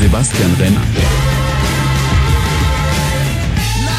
Sebastian 0.00 0.54
Renner. 0.60 0.80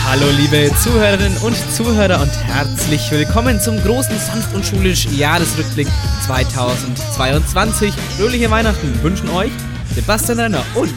Hallo 0.06 0.28
liebe 0.38 0.72
Zuhörerinnen 0.82 1.38
und 1.40 1.58
Zuhörer 1.74 2.22
und 2.22 2.32
herzlich 2.46 3.12
willkommen 3.12 3.60
zum 3.60 3.78
großen 3.84 4.18
Sanft 4.18 4.56
und 4.56 4.66
Schulisch 4.66 5.08
Jahresrückblick 5.08 5.90
2022. 6.26 7.94
Fröhliche 8.18 8.50
Weihnachten 8.50 9.04
wünschen 9.04 9.28
euch 9.32 9.52
Sebastian 9.94 10.40
Renner 10.40 10.66
und 10.76 10.94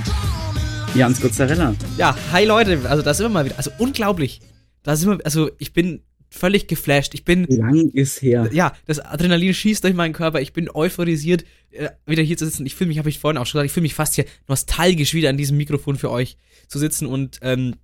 Jans 0.95 1.19
Pizzarella. 1.19 1.75
Ja, 1.97 2.15
hi 2.31 2.45
Leute, 2.45 2.79
also 2.89 3.03
da 3.03 3.13
sind 3.13 3.25
wir 3.25 3.31
mal 3.31 3.45
wieder. 3.45 3.57
Also 3.57 3.73
unglaublich. 3.79 4.41
Da 4.85 4.95
sind 4.95 5.11
wir, 5.11 5.19
also 5.25 5.51
ich 5.59 5.73
bin 5.73 6.05
völlig 6.33 6.67
geflasht. 6.67 7.15
Ich 7.15 7.25
bin. 7.25 7.45
Lang 7.49 7.91
ist 7.91 8.23
her. 8.23 8.49
Ja, 8.53 8.73
das 8.87 8.99
Adrenalin 8.99 9.55
schießt 9.55 9.85
durch 9.85 9.95
meinen 9.95 10.15
Körper. 10.15 10.41
Ich 10.41 10.53
bin 10.53 10.69
euphorisiert, 10.73 11.45
äh, 11.71 11.91
wieder 12.07 12.23
hier 12.23 12.37
zu 12.37 12.47
sitzen. 12.47 12.67
Ich 12.67 12.75
fühle 12.75 12.89
mich, 12.89 12.99
habe 12.99 13.09
ich 13.09 13.19
vorhin 13.19 13.39
auch 13.39 13.47
schon 13.47 13.59
gesagt, 13.59 13.67
ich 13.67 13.73
fühle 13.73 13.83
mich 13.83 13.95
fast 13.95 14.15
hier 14.15 14.25
nostalgisch 14.49 15.15
wieder 15.15 15.29
an 15.29 15.37
diesem 15.37 15.57
Mikrofon 15.59 15.97
für 15.97 16.11
euch 16.11 16.37
zu 16.69 16.79
sitzen 16.79 17.07
und 17.07 17.39
ähm, 17.43 17.75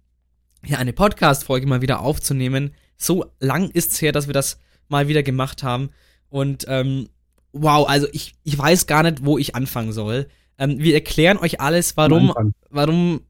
hier 0.65 0.79
eine 0.79 0.93
Podcast-Folge 0.93 1.67
mal 1.67 1.83
wieder 1.83 2.01
aufzunehmen. 2.01 2.73
So 2.97 3.27
lang 3.39 3.71
ist 3.71 3.93
es 3.93 4.03
her, 4.03 4.13
dass 4.13 4.27
wir 4.27 4.35
das 4.35 4.59
mal 4.89 5.09
wieder 5.09 5.23
gemacht 5.23 5.63
haben. 5.63 5.91
Und 6.31 6.65
ähm, 6.69 7.09
wow, 7.53 7.87
also 7.89 8.09
ich, 8.13 8.35
ich 8.45 8.59
weiß 8.59 8.87
gar 8.87 9.03
nicht, 9.03 9.25
wo 9.25 9.39
ich 9.39 9.55
anfangen 9.55 9.93
soll. 9.93 10.27
Ähm, 10.59 10.79
wir 10.79 10.95
erklären 10.95 11.39
euch 11.39 11.61
alles, 11.61 11.97
warum, 11.97 12.33
warum, 12.71 13.21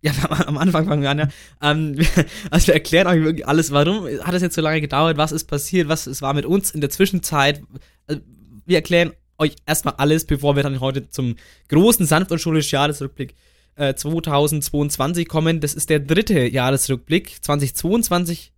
ja, 0.00 0.12
am 0.46 0.58
Anfang 0.58 0.86
fangen 0.86 1.02
wir 1.02 1.10
an, 1.10 1.18
ja. 1.18 1.28
Ähm, 1.62 1.98
also 2.50 2.68
wir 2.68 2.74
erklären 2.74 3.06
euch 3.06 3.22
wirklich 3.22 3.46
alles, 3.46 3.70
warum 3.70 4.06
hat 4.06 4.34
es 4.34 4.42
jetzt 4.42 4.54
so 4.54 4.62
lange 4.62 4.80
gedauert, 4.80 5.16
was 5.16 5.32
ist 5.32 5.44
passiert, 5.44 5.88
was 5.88 6.06
es 6.06 6.22
war 6.22 6.34
mit 6.34 6.46
uns 6.46 6.70
in 6.70 6.80
der 6.80 6.90
Zwischenzeit. 6.90 7.62
Also, 8.06 8.20
wir 8.66 8.76
erklären 8.76 9.12
euch 9.38 9.56
erstmal 9.66 9.94
alles, 9.94 10.24
bevor 10.24 10.56
wir 10.56 10.62
dann 10.62 10.80
heute 10.80 11.08
zum 11.08 11.36
großen 11.68 12.06
sanft 12.06 12.32
und 12.32 12.38
schulisch 12.38 12.72
Jahresrückblick 12.72 13.34
äh, 13.76 13.94
2022 13.94 15.28
kommen. 15.28 15.60
Das 15.60 15.74
ist 15.74 15.90
der 15.90 16.00
dritte 16.00 16.46
Jahresrückblick. 16.46 17.44
2022, 17.44 18.52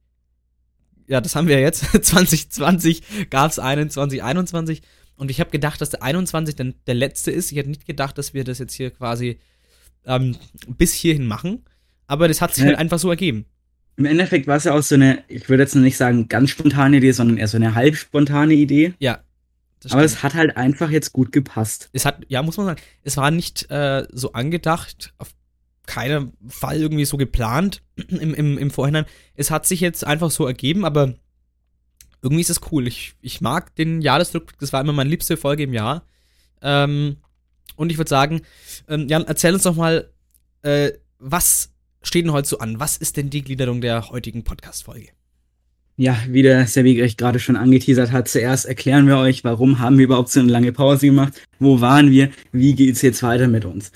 ja, 1.07 1.21
das 1.21 1.35
haben 1.35 1.49
wir 1.49 1.61
jetzt. 1.61 1.85
2020 2.07 3.31
gab 3.31 3.51
es 3.51 3.59
einen, 3.59 3.91
2021. 3.91 4.83
Und 5.17 5.31
ich 5.31 5.41
habe 5.41 5.51
gedacht, 5.51 5.81
dass 5.81 5.91
der 5.91 6.03
21 6.03 6.55
dann 6.55 6.75
der 6.87 6.95
letzte 6.95 7.33
ist. 7.33 7.51
Ich 7.51 7.59
hätte 7.59 7.71
nicht 7.71 7.87
gedacht, 7.87 8.17
dass 8.19 8.35
wir 8.35 8.45
das 8.45 8.59
jetzt 8.59 8.75
hier 8.75 8.91
quasi 8.91 9.41
ähm, 10.09 10.37
bis 10.67 10.93
hierhin 10.93 11.27
machen. 11.27 11.65
Aber 12.09 12.27
das 12.27 12.41
hat 12.41 12.55
sich 12.55 12.65
ja. 12.65 12.71
halt 12.71 12.79
einfach 12.79 12.99
so 12.99 13.11
ergeben. 13.11 13.45
Im 13.97 14.07
Endeffekt 14.07 14.47
war 14.47 14.57
es 14.57 14.65
ja 14.65 14.75
auch 14.75 14.83
so 14.83 14.95
eine, 14.95 15.23
ich 15.29 15.49
würde 15.49 15.63
jetzt 15.63 15.75
nicht 15.75 15.97
sagen 15.97 16.29
ganz 16.29 16.51
spontane 16.51 16.97
Idee, 16.97 17.13
sondern 17.13 17.37
eher 17.37 17.49
so 17.49 17.57
eine 17.57 17.75
halb 17.75 17.97
spontane 17.97 18.55
Idee. 18.55 18.95
Ja. 18.99 19.21
Aber 19.91 20.03
es 20.03 20.23
hat 20.25 20.35
halt 20.35 20.57
einfach 20.57 20.91
jetzt 20.91 21.13
gut 21.13 21.31
gepasst. 21.31 21.89
Es 21.93 22.05
hat, 22.05 22.25
ja, 22.29 22.43
muss 22.43 22.57
man 22.57 22.67
sagen, 22.67 22.81
es 23.05 23.17
war 23.17 23.31
nicht 23.31 23.71
äh, 23.71 24.07
so 24.13 24.33
angedacht, 24.33 25.15
auf 25.19 25.29
keinen 25.87 26.33
Fall 26.49 26.81
irgendwie 26.81 27.05
so 27.05 27.17
geplant 27.17 27.83
im, 28.09 28.35
im, 28.35 28.59
im 28.59 28.71
Vorhinein. 28.71 29.07
Es 29.35 29.51
hat 29.51 29.67
sich 29.67 29.81
jetzt 29.81 30.05
einfach 30.05 30.31
so 30.31 30.47
ergeben, 30.47 30.85
aber 30.85 31.15
irgendwie 32.23 32.41
ist 32.41 32.51
es 32.51 32.61
cool. 32.73 32.87
Ich, 32.89 33.15
ich 33.21 33.41
mag 33.41 33.75
den 33.77 34.01
Jahresrückblick, 34.01 34.59
das 34.59 34.73
war 34.73 34.81
immer 34.81 34.93
meine 34.93 35.11
liebste 35.11 35.37
Folge 35.37 35.65
im 35.65 35.73
Jahr. 35.73 36.05
Ähm, 36.61 37.19
und 37.79 37.91
ich 37.91 37.99
würde 37.99 38.09
sagen, 38.09 38.43
ähm, 38.89 39.07
Jan, 39.09 39.25
erzähl 39.25 39.55
uns 39.55 39.63
doch 39.63 39.77
mal, 39.77 40.11
äh, 40.63 40.91
was 41.19 41.71
steht 42.03 42.25
denn 42.25 42.33
heute 42.33 42.49
so 42.49 42.59
an? 42.59 42.81
Was 42.81 42.97
ist 42.97 43.17
denn 43.17 43.31
die 43.31 43.43
Gliederung 43.43 43.81
der 43.81 44.11
heutigen 44.11 44.43
Podcast-Folge? 44.43 45.09
Ja, 45.97 46.17
wie 46.29 46.43
der 46.43 46.67
Servigrecht 46.67 47.19
gerade 47.19 47.39
schon 47.39 47.57
angeteasert 47.57 48.13
hat, 48.13 48.29
zuerst 48.29 48.67
erklären 48.67 49.07
wir 49.07 49.19
euch, 49.19 49.45
warum 49.45 49.79
haben 49.79 49.99
wir 49.99 50.05
überhaupt 50.05 50.31
so 50.31 50.41
eine 50.41 50.51
lange 50.51 50.73
Pause 50.73 51.07
gemacht, 51.07 51.41
wo 51.59 51.81
waren 51.81 52.11
wir, 52.11 52.31
wie 52.53 52.75
geht's 52.75 53.03
jetzt 53.03 53.23
weiter 53.23 53.49
mit 53.49 53.65
uns. 53.65 53.93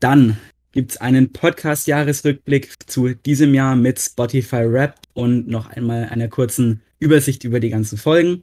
Dann 0.00 0.36
gibt's 0.72 0.96
einen 0.96 1.32
Podcast-Jahresrückblick 1.32 2.74
zu 2.86 3.14
diesem 3.14 3.54
Jahr 3.54 3.76
mit 3.76 4.00
Spotify 4.00 4.62
Rap 4.62 4.96
und 5.14 5.48
noch 5.48 5.68
einmal 5.70 6.08
einer 6.10 6.28
kurzen 6.28 6.82
Übersicht 6.98 7.44
über 7.44 7.60
die 7.60 7.70
ganzen 7.70 7.98
Folgen. 7.98 8.42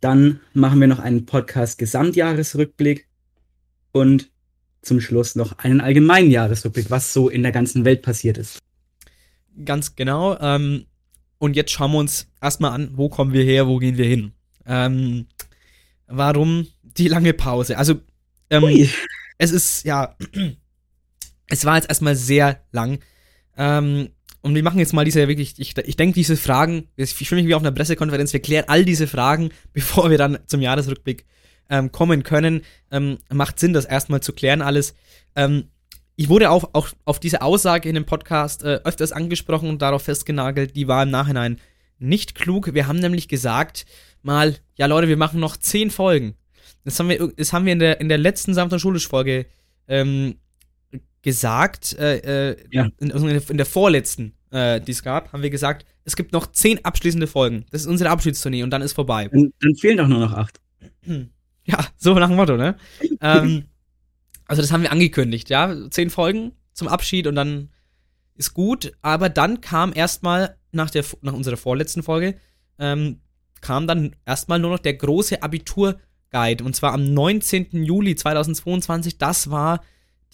Dann 0.00 0.40
machen 0.54 0.80
wir 0.80 0.88
noch 0.88 1.00
einen 1.00 1.26
Podcast-Gesamtjahresrückblick 1.26 3.05
und 3.96 4.30
zum 4.82 5.00
Schluss 5.00 5.34
noch 5.34 5.58
einen 5.58 5.80
allgemeinen 5.80 6.30
Jahresrückblick, 6.30 6.90
was 6.90 7.12
so 7.12 7.28
in 7.28 7.42
der 7.42 7.52
ganzen 7.52 7.84
Welt 7.84 8.02
passiert 8.02 8.38
ist. 8.38 8.58
Ganz 9.64 9.96
genau. 9.96 10.38
Ähm, 10.38 10.86
und 11.38 11.56
jetzt 11.56 11.72
schauen 11.72 11.92
wir 11.92 11.98
uns 11.98 12.28
erstmal 12.40 12.72
an, 12.72 12.90
wo 12.94 13.08
kommen 13.08 13.32
wir 13.32 13.42
her, 13.42 13.66
wo 13.66 13.78
gehen 13.78 13.96
wir 13.96 14.06
hin. 14.06 14.32
Ähm, 14.64 15.26
warum 16.06 16.66
die 16.82 17.08
lange 17.08 17.32
Pause? 17.32 17.78
Also, 17.78 18.00
ähm, 18.50 18.88
es 19.38 19.50
ist, 19.50 19.84
ja, 19.84 20.16
es 21.48 21.64
war 21.64 21.76
jetzt 21.76 21.88
erstmal 21.88 22.16
sehr 22.16 22.60
lang. 22.70 23.00
Ähm, 23.56 24.10
und 24.42 24.54
wir 24.54 24.62
machen 24.62 24.78
jetzt 24.78 24.92
mal 24.92 25.04
diese 25.04 25.26
wirklich, 25.26 25.54
ich, 25.58 25.76
ich 25.76 25.96
denke, 25.96 26.14
diese 26.14 26.36
Fragen, 26.36 26.88
ich 26.94 27.14
fühle 27.14 27.42
mich 27.42 27.48
wie 27.48 27.54
auf 27.54 27.62
einer 27.62 27.72
Pressekonferenz, 27.72 28.32
wir 28.32 28.40
klären 28.40 28.68
all 28.68 28.84
diese 28.84 29.08
Fragen, 29.08 29.50
bevor 29.72 30.10
wir 30.10 30.18
dann 30.18 30.38
zum 30.46 30.60
Jahresrückblick 30.60 31.24
ähm, 31.70 31.92
kommen 31.92 32.22
können. 32.22 32.62
Ähm, 32.90 33.18
macht 33.32 33.58
Sinn, 33.58 33.72
das 33.72 33.84
erstmal 33.84 34.20
zu 34.20 34.32
klären 34.32 34.62
alles. 34.62 34.94
Ähm, 35.34 35.64
ich 36.16 36.28
wurde 36.28 36.50
auch, 36.50 36.70
auch 36.72 36.88
auf 37.04 37.20
diese 37.20 37.42
Aussage 37.42 37.88
in 37.88 37.94
dem 37.94 38.06
Podcast 38.06 38.62
äh, 38.62 38.80
öfters 38.84 39.12
angesprochen 39.12 39.68
und 39.68 39.82
darauf 39.82 40.02
festgenagelt, 40.02 40.74
die 40.74 40.88
war 40.88 41.02
im 41.02 41.10
Nachhinein 41.10 41.58
nicht 41.98 42.34
klug. 42.34 42.72
Wir 42.74 42.86
haben 42.86 42.98
nämlich 42.98 43.28
gesagt, 43.28 43.84
mal, 44.22 44.56
ja 44.76 44.86
Leute, 44.86 45.08
wir 45.08 45.16
machen 45.16 45.40
noch 45.40 45.56
zehn 45.56 45.90
Folgen. 45.90 46.34
Das 46.84 46.98
haben 46.98 47.08
wir, 47.08 47.32
das 47.36 47.52
haben 47.52 47.66
wir 47.66 47.72
in 47.72 47.78
der, 47.78 48.00
in 48.00 48.08
der 48.08 48.18
letzten 48.18 48.54
Samstag 48.54 48.80
Schulisch-Folge 48.80 49.46
ähm, 49.88 50.36
gesagt, 51.22 51.98
äh, 51.98 52.52
äh, 52.52 52.56
ja. 52.70 52.88
in, 52.98 53.12
also 53.12 53.26
in, 53.26 53.56
der 53.56 53.66
vorletzten, 53.66 54.34
äh, 54.50 54.80
die 54.80 54.92
es 54.92 55.02
gab, 55.02 55.32
haben 55.32 55.42
wir 55.42 55.50
gesagt, 55.50 55.84
es 56.04 56.16
gibt 56.16 56.32
noch 56.32 56.52
zehn 56.52 56.84
abschließende 56.84 57.26
Folgen. 57.26 57.66
Das 57.70 57.82
ist 57.82 57.88
unsere 57.88 58.10
Abschiedstournee 58.10 58.62
und 58.62 58.70
dann 58.70 58.82
ist 58.82 58.92
vorbei. 58.92 59.28
Dann, 59.28 59.52
dann 59.60 59.74
fehlen 59.74 59.96
doch 59.98 60.06
nur 60.06 60.20
noch 60.20 60.32
acht. 60.32 60.60
Ja, 61.72 61.84
so 61.96 62.14
nach 62.14 62.28
dem 62.28 62.36
Motto, 62.36 62.56
ne? 62.56 62.76
ähm, 63.20 63.64
also 64.46 64.62
das 64.62 64.70
haben 64.70 64.82
wir 64.82 64.92
angekündigt, 64.92 65.50
ja. 65.50 65.74
Zehn 65.90 66.10
Folgen 66.10 66.52
zum 66.72 66.86
Abschied 66.86 67.26
und 67.26 67.34
dann 67.34 67.70
ist 68.36 68.54
gut. 68.54 68.92
Aber 69.02 69.28
dann 69.28 69.60
kam 69.60 69.92
erstmal 69.94 70.56
nach, 70.72 70.90
nach 71.22 71.32
unserer 71.32 71.56
vorletzten 71.56 72.02
Folge, 72.02 72.36
ähm, 72.78 73.20
kam 73.60 73.86
dann 73.86 74.14
erstmal 74.24 74.58
nur 74.58 74.70
noch 74.70 74.78
der 74.78 74.94
große 74.94 75.42
Abiturguide. 75.42 76.62
Und 76.62 76.76
zwar 76.76 76.92
am 76.92 77.12
19. 77.12 77.82
Juli 77.82 78.14
2022. 78.14 79.18
Das 79.18 79.50
war 79.50 79.82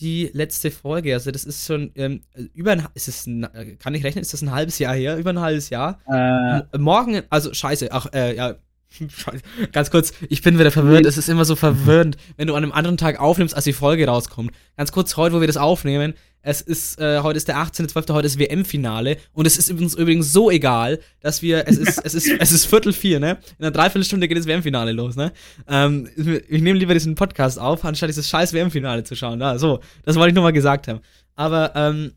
die 0.00 0.30
letzte 0.32 0.70
Folge. 0.70 1.14
Also 1.14 1.30
das 1.30 1.44
ist 1.44 1.66
schon 1.66 1.92
ähm, 1.94 2.22
über 2.52 2.72
ein, 2.72 2.86
ist 2.94 3.08
es 3.08 3.26
ein, 3.26 3.46
kann 3.78 3.94
ich 3.94 4.04
rechnen, 4.04 4.22
ist 4.22 4.32
das 4.32 4.42
ein 4.42 4.50
halbes 4.50 4.78
Jahr 4.78 4.94
her? 4.94 5.16
Über 5.16 5.30
ein 5.30 5.40
halbes 5.40 5.70
Jahr. 5.70 6.00
Äh. 6.06 6.78
Morgen, 6.78 7.22
also 7.30 7.54
scheiße, 7.54 7.90
ach, 7.92 8.06
äh, 8.12 8.36
ja, 8.36 8.56
Ganz 9.72 9.90
kurz, 9.90 10.12
ich 10.28 10.42
bin 10.42 10.58
wieder 10.58 10.70
verwirrt. 10.70 11.06
Es 11.06 11.18
ist 11.18 11.28
immer 11.28 11.44
so 11.44 11.56
verwirrend, 11.56 12.16
wenn 12.36 12.48
du 12.48 12.54
an 12.54 12.62
einem 12.62 12.72
anderen 12.72 12.96
Tag 12.96 13.20
aufnimmst, 13.20 13.54
als 13.54 13.64
die 13.64 13.72
Folge 13.72 14.06
rauskommt. 14.06 14.52
Ganz 14.76 14.92
kurz, 14.92 15.16
heute, 15.16 15.34
wo 15.34 15.40
wir 15.40 15.46
das 15.46 15.56
aufnehmen, 15.56 16.14
es 16.44 16.60
ist, 16.60 16.98
äh, 16.98 17.20
heute 17.20 17.36
ist 17.36 17.46
der 17.46 17.56
18.12., 17.56 18.12
heute 18.12 18.26
ist 18.26 18.38
WM-Finale 18.38 19.16
und 19.32 19.46
es 19.46 19.56
ist 19.56 19.70
uns 19.70 19.94
übrigens 19.94 20.32
so 20.32 20.50
egal, 20.50 20.98
dass 21.20 21.40
wir, 21.40 21.68
es 21.68 21.78
ist, 21.78 22.04
es 22.04 22.14
ist, 22.14 22.28
es 22.28 22.52
ist 22.52 22.66
Viertel 22.66 22.92
vier, 22.92 23.20
ne? 23.20 23.38
In 23.58 23.64
einer 23.64 23.70
Dreiviertelstunde 23.70 24.26
geht 24.26 24.36
das 24.36 24.46
WM-Finale 24.46 24.92
los, 24.92 25.14
ne? 25.14 25.32
Ähm, 25.68 26.08
ich 26.16 26.62
nehme 26.62 26.78
lieber 26.78 26.94
diesen 26.94 27.14
Podcast 27.14 27.60
auf, 27.60 27.84
anstatt 27.84 28.08
dieses 28.08 28.28
scheiß 28.28 28.52
WM-Finale 28.52 29.04
zu 29.04 29.14
schauen. 29.14 29.40
Ja, 29.40 29.56
so, 29.56 29.80
das 30.04 30.16
wollte 30.16 30.30
ich 30.30 30.34
nur 30.34 30.42
mal 30.42 30.52
gesagt 30.52 30.88
haben. 30.88 31.00
Aber, 31.36 31.72
ähm, 31.76 32.12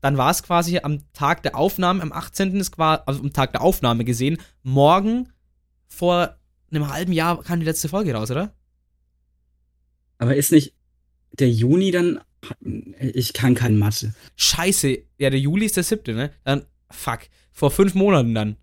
dann 0.00 0.16
war 0.16 0.30
es 0.30 0.42
quasi 0.42 0.78
am 0.78 1.00
Tag 1.12 1.42
der 1.42 1.56
Aufnahme, 1.56 2.02
am 2.02 2.12
18. 2.12 2.58
ist 2.60 2.72
quasi, 2.72 3.02
also 3.06 3.20
am 3.20 3.32
Tag 3.32 3.52
der 3.52 3.62
Aufnahme 3.62 4.04
gesehen, 4.04 4.38
morgen 4.62 5.28
vor 5.88 6.36
einem 6.70 6.88
halben 6.88 7.12
Jahr 7.12 7.42
kam 7.42 7.60
die 7.60 7.66
letzte 7.66 7.88
Folge 7.88 8.14
raus, 8.14 8.30
oder? 8.30 8.54
Aber 10.18 10.36
ist 10.36 10.52
nicht 10.52 10.74
der 11.32 11.50
Juni 11.50 11.90
dann. 11.90 12.20
Ich 12.98 13.32
kann 13.32 13.54
kein 13.54 13.78
Mathe. 13.78 14.14
Scheiße. 14.36 14.98
Ja, 15.18 15.30
der 15.30 15.40
Juli 15.40 15.66
ist 15.66 15.76
der 15.76 15.84
siebte, 15.84 16.14
ne? 16.14 16.32
Dann, 16.44 16.66
fuck. 16.90 17.20
Vor 17.52 17.70
fünf 17.70 17.94
Monaten 17.94 18.34
dann. 18.34 18.56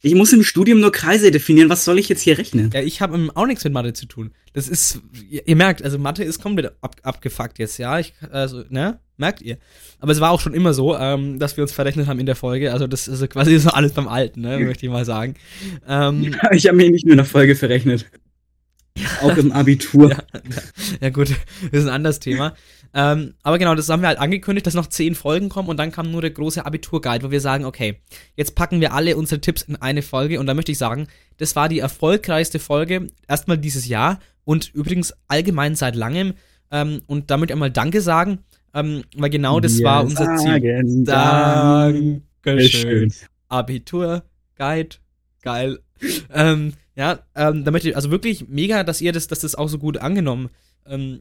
Ich 0.00 0.14
muss 0.14 0.32
im 0.32 0.44
Studium 0.44 0.80
nur 0.80 0.92
Kreise 0.92 1.30
definieren. 1.30 1.68
Was 1.68 1.84
soll 1.84 1.98
ich 1.98 2.08
jetzt 2.08 2.22
hier 2.22 2.38
rechnen? 2.38 2.70
Ja, 2.72 2.80
ich 2.80 3.00
habe 3.00 3.30
auch 3.34 3.46
nichts 3.46 3.64
mit 3.64 3.72
Mathe 3.72 3.92
zu 3.92 4.06
tun. 4.06 4.32
Das 4.52 4.68
ist, 4.68 5.00
ihr 5.28 5.56
merkt, 5.56 5.82
also 5.82 5.98
Mathe 5.98 6.22
ist 6.22 6.40
komplett 6.40 6.72
ab, 6.80 6.96
abgefuckt 7.02 7.58
jetzt, 7.58 7.78
ja. 7.78 7.98
Ich, 7.98 8.14
also, 8.30 8.64
ne? 8.68 9.00
Merkt 9.16 9.42
ihr. 9.42 9.58
Aber 9.98 10.12
es 10.12 10.20
war 10.20 10.30
auch 10.30 10.40
schon 10.40 10.54
immer 10.54 10.72
so, 10.72 10.96
ähm, 10.96 11.40
dass 11.40 11.56
wir 11.56 11.62
uns 11.62 11.72
verrechnet 11.72 12.06
haben 12.06 12.20
in 12.20 12.26
der 12.26 12.36
Folge. 12.36 12.72
Also 12.72 12.86
das 12.86 13.08
ist 13.08 13.28
quasi 13.30 13.58
so 13.58 13.70
alles 13.70 13.92
beim 13.92 14.06
Alten, 14.06 14.42
ne? 14.42 14.60
möchte 14.60 14.86
ich 14.86 14.92
mal 14.92 15.04
sagen. 15.04 15.34
Ähm, 15.88 16.36
ich 16.52 16.68
habe 16.68 16.76
mich 16.76 16.90
nicht 16.90 17.04
nur 17.04 17.14
in 17.14 17.18
der 17.18 17.26
Folge 17.26 17.56
verrechnet. 17.56 18.06
Auch 19.20 19.36
im 19.36 19.52
Abitur. 19.52 20.10
ja, 20.10 20.22
ja, 21.00 21.10
gut, 21.10 21.30
das 21.30 21.82
ist 21.82 21.86
ein 21.86 21.94
anderes 21.94 22.20
Thema. 22.20 22.54
Ähm, 22.94 23.34
aber 23.42 23.58
genau, 23.58 23.74
das 23.74 23.88
haben 23.88 24.02
wir 24.02 24.08
halt 24.08 24.18
angekündigt, 24.18 24.66
dass 24.66 24.74
noch 24.74 24.86
zehn 24.86 25.14
Folgen 25.14 25.48
kommen 25.48 25.68
und 25.68 25.76
dann 25.76 25.92
kam 25.92 26.10
nur 26.10 26.20
der 26.20 26.30
große 26.30 26.64
Abiturguide, 26.64 27.24
wo 27.24 27.30
wir 27.30 27.40
sagen, 27.40 27.64
okay, 27.64 28.00
jetzt 28.34 28.54
packen 28.54 28.80
wir 28.80 28.94
alle 28.94 29.16
unsere 29.16 29.40
Tipps 29.40 29.62
in 29.62 29.76
eine 29.76 30.02
Folge 30.02 30.40
und 30.40 30.46
da 30.46 30.54
möchte 30.54 30.72
ich 30.72 30.78
sagen, 30.78 31.06
das 31.36 31.54
war 31.54 31.68
die 31.68 31.78
erfolgreichste 31.78 32.58
Folge 32.58 33.08
erstmal 33.26 33.58
dieses 33.58 33.86
Jahr 33.86 34.20
und 34.44 34.72
übrigens 34.74 35.14
allgemein 35.28 35.74
seit 35.74 35.94
langem. 35.94 36.34
Ähm, 36.70 37.00
und 37.06 37.30
damit 37.30 37.50
einmal 37.50 37.70
Danke 37.70 38.02
sagen, 38.02 38.40
ähm, 38.74 39.04
weil 39.16 39.30
genau 39.30 39.58
das 39.60 39.78
Wir 39.78 39.84
war 39.84 40.04
unser 40.04 40.36
Ziel. 40.36 41.04
Dankeschön. 42.42 43.12
Abitur, 43.48 44.22
Guide, 44.56 44.96
geil. 45.42 45.78
ähm, 46.32 46.74
ja, 46.94 47.20
ähm, 47.34 47.64
damit 47.64 47.84
ich, 47.84 47.96
also 47.96 48.10
wirklich 48.10 48.48
mega, 48.48 48.84
dass 48.84 49.00
ihr 49.00 49.12
das, 49.12 49.28
dass 49.28 49.40
das 49.40 49.54
auch 49.54 49.68
so 49.68 49.78
gut 49.78 49.98
angenommen 49.98 50.50
ähm, 50.86 51.20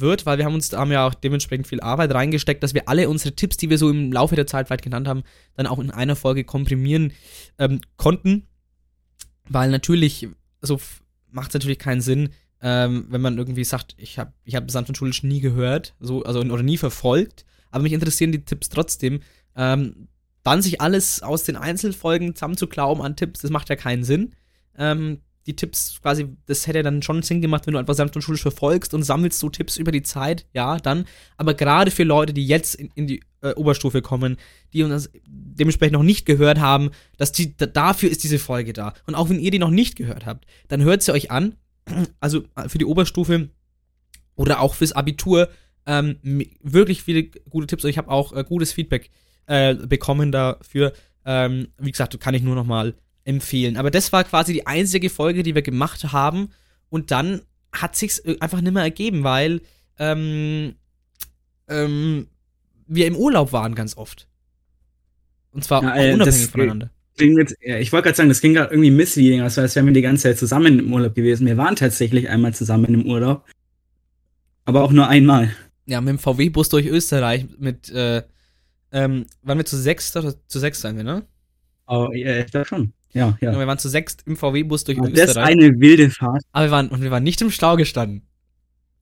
wird, 0.00 0.26
weil 0.26 0.38
wir 0.38 0.44
haben 0.44 0.54
uns, 0.54 0.72
haben 0.72 0.92
ja 0.92 1.06
auch 1.06 1.14
dementsprechend 1.14 1.66
viel 1.66 1.80
Arbeit 1.80 2.12
reingesteckt, 2.12 2.62
dass 2.62 2.74
wir 2.74 2.88
alle 2.88 3.08
unsere 3.08 3.34
Tipps, 3.34 3.56
die 3.56 3.70
wir 3.70 3.78
so 3.78 3.90
im 3.90 4.12
Laufe 4.12 4.36
der 4.36 4.46
Zeit 4.46 4.70
weit 4.70 4.82
genannt 4.82 5.08
haben, 5.08 5.22
dann 5.56 5.66
auch 5.66 5.78
in 5.78 5.90
einer 5.90 6.16
Folge 6.16 6.44
komprimieren 6.44 7.12
ähm, 7.58 7.80
konnten. 7.96 8.46
Weil 9.48 9.70
natürlich, 9.70 10.28
also 10.60 10.80
macht 11.30 11.48
es 11.48 11.54
natürlich 11.54 11.78
keinen 11.78 12.00
Sinn, 12.00 12.30
ähm, 12.62 13.06
wenn 13.10 13.20
man 13.20 13.36
irgendwie 13.36 13.64
sagt, 13.64 13.94
ich 13.98 14.18
habe 14.18 14.32
ich 14.44 14.54
hab 14.54 14.70
Sand 14.70 14.88
und 14.88 14.96
Schulisch 14.96 15.22
nie 15.22 15.40
gehört, 15.40 15.94
so, 16.00 16.22
also 16.22 16.40
oder 16.40 16.62
nie 16.62 16.78
verfolgt, 16.78 17.44
aber 17.70 17.82
mich 17.82 17.92
interessieren 17.92 18.32
die 18.32 18.44
Tipps 18.44 18.68
trotzdem. 18.68 19.20
Ähm, 19.56 20.08
dann 20.44 20.62
sich 20.62 20.80
alles 20.80 21.22
aus 21.22 21.44
den 21.44 21.56
Einzelfolgen 21.56 22.34
zusammenzuklauben 22.34 23.02
an 23.02 23.16
Tipps, 23.16 23.40
das 23.40 23.50
macht 23.50 23.68
ja 23.68 23.76
keinen 23.76 24.04
Sinn. 24.04 24.34
Ähm, 24.76 25.20
die 25.46 25.56
Tipps 25.56 26.00
quasi, 26.00 26.26
das 26.46 26.66
hätte 26.66 26.82
dann 26.82 27.02
schon 27.02 27.22
Sinn 27.22 27.40
gemacht, 27.40 27.66
wenn 27.66 27.74
du 27.74 27.78
einfach 27.78 27.94
sanft 27.94 28.16
und 28.16 28.22
schulisch 28.22 28.42
verfolgst 28.42 28.94
und 28.94 29.02
sammelst 29.02 29.38
so 29.38 29.50
Tipps 29.50 29.76
über 29.76 29.92
die 29.92 30.02
Zeit, 30.02 30.46
ja, 30.52 30.78
dann. 30.78 31.04
Aber 31.36 31.54
gerade 31.54 31.90
für 31.90 32.04
Leute, 32.04 32.32
die 32.32 32.46
jetzt 32.46 32.74
in, 32.74 32.90
in 32.94 33.06
die 33.06 33.20
äh, 33.42 33.52
Oberstufe 33.52 34.00
kommen, 34.00 34.36
die 34.72 34.82
uns 34.82 35.10
dementsprechend 35.26 35.94
noch 35.94 36.02
nicht 36.02 36.24
gehört 36.24 36.60
haben, 36.60 36.90
dass 37.18 37.32
die, 37.32 37.56
da, 37.56 37.66
dafür 37.66 38.10
ist 38.10 38.24
diese 38.24 38.38
Folge 38.38 38.72
da. 38.72 38.94
Und 39.06 39.14
auch 39.14 39.28
wenn 39.28 39.38
ihr 39.38 39.50
die 39.50 39.58
noch 39.58 39.70
nicht 39.70 39.96
gehört 39.96 40.24
habt, 40.24 40.46
dann 40.68 40.82
hört 40.82 41.02
sie 41.02 41.12
euch 41.12 41.30
an. 41.30 41.56
Also 42.20 42.44
äh, 42.56 42.68
für 42.68 42.78
die 42.78 42.86
Oberstufe 42.86 43.50
oder 44.36 44.60
auch 44.60 44.74
fürs 44.74 44.92
Abitur 44.92 45.50
ähm, 45.86 46.16
wirklich 46.62 47.02
viele 47.02 47.24
gute 47.24 47.66
Tipps. 47.66 47.84
Ich 47.84 47.98
habe 47.98 48.10
auch 48.10 48.32
äh, 48.32 48.42
gutes 48.42 48.72
Feedback 48.72 49.10
äh, 49.46 49.74
bekommen 49.74 50.32
dafür. 50.32 50.94
Ähm, 51.26 51.68
wie 51.78 51.90
gesagt, 51.90 52.18
kann 52.20 52.34
ich 52.34 52.42
nur 52.42 52.54
noch 52.54 52.64
mal 52.64 52.94
empfehlen. 53.24 53.76
Aber 53.76 53.90
das 53.90 54.12
war 54.12 54.24
quasi 54.24 54.52
die 54.52 54.66
einzige 54.66 55.10
Folge, 55.10 55.42
die 55.42 55.54
wir 55.54 55.62
gemacht 55.62 56.12
haben. 56.12 56.50
Und 56.90 57.10
dann 57.10 57.42
hat 57.72 57.96
sich's 57.96 58.22
einfach 58.40 58.60
nicht 58.60 58.72
mehr 58.72 58.82
ergeben, 58.82 59.24
weil 59.24 59.60
ähm, 59.98 60.74
ähm, 61.68 62.28
wir 62.86 63.06
im 63.06 63.16
Urlaub 63.16 63.52
waren 63.52 63.74
ganz 63.74 63.96
oft. 63.96 64.28
Und 65.52 65.64
zwar 65.64 65.82
Ja, 65.82 65.96
äh, 65.96 66.14
unabhängig 66.14 66.46
voneinander. 66.46 66.90
Jetzt, 67.16 67.56
ja, 67.60 67.78
ich 67.78 67.92
wollte 67.92 68.06
gerade 68.06 68.16
sagen, 68.16 68.28
das 68.28 68.40
klingt 68.40 68.56
gerade 68.56 68.72
irgendwie 68.72 68.90
misleading, 68.90 69.40
also 69.40 69.60
als 69.60 69.76
wären 69.76 69.86
wir 69.86 69.92
die 69.92 70.02
ganze 70.02 70.24
Zeit 70.24 70.38
zusammen 70.38 70.80
im 70.80 70.92
Urlaub 70.92 71.14
gewesen. 71.14 71.46
Wir 71.46 71.56
waren 71.56 71.76
tatsächlich 71.76 72.28
einmal 72.28 72.54
zusammen 72.54 72.92
im 72.92 73.06
Urlaub. 73.06 73.44
Aber 74.64 74.82
auch 74.82 74.90
nur 74.90 75.06
einmal. 75.06 75.54
Ja, 75.86 76.00
mit 76.00 76.10
dem 76.10 76.18
VW-Bus 76.18 76.70
durch 76.70 76.86
Österreich 76.86 77.46
mit, 77.56 77.88
äh, 77.90 78.22
ähm, 78.90 79.26
waren 79.42 79.58
wir 79.58 79.64
zu 79.64 79.76
sechs 79.76 80.16
oder 80.16 80.34
zu 80.48 80.58
sechs 80.58 80.80
sein 80.80 80.96
wir, 80.96 81.04
ne? 81.04 81.24
Oh, 81.86 82.10
ja, 82.12 82.38
ich 82.38 82.50
glaube 82.50 82.66
schon. 82.66 82.92
Ja, 83.14 83.36
Ja. 83.40 83.52
ja. 83.52 83.58
Wir 83.58 83.66
waren 83.66 83.78
zu 83.78 83.88
sechs 83.88 84.16
im 84.26 84.36
VW-Bus 84.36 84.84
durch 84.84 84.98
Aber 84.98 85.08
das 85.08 85.18
ist 85.18 85.28
Österreich. 85.30 85.46
eine 85.52 85.80
wilde 85.80 86.10
Fahrt. 86.10 86.42
Aber 86.52 86.66
wir 86.66 86.70
waren, 86.70 86.88
und 86.88 87.00
wir 87.02 87.10
waren 87.10 87.22
nicht 87.22 87.40
im 87.40 87.50
Stau 87.50 87.76
gestanden. 87.76 88.22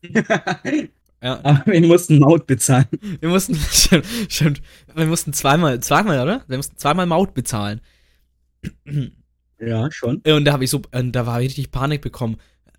Ja. 1.24 1.38
Aber 1.44 1.62
wir 1.66 1.80
mussten 1.86 2.18
Maut 2.18 2.48
bezahlen. 2.48 2.86
Wir 3.20 3.28
mussten, 3.28 3.54
stimmt, 3.70 4.04
stimmt, 4.28 4.60
wir 4.92 5.06
mussten 5.06 5.32
zweimal, 5.32 5.78
zweimal, 5.78 6.20
oder? 6.20 6.42
Wir 6.48 6.56
mussten 6.56 6.76
zweimal 6.76 7.06
Maut 7.06 7.32
bezahlen. 7.32 7.80
Ja, 9.60 9.88
schon. 9.92 10.16
Und 10.26 10.44
da 10.44 10.52
habe 10.52 10.64
ich 10.64 10.70
so, 10.70 10.82
und 10.92 11.12
da 11.12 11.24
war 11.26 11.40
ich 11.40 11.46
richtig 11.50 11.70
Panik 11.70 12.00
bekommen. 12.00 12.38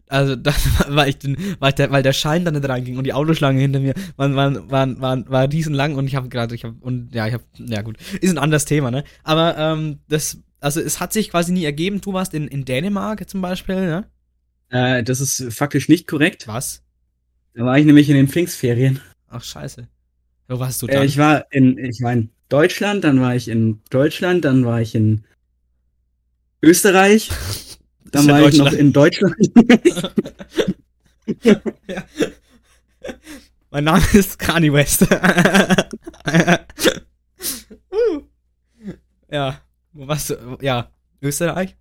Also, 0.09 0.35
da 0.35 0.53
war 0.89 1.07
ich 1.07 1.17
den, 1.19 1.37
weil, 1.59 1.71
der, 1.71 1.91
weil 1.91 2.03
der 2.03 2.11
Schein 2.11 2.43
da 2.43 2.51
nicht 2.51 2.67
reinging 2.67 2.97
und 2.97 3.05
die 3.05 3.13
Autoschlange 3.13 3.61
hinter 3.61 3.79
mir 3.79 3.93
waren, 4.17 4.35
waren, 4.35 4.69
waren, 4.69 4.99
waren, 4.99 5.29
war 5.29 5.49
riesenlang 5.49 5.95
und 5.95 6.07
ich 6.07 6.15
habe 6.15 6.27
gerade, 6.27 6.53
ich 6.53 6.65
habe, 6.65 6.75
und 6.81 7.15
ja, 7.15 7.25
ich 7.27 7.33
habe, 7.33 7.43
ja 7.59 7.81
gut, 7.81 7.95
ist 8.19 8.29
ein 8.31 8.37
anderes 8.37 8.65
Thema, 8.65 8.91
ne? 8.91 9.05
Aber, 9.23 9.57
ähm, 9.57 9.99
das, 10.09 10.37
also 10.63 10.79
es 10.79 10.99
hat 10.99 11.11
sich 11.11 11.29
quasi 11.29 11.51
nie 11.51 11.65
ergeben. 11.65 11.99
Du 11.99 12.13
warst 12.13 12.33
in, 12.33 12.47
in 12.47 12.63
Dänemark 12.63 13.29
zum 13.29 13.41
Beispiel, 13.41 13.85
ne? 13.85 14.05
Äh, 14.69 15.03
das 15.03 15.19
ist 15.19 15.53
faktisch 15.53 15.89
nicht 15.89 16.07
korrekt. 16.07 16.47
Was? 16.47 16.81
Da 17.53 17.65
war 17.65 17.77
ich 17.77 17.85
nämlich 17.85 18.09
in 18.09 18.15
den 18.15 18.29
Pfingstferien. 18.29 19.01
Ach, 19.27 19.43
scheiße. 19.43 19.87
Wo 20.47 20.59
warst 20.59 20.81
du 20.81 20.87
Äh, 20.87 20.93
dann? 20.95 21.05
ich 21.05 21.17
war 21.17 21.45
in, 21.51 21.77
ich 21.77 22.01
war 22.01 22.13
in 22.13 22.29
Deutschland, 22.47 23.03
dann 23.03 23.19
war 23.19 23.35
ich 23.35 23.49
in 23.49 23.81
Deutschland, 23.89 24.45
dann 24.45 24.65
war 24.65 24.81
ich 24.81 24.95
in 24.95 25.25
Österreich, 26.61 27.29
dann 28.11 28.27
ja 28.27 28.33
war 28.33 28.47
ich 28.47 28.57
noch 28.57 28.71
in 28.71 28.93
Deutschland. 28.93 29.35
ja. 31.43 32.03
Mein 33.69 33.83
Name 33.83 34.03
ist 34.13 34.39
Kanye 34.39 34.71
West. 34.71 35.05
Uh. 37.91 38.21
ja, 39.29 39.61
wo 39.93 40.07
warst 40.07 40.29
du? 40.31 40.57
Ja, 40.61 40.89
Österreich? 41.21 41.75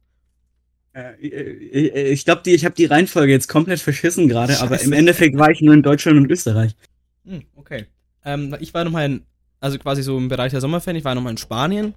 Äh, 0.94 1.14
äh, 1.26 2.12
ich 2.12 2.25
glaube, 2.25 2.49
ich 2.50 2.64
habe 2.64 2.75
die 2.75 2.85
Reihenfolge 2.85 3.32
jetzt 3.32 3.49
komplett 3.49 3.81
verschissen 3.81 4.29
gerade, 4.29 4.59
aber 4.61 4.81
im 4.81 4.93
Endeffekt 4.93 5.37
war 5.38 5.50
ich 5.50 5.61
nur 5.62 5.75
in 5.75 5.82
Deutschland 5.82 6.19
und 6.19 6.31
Österreich. 6.31 6.76
Hm, 7.25 7.43
okay. 7.56 7.87
Ähm, 8.25 8.55
ich 8.61 8.75
war 8.75 8.85
nochmal 8.85 9.06
in, 9.06 9.23
also 9.61 9.79
quasi 9.79 10.03
so 10.03 10.17
im 10.19 10.29
Bereich 10.29 10.53
der 10.53 10.61
Sommerferien, 10.61 10.99
ich 10.99 11.05
war 11.05 11.14
nochmal 11.14 11.32
in 11.32 11.38
Spanien. 11.38 11.94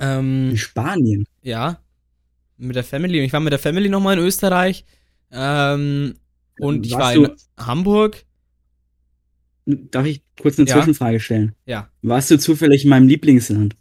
Ähm, 0.00 0.50
In 0.50 0.56
Spanien. 0.58 1.26
ja, 1.42 1.78
mit 2.58 2.74
der 2.74 2.82
Family. 2.84 3.20
Ich 3.20 3.32
war 3.32 3.40
mit 3.40 3.52
der 3.52 3.60
Family 3.60 3.88
nochmal 3.88 4.18
in 4.18 4.24
Österreich. 4.24 4.84
Ähm, 5.30 6.14
und 6.58 6.86
ich 6.86 6.92
Warst 6.92 7.02
war 7.02 7.14
in 7.14 7.22
du- 7.24 7.36
Hamburg. 7.64 8.24
Darf 9.66 10.06
ich 10.06 10.22
kurz 10.40 10.58
eine 10.58 10.68
Ja. 10.68 10.76
Zwischenfrage 10.76 11.20
stellen? 11.20 11.54
Ja. 11.66 11.88
Warst 12.02 12.30
du 12.30 12.38
zufällig 12.38 12.84
in 12.84 12.90
meinem 12.90 13.08
Lieblingsland? 13.08 13.76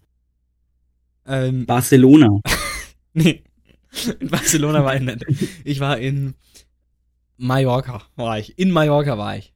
Ähm, 1.26 1.66
Barcelona. 1.66 2.40
Nee. 3.18 3.44
In 4.20 4.28
Barcelona 4.28 4.84
war 4.84 4.94
ich 4.98 5.02
nicht. 5.02 5.26
Ich 5.64 5.80
war 5.80 5.98
in 5.98 6.36
Mallorca, 7.38 8.04
war 8.18 8.38
ich. 8.38 8.60
In 8.60 8.72
Mallorca 8.72 9.18
war 9.18 9.38
ich. 9.38 9.54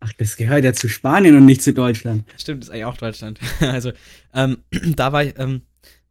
Ach, 0.00 0.12
das 0.18 0.36
gehört 0.36 0.64
ja 0.64 0.72
zu 0.72 0.88
Spanien 0.88 1.36
und 1.36 1.46
nicht 1.46 1.62
zu 1.62 1.72
Deutschland. 1.72 2.24
Stimmt, 2.36 2.64
ist 2.64 2.70
eigentlich 2.70 2.84
auch 2.84 2.96
Deutschland. 2.96 3.40
Also, 3.60 3.92
ähm, 4.34 4.58
da 4.96 5.12
war 5.12 5.24
ich, 5.24 5.38
ähm, 5.38 5.62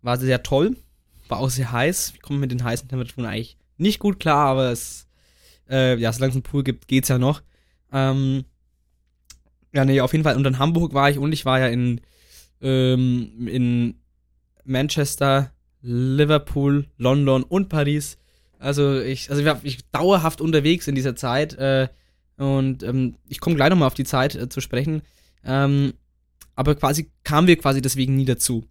war 0.01 0.17
sehr 0.17 0.43
toll. 0.43 0.75
War 1.27 1.39
auch 1.39 1.49
sehr 1.49 1.71
heiß. 1.71 2.13
Ich 2.15 2.21
komme 2.21 2.39
mit 2.39 2.51
den 2.51 2.63
heißen 2.63 2.89
Temperaturen 2.89 3.27
eigentlich 3.27 3.57
nicht 3.77 3.99
gut 3.99 4.19
klar, 4.19 4.47
aber 4.47 4.71
es, 4.71 5.07
äh, 5.69 5.95
ja, 5.97 6.11
solange 6.11 6.31
es 6.31 6.35
einen 6.35 6.43
Pool 6.43 6.63
gibt, 6.63 6.87
geht's 6.87 7.09
ja 7.09 7.17
noch. 7.17 7.41
Ähm, 7.93 8.45
ja, 9.73 9.85
nee, 9.85 10.01
auf 10.01 10.11
jeden 10.11 10.23
Fall. 10.23 10.35
Und 10.35 10.47
in 10.47 10.59
Hamburg 10.59 10.93
war 10.93 11.09
ich 11.09 11.17
und 11.17 11.31
ich 11.31 11.45
war 11.45 11.59
ja 11.59 11.67
in, 11.67 12.01
ähm, 12.61 13.47
in 13.47 13.99
Manchester, 14.67 15.51
Liverpool, 15.81 16.85
London 16.97 17.43
und 17.43 17.69
Paris. 17.69 18.17
Also 18.59 18.99
ich, 18.99 19.29
also 19.29 19.41
ich 19.41 19.47
war 19.47 19.59
ich 19.63 19.89
dauerhaft 19.91 20.41
unterwegs 20.41 20.87
in 20.87 20.95
dieser 20.95 21.15
Zeit 21.15 21.53
äh, 21.55 21.87
und 22.37 22.83
ähm, 22.83 23.15
ich 23.27 23.39
komme 23.39 23.55
gleich 23.55 23.69
nochmal 23.69 23.87
auf 23.87 23.93
die 23.93 24.03
Zeit 24.03 24.35
äh, 24.35 24.49
zu 24.49 24.61
sprechen. 24.61 25.01
Ähm, 25.43 25.93
aber 26.55 26.75
quasi 26.75 27.11
kamen 27.23 27.47
wir 27.47 27.57
quasi 27.57 27.81
deswegen 27.81 28.15
nie 28.15 28.25
dazu. 28.25 28.67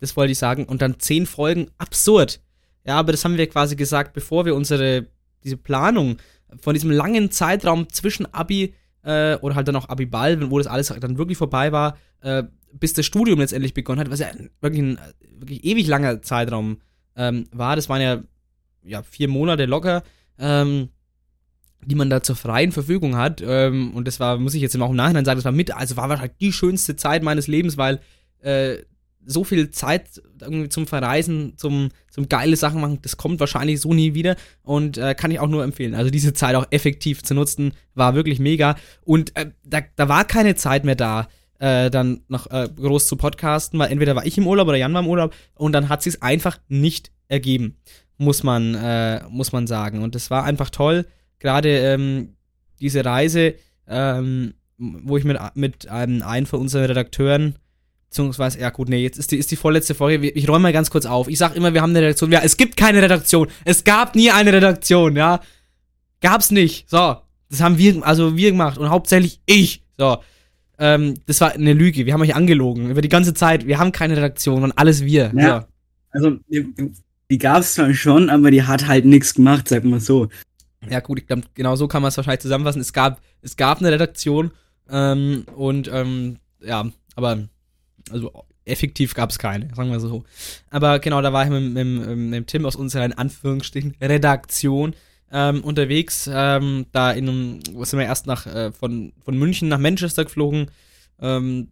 Das 0.00 0.16
wollte 0.16 0.32
ich 0.32 0.38
sagen. 0.38 0.64
Und 0.64 0.82
dann 0.82 1.00
zehn 1.00 1.26
Folgen, 1.26 1.70
absurd. 1.78 2.40
Ja, 2.84 2.96
aber 2.96 3.12
das 3.12 3.24
haben 3.24 3.36
wir 3.36 3.48
quasi 3.48 3.76
gesagt, 3.76 4.12
bevor 4.12 4.44
wir 4.44 4.54
unsere, 4.54 5.06
diese 5.42 5.56
Planung 5.56 6.18
von 6.60 6.74
diesem 6.74 6.90
langen 6.90 7.30
Zeitraum 7.30 7.88
zwischen 7.88 8.32
Abi 8.32 8.74
äh, 9.02 9.36
oder 9.36 9.54
halt 9.54 9.68
dann 9.68 9.76
auch 9.76 9.88
Abi-Ball, 9.88 10.50
wo 10.50 10.58
das 10.58 10.66
alles 10.66 10.88
dann 11.00 11.18
wirklich 11.18 11.38
vorbei 11.38 11.72
war, 11.72 11.96
äh, 12.20 12.44
bis 12.72 12.92
das 12.92 13.06
Studium 13.06 13.40
letztendlich 13.40 13.74
begonnen 13.74 14.00
hat, 14.00 14.10
was 14.10 14.20
ja 14.20 14.28
wirklich 14.60 14.82
ein 14.82 14.98
wirklich 15.38 15.64
ewig 15.64 15.86
langer 15.86 16.22
Zeitraum 16.22 16.78
ähm, 17.16 17.46
war. 17.52 17.76
Das 17.76 17.88
waren 17.88 18.00
ja, 18.00 18.22
ja 18.82 19.02
vier 19.02 19.28
Monate 19.28 19.66
locker, 19.66 20.02
ähm, 20.38 20.88
die 21.84 21.94
man 21.94 22.10
da 22.10 22.22
zur 22.22 22.36
freien 22.36 22.72
Verfügung 22.72 23.16
hat. 23.16 23.42
Ähm, 23.44 23.92
und 23.94 24.06
das 24.06 24.20
war, 24.20 24.38
muss 24.38 24.54
ich 24.54 24.62
jetzt 24.62 24.78
auch 24.80 24.90
im 24.90 24.96
Nachhinein 24.96 25.24
sagen, 25.24 25.38
das 25.38 25.44
war 25.44 25.52
mit, 25.52 25.74
also 25.74 25.96
war 25.96 26.08
wahrscheinlich 26.08 26.38
die 26.40 26.52
schönste 26.52 26.96
Zeit 26.96 27.22
meines 27.22 27.46
Lebens, 27.46 27.76
weil 27.76 28.00
äh, 28.40 28.78
so 29.24 29.44
viel 29.44 29.70
Zeit 29.70 30.22
irgendwie 30.40 30.70
zum 30.70 30.86
Verreisen, 30.86 31.52
zum, 31.56 31.90
zum 32.10 32.28
geile 32.28 32.56
Sachen 32.56 32.80
machen, 32.80 33.00
das 33.02 33.18
kommt 33.18 33.40
wahrscheinlich 33.40 33.80
so 33.80 33.92
nie 33.92 34.14
wieder 34.14 34.36
und 34.62 34.96
äh, 34.96 35.14
kann 35.14 35.30
ich 35.30 35.38
auch 35.38 35.48
nur 35.48 35.64
empfehlen. 35.64 35.94
Also 35.94 36.10
diese 36.10 36.32
Zeit 36.32 36.54
auch 36.54 36.66
effektiv 36.70 37.22
zu 37.22 37.34
nutzen, 37.34 37.72
war 37.94 38.14
wirklich 38.14 38.38
mega. 38.38 38.76
Und 39.04 39.36
äh, 39.36 39.50
da, 39.64 39.80
da 39.96 40.08
war 40.08 40.24
keine 40.24 40.54
Zeit 40.54 40.84
mehr 40.84 40.94
da, 40.94 41.28
äh, 41.58 41.90
dann 41.90 42.22
noch 42.28 42.50
äh, 42.50 42.68
groß 42.74 43.06
zu 43.06 43.16
podcasten, 43.16 43.78
weil 43.78 43.90
entweder 43.90 44.14
war 44.16 44.26
ich 44.26 44.38
im 44.38 44.46
Urlaub 44.46 44.68
oder 44.68 44.76
Jan 44.76 44.94
war 44.94 45.02
im 45.02 45.08
Urlaub 45.08 45.34
und 45.54 45.72
dann 45.72 45.88
hat 45.88 46.02
sich's 46.02 46.22
einfach 46.22 46.58
nicht 46.68 47.10
ergeben, 47.28 47.76
muss 48.16 48.42
man, 48.42 48.74
äh, 48.74 49.22
muss 49.28 49.52
man 49.52 49.66
sagen. 49.66 50.02
Und 50.02 50.14
das 50.14 50.30
war 50.30 50.44
einfach 50.44 50.70
toll. 50.70 51.06
Gerade 51.38 51.68
ähm, 51.68 52.36
diese 52.80 53.04
Reise 53.04 53.54
ähm, 53.88 54.54
wo 54.78 55.16
ich 55.16 55.24
mit, 55.24 55.38
mit 55.54 55.88
einem, 55.88 56.22
einem 56.22 56.46
von 56.46 56.60
unseren 56.60 56.84
Redakteuren, 56.84 57.56
beziehungsweise, 58.08 58.60
ja 58.60 58.70
gut, 58.70 58.88
nee, 58.88 59.02
jetzt 59.02 59.18
ist 59.18 59.32
die, 59.32 59.36
ist 59.36 59.50
die 59.50 59.56
vorletzte 59.56 59.94
Folge, 59.94 60.28
ich 60.30 60.48
räume 60.48 60.60
mal 60.60 60.72
ganz 60.72 60.90
kurz 60.90 61.04
auf. 61.04 61.28
Ich 61.28 61.38
sag 61.38 61.56
immer, 61.56 61.74
wir 61.74 61.82
haben 61.82 61.90
eine 61.90 62.00
Redaktion. 62.00 62.32
Ja, 62.32 62.40
es 62.42 62.56
gibt 62.56 62.76
keine 62.76 63.02
Redaktion. 63.02 63.48
Es 63.64 63.84
gab 63.84 64.14
nie 64.14 64.30
eine 64.30 64.52
Redaktion, 64.52 65.16
ja. 65.16 65.40
Gab's 66.20 66.50
nicht. 66.50 66.88
So. 66.88 67.16
Das 67.50 67.60
haben 67.60 67.78
wir, 67.78 68.06
also 68.06 68.36
wir 68.36 68.50
gemacht 68.50 68.78
und 68.78 68.90
hauptsächlich 68.90 69.40
ich. 69.46 69.82
So. 69.96 70.18
Ähm, 70.78 71.14
das 71.26 71.40
war 71.40 71.52
eine 71.52 71.72
Lüge. 71.72 72.06
Wir 72.06 72.12
haben 72.12 72.20
euch 72.20 72.34
angelogen 72.34 72.90
über 72.90 73.00
die 73.00 73.08
ganze 73.08 73.34
Zeit. 73.34 73.66
Wir 73.66 73.78
haben 73.78 73.92
keine 73.92 74.16
Redaktion 74.16 74.62
und 74.62 74.72
alles 74.72 75.04
wir. 75.04 75.32
Ja. 75.34 75.60
So. 75.60 75.66
Also, 76.10 76.38
die, 76.48 76.92
die 77.30 77.38
gab 77.38 77.60
es 77.60 77.74
zwar 77.74 77.92
schon, 77.94 78.30
aber 78.30 78.50
die 78.50 78.62
hat 78.62 78.86
halt 78.86 79.04
nichts 79.04 79.34
gemacht, 79.34 79.68
sag 79.68 79.84
mal 79.84 80.00
so. 80.00 80.28
Ja, 80.88 81.00
gut, 81.00 81.18
ich 81.18 81.26
glaube, 81.26 81.42
genau 81.54 81.76
so 81.76 81.88
kann 81.88 82.02
man 82.02 82.10
es 82.10 82.16
wahrscheinlich 82.16 82.40
zusammenfassen. 82.40 82.80
Es 82.80 82.92
gab, 82.92 83.20
es 83.42 83.56
gab 83.56 83.78
eine 83.78 83.90
Redaktion 83.90 84.52
ähm, 84.88 85.44
und 85.54 85.90
ähm, 85.92 86.36
ja, 86.60 86.86
aber 87.16 87.48
also 88.10 88.44
effektiv 88.64 89.14
gab 89.14 89.30
es 89.30 89.38
keine, 89.38 89.74
sagen 89.74 89.90
wir 89.90 90.00
so. 90.00 90.24
Aber 90.70 90.98
genau, 91.00 91.20
da 91.20 91.32
war 91.32 91.44
ich 91.44 91.50
mit, 91.50 91.72
mit, 91.72 91.86
mit, 91.86 92.16
mit 92.16 92.46
Tim 92.46 92.64
aus 92.64 92.76
unserer 92.76 93.04
in 93.04 93.12
Anführungsstrichen 93.12 93.96
Redaktion 94.00 94.94
ähm, 95.32 95.62
unterwegs. 95.62 96.28
Ähm, 96.32 96.86
da 96.92 97.12
in 97.12 97.28
einem, 97.28 97.60
sind 97.84 97.98
wir 97.98 98.06
erst 98.06 98.26
nach 98.26 98.46
äh, 98.46 98.72
von, 98.72 99.12
von 99.24 99.38
München 99.38 99.68
nach 99.68 99.78
Manchester 99.78 100.24
geflogen, 100.24 100.70
ähm, 101.20 101.68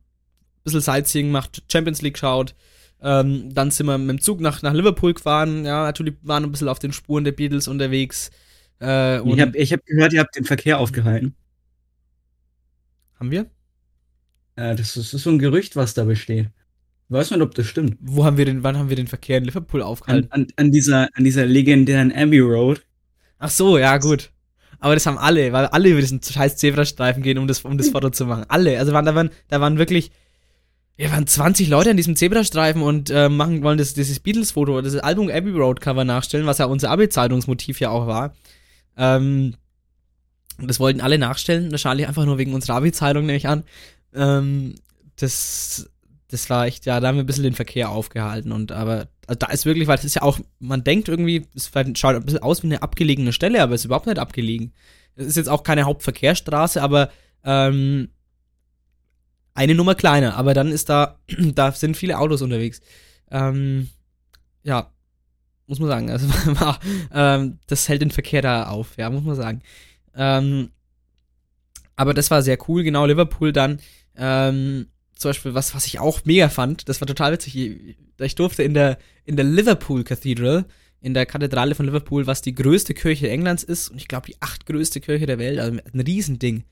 bisschen 0.65 0.81
Sightseeing 0.81 1.27
gemacht, 1.27 1.63
Champions 1.71 2.03
League 2.03 2.19
schaut. 2.19 2.55
Ähm, 3.01 3.53
dann 3.55 3.71
sind 3.71 3.87
wir 3.87 3.99
mit 3.99 4.09
dem 4.09 4.21
Zug 4.21 4.41
nach, 4.41 4.63
nach 4.63 4.73
Liverpool 4.73 5.15
gefahren. 5.15 5.65
Ja, 5.65 5.85
natürlich 5.85 6.15
waren 6.23 6.45
ein 6.45 6.51
bisschen 6.51 6.69
auf 6.69 6.79
den 6.79 6.93
Spuren 6.93 7.25
der 7.25 7.33
Beatles 7.33 7.69
unterwegs. 7.69 8.31
Äh, 8.81 9.21
Ich 9.21 9.41
habe 9.41 9.57
ich 9.57 9.73
hab 9.73 9.85
gehört, 9.85 10.13
ihr 10.13 10.21
habt 10.21 10.35
den 10.37 10.45
Verkehr 10.45 10.79
aufgehalten. 10.79 11.35
haben 13.19 13.31
wir? 13.31 13.47
Äh, 14.57 14.75
das, 14.75 14.89
ist, 14.89 14.97
das 14.97 15.15
ist 15.15 15.23
so 15.25 15.31
ein 15.31 15.39
Gerücht, 15.39 15.77
was 15.77 15.95
da 15.95 16.05
besteht. 16.05 16.47
Ich 17.09 17.13
weiß 17.13 17.31
nicht, 17.31 17.41
ob 17.41 17.55
das 17.55 17.67
stimmt. 17.67 17.97
Wo 18.01 18.25
haben 18.25 18.37
wir 18.37 18.45
den, 18.47 18.63
wann 18.63 18.77
haben 18.77 18.89
wir 18.89 18.97
den 18.97 19.07
Verkehr 19.07 19.39
in 19.39 19.45
Liverpool 19.45 19.83
An, 19.83 19.87
aufgehalten? 19.87 20.33
an, 20.33 20.47
an, 20.57 20.73
dieser, 20.73 21.09
an 21.15 21.25
dieser 21.25 21.47
legendären 21.47 22.13
Abbey 22.13 22.41
Road. 22.41 22.86
Ach 23.39 23.51
so, 23.51 23.79
ja, 23.79 23.99
gut. 23.99 24.31
Aber 24.79 24.95
das 24.95 25.07
haben 25.07 25.19
alle, 25.19 25.53
weil 25.53 25.67
alle 25.67 25.89
über 25.89 26.01
diesen 26.01 26.23
scheiß 26.23 26.57
Zebrastreifen 26.57 27.23
gehen, 27.23 27.39
um 27.39 27.47
das, 27.47 27.61
um 27.63 27.79
das 27.79 27.89
Foto 27.93 28.11
zu 28.11 28.27
machen. 28.27 28.45
Alle. 28.49 28.79
Also 28.79 28.93
waren, 28.93 29.05
da, 29.05 29.15
waren, 29.15 29.31
da 29.49 29.61
waren 29.61 29.79
wirklich, 29.79 30.11
ja, 30.97 31.11
waren 31.11 31.27
20 31.27 31.69
Leute 31.69 31.91
an 31.91 31.97
diesem 31.97 32.17
Zebrastreifen 32.17 32.83
und 32.83 33.11
äh, 33.11 33.29
machen 33.29 33.63
wollen 33.63 33.79
das, 33.79 33.95
dieses 33.95 34.21
Beatles-Foto, 34.21 34.81
das 34.83 34.97
Album 34.97 35.31
Abbey 35.31 35.51
Road 35.51 35.81
Cover 35.81 36.05
nachstellen, 36.05 36.47
was 36.47 36.59
ja 36.59 36.67
unser 36.67 36.91
Abi-Zeitungsmotiv 36.91 37.81
ja 37.81 37.91
auch 37.91 38.07
war. 38.07 38.35
Ähm, 38.97 39.55
und 40.59 40.69
das 40.69 40.81
wollten 40.81 41.03
alle 41.03 41.19
nachstellen, 41.19 41.71
wahrscheinlich 41.71 42.09
einfach 42.09 42.25
nur 42.25 42.39
wegen 42.39 42.55
unserer 42.55 42.77
Abi-Zeitung, 42.77 43.27
nehme 43.27 43.37
ich 43.37 43.49
an. 43.49 43.65
Ähm, 44.15 44.75
das, 45.17 45.91
das 46.29 46.49
war 46.49 46.67
echt, 46.67 46.87
ja, 46.87 47.01
da 47.01 47.09
haben 47.09 47.17
wir 47.17 47.25
ein 47.25 47.27
bisschen 47.27 47.45
den 47.45 47.55
Verkehr 47.55 47.91
aufgehalten 47.91 48.53
und 48.53 48.73
aber 48.73 49.09
also 49.27 49.39
da 49.39 49.47
ist 49.49 49.67
wirklich, 49.67 49.89
weil 49.89 49.99
es 49.99 50.05
ist 50.05 50.15
ja 50.15 50.23
auch, 50.23 50.39
man 50.59 50.85
denkt 50.85 51.09
irgendwie, 51.09 51.47
es 51.55 51.71
schaut 51.95 52.15
ein 52.17 52.25
bisschen 52.25 52.43
aus 52.43 52.63
wie 52.63 52.69
eine 52.69 52.83
abgelegene 52.83 53.33
Stelle, 53.33 53.63
aber 53.63 53.75
es 53.75 53.83
ist 53.83 53.87
überhaupt 53.87 54.07
nicht 54.07 54.19
abgelegen. 54.19 54.73
Es 55.17 55.27
ist 55.27 55.37
jetzt 55.37 55.49
auch 55.49 55.63
keine 55.63 55.85
Hauptverkehrsstraße, 55.85 56.83
aber 56.83 57.11
ähm, 57.45 58.09
eine 59.55 59.75
Nummer 59.75 59.95
kleiner, 59.95 60.37
aber 60.37 60.55
dann 60.55 60.71
ist 60.71 60.89
da, 60.89 61.19
da 61.29 61.73
sind 61.73 61.97
viele 61.97 62.19
Autos 62.19 62.43
unterwegs. 62.43 62.81
Ähm, 63.31 63.89
ja, 64.63 64.91
muss 65.67 65.79
man 65.79 65.89
sagen. 65.89 66.11
Also, 66.11 66.29
ähm, 67.13 67.59
das 67.67 67.89
hält 67.89 68.03
den 68.03 68.11
Verkehr 68.11 68.43
da 68.43 68.69
auf, 68.69 68.97
ja, 68.97 69.11
muss 69.11 69.25
man 69.25 69.35
sagen. 69.35 69.63
Ähm, 70.15 70.71
aber 71.97 72.15
das 72.15 72.31
war 72.31 72.43
sehr 72.43 72.59
cool, 72.69 72.83
genau, 72.83 73.07
Liverpool 73.07 73.53
dann. 73.53 73.81
Ähm, 74.17 74.89
zum 75.17 75.31
Beispiel, 75.31 75.55
was, 75.55 75.75
was 75.75 75.87
ich 75.87 75.99
auch 75.99 76.21
mega 76.25 76.49
fand, 76.49 76.89
das 76.89 77.01
war 77.01 77.09
total 77.09 77.33
witzig. 77.33 77.57
Ich, 77.57 77.97
ich 78.21 78.35
durfte 78.35 78.63
in 78.63 78.75
der, 78.75 78.99
in 79.25 79.37
der 79.37 79.45
Liverpool 79.45 80.05
Cathedral, 80.05 80.67
in 81.01 81.15
der 81.15 81.27
Kathedrale 81.27 81.75
von 81.75 81.87
Liverpool, 81.87 82.27
was 82.27 82.43
die 82.43 82.55
größte 82.55 82.95
Kirche 82.95 83.29
Englands 83.31 83.63
ist 83.63 83.89
und 83.89 83.97
ich 83.97 84.09
glaube 84.09 84.27
die 84.27 84.37
achtgrößte 84.41 85.01
Kirche 85.01 85.27
der 85.27 85.39
Welt, 85.39 85.59
also 85.59 85.79
ein 85.93 86.01
Riesending. 86.01 86.65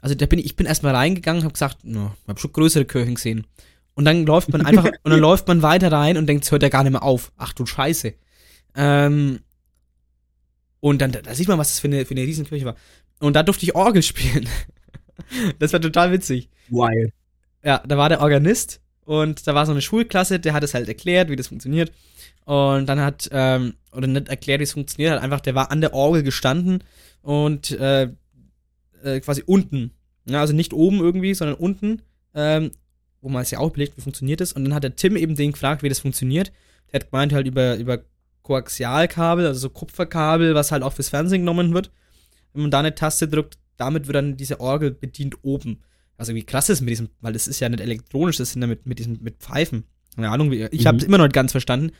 Also 0.00 0.14
da 0.14 0.26
bin 0.26 0.38
ich, 0.38 0.46
ich 0.46 0.56
bin 0.56 0.66
erstmal 0.66 0.94
reingegangen 0.94 1.40
und 1.40 1.44
habe 1.44 1.52
gesagt, 1.52 1.84
no, 1.84 2.14
ich 2.22 2.28
habe 2.28 2.40
schon 2.40 2.52
größere 2.52 2.84
Kirchen 2.84 3.16
gesehen. 3.16 3.46
Und 3.94 4.04
dann 4.04 4.24
läuft 4.24 4.50
man 4.50 4.64
einfach, 4.64 4.84
und 5.02 5.10
dann 5.10 5.20
läuft 5.20 5.48
man 5.48 5.62
weiter 5.62 5.90
rein 5.90 6.16
und 6.16 6.26
denkt, 6.26 6.44
es 6.44 6.52
hört 6.52 6.62
ja 6.62 6.68
gar 6.68 6.82
nicht 6.82 6.92
mehr 6.92 7.02
auf. 7.02 7.32
Ach 7.36 7.52
du 7.52 7.66
Scheiße. 7.66 8.14
Ähm, 8.76 9.40
und 10.80 11.00
dann, 11.00 11.12
da 11.12 11.34
sieht 11.34 11.48
man, 11.48 11.58
was 11.58 11.68
das 11.68 11.80
für 11.80 11.88
eine, 11.88 12.04
für 12.04 12.14
eine 12.14 12.22
Riesenkirche 12.22 12.64
war. 12.64 12.76
Und 13.20 13.34
da 13.34 13.42
durfte 13.42 13.64
ich 13.64 13.74
Orgel 13.74 14.02
spielen. 14.02 14.48
das 15.58 15.72
war 15.72 15.80
total 15.80 16.12
witzig. 16.12 16.48
Wild. 16.68 17.12
Ja, 17.64 17.82
da 17.86 17.96
war 17.96 18.08
der 18.08 18.20
Organist 18.20 18.80
und 19.04 19.46
da 19.46 19.54
war 19.54 19.66
so 19.66 19.72
eine 19.72 19.82
Schulklasse, 19.82 20.40
der 20.40 20.52
hat 20.52 20.64
es 20.64 20.74
halt 20.74 20.88
erklärt, 20.88 21.28
wie 21.28 21.36
das 21.36 21.48
funktioniert. 21.48 21.92
Und 22.44 22.86
dann 22.86 23.00
hat, 23.00 23.28
ähm, 23.32 23.74
oder 23.92 24.06
nicht 24.06 24.28
erklärt, 24.28 24.60
wie 24.60 24.64
es 24.64 24.72
funktioniert, 24.72 25.14
hat 25.14 25.22
einfach, 25.22 25.40
der 25.40 25.54
war 25.54 25.70
an 25.70 25.80
der 25.80 25.94
Orgel 25.94 26.22
gestanden 26.22 26.82
und 27.22 27.70
äh, 27.72 28.08
äh, 29.02 29.20
quasi 29.20 29.42
unten. 29.46 29.92
Ja, 30.24 30.40
also 30.40 30.52
nicht 30.52 30.72
oben 30.72 30.98
irgendwie, 30.98 31.34
sondern 31.34 31.56
unten, 31.56 32.02
ähm, 32.34 32.72
wo 33.20 33.28
man 33.28 33.42
es 33.42 33.50
ja 33.50 33.58
auch 33.58 33.70
belegt, 33.70 33.96
wie 33.96 34.02
funktioniert 34.02 34.40
das. 34.40 34.52
Und 34.52 34.64
dann 34.64 34.74
hat 34.74 34.84
der 34.84 34.96
Tim 34.96 35.16
eben 35.16 35.36
den 35.36 35.52
gefragt, 35.52 35.82
wie 35.82 35.88
das 35.88 36.00
funktioniert. 36.00 36.52
Der 36.92 37.00
hat 37.00 37.10
gemeint, 37.10 37.32
halt 37.32 37.46
über, 37.46 37.76
über 37.76 38.00
Koaxialkabel, 38.42 39.46
also 39.46 39.60
so 39.60 39.70
Kupferkabel, 39.70 40.54
was 40.54 40.72
halt 40.72 40.82
auch 40.82 40.92
fürs 40.92 41.08
Fernsehen 41.08 41.42
genommen 41.42 41.74
wird. 41.74 41.90
Wenn 42.52 42.62
man 42.62 42.70
da 42.70 42.80
eine 42.80 42.94
Taste 42.94 43.28
drückt, 43.28 43.58
damit 43.76 44.06
wird 44.06 44.16
dann 44.16 44.36
diese 44.36 44.60
Orgel 44.60 44.90
bedient 44.90 45.36
oben. 45.42 45.80
Also 46.22 46.34
wie 46.36 46.44
krass 46.44 46.68
ist 46.68 46.80
mit 46.82 46.90
diesem, 46.90 47.08
weil 47.20 47.32
das 47.32 47.48
ist 47.48 47.58
ja 47.58 47.68
nicht 47.68 47.80
elektronisch, 47.80 48.36
das 48.36 48.52
sind 48.52 48.62
ja 48.62 48.68
mit, 48.68 48.86
mit 48.86 49.00
diesem, 49.00 49.18
mit 49.22 49.38
Pfeifen. 49.38 49.82
Keine 50.14 50.30
Ahnung, 50.30 50.52
ich 50.52 50.70
Mhm. 50.82 50.86
habe 50.86 50.98
es 50.98 51.04
immer 51.04 51.18
noch 51.18 51.24
nicht 51.24 51.34
ganz 51.34 51.50
verstanden. 51.50 51.90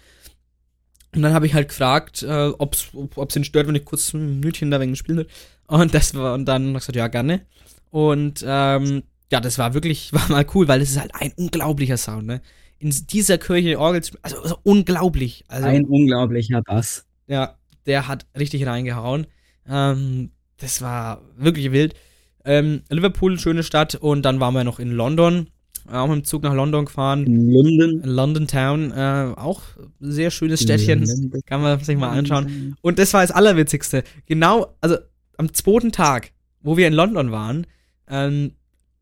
Und 1.13 1.23
dann 1.23 1.35
habe 1.35 1.45
ich 1.47 1.55
halt 1.55 1.69
gefragt, 1.69 2.23
äh, 2.23 2.53
ob's, 2.59 2.91
ob 2.95 3.29
es 3.31 3.37
ihn 3.37 3.43
stört, 3.45 3.67
wenn 3.67 3.75
ich 3.75 3.85
kurz 3.85 4.15
ein 4.15 4.41
Minütchen 4.41 4.71
da 4.71 4.81
wegen 4.81 4.95
spielen 4.97 5.19
will. 5.19 5.27
Und 5.67 5.93
das 5.93 6.15
war, 6.15 6.35
und 6.35 6.45
dann 6.47 6.73
gesagt, 6.75 6.95
ja, 6.95 7.09
gerne. 7.09 7.45
Und 7.91 8.45
ähm, 8.47 9.03
ja, 9.33 9.41
das 9.41 9.59
war 9.59 9.75
wirklich, 9.75 10.13
war 10.13 10.29
mal 10.31 10.47
cool, 10.55 10.69
weil 10.69 10.79
das 10.81 10.91
ist 10.91 11.01
halt 11.01 11.15
ein 11.15 11.33
unglaublicher 11.37 11.97
Sound, 11.97 12.27
ne? 12.27 12.41
In 12.79 12.91
dieser 13.11 13.39
Kirche 13.39 13.79
Orgel, 13.79 14.03
also, 14.23 14.41
also 14.43 14.59
unglaublich. 14.63 15.45
Also, 15.49 15.67
Ein 15.67 15.85
unglaublicher 15.85 16.63
Bass. 16.63 17.07
ja, 17.27 17.57
der 17.87 18.07
hat 18.09 18.27
richtig 18.39 18.67
reingehauen. 18.67 19.27
Ähm, 19.69 20.31
das 20.59 20.81
war 20.81 21.23
wirklich 21.37 21.73
wild. 21.73 21.95
Ähm, 22.45 22.83
Liverpool, 22.89 23.39
schöne 23.39 23.63
Stadt. 23.63 23.95
Und 23.95 24.23
dann 24.23 24.41
waren 24.41 24.55
wir 24.55 24.65
noch 24.65 24.79
in 24.79 24.91
London. 24.93 25.49
Auch 25.91 26.07
mit 26.07 26.17
dem 26.19 26.25
Zug 26.25 26.43
nach 26.45 26.55
London 26.55 26.85
gefahren. 26.85 27.25
London. 27.27 28.03
London 28.05 28.47
Town, 28.47 28.93
äh, 28.93 29.33
auch 29.37 29.63
ein 30.01 30.13
sehr 30.13 30.31
schönes 30.31 30.63
Städtchen. 30.63 31.33
Kann 31.45 31.61
man 31.61 31.81
sich 31.81 31.97
mal 31.97 32.11
anschauen. 32.11 32.77
Und 32.83 32.99
das 33.01 33.13
war 33.15 33.23
das 33.23 33.33
Allerwitzigste. 33.33 34.05
Genau, 34.27 34.77
also 34.81 34.97
am 35.39 35.53
zweiten 35.53 35.91
Tag, 35.91 36.31
wo 36.61 36.77
wir 36.77 36.87
in 36.87 36.93
London 36.93 37.33
waren, 37.33 37.67
ähm, 38.09 38.53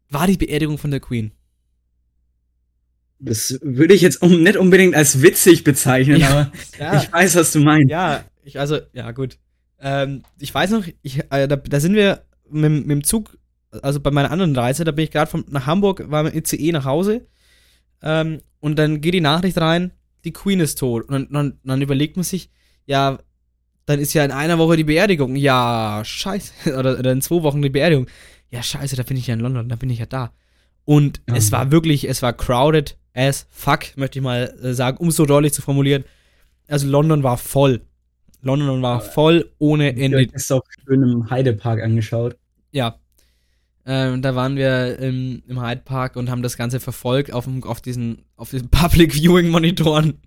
war 0.08 0.26
die 0.26 0.38
Beerdigung 0.38 0.78
von 0.78 0.90
der 0.90 1.00
Queen. 1.00 1.32
Das 3.18 3.58
würde 3.62 3.92
ich 3.92 4.00
jetzt 4.00 4.22
um, 4.22 4.42
nicht 4.42 4.56
unbedingt 4.56 4.94
als 4.94 5.20
witzig 5.20 5.62
bezeichnen, 5.64 6.18
Ja. 6.20 6.30
aber 6.30 6.52
Ja, 6.78 7.02
ich 7.02 7.12
weiß, 7.12 7.36
was 7.36 7.52
du 7.52 7.60
meinst. 7.60 7.90
Ja, 7.90 8.24
ich, 8.42 8.58
also, 8.58 8.78
ja, 8.94 9.10
gut. 9.12 9.36
Ähm, 9.78 10.22
ich 10.38 10.54
weiß 10.54 10.70
noch, 10.70 10.84
ich, 11.02 11.18
äh, 11.30 11.46
da, 11.46 11.56
da 11.56 11.80
sind 11.80 11.94
wir 11.94 12.22
mit, 12.50 12.70
mit 12.86 12.90
dem 12.90 13.04
Zug, 13.04 13.36
also 13.82 14.00
bei 14.00 14.10
meiner 14.10 14.30
anderen 14.30 14.54
Reise, 14.56 14.84
da 14.84 14.92
bin 14.92 15.04
ich 15.04 15.10
gerade 15.10 15.44
nach 15.48 15.66
Hamburg, 15.66 16.10
war 16.10 16.22
mit 16.24 16.34
ICE 16.34 16.72
nach 16.72 16.84
Hause. 16.84 17.26
Ähm, 18.02 18.40
und 18.60 18.78
dann 18.78 19.00
geht 19.00 19.14
die 19.14 19.20
Nachricht 19.20 19.58
rein, 19.58 19.92
die 20.24 20.32
Queen 20.32 20.60
ist 20.60 20.78
tot. 20.78 21.04
Und 21.08 21.12
dann, 21.12 21.28
dann, 21.30 21.58
dann 21.64 21.82
überlegt 21.82 22.16
man 22.16 22.24
sich, 22.24 22.50
ja, 22.86 23.18
dann 23.86 23.98
ist 23.98 24.12
ja 24.14 24.24
in 24.24 24.30
einer 24.32 24.58
Woche 24.58 24.76
die 24.76 24.84
Beerdigung. 24.84 25.36
Ja, 25.36 26.02
scheiße. 26.04 26.52
Oder, 26.78 26.98
oder 26.98 27.12
in 27.12 27.22
zwei 27.22 27.42
Wochen 27.42 27.62
die 27.62 27.70
Beerdigung. 27.70 28.06
Ja, 28.50 28.62
scheiße, 28.62 28.96
da 28.96 29.02
bin 29.02 29.16
ich 29.16 29.26
ja 29.28 29.34
in 29.34 29.40
London, 29.40 29.68
da 29.68 29.76
bin 29.76 29.90
ich 29.90 29.98
ja 30.00 30.06
da. 30.06 30.32
Und 30.84 31.20
Ja. 31.28 31.36
es 31.36 31.52
war 31.52 31.70
wirklich, 31.70 32.08
es 32.08 32.20
war 32.22 32.32
crowded 32.32 32.96
as 33.14 33.46
fuck, 33.50 33.96
möchte 33.96 34.18
ich 34.18 34.22
mal 34.22 34.54
äh, 34.62 34.72
sagen, 34.74 34.96
um 34.98 35.08
es 35.08 35.16
so 35.16 35.26
deutlich 35.26 35.52
zu 35.52 35.62
formulieren. 35.62 36.04
Also 36.68 36.86
London 36.88 37.22
war 37.22 37.36
voll. 37.38 37.82
London 38.42 38.82
war 38.82 39.00
voll 39.00 39.50
ohne 39.58 39.92
Ich 39.92 40.02
Ende. 40.02 40.18
habe 40.18 40.26
das 40.28 40.50
auch 40.50 40.62
schön 40.86 41.02
im 41.02 41.30
Heidepark 41.30 41.82
angeschaut. 41.82 42.36
Ja. 42.72 42.98
Ähm, 43.86 44.22
da 44.22 44.34
waren 44.34 44.56
wir 44.56 44.98
im, 44.98 45.42
im 45.48 45.60
Hyde 45.62 45.82
Park 45.84 46.16
und 46.16 46.30
haben 46.30 46.42
das 46.42 46.56
Ganze 46.56 46.80
verfolgt 46.80 47.32
auf, 47.32 47.44
dem, 47.44 47.64
auf 47.64 47.80
diesen, 47.80 48.24
auf 48.36 48.50
diesen 48.50 48.68
Public 48.70 49.14
Viewing 49.14 49.48
Monitoren. 49.48 50.18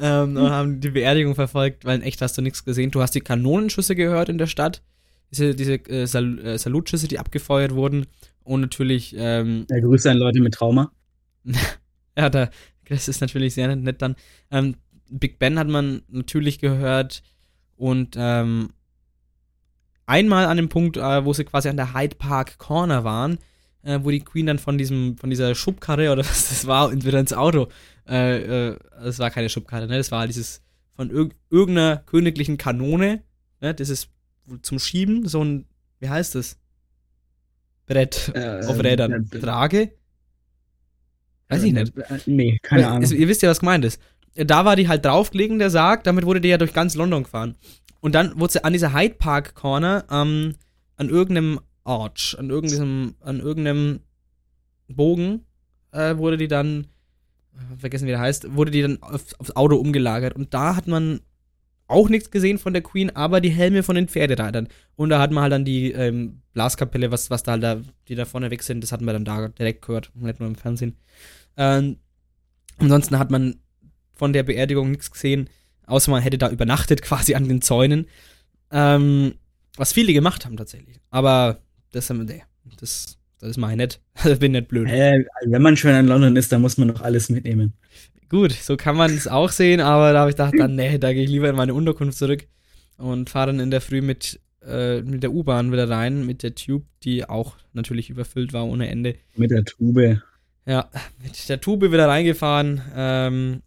ähm, 0.00 0.36
und 0.36 0.50
haben 0.50 0.80
die 0.80 0.90
Beerdigung 0.90 1.34
verfolgt, 1.34 1.84
weil 1.84 1.96
in 1.98 2.02
echt 2.02 2.20
hast 2.22 2.38
du 2.38 2.42
nichts 2.42 2.64
gesehen. 2.64 2.90
Du 2.90 3.02
hast 3.02 3.14
die 3.14 3.20
Kanonenschüsse 3.20 3.94
gehört 3.94 4.28
in 4.28 4.38
der 4.38 4.46
Stadt. 4.46 4.82
Diese, 5.30 5.54
diese 5.54 5.74
äh, 5.88 6.06
Sal 6.06 6.38
äh, 6.40 6.58
Salutschüsse, 6.58 7.08
die 7.08 7.18
abgefeuert 7.18 7.74
wurden. 7.74 8.06
Und 8.42 8.60
natürlich, 8.62 9.14
ähm, 9.16 9.66
Ja, 9.68 9.80
Grüße 9.80 10.10
an 10.10 10.16
Leute 10.18 10.40
mit 10.40 10.54
Trauma. 10.54 10.90
ja, 12.16 12.30
da, 12.30 12.50
das 12.88 13.06
ist 13.08 13.20
natürlich 13.20 13.54
sehr 13.54 13.74
nett 13.76 14.02
dann. 14.02 14.16
Ähm, 14.50 14.76
Big 15.10 15.38
Ben 15.38 15.58
hat 15.58 15.68
man 15.68 16.02
natürlich 16.08 16.58
gehört 16.58 17.22
und 17.76 18.14
ähm, 18.18 18.70
einmal 20.06 20.46
an 20.46 20.56
dem 20.56 20.68
Punkt, 20.68 20.96
äh, 20.96 21.24
wo 21.24 21.32
sie 21.32 21.44
quasi 21.44 21.68
an 21.68 21.76
der 21.76 21.94
Hyde 21.94 22.16
Park 22.16 22.58
Corner 22.58 23.04
waren, 23.04 23.38
äh, 23.82 23.98
wo 24.02 24.10
die 24.10 24.20
Queen 24.20 24.46
dann 24.46 24.58
von 24.58 24.78
diesem, 24.78 25.16
von 25.16 25.30
dieser 25.30 25.54
Schubkarre 25.54 26.12
oder 26.12 26.20
was 26.24 26.48
das 26.48 26.66
war, 26.66 26.88
und 26.88 27.04
wieder 27.04 27.20
ins 27.20 27.32
Auto. 27.32 27.68
Äh, 28.08 28.68
äh, 28.70 28.78
das 29.02 29.18
war 29.18 29.30
keine 29.30 29.48
Schubkarre, 29.48 29.86
ne? 29.86 29.96
Das 29.96 30.10
war 30.10 30.26
dieses 30.26 30.62
von 30.94 31.10
irg 31.10 31.34
irgendeiner 31.50 31.96
königlichen 31.98 32.56
Kanone, 32.58 33.22
ne? 33.60 33.74
Das 33.74 33.88
ist 33.88 34.10
zum 34.62 34.78
Schieben, 34.78 35.26
so 35.28 35.42
ein, 35.44 35.66
wie 36.00 36.08
heißt 36.08 36.34
das? 36.34 36.58
Brett 37.86 38.30
Äh, 38.34 38.60
auf 38.66 38.78
Rädern. 38.82 39.28
äh, 39.32 39.38
Trage? 39.38 39.92
Weiß 41.48 41.62
ich 41.64 41.72
nicht. 41.72 41.96
Äh, 41.96 42.18
Nee, 42.26 42.58
keine 42.62 42.88
Ahnung. 42.88 43.10
Ihr 43.10 43.28
wisst 43.28 43.42
ja, 43.42 43.50
was 43.50 43.60
gemeint 43.60 43.84
ist. 43.84 44.00
Da 44.34 44.64
war 44.64 44.76
die 44.76 44.88
halt 44.88 45.04
draufgelegen, 45.04 45.58
der 45.58 45.70
Sarg, 45.70 46.04
damit 46.04 46.24
wurde 46.24 46.40
die 46.40 46.48
ja 46.48 46.58
durch 46.58 46.72
ganz 46.72 46.94
London 46.94 47.24
gefahren. 47.24 47.56
Und 48.00 48.14
dann 48.14 48.38
wurde 48.38 48.52
sie 48.54 48.64
an 48.64 48.72
dieser 48.72 48.94
Hyde 48.94 49.16
Park 49.16 49.54
Corner 49.54 50.04
ähm, 50.10 50.54
an 50.96 51.08
irgendeinem 51.08 51.60
Arch, 51.84 52.36
an 52.38 52.50
irgendeinem, 52.50 53.14
an 53.20 53.40
irgendeinem 53.40 54.00
Bogen, 54.88 55.46
äh, 55.92 56.16
wurde 56.16 56.36
die 56.36 56.48
dann, 56.48 56.86
äh, 57.54 57.76
vergessen 57.76 58.06
wie 58.06 58.10
der 58.10 58.20
heißt, 58.20 58.54
wurde 58.54 58.70
die 58.70 58.82
dann 58.82 59.02
auf, 59.02 59.22
aufs 59.38 59.56
Auto 59.56 59.76
umgelagert. 59.76 60.34
Und 60.34 60.54
da 60.54 60.76
hat 60.76 60.86
man 60.86 61.20
auch 61.90 62.08
nichts 62.08 62.30
gesehen 62.30 62.58
von 62.58 62.72
der 62.72 62.82
Queen, 62.82 63.10
aber 63.10 63.40
die 63.40 63.50
Helme 63.50 63.82
von 63.82 63.96
den 63.96 64.08
Pferdereitern. 64.08 64.68
Und 64.94 65.10
da 65.10 65.20
hat 65.20 65.32
man 65.32 65.42
halt 65.42 65.52
dann 65.52 65.64
die 65.64 65.90
ähm, 65.90 66.40
Blaskapelle, 66.52 67.10
was, 67.10 67.30
was 67.30 67.42
da 67.42 67.52
halt 67.52 67.62
da, 67.62 67.80
die 68.08 68.14
da 68.14 68.24
vorne 68.24 68.50
weg 68.50 68.62
sind, 68.62 68.82
das 68.82 68.92
hatten 68.92 69.04
wir 69.04 69.12
dann 69.12 69.24
da 69.24 69.48
direkt 69.48 69.84
gehört, 69.84 70.12
nicht 70.14 70.38
nur 70.38 70.48
im 70.48 70.54
Fernsehen. 70.54 70.96
Ähm, 71.56 71.96
ansonsten 72.78 73.18
hat 73.18 73.30
man 73.30 73.56
von 74.20 74.34
der 74.34 74.42
Beerdigung 74.42 74.90
nichts 74.90 75.10
gesehen, 75.10 75.48
außer 75.86 76.10
man 76.10 76.20
hätte 76.20 76.36
da 76.36 76.50
übernachtet, 76.50 77.00
quasi 77.08 77.34
an 77.34 77.48
den 77.48 77.62
Zäunen. 77.62 78.06
Ähm, 78.70 79.32
was 79.78 79.94
viele 79.94 80.12
gemacht 80.12 80.44
haben 80.44 80.58
tatsächlich. 80.58 81.00
Aber 81.08 81.62
das, 81.92 82.10
nee, 82.10 82.42
das, 82.78 83.16
das 83.38 83.50
ist 83.50 83.56
mal 83.56 83.74
nett. 83.74 83.98
Also 84.14 84.38
bin 84.38 84.52
nicht 84.52 84.68
blöd. 84.68 84.88
Äh, 84.90 85.24
wenn 85.46 85.62
man 85.62 85.78
schon 85.78 85.92
in 85.92 86.06
London 86.06 86.36
ist, 86.36 86.52
dann 86.52 86.60
muss 86.60 86.76
man 86.76 86.88
doch 86.88 87.00
alles 87.00 87.30
mitnehmen. 87.30 87.72
Gut, 88.28 88.52
so 88.52 88.76
kann 88.76 88.94
man 88.94 89.10
es 89.10 89.26
auch 89.26 89.50
sehen, 89.50 89.80
aber 89.80 90.12
da 90.12 90.20
habe 90.20 90.30
ich 90.30 90.36
gedacht, 90.36 90.54
dann, 90.58 90.76
nee, 90.76 90.98
da 90.98 91.14
gehe 91.14 91.24
ich 91.24 91.30
lieber 91.30 91.48
in 91.48 91.56
meine 91.56 91.72
Unterkunft 91.72 92.18
zurück 92.18 92.46
und 92.98 93.30
fahre 93.30 93.46
dann 93.46 93.60
in 93.60 93.70
der 93.70 93.80
Früh 93.80 94.02
mit, 94.02 94.38
äh, 94.62 95.00
mit 95.00 95.22
der 95.22 95.32
U-Bahn 95.32 95.72
wieder 95.72 95.88
rein, 95.88 96.26
mit 96.26 96.42
der 96.42 96.54
Tube, 96.54 96.84
die 97.02 97.26
auch 97.26 97.56
natürlich 97.72 98.10
überfüllt 98.10 98.52
war 98.52 98.66
ohne 98.66 98.88
Ende. 98.88 99.14
Mit 99.34 99.50
der 99.50 99.64
Tube. 99.64 100.20
Ja, 100.66 100.90
mit 101.22 101.48
der 101.48 101.60
Tube 101.62 101.90
wieder 101.90 102.06
reingefahren. 102.06 102.82
Ähm, 102.94 103.62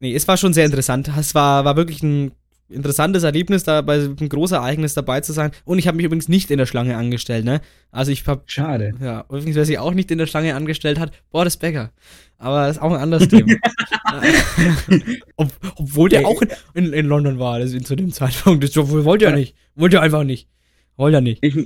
nee, 0.00 0.14
es 0.14 0.26
war 0.28 0.36
schon 0.36 0.52
sehr 0.52 0.64
interessant. 0.64 1.10
Es 1.16 1.34
war, 1.34 1.64
war 1.64 1.76
wirklich 1.76 2.02
ein 2.02 2.32
interessantes 2.68 3.22
Erlebnis, 3.22 3.64
da 3.64 3.80
bei 3.80 3.94
einem 3.94 4.28
großen 4.28 4.56
Ereignis 4.56 4.94
dabei 4.94 5.20
zu 5.20 5.32
sein. 5.32 5.52
Und 5.64 5.78
ich 5.78 5.86
habe 5.86 5.96
mich 5.96 6.06
übrigens 6.06 6.28
nicht 6.28 6.50
in 6.50 6.58
der 6.58 6.66
Schlange 6.66 6.96
angestellt, 6.96 7.44
ne? 7.44 7.60
Also 7.90 8.10
ich 8.10 8.26
habe 8.26 8.42
Schade. 8.46 8.94
ja, 9.00 9.24
übrigens, 9.28 9.56
wer 9.56 9.64
sich 9.64 9.78
auch 9.78 9.94
nicht 9.94 10.10
in 10.10 10.18
der 10.18 10.26
Schlange 10.26 10.54
angestellt 10.54 10.98
hat, 10.98 11.12
Boris 11.30 11.56
Becker. 11.56 11.92
Aber 12.38 12.66
das 12.66 12.76
ist 12.76 12.82
auch 12.82 12.92
ein 12.92 13.00
anderes 13.00 13.28
Thema. 13.28 13.54
Ob, 15.36 15.52
obwohl 15.76 16.08
der 16.08 16.26
auch 16.26 16.42
in, 16.42 16.50
in, 16.74 16.92
in 16.92 17.06
London 17.06 17.38
war, 17.38 17.58
das 17.58 17.70
zu 17.70 17.96
dem 17.96 18.12
Zeitpunkt. 18.12 18.64
Das 18.64 18.76
wollte 18.76 19.26
er 19.26 19.32
nicht. 19.32 19.54
Wollte 19.74 19.96
er 19.96 20.02
einfach 20.02 20.24
nicht. 20.24 20.48
Wollte 20.96 21.18
er 21.18 21.22
nicht. 21.22 21.42
Ich 21.42 21.56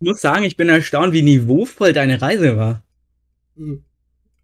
muss 0.00 0.20
sagen, 0.20 0.44
ich 0.44 0.56
bin 0.56 0.68
erstaunt, 0.68 1.12
wie 1.12 1.22
niveauvoll 1.22 1.92
deine 1.92 2.20
Reise 2.20 2.56
war. 2.56 2.82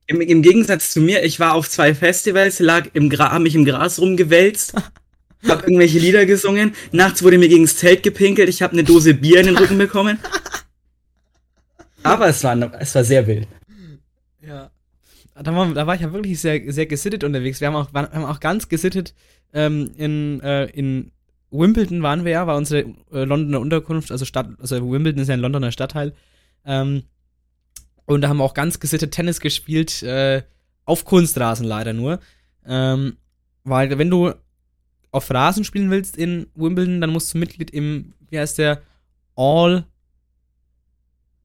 Im, 0.06 0.20
Im 0.20 0.42
Gegensatz 0.42 0.90
zu 0.92 1.00
mir, 1.00 1.25
ich 1.25 1.40
war 1.40 1.54
auf 1.54 1.68
zwei 1.70 1.94
Festivals, 1.94 2.58
lag 2.60 2.88
im 2.93 3.08
Gra 3.08 3.32
hab 3.32 3.40
mich 3.43 3.54
im 3.54 3.64
Gras 3.64 3.99
rumgewälzt, 3.99 4.75
hab 5.49 5.62
irgendwelche 5.62 5.99
Lieder 5.99 6.26
gesungen, 6.26 6.75
nachts 6.93 7.23
wurde 7.23 7.38
mir 7.38 7.49
gegens 7.49 7.76
Zelt 7.78 8.02
gepinkelt, 8.02 8.49
ich 8.49 8.60
habe 8.62 8.75
eine 8.75 8.84
Dose 8.84 9.14
Bier 9.14 9.40
in 9.40 9.47
den 9.47 9.56
Rücken 9.56 9.78
bekommen. 9.78 10.19
Aber 12.02 12.28
es 12.28 12.45
war, 12.45 12.54
noch- 12.54 12.73
es 12.78 12.95
war 12.95 13.04
sehr 13.04 13.26
wild. 13.26 13.49
Ja. 14.47 14.71
Da 15.43 15.54
war, 15.56 15.73
da 15.73 15.86
war 15.86 15.95
ich 15.95 16.02
ja 16.02 16.12
wirklich 16.12 16.38
sehr, 16.38 16.60
sehr 16.73 16.86
gesittet 16.86 17.25
unterwegs. 17.25 17.60
Wir 17.60 17.69
haben 17.69 17.76
auch, 17.76 17.93
waren, 17.93 18.08
haben 18.12 18.25
auch 18.25 18.40
ganz 18.40 18.69
gesittet 18.69 19.14
ähm, 19.52 19.90
in, 19.97 20.40
äh, 20.43 20.67
in 20.67 21.10
Wimbledon 21.50 22.02
waren 22.02 22.25
wir 22.25 22.32
ja, 22.32 22.47
war 22.47 22.56
unsere 22.56 22.80
äh, 23.12 23.25
Londoner 23.25 23.60
Unterkunft, 23.60 24.12
also 24.12 24.25
Stadt, 24.25 24.49
also 24.60 24.76
Wimbledon 24.90 25.23
ist 25.23 25.28
ja 25.28 25.34
ein 25.34 25.40
Londoner 25.40 25.73
Stadtteil. 25.73 26.12
Ähm, 26.67 27.04
und 28.06 28.21
da 28.21 28.28
haben 28.28 28.38
wir 28.38 28.45
auch 28.45 28.54
ganz 28.54 28.80
gesittet 28.80 29.12
Tennis 29.12 29.40
gespielt, 29.40 30.02
äh, 30.02 30.43
auf 30.84 31.04
Kunstrasen 31.04 31.67
leider 31.67 31.93
nur. 31.93 32.21
Ähm, 32.67 33.17
weil 33.64 33.99
wenn 33.99 34.10
du 34.10 34.32
auf 35.10 35.30
Rasen 35.30 35.64
spielen 35.64 35.90
willst 35.90 36.17
in 36.17 36.47
Wimbledon, 36.54 37.00
dann 37.00 37.10
musst 37.10 37.32
du 37.32 37.38
Mitglied 37.38 37.71
im, 37.71 38.14
wie 38.28 38.38
heißt 38.38 38.58
der, 38.58 38.82
All 39.36 39.86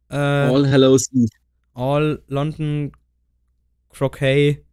äh, 0.09 0.15
All 0.15 0.67
Hellos 0.67 1.11
Eve. 1.13 1.29
All 1.73 2.21
London 2.27 2.91
Croquet 3.89 4.63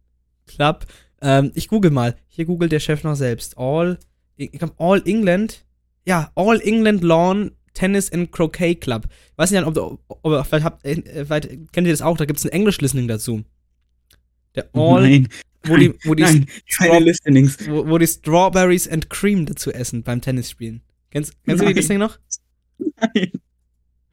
Club. 0.45 0.85
Ähm, 1.21 1.51
ich 1.55 1.67
google 1.67 1.91
mal. 1.91 2.15
Hier 2.27 2.45
googelt 2.45 2.71
der 2.71 2.79
Chef 2.79 3.03
noch 3.03 3.15
selbst. 3.15 3.57
All, 3.57 3.97
ich 4.35 4.51
glaub, 4.51 4.79
All 4.79 5.01
England. 5.05 5.65
Ja, 6.05 6.31
All 6.35 6.59
England 6.61 7.03
Lawn 7.03 7.51
Tennis 7.77 8.11
and 8.11 8.31
Croquet 8.31 8.75
Club. 8.75 9.07
Ich 9.31 9.37
weiß 9.37 9.51
nicht, 9.51 9.63
ob, 9.63 9.77
ob, 9.77 9.99
ob 10.23 10.45
vielleicht, 10.47 10.65
habt, 10.65 10.83
äh, 10.83 11.25
vielleicht 11.25 11.71
kennt 11.71 11.85
ihr 11.85 11.93
das 11.93 12.01
auch. 12.01 12.17
Da 12.17 12.25
gibt 12.25 12.39
es 12.39 12.45
ein 12.45 12.51
Englisch-Listening 12.51 13.07
dazu. 13.07 13.43
Der 14.55 14.67
All, 14.73 15.01
Nein, 15.03 15.27
wo 15.63 15.75
die, 15.77 15.93
wo 16.03 16.15
die, 16.15 16.23
nein, 16.23 16.47
keine 16.75 17.05
Listenings. 17.05 17.57
wo, 17.69 17.87
wo 17.87 17.99
die 17.99 18.07
Strawberries 18.07 18.87
and 18.87 19.11
Cream 19.11 19.45
dazu 19.45 19.71
essen 19.71 20.01
beim 20.01 20.21
Tennisspielen. 20.21 20.81
Kennst, 21.11 21.33
kennst 21.45 21.61
du 21.61 21.67
die. 21.67 21.73
Listening 21.73 21.99
noch? 21.99 22.17
Nein. 22.79 23.31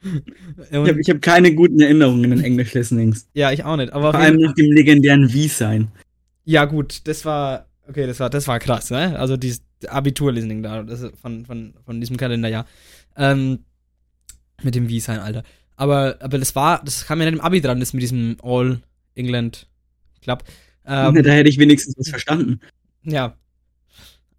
Ich 0.03 0.77
Und, 0.79 0.87
habe 0.89 1.01
ich 1.01 1.09
hab 1.09 1.23
keine 1.23 1.55
guten 1.55 1.81
Erinnerungen 1.81 2.31
an 2.33 2.41
Englisch-Listenings. 2.45 3.31
ja, 3.33 3.51
ich 3.51 3.65
auch 3.65 3.77
nicht. 3.79 3.95
Aber 3.95 4.11
Vor 4.13 4.21
allem 4.21 4.37
nach 4.37 4.55
dem 4.55 4.71
legendären 4.73 5.33
Wie 5.33 5.49
sein. 5.49 5.89
Ja, 6.45 6.67
gut, 6.67 7.09
das 7.09 7.25
war, 7.25 7.67
okay, 7.89 8.07
das 8.07 8.21
war, 8.21 8.29
das 8.29 8.47
war 8.47 8.59
krass, 8.59 8.91
ne? 8.91 9.19
Also 9.19 9.39
dieses 9.39 9.63
Abitur-Listening 9.87 10.63
da, 10.63 10.83
das 10.83 11.07
von, 11.23 11.47
von, 11.47 11.73
von 11.87 12.01
diesem 12.01 12.19
Kalenderjahr. 12.19 12.67
Ähm, 13.17 13.65
mit 14.63 14.75
dem 14.75 14.89
Wie-Sein, 14.89 15.19
Alter. 15.19 15.43
Aber, 15.77 16.17
aber 16.21 16.39
das 16.39 16.55
war, 16.55 16.83
das 16.85 17.07
kam 17.07 17.21
ja 17.21 17.27
nicht 17.27 17.35
im 17.35 17.41
Abi 17.41 17.61
dran, 17.61 17.81
das 17.81 17.93
mit 17.93 18.03
diesem 18.03 18.37
All 18.43 18.81
England 19.15 19.67
Club. 20.23 20.45
Ähm, 20.87 21.23
da 21.23 21.31
hätte 21.31 21.49
ich 21.49 21.59
wenigstens 21.59 21.97
was 21.99 22.09
verstanden. 22.09 22.61
ja. 23.03 23.37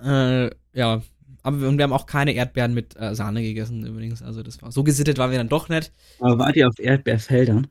Äh, 0.02 0.50
ja. 0.74 1.02
Aber 1.44 1.62
wir, 1.62 1.70
und 1.70 1.78
wir 1.78 1.84
haben 1.84 1.94
auch 1.94 2.08
keine 2.08 2.34
Erdbeeren 2.34 2.74
mit 2.74 3.00
äh, 3.00 3.14
Sahne 3.14 3.42
gegessen, 3.42 3.86
übrigens. 3.86 4.22
Also 4.22 4.42
das 4.42 4.62
war, 4.62 4.72
so 4.72 4.84
gesittet 4.84 5.18
waren 5.18 5.32
wir 5.32 5.38
dann 5.38 5.50
doch 5.50 5.70
nicht. 5.70 5.92
Aber 6.20 6.40
wart 6.40 6.56
ihr 6.56 6.68
auf 6.68 6.80
Erdbeerfeldern? 6.80 7.68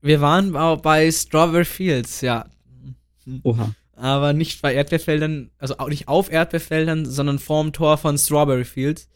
Wir 0.00 0.20
waren 0.20 0.52
bei 0.82 1.10
Strawberry 1.10 1.64
Fields, 1.64 2.20
ja. 2.20 2.46
Oha. 3.42 3.74
aber 3.94 4.32
nicht 4.32 4.62
bei 4.62 4.74
Erdbeerfeldern, 4.74 5.50
also 5.58 5.78
auch 5.78 5.88
nicht 5.88 6.08
auf 6.08 6.30
Erdbeerfeldern, 6.30 7.04
sondern 7.04 7.38
vorm 7.38 7.72
Tor 7.72 7.98
von 7.98 8.16
Strawberry 8.16 8.64
Fields. 8.64 9.08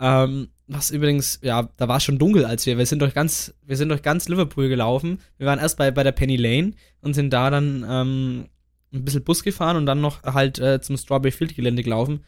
Ähm, 0.00 0.48
was 0.66 0.90
übrigens, 0.90 1.40
ja, 1.42 1.68
da 1.76 1.88
war 1.88 1.98
es 1.98 2.04
schon 2.04 2.18
dunkel, 2.18 2.44
als 2.44 2.64
wir, 2.64 2.78
wir 2.78 2.86
sind 2.86 3.00
durch 3.00 3.12
ganz, 3.12 3.54
wir 3.66 3.76
sind 3.76 3.88
durch 3.88 4.02
ganz 4.02 4.28
Liverpool 4.28 4.68
gelaufen. 4.68 5.20
Wir 5.36 5.46
waren 5.46 5.58
erst 5.58 5.76
bei, 5.76 5.90
bei 5.90 6.02
der 6.02 6.12
Penny 6.12 6.36
Lane 6.36 6.72
und 7.00 7.14
sind 7.14 7.30
da 7.30 7.50
dann 7.50 7.84
ähm, 7.88 8.46
ein 8.92 9.04
bisschen 9.04 9.24
Bus 9.24 9.42
gefahren 9.42 9.76
und 9.76 9.86
dann 9.86 10.00
noch 10.00 10.22
halt 10.22 10.58
äh, 10.58 10.80
zum 10.80 10.96
Strawberry 10.96 11.32
Field 11.32 11.54
Gelände 11.54 11.82
gelaufen. 11.82 12.24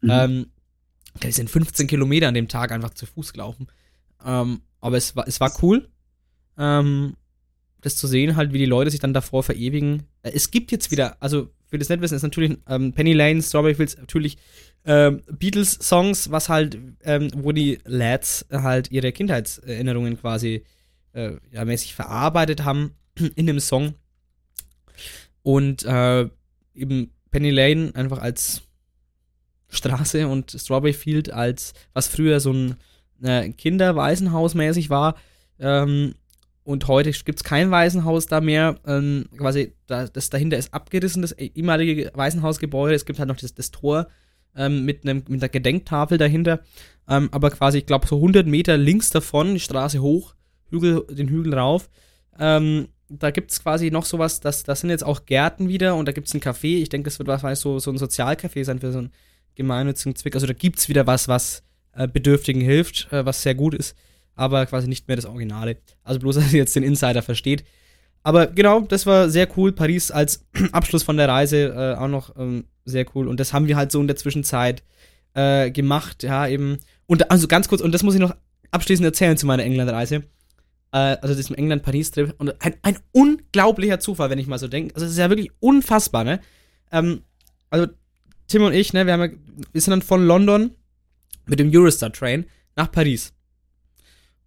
Mhm. 0.00 0.10
Ähm, 0.10 0.46
wir 1.20 1.32
sind 1.32 1.50
15 1.50 1.86
Kilometer 1.86 2.28
an 2.28 2.34
dem 2.34 2.48
Tag 2.48 2.70
einfach 2.72 2.94
zu 2.94 3.06
Fuß 3.06 3.32
gelaufen. 3.32 3.66
Ähm, 4.24 4.60
aber 4.80 4.96
es 4.96 5.16
war, 5.16 5.26
es 5.26 5.40
war 5.40 5.52
cool. 5.62 5.88
Ähm, 6.56 7.16
das 7.80 7.96
zu 7.96 8.06
sehen, 8.06 8.36
halt, 8.36 8.52
wie 8.52 8.58
die 8.58 8.66
Leute 8.66 8.90
sich 8.90 9.00
dann 9.00 9.14
davor 9.14 9.42
verewigen. 9.42 10.04
Äh, 10.22 10.32
Es 10.34 10.50
gibt 10.50 10.72
jetzt 10.72 10.90
wieder, 10.90 11.16
also 11.20 11.50
für 11.66 11.78
das 11.78 11.88
nicht 11.88 12.00
wissen, 12.00 12.14
ist 12.14 12.22
natürlich 12.22 12.58
ähm, 12.68 12.92
Penny 12.92 13.12
Lane, 13.12 13.42
Strawberry 13.42 13.74
Fields, 13.74 13.96
natürlich 13.98 14.38
ähm, 14.84 15.22
Beatles-Songs, 15.30 16.30
was 16.30 16.48
halt, 16.48 16.78
ähm, 17.04 17.30
wo 17.34 17.52
die 17.52 17.78
Lads 17.84 18.46
halt 18.50 18.90
ihre 18.90 19.12
Kindheitserinnerungen 19.12 20.18
quasi 20.18 20.64
äh, 21.12 21.32
ja, 21.50 21.64
mäßig 21.64 21.94
verarbeitet 21.94 22.64
haben 22.64 22.94
in 23.36 23.46
dem 23.46 23.60
Song. 23.60 23.94
Und 25.42 25.84
äh, 25.84 26.28
eben 26.74 27.12
Penny 27.30 27.50
Lane 27.50 27.92
einfach 27.94 28.18
als 28.18 28.62
Straße 29.68 30.26
und 30.26 30.52
Strawberry 30.52 30.92
Field 30.92 31.30
als, 31.30 31.74
was 31.92 32.08
früher 32.08 32.40
so 32.40 32.52
ein 32.52 32.76
äh, 33.22 33.50
Kinderwaisenhaus 33.50 34.54
mäßig 34.54 34.88
war, 34.90 35.16
ähm, 35.58 36.14
und 36.68 36.86
heute 36.86 37.10
gibt 37.12 37.38
es 37.38 37.44
kein 37.44 37.70
Waisenhaus 37.70 38.26
da 38.26 38.42
mehr. 38.42 38.76
Ähm, 38.86 39.24
quasi, 39.38 39.72
da, 39.86 40.06
das 40.06 40.28
dahinter 40.28 40.58
ist 40.58 40.74
abgerissen, 40.74 41.22
das 41.22 41.32
ehemalige 41.32 42.10
Waisenhausgebäude. 42.14 42.94
Es 42.94 43.06
gibt 43.06 43.18
halt 43.18 43.28
noch 43.28 43.38
das, 43.38 43.54
das 43.54 43.70
Tor 43.70 44.08
ähm, 44.56 44.84
mit, 44.84 45.04
einem, 45.04 45.24
mit 45.28 45.42
einer 45.42 45.48
Gedenktafel 45.48 46.18
dahinter. 46.18 46.60
Ähm, 47.08 47.28
aber 47.32 47.50
quasi, 47.50 47.78
ich 47.78 47.86
glaube, 47.86 48.06
so 48.06 48.16
100 48.16 48.46
Meter 48.46 48.76
links 48.76 49.10
davon, 49.10 49.54
die 49.54 49.60
Straße 49.60 50.00
hoch, 50.00 50.34
Hügel, 50.70 51.06
den 51.10 51.28
Hügel 51.28 51.54
rauf. 51.54 51.88
Ähm, 52.38 52.88
da 53.08 53.30
gibt 53.30 53.50
es 53.50 53.62
quasi 53.62 53.90
noch 53.90 54.04
sowas, 54.04 54.40
das, 54.40 54.62
das 54.62 54.80
sind 54.80 54.90
jetzt 54.90 55.04
auch 55.04 55.24
Gärten 55.24 55.68
wieder 55.68 55.96
und 55.96 56.06
da 56.06 56.12
gibt 56.12 56.28
es 56.28 56.34
ein 56.34 56.40
Café. 56.40 56.82
Ich 56.82 56.90
denke, 56.90 57.06
das 57.06 57.18
wird 57.18 57.28
wahrscheinlich 57.28 57.58
so, 57.58 57.78
so 57.78 57.90
ein 57.90 57.96
Sozialcafé 57.96 58.64
sein 58.64 58.80
für 58.80 58.92
so 58.92 58.98
einen 58.98 59.12
gemeinnützigen 59.54 60.14
Zweck. 60.14 60.34
Also 60.34 60.46
da 60.46 60.52
gibt 60.52 60.78
es 60.78 60.88
wieder 60.88 61.06
was, 61.06 61.26
was 61.26 61.62
äh, 61.94 62.06
Bedürftigen 62.06 62.60
hilft, 62.60 63.10
äh, 63.12 63.24
was 63.24 63.42
sehr 63.42 63.54
gut 63.54 63.74
ist, 63.74 63.96
aber 64.34 64.66
quasi 64.66 64.88
nicht 64.88 65.08
mehr 65.08 65.16
das 65.16 65.24
Originale. 65.24 65.78
Also 66.04 66.20
bloß, 66.20 66.34
dass 66.36 66.52
ihr 66.52 66.58
jetzt 66.58 66.76
den 66.76 66.82
Insider 66.82 67.22
versteht. 67.22 67.64
Aber 68.28 68.46
genau, 68.46 68.82
das 68.82 69.06
war 69.06 69.30
sehr 69.30 69.48
cool. 69.56 69.72
Paris 69.72 70.10
als 70.10 70.44
Abschluss 70.72 71.02
von 71.02 71.16
der 71.16 71.30
Reise 71.30 71.68
äh, 71.74 71.98
auch 71.98 72.08
noch 72.08 72.36
ähm, 72.36 72.66
sehr 72.84 73.06
cool. 73.14 73.26
Und 73.26 73.40
das 73.40 73.54
haben 73.54 73.68
wir 73.68 73.76
halt 73.78 73.90
so 73.90 74.02
in 74.02 74.06
der 74.06 74.16
Zwischenzeit 74.16 74.82
äh, 75.32 75.70
gemacht, 75.70 76.24
ja, 76.24 76.46
eben. 76.46 76.76
Und 77.06 77.30
also 77.30 77.48
ganz 77.48 77.68
kurz, 77.68 77.80
und 77.80 77.92
das 77.92 78.02
muss 78.02 78.12
ich 78.12 78.20
noch 78.20 78.36
abschließend 78.70 79.06
erzählen 79.06 79.38
zu 79.38 79.46
meiner 79.46 79.62
Englandreise. 79.62 80.24
Äh, 80.92 81.16
also 81.22 81.34
diesem 81.34 81.56
England-Paris-Trip. 81.56 82.34
Und 82.36 82.62
ein, 82.62 82.74
ein 82.82 82.98
unglaublicher 83.12 83.98
Zufall, 83.98 84.28
wenn 84.28 84.38
ich 84.38 84.46
mal 84.46 84.58
so 84.58 84.68
denke. 84.68 84.94
Also 84.94 85.06
es 85.06 85.12
ist 85.12 85.18
ja 85.18 85.30
wirklich 85.30 85.50
unfassbar, 85.60 86.22
ne? 86.22 86.40
Ähm, 86.92 87.22
also 87.70 87.86
Tim 88.46 88.60
und 88.62 88.74
ich, 88.74 88.92
ne, 88.92 89.06
wir, 89.06 89.14
haben 89.14 89.40
wir 89.72 89.80
sind 89.80 89.92
dann 89.92 90.02
von 90.02 90.26
London 90.26 90.72
mit 91.46 91.60
dem 91.60 91.70
Eurostar-Train 91.74 92.44
nach 92.76 92.92
Paris. 92.92 93.32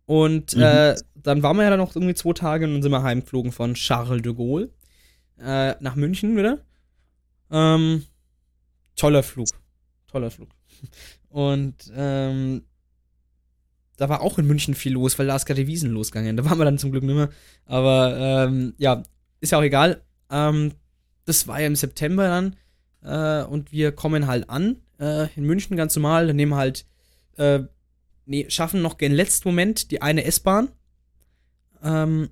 Und 0.06 0.56
Mhm. 0.56 0.62
äh, 0.62 0.96
dann 1.23 1.43
waren 1.43 1.57
wir 1.57 1.63
ja 1.63 1.69
dann 1.69 1.79
noch 1.79 1.95
irgendwie 1.95 2.13
zwei 2.13 2.34
Tage 2.34 2.65
und 2.65 2.73
dann 2.73 2.81
sind 2.81 2.91
wir 2.91 3.03
heimgeflogen 3.03 3.51
von 3.51 3.73
Charles 3.73 4.21
de 4.21 4.34
Gaulle 4.34 4.69
äh, 5.39 5.75
nach 5.79 5.95
München 5.95 6.36
wieder. 6.38 6.60
Ähm, 7.49 8.05
toller 8.95 9.23
Flug. 9.23 9.47
Toller 10.07 10.31
Flug. 10.31 10.49
Und 11.29 11.91
ähm, 11.95 12.63
da 13.97 14.10
war 14.10 14.21
auch 14.21 14.39
in 14.39 14.47
München 14.47 14.73
viel 14.73 14.93
los, 14.93 15.19
weil 15.19 15.27
da 15.27 15.36
ist 15.36 15.45
gerade 15.45 15.62
die 15.62 15.67
Wiesen 15.67 15.91
losgegangen. 15.91 16.38
Da 16.38 16.45
waren 16.45 16.57
wir 16.57 16.65
dann 16.65 16.77
zum 16.77 16.91
Glück 16.91 17.03
nicht 17.03 17.15
mehr. 17.15 17.29
Aber 17.65 18.17
ähm, 18.17 18.73
ja, 18.77 19.03
ist 19.39 19.51
ja 19.51 19.60
auch 19.60 19.63
egal. 19.63 20.01
Ähm, 20.29 20.73
das 21.25 21.47
war 21.47 21.62
ja 21.62 21.67
im 21.67 21.75
September 21.75 22.27
dann. 22.27 22.55
Äh, 23.03 23.45
und 23.47 23.71
wir 23.71 23.91
kommen 23.91 24.27
halt 24.27 24.49
an 24.49 24.77
äh, 24.99 25.27
in 25.36 25.45
München 25.45 25.77
ganz 25.77 25.95
normal. 25.95 26.34
Nehmen 26.34 26.55
halt, 26.55 26.86
äh, 27.38 27.60
nee, 28.25 28.45
schaffen 28.49 28.81
noch 28.81 28.95
den 28.95 29.12
letzten 29.12 29.49
Moment 29.49 29.91
die 29.91 30.01
eine 30.01 30.23
S-Bahn. 30.25 30.69
Ähm, 31.84 32.30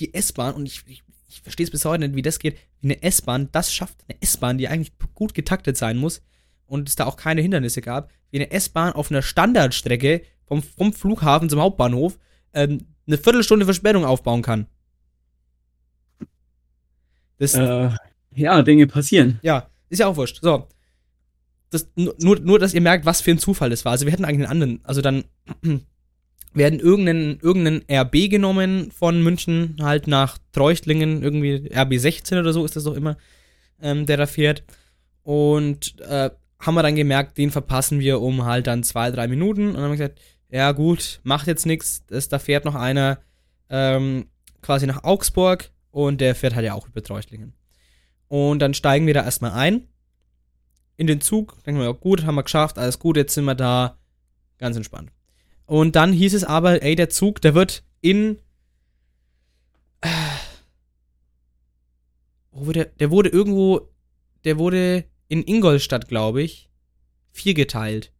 die 0.00 0.12
S-Bahn, 0.14 0.54
und 0.54 0.66
ich, 0.66 0.82
ich, 0.86 1.02
ich 1.28 1.40
verstehe 1.40 1.64
es 1.64 1.70
bis 1.70 1.84
heute 1.84 2.06
nicht, 2.06 2.16
wie 2.16 2.22
das 2.22 2.38
geht, 2.38 2.58
wie 2.80 2.88
eine 2.88 3.02
S-Bahn 3.02 3.48
das 3.52 3.72
schafft. 3.72 4.04
Eine 4.08 4.20
S-Bahn, 4.20 4.58
die 4.58 4.68
eigentlich 4.68 4.92
gut 5.14 5.34
getaktet 5.34 5.76
sein 5.76 5.96
muss 5.96 6.22
und 6.66 6.88
es 6.88 6.96
da 6.96 7.06
auch 7.06 7.16
keine 7.16 7.40
Hindernisse 7.42 7.80
gab, 7.80 8.10
wie 8.30 8.38
eine 8.38 8.50
S-Bahn 8.50 8.92
auf 8.92 9.10
einer 9.10 9.22
Standardstrecke 9.22 10.22
vom, 10.44 10.62
vom 10.62 10.92
Flughafen 10.92 11.48
zum 11.48 11.60
Hauptbahnhof 11.60 12.18
ähm, 12.52 12.86
eine 13.06 13.18
Viertelstunde 13.18 13.64
Verspätung 13.64 14.04
aufbauen 14.04 14.42
kann. 14.42 14.66
Das, 17.38 17.54
Äh, 17.54 17.90
ja, 18.34 18.62
Dinge 18.62 18.86
passieren. 18.86 19.38
ja, 19.42 19.68
ist 19.88 19.98
ja 19.98 20.06
auch 20.06 20.16
wurscht. 20.16 20.40
So. 20.42 20.68
Das, 21.70 21.88
nur, 21.96 22.38
nur, 22.40 22.58
dass 22.58 22.74
ihr 22.74 22.80
merkt, 22.80 23.04
was 23.06 23.20
für 23.20 23.30
ein 23.30 23.38
Zufall 23.38 23.70
das 23.70 23.84
war. 23.84 23.92
Also 23.92 24.06
wir 24.06 24.12
hätten 24.12 24.24
eigentlich 24.24 24.48
einen 24.48 24.62
anderen. 24.62 24.84
Also 24.84 25.02
dann 25.02 25.24
werden 26.56 26.80
irgendeinen, 26.80 27.38
irgendeinen 27.40 27.84
RB 27.90 28.30
genommen 28.30 28.90
von 28.90 29.22
München 29.22 29.76
halt 29.80 30.06
nach 30.06 30.38
Treuchtlingen, 30.52 31.22
irgendwie 31.22 31.70
RB 31.74 31.94
16 31.98 32.38
oder 32.38 32.52
so 32.52 32.64
ist 32.64 32.76
das 32.76 32.84
doch 32.84 32.94
immer, 32.94 33.16
ähm, 33.80 34.06
der 34.06 34.16
da 34.16 34.26
fährt. 34.26 34.64
Und 35.22 36.00
äh, 36.00 36.30
haben 36.58 36.74
wir 36.74 36.82
dann 36.82 36.96
gemerkt, 36.96 37.36
den 37.36 37.50
verpassen 37.50 38.00
wir 38.00 38.20
um 38.20 38.44
halt 38.44 38.66
dann 38.66 38.82
zwei, 38.82 39.10
drei 39.10 39.28
Minuten. 39.28 39.68
Und 39.68 39.74
dann 39.74 39.82
haben 39.82 39.90
wir 39.90 39.98
gesagt, 39.98 40.20
ja 40.48 40.72
gut, 40.72 41.20
macht 41.24 41.46
jetzt 41.46 41.66
nichts. 41.66 42.04
Da 42.06 42.38
fährt 42.38 42.64
noch 42.64 42.74
einer 42.74 43.18
ähm, 43.68 44.26
quasi 44.62 44.86
nach 44.86 45.04
Augsburg 45.04 45.70
und 45.90 46.20
der 46.20 46.34
fährt 46.34 46.54
halt 46.54 46.64
ja 46.64 46.74
auch 46.74 46.88
über 46.88 47.02
Treuchtlingen. 47.02 47.52
Und 48.28 48.60
dann 48.60 48.74
steigen 48.74 49.06
wir 49.06 49.14
da 49.14 49.24
erstmal 49.24 49.52
ein 49.52 49.88
in 50.96 51.06
den 51.06 51.20
Zug. 51.20 51.62
Denken 51.64 51.80
wir, 51.80 51.92
gut, 51.92 52.24
haben 52.24 52.34
wir 52.34 52.42
geschafft, 52.42 52.78
alles 52.78 52.98
gut, 52.98 53.16
jetzt 53.16 53.34
sind 53.34 53.44
wir 53.44 53.54
da. 53.54 53.98
Ganz 54.58 54.76
entspannt. 54.76 55.12
Und 55.66 55.96
dann 55.96 56.12
hieß 56.12 56.34
es 56.34 56.44
aber, 56.44 56.82
ey, 56.82 56.94
der 56.94 57.10
Zug, 57.10 57.40
der 57.40 57.54
wird 57.54 57.84
in. 58.00 58.38
Äh, 60.00 60.08
wo 62.52 62.66
wurde, 62.66 62.92
der 62.98 63.10
wurde 63.10 63.28
irgendwo. 63.28 63.88
Der 64.44 64.58
wurde 64.58 65.04
in 65.28 65.42
Ingolstadt, 65.42 66.08
glaube 66.08 66.42
ich, 66.42 66.70
viergeteilt. 67.32 68.12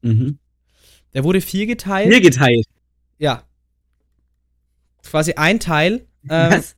Mhm. 0.00 0.38
Der 1.12 1.24
wurde 1.24 1.40
viergeteilt. 1.40 2.08
Mir 2.08 2.20
geteilt. 2.20 2.66
Ja. 3.18 3.44
Quasi 5.02 5.34
ein 5.34 5.60
Teil. 5.60 6.06
Ähm, 6.28 6.52
Was? 6.52 6.76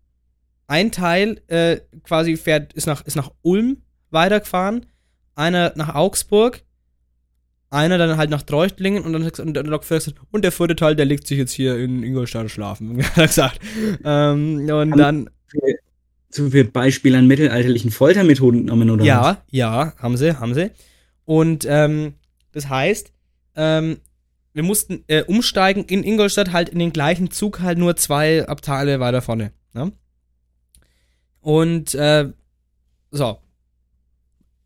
ein 0.66 0.90
Teil 0.90 1.42
äh, 1.46 1.80
quasi 2.02 2.36
fährt, 2.36 2.72
ist 2.72 2.86
nach, 2.86 3.04
ist 3.04 3.16
nach 3.16 3.30
Ulm 3.42 3.82
weitergefahren, 4.10 4.86
einer 5.34 5.72
nach 5.76 5.94
Augsburg, 5.94 6.64
einer 7.70 7.98
dann 7.98 8.16
halt 8.16 8.30
nach 8.30 8.42
Treuchtlingen 8.42 9.02
und 9.04 9.12
dann 9.12 9.24
hat 9.24 9.40
und 9.40 9.54
der 9.54 9.64
Lokführer 9.64 9.98
gesagt, 9.98 10.18
und 10.30 10.44
der 10.44 10.52
vierte 10.52 10.76
Teil, 10.76 10.96
der 10.96 11.06
legt 11.06 11.26
sich 11.26 11.38
jetzt 11.38 11.52
hier 11.52 11.76
in 11.76 12.02
Ingolstadt 12.02 12.50
schlafen, 12.50 13.02
hat 13.04 13.16
er 13.16 13.26
gesagt. 13.26 13.60
Ähm, 14.04 14.68
und 14.68 14.96
dann, 14.96 15.30
Zu 16.30 16.50
viel 16.50 16.64
Beispiele 16.64 17.18
an 17.18 17.26
mittelalterlichen 17.26 17.90
Foltermethoden 17.90 18.60
genommen, 18.66 18.90
oder? 18.90 19.02
was? 19.02 19.06
ja, 19.06 19.42
ja, 19.50 19.92
haben 19.98 20.16
sie, 20.16 20.38
haben 20.38 20.54
sie. 20.54 20.70
Und 21.24 21.66
ähm, 21.68 22.14
das 22.52 22.68
heißt, 22.68 23.12
ähm, 23.56 23.98
wir 24.52 24.62
mussten 24.62 25.04
äh, 25.08 25.22
umsteigen 25.24 25.84
in 25.84 26.02
Ingolstadt 26.02 26.52
halt 26.52 26.70
in 26.70 26.78
den 26.78 26.92
gleichen 26.92 27.30
Zug 27.30 27.60
halt 27.60 27.76
nur 27.76 27.96
zwei 27.96 28.48
Abteile 28.48 29.00
weiter 29.00 29.20
vorne. 29.20 29.52
Ne? 29.74 29.92
Und 31.40 31.94
äh, 31.94 32.32
so. 33.10 33.38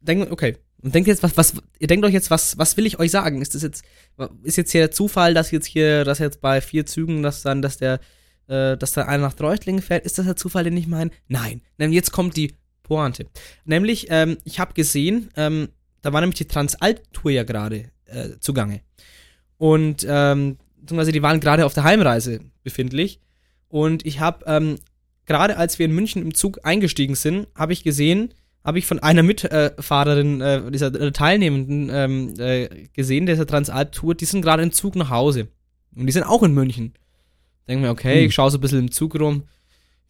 Denk, 0.01 0.31
okay. 0.31 0.57
Und 0.83 0.95
denkt 0.95 1.09
jetzt, 1.09 1.23
was, 1.23 1.37
was, 1.37 1.55
ihr 1.79 1.87
denkt 1.87 2.07
euch 2.07 2.13
jetzt, 2.13 2.31
was, 2.31 2.57
was 2.57 2.77
will 2.77 2.87
ich 2.87 2.99
euch 2.99 3.11
sagen? 3.11 3.43
Ist 3.43 3.55
das 3.55 3.63
jetzt, 3.63 3.85
ist 4.43 4.57
jetzt 4.57 4.73
hier 4.73 4.83
der 4.83 4.91
Zufall, 4.91 5.35
dass 5.35 5.51
jetzt 5.51 5.67
hier, 5.67 6.05
dass 6.05 6.19
jetzt 6.19 6.41
bei 6.41 6.61
vier 6.61 6.87
Zügen, 6.87 7.23
dass 7.23 7.43
dann, 7.43 7.61
dass 7.61 7.77
der, 7.77 8.01
äh, 8.49 8.77
dass 8.77 8.93
da 8.93 9.03
einer 9.03 9.25
nach 9.25 9.35
Treuchtlingen 9.35 9.83
fährt? 9.83 10.07
Ist 10.07 10.19
das 10.19 10.27
der 10.27 10.37
Zufall, 10.37 10.65
den 10.65 10.77
ich 10.77 10.87
meine? 10.87 11.11
Nein. 11.29 11.61
Nämlich 11.77 11.97
jetzt 11.97 12.13
kommt 12.13 12.37
die 12.37 12.55
Pointe. 12.83 13.27
Nämlich, 13.65 14.07
ähm, 14.11 14.39
ich 14.45 14.59
habe 14.59 14.75
gesehen, 14.75 15.31
ähm, 15.37 15.69
da 16.03 16.13
war 16.13 16.21
nämlich 16.21 16.39
die 16.39 16.47
Transalp-Tour 16.47 17.31
ja 17.31 17.45
gerade 17.45 17.91
äh, 18.07 18.31
zugange. 18.41 18.81
Und, 19.59 20.07
ähm, 20.09 20.57
beziehungsweise 20.79 21.13
die 21.13 21.23
waren 21.23 21.41
gerade 21.41 21.67
auf 21.67 21.75
der 21.75 21.85
Heimreise 21.85 22.41
befindlich. 22.63 23.21
Und 23.69 24.07
ich 24.07 24.19
habe, 24.21 24.45
ähm, 24.47 24.79
gerade 25.27 25.57
als 25.57 25.79
wir 25.79 25.87
in 25.87 25.95
München 25.95 26.23
im 26.23 26.35
Zug 26.35 26.61
eingestiegen 26.65 27.15
sind, 27.15 27.47
habe 27.55 27.75
ich 27.75 27.85
gesehen, 27.85 28.35
habe 28.65 28.79
ich 28.79 28.87
von 28.87 28.99
einer 28.99 29.23
Mitfahrerin, 29.23 30.41
äh, 30.41 30.71
dieser 30.71 30.95
äh, 30.95 31.13
Teilnehmenden 31.13 31.89
ähm, 31.91 32.35
äh, 32.39 32.89
gesehen, 32.93 33.27
dieser 33.27 33.47
Transalp-Tour, 33.47 34.15
die 34.15 34.27
sind 34.27 34.43
gerade 34.43 34.63
im 34.63 34.73
Zug 34.73 34.97
nach 34.97 35.11
Hause. 35.11 35.49
Und 35.95 36.07
die 36.07 36.13
sind 36.13 36.25
auch 36.25 36.43
in 36.43 36.53
München. 36.53 36.95
Denke 37.67 37.83
mir, 37.87 37.91
okay, 37.91 38.21
Hm. 38.21 38.29
ich 38.29 38.35
schaue 38.35 38.51
so 38.51 38.59
ein 38.59 38.61
bisschen 38.61 38.81
im 38.81 38.91
Zug 38.91 39.19
rum. 39.19 39.45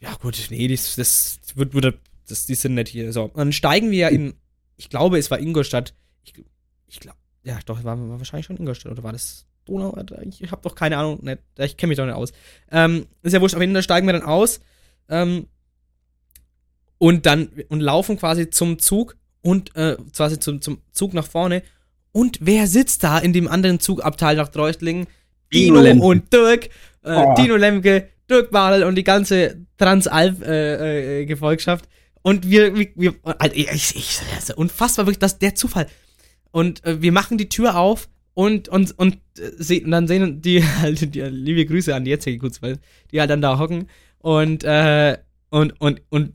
Ja, 0.00 0.14
gut, 0.20 0.38
nee, 0.50 0.66
das, 0.66 0.96
das 0.96 1.40
wird, 1.54 1.74
wird 1.74 1.98
das, 2.28 2.46
die 2.46 2.54
sind 2.54 2.74
nicht 2.74 2.88
hier. 2.88 3.12
So, 3.12 3.24
und 3.24 3.36
dann 3.36 3.52
steigen 3.52 3.90
wir 3.90 3.98
ja 3.98 4.08
in, 4.08 4.34
ich 4.76 4.88
glaube, 4.88 5.18
es 5.18 5.30
war 5.30 5.38
Ingolstadt. 5.38 5.94
Ich, 6.24 6.32
ich 6.86 7.00
glaube, 7.00 7.18
ja, 7.44 7.58
doch, 7.66 7.84
war, 7.84 7.98
war 7.98 8.18
wahrscheinlich 8.18 8.46
schon 8.46 8.56
Ingolstadt, 8.56 8.92
oder 8.92 9.02
war 9.02 9.12
das 9.12 9.46
Donau? 9.64 9.96
Ich 10.26 10.50
habe 10.50 10.62
doch 10.62 10.74
keine 10.74 10.96
Ahnung, 10.96 11.20
nicht, 11.22 11.38
ich 11.58 11.76
kenne 11.76 11.88
mich 11.88 11.98
doch 11.98 12.06
nicht 12.06 12.14
aus. 12.14 12.32
Ähm, 12.70 13.06
ist 13.22 13.32
ja 13.32 13.40
wurscht, 13.40 13.54
auf 13.54 13.60
jeden 13.60 13.74
Fall 13.74 13.82
steigen 13.82 14.06
wir 14.06 14.14
dann 14.14 14.22
aus. 14.22 14.60
Ähm, 15.08 15.46
und 17.00 17.24
dann 17.24 17.48
und 17.70 17.80
laufen 17.80 18.18
quasi 18.18 18.50
zum 18.50 18.78
Zug 18.78 19.16
und 19.40 19.74
äh, 19.74 19.96
quasi 20.14 20.38
zum, 20.38 20.60
zum 20.60 20.82
Zug 20.92 21.14
nach 21.14 21.26
vorne. 21.26 21.62
Und 22.12 22.38
wer 22.42 22.66
sitzt 22.66 23.04
da 23.04 23.18
in 23.18 23.32
dem 23.32 23.48
anderen 23.48 23.80
Zugabteil 23.80 24.36
nach 24.36 24.48
Treuchtlingen? 24.48 25.06
Dino 25.52 25.76
Dino 25.76 25.80
Lemke. 25.80 26.04
und 26.04 26.32
Dirk. 26.32 26.66
Äh, 26.66 26.68
Oh. 27.02 27.34
Dino 27.34 27.56
Lemke, 27.56 28.10
Dirk 28.28 28.50
Badel 28.50 28.84
und 28.84 28.94
die 28.96 29.04
ganze 29.04 29.64
Transalp-Gefolgschaft. 29.78 31.88
und 32.20 32.50
wir, 32.50 32.76
wir, 32.76 33.14
also 33.22 33.56
ich, 33.56 33.96
ich, 33.96 34.20
ist 34.38 34.54
unfassbar 34.54 35.06
wirklich, 35.06 35.18
dass 35.18 35.38
der 35.38 35.54
Zufall. 35.54 35.86
Und 36.50 36.84
äh, 36.84 37.00
wir 37.00 37.12
machen 37.12 37.38
die 37.38 37.48
Tür 37.48 37.78
auf 37.78 38.10
und, 38.34 38.68
und, 38.68 38.98
und, 38.98 39.14
äh, 39.38 39.50
sehen, 39.56 39.86
und 39.86 39.92
dann 39.92 40.06
sehen 40.06 40.42
die, 40.42 40.62
halt, 40.62 41.00
die, 41.14 41.22
liebe 41.22 41.64
Grüße 41.64 41.94
an 41.94 42.04
die 42.04 42.10
jetzige 42.10 42.36
Kurzweil, 42.36 42.78
die 43.10 43.20
halt 43.20 43.30
dann 43.30 43.40
da 43.40 43.58
hocken 43.58 43.88
und, 44.18 44.62
äh, 44.64 45.16
und, 45.48 45.80
und, 45.80 46.02
und 46.10 46.34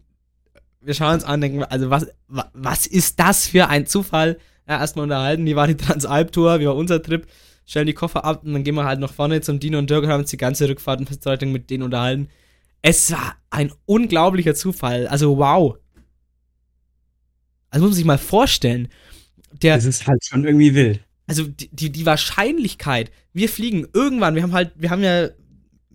wir 0.86 0.94
schauen 0.94 1.16
uns 1.16 1.24
an, 1.24 1.42
denken, 1.42 1.64
also 1.64 1.90
was, 1.90 2.08
wa- 2.28 2.50
was 2.54 2.86
ist 2.88 3.20
das 3.20 3.48
für 3.48 3.68
ein 3.70 3.86
Zufall? 3.88 4.38
Ja, 4.68 4.80
erstmal 4.80 5.04
unterhalten, 5.04 5.46
die 5.46 5.56
war 5.56 5.68
die 5.68 5.76
Transalp-Tour, 5.78 6.60
wie 6.60 6.68
war 6.68 6.76
unser 6.76 7.02
Trip, 7.02 7.28
stellen 7.66 7.88
die 7.88 7.94
Koffer 7.94 8.24
ab 8.26 8.44
und 8.44 8.54
dann 8.54 8.64
gehen 8.64 8.76
wir 8.76 8.86
halt 8.86 9.00
nach 9.00 9.14
vorne 9.14 9.42
zum 9.42 9.60
Dino 9.60 9.78
und 9.78 9.90
Dirk 9.90 10.04
und 10.04 10.10
haben 10.10 10.22
uns 10.22 10.30
die 10.30 10.38
ganze 10.38 10.68
Rückfahrt 10.70 11.00
und 11.00 11.06
Veranstaltung 11.08 11.52
mit 11.52 11.70
denen 11.70 11.84
unterhalten. 11.84 12.30
Es 12.82 13.12
war 13.12 13.36
ein 13.50 13.72
unglaublicher 13.86 14.54
Zufall, 14.56 15.08
also 15.08 15.38
wow. 15.38 15.76
Also 17.70 17.84
muss 17.86 17.92
man 17.92 17.96
sich 17.96 18.06
mal 18.06 18.18
vorstellen, 18.18 18.88
der, 19.62 19.76
Das 19.76 19.86
ist 19.86 20.08
halt 20.08 20.24
schon 20.26 20.46
irgendwie 20.46 20.74
wild. 20.76 21.00
also 21.28 21.46
die, 21.48 21.70
die, 21.70 21.92
die 21.92 22.06
Wahrscheinlichkeit, 22.06 23.12
wir 23.34 23.50
fliegen 23.50 23.88
irgendwann, 23.94 24.36
wir 24.36 24.44
haben 24.44 24.54
halt, 24.54 24.72
wir 24.76 24.90
haben 24.90 25.04
ja 25.04 25.30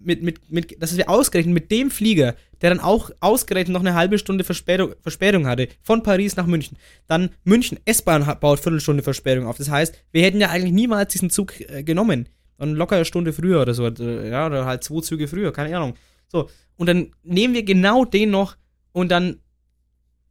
mit, 0.02 0.22
mit, 0.22 0.50
mit, 0.50 0.82
dass 0.82 0.96
wir 0.96 1.08
ausgerechnet 1.08 1.54
mit 1.54 1.70
dem 1.70 1.90
Flieger, 1.90 2.34
der 2.60 2.70
dann 2.70 2.80
auch 2.80 3.10
ausgerechnet 3.20 3.72
noch 3.72 3.80
eine 3.80 3.94
halbe 3.94 4.18
Stunde 4.18 4.44
Verspätung, 4.44 4.94
Verspätung 5.00 5.46
hatte, 5.46 5.68
von 5.82 6.02
Paris 6.02 6.36
nach 6.36 6.46
München, 6.46 6.76
dann 7.06 7.30
München, 7.44 7.78
S-Bahn 7.84 8.24
baut 8.40 8.60
Viertelstunde 8.60 9.02
Verspätung 9.02 9.46
auf. 9.46 9.56
Das 9.56 9.70
heißt, 9.70 9.94
wir 10.12 10.22
hätten 10.22 10.40
ja 10.40 10.50
eigentlich 10.50 10.72
niemals 10.72 11.12
diesen 11.12 11.30
Zug 11.30 11.60
äh, 11.60 11.82
genommen. 11.82 12.28
Dann 12.58 12.74
locker 12.74 12.96
eine 12.96 13.04
Stunde 13.04 13.32
früher 13.32 13.62
oder 13.62 13.74
so, 13.74 13.86
äh, 13.86 14.30
ja, 14.30 14.46
oder 14.46 14.66
halt 14.66 14.84
zwei 14.84 15.00
Züge 15.00 15.28
früher, 15.28 15.52
keine 15.52 15.76
Ahnung. 15.76 15.94
So, 16.28 16.48
und 16.76 16.88
dann 16.88 17.12
nehmen 17.22 17.54
wir 17.54 17.62
genau 17.62 18.04
den 18.04 18.30
noch 18.30 18.56
und 18.92 19.10
dann, 19.10 19.40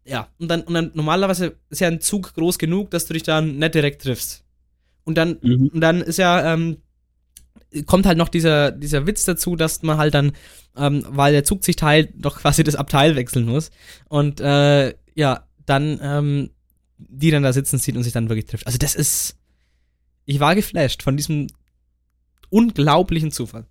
ja, 0.06 0.28
und 0.40 0.48
dann, 0.50 0.62
und 0.62 0.74
dann 0.74 0.92
normalerweise 0.94 1.56
ist 1.70 1.82
ja 1.82 1.88
ein 1.88 2.02
Zug 2.02 2.34
groß 2.34 2.58
genug, 2.58 2.92
dass 2.92 3.06
du 3.06 3.14
dich 3.14 3.24
dann 3.24 3.58
nicht 3.58 3.74
direkt 3.76 4.04
triffst. 4.04 4.44
Und 5.04 5.18
dann, 5.18 5.38
Mhm. 5.42 5.72
und 5.74 5.82
dann 5.82 6.02
ist 6.02 6.18
ja, 6.18 6.54
ähm, 6.54 6.78
kommt 7.86 8.06
halt 8.06 8.18
noch 8.18 8.30
dieser, 8.30 8.72
dieser 8.72 9.06
Witz 9.08 9.26
dazu, 9.26 9.56
dass 9.56 9.82
man 9.84 9.98
halt 9.98 10.14
dann, 10.14 10.34
ähm, 10.76 11.06
weil 11.10 11.34
der 11.34 11.44
Zug 11.44 11.64
sich 11.64 11.76
teilt, 11.76 12.12
doch 12.16 12.40
quasi 12.40 12.64
das 12.64 12.76
Abteil 12.76 13.16
wechseln 13.16 13.46
muss. 13.46 13.72
Und 14.08 14.40
äh, 14.42 14.94
ja, 15.16 15.46
dann 15.66 16.00
ähm, 16.02 16.50
die 17.00 17.32
dann 17.32 17.44
da 17.44 17.54
sitzen 17.54 17.78
sieht 17.78 17.96
und 17.96 18.04
sich 18.04 18.14
dann 18.14 18.30
wirklich 18.30 18.46
trifft. 18.46 18.68
Also 18.68 18.78
das 18.78 18.96
ist. 18.96 19.38
Ich 20.26 20.40
war 20.40 20.54
geflasht 20.54 21.02
von 21.02 21.18
diesem 21.18 21.48
unglaublichen 22.50 23.32
Zufall. 23.32 23.66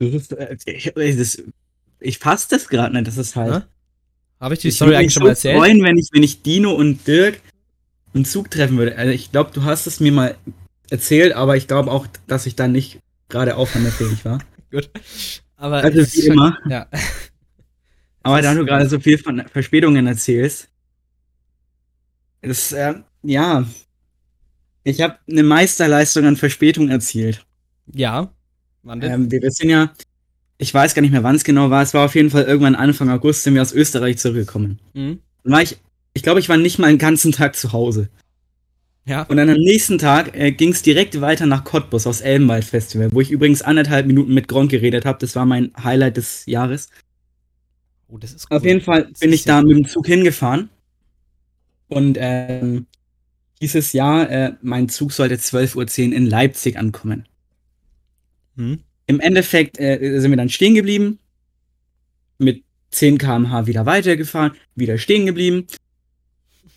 Äh, 0.00 0.56
ich, 0.64 0.92
das, 0.94 1.42
ich 2.00 2.18
fass 2.18 2.48
das 2.48 2.68
gerade 2.68 2.94
nicht, 2.94 3.06
das 3.06 3.18
ist 3.18 3.36
halt. 3.36 3.52
Ja? 3.52 3.66
Habe 4.40 4.54
ich 4.54 4.60
die 4.60 4.68
ich 4.68 4.76
Story 4.76 4.92
würde 4.92 4.98
mich 4.98 5.02
eigentlich 5.02 5.14
schon 5.14 5.22
mal 5.24 5.28
erzählt? 5.30 5.58
freuen, 5.58 5.82
wenn 5.82 5.98
ich, 5.98 6.08
wenn 6.12 6.22
ich 6.22 6.42
Dino 6.42 6.72
und 6.72 7.06
Dirk 7.06 7.40
einen 8.14 8.24
Zug 8.24 8.50
treffen 8.50 8.78
würde. 8.78 8.96
Also 8.96 9.12
ich 9.12 9.30
glaube, 9.30 9.50
du 9.52 9.62
hast 9.62 9.86
es 9.86 10.00
mir 10.00 10.10
mal 10.10 10.36
erzählt, 10.90 11.32
aber 11.34 11.56
ich 11.56 11.66
glaube 11.68 11.90
auch, 11.90 12.06
dass 12.26 12.46
ich 12.46 12.56
dann 12.56 12.72
nicht 12.72 13.00
gerade 13.28 13.56
aufnahmefähig 13.56 14.24
war. 14.24 14.40
Gut. 14.70 14.90
Aber 15.56 15.78
Also 15.84 15.98
wie 15.98 16.02
ist 16.02 16.22
schon- 16.24 16.32
immer. 16.32 16.58
Ja. 16.68 16.86
Aber 18.22 18.42
da 18.42 18.52
du 18.54 18.66
gerade 18.66 18.86
so 18.86 19.00
viel 19.00 19.16
von 19.16 19.42
Verspätungen 19.50 20.06
erzählst, 20.06 20.68
das, 22.42 22.72
äh, 22.72 22.94
ja, 23.22 23.64
ich 24.84 25.00
habe 25.00 25.16
eine 25.28 25.42
Meisterleistung 25.42 26.26
an 26.26 26.36
Verspätung 26.36 26.88
erzielt. 26.90 27.44
Ja. 27.94 28.30
Wann 28.82 29.00
denn? 29.00 29.12
Ähm, 29.12 29.30
wir 29.30 29.50
sind 29.50 29.70
ja, 29.70 29.92
ich 30.58 30.72
weiß 30.72 30.94
gar 30.94 31.02
nicht 31.02 31.12
mehr, 31.12 31.22
wann 31.22 31.36
es 31.36 31.44
genau 31.44 31.70
war. 31.70 31.82
Es 31.82 31.94
war 31.94 32.04
auf 32.04 32.14
jeden 32.14 32.30
Fall 32.30 32.44
irgendwann 32.44 32.74
Anfang 32.74 33.08
August, 33.10 33.42
sind 33.42 33.54
wir 33.54 33.62
aus 33.62 33.72
Österreich 33.72 34.18
zurückgekommen. 34.18 34.80
Mhm. 34.94 35.20
Dann 35.44 35.52
war 35.52 35.62
ich, 35.62 35.78
ich 36.12 36.22
glaube, 36.22 36.40
ich 36.40 36.48
war 36.48 36.56
nicht 36.58 36.78
mal 36.78 36.88
einen 36.88 36.98
ganzen 36.98 37.32
Tag 37.32 37.56
zu 37.56 37.72
Hause. 37.72 38.08
Ja. 39.10 39.22
Und 39.24 39.38
dann 39.38 39.50
am 39.50 39.56
nächsten 39.56 39.98
Tag 39.98 40.36
äh, 40.36 40.52
ging 40.52 40.70
es 40.70 40.82
direkt 40.82 41.20
weiter 41.20 41.44
nach 41.44 41.64
Cottbus 41.64 42.06
aufs 42.06 42.20
Elbenwald 42.20 42.64
Festival, 42.64 43.10
wo 43.10 43.20
ich 43.20 43.32
übrigens 43.32 43.60
anderthalb 43.60 44.06
Minuten 44.06 44.32
mit 44.32 44.46
Gronk 44.46 44.70
geredet 44.70 45.04
habe. 45.04 45.18
Das 45.18 45.34
war 45.34 45.44
mein 45.44 45.72
Highlight 45.82 46.16
des 46.16 46.46
Jahres. 46.46 46.90
Oh, 48.06 48.18
das 48.18 48.32
ist 48.32 48.48
Auf 48.52 48.62
cool. 48.62 48.68
jeden 48.68 48.80
Fall 48.82 49.08
bin 49.18 49.32
ich 49.32 49.42
da 49.42 49.62
mit 49.62 49.76
dem 49.76 49.84
Zug 49.88 50.06
hingefahren. 50.06 50.68
Und 51.88 52.18
ähm, 52.20 52.86
dieses 53.60 53.92
Jahr, 53.92 54.30
äh, 54.30 54.52
mein 54.62 54.88
Zug 54.88 55.10
sollte 55.10 55.34
12.10 55.34 56.10
Uhr 56.10 56.16
in 56.16 56.26
Leipzig 56.26 56.78
ankommen. 56.78 57.26
Hm? 58.54 58.78
Im 59.08 59.18
Endeffekt 59.18 59.80
äh, 59.80 60.20
sind 60.20 60.30
wir 60.30 60.36
dann 60.36 60.48
stehen 60.50 60.76
geblieben, 60.76 61.18
mit 62.38 62.62
10 62.92 63.18
km/h 63.18 63.66
wieder 63.66 63.86
weitergefahren, 63.86 64.52
wieder 64.76 64.98
stehen 64.98 65.26
geblieben. 65.26 65.66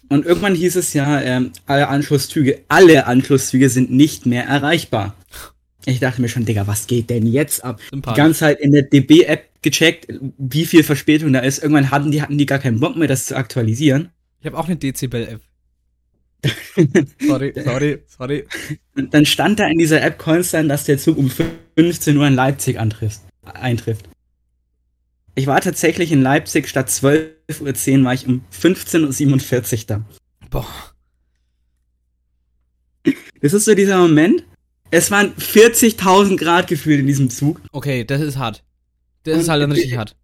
Und 0.10 0.26
irgendwann 0.26 0.56
hieß 0.56 0.76
es 0.76 0.94
ja, 0.94 1.22
ähm, 1.22 1.52
alle 1.66 1.88
Anschlusszüge, 1.88 2.62
alle 2.68 3.08
Anschlusszüge 3.08 3.70
sind 3.70 3.92
nicht 3.92 4.26
mehr 4.26 4.46
erreichbar. 4.46 5.16
Ich 5.86 6.00
dachte 6.00 6.22
mir 6.22 6.30
schon, 6.30 6.46
Digga, 6.46 6.68
was 6.68 6.88
geht 6.88 7.10
denn 7.10 7.26
jetzt 7.26 7.64
ab? 7.64 7.82
Die 7.92 8.02
ganze 8.02 8.40
Zeit 8.40 8.60
in 8.62 8.72
der 8.72 8.84
DB-App 8.84 9.50
gecheckt, 9.62 10.08
wie 10.38 10.66
viel 10.66 10.84
Verspätung 10.84 11.34
da 11.34 11.40
ist. 11.40 11.62
Irgendwann 11.62 11.92
hatten 11.92 12.12
die, 12.12 12.22
hatten 12.22 12.38
die 12.38 12.46
gar 12.46 12.60
keinen 12.60 12.80
Bock 12.80 12.96
mehr, 12.96 13.08
das 13.08 13.26
zu 13.26 13.36
aktualisieren. 13.36 14.10
Ich 14.40 14.46
habe 14.46 14.58
auch 14.58 14.68
eine 14.68 14.76
Dezibel-App. 14.76 15.42
Sorry, 17.26 17.54
sorry, 17.56 18.04
sorry. 18.06 18.46
Und 18.98 19.14
dann 19.14 19.26
stand 19.26 19.60
da 19.60 19.68
in 19.68 19.78
dieser 19.78 20.02
App 20.02 20.18
konstant, 20.18 20.70
dass 20.70 20.84
der 20.84 20.98
Zug 20.98 21.18
um 21.18 21.32
15 21.78 22.18
Uhr 22.18 22.28
in 22.28 22.36
Leipzig 22.36 22.78
antrifft, 22.78 23.22
eintrifft. 23.46 24.10
Ich 25.36 25.48
war 25.48 25.60
tatsächlich 25.62 26.12
in 26.12 26.22
Leipzig, 26.22 26.68
statt 26.70 26.90
12.10 26.90 28.00
Uhr 28.00 28.06
war 28.06 28.14
ich 28.14 28.28
um 28.28 28.44
15.47 28.54 29.74
Uhr 29.80 29.84
da. 29.88 30.02
Boah. 30.50 30.68
Das 33.42 33.54
ist 33.54 33.66
so 33.66 33.74
dieser 33.76 33.98
Moment. 33.98 34.44
Es 34.92 35.10
waren 35.12 35.34
40.000 35.36 36.38
Grad 36.38 36.68
gefühlt 36.68 37.00
in 37.00 37.08
diesem 37.08 37.30
Zug. 37.30 37.60
Okay, 37.72 38.04
das 38.06 38.22
ist 38.22 38.38
hart. 38.38 38.64
Das 39.24 39.38
ist 39.38 39.44
Und- 39.46 39.50
halt 39.52 39.62
dann 39.64 39.72
richtig 39.72 39.98
hart. 39.98 40.16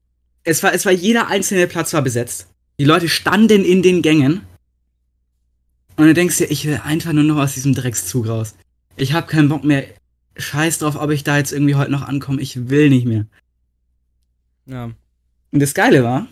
Es 0.43 0.63
war, 0.63 0.73
es 0.73 0.85
war 0.85 0.91
jeder 0.93 1.27
einzelne 1.27 1.67
Platz 1.67 1.93
war 1.93 2.01
besetzt. 2.01 2.47
Die 2.79 2.85
Leute 2.85 3.09
standen 3.09 3.65
in 3.65 3.81
den 3.81 4.01
Gängen. 4.01 4.41
Und 5.97 6.05
du 6.05 6.13
denkst 6.13 6.37
dir, 6.37 6.49
ich 6.49 6.65
will 6.65 6.79
einfach 6.83 7.11
nur 7.11 7.23
noch 7.25 7.37
aus 7.37 7.55
diesem 7.55 7.73
Dreckszug 7.75 8.27
raus. 8.27 8.55
Ich 8.95 9.11
habe 9.13 9.27
keinen 9.27 9.49
Bock 9.49 9.63
mehr. 9.65 9.83
Scheiß 10.37 10.77
drauf, 10.79 10.95
ob 10.95 11.09
ich 11.11 11.25
da 11.25 11.37
jetzt 11.37 11.51
irgendwie 11.51 11.75
heute 11.75 11.91
noch 11.91 12.03
ankomme. 12.07 12.41
Ich 12.41 12.69
will 12.69 12.89
nicht 12.89 13.05
mehr. 13.05 13.25
Ja. 14.69 14.91
Und 15.51 15.59
das 15.61 15.73
Geile 15.73 16.03
war, 16.03 16.27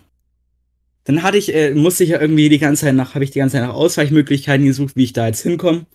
dann 1.06 1.24
hatte 1.24 1.38
ich, 1.38 1.54
äh, 1.54 1.74
musste 1.74 2.04
ich 2.04 2.12
ja 2.12 2.22
irgendwie 2.22 2.50
die 2.50 2.60
ganze 2.60 2.86
Zeit 2.86 2.96
nach, 2.96 3.16
habe 3.16 3.24
ich 3.24 3.32
die 3.32 3.40
ganze 3.40 3.54
Zeit 3.54 3.66
nach 3.66 3.74
Ausweichmöglichkeiten 3.74 4.66
gesucht, 4.66 4.96
wie 4.96 5.06
ich 5.06 5.14
da 5.14 5.28
jetzt 5.28 5.42
hinkomme. 5.42 5.86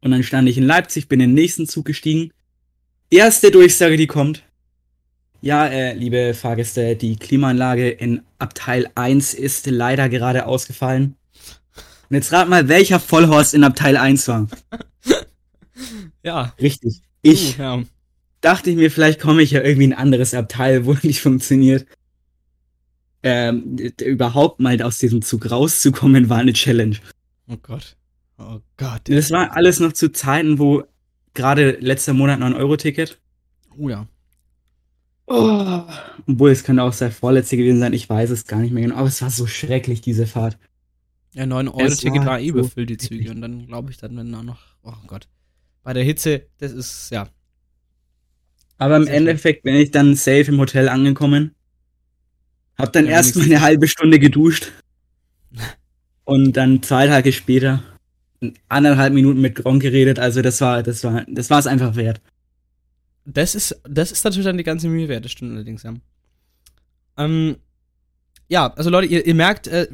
Und 0.00 0.10
dann 0.12 0.22
stand 0.22 0.48
ich 0.48 0.58
in 0.58 0.64
Leipzig, 0.64 1.08
bin 1.08 1.20
in 1.20 1.30
den 1.30 1.34
nächsten 1.34 1.66
Zug 1.66 1.86
gestiegen. 1.86 2.30
Erste 3.10 3.50
Durchsage, 3.50 3.96
die 3.96 4.06
kommt. 4.06 4.44
Ja, 5.40 5.66
äh, 5.66 5.94
liebe 5.94 6.34
Fahrgäste, 6.34 6.94
die 6.94 7.16
Klimaanlage 7.16 7.88
in 7.88 8.22
Abteil 8.38 8.90
1 8.94 9.34
ist 9.34 9.66
leider 9.66 10.08
gerade 10.08 10.46
ausgefallen. 10.46 11.16
Und 12.10 12.16
jetzt 12.16 12.32
rat 12.32 12.48
mal, 12.48 12.68
welcher 12.68 13.00
Vollhorst 13.00 13.54
in 13.54 13.64
Abteil 13.64 13.96
1 13.96 14.28
war. 14.28 14.48
Ja. 16.24 16.52
Richtig. 16.60 17.02
Ich 17.22 17.56
Uh, 17.56 17.62
ja. 17.62 17.82
Dachte 18.40 18.70
ich 18.70 18.76
mir, 18.76 18.90
vielleicht 18.90 19.20
komme 19.20 19.42
ich 19.42 19.50
ja 19.50 19.62
irgendwie 19.62 19.84
in 19.84 19.92
ein 19.92 19.98
anderes 19.98 20.34
Abteil, 20.34 20.86
wo 20.86 20.96
nicht 21.02 21.20
funktioniert. 21.20 21.86
Ähm, 23.22 23.76
überhaupt 24.00 24.60
mal 24.60 24.80
aus 24.82 24.98
diesem 24.98 25.22
Zug 25.22 25.50
rauszukommen, 25.50 26.28
war 26.28 26.38
eine 26.38 26.52
Challenge. 26.52 26.96
Oh 27.48 27.56
Gott. 27.60 27.96
Oh 28.38 28.60
Gott. 28.76 29.02
Das 29.06 29.30
war 29.30 29.56
alles 29.56 29.80
noch 29.80 29.92
zu 29.92 30.12
Zeiten, 30.12 30.58
wo 30.58 30.84
gerade 31.34 31.72
letzter 31.80 32.14
Monat 32.14 32.38
noch 32.38 32.46
ein 32.46 32.54
Euro-Ticket. 32.54 33.18
Oh 33.76 33.88
ja. 33.88 34.06
Oh. 35.26 35.82
Obwohl, 36.26 36.50
es 36.50 36.64
könnte 36.64 36.82
auch 36.82 36.92
sein 36.92 37.12
vorletzte 37.12 37.56
gewesen 37.56 37.80
sein, 37.80 37.92
ich 37.92 38.08
weiß 38.08 38.30
es 38.30 38.46
gar 38.46 38.60
nicht 38.60 38.72
mehr 38.72 38.84
genau. 38.84 38.96
Aber 38.96 39.08
es 39.08 39.20
war 39.20 39.30
so 39.30 39.46
schrecklich, 39.46 40.00
diese 40.00 40.26
Fahrt. 40.26 40.56
Ja, 41.34 41.44
9-Euro-Ticket 41.44 42.20
war 42.20 42.26
war 42.26 42.40
eh 42.40 42.50
so 42.50 42.58
überfüllt, 42.58 42.90
die 42.90 42.96
Züge. 42.96 43.30
Und 43.30 43.40
dann 43.40 43.66
glaube 43.66 43.90
ich 43.90 43.98
dann, 43.98 44.16
wenn 44.16 44.34
auch 44.34 44.42
noch. 44.42 44.60
Oh 44.82 44.94
Gott. 45.06 45.28
Bei 45.82 45.92
der 45.92 46.04
Hitze, 46.04 46.46
das 46.58 46.72
ist, 46.72 47.10
ja. 47.10 47.28
Aber 48.78 48.96
im 48.96 49.06
Endeffekt 49.06 49.64
bin 49.64 49.74
ich 49.74 49.90
dann 49.90 50.14
safe 50.14 50.46
im 50.46 50.58
Hotel 50.58 50.88
angekommen. 50.88 51.54
Hab 52.76 52.92
dann 52.92 53.06
Ja, 53.06 53.12
erst 53.12 53.34
mal 53.34 53.42
wenigstens. 53.42 53.56
eine 53.56 53.64
halbe 53.64 53.88
Stunde 53.88 54.18
geduscht. 54.18 54.70
Und 56.24 56.56
dann 56.56 56.82
zwei 56.82 57.06
Tage 57.06 57.32
später 57.32 57.82
anderthalb 58.68 59.12
Minuten 59.14 59.40
mit 59.40 59.56
Gronk 59.56 59.82
geredet. 59.82 60.18
Also 60.18 60.42
das 60.42 60.60
war, 60.60 60.82
das 60.82 61.02
war, 61.02 61.24
das 61.28 61.50
war 61.50 61.58
es 61.58 61.66
einfach 61.66 61.96
wert. 61.96 62.20
Das 63.24 63.54
ist, 63.54 63.80
das 63.88 64.12
ist 64.12 64.24
natürlich 64.24 64.46
dann 64.46 64.56
die 64.58 64.64
ganze 64.64 64.88
Mühe 64.88 65.08
wert, 65.08 65.24
das 65.24 65.32
stimmt 65.32 65.52
allerdings, 65.52 65.82
ja. 65.82 65.94
Ähm, 67.18 67.56
ja, 68.48 68.72
also 68.74 68.88
Leute, 68.88 69.06
ihr, 69.08 69.26
ihr 69.26 69.34
merkt, 69.34 69.66
äh, 69.66 69.86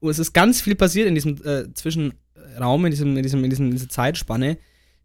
es 0.00 0.18
ist 0.18 0.32
ganz 0.32 0.62
viel 0.62 0.76
passiert 0.76 1.06
in 1.06 1.14
diesem 1.14 1.36
äh, 1.44 1.72
Zwischenraum, 1.74 2.86
in 2.86 2.90
diesem, 2.90 3.16
in 3.16 3.22
diesem, 3.22 3.44
in 3.44 3.50
diesem, 3.50 3.66
in 3.66 3.72
dieser 3.72 3.88
Zeitspanne. 3.88 4.56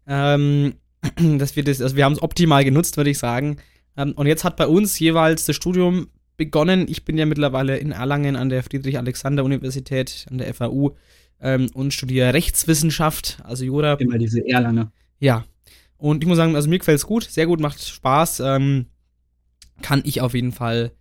Ähm, 0.06 0.74
dass 1.38 1.56
wir 1.56 1.64
das, 1.64 1.80
also 1.80 1.96
wir 1.96 2.04
haben 2.04 2.12
es 2.14 2.22
optimal 2.22 2.64
genutzt, 2.64 2.96
würde 2.96 3.10
ich 3.10 3.18
sagen. 3.18 3.56
Ähm, 3.96 4.12
und 4.12 4.26
jetzt 4.26 4.44
hat 4.44 4.56
bei 4.56 4.66
uns 4.66 4.98
jeweils 4.98 5.44
das 5.46 5.56
Studium 5.56 6.08
begonnen. 6.36 6.86
Ich 6.88 7.04
bin 7.04 7.16
ja 7.16 7.26
mittlerweile 7.26 7.78
in 7.78 7.92
Erlangen 7.92 8.36
an 8.36 8.48
der 8.48 8.62
Friedrich-Alexander-Universität, 8.62 10.26
an 10.30 10.38
der 10.38 10.52
FAU 10.52 10.96
ähm, 11.40 11.70
und 11.74 11.92
studiere 11.94 12.34
Rechtswissenschaft, 12.34 13.38
also 13.44 13.64
Jura. 13.64 13.94
Immer 13.94 14.18
diese 14.18 14.46
Erlanger. 14.46 14.92
Ja. 15.18 15.44
Und 15.98 16.22
ich 16.22 16.28
muss 16.28 16.36
sagen, 16.36 16.54
also 16.54 16.68
mir 16.68 16.78
gefällt 16.78 16.98
es 16.98 17.06
gut, 17.06 17.24
sehr 17.24 17.46
gut, 17.46 17.60
macht 17.60 17.82
Spaß. 17.82 18.40
Ähm, 18.40 18.86
kann 19.82 20.02
ich 20.04 20.20
auf 20.20 20.34
jeden 20.34 20.52
Fall 20.52 20.92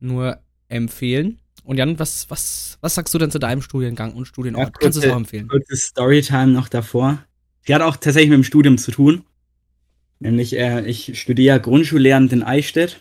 nur 0.00 0.38
empfehlen. 0.68 1.38
Und 1.64 1.76
Jan, 1.76 1.98
was, 1.98 2.28
was, 2.28 2.78
was 2.80 2.94
sagst 2.96 3.14
du 3.14 3.18
denn 3.18 3.30
zu 3.30 3.38
deinem 3.38 3.62
Studiengang 3.62 4.14
und 4.14 4.26
Studienort? 4.26 4.66
Ja, 4.66 4.72
Kannst 4.80 4.96
du 4.96 5.00
es 5.00 5.04
kurze- 5.04 5.12
auch 5.14 5.16
empfehlen? 5.18 5.48
Kurze 5.48 5.76
Storytime 5.76 6.48
noch 6.48 6.68
davor. 6.68 7.24
Die 7.68 7.74
hat 7.74 7.82
auch 7.82 7.96
tatsächlich 7.96 8.30
mit 8.30 8.38
dem 8.38 8.44
Studium 8.44 8.78
zu 8.78 8.90
tun. 8.90 9.22
Nämlich, 10.22 10.56
äh, 10.56 10.86
ich 10.86 11.18
studiere 11.20 11.60
Grundschullehramt 11.60 12.32
in 12.32 12.44
Eichstätt. 12.44 13.00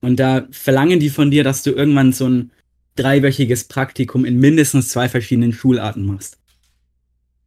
Und 0.00 0.18
da 0.18 0.48
verlangen 0.50 0.98
die 0.98 1.10
von 1.10 1.30
dir, 1.30 1.44
dass 1.44 1.62
du 1.62 1.70
irgendwann 1.70 2.12
so 2.12 2.26
ein 2.26 2.50
dreiwöchiges 2.96 3.64
Praktikum 3.64 4.24
in 4.24 4.38
mindestens 4.38 4.88
zwei 4.88 5.08
verschiedenen 5.08 5.52
Schularten 5.52 6.06
machst. 6.06 6.38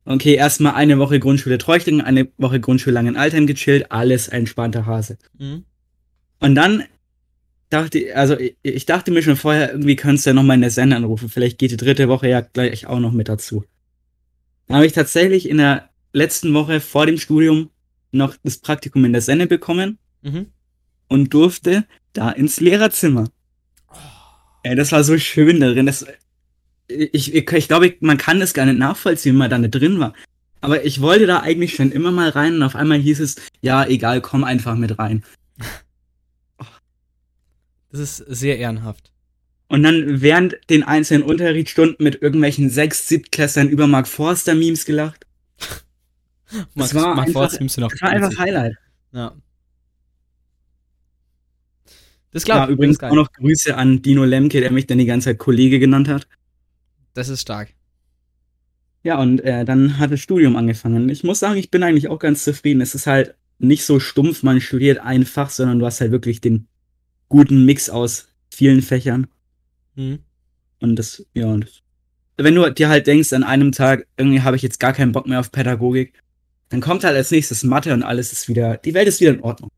Okay, 0.06 0.36
erstmal 0.36 0.76
eine 0.76 1.00
Woche 1.00 1.20
Grundschule 1.20 1.58
Treuchtlingen, 1.58 2.02
eine 2.02 2.30
Woche 2.38 2.60
Grundschule 2.60 2.94
Langenaltheim 2.94 3.48
gechillt, 3.48 3.92
alles 3.92 4.28
entspannter 4.28 4.86
Hase. 4.86 5.18
Mhm. 5.38 5.66
Und 6.40 6.56
dann 6.56 6.84
dachte 7.70 8.00
ich, 8.00 8.16
also 8.16 8.38
ich, 8.38 8.56
ich 8.62 8.86
dachte 8.86 9.12
mir 9.12 9.24
schon 9.24 9.36
vorher, 9.36 9.72
irgendwie 9.72 9.96
könntest 9.96 10.26
du 10.26 10.30
ja 10.30 10.34
nochmal 10.36 10.56
in 10.56 10.62
der 10.62 10.72
Sende 10.72 10.96
anrufen. 10.96 11.30
Vielleicht 11.30 11.58
geht 11.58 11.72
die 11.72 11.78
dritte 11.78 12.10
Woche 12.10 12.30
ja 12.30 12.42
gleich 12.42 12.86
auch 12.86 13.00
noch 13.00 13.12
mit 13.12 13.28
dazu. 13.28 13.66
Dann 14.68 14.78
habe 14.78 14.86
ich 14.86 14.94
tatsächlich 14.94 15.50
in 15.50 15.58
der 15.58 15.90
letzten 16.14 16.54
Woche 16.54 16.80
vor 16.80 17.06
dem 17.08 17.18
Studium 17.18 17.70
noch 18.12 18.36
das 18.44 18.58
Praktikum 18.60 19.06
in 19.06 19.14
der 19.14 19.22
Sende 19.22 19.48
bekommen 19.48 19.98
Mhm. 20.24 20.48
und 21.08 21.34
durfte 21.34 21.86
da 22.14 22.32
ins 22.32 22.60
Lehrerzimmer. 22.60 23.30
Ey, 24.64 24.76
das 24.76 24.92
war 24.92 25.04
so 25.04 25.18
schön 25.18 25.60
da 25.60 25.72
drin. 25.72 25.86
Das, 25.86 26.06
ich, 26.88 27.34
ich, 27.34 27.52
ich 27.52 27.68
glaube, 27.68 27.96
man 28.02 28.18
kann 28.18 28.40
das 28.40 28.54
gar 28.54 28.66
nicht 28.66 28.80
nachvollziehen, 28.80 29.34
wenn 29.34 29.38
man 29.40 29.50
da 29.50 29.58
nicht 29.58 29.72
drin 29.76 30.00
war. 30.00 30.14
Aber 30.60 30.84
ich 30.86 31.02
wollte 31.02 31.28
da 31.28 31.42
eigentlich 31.42 31.76
schon 31.76 31.92
immer 31.92 32.12
mal 32.12 32.30
rein 32.30 32.56
und 32.56 32.64
auf 32.64 32.76
einmal 32.76 32.98
hieß 33.00 33.20
es, 33.20 33.36
ja, 33.62 33.86
egal, 33.86 34.22
komm 34.22 34.44
einfach 34.44 34.76
mit 34.76 34.98
rein. 34.98 35.24
Das 37.92 38.00
ist 38.02 38.18
sehr 38.18 38.58
ehrenhaft. 38.58 39.12
Und 39.70 39.84
dann 39.84 40.22
während 40.22 40.58
den 40.70 40.84
einzelnen 40.84 41.24
Unterrichtsstunden 41.24 42.04
mit 42.04 42.22
irgendwelchen 42.22 42.70
sechs 42.70 43.08
Siebtklässlern 43.08 43.70
über 43.70 43.88
Mark 43.88 44.08
Forster 44.08 44.56
Memes 44.56 44.86
gelacht. 44.86 45.26
Max, 46.74 46.94
war 46.96 47.16
Mark 47.16 47.28
einfach- 47.28 47.52
du 47.58 47.82
noch 47.82 47.92
Das 47.92 48.02
war 48.02 48.10
einfach 48.10 48.38
Highlight. 48.38 48.76
Ja. 49.12 49.36
Das 52.32 52.44
glaube 52.44 52.60
Ja, 52.62 52.70
übrigens 52.70 52.98
das, 52.98 53.12
auch 53.12 53.16
noch 53.16 53.32
Grüße 53.32 53.76
an 53.76 54.02
Dino 54.02 54.24
Lemke, 54.24 54.60
der 54.62 54.72
mich 54.72 54.86
dann 54.88 54.98
die 54.98 55.06
ganze 55.06 55.26
Zeit 55.30 55.38
Kollege 55.40 55.80
genannt 55.80 56.08
hat. 56.08 56.28
das 57.14 57.30
ist 57.30 57.42
stark. 57.42 57.74
Ja, 59.04 59.18
und 59.20 59.40
äh, 59.42 59.66
dann 59.66 59.98
hat 59.98 60.12
das 60.12 60.20
Studium 60.20 60.56
angefangen. 60.56 61.10
Ich 61.10 61.24
muss 61.24 61.40
sagen, 61.40 61.58
ich 61.58 61.72
bin 61.72 61.82
eigentlich 61.82 62.10
auch 62.10 62.20
ganz 62.20 62.44
zufrieden. 62.44 62.82
Es 62.82 62.94
ist 62.94 63.08
halt 63.08 63.36
nicht 63.58 63.86
so 63.86 64.00
stumpf, 64.00 64.44
man 64.44 64.62
studiert 64.62 65.00
ein 65.00 65.26
Fach, 65.26 65.50
sondern 65.50 65.80
du 65.80 65.86
hast 65.86 66.00
halt 66.02 66.12
wirklich 66.12 66.42
den 66.42 66.68
guten 67.30 67.66
Mix 67.66 67.90
aus 67.90 68.28
vielen 68.54 68.82
Fächern. 68.82 69.28
Mhm. 69.96 70.20
Und 70.80 70.96
das, 70.98 71.26
ja, 71.34 71.48
und 71.48 71.64
das, 71.64 71.82
wenn 72.38 72.54
du 72.54 72.70
dir 72.72 72.90
halt 72.90 73.08
denkst, 73.08 73.34
an 73.34 73.44
einem 73.44 73.72
Tag, 73.72 74.06
irgendwie 74.18 74.42
habe 74.42 74.56
ich 74.58 74.62
jetzt 74.62 74.80
gar 74.80 74.94
keinen 74.94 75.12
Bock 75.12 75.26
mehr 75.26 75.40
auf 75.40 75.52
Pädagogik, 75.52 76.22
dann 76.70 76.82
kommt 76.82 77.04
halt 77.04 77.16
als 77.16 77.32
nächstes 77.32 77.64
Mathe 77.64 77.94
und 77.94 78.04
alles 78.04 78.32
ist 78.32 78.48
wieder, 78.48 78.78
die 78.78 78.94
Welt 78.94 79.08
ist 79.08 79.22
wieder 79.22 79.32
in 79.32 79.42
Ordnung. 79.42 79.70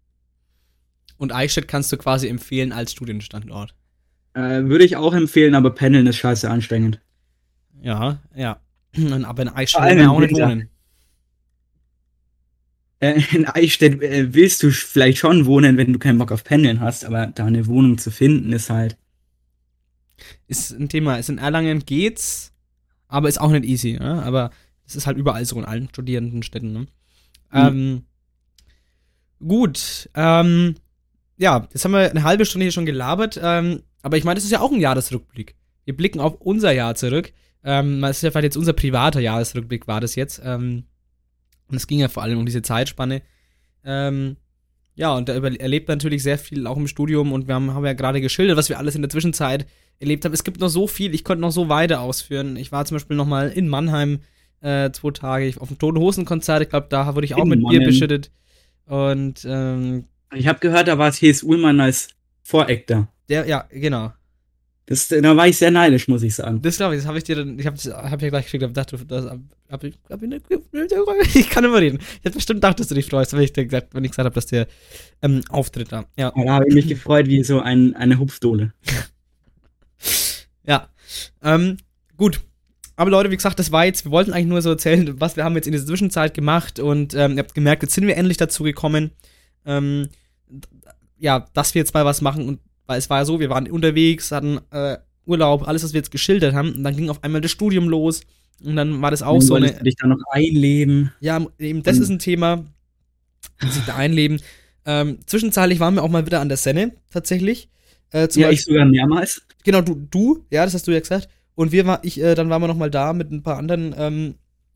Und 1.17 1.34
Eichstätt 1.34 1.67
kannst 1.67 1.91
du 1.91 1.97
quasi 1.97 2.28
empfehlen 2.28 2.71
als 2.71 2.93
Studienstandort. 2.93 3.75
Äh, 4.34 4.63
würde 4.63 4.86
ich 4.86 4.95
auch 4.95 5.13
empfehlen, 5.13 5.54
aber 5.54 5.71
Pendeln 5.71 6.08
ist 6.08 6.17
scheiße 6.17 6.49
anstrengend. 6.49 7.02
Ja, 7.82 8.19
ja. 8.36 8.62
Und 8.95 9.25
Aber 9.25 9.41
in 9.43 9.49
Eichstätt 9.49 9.84
will 9.84 9.95
man 9.95 10.08
auch 10.08 10.19
nicht 10.19 10.34
wohnen. 10.34 10.69
Äh, 12.99 13.21
in 13.34 13.45
Eichstätt 13.45 14.02
äh, 14.02 14.34
willst 14.34 14.63
du 14.63 14.71
vielleicht 14.71 15.19
schon 15.19 15.45
wohnen, 15.45 15.78
wenn 15.78 15.93
du 15.93 15.99
keinen 15.99 16.17
Bock 16.17 16.32
auf 16.32 16.43
Pendeln 16.43 16.80
hast, 16.80 17.06
aber 17.06 17.28
da 17.28 17.45
eine 17.45 17.67
Wohnung 17.67 17.97
zu 17.97 18.12
finden 18.12 18.52
ist 18.52 18.69
halt. 18.69 18.97
Ist 20.47 20.71
ein 20.71 20.89
Thema. 20.89 21.17
Ist 21.17 21.30
in 21.30 21.38
Erlangen 21.38 21.86
geht's, 21.86 22.52
aber 23.08 23.30
ist 23.30 23.39
auch 23.39 23.52
nicht 23.52 23.65
easy. 23.65 23.93
Ne? 23.93 24.21
Aber 24.23 24.52
es 24.89 24.95
ist 24.95 25.08
halt 25.08 25.17
überall 25.17 25.45
so 25.45 25.58
in 25.58 25.65
allen 25.65 25.88
Studierendenstädten. 25.89 26.73
Ne? 26.73 26.88
Ähm, 27.54 28.06
gut. 29.39 30.10
Ähm, 30.15 30.75
ja, 31.38 31.67
jetzt 31.71 31.86
haben 31.86 31.91
wir 31.91 32.10
eine 32.10 32.23
halbe 32.23 32.45
Stunde 32.45 32.65
hier 32.65 32.71
schon 32.71 32.88
gelabert. 32.88 33.39
Ähm, 33.41 33.84
aber 34.02 34.17
ich 34.17 34.23
meine, 34.23 34.36
das 34.36 34.45
ist 34.45 34.52
ja 34.52 34.62
auch 34.62 34.71
ein 34.71 34.80
Jahresrückblick. 34.80 35.56
Wir 35.86 35.95
blicken 35.95 36.19
auf 36.19 36.41
unser 36.41 36.71
Jahr 36.71 36.95
zurück. 36.95 37.32
Ähm, 37.63 38.02
das 38.02 38.17
ist 38.17 38.23
ja 38.23 38.32
vielleicht 38.32 38.45
jetzt 38.45 38.58
unser 38.58 38.73
privater 38.73 39.19
Jahresrückblick, 39.19 39.88
war 39.88 40.02
das 40.02 40.15
jetzt. 40.15 40.41
Ähm, 40.43 40.86
und 41.67 41.78
es 41.78 41.86
ging 41.86 41.99
ja 41.99 42.08
vor 42.08 42.23
allem 42.23 42.39
um 42.39 42.45
diese 42.45 42.63
Zeitspanne. 42.63 43.21
Ähm, 43.84 44.38
ja, 44.95 45.15
und 45.15 45.30
da 45.30 45.34
erlebt 45.34 45.88
man 45.88 45.99
natürlich 45.99 46.23
sehr 46.23 46.39
viel 46.39 46.65
auch 46.65 46.78
im 46.78 46.88
Studium 46.88 47.32
und 47.32 47.47
wir 47.47 47.56
haben, 47.56 47.73
haben 47.73 47.86
ja 47.86 47.93
gerade 47.93 48.21
geschildert, 48.21 48.58
was 48.58 48.69
wir 48.69 48.80
alles 48.80 48.95
in 48.95 49.02
der 49.02 49.10
Zwischenzeit 49.10 49.67
erlebt 49.99 50.25
haben. 50.25 50.34
Es 50.34 50.43
gibt 50.43 50.60
noch 50.60 50.67
so 50.67 50.88
viel, 50.88 51.13
ich 51.13 51.23
konnte 51.23 51.41
noch 51.41 51.52
so 51.52 51.69
weiter 51.69 52.02
ausführen. 52.02 52.58
Ich 52.58 52.71
war 52.71 52.86
zum 52.86 52.95
Beispiel 52.95 53.15
noch 53.15 53.28
mal 53.28 53.49
in 53.49 53.69
Mannheim 53.69 54.19
äh, 54.62 54.91
zwei 54.91 55.12
Tage 55.12 55.54
auf 55.60 55.67
dem 55.69 55.78
Toten 55.78 55.98
Hosen 56.00 56.26
Konzert. 56.26 56.62
Ich 56.63 56.69
glaube, 56.69 56.88
da 56.89 57.15
wurde 57.15 57.26
ich 57.26 57.36
auch 57.36 57.45
mit 57.45 57.60
Bier 57.69 57.80
beschüttet. 57.86 58.32
Und 58.86 59.45
ähm, 59.48 60.06
Ich 60.34 60.48
habe 60.48 60.60
gehört, 60.60 60.88
da 60.88 60.98
war 60.98 61.12
T.S. 61.12 61.43
Ullmann 61.43 61.80
als 61.80 62.10
Voreck 62.43 62.88
da. 62.88 63.08
der, 63.30 63.45
ja, 63.48 63.65
genau. 63.72 64.12
Das, 64.88 65.08
da 65.08 65.38
war 65.38 65.48
ich 65.48 65.56
sehr 65.56 65.69
neidisch, 65.69 66.08
muss 66.08 66.24
ich 66.24 66.34
sagen. 66.34 66.63
Das 66.63 66.78
glaube 66.78 66.95
ich, 66.95 67.02
das 67.02 67.08
habe 67.08 67.19
ich 67.19 67.24
dir 67.24 67.36
dann, 67.36 67.60
ich 67.60 67.67
habe 67.67 67.78
hab 67.78 68.22
ja 68.24 68.30
gleich 68.30 68.45
geschickt, 68.45 68.63
aber 68.63 68.74
dachte, 68.74 68.98
das 69.06 69.26
hab 69.69 69.84
ich, 69.84 69.93
hab 70.10 70.24
ich, 70.24 70.30
nicht- 70.30 70.45
ich 71.36 71.50
kann 71.52 71.63
immer 71.63 71.78
reden. 71.80 72.00
Ich 72.02 72.24
hätte 72.26 72.36
bestimmt 72.38 72.58
gedacht, 72.58 72.80
dass 72.80 72.88
du 72.88 72.95
dich 72.95 73.06
freust, 73.06 73.34
wenn 73.34 73.41
ich, 73.41 73.54
dir 73.54 73.65
gesagt, 73.65 73.93
wenn 73.93 74.04
ich 74.04 74.10
gesagt 74.10 74.26
habe, 74.26 74.34
dass 74.34 74.48
der 74.48 74.65
ähm, 75.22 75.41
Auftritt 75.50 75.91
da. 75.91 76.06
Ja. 76.17 76.32
Da 76.36 76.54
habe 76.54 76.67
ich 76.67 76.74
mich 76.74 76.88
gefreut 76.88 77.28
wie 77.28 77.43
so 77.43 77.60
ein, 77.60 77.95
eine 77.95 78.17
Hupfdohle. 78.17 78.74
Ja. 80.65 80.89
Ähm, 81.43 81.78
gut. 82.17 82.41
Aber 83.00 83.12
Leute, 83.12 83.32
wie 83.32 83.38
gesagt, 83.38 83.58
das 83.60 83.72
war 83.72 83.86
jetzt, 83.86 84.04
wir 84.04 84.12
wollten 84.12 84.34
eigentlich 84.34 84.48
nur 84.48 84.62
so 84.62 84.72
erzählen, 84.72 85.22
was 85.22 85.38
wir 85.38 85.46
haben 85.46 85.56
jetzt 85.56 85.68
in 85.68 85.72
dieser 85.72 85.86
Zwischenzeit 85.86 86.34
gemacht 86.34 86.80
und 86.80 87.14
ähm, 87.14 87.34
ihr 87.34 87.38
habt 87.40 87.54
gemerkt, 87.56 87.82
jetzt 87.82 87.96
sind 87.96 88.06
wir 88.08 88.18
endlich 88.18 88.36
dazu 88.36 88.64
gekommen, 88.64 89.12
ähm, 89.66 90.10
ja, 91.18 91.46
dass 91.54 91.74
wir 91.74 91.80
jetzt 91.80 91.94
mal 91.94 92.04
was 92.04 92.20
machen 92.20 92.46
und 92.46 92.60
weil 92.88 93.00
es 93.00 93.10
war 93.10 93.20
ja 93.20 93.26
so, 93.26 93.40
wir 93.40 93.50
waren 93.50 93.72
unterwegs, 93.72 94.34
hatten 94.34 94.60
äh, 94.72 94.98
Urlaub, 95.26 95.66
alles, 95.66 95.84
was 95.86 95.94
wir 95.94 96.00
jetzt 96.00 96.12
geschildert 96.12 96.54
haben 96.54 96.74
und 96.76 96.84
dann 96.84 96.94
ging 96.98 97.10
auf 97.10 97.24
einmal 97.24 97.40
das 97.40 97.52
Studium 97.52 97.88
los 97.88 98.20
und 98.62 98.76
dann 98.76 99.02
war 99.02 99.12
das 99.12 99.22
auch 99.22 99.38
Dann 99.38 99.42
so 99.48 99.56
eine, 99.56 99.72
dich 99.72 99.96
da 99.96 100.06
noch 100.08 100.20
einleben. 100.32 101.14
ja, 101.22 101.40
eben, 101.58 101.84
das 101.84 102.00
ist 102.00 102.10
ein 102.10 102.20
Thema, 102.20 102.66
sich 103.66 103.86
da 103.86 103.96
einleben. 103.96 104.42
Ähm, 104.86 105.20
zwischenzeitlich 105.26 105.80
waren 105.80 105.94
wir 105.96 106.04
auch 106.04 106.10
mal 106.10 106.26
wieder 106.26 106.42
an 106.42 106.50
der 106.50 106.58
Senne, 106.58 106.92
tatsächlich. 107.14 107.70
Äh, 108.12 108.22
Ja, 108.22 108.26
Beispiel- 108.26 108.52
ich 108.52 108.64
sogar 108.66 108.86
mehrmals. 108.86 109.42
Genau, 109.64 109.80
du, 109.80 109.96
du, 109.96 110.44
ja, 110.52 110.66
das 110.66 110.74
hast 110.74 110.86
du 110.86 110.92
ja 110.92 111.00
gesagt. 111.00 111.30
Und 111.60 111.74
wir 111.74 111.86
war, 111.86 112.00
ich, 112.04 112.22
äh, 112.22 112.36
dann 112.36 112.50
waren 112.50 112.62
wir 112.62 112.69
noch 112.69 112.78
mal 112.78 112.89
da 112.89 113.12
mit 113.12 113.32
ein 113.32 113.43
paar 113.43 113.58
anderen 113.58 113.93
ähm, 113.98 114.36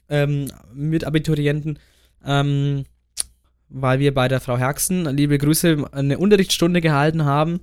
ähm, 0.10 0.52
Mitabiturienten, 0.74 1.80
ähm, 2.26 2.84
weil 3.70 4.00
wir 4.00 4.14
bei 4.14 4.28
der 4.28 4.42
Frau 4.42 4.58
Herxen, 4.58 5.06
liebe 5.16 5.38
Grüße, 5.38 5.86
eine 5.94 6.18
Unterrichtsstunde 6.18 6.82
gehalten 6.82 7.24
haben. 7.24 7.62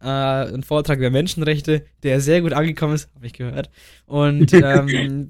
Äh, 0.00 0.06
ein 0.06 0.62
Vortrag 0.62 1.00
über 1.00 1.10
Menschenrechte, 1.10 1.84
der 2.02 2.22
sehr 2.22 2.40
gut 2.40 2.54
angekommen 2.54 2.94
ist, 2.94 3.10
habe 3.14 3.26
ich 3.26 3.34
gehört. 3.34 3.68
Und 4.06 4.50
ähm, 4.54 5.28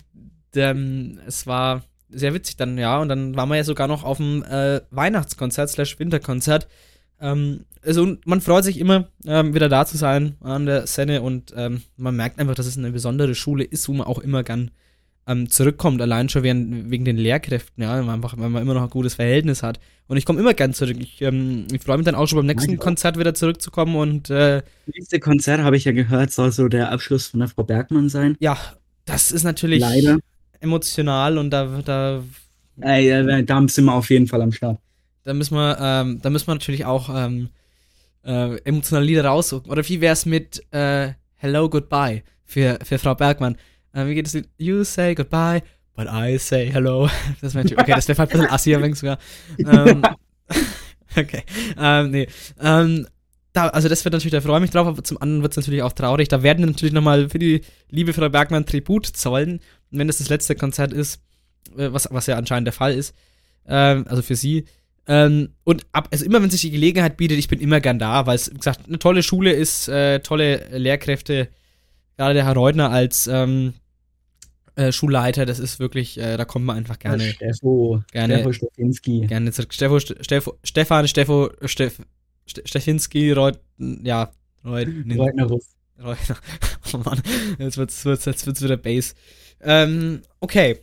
dem, 0.54 1.18
es 1.26 1.44
war 1.44 1.82
sehr 2.10 2.34
witzig 2.34 2.58
dann, 2.58 2.78
ja. 2.78 3.00
Und 3.00 3.08
dann 3.08 3.34
waren 3.34 3.48
wir 3.48 3.56
ja 3.56 3.64
sogar 3.64 3.88
noch 3.88 4.04
auf 4.04 4.18
dem 4.18 4.44
äh, 4.44 4.82
Weihnachtskonzert 4.92 5.68
slash 5.68 5.98
Winterkonzert. 5.98 6.68
Ähm, 7.22 7.64
also 7.84 8.16
man 8.26 8.40
freut 8.40 8.64
sich 8.64 8.78
immer, 8.78 9.08
ähm, 9.26 9.54
wieder 9.54 9.68
da 9.68 9.86
zu 9.86 9.96
sein 9.96 10.36
an 10.40 10.66
der 10.66 10.86
Szene 10.86 11.22
und 11.22 11.52
ähm, 11.56 11.82
man 11.96 12.14
merkt 12.16 12.38
einfach, 12.38 12.54
dass 12.54 12.66
es 12.66 12.76
eine 12.76 12.92
besondere 12.92 13.34
Schule 13.34 13.64
ist, 13.64 13.88
wo 13.88 13.92
man 13.92 14.06
auch 14.06 14.18
immer 14.18 14.42
gern 14.42 14.70
ähm, 15.26 15.48
zurückkommt, 15.48 16.02
allein 16.02 16.28
schon 16.28 16.42
wegen, 16.42 16.90
wegen 16.90 17.04
den 17.04 17.16
Lehrkräften, 17.16 17.82
ja, 17.82 17.94
weil 17.94 18.02
man 18.02 18.16
einfach, 18.16 18.36
weil 18.36 18.50
man 18.50 18.62
immer 18.62 18.74
noch 18.74 18.82
ein 18.82 18.90
gutes 18.90 19.14
Verhältnis 19.14 19.62
hat. 19.62 19.78
Und 20.08 20.16
ich 20.16 20.26
komme 20.26 20.40
immer 20.40 20.52
gern 20.52 20.74
zurück. 20.74 20.96
Ich, 20.98 21.22
ähm, 21.22 21.66
ich 21.72 21.80
freue 21.80 21.96
mich 21.96 22.04
dann 22.04 22.16
auch 22.16 22.26
schon 22.26 22.38
beim 22.38 22.46
nächsten 22.46 22.76
auch. 22.76 22.82
Konzert 22.82 23.18
wieder 23.18 23.32
zurückzukommen 23.32 23.94
und 23.94 24.30
äh, 24.30 24.62
Das 24.86 24.94
nächste 24.94 25.20
Konzert, 25.20 25.60
habe 25.60 25.76
ich 25.76 25.84
ja 25.84 25.92
gehört, 25.92 26.32
soll 26.32 26.50
so 26.50 26.68
der 26.68 26.90
Abschluss 26.90 27.28
von 27.28 27.40
der 27.40 27.48
Frau 27.48 27.62
Bergmann 27.62 28.08
sein. 28.08 28.36
ja, 28.40 28.58
das 29.04 29.32
ist 29.32 29.42
natürlich 29.42 29.80
Leider. 29.80 30.18
emotional 30.60 31.38
und 31.38 31.50
da, 31.50 31.80
da 31.84 32.22
Ey, 32.80 33.10
äh, 33.10 33.42
da 33.44 33.66
sind 33.68 33.84
wir 33.84 33.94
auf 33.94 34.10
jeden 34.10 34.26
Fall 34.26 34.42
am 34.42 34.52
Start. 34.52 34.78
Da 35.24 35.34
müssen 35.34 35.54
wir, 35.54 35.78
ähm, 35.80 36.20
da 36.22 36.30
müssen 36.30 36.46
wir 36.48 36.54
natürlich 36.54 36.84
auch 36.84 37.08
ähm, 37.14 37.50
äh, 38.24 38.56
emotionale 38.64 39.06
Lieder 39.06 39.24
raussuchen. 39.24 39.70
Oder 39.70 39.86
wie 39.88 40.00
wär's 40.00 40.26
mit 40.26 40.62
äh, 40.72 41.12
Hello 41.36 41.68
Goodbye 41.68 42.22
für, 42.44 42.78
für 42.82 42.98
Frau 42.98 43.14
Bergmann? 43.14 43.56
Äh, 43.92 44.06
wie 44.06 44.14
geht 44.14 44.26
es? 44.26 44.40
You 44.58 44.84
say 44.84 45.14
goodbye, 45.14 45.62
but 45.94 46.06
I 46.08 46.38
say 46.38 46.70
hello. 46.70 47.08
Das 47.40 47.54
wäre 47.54 47.66
okay, 47.76 47.92
das 47.94 48.08
wäre 48.08 48.22
ein 48.22 48.28
bisschen 48.28 48.50
assi, 48.50 48.74
aber 48.74 48.94
sogar. 48.94 49.18
Ähm, 49.58 50.02
okay. 51.16 51.42
Ähm, 51.78 52.10
nee. 52.10 52.28
Ähm, 52.60 53.06
da, 53.52 53.68
also 53.68 53.88
das 53.88 54.04
wird 54.04 54.14
natürlich, 54.14 54.32
da 54.32 54.40
freue 54.40 54.56
ich 54.56 54.62
mich 54.62 54.70
drauf, 54.70 54.86
aber 54.86 55.04
zum 55.04 55.20
anderen 55.20 55.42
wird 55.42 55.52
es 55.52 55.58
natürlich 55.58 55.82
auch 55.82 55.92
traurig. 55.92 56.28
Da 56.28 56.42
werden 56.42 56.60
wir 56.60 56.66
natürlich 56.66 56.94
nochmal 56.94 57.28
für 57.28 57.38
die 57.38 57.60
liebe 57.90 58.12
Frau 58.12 58.28
Bergmann 58.28 58.64
Tribut 58.64 59.06
zollen, 59.06 59.60
wenn 59.90 60.06
das 60.06 60.18
das 60.18 60.30
letzte 60.30 60.54
Konzert 60.54 60.92
ist, 60.92 61.20
äh, 61.76 61.92
was, 61.92 62.08
was 62.10 62.26
ja 62.26 62.36
anscheinend 62.36 62.66
der 62.66 62.72
Fall 62.72 62.94
ist. 62.94 63.14
Ähm, 63.66 64.06
also 64.08 64.22
für 64.22 64.36
sie. 64.36 64.64
Ähm, 65.08 65.50
und 65.64 65.84
ab, 65.92 66.08
also 66.12 66.24
immer 66.24 66.40
wenn 66.42 66.50
sich 66.50 66.60
die 66.60 66.70
Gelegenheit 66.70 67.16
bietet, 67.16 67.38
ich 67.38 67.48
bin 67.48 67.60
immer 67.60 67.80
gern 67.80 67.98
da, 67.98 68.26
weil 68.26 68.36
es, 68.36 68.50
wie 68.52 68.56
gesagt, 68.58 68.86
eine 68.86 68.98
tolle 68.98 69.22
Schule 69.22 69.52
ist, 69.52 69.88
äh, 69.88 70.20
tolle 70.20 70.68
Lehrkräfte, 70.78 71.48
gerade 72.16 72.34
der 72.34 72.44
Herr 72.46 72.54
Reutner 72.54 72.90
als 72.90 73.26
ähm, 73.26 73.74
äh, 74.76 74.92
Schulleiter, 74.92 75.44
das 75.44 75.58
ist 75.58 75.80
wirklich, 75.80 76.18
äh, 76.18 76.36
da 76.36 76.44
kommt 76.44 76.64
man 76.64 76.76
einfach 76.76 76.98
gerne, 76.98 77.32
Steffo. 77.32 78.02
Gerne. 78.12 78.34
Steffo 78.34 78.52
Stefinski. 78.52 79.26
gerne 79.26 79.50
zurück. 79.52 79.74
Steffo, 79.74 79.98
Steffo, 79.98 80.58
Stefan, 80.62 81.08
Steffo, 81.08 81.50
Steff, 81.64 82.00
Ste- 82.46 82.62
Steffinski, 82.64 83.32
Reut, 83.32 83.58
ja, 83.78 84.30
Reut, 84.64 84.88
Reutner 85.16 85.46
Russ. 85.46 85.68
Reutner. 86.02 86.36
Oh 86.94 86.98
Mann, 86.98 87.22
jetzt 87.58 87.78
wird's, 87.78 88.04
wird's, 88.04 88.24
jetzt 88.26 88.44
wird's 88.46 88.60
wieder 88.60 88.76
Bass. 88.76 89.14
Ähm, 89.62 90.22
okay. 90.40 90.78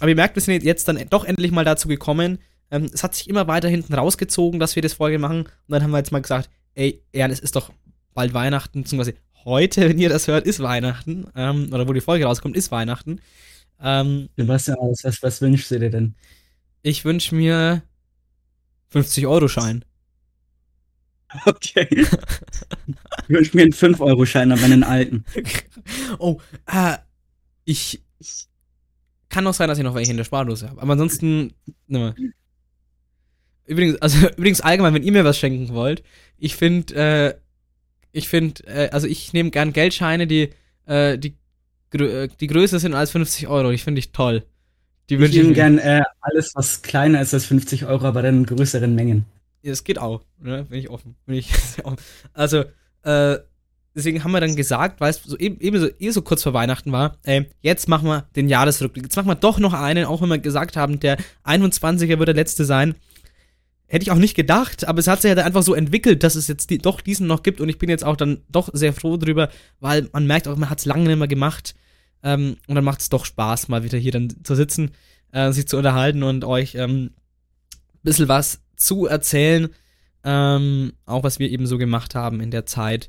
aber 0.00 0.08
ihr 0.10 0.14
merkt, 0.16 0.34
wir 0.34 0.42
sind 0.42 0.62
jetzt 0.64 0.86
dann 0.88 1.00
doch 1.08 1.24
endlich 1.24 1.50
mal 1.50 1.64
dazu 1.64 1.88
gekommen. 1.88 2.38
Ähm, 2.70 2.90
es 2.92 3.02
hat 3.02 3.14
sich 3.14 3.28
immer 3.28 3.46
weiter 3.46 3.68
hinten 3.68 3.94
rausgezogen, 3.94 4.60
dass 4.60 4.76
wir 4.76 4.82
das 4.82 4.94
Folge 4.94 5.18
machen. 5.18 5.40
Und 5.40 5.50
dann 5.68 5.82
haben 5.82 5.90
wir 5.90 5.98
jetzt 5.98 6.12
mal 6.12 6.22
gesagt, 6.22 6.50
ey, 6.74 7.02
Jan, 7.12 7.30
es 7.30 7.40
ist 7.40 7.56
doch 7.56 7.72
bald 8.14 8.34
Weihnachten, 8.34 8.82
beziehungsweise 8.82 9.14
heute, 9.44 9.88
wenn 9.88 9.98
ihr 9.98 10.08
das 10.08 10.26
hört, 10.26 10.46
ist 10.46 10.60
Weihnachten. 10.60 11.26
Ähm, 11.36 11.68
oder 11.72 11.86
wo 11.88 11.92
die 11.92 12.00
Folge 12.00 12.24
rauskommt, 12.24 12.56
ist 12.56 12.70
Weihnachten. 12.70 13.20
Ähm, 13.80 14.28
Sebastian, 14.36 14.78
was, 14.80 15.22
was 15.22 15.40
wünschst 15.40 15.70
du 15.70 15.78
dir 15.78 15.90
denn? 15.90 16.14
ich 16.86 17.04
wünsche 17.04 17.34
mir 17.34 17.82
50-Euro-Schein. 18.92 19.84
Okay. 21.44 21.88
ich 21.90 23.28
wünsche 23.28 23.56
mir 23.56 23.64
einen 23.64 23.72
5-Euro-Schein, 23.72 24.52
aber 24.52 24.62
einen 24.62 24.84
alten. 24.84 25.24
oh, 26.18 26.40
äh, 26.66 26.96
ich. 27.64 28.00
Kann 29.28 29.46
auch 29.46 29.52
sein, 29.52 29.68
dass 29.68 29.76
ich 29.76 29.84
noch 29.84 29.96
welche 29.96 30.12
in 30.12 30.16
der 30.16 30.24
Spardose 30.24 30.70
habe. 30.70 30.80
Aber 30.80 30.92
ansonsten. 30.92 31.52
Ne. 31.88 32.14
Übrigens, 33.66 34.00
also 34.00 34.28
übrigens 34.36 34.60
allgemein, 34.60 34.94
wenn 34.94 35.02
ihr 35.02 35.12
mir 35.12 35.24
was 35.24 35.38
schenken 35.38 35.74
wollt, 35.74 36.02
ich 36.38 36.56
finde, 36.56 36.94
äh, 36.94 37.34
ich 38.12 38.28
finde, 38.28 38.64
äh, 38.66 38.90
also 38.90 39.06
ich 39.06 39.32
nehme 39.32 39.50
gern 39.50 39.72
Geldscheine, 39.72 40.26
die, 40.26 40.50
äh, 40.86 41.18
die, 41.18 41.34
grö 41.90 42.24
äh, 42.24 42.28
die 42.40 42.46
größer 42.46 42.78
sind 42.78 42.94
als 42.94 43.10
50 43.10 43.48
Euro. 43.48 43.70
Ich 43.70 43.84
finde 43.84 43.98
ich 43.98 44.12
toll. 44.12 44.44
Die 45.08 45.16
Ich 45.16 45.34
nehme 45.34 45.52
gern 45.52 45.78
äh, 45.78 46.02
alles, 46.20 46.52
was 46.54 46.82
kleiner 46.82 47.20
ist 47.20 47.32
als 47.32 47.46
50 47.46 47.86
Euro, 47.86 48.06
aber 48.06 48.22
dann 48.22 48.38
in 48.38 48.46
größeren 48.46 48.94
Mengen. 48.94 49.24
Ja, 49.62 49.72
Es 49.72 49.84
geht 49.84 49.98
auch, 49.98 50.22
ne? 50.40 50.64
Bin 50.68 50.78
ich 50.78 50.90
offen. 50.90 51.14
Bin 51.26 51.36
ich 51.36 51.52
offen. 51.84 51.98
Also, 52.32 52.64
äh, 53.02 53.38
deswegen 53.94 54.24
haben 54.24 54.32
wir 54.32 54.40
dann 54.40 54.56
gesagt, 54.56 55.00
weil 55.00 55.10
es 55.10 55.22
so 55.22 55.36
eben, 55.38 55.60
eben 55.60 55.78
so, 55.78 55.88
eh 55.98 56.10
so 56.10 56.22
kurz 56.22 56.42
vor 56.42 56.54
Weihnachten 56.54 56.90
war, 56.90 57.18
ey, 57.22 57.46
jetzt 57.62 57.88
machen 57.88 58.08
wir 58.08 58.26
den 58.34 58.48
Jahresrückblick. 58.48 59.04
Jetzt 59.04 59.16
machen 59.16 59.28
wir 59.28 59.36
doch 59.36 59.58
noch 59.58 59.74
einen, 59.74 60.04
auch 60.04 60.22
wenn 60.22 60.28
wir 60.28 60.38
gesagt 60.38 60.76
haben, 60.76 60.98
der 60.98 61.18
21er 61.44 62.18
wird 62.18 62.28
der 62.28 62.34
letzte 62.34 62.64
sein. 62.64 62.96
Hätte 63.88 64.02
ich 64.02 64.10
auch 64.10 64.16
nicht 64.16 64.34
gedacht, 64.34 64.86
aber 64.88 64.98
es 64.98 65.06
hat 65.06 65.22
sich 65.22 65.28
halt 65.28 65.38
einfach 65.38 65.62
so 65.62 65.72
entwickelt, 65.74 66.24
dass 66.24 66.34
es 66.34 66.48
jetzt 66.48 66.70
die, 66.70 66.78
doch 66.78 67.00
diesen 67.00 67.28
noch 67.28 67.44
gibt 67.44 67.60
und 67.60 67.68
ich 67.68 67.78
bin 67.78 67.88
jetzt 67.88 68.04
auch 68.04 68.16
dann 68.16 68.40
doch 68.48 68.68
sehr 68.72 68.92
froh 68.92 69.16
drüber, 69.16 69.48
weil 69.78 70.08
man 70.12 70.26
merkt 70.26 70.48
auch, 70.48 70.56
man 70.56 70.70
hat 70.70 70.80
es 70.80 70.86
lange 70.86 71.04
nicht 71.04 71.18
mehr 71.18 71.28
gemacht 71.28 71.74
ähm, 72.24 72.56
und 72.66 72.74
dann 72.74 72.84
macht 72.84 73.00
es 73.00 73.08
doch 73.08 73.24
Spaß, 73.24 73.68
mal 73.68 73.84
wieder 73.84 73.98
hier 73.98 74.10
dann 74.10 74.42
zu 74.42 74.56
sitzen, 74.56 74.90
äh, 75.30 75.52
sich 75.52 75.68
zu 75.68 75.76
unterhalten 75.76 76.24
und 76.24 76.44
euch 76.44 76.74
ähm, 76.74 77.10
ein 77.74 78.00
bisschen 78.02 78.28
was 78.28 78.60
zu 78.74 79.06
erzählen, 79.06 79.68
ähm, 80.24 80.92
auch 81.04 81.22
was 81.22 81.38
wir 81.38 81.48
eben 81.48 81.68
so 81.68 81.78
gemacht 81.78 82.16
haben 82.16 82.40
in 82.40 82.50
der 82.50 82.66
Zeit. 82.66 83.08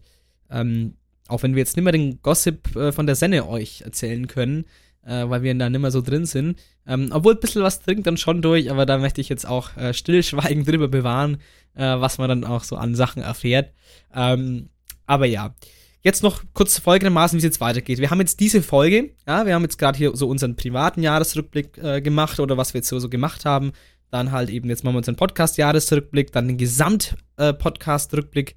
Ähm, 0.52 0.94
auch 1.28 1.44
wenn 1.44 1.56
wir 1.56 1.60
jetzt 1.60 1.76
nicht 1.76 1.84
mehr 1.84 1.92
den 1.92 2.22
Gossip 2.22 2.76
äh, 2.76 2.92
von 2.92 3.08
der 3.08 3.16
Senne 3.16 3.48
euch 3.48 3.82
erzählen 3.82 4.28
können, 4.28 4.66
äh, 5.08 5.30
weil 5.30 5.42
wir 5.42 5.56
da 5.56 5.70
nicht 5.70 5.80
mehr 5.80 5.92
so 5.92 6.02
drin 6.02 6.26
sind. 6.26 6.60
Ähm, 6.86 7.10
obwohl 7.12 7.34
ein 7.36 7.40
bisschen 7.40 7.64
was 7.64 7.80
dringt 7.80 8.06
dann 8.06 8.18
schon 8.18 8.42
durch, 8.42 8.70
aber 8.70 8.86
da 8.86 8.98
möchte 8.98 9.22
ich 9.22 9.30
jetzt 9.30 9.48
auch 9.48 9.76
äh, 9.78 9.94
stillschweigend 9.94 10.68
drüber 10.70 10.90
bewahren, 10.90 11.38
äh, 11.76 11.84
was 11.84 12.18
man 12.18 12.28
dann 12.30 12.44
auch 12.44 12.64
so 12.64 12.76
an 12.76 12.96
Sachen 12.96 13.22
erfährt. 13.24 13.72
Ähm, 14.14 14.70
aber 15.06 15.26
ja. 15.26 15.56
Jetzt 16.02 16.22
noch 16.24 16.44
kurz 16.54 16.78
folgendermaßen, 16.80 17.36
wie 17.36 17.40
es 17.40 17.44
jetzt 17.44 17.60
weitergeht. 17.60 17.98
Wir 17.98 18.12
haben 18.12 18.20
jetzt 18.22 18.40
diese 18.40 18.62
Folge, 18.62 19.16
ja, 19.28 19.46
wir 19.46 19.56
haben 19.56 19.64
jetzt 19.64 19.78
gerade 19.78 19.98
hier 19.98 20.16
so 20.16 20.30
unseren 20.30 20.56
privaten 20.56 21.02
Jahresrückblick 21.02 21.78
äh, 21.80 22.02
gemacht 22.02 22.40
oder 22.40 22.56
was 22.56 22.74
wir 22.74 22.80
jetzt 22.80 22.88
so, 22.88 23.00
so 23.00 23.10
gemacht 23.10 23.44
haben. 23.46 23.74
Dann 24.10 24.32
halt 24.32 24.50
eben, 24.50 24.70
jetzt 24.70 24.86
machen 24.86 24.94
wir 24.94 25.00
unseren 25.00 25.18
Podcast-Jahresrückblick, 25.18 26.32
dann 26.32 26.48
den 26.48 26.58
Gesamt-Podcast-Rückblick 26.58 28.56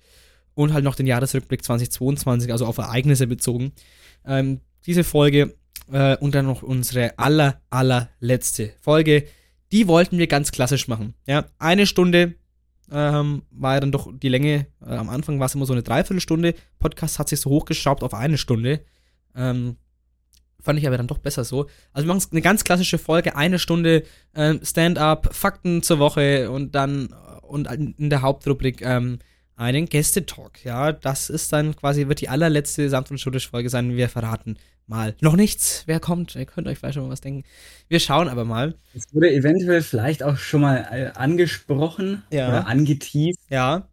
und 0.54 0.72
halt 0.72 0.84
noch 0.84 0.94
den 0.94 1.08
Jahresrückblick 1.08 1.64
2022, 1.64 2.52
also 2.52 2.66
auf 2.66 2.78
Ereignisse 2.78 3.26
bezogen. 3.26 3.72
Ähm, 4.24 4.60
diese 4.86 5.02
Folge 5.02 5.56
äh, 5.92 6.16
und 6.16 6.34
dann 6.34 6.46
noch 6.46 6.62
unsere 6.62 7.18
aller, 7.18 7.60
allerletzte 7.70 8.72
Folge. 8.80 9.24
Die 9.72 9.86
wollten 9.88 10.18
wir 10.18 10.26
ganz 10.26 10.52
klassisch 10.52 10.88
machen. 10.88 11.14
Ja, 11.26 11.46
eine 11.58 11.86
Stunde 11.86 12.34
ähm, 12.90 13.42
war 13.50 13.74
ja 13.74 13.80
dann 13.80 13.92
doch 13.92 14.10
die 14.12 14.28
Länge. 14.28 14.66
Äh, 14.84 14.94
am 14.94 15.08
Anfang 15.08 15.38
war 15.38 15.46
es 15.46 15.54
immer 15.54 15.66
so 15.66 15.72
eine 15.72 15.82
Dreiviertelstunde. 15.82 16.54
Podcast 16.78 17.18
hat 17.18 17.28
sich 17.28 17.40
so 17.40 17.50
hochgeschraubt 17.50 18.02
auf 18.02 18.14
eine 18.14 18.38
Stunde. 18.38 18.80
Ähm, 19.36 19.76
fand 20.60 20.78
ich 20.78 20.86
aber 20.86 20.96
dann 20.96 21.06
doch 21.06 21.18
besser 21.18 21.44
so. 21.44 21.66
Also 21.92 22.06
wir 22.06 22.14
machen 22.14 22.28
eine 22.32 22.42
ganz 22.42 22.64
klassische 22.64 22.98
Folge, 22.98 23.36
eine 23.36 23.58
Stunde 23.58 24.02
ähm, 24.34 24.60
Stand-up, 24.62 25.34
Fakten 25.34 25.82
zur 25.82 25.98
Woche 25.98 26.50
und 26.50 26.74
dann 26.74 27.10
äh, 27.10 27.46
und 27.46 27.66
in 27.66 28.10
der 28.10 28.22
Hauptrubrik 28.22 28.82
ähm, 28.82 29.18
einen 29.56 29.86
Gästetalk. 29.86 30.64
Ja, 30.64 30.92
das 30.92 31.30
ist 31.30 31.52
dann 31.52 31.76
quasi, 31.76 32.08
wird 32.08 32.20
die 32.20 32.28
allerletzte 32.28 32.88
sanft 32.88 33.10
und 33.10 33.18
schulisch 33.18 33.50
Folge 33.50 33.68
sein. 33.68 33.96
Wir 33.96 34.08
verraten 34.08 34.56
mal 34.86 35.14
noch 35.20 35.36
nichts. 35.36 35.84
Wer 35.86 36.00
kommt? 36.00 36.34
Ihr 36.34 36.46
könnt 36.46 36.66
euch 36.68 36.78
vielleicht 36.78 36.94
schon 36.94 37.04
mal 37.04 37.10
was 37.10 37.20
denken. 37.20 37.44
Wir 37.88 38.00
schauen 38.00 38.28
aber 38.28 38.44
mal. 38.44 38.74
Es 38.94 39.04
wurde 39.14 39.32
eventuell 39.32 39.82
vielleicht 39.82 40.22
auch 40.22 40.36
schon 40.36 40.60
mal 40.62 40.76
äh, 40.90 41.18
angesprochen 41.18 42.22
Ja. 42.32 42.48
oder 42.48 42.66
angeteased. 42.66 43.38
Ja, 43.50 43.88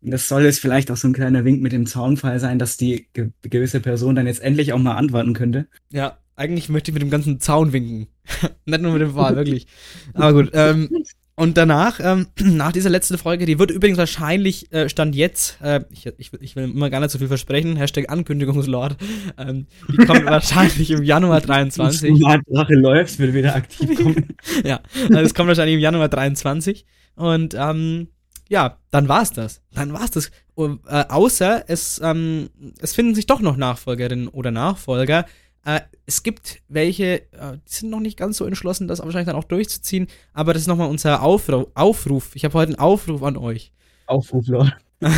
Das 0.00 0.28
soll 0.28 0.44
jetzt 0.44 0.60
vielleicht 0.60 0.90
auch 0.90 0.96
so 0.96 1.08
ein 1.08 1.12
kleiner 1.12 1.44
Wink 1.44 1.60
mit 1.62 1.72
dem 1.72 1.86
Zaunfall 1.86 2.38
sein, 2.38 2.58
dass 2.58 2.76
die 2.76 3.08
ge 3.12 3.30
gewisse 3.42 3.80
Person 3.80 4.14
dann 4.14 4.26
jetzt 4.26 4.40
endlich 4.42 4.72
auch 4.72 4.78
mal 4.78 4.94
antworten 4.96 5.34
könnte. 5.34 5.66
ja. 5.90 6.18
Eigentlich 6.38 6.68
möchte 6.68 6.90
ich 6.90 6.92
mit 6.92 7.00
dem 7.00 7.08
ganzen 7.08 7.40
Zaun 7.40 7.72
winken. 7.72 8.08
Nicht 8.66 8.82
nur 8.82 8.92
mit 8.92 9.00
dem 9.00 9.14
Pfahl, 9.14 9.36
wirklich. 9.36 9.66
Aber 10.12 10.34
gut. 10.34 10.50
Ähm, 10.52 10.90
und 11.36 11.56
danach, 11.56 12.00
ähm, 12.02 12.26
nach 12.40 12.72
dieser 12.72 12.90
letzten 12.90 13.18
Folge, 13.18 13.46
die 13.46 13.58
wird 13.58 13.70
übrigens 13.70 13.98
wahrscheinlich, 13.98 14.72
äh, 14.72 14.88
Stand 14.88 15.14
jetzt, 15.14 15.58
äh, 15.62 15.84
ich, 15.90 16.06
ich, 16.18 16.32
will- 16.32 16.42
ich 16.42 16.56
will 16.56 16.64
immer 16.64 16.90
gar 16.90 17.00
nicht 17.00 17.10
so 17.10 17.18
viel 17.18 17.28
versprechen, 17.28 17.76
Hashtag 17.76 18.10
Ankündigungslord, 18.10 18.96
ähm, 19.38 19.66
die 19.92 19.98
kommt 20.06 20.24
wahrscheinlich 20.26 20.90
im 20.90 21.02
Januar 21.02 21.40
23. 21.40 22.10
Mal 22.20 22.40
Drache 22.48 22.74
läuft, 22.74 23.18
wird 23.18 23.34
wieder 23.34 23.54
aktiv 23.54 23.96
kommen. 23.96 24.28
ja, 24.64 24.80
also 25.10 25.18
es 25.20 25.34
kommt 25.34 25.48
wahrscheinlich 25.48 25.74
im 25.74 25.80
Januar 25.80 26.08
23. 26.08 26.84
Und 27.14 27.54
ähm, 27.58 28.08
ja, 28.48 28.78
dann 28.90 29.08
war's 29.08 29.32
das. 29.32 29.60
Dann 29.74 29.92
war's 29.92 30.10
das. 30.12 30.30
Und, 30.54 30.80
äh, 30.88 31.04
außer 31.08 31.64
es, 31.68 32.00
ähm, 32.02 32.48
es 32.80 32.94
finden 32.94 33.14
sich 33.14 33.26
doch 33.26 33.40
noch 33.40 33.56
Nachfolgerinnen 33.56 34.28
oder 34.28 34.50
Nachfolger. 34.50 35.26
Äh, 35.66 35.80
es 36.06 36.22
gibt 36.22 36.62
welche, 36.68 37.22
äh, 37.32 37.58
die 37.66 37.72
sind 37.72 37.90
noch 37.90 37.98
nicht 37.98 38.16
ganz 38.16 38.36
so 38.36 38.44
entschlossen, 38.44 38.86
das 38.86 39.00
wahrscheinlich 39.00 39.26
dann 39.26 39.34
auch 39.34 39.44
durchzuziehen. 39.44 40.06
Aber 40.32 40.52
das 40.52 40.62
ist 40.62 40.68
nochmal 40.68 40.88
unser 40.88 41.22
Aufru 41.22 41.66
Aufruf. 41.74 42.36
Ich 42.36 42.44
habe 42.44 42.54
heute 42.54 42.72
einen 42.72 42.78
Aufruf 42.78 43.22
an 43.24 43.36
euch. 43.36 43.72
Aufruf, 44.06 44.46
Lord. 44.46 44.72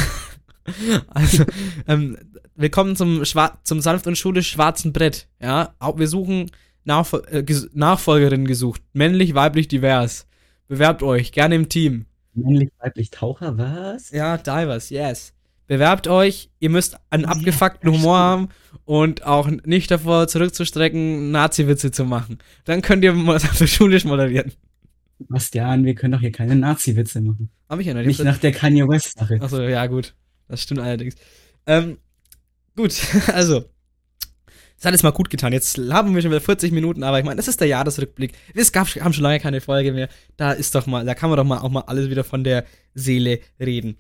Also, 1.08 1.44
ähm, 1.86 2.18
willkommen 2.54 2.94
zum, 2.94 3.24
Schwa 3.24 3.58
zum 3.62 3.80
sanft 3.80 4.06
und 4.06 4.18
schulisch 4.18 4.50
schwarzen 4.50 4.92
Brett. 4.92 5.26
Ja, 5.40 5.74
wir 5.96 6.06
suchen 6.06 6.50
Nachfol 6.84 7.22
äh, 7.30 7.42
ges 7.42 7.70
Nachfolgerinnen 7.72 8.46
gesucht. 8.46 8.82
Männlich, 8.92 9.34
weiblich, 9.34 9.68
divers. 9.68 10.26
Bewerbt 10.66 11.02
euch, 11.02 11.32
gerne 11.32 11.54
im 11.54 11.70
Team. 11.70 12.04
Männlich, 12.34 12.68
weiblich, 12.80 13.08
Taucher, 13.08 13.56
was? 13.56 14.10
Ja, 14.10 14.36
divers, 14.36 14.90
yes. 14.90 15.32
Bewerbt 15.68 16.08
euch, 16.08 16.50
ihr 16.60 16.70
müsst 16.70 16.96
einen 17.10 17.26
abgefuckten 17.26 17.92
Humor 17.92 18.18
haben 18.18 18.48
und 18.86 19.24
auch 19.24 19.48
nicht 19.64 19.90
davor 19.90 20.26
zurückzustrecken, 20.26 21.30
Nazi-Witze 21.30 21.90
zu 21.90 22.06
machen. 22.06 22.38
Dann 22.64 22.80
könnt 22.80 23.04
ihr 23.04 23.12
mal 23.12 23.38
schulisch 23.66 24.04
moderieren. 24.04 24.52
Bastian, 25.18 25.84
wir 25.84 25.94
können 25.94 26.12
doch 26.12 26.20
hier 26.20 26.32
keine 26.32 26.56
Nazi-Witze 26.56 27.20
machen. 27.20 27.50
Hab 27.68 27.80
ich 27.80 27.86
ja 27.86 27.92
noch 27.92 28.02
Nicht 28.02 28.24
nach 28.24 28.38
der 28.38 28.52
Kanye 28.52 28.88
West-Sache. 28.88 29.38
Achso, 29.42 29.60
ja, 29.60 29.86
gut. 29.86 30.14
Das 30.48 30.62
stimmt 30.62 30.80
allerdings. 30.80 31.16
Ähm, 31.66 31.98
gut, 32.74 32.98
also. 33.34 33.66
Das 34.78 34.86
hat 34.86 34.92
jetzt 34.92 35.02
mal 35.02 35.10
gut 35.10 35.28
getan. 35.28 35.52
Jetzt 35.52 35.76
haben 35.76 36.14
wir 36.14 36.22
schon 36.22 36.30
wieder 36.30 36.40
40 36.40 36.70
Minuten, 36.70 37.02
aber 37.02 37.18
ich 37.18 37.24
meine, 37.24 37.36
das 37.36 37.48
ist 37.48 37.60
der 37.60 37.66
Jahresrückblick. 37.66 38.32
Es 38.54 38.70
gab 38.70 38.86
haben 38.86 39.12
schon 39.12 39.24
lange 39.24 39.40
keine 39.40 39.60
Folge 39.60 39.92
mehr. 39.92 40.08
Da 40.36 40.52
ist 40.52 40.72
doch 40.74 40.86
mal, 40.86 41.04
da 41.04 41.14
kann 41.14 41.30
man 41.30 41.36
doch 41.36 41.44
mal 41.44 41.58
auch 41.58 41.68
mal 41.68 41.82
alles 41.88 42.08
wieder 42.10 42.22
von 42.22 42.44
der 42.44 42.64
Seele 42.94 43.40
reden. 43.58 43.96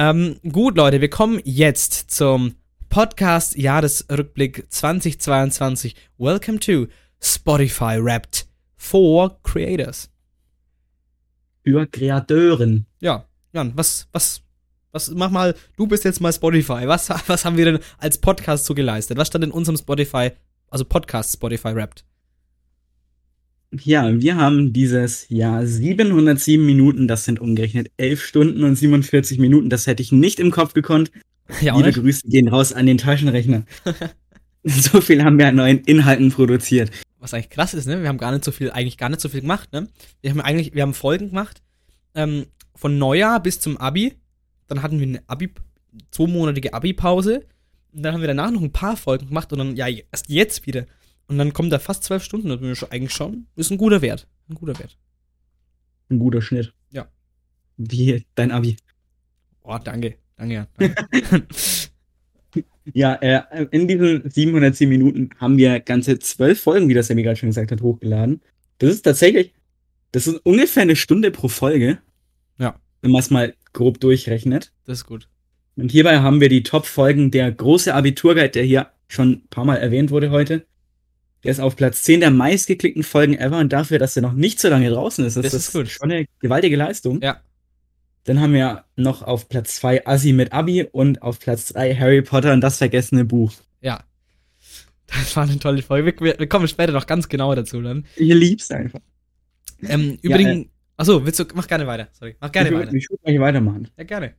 Ähm, 0.00 0.36
gut, 0.48 0.76
Leute, 0.76 1.00
wir 1.00 1.10
kommen 1.10 1.40
jetzt 1.42 2.12
zum 2.12 2.54
Podcast 2.88 3.56
Jahresrückblick 3.56 4.66
2022. 4.70 5.96
Welcome 6.18 6.60
to 6.60 6.86
Spotify 7.20 8.00
Wrapped 8.00 8.46
for 8.76 9.42
Creators. 9.42 10.08
Für 11.64 11.84
Kreateuren. 11.88 12.86
Ja, 13.00 13.24
Jan, 13.52 13.72
was, 13.74 14.06
was, 14.12 14.40
was, 14.92 15.10
mach 15.10 15.32
mal, 15.32 15.56
du 15.76 15.88
bist 15.88 16.04
jetzt 16.04 16.20
mal 16.20 16.32
Spotify. 16.32 16.86
Was, 16.86 17.10
was 17.26 17.44
haben 17.44 17.56
wir 17.56 17.64
denn 17.64 17.80
als 17.98 18.18
Podcast 18.18 18.66
so 18.66 18.74
geleistet? 18.74 19.18
Was 19.18 19.26
stand 19.26 19.46
in 19.46 19.50
unserem 19.50 19.76
Spotify, 19.76 20.30
also 20.70 20.84
Podcast 20.84 21.32
Spotify 21.32 21.74
Wrapped? 21.74 22.04
Ja, 23.84 24.20
wir 24.20 24.36
haben 24.36 24.72
dieses 24.72 25.28
Jahr 25.28 25.66
707 25.66 26.64
Minuten, 26.64 27.08
das 27.08 27.24
sind 27.24 27.40
umgerechnet 27.40 27.90
11 27.96 28.22
Stunden 28.22 28.64
und 28.64 28.76
47 28.76 29.38
Minuten. 29.38 29.70
Das 29.70 29.86
hätte 29.86 30.02
ich 30.02 30.12
nicht 30.12 30.40
im 30.40 30.50
Kopf 30.50 30.74
gekonnt. 30.74 31.10
Ja, 31.62 31.74
Liebe 31.78 31.92
Grüße 31.92 32.28
gehen 32.28 32.46
raus 32.48 32.74
an 32.74 32.84
den 32.84 32.98
Taschenrechner. 32.98 33.64
so 34.64 35.00
viel 35.00 35.24
haben 35.24 35.38
wir 35.38 35.48
an 35.48 35.54
neuen 35.54 35.78
Inhalten 35.78 36.30
produziert. 36.30 36.90
Was 37.20 37.32
eigentlich 37.32 37.48
krass 37.48 37.72
ist, 37.72 37.86
ne? 37.86 38.02
Wir 38.02 38.08
haben 38.10 38.18
gar 38.18 38.32
nicht 38.32 38.44
so 38.44 38.52
viel, 38.52 38.70
eigentlich 38.70 38.98
gar 38.98 39.08
nicht 39.08 39.22
so 39.22 39.30
viel 39.30 39.40
gemacht, 39.40 39.72
ne? 39.72 39.88
Wir 40.20 40.30
haben 40.30 40.42
eigentlich, 40.42 40.74
wir 40.74 40.82
haben 40.82 40.92
Folgen 40.92 41.28
gemacht, 41.28 41.62
ähm, 42.14 42.44
von 42.74 42.98
Neujahr 42.98 43.42
bis 43.42 43.60
zum 43.60 43.78
Abi. 43.78 44.12
Dann 44.66 44.82
hatten 44.82 45.00
wir 45.00 45.06
eine 45.06 45.22
Abi, 45.26 45.50
zweimonatige 46.10 46.74
Abi-Pause. 46.74 47.46
Und 47.94 48.02
dann 48.02 48.12
haben 48.12 48.20
wir 48.20 48.28
danach 48.28 48.50
noch 48.50 48.60
ein 48.60 48.72
paar 48.72 48.98
Folgen 48.98 49.28
gemacht 49.28 49.50
und 49.50 49.58
dann, 49.58 49.74
ja, 49.74 49.86
erst 49.88 50.28
jetzt 50.28 50.66
wieder 50.66 50.84
Und 51.28 51.38
dann 51.38 51.52
kommen 51.52 51.70
da 51.70 51.78
fast 51.78 52.04
zwölf 52.04 52.24
Stunden. 52.24 52.48
Das 52.48 52.60
ist 52.60 52.92
eigentlich 52.92 53.12
schon, 53.12 53.46
ist 53.54 53.70
ein 53.70 53.78
guter 53.78 54.02
Wert. 54.02 54.26
Ein 54.48 54.54
guter 54.54 54.78
Wert. 54.78 54.96
Ein 56.10 56.18
guter 56.18 56.42
Schnitt. 56.42 56.72
Ja. 56.90 57.08
Wie 57.76 58.24
dein 58.34 58.50
Abi. 58.50 58.76
Oh, 59.62 59.78
danke. 59.82 60.16
Danke, 60.36 60.54
ja. 60.54 60.66
Danke. 60.78 60.94
Ja, 62.94 63.14
äh, 63.16 63.66
in 63.70 63.86
diesen 63.86 64.30
710 64.30 64.88
Minuten 64.88 65.30
haben 65.36 65.58
wir 65.58 65.80
ganze 65.80 66.18
zwölf 66.18 66.60
Folgen, 66.60 66.88
wie 66.88 66.94
das 66.94 67.08
Sammy 67.08 67.22
gerade 67.22 67.36
schon 67.36 67.50
gesagt 67.50 67.70
hat, 67.70 67.82
hochgeladen. 67.82 68.40
Das 68.78 68.90
ist 68.90 69.02
tatsächlich, 69.02 69.52
das 70.12 70.26
ist 70.26 70.36
ungefähr 70.46 70.84
eine 70.84 70.96
Stunde 70.96 71.30
pro 71.30 71.48
Folge. 71.48 71.98
Ja. 72.58 72.80
Wenn 73.02 73.10
man 73.10 73.20
es 73.20 73.30
mal 73.30 73.54
grob 73.72 74.00
durchrechnet. 74.00 74.72
das 74.86 75.00
ist 75.00 75.04
gut. 75.04 75.28
Und 75.76 75.92
hierbei 75.92 76.18
haben 76.20 76.40
wir 76.40 76.48
die 76.48 76.64
Top-Folgen 76.64 77.30
der 77.30 77.52
große 77.52 77.94
Abiturguide, 77.94 78.48
der 78.48 78.64
hier 78.64 78.90
schon 79.06 79.30
ein 79.30 79.48
paar 79.48 79.64
Mal 79.64 79.76
erwähnt 79.76 80.10
wurde 80.10 80.30
heute. 80.30 80.66
Der 81.44 81.52
ist 81.52 81.60
auf 81.60 81.76
Platz 81.76 82.02
10 82.02 82.20
der 82.20 82.30
meistgeklickten 82.30 83.02
Folgen 83.04 83.34
ever 83.38 83.58
und 83.58 83.72
dafür, 83.72 83.98
dass 83.98 84.16
er 84.16 84.22
noch 84.22 84.32
nicht 84.32 84.58
so 84.60 84.68
lange 84.68 84.90
draußen 84.90 85.24
ist, 85.24 85.36
Das 85.36 85.54
ist 85.54 85.72
gut. 85.72 85.88
schon 85.88 86.10
eine 86.10 86.26
gewaltige 86.40 86.76
Leistung. 86.76 87.20
Ja. 87.22 87.40
Dann 88.24 88.40
haben 88.40 88.52
wir 88.52 88.84
noch 88.96 89.22
auf 89.22 89.48
Platz 89.48 89.76
2 89.76 90.06
Assi 90.06 90.32
mit 90.32 90.52
Abi 90.52 90.82
und 90.90 91.22
auf 91.22 91.38
Platz 91.38 91.66
3 91.68 91.94
Harry 91.94 92.22
Potter 92.22 92.52
und 92.52 92.60
das 92.60 92.78
vergessene 92.78 93.24
Buch. 93.24 93.52
Ja. 93.80 94.02
Das 95.06 95.34
war 95.36 95.44
eine 95.44 95.58
tolle 95.58 95.80
Folge. 95.82 96.14
Wir, 96.20 96.38
wir 96.38 96.48
kommen 96.48 96.68
später 96.68 96.92
noch 96.92 97.06
ganz 97.06 97.28
genau 97.28 97.54
dazu 97.54 97.80
dann. 97.80 98.04
Ich 98.16 98.34
lieb's 98.34 98.70
einfach. 98.70 99.00
Ähm, 99.82 100.18
Ja, 100.22 100.30
übrigens, 100.36 100.66
achso, 100.96 101.24
willst 101.24 101.38
du, 101.40 101.44
mach 101.54 101.66
gerne 101.68 101.86
weiter. 101.86 102.08
Sorry, 102.12 102.36
mach 102.40 102.52
gerne 102.52 102.68
ich 102.68 102.74
weiter. 102.74 102.92
würde 102.92 103.06
würd 103.08 103.22
gleich 103.22 103.40
weitermachen. 103.40 103.88
Ja, 103.96 104.04
gerne. 104.04 104.34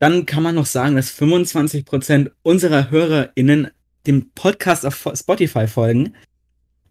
Dann 0.00 0.26
kann 0.26 0.42
man 0.42 0.56
noch 0.56 0.66
sagen, 0.66 0.96
dass 0.96 1.16
25% 1.18 2.32
unserer 2.42 2.90
HörerInnen 2.90 3.68
dem 4.06 4.30
Podcast 4.34 4.84
auf 4.84 5.08
Spotify 5.14 5.68
folgen. 5.68 6.14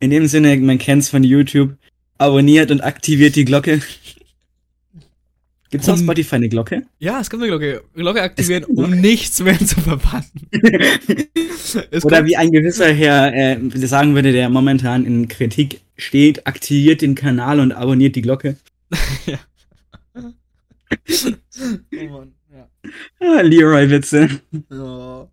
In 0.02 0.10
dem 0.10 0.26
Sinne, 0.28 0.58
man 0.58 0.80
kennt's 0.80 1.10
von 1.10 1.24
YouTube. 1.24 1.78
Abonniert 2.18 2.72
und 2.72 2.82
aktiviert 2.82 3.36
die 3.36 3.45
Glocke. 3.45 3.82
Gibt's 5.70 5.88
auf 5.88 5.99
Um- 5.99 6.04
Spotify 6.04 6.36
eine 6.36 6.49
Glocke? 6.49 6.84
Ja, 6.99 7.22
es 7.22 7.30
gibt 7.30 7.41
eine 7.41 7.49
Glocke. 7.49 7.84
Glocke 7.95 8.22
aktivieren, 8.22 8.64
Es 8.64 8.68
gibt 8.68 8.80
um 8.80 8.91
nichts 8.99 9.39
mehr 9.41 9.58
zu 9.60 9.80
verpassen. 9.80 10.49
Es 11.91 12.04
Oder 12.04 12.26
wie 12.26 12.36
ein 12.36 12.52
gewisser 12.52 12.91
Herr 12.91 13.34
äh, 13.34 13.58
sagen 13.88 14.14
würde, 14.16 14.34
der 14.34 14.49
momentan 14.49 15.06
in 15.06 15.28
Kritik 15.30 15.80
steht, 15.95 16.45
aktiviert 16.45 17.02
den 17.02 17.16
Kanal 17.16 17.60
und 17.62 17.72
abonniert 17.72 18.16
die 18.16 18.22
Glocke. 18.24 18.58
oh 20.12 22.10
Mann, 22.10 22.34
ja. 22.52 22.68
Ah, 23.22 23.41
Leroy-Witze. 23.41 24.41
Oh. 24.72 25.28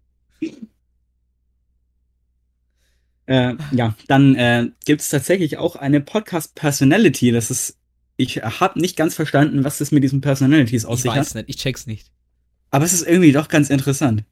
Äh, 3.28 3.56
ja, 3.72 3.94
dann 4.06 4.34
äh, 4.36 4.70
gibt 4.86 5.02
es 5.02 5.10
tatsächlich 5.10 5.58
auch 5.58 5.76
eine 5.76 6.00
Podcast-Personality. 6.00 7.30
Das 7.30 7.50
ist, 7.50 7.76
ich 8.16 8.36
habe 8.42 8.80
nicht 8.80 8.96
ganz 8.96 9.14
verstanden, 9.14 9.64
was 9.64 9.78
das 9.78 9.92
mit 9.92 10.02
diesen 10.02 10.22
Personalities 10.22 10.86
auf 10.86 11.00
Ich 11.00 11.04
weiß 11.04 11.28
hat. 11.30 11.34
nicht, 11.34 11.48
ich 11.50 11.56
check's 11.56 11.86
nicht. 11.86 12.10
Aber 12.70 12.84
es 12.86 12.92
ist 12.94 13.06
irgendwie 13.06 13.32
doch 13.32 13.48
ganz 13.48 13.68
interessant. 13.68 14.24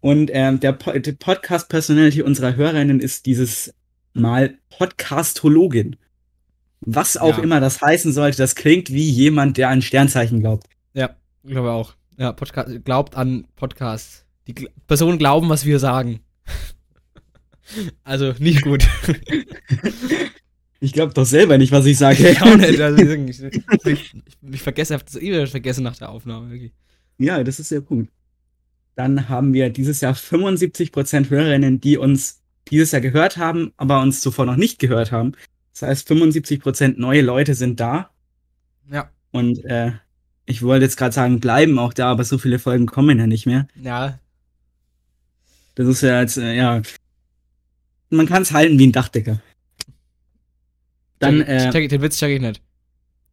Und 0.00 0.30
ähm, 0.32 0.60
der, 0.60 0.72
po 0.72 0.92
Podcast-Personality 0.92 2.22
unserer 2.22 2.54
Hörerinnen 2.54 3.00
ist 3.00 3.26
dieses 3.26 3.74
Mal 4.12 4.58
Podcastologin. 4.68 5.96
Was 6.80 7.16
auch 7.16 7.38
Ja. 7.38 7.42
immer 7.42 7.60
das 7.60 7.80
heißen 7.80 8.12
sollte, 8.12 8.36
das 8.38 8.54
klingt 8.54 8.90
wie 8.90 9.08
jemand, 9.08 9.56
der 9.56 9.70
an 9.70 9.82
Sternzeichen 9.82 10.40
glaubt. 10.40 10.66
Ja, 10.92 11.16
ich 11.44 11.50
glaube 11.50 11.70
auch. 11.72 11.94
Ja, 12.18 12.32
Podcast, 12.32 12.84
glaubt 12.84 13.16
an 13.16 13.46
Podcasts. 13.56 14.24
Die 14.46 14.54
Personen 14.86 15.18
glauben, 15.18 15.48
was 15.48 15.64
wir 15.64 15.78
sagen. 15.78 16.20
Also, 18.04 18.34
nicht 18.38 18.62
gut. 18.62 18.86
Ich 20.80 20.92
glaube 20.92 21.12
doch 21.12 21.26
selber 21.26 21.58
nicht, 21.58 21.72
was 21.72 21.86
ich 21.86 21.98
sage. 21.98 22.28
ich 22.28 22.40
auch 22.40 22.56
nicht. 22.56 22.80
Also, 22.80 23.02
ich, 23.02 23.42
ich, 23.84 24.14
ich, 24.52 24.62
vergesse, 24.62 24.94
ich 24.94 25.00
hab 25.00 25.06
das 25.06 25.16
eh 25.16 25.46
vergessen 25.46 25.82
nach 25.82 25.96
der 25.96 26.08
Aufnahme. 26.10 26.50
Wirklich. 26.50 26.72
Ja, 27.18 27.42
das 27.42 27.58
ist 27.58 27.70
sehr 27.70 27.80
gut. 27.80 28.08
Dann 28.94 29.28
haben 29.28 29.52
wir 29.52 29.70
dieses 29.70 30.00
Jahr 30.00 30.14
75% 30.14 31.30
Hörerinnen, 31.30 31.80
die 31.80 31.96
uns 31.98 32.42
dieses 32.70 32.92
Jahr 32.92 33.00
gehört 33.00 33.36
haben, 33.36 33.72
aber 33.76 34.00
uns 34.00 34.20
zuvor 34.20 34.46
noch 34.46 34.56
nicht 34.56 34.78
gehört 34.78 35.10
haben. 35.10 35.32
Das 35.72 35.82
heißt, 35.82 36.10
75% 36.10 36.94
neue 36.96 37.22
Leute 37.22 37.54
sind 37.54 37.80
da. 37.80 38.10
Ja, 38.90 39.10
Und 39.30 39.64
äh, 39.64 39.92
ich 40.46 40.62
wollte 40.62 40.84
jetzt 40.84 40.96
gerade 40.96 41.14
sagen, 41.14 41.40
bleiben 41.40 41.78
auch 41.78 41.92
da, 41.92 42.10
aber 42.10 42.24
so 42.24 42.38
viele 42.38 42.58
Folgen 42.58 42.86
kommen 42.86 43.18
ja 43.18 43.26
nicht 43.26 43.46
mehr. 43.46 43.66
ja, 43.74 44.18
Das 45.74 45.86
ist 45.86 46.02
ja 46.02 46.20
jetzt, 46.20 46.38
äh, 46.38 46.56
ja. 46.56 46.82
Man 48.10 48.26
kann 48.26 48.42
es 48.42 48.52
halten 48.52 48.78
wie 48.78 48.86
ein 48.86 48.92
Dachdecker. 48.92 49.40
Dann, 51.18 51.42
äh, 51.42 51.70
check, 51.70 51.88
den 51.88 52.00
Witz 52.00 52.18
check 52.18 52.30
ich 52.30 52.40
nicht. 52.40 52.62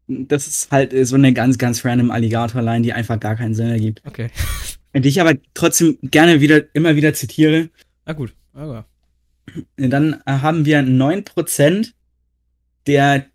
das 0.07 0.47
ist 0.47 0.71
halt 0.71 0.93
äh, 0.93 1.05
so 1.05 1.15
eine 1.15 1.33
ganz, 1.33 1.57
ganz 1.57 1.85
random 1.85 2.11
Alligator-Line, 2.11 2.81
die 2.81 2.93
einfach 2.93 3.19
gar 3.19 3.35
keinen 3.35 3.53
Sinn 3.53 3.69
ergibt. 3.69 4.01
Okay. 4.05 4.29
Die 4.97 5.09
ich 5.09 5.19
aber 5.19 5.33
trotzdem 5.53 5.97
gerne 6.03 6.39
wieder, 6.39 6.73
immer 6.73 6.95
wieder 6.95 7.13
zitiere. 7.13 7.67
Na 8.05 8.13
gut. 8.13 8.33
Aber. 8.53 8.85
Dann 9.75 10.21
äh, 10.25 10.31
haben 10.31 10.65
wir 10.65 10.79
9% 10.79 11.91
der 12.87 13.25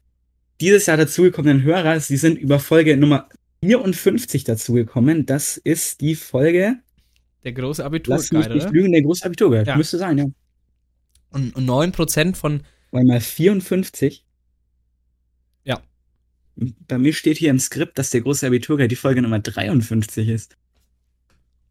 dieses 0.60 0.86
Jahr 0.86 0.96
dazugekommenen 0.96 1.62
Hörer. 1.62 2.00
Sie 2.00 2.16
sind 2.16 2.38
über 2.38 2.60
Folge 2.60 2.96
Nummer 2.96 3.28
54 3.62 4.44
dazugekommen. 4.44 5.26
Das 5.26 5.56
ist 5.58 6.00
die 6.00 6.14
Folge, 6.14 6.76
Der 7.44 7.52
große 7.52 7.82
lass 7.82 7.90
mich 7.90 8.06
Abiturguide, 8.06 8.54
nicht 8.54 8.70
lügen, 8.70 8.92
der 8.92 9.02
Großabitur 9.02 9.50
gehört. 9.50 9.66
Ja. 9.68 9.76
Müsste 9.76 9.98
sein, 9.98 10.18
ja. 10.18 10.24
Und, 11.30 11.54
und 11.54 11.66
9% 11.66 12.34
von. 12.34 12.62
Weil 12.90 13.04
mal 13.04 13.20
54. 13.20 14.24
Ja. 15.64 15.80
Bei 16.56 16.98
mir 16.98 17.12
steht 17.12 17.38
hier 17.38 17.50
im 17.50 17.58
Skript, 17.60 17.98
dass 17.98 18.10
der 18.10 18.20
große 18.22 18.46
Abiturguide 18.46 18.88
die 18.88 18.96
Folge 18.96 19.22
Nummer 19.22 19.38
53 19.38 20.28
ist. 20.28 20.56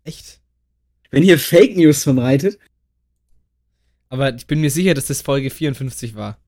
Echt? 0.03 0.39
Wenn 1.11 1.23
hier 1.23 1.37
Fake 1.39 1.75
News 1.75 2.03
verbreitet, 2.03 2.57
Aber 4.09 4.33
ich 4.33 4.47
bin 4.47 4.61
mir 4.61 4.71
sicher, 4.71 4.93
dass 4.93 5.07
das 5.07 5.21
Folge 5.21 5.49
54 5.49 6.15
war. 6.15 6.39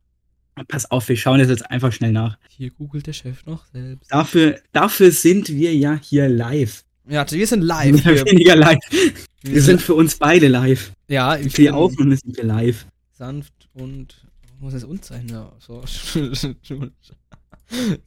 pass 0.67 0.89
auf, 0.89 1.07
wir 1.09 1.17
schauen 1.17 1.39
das 1.39 1.49
jetzt 1.49 1.69
einfach 1.69 1.91
schnell 1.91 2.11
nach. 2.11 2.37
Hier 2.49 2.71
googelt 2.71 3.07
der 3.07 3.13
Chef 3.13 3.45
noch 3.45 3.65
selbst. 3.67 4.11
Dafür, 4.11 4.59
dafür 4.71 5.11
sind 5.11 5.49
wir 5.49 5.75
ja 5.75 5.99
hier 6.01 6.29
live. 6.29 6.83
Ja, 7.07 7.29
wir 7.29 7.47
sind 7.47 7.61
live. 7.61 7.93
Mehr 7.93 8.15
Wir, 8.15 8.21
oder 8.21 8.31
weniger 8.31 8.55
live. 8.55 8.79
Wir 9.41 9.61
sind 9.61 9.81
für 9.81 9.95
uns 9.95 10.15
beide 10.17 10.47
live. 10.47 10.93
ja, 11.07 11.35
ich 11.35 11.53
Für 11.53 11.61
die 11.63 11.71
Aufnahme 11.71 12.15
sind 12.15 12.37
wir 12.37 12.43
live. 12.43 12.85
Sanft 13.21 13.69
und 13.73 14.25
muss 14.59 14.73
es 14.73 14.83
und 14.83 15.05
sein, 15.05 15.27
ja. 15.29 15.51
So, 15.59 15.83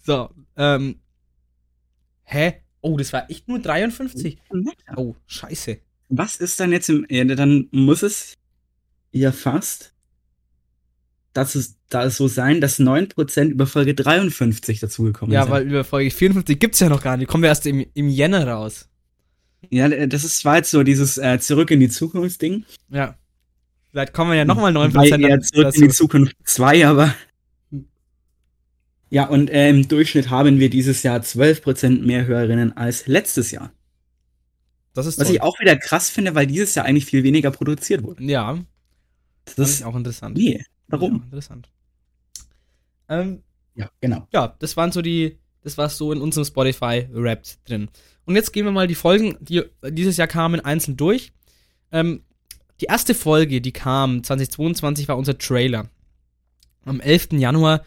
so 0.02 0.30
ähm. 0.56 0.96
Hä? 2.24 2.54
Oh, 2.80 2.96
das 2.96 3.12
war 3.12 3.30
echt 3.30 3.46
nur 3.46 3.60
53. 3.60 4.38
Oh, 4.96 5.14
scheiße. 5.26 5.78
Was 6.08 6.36
ist 6.36 6.58
dann 6.58 6.72
jetzt 6.72 6.88
im, 6.90 7.06
ja, 7.08 7.24
dann 7.24 7.68
muss 7.70 8.02
es 8.02 8.34
ja 9.12 9.30
fast, 9.30 9.94
dass 11.32 11.54
es, 11.54 11.76
da 11.88 12.04
es 12.04 12.16
so 12.16 12.26
sein, 12.26 12.60
dass 12.60 12.80
9% 12.80 13.44
über 13.50 13.66
Folge 13.68 13.94
53 13.94 14.80
dazugekommen 14.80 15.32
Ja, 15.32 15.44
sind. 15.44 15.52
weil 15.52 15.66
über 15.68 15.84
Folge 15.84 16.10
54 16.10 16.58
gibt's 16.58 16.80
ja 16.80 16.88
noch 16.88 17.02
gar 17.02 17.16
nicht. 17.16 17.28
Kommen 17.28 17.44
wir 17.44 17.50
erst 17.50 17.66
im, 17.66 17.86
im 17.94 18.08
Jänner 18.08 18.48
raus. 18.48 18.88
Ja, 19.70 19.88
das 19.88 20.24
ist 20.24 20.38
zwar 20.38 20.56
jetzt 20.56 20.72
so 20.72 20.82
dieses 20.82 21.18
äh, 21.18 21.38
Zurück 21.38 21.70
in 21.70 21.78
die 21.80 21.88
Zukunft 21.88 22.42
Ding. 22.42 22.64
Ja. 22.90 23.16
Vielleicht 23.94 24.12
kommen 24.12 24.32
wir 24.32 24.36
ja 24.38 24.44
nochmal 24.44 24.76
9% 24.76 24.92
Wobei 24.92 25.08
eher 25.08 25.40
Zurück 25.40 25.72
in 25.76 25.82
die 25.82 25.88
Zukunft 25.90 26.34
2, 26.42 26.84
aber. 26.88 27.14
Ja, 29.08 29.28
und 29.28 29.50
äh, 29.50 29.70
im 29.70 29.86
Durchschnitt 29.86 30.30
haben 30.30 30.58
wir 30.58 30.68
dieses 30.68 31.04
Jahr 31.04 31.20
12% 31.20 32.02
mehr 32.02 32.26
Hörerinnen 32.26 32.76
als 32.76 33.06
letztes 33.06 33.52
Jahr. 33.52 33.72
Das 34.94 35.06
ist 35.06 35.16
Was 35.20 35.28
toll. 35.28 35.36
ich 35.36 35.42
auch 35.42 35.60
wieder 35.60 35.76
krass 35.76 36.10
finde, 36.10 36.34
weil 36.34 36.48
dieses 36.48 36.74
Jahr 36.74 36.86
eigentlich 36.86 37.06
viel 37.06 37.22
weniger 37.22 37.52
produziert 37.52 38.02
wurde. 38.02 38.24
Ja, 38.24 38.58
Das 39.44 39.54
das 39.54 39.70
ist 39.70 39.84
auch 39.84 39.94
interessant. 39.94 40.36
Nee, 40.36 40.54
Ja, 40.58 40.64
warum? 40.88 41.22
interessant. 41.22 41.70
Ähm, 43.08 43.44
Ja, 43.76 43.88
genau. 44.00 44.26
ja, 44.32 44.56
das 44.58 44.76
waren 44.76 44.90
so 44.90 45.02
die, 45.02 45.38
das 45.62 45.78
war 45.78 45.88
so 45.88 46.10
in 46.10 46.20
unserem 46.20 46.44
Spotify-Rap 46.46 47.44
drin. 47.64 47.90
Und 48.24 48.34
jetzt 48.34 48.52
gehen 48.52 48.64
wir 48.64 48.72
mal 48.72 48.88
die 48.88 48.96
Folgen, 48.96 49.36
die 49.40 49.62
dieses 49.88 50.16
Jahr 50.16 50.26
kamen, 50.26 50.58
einzeln 50.58 50.96
durch. 50.96 51.32
Ähm, 51.92 52.24
die 52.80 52.86
erste 52.86 53.14
Folge, 53.14 53.60
die 53.60 53.72
kam 53.72 54.22
2022, 54.22 55.08
war 55.08 55.16
unser 55.16 55.38
Trailer. 55.38 55.88
Am 56.84 57.00
11. 57.00 57.32
Januar. 57.32 57.84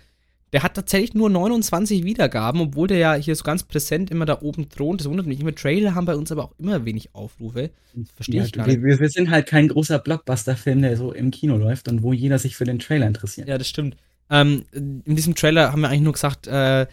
Der 0.54 0.64
hat 0.64 0.76
tatsächlich 0.76 1.14
nur 1.14 1.30
29 1.30 2.06
Wiedergaben, 2.06 2.62
obwohl 2.62 2.88
der 2.88 2.98
ja 2.98 3.14
hier 3.16 3.36
so 3.36 3.44
ganz 3.44 3.64
präsent 3.64 4.10
immer 4.10 4.26
da 4.26 4.42
oben 4.42 4.70
thront. 4.70 5.02
Das 5.02 5.10
wundert 5.10 5.28
mich 5.28 5.42
immer. 5.42 5.54
Trailer 5.54 5.94
haben 5.94 6.06
bei 6.06 6.16
uns 6.16 6.32
aber 6.32 6.46
auch 6.46 6.54
immer 6.58 6.86
wenig 6.86 7.14
Aufrufe. 7.14 7.70
Verstehe 8.16 8.40
Ja, 8.40 8.46
ich 8.46 8.54
gar 8.54 8.66
nicht. 8.66 8.82
wir, 8.82 8.98
wir 8.98 9.10
sind 9.10 9.30
halt 9.30 9.46
kein 9.46 9.68
großer 9.68 10.00
Blockbuster-Film, 10.00 10.82
der 10.84 10.96
so 10.96 11.12
im 11.12 11.32
Kino 11.32 11.58
läuft 11.58 11.90
und 11.90 12.02
wo 12.02 12.14
jeder 12.14 12.40
sich 12.40 12.56
für 12.56 12.64
den 12.64 12.80
Trailer 12.80 13.08
interessiert. 13.08 13.50
Ja, 13.50 13.58
das 13.58 13.68
stimmt. 13.68 13.98
Ähm, 14.30 14.64
in 14.72 15.16
diesem 15.16 15.36
Trailer 15.36 15.74
haben 15.74 15.82
wir 15.82 15.90
eigentlich 15.90 16.02
nur 16.02 16.14
gesagt, 16.14 16.48
äh, 16.48 16.88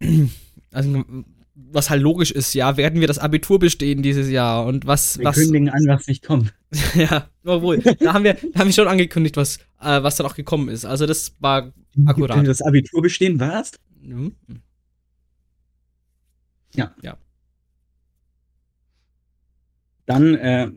also, 0.72 1.04
was 1.54 1.88
halt 1.88 2.02
logisch 2.02 2.32
ist, 2.32 2.52
ja, 2.54 2.76
werden 2.76 3.00
wir 3.00 3.06
das 3.06 3.18
Abitur 3.18 3.60
bestehen 3.60 4.02
dieses 4.02 4.28
Jahr 4.28 4.66
und 4.66 4.86
was, 4.86 5.18
Wir 5.18 5.26
was, 5.26 5.36
kündigen 5.36 5.68
an, 5.68 5.84
was 5.86 6.08
nicht 6.08 6.24
kommt. 6.24 6.52
ja, 6.94 7.28
obwohl, 7.44 7.78
da 7.78 8.12
haben 8.12 8.24
wir, 8.24 8.34
da 8.34 8.60
haben 8.60 8.68
wir 8.68 8.72
schon 8.72 8.88
angekündigt, 8.88 9.36
was, 9.36 9.58
äh, 9.80 10.02
was 10.02 10.16
dann 10.16 10.26
auch 10.26 10.34
gekommen 10.34 10.68
ist. 10.68 10.84
Also 10.84 11.06
das 11.06 11.34
war 11.40 11.72
akkurat. 12.06 12.46
Das 12.46 12.62
Abitur 12.62 13.02
bestehen, 13.02 13.40
was? 13.40 13.72
Mhm. 14.00 14.34
Ja. 16.74 16.94
Ja. 17.02 17.16
Dann 20.06 20.34
äh, 20.36 20.70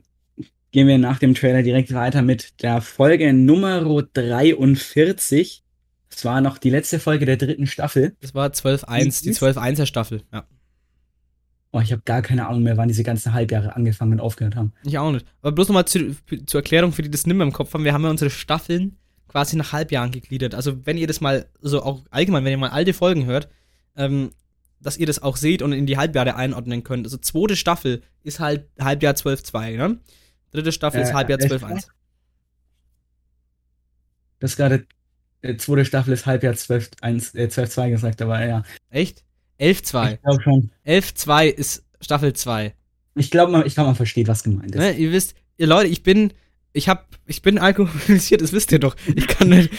gehen 0.71 0.87
wir 0.87 0.97
nach 0.97 1.19
dem 1.19 1.35
Trailer 1.35 1.63
direkt 1.63 1.93
weiter 1.93 2.21
mit 2.21 2.61
der 2.63 2.81
Folge 2.81 3.31
Nummer 3.33 3.81
43. 4.13 5.63
Das 6.09 6.25
war 6.25 6.41
noch 6.41 6.57
die 6.57 6.69
letzte 6.69 6.99
Folge 6.99 7.25
der 7.25 7.37
dritten 7.37 7.67
Staffel. 7.67 8.15
Das 8.21 8.35
war 8.35 8.49
12.1, 8.49 9.23
die 9.23 9.33
12.1er 9.33 9.85
Staffel, 9.85 10.23
ja. 10.31 10.45
Oh, 11.75 11.79
ich 11.81 11.91
habe 11.91 12.03
gar 12.05 12.21
keine 12.21 12.47
Ahnung 12.47 12.61
mehr, 12.61 12.77
wann 12.77 12.87
diese 12.87 13.01
ganzen 13.03 13.33
Halbjahre 13.33 13.75
angefangen 13.75 14.13
und 14.13 14.19
aufgehört 14.19 14.55
haben. 14.55 14.73
Ich 14.83 14.95
auch 14.99 15.11
nicht. 15.11 15.25
Aber 15.41 15.51
bloß 15.51 15.69
nochmal 15.69 15.85
zu, 15.85 16.15
zur 16.45 16.61
Erklärung, 16.61 16.91
für 16.91 17.01
die 17.01 17.09
das 17.09 17.25
nimmer 17.25 17.43
im 17.43 17.51
Kopf 17.51 17.73
haben, 17.73 17.83
wir 17.83 17.93
haben 17.93 18.03
ja 18.03 18.11
unsere 18.11 18.29
Staffeln 18.29 18.95
quasi 19.27 19.55
nach 19.57 19.73
Halbjahren 19.73 20.11
gegliedert. 20.11 20.53
Also 20.53 20.85
wenn 20.85 20.97
ihr 20.97 21.07
das 21.07 21.19
mal, 21.19 21.47
so 21.61 21.81
auch 21.81 22.03
allgemein, 22.11 22.45
wenn 22.45 22.51
ihr 22.51 22.59
mal 22.59 22.69
alte 22.69 22.93
Folgen 22.93 23.25
hört, 23.25 23.49
ähm, 23.97 24.29
dass 24.79 24.97
ihr 24.97 25.07
das 25.07 25.23
auch 25.23 25.35
seht 25.35 25.63
und 25.63 25.73
in 25.73 25.87
die 25.87 25.97
Halbjahre 25.97 26.35
einordnen 26.35 26.83
könnt. 26.83 27.07
Also 27.07 27.17
zweite 27.17 27.55
Staffel 27.55 28.03
ist 28.21 28.39
halt 28.39 28.67
Halbjahr 28.79 29.15
12.2, 29.15 29.75
ne? 29.77 29.97
Dritte 30.51 30.71
Staffel 30.71 31.01
ist 31.01 31.09
Äh, 31.09 31.13
Halbjahr 31.13 31.39
echt? 31.39 31.51
12.1. 31.51 31.87
Das 34.39 34.51
ist 34.51 34.57
gerade 34.57 34.85
äh, 35.41 35.57
zweite 35.57 35.85
Staffel 35.85 36.13
ist 36.13 36.27
Halbjahr 36.27 36.53
12.1, 36.53 37.35
äh, 37.35 37.45
12.2 37.45 37.89
gesagt, 37.89 38.21
aber 38.21 38.45
ja. 38.45 38.63
Echt? 38.91 39.22
11.2. 39.59 40.13
Ich 40.13 40.21
glaube 40.21 40.43
schon. 40.43 40.69
11.2 40.85 41.47
ist 41.47 41.83
Staffel 42.01 42.33
2. 42.33 42.73
Ich 43.15 43.31
glaube, 43.31 43.51
man, 43.51 43.65
ich 43.65 43.75
glaub, 43.75 43.87
man 43.87 43.95
versteht, 43.95 44.27
was 44.27 44.43
gemeint 44.43 44.75
ist. 44.75 44.81
Ne? 44.81 44.93
Ihr 44.93 45.11
wisst, 45.11 45.35
ihr 45.57 45.67
Leute, 45.67 45.87
ich 45.87 46.03
bin, 46.03 46.33
ich 46.73 46.89
hab, 46.89 47.07
ich 47.25 47.41
bin 47.41 47.57
alkoholisiert, 47.59 48.41
das 48.41 48.53
wisst 48.53 48.71
ihr 48.71 48.79
doch. 48.79 48.95
Ich 49.15 49.27
kann 49.27 49.49
nicht, 49.49 49.69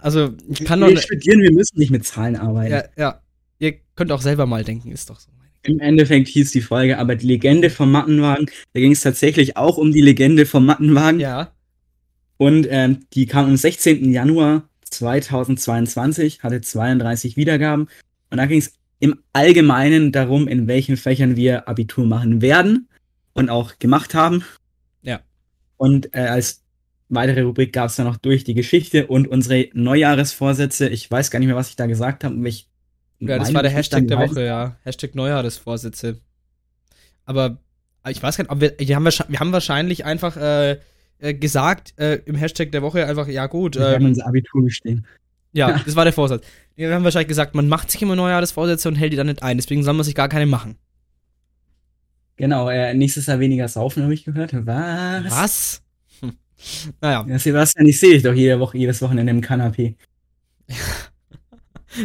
also, 0.00 0.34
ich 0.48 0.64
kann 0.64 0.80
doch 0.80 0.88
wir 0.88 0.98
studieren, 0.98 1.40
wir 1.40 1.52
müssen 1.52 1.78
nicht 1.78 1.90
mit 1.90 2.04
Zahlen 2.04 2.36
arbeiten. 2.36 2.72
ja, 2.72 2.84
ja. 2.96 3.20
Ihr 3.58 3.74
könnt 3.94 4.12
auch 4.12 4.20
selber 4.20 4.46
mal 4.46 4.64
denken, 4.64 4.90
ist 4.90 5.08
doch 5.08 5.18
so. 5.18 5.30
Im 5.64 5.80
Endeffekt 5.80 6.28
hieß 6.28 6.52
die 6.52 6.60
Folge 6.60 6.98
aber 6.98 7.16
die 7.16 7.26
Legende 7.26 7.70
vom 7.70 7.90
Mattenwagen. 7.90 8.50
Da 8.74 8.80
ging 8.80 8.92
es 8.92 9.00
tatsächlich 9.00 9.56
auch 9.56 9.78
um 9.78 9.92
die 9.92 10.02
Legende 10.02 10.44
vom 10.44 10.66
Mattenwagen. 10.66 11.20
Ja, 11.20 11.52
Und 12.36 12.66
ähm, 12.70 13.06
die 13.14 13.24
kam 13.24 13.46
am 13.46 13.56
16. 13.56 14.12
Januar 14.12 14.68
2022, 14.90 16.42
hatte 16.42 16.60
32 16.60 17.38
Wiedergaben. 17.38 17.88
Und 18.30 18.36
da 18.36 18.44
ging 18.44 18.58
es 18.58 18.74
im 18.98 19.18
Allgemeinen 19.32 20.12
darum, 20.12 20.48
in 20.48 20.66
welchen 20.66 20.96
Fächern 20.96 21.36
wir 21.36 21.68
Abitur 21.68 22.06
machen 22.06 22.40
werden 22.40 22.88
und 23.32 23.50
auch 23.50 23.78
gemacht 23.78 24.14
haben. 24.14 24.44
Ja. 25.02 25.20
Und 25.76 26.14
äh, 26.14 26.20
als 26.20 26.62
weitere 27.08 27.42
Rubrik 27.42 27.72
gab 27.72 27.90
es 27.90 27.96
dann 27.96 28.06
noch 28.06 28.16
durch 28.16 28.44
die 28.44 28.54
Geschichte 28.54 29.06
und 29.06 29.28
unsere 29.28 29.68
Neujahresvorsätze. 29.74 30.88
Ich 30.88 31.10
weiß 31.10 31.30
gar 31.30 31.38
nicht 31.38 31.48
mehr, 31.48 31.56
was 31.56 31.68
ich 31.68 31.76
da 31.76 31.86
gesagt 31.86 32.24
habe. 32.24 32.48
Ich 32.48 32.68
ja 33.20 33.38
das 33.38 33.54
war 33.54 33.62
der 33.62 33.70
Hashtag 33.70 34.06
der 34.08 34.18
weiß- 34.18 34.30
Woche, 34.30 34.44
ja. 34.44 34.76
Hashtag 34.82 35.14
Neujahresvorsätze. 35.14 36.20
Aber 37.24 37.58
ich 38.08 38.22
weiß 38.22 38.36
gar 38.36 38.44
nicht, 38.44 38.50
ob 38.50 38.60
wir, 38.60 38.74
wir, 38.78 38.96
haben, 38.96 39.04
wahrscheinlich, 39.04 39.32
wir 39.32 39.40
haben 39.40 39.52
wahrscheinlich 39.52 40.04
einfach 40.04 40.36
äh, 40.36 40.78
äh, 41.18 41.34
gesagt 41.34 41.94
äh, 41.98 42.16
im 42.26 42.34
Hashtag 42.34 42.72
der 42.72 42.82
Woche 42.82 43.06
einfach, 43.06 43.28
ja 43.28 43.46
gut, 43.46 43.76
Wir 43.76 43.82
werden 43.82 44.02
ähm, 44.02 44.08
unser 44.08 44.26
Abitur 44.26 44.62
bestehen. 44.64 45.06
Ja, 45.54 45.80
das 45.84 45.96
war 45.96 46.04
der 46.04 46.12
Vorsatz. 46.12 46.44
Wir 46.76 46.92
haben 46.92 47.04
wahrscheinlich 47.04 47.28
gesagt, 47.28 47.54
man 47.54 47.68
macht 47.68 47.90
sich 47.90 48.02
immer 48.02 48.16
Neujahresvorsätze 48.16 48.88
und 48.88 48.96
hält 48.96 49.12
die 49.12 49.16
dann 49.16 49.28
nicht 49.28 49.42
ein, 49.42 49.56
deswegen 49.56 49.82
soll 49.82 49.94
man 49.94 50.04
sich 50.04 50.14
gar 50.14 50.28
keine 50.28 50.46
machen. 50.46 50.76
Genau, 52.36 52.68
äh, 52.68 52.92
nächstes 52.94 53.26
Jahr 53.26 53.38
weniger 53.38 53.68
saufen, 53.68 54.02
habe 54.02 54.12
ich 54.12 54.24
gehört. 54.24 54.52
Was? 54.66 55.30
Was? 55.30 55.82
Hm. 56.20 56.32
Naja, 57.00 57.24
Ja, 57.28 57.38
Sebastian, 57.38 57.86
ich 57.86 58.00
sehe 58.00 58.14
dich 58.14 58.22
doch 58.24 58.34
jede 58.34 58.58
Woche, 58.58 58.76
jedes 58.76 59.00
Wochenende 59.00 59.30
im 59.30 59.40
Kanapee. 59.40 59.96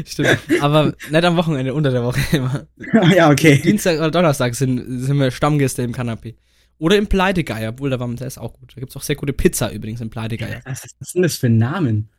stimmt. 0.05 0.39
Aber 0.61 0.93
nicht 1.09 1.25
am 1.25 1.35
Wochenende, 1.35 1.73
unter 1.73 1.91
der 1.91 2.03
Woche 2.03 2.19
immer. 2.31 2.67
ja, 3.15 3.31
okay. 3.31 3.59
Dienstag 3.63 3.97
oder 3.97 4.11
Donnerstag 4.11 4.53
sind, 4.53 5.01
sind 5.01 5.17
wir 5.17 5.31
Stammgäste 5.31 5.81
im 5.81 5.93
Kanapee. 5.93 6.35
Oder 6.77 6.97
im 6.97 7.07
Pleitegeier, 7.07 7.71
obwohl 7.71 7.89
da 7.89 7.99
war 7.99 8.07
der 8.07 8.27
ist 8.27 8.37
auch 8.37 8.53
gut. 8.53 8.73
Da 8.75 8.79
gibt 8.79 8.91
es 8.91 8.95
auch 8.95 9.01
sehr 9.01 9.15
gute 9.15 9.33
Pizza 9.33 9.71
übrigens 9.71 9.99
im 9.99 10.09
Pleitegeier. 10.09 10.61
Was, 10.65 10.85
was 10.99 11.09
sind 11.09 11.23
das 11.23 11.35
für 11.37 11.49
Namen? 11.49 12.09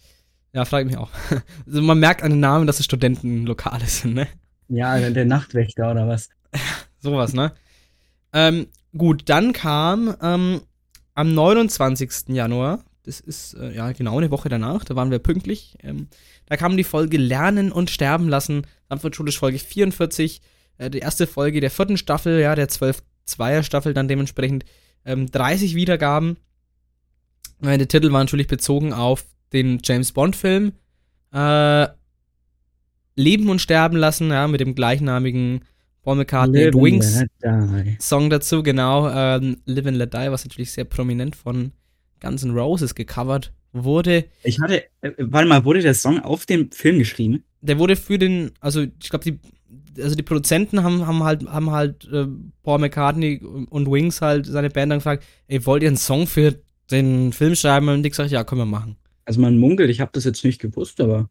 Ja, 0.52 0.64
frage 0.64 0.88
ich 0.88 0.92
mich 0.94 0.98
auch. 0.98 1.10
Also 1.66 1.82
man 1.82 1.98
merkt 1.98 2.22
an 2.22 2.30
den 2.30 2.40
Namen, 2.40 2.66
dass 2.66 2.80
es 2.80 2.84
Studentenlokale 2.86 3.86
sind, 3.86 4.14
ne? 4.14 4.28
Ja, 4.68 4.98
der, 4.98 5.10
der 5.10 5.24
Nachtwächter 5.24 5.90
oder 5.90 6.08
was? 6.08 6.28
Sowas, 6.98 7.32
ne? 7.32 7.52
Ähm, 8.32 8.66
gut, 8.96 9.28
dann 9.28 9.52
kam 9.52 10.14
ähm, 10.22 10.60
am 11.14 11.34
29. 11.34 12.28
Januar, 12.28 12.84
das 13.04 13.20
ist 13.20 13.54
äh, 13.54 13.74
ja 13.74 13.92
genau 13.92 14.18
eine 14.18 14.30
Woche 14.30 14.48
danach, 14.48 14.84
da 14.84 14.94
waren 14.96 15.10
wir 15.10 15.18
pünktlich, 15.18 15.76
ähm, 15.82 16.08
da 16.46 16.56
kam 16.56 16.76
die 16.76 16.84
Folge 16.84 17.16
Lernen 17.16 17.72
und 17.72 17.90
Sterben 17.90 18.28
lassen, 18.28 18.66
Sanford 18.88 19.16
Schulisch 19.16 19.38
Folge 19.38 19.58
44, 19.58 20.40
äh, 20.78 20.90
die 20.90 20.98
erste 20.98 21.26
Folge 21.26 21.60
der 21.60 21.70
vierten 21.70 21.96
Staffel, 21.96 22.40
ja, 22.40 22.54
der 22.54 22.68
12-2er 22.68 23.62
Staffel 23.62 23.94
dann 23.94 24.08
dementsprechend 24.08 24.64
ähm, 25.04 25.30
30 25.30 25.74
Wiedergaben. 25.74 26.36
Äh, 27.62 27.78
der 27.78 27.88
Titel 27.88 28.12
war 28.12 28.20
natürlich 28.20 28.46
bezogen 28.48 28.92
auf 28.92 29.24
den 29.52 29.80
James 29.82 30.12
Bond-Film 30.12 30.72
äh, 31.32 31.88
Leben 33.16 33.48
und 33.48 33.60
Sterben 33.60 33.96
lassen, 33.96 34.30
ja, 34.30 34.48
mit 34.48 34.60
dem 34.60 34.74
gleichnamigen 34.74 35.60
Paul 36.02 36.16
McCartney 36.16 36.64
Live 36.64 36.74
and 36.74 36.82
Wings. 36.82 37.24
Song 37.98 38.30
dazu, 38.30 38.62
genau, 38.62 39.10
ähm, 39.10 39.58
Live 39.66 39.86
and 39.86 39.96
Let 39.96 40.14
Die, 40.14 40.30
was 40.30 40.44
natürlich 40.44 40.72
sehr 40.72 40.84
prominent 40.84 41.36
von 41.36 41.72
Guns 42.20 42.42
N' 42.42 42.52
Roses 42.52 42.94
gecovert 42.94 43.52
wurde. 43.72 44.24
Ich 44.42 44.60
hatte, 44.60 44.84
äh, 45.02 45.12
warte 45.18 45.48
mal, 45.48 45.64
wurde 45.64 45.82
der 45.82 45.94
Song 45.94 46.20
auf 46.20 46.46
dem 46.46 46.70
Film 46.72 46.98
geschrieben? 46.98 47.44
Der 47.60 47.78
wurde 47.78 47.96
für 47.96 48.18
den, 48.18 48.52
also 48.60 48.80
ich 48.80 49.10
glaube, 49.10 49.24
die, 49.24 49.38
also 50.00 50.14
die 50.16 50.22
Produzenten 50.22 50.82
haben, 50.82 51.06
haben 51.06 51.22
halt, 51.22 51.46
haben 51.46 51.70
halt 51.70 52.08
äh, 52.10 52.26
Paul 52.62 52.78
McCartney 52.78 53.38
und 53.68 53.90
Wings 53.90 54.22
halt 54.22 54.46
seine 54.46 54.70
Band 54.70 54.90
dann 54.90 54.98
gefragt, 55.00 55.24
ey, 55.48 55.64
wollt 55.66 55.82
ihr 55.82 55.88
einen 55.88 55.96
Song 55.98 56.26
für 56.26 56.54
den 56.90 57.32
Film 57.32 57.54
schreiben? 57.54 57.88
Und 57.88 58.02
die 58.02 58.10
gesagt, 58.10 58.30
ja, 58.30 58.44
können 58.44 58.62
wir 58.62 58.66
machen. 58.66 58.96
Also 59.30 59.40
man 59.40 59.58
munkelt, 59.58 59.90
ich 59.90 60.00
habe 60.00 60.10
das 60.12 60.24
jetzt 60.24 60.44
nicht 60.44 60.60
gewusst, 60.60 61.00
aber 61.00 61.30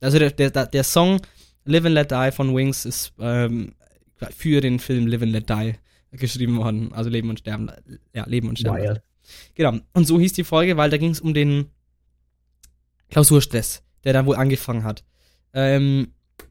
Also 0.00 0.18
der, 0.18 0.32
der, 0.32 0.50
der 0.66 0.82
Song 0.82 1.20
Live 1.64 1.84
and 1.84 1.94
Let 1.94 2.10
Die 2.10 2.32
von 2.32 2.52
Wings 2.52 2.84
ist 2.84 3.12
ähm, 3.20 3.76
für 4.36 4.60
den 4.60 4.80
Film 4.80 5.06
Live 5.06 5.22
and 5.22 5.30
Let 5.30 5.48
Die 5.48 5.74
geschrieben 6.10 6.56
worden. 6.56 6.92
Also 6.94 7.10
Leben 7.10 7.30
und 7.30 7.38
Sterben. 7.38 7.70
Ja, 8.12 8.26
Leben 8.26 8.48
und 8.48 8.58
Sterben. 8.58 8.82
wild. 8.82 9.02
Genau. 9.54 9.78
Und 9.92 10.08
so 10.08 10.18
hieß 10.18 10.32
die 10.32 10.42
Folge, 10.42 10.76
weil 10.76 10.90
da 10.90 10.96
ging 10.96 11.12
es 11.12 11.20
um 11.20 11.32
den 11.32 11.66
Klausurstress, 13.10 13.84
der 14.02 14.12
da 14.12 14.26
wohl 14.26 14.34
angefangen 14.34 14.82
hat. 14.82 15.04
Ähm, 15.54 16.08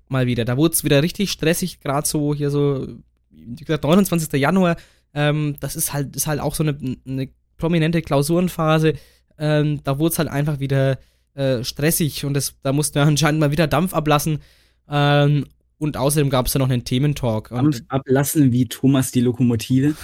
mal 0.08 0.26
wieder. 0.26 0.46
Da 0.46 0.56
wurde 0.56 0.74
es 0.74 0.86
wieder 0.86 1.04
richtig 1.04 1.34
stressig, 1.34 1.82
gerade 1.82 2.08
so 2.08 2.34
hier 2.34 2.50
so, 2.50 2.88
wie 3.30 3.66
gesagt, 3.66 3.84
29. 3.84 4.32
Januar. 4.40 4.78
Ähm, 5.14 5.58
das 5.60 5.76
ist 5.76 5.92
halt, 5.92 6.16
ist 6.16 6.28
halt 6.28 6.40
auch 6.40 6.56
so 6.56 6.64
eine, 6.64 6.78
eine 7.06 7.28
prominente 7.58 8.02
Klausurenphase. 8.02 8.94
Ähm, 9.42 9.84
da 9.84 9.98
wurde 10.00 10.14
es 10.14 10.20
halt 10.20 10.30
einfach 10.30 10.60
wieder 10.60 11.00
äh, 11.34 11.64
stressig 11.64 12.24
und 12.26 12.36
das, 12.36 12.54
da 12.62 12.72
mussten 12.72 12.96
wir 12.96 13.02
anscheinend 13.08 13.40
mal 13.40 13.52
wieder 13.52 13.68
Dampf 13.68 13.94
ablassen. 13.94 14.40
Ähm, 14.88 15.46
und 15.80 15.98
außerdem 15.98 16.30
gab 16.30 16.46
es 16.46 16.54
da 16.54 16.60
noch 16.60 16.70
einen 16.70 16.86
Thementalk. 16.86 17.50
Und 17.50 17.58
Dampf 17.58 17.82
ablassen 17.90 18.52
wie 18.52 18.68
Thomas 18.68 19.12
die 19.12 19.22
Lokomotive. 19.22 19.96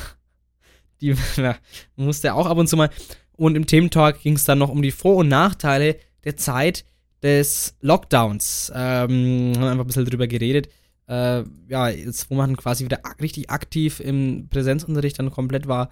die 1.01 1.15
ja, 1.37 1.55
musste 1.95 2.33
auch 2.33 2.47
ab 2.47 2.57
und 2.57 2.67
zu 2.67 2.75
mal. 2.75 2.89
Und 3.33 3.55
im 3.55 3.67
Thementalk 3.67 4.21
ging 4.23 4.35
es 4.35 4.43
dann 4.43 4.57
noch 4.57 4.69
um 4.69 4.81
die 4.81 4.91
Vor- 4.91 5.17
und 5.17 5.27
Nachteile 5.27 5.97
der 6.23 6.35
Zeit 6.35 6.83
des 7.21 7.75
Lockdowns. 7.81 8.71
Ähm, 8.73 9.53
haben 9.55 9.63
einfach 9.63 9.83
ein 9.83 9.87
bisschen 9.87 10.05
drüber 10.05 10.27
geredet. 10.27 10.69
Äh, 11.07 11.43
ja, 11.69 11.89
jetzt, 11.89 12.31
wo 12.31 12.35
man 12.35 12.57
quasi 12.57 12.83
wieder 12.83 13.01
richtig 13.21 13.51
aktiv 13.51 13.99
im 13.99 14.47
Präsenzunterricht 14.49 15.19
dann 15.19 15.29
komplett 15.29 15.67
war, 15.67 15.91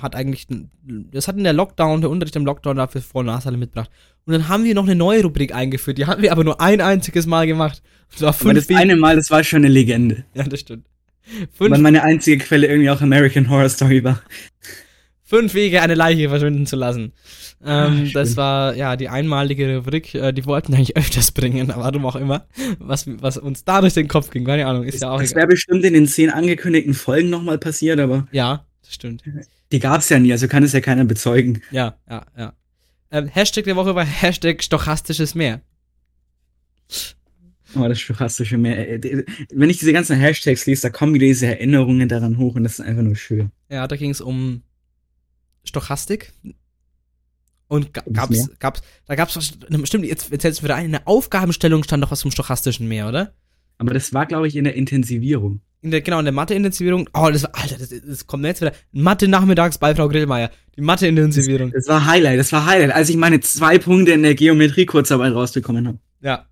hat 0.00 0.14
eigentlich, 0.16 0.46
das 1.12 1.28
hat 1.28 1.36
in 1.36 1.44
der 1.44 1.52
Lockdown, 1.52 2.00
der 2.00 2.10
Unterricht 2.10 2.36
im 2.36 2.44
Lockdown 2.46 2.76
dafür 2.76 3.02
Vor- 3.02 3.20
und 3.20 3.26
Nachteile 3.26 3.56
mitgebracht. 3.56 3.90
Und 4.24 4.32
dann 4.32 4.48
haben 4.48 4.64
wir 4.64 4.74
noch 4.74 4.84
eine 4.84 4.94
neue 4.94 5.22
Rubrik 5.22 5.54
eingeführt, 5.54 5.98
die 5.98 6.06
haben 6.06 6.22
wir 6.22 6.32
aber 6.32 6.44
nur 6.44 6.60
ein 6.60 6.80
einziges 6.80 7.26
Mal 7.26 7.46
gemacht. 7.46 7.82
Das 8.12 8.22
war 8.22 8.28
Aber 8.30 8.38
fünf 8.38 8.54
das 8.54 8.68
Wege- 8.68 8.78
eine 8.80 8.96
Mal, 8.96 9.16
das 9.16 9.30
war 9.30 9.44
schon 9.44 9.58
eine 9.58 9.68
Legende. 9.68 10.24
Ja, 10.34 10.44
das 10.44 10.60
stimmt. 10.60 10.86
Weil 11.58 11.68
Fünf, 11.68 11.78
meine 11.78 12.02
einzige 12.02 12.42
Quelle 12.42 12.66
irgendwie 12.66 12.90
auch 12.90 13.00
American 13.02 13.48
Horror 13.50 13.68
Story 13.68 14.02
war. 14.02 14.20
fünf 15.22 15.54
Wege, 15.54 15.80
eine 15.82 15.94
Leiche 15.94 16.28
verschwinden 16.28 16.66
zu 16.66 16.76
lassen. 16.76 17.12
Ähm, 17.64 18.06
Ah, 18.06 18.10
das 18.14 18.36
war 18.38 18.74
ja 18.74 18.96
die 18.96 19.08
einmalige 19.10 19.76
Rubrik, 19.76 20.14
äh, 20.14 20.32
die 20.32 20.46
wollten 20.46 20.74
eigentlich 20.74 20.96
öfters 20.96 21.30
bringen, 21.32 21.70
warum 21.76 22.06
auch 22.06 22.16
immer. 22.16 22.46
Was, 22.78 23.04
was 23.20 23.36
uns 23.36 23.64
da 23.64 23.80
durch 23.82 23.92
den 23.94 24.08
Kopf 24.08 24.30
ging, 24.30 24.44
keine 24.44 24.66
Ahnung, 24.66 24.84
ist 24.84 25.02
ja 25.02 25.10
auch 25.10 25.20
Das 25.20 25.34
wäre 25.34 25.46
bestimmt 25.46 25.84
in 25.84 25.92
den 25.94 26.06
zehn 26.06 26.30
angekündigten 26.30 26.94
Folgen 26.94 27.28
nochmal 27.30 27.58
passiert, 27.58 28.00
aber 28.00 28.26
Ja, 28.32 28.64
das 28.90 28.94
stimmt. 28.96 29.22
die 29.70 29.78
gab's 29.78 30.08
ja 30.08 30.18
nie, 30.18 30.32
also 30.32 30.48
kann 30.48 30.64
es 30.64 30.72
ja 30.72 30.80
keiner 30.80 31.04
bezeugen. 31.04 31.62
Ja, 31.70 31.96
ja, 32.08 32.26
ja. 32.36 32.52
Ähm, 33.12 33.26
Hashtag 33.28 33.64
der 33.64 33.76
Woche 33.76 33.94
war 33.94 34.04
Hashtag 34.04 34.62
stochastisches 34.62 35.34
Meer. 35.34 35.60
Oh, 37.76 37.86
das 37.86 38.00
stochastische 38.00 38.58
Meer. 38.58 39.04
Äh, 39.04 39.24
Wenn 39.52 39.70
ich 39.70 39.78
diese 39.78 39.92
ganzen 39.92 40.16
Hashtags 40.18 40.66
lese, 40.66 40.82
da 40.82 40.90
kommen 40.90 41.14
wieder 41.14 41.26
diese 41.26 41.46
Erinnerungen 41.46 42.08
daran 42.08 42.36
hoch 42.38 42.56
und 42.56 42.64
das 42.64 42.78
ist 42.78 42.84
einfach 42.84 43.02
nur 43.02 43.14
schön. 43.16 43.50
Ja, 43.68 43.86
da 43.86 43.94
ging 43.96 44.10
es 44.10 44.20
um 44.20 44.62
Stochastik. 45.62 46.32
Und 47.68 47.94
ga, 47.94 48.02
gab's, 48.12 48.50
gab's, 48.58 48.82
da 49.06 49.14
gab's, 49.14 49.36
was- 49.36 49.56
stimmt, 49.88 50.04
jetzt 50.04 50.32
erzählst 50.32 50.58
du 50.60 50.64
wieder 50.64 50.74
ein, 50.74 50.86
in 50.86 50.90
der 50.92 51.06
Aufgabenstellung 51.06 51.84
stand 51.84 52.02
doch 52.02 52.10
was 52.10 52.22
vom 52.22 52.32
Stochastischen 52.32 52.88
mehr, 52.88 53.06
oder? 53.08 53.32
Aber 53.78 53.94
das 53.94 54.12
war, 54.12 54.26
glaube 54.26 54.48
ich, 54.48 54.56
in 54.56 54.64
der 54.64 54.74
Intensivierung. 54.74 55.60
In 55.82 55.90
der, 55.90 56.02
genau, 56.02 56.18
in 56.18 56.26
der 56.26 56.32
Mathe-Intensivierung. 56.34 57.08
Oh, 57.14 57.30
das 57.32 57.42
war, 57.44 57.50
Alter, 57.54 57.76
das, 57.78 57.88
das 58.06 58.26
kommt 58.26 58.44
jetzt 58.44 58.60
wieder. 58.60 58.72
Mathe-Nachmittags 58.92 59.78
bei 59.78 59.94
Frau 59.94 60.08
Grillmeier. 60.08 60.50
Die 60.76 60.82
Mathe-Intensivierung. 60.82 61.70
Das 61.72 61.88
war 61.88 62.04
Highlight, 62.06 62.38
das 62.38 62.52
war 62.52 62.66
Highlight, 62.66 62.92
als 62.94 63.08
ich 63.08 63.16
meine 63.16 63.40
zwei 63.40 63.78
Punkte 63.78 64.12
in 64.12 64.22
der 64.22 64.34
Geometrie-Kurzarbeit 64.34 65.32
rausbekommen 65.34 65.86
habe. 65.88 65.98
Ja, 66.20 66.46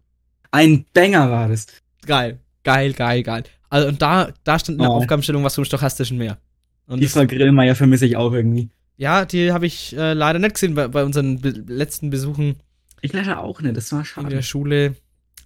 Ein 0.50 0.86
Banger 0.94 1.30
war 1.30 1.48
das. 1.48 1.66
geil. 2.06 2.38
Geil, 2.64 2.92
geil, 2.94 3.22
geil. 3.22 3.44
Also, 3.70 3.88
und 3.88 4.00
da, 4.02 4.30
da 4.44 4.58
stand 4.58 4.76
in 4.78 4.82
der 4.82 4.90
Oh. 4.90 4.94
Aufgabenstellung 4.94 5.44
was 5.44 5.54
vom 5.54 5.64
Stochastischen 5.64 6.16
mehr. 6.18 6.38
Und 6.86 7.00
Die 7.00 7.04
das, 7.04 7.12
Frau 7.12 7.26
Grillmeier 7.26 7.74
vermisse 7.74 8.06
ich 8.06 8.16
auch 8.16 8.32
irgendwie. 8.32 8.70
ja, 8.96 9.24
die 9.26 9.52
habe 9.52 9.66
ich 9.66 9.94
äh, 9.96 10.14
leider 10.14 10.38
nicht 10.38 10.54
gesehen 10.54 10.74
bei, 10.74 10.88
bei 10.88 11.04
unseren 11.04 11.40
be 11.40 11.50
letzten 11.50 12.08
Besuchen 12.10 12.56
Ich 13.02 13.12
leider 13.12 13.40
auch 13.40 13.60
nicht, 13.60 13.76
das 13.76 13.92
war 13.92 14.00
in 14.00 14.04
schade. 14.06 14.28
der 14.30 14.42
Schule. 14.42 14.96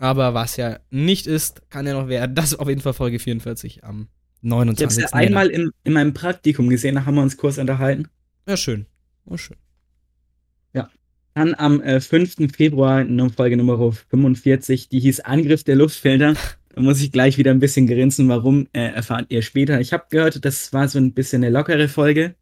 Aber 0.02 0.34
was 0.34 0.56
ja 0.56 0.80
nicht 0.90 1.26
ist, 1.26 1.70
kann 1.70 1.86
ja 1.86 1.92
noch 1.92 2.08
werden. 2.08 2.34
Das 2.34 2.46
ist 2.46 2.58
auf 2.58 2.68
jeden 2.68 2.80
Fall 2.80 2.92
Folge 2.92 3.18
44 3.18 3.84
am 3.84 4.08
Ich 4.42 4.50
habe 4.50 4.56
29. 4.56 5.06
sie 5.06 5.12
einmal 5.12 5.48
in, 5.48 5.70
in 5.84 5.92
meinem 5.92 6.12
Praktikum 6.12 6.68
gesehen, 6.68 6.96
da 6.96 7.06
haben 7.06 7.14
wir 7.14 7.22
uns 7.22 7.36
kurz 7.36 7.58
unterhalten. 7.58 8.08
Ja, 8.48 8.56
schön. 8.56 8.86
Oh, 9.24 9.36
schön. 9.36 9.56
Dann 11.34 11.54
am 11.54 11.80
äh, 11.80 12.00
5. 12.00 12.52
Februar 12.54 13.00
in 13.00 13.30
Folge 13.30 13.56
Nummer 13.56 13.92
45, 13.92 14.88
die 14.88 15.00
hieß 15.00 15.20
Angriff 15.20 15.64
der 15.64 15.76
Luftfilter. 15.76 16.34
Da 16.74 16.80
muss 16.80 17.02
ich 17.02 17.12
gleich 17.12 17.38
wieder 17.38 17.50
ein 17.50 17.58
bisschen 17.58 17.86
grinsen, 17.86 18.28
warum, 18.28 18.66
äh, 18.72 18.92
erfahrt 18.92 19.26
ihr 19.28 19.42
später. 19.42 19.80
Ich 19.80 19.92
habe 19.92 20.04
gehört, 20.10 20.44
das 20.44 20.72
war 20.72 20.88
so 20.88 20.98
ein 20.98 21.12
bisschen 21.12 21.42
eine 21.42 21.52
lockere 21.52 21.88
Folge. 21.88 22.34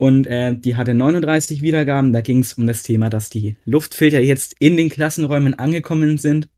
Und 0.00 0.26
äh, 0.28 0.56
die 0.56 0.76
hatte 0.76 0.94
39 0.94 1.60
Wiedergaben. 1.60 2.14
Da 2.14 2.22
ging 2.22 2.38
es 2.38 2.54
um 2.54 2.66
das 2.66 2.82
Thema, 2.82 3.10
dass 3.10 3.28
die 3.28 3.56
Luftfilter 3.66 4.18
jetzt 4.20 4.54
in 4.58 4.78
den 4.78 4.88
Klassenräumen 4.88 5.52
angekommen 5.58 6.16
sind. 6.16 6.48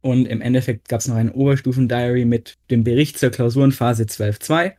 Und 0.00 0.26
im 0.26 0.40
Endeffekt 0.40 0.88
gab 0.88 1.00
es 1.00 1.08
noch 1.08 1.16
ein 1.16 1.32
Oberstufen-Diary 1.32 2.24
mit 2.26 2.56
dem 2.70 2.84
Bericht 2.84 3.18
zur 3.18 3.30
Klausurenphase 3.30 4.04
12.2. 4.04 4.74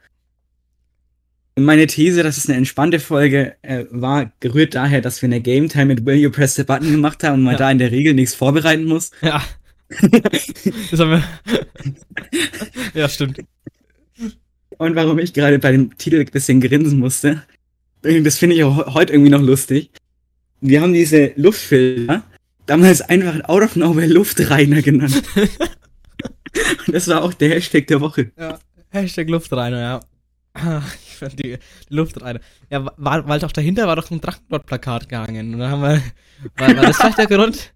Und 1.58 1.66
meine 1.66 1.88
These, 1.88 2.24
dass 2.24 2.38
es 2.38 2.48
eine 2.48 2.58
entspannte 2.58 3.02
Folge 3.02 3.58
äh, 3.64 3.84
war, 3.92 4.32
gerührt 4.40 4.74
daher, 4.74 5.02
dass 5.02 5.22
wir 5.22 5.28
eine 5.28 5.42
Game 5.42 5.68
Time 5.68 5.88
mit 5.88 6.06
Will 6.06 6.16
You 6.16 6.32
Press 6.32 6.56
the 6.56 6.64
Button 6.64 6.90
gemacht 6.90 7.22
haben 7.26 7.34
und 7.34 7.44
man 7.44 7.56
Ja. 7.56 7.60
da 7.60 7.72
in 7.72 7.80
der 7.80 7.92
Regel 7.92 8.14
nichts 8.14 8.34
vorbereiten 8.34 8.86
muss. 8.86 9.12
Ja. 9.22 9.44
das 9.90 11.00
haben 11.02 11.12
wir. 11.12 11.24
ja, 12.94 13.10
stimmt. 13.10 13.42
Und 14.82 14.96
warum 14.96 15.20
ich 15.20 15.32
gerade 15.34 15.60
bei 15.60 15.72
dem 15.72 15.96
Titel 15.98 16.20
ein 16.20 16.26
bisschen 16.26 16.60
grinsen 16.60 16.98
musste, 16.98 17.44
das 18.02 18.38
finde 18.40 18.56
ich 18.56 18.64
auch 18.64 18.78
he- 18.88 18.94
heute 18.94 19.14
irgendwie 19.14 19.30
noch 19.30 19.42
lustig. 19.42 19.92
Wir 20.60 20.82
haben 20.82 20.94
diese 20.94 21.34
Luftfilter 21.36 22.24
damals 22.66 23.02
einfach 23.02 23.44
out 23.48 23.62
of 23.62 23.76
nowhere 23.76 24.08
Luftreiner 24.08 24.82
genannt. 24.82 25.22
Und 26.88 26.94
das 26.96 27.08
war 27.08 27.24
auch 27.24 27.34
der 27.34 27.50
Hashtag 27.50 27.86
der 27.88 28.02
Woche. 28.02 28.32
Hashtag 28.90 29.30
Luftreiner, 29.30 29.80
ja. 29.80 30.00
Ich 31.06 31.16
fand 31.18 31.38
die, 31.38 31.58
die 31.90 31.94
Luftreiner. 31.96 32.40
Ja, 32.72 32.92
war, 32.98 33.28
weil 33.28 33.40
doch 33.40 33.52
dahinter 33.52 33.86
war 33.88 33.96
doch 33.96 34.10
ein 34.10 34.20
Drachenlord-Plakat 34.20 35.08
gehangen. 35.08 35.54
Und 35.54 35.60
dann 35.60 35.72
haben 35.72 35.82
wir. 35.84 36.02
War, 36.58 36.76
war 36.76 36.86
das 36.88 36.98
vielleicht 36.98 37.20
der 37.20 37.28
Grund? 37.28 37.72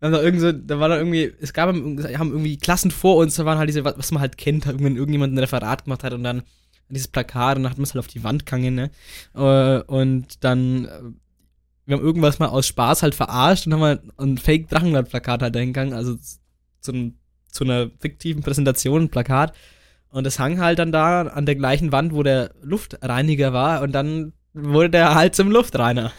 Wir 0.00 0.06
haben 0.06 0.12
da, 0.12 0.22
irgend 0.22 0.40
so, 0.40 0.50
da 0.52 0.80
war 0.80 0.88
da 0.88 0.96
irgendwie, 0.98 1.32
es 1.40 1.52
gab 1.52 1.68
haben 1.68 1.98
irgendwie 2.30 2.56
Klassen 2.56 2.90
vor 2.90 3.16
uns, 3.16 3.36
da 3.36 3.44
waren 3.44 3.58
halt 3.58 3.68
diese, 3.68 3.84
was 3.84 4.10
man 4.12 4.20
halt 4.22 4.38
kennt, 4.38 4.66
wenn 4.66 4.96
irgendjemand 4.96 5.34
ein 5.34 5.38
Referat 5.38 5.84
gemacht 5.84 6.02
hat 6.04 6.12
und 6.14 6.24
dann 6.24 6.42
dieses 6.88 7.06
Plakat 7.08 7.56
und 7.56 7.62
dann 7.64 7.70
hat 7.70 7.78
man 7.78 7.84
es 7.84 7.94
halt 7.94 8.00
auf 8.04 8.08
die 8.10 8.24
Wand 8.24 8.46
gehangen, 8.46 8.74
ne? 8.74 8.90
Äh, 9.34 9.82
Und 9.86 10.42
dann, 10.42 10.86
äh, 10.86 10.88
wir 11.86 11.96
haben 11.96 12.04
irgendwas 12.04 12.38
mal 12.38 12.48
aus 12.48 12.66
Spaß 12.66 13.02
halt 13.02 13.14
verarscht 13.14 13.66
und 13.66 13.74
haben 13.74 13.82
halt 13.82 14.00
ein 14.16 14.38
Fake-Drachenlord-Plakat 14.38 15.42
halt 15.42 15.54
dahingegangen, 15.54 15.92
also 15.94 16.16
zu, 16.80 16.92
einem- 16.92 17.14
zu 17.50 17.64
einer 17.64 17.90
fiktiven 18.00 18.42
Präsentation, 18.42 19.02
ein 19.02 19.08
Plakat. 19.10 19.54
Und 20.10 20.24
das 20.24 20.38
hang 20.40 20.58
halt 20.60 20.78
dann 20.80 20.90
da 20.92 21.22
an 21.22 21.46
der 21.46 21.54
gleichen 21.56 21.92
Wand, 21.92 22.12
wo 22.14 22.22
der 22.24 22.52
Luftreiniger 22.62 23.52
war 23.52 23.82
und 23.82 23.92
dann 23.92 24.32
wurde 24.54 24.90
der 24.90 25.14
halt 25.14 25.36
zum 25.36 25.50
Luftreiner. 25.50 26.10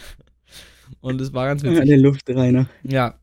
Und 1.01 1.19
es 1.19 1.33
war 1.33 1.47
ganz 1.47 1.63
Ja, 1.63 1.71
witzig. 1.71 1.87
der 1.87 1.97
Luftreiner. 1.97 2.67
Ja. 2.83 3.15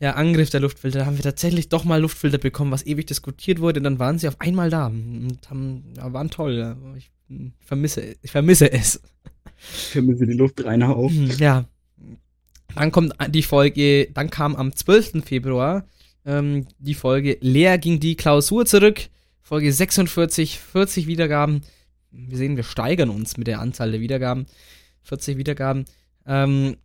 Ja, 0.00 0.12
Angriff 0.12 0.50
der 0.50 0.60
Luftfilter. 0.60 1.00
Da 1.00 1.06
haben 1.06 1.16
wir 1.16 1.24
tatsächlich 1.24 1.68
doch 1.68 1.84
mal 1.84 2.00
Luftfilter 2.00 2.38
bekommen, 2.38 2.70
was 2.70 2.86
ewig 2.86 3.06
diskutiert 3.06 3.60
wurde. 3.60 3.80
Und 3.80 3.84
dann 3.84 3.98
waren 3.98 4.18
sie 4.18 4.28
auf 4.28 4.40
einmal 4.40 4.70
da 4.70 4.86
und 4.86 5.38
haben, 5.50 5.84
ja, 5.96 6.12
waren 6.12 6.30
toll. 6.30 6.76
Ich 6.96 7.10
vermisse, 7.60 8.16
ich 8.22 8.30
vermisse 8.30 8.70
es. 8.72 9.00
Ich 9.60 9.92
vermisse 9.92 10.26
die 10.26 10.34
Luftreiner 10.34 10.96
auch. 10.96 11.10
Hm, 11.10 11.30
Ja. 11.38 11.64
Dann 12.74 12.92
kommt 12.92 13.14
die 13.30 13.42
Folge, 13.42 14.08
dann 14.12 14.30
kam 14.30 14.54
am 14.54 14.72
12. 14.72 15.24
Februar 15.24 15.84
ähm, 16.28 16.66
die 16.78 16.94
Folge 16.94 17.38
Leer 17.40 17.78
ging 17.78 18.00
die 18.00 18.14
Klausur 18.14 18.66
zurück. 18.66 19.08
Folge 19.40 19.72
46, 19.72 20.58
40 20.58 21.06
Wiedergaben. 21.06 21.62
Wir 22.10 22.36
sehen, 22.36 22.56
wir 22.56 22.64
steigern 22.64 23.08
uns 23.08 23.38
mit 23.38 23.46
der 23.46 23.60
Anzahl 23.60 23.90
der 23.90 24.00
Wiedergaben. 24.00 24.46
40 25.04 25.38
Wiedergaben. 25.38 25.86
Ähm, 26.26 26.76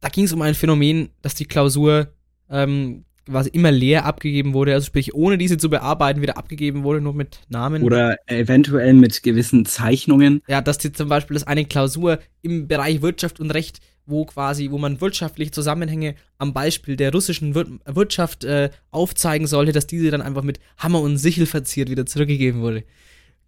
da 0.00 0.08
ging 0.10 0.24
es 0.24 0.32
um 0.34 0.42
ein 0.42 0.54
Phänomen, 0.54 1.08
dass 1.22 1.34
die 1.34 1.46
Klausur 1.46 2.12
ähm, 2.50 3.04
quasi 3.28 3.50
immer 3.50 3.70
leer 3.70 4.04
abgegeben 4.04 4.54
wurde, 4.54 4.74
also 4.74 4.86
sprich 4.86 5.14
ohne 5.14 5.38
diese 5.38 5.58
zu 5.58 5.70
bearbeiten 5.70 6.22
wieder 6.22 6.36
abgegeben 6.36 6.82
wurde, 6.82 7.00
nur 7.00 7.14
mit 7.14 7.40
Namen. 7.48 7.82
Oder 7.82 8.16
eventuell 8.26 8.94
mit 8.94 9.22
gewissen 9.22 9.66
Zeichnungen. 9.66 10.42
Ja, 10.48 10.60
dass 10.60 10.78
die 10.78 10.92
zum 10.92 11.08
Beispiel 11.08 11.34
das 11.34 11.46
eine 11.46 11.64
Klausur 11.64 12.18
im 12.42 12.68
Bereich 12.68 13.02
Wirtschaft 13.02 13.40
und 13.40 13.50
Recht, 13.50 13.80
wo 14.06 14.24
quasi, 14.24 14.70
wo 14.70 14.78
man 14.78 15.00
wirtschaftliche 15.00 15.50
Zusammenhänge 15.50 16.14
am 16.38 16.54
Beispiel 16.54 16.96
der 16.96 17.12
russischen 17.12 17.54
Wir 17.54 17.66
Wirtschaft 17.84 18.44
äh, 18.44 18.70
aufzeigen 18.90 19.46
sollte, 19.46 19.72
dass 19.72 19.86
diese 19.86 20.10
dann 20.10 20.22
einfach 20.22 20.42
mit 20.42 20.60
Hammer 20.78 21.00
und 21.00 21.18
Sichel 21.18 21.46
verziert 21.46 21.90
wieder 21.90 22.06
zurückgegeben 22.06 22.62
wurde. 22.62 22.84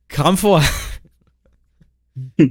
Kam 0.08 0.36
vor. 0.36 0.62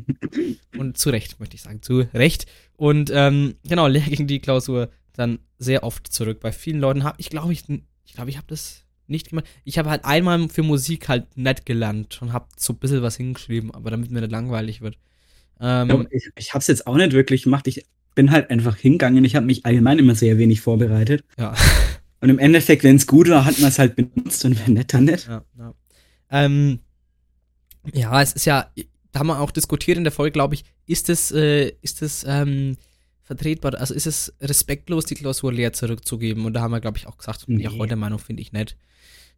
und 0.77 0.97
zu 0.97 1.09
Recht, 1.09 1.39
möchte 1.39 1.55
ich 1.55 1.61
sagen. 1.61 1.81
Zu 1.81 2.07
Recht. 2.13 2.47
Und 2.77 3.11
ähm, 3.13 3.55
genau, 3.67 3.87
leer 3.87 4.01
ging 4.01 4.25
die 4.25 4.39
Klausur 4.39 4.89
dann 5.19 5.39
sehr 5.57 5.83
oft 5.83 6.11
zurück. 6.11 6.39
Bei 6.39 6.51
vielen 6.51 6.79
Leuten 6.79 7.03
habe 7.03 7.15
ich, 7.19 7.29
glaube 7.29 7.53
ich, 7.53 7.63
ich 8.05 8.13
glaube, 8.13 8.29
ich 8.29 8.37
habe 8.37 8.47
das 8.47 8.85
nicht 9.07 9.29
gemacht. 9.29 9.45
Ich 9.63 9.77
habe 9.77 9.89
halt 9.89 10.05
einmal 10.05 10.49
für 10.49 10.63
Musik 10.63 11.09
halt 11.09 11.37
nett 11.37 11.65
gelernt 11.65 12.21
und 12.21 12.31
habe 12.33 12.47
so 12.57 12.73
ein 12.73 12.77
bisschen 12.77 13.01
was 13.01 13.17
hingeschrieben, 13.17 13.71
aber 13.71 13.91
damit 13.91 14.11
mir 14.11 14.21
nicht 14.21 14.31
langweilig 14.31 14.81
wird. 14.81 14.97
Ähm, 15.59 16.07
Ich, 16.11 16.29
ich 16.35 16.53
habe 16.53 16.59
es 16.59 16.67
jetzt 16.67 16.87
auch 16.87 16.95
nicht 16.95 17.11
wirklich 17.13 17.43
gemacht. 17.43 17.67
Ich 17.67 17.85
bin 18.15 18.31
halt 18.31 18.49
einfach 18.49 18.77
hingegangen. 18.77 19.23
Ich 19.25 19.35
habe 19.35 19.45
mich 19.45 19.65
allgemein 19.65 19.99
immer 19.99 20.15
sehr 20.15 20.37
wenig 20.37 20.61
vorbereitet. 20.61 21.23
ja. 21.37 21.53
Und 22.21 22.29
im 22.29 22.39
Endeffekt, 22.39 22.83
wenn 22.83 22.97
es 22.97 23.07
gut 23.07 23.29
war, 23.29 23.45
hat 23.45 23.59
man 23.59 23.69
es 23.69 23.79
halt 23.79 23.95
benutzt 23.95 24.43
und 24.43 24.59
wenn 24.67 24.73
nicht, 24.73 24.93
dann 24.93 25.05
nicht. 25.05 25.25
Ja, 25.27 25.41
ja. 25.57 25.73
Ähm, 26.31 26.79
ja, 27.93 28.21
es 28.21 28.33
ist 28.33 28.43
ja, 28.43 28.69
da 29.13 29.19
haben 29.19 29.27
wir 29.27 29.39
auch 29.39 29.51
diskutiert 29.51 29.97
in 29.97 30.03
der 30.03 30.11
Folge, 30.11 30.33
glaube 30.33 30.55
ich, 30.55 30.65
ist 30.85 31.07
es, 31.07 31.31
äh, 31.31 31.71
ist 31.81 32.01
es 32.01 32.25
ähm, 32.27 32.75
vertretbar, 33.29 33.75
also 33.75 33.93
ist 33.93 34.07
es 34.07 34.33
respektlos, 34.41 35.05
die 35.05 35.15
Klausur 35.15 35.53
leer 35.53 35.71
zurückzugeben? 35.71 36.45
Und 36.45 36.53
da 36.53 36.61
haben 36.61 36.71
wir, 36.71 36.79
glaube 36.81 36.97
ich, 36.97 37.07
auch 37.07 37.17
gesagt, 37.17 37.45
Nee. 37.47 37.67
heute 37.67 37.89
der 37.89 37.97
Meinung, 37.97 38.19
finde 38.19 38.41
ich 38.41 38.51
nett. 38.51 38.75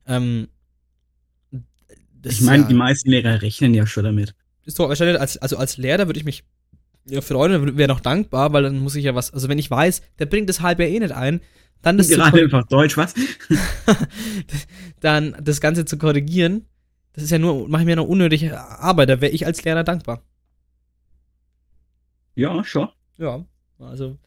Ähm, 0.08 0.48
Ich 2.24 2.42
meine, 2.42 2.64
ja, 2.64 2.70
die 2.70 2.74
meisten 2.76 3.10
Lehrer 3.10 3.42
rechnen 3.42 3.74
ja 3.74 3.86
schon 3.86 4.04
damit. 4.04 4.34
ist 4.66 4.80
doch 4.80 4.88
wahrscheinlich, 4.90 5.20
als, 5.20 5.38
also 5.38 5.58
als 5.58 5.78
Lehrer 5.78 6.08
würde 6.08 6.20
ich 6.20 6.26
mich 6.26 6.44
ja, 7.06 7.20
freuen 7.22 7.78
wäre 7.78 7.88
noch 7.90 8.00
dankbar, 8.00 8.54
weil 8.54 8.64
dann 8.64 8.80
muss 8.80 8.96
ich 8.96 9.04
ja 9.04 9.16
was, 9.16 9.32
also 9.34 9.50
wenn 9.50 9.58
ich 9.58 9.72
weiß, 9.72 10.02
der 10.20 10.28
bringt 10.28 10.48
das 10.50 10.62
halbe 10.62 10.84
Jahr 10.84 10.92
eh 10.94 11.00
nicht 11.00 11.12
ein, 11.14 11.42
dann 11.82 11.98
das, 11.98 12.08
zu, 12.10 12.16
Gerade 12.16 12.42
einfach 12.42 12.68
Deutsch, 12.68 12.96
was? 12.96 13.16
dann 15.00 15.36
das 15.42 15.60
Ganze 15.62 15.84
zu 15.86 15.98
korrigieren, 15.98 16.66
das 17.14 17.24
ist 17.24 17.32
ja 17.32 17.40
nur, 17.40 17.68
mache 17.68 17.82
ich 17.82 17.88
mir 17.88 17.96
noch 17.96 18.08
unnötige 18.08 18.60
Arbeit, 18.60 19.10
da 19.10 19.20
wäre 19.20 19.32
ich 19.34 19.46
als 19.48 19.64
Lehrer 19.64 19.84
dankbar. 19.84 20.24
Ja, 22.36 22.64
schon. 22.64 22.88
Ja, 23.18 23.44
also, 23.82 24.18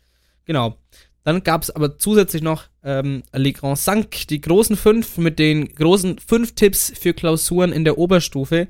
genau. 0.44 0.76
Dann 1.24 1.42
gab 1.42 1.62
es 1.62 1.70
aber 1.70 1.96
zusätzlich 1.96 2.42
noch 2.42 2.64
ähm, 2.82 3.22
Le 3.32 3.52
Grand 3.52 3.78
Cinq, 3.78 4.28
die 4.28 4.42
großen 4.42 4.76
fünf 4.76 5.16
mit 5.16 5.38
den 5.38 5.74
großen 5.74 6.18
fünf 6.18 6.55
Tipps 6.55 6.92
für 6.98 7.14
Klausuren 7.14 7.72
in 7.72 7.84
der 7.84 7.96
Oberstufe, 7.96 8.68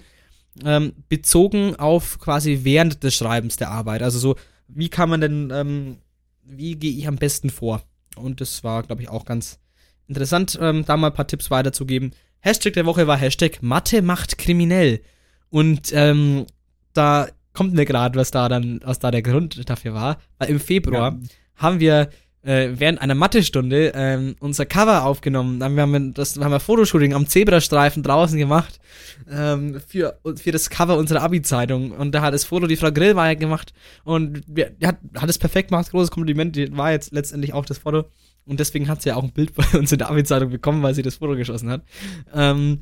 ähm, 0.65 0.93
bezogen 1.09 1.75
auf 1.77 2.21
quasi 2.21 2.61
während 2.63 3.03
des 3.03 3.17
Schreibens 3.17 3.57
der 3.57 3.71
Arbeit. 3.71 4.03
Also 4.03 4.21
so, 4.21 4.37
wie 4.69 4.89
kann 4.89 5.11
man 5.11 5.21
denn, 5.21 5.51
ähm, 5.53 5.99
wie 6.45 6.77
gehe 6.77 6.93
ich 6.93 7.09
am 7.09 7.17
besten 7.17 7.51
vor? 7.51 7.83
Und 8.17 8.41
das 8.41 8.63
war, 8.63 8.85
glaube 8.85 9.03
ich, 9.03 9.09
auch 9.09 9.25
ganz 9.25 9.59
interessant, 10.07 10.57
ähm, 10.61 10.85
da 10.85 10.97
mal 10.97 11.09
ein 11.09 11.15
paar 11.15 11.27
Tipps 11.27 11.51
weiterzugeben. 11.51 12.13
Hashtag 12.39 12.75
der 12.75 12.87
Woche 12.87 13.09
war 13.09 13.17
Hashtag 13.17 13.63
Mathe 13.63 14.03
macht 14.03 14.39
kriminell. 14.39 15.01
Und 15.51 15.93
ähm, 15.93 16.47
da 16.93 17.29
kommt 17.55 17.73
mir 17.75 17.85
gerade, 17.87 18.19
was 18.19 18.31
da 18.31 18.49
dann, 18.49 18.81
was 18.85 18.99
da 18.99 19.11
der 19.11 19.23
Grund 19.23 19.69
dafür 19.71 19.95
war. 19.95 20.19
Weil 20.39 20.51
im 20.51 20.61
Februar 20.61 21.13
Ja. 21.13 21.29
haben 21.57 21.81
wir 21.81 22.11
äh, 22.43 22.73
während 22.75 23.01
einer 23.01 23.15
Mathestunde 23.15 23.93
ähm, 23.95 24.37
unser 24.39 24.67
Cover 24.67 25.05
aufgenommen. 25.07 25.61
Dann 25.61 25.81
haben 25.81 25.93
wir 25.93 26.13
das 26.13 26.37
haben 26.39 26.51
wir 26.51 26.61
Fotoshooting 26.61 27.15
am 27.15 27.27
Zebrastreifen 27.27 28.03
draußen 28.03 28.37
gemacht 28.39 28.79
ähm, 29.31 29.81
für, 29.87 30.19
für 30.37 30.53
das 30.53 30.69
Cover 30.69 30.99
unserer 30.99 31.23
Abi-Zeitung. 31.23 31.93
Und 31.93 32.13
da 32.15 32.21
hat 32.21 32.35
das 32.35 32.45
Foto 32.45 32.67
die 32.67 32.77
Frau 32.77 32.93
Grillmeier 32.93 33.37
gemacht 33.37 33.73
und 34.05 34.43
wir, 34.47 34.71
die 34.71 34.87
hat, 34.87 34.99
hat 35.17 35.31
es 35.31 35.39
perfekt 35.39 35.71
gemacht, 35.71 35.91
großes 35.91 36.11
Kompliment. 36.11 36.55
Die 36.55 36.77
war 36.77 36.93
jetzt 36.93 37.13
letztendlich 37.15 37.55
auch 37.55 37.65
das 37.65 37.79
Foto. 37.79 38.05
Und 38.47 38.61
deswegen 38.61 38.89
hat 38.89 39.01
sie 39.01 39.09
ja 39.09 39.17
auch 39.17 39.23
ein 39.25 39.33
Bild 39.33 39.55
bei 39.55 39.79
uns 39.79 39.91
in 39.91 39.97
der 39.99 40.11
Abi-Zeitung 40.11 40.51
bekommen, 40.51 40.83
weil 40.83 40.95
sie 40.95 41.01
das 41.01 41.15
Foto 41.15 41.37
geschossen 41.37 41.71
hat. 41.71 41.81
Ähm, 42.35 42.81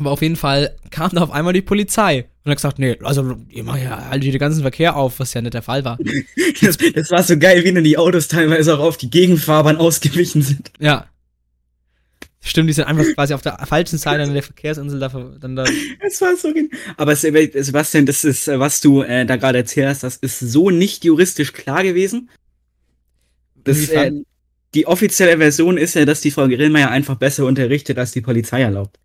aber 0.00 0.10
auf 0.10 0.22
jeden 0.22 0.36
Fall 0.36 0.76
kam 0.90 1.10
da 1.12 1.22
auf 1.22 1.30
einmal 1.30 1.52
die 1.52 1.62
Polizei 1.62 2.26
und 2.44 2.50
hat 2.50 2.56
gesagt, 2.58 2.78
nee, 2.78 2.98
also 3.02 3.36
ihr 3.50 3.62
macht 3.64 3.82
ja 3.82 4.08
halt 4.10 4.22
den 4.24 4.38
ganzen 4.38 4.62
Verkehr 4.62 4.96
auf, 4.96 5.20
was 5.20 5.34
ja 5.34 5.42
nicht 5.42 5.54
der 5.54 5.62
Fall 5.62 5.84
war. 5.84 5.98
Das, 6.62 6.76
das 6.76 7.10
war 7.10 7.22
so 7.22 7.38
geil, 7.38 7.64
wie 7.64 7.72
dann 7.72 7.84
die 7.84 7.96
Autos 7.96 8.28
teilweise 8.28 8.74
auch 8.76 8.80
auf 8.84 8.96
die 8.96 9.08
Gegenfahrbahn 9.10 9.76
ausgewichen 9.76 10.42
sind. 10.42 10.72
Ja. 10.78 11.06
Stimmt, 12.42 12.68
die 12.70 12.72
sind 12.72 12.84
einfach 12.84 13.04
quasi 13.14 13.34
auf 13.34 13.42
der 13.42 13.58
falschen 13.66 13.98
Seite 13.98 14.22
an 14.22 14.32
der 14.32 14.42
Verkehrsinsel 14.42 14.98
da, 14.98 15.08
dann 15.40 15.56
da. 15.56 15.64
Es 16.00 16.20
war 16.22 16.34
so 16.36 16.52
gen- 16.52 16.70
Aber 16.96 17.14
Se- 17.16 17.50
Sebastian, 17.62 18.06
das 18.06 18.24
ist, 18.24 18.46
was 18.48 18.80
du 18.80 19.02
äh, 19.02 19.26
da 19.26 19.36
gerade 19.36 19.58
erzählt 19.58 19.88
hast, 19.88 20.02
das 20.02 20.16
ist 20.16 20.40
so 20.40 20.70
nicht 20.70 21.04
juristisch 21.04 21.52
klar 21.52 21.82
gewesen. 21.82 22.30
Das, 23.64 23.88
äh, 23.90 24.12
die 24.74 24.86
offizielle 24.86 25.36
Version 25.38 25.76
ist 25.76 25.94
ja, 25.94 26.04
dass 26.06 26.20
die 26.22 26.30
Frau 26.30 26.46
Grillmeier 26.48 26.90
einfach 26.90 27.16
besser 27.16 27.44
unterrichtet, 27.44 27.98
als 27.98 28.12
die 28.12 28.22
Polizei 28.22 28.62
erlaubt. 28.62 28.98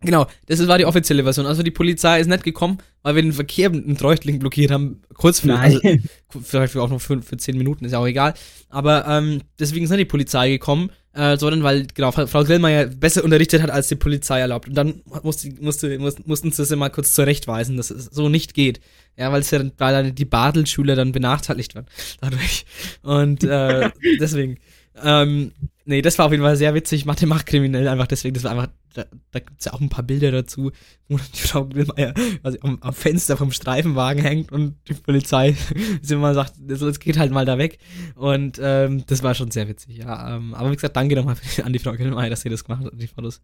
Genau, 0.00 0.26
das 0.46 0.66
war 0.68 0.78
die 0.78 0.84
offizielle 0.84 1.24
Version. 1.24 1.46
Also 1.46 1.62
die 1.62 1.70
Polizei 1.70 2.20
ist 2.20 2.28
nicht 2.28 2.44
gekommen, 2.44 2.78
weil 3.02 3.14
wir 3.14 3.22
den 3.22 3.32
Verkehr 3.32 3.72
im 3.72 3.96
Treuchtling 3.96 4.38
blockiert 4.38 4.70
haben. 4.70 5.02
Kurz 5.14 5.40
für, 5.40 5.58
also, 5.58 5.80
vielleicht 6.42 6.76
auch 6.76 6.90
noch 6.90 7.00
für, 7.00 7.22
für 7.22 7.36
zehn 7.38 7.56
Minuten, 7.56 7.84
ist 7.84 7.92
ja 7.92 7.98
auch 7.98 8.06
egal. 8.06 8.34
Aber 8.68 9.06
ähm, 9.06 9.40
deswegen 9.58 9.84
ist 9.84 9.90
nicht 9.90 10.00
die 10.00 10.04
Polizei 10.04 10.50
gekommen, 10.50 10.90
äh, 11.14 11.38
sondern 11.38 11.62
weil 11.62 11.86
genau 11.94 12.12
Frau 12.12 12.44
Grillmeier 12.44 12.86
besser 12.86 13.24
unterrichtet 13.24 13.62
hat, 13.62 13.70
als 13.70 13.88
die 13.88 13.94
Polizei 13.94 14.38
erlaubt. 14.38 14.68
Und 14.68 14.74
dann 14.74 15.00
musste, 15.22 15.50
musste, 15.60 15.98
mussten, 15.98 16.52
sie 16.52 16.62
das 16.62 16.76
mal 16.76 16.90
kurz 16.90 17.14
zurechtweisen, 17.14 17.78
dass 17.78 17.90
es 17.90 18.04
so 18.06 18.28
nicht 18.28 18.52
geht. 18.52 18.80
Ja, 19.16 19.32
weil 19.32 19.40
es 19.40 19.50
ja, 19.50 19.60
weil 19.78 19.92
dann 19.94 20.14
die 20.14 20.26
Badel-Schüler 20.26 20.94
dann 20.94 21.12
benachteiligt 21.12 21.74
waren 21.74 21.86
dadurch. 22.20 22.66
Und 23.02 23.44
äh, 23.44 23.90
deswegen. 24.20 24.58
Ähm, 25.02 25.52
nee, 25.86 26.02
das 26.02 26.18
war 26.18 26.26
auf 26.26 26.32
jeden 26.32 26.44
Fall 26.44 26.56
sehr 26.56 26.74
witzig. 26.74 27.06
Mathe 27.06 27.26
macht 27.26 27.46
kriminell 27.46 27.88
einfach 27.88 28.06
deswegen. 28.06 28.34
Das 28.34 28.44
war 28.44 28.50
einfach, 28.50 28.68
da, 28.94 29.06
da 29.30 29.38
gibt's 29.38 29.64
ja 29.64 29.72
auch 29.72 29.80
ein 29.80 29.88
paar 29.88 30.04
Bilder 30.04 30.30
dazu, 30.30 30.72
wo 31.08 31.16
die 31.16 31.40
Frau 31.40 31.64
Grillmeier 31.66 32.12
quasi 32.42 32.58
am, 32.62 32.78
am 32.82 32.92
Fenster 32.92 33.36
vom 33.36 33.52
Streifenwagen 33.52 34.22
hängt 34.22 34.52
und 34.52 34.76
die 34.88 34.94
Polizei 34.94 35.56
sie 36.02 36.14
immer 36.14 36.34
sagt, 36.34 36.54
so, 36.68 36.88
es 36.88 37.00
geht 37.00 37.18
halt 37.18 37.32
mal 37.32 37.46
da 37.46 37.56
weg. 37.56 37.78
Und 38.14 38.60
ähm, 38.62 39.04
das 39.06 39.22
war 39.22 39.34
schon 39.34 39.50
sehr 39.50 39.68
witzig, 39.68 39.98
ja. 39.98 40.36
Ähm, 40.36 40.54
aber 40.54 40.70
wie 40.70 40.74
gesagt, 40.74 40.96
danke 40.96 41.16
nochmal 41.16 41.36
an 41.62 41.72
die 41.72 41.78
Frau 41.78 41.92
Grillmeier, 41.92 42.30
dass 42.30 42.42
sie 42.42 42.50
das 42.50 42.64
gemacht 42.64 42.84
hat, 42.84 42.92
die 43.00 43.06
Fotos. 43.06 43.40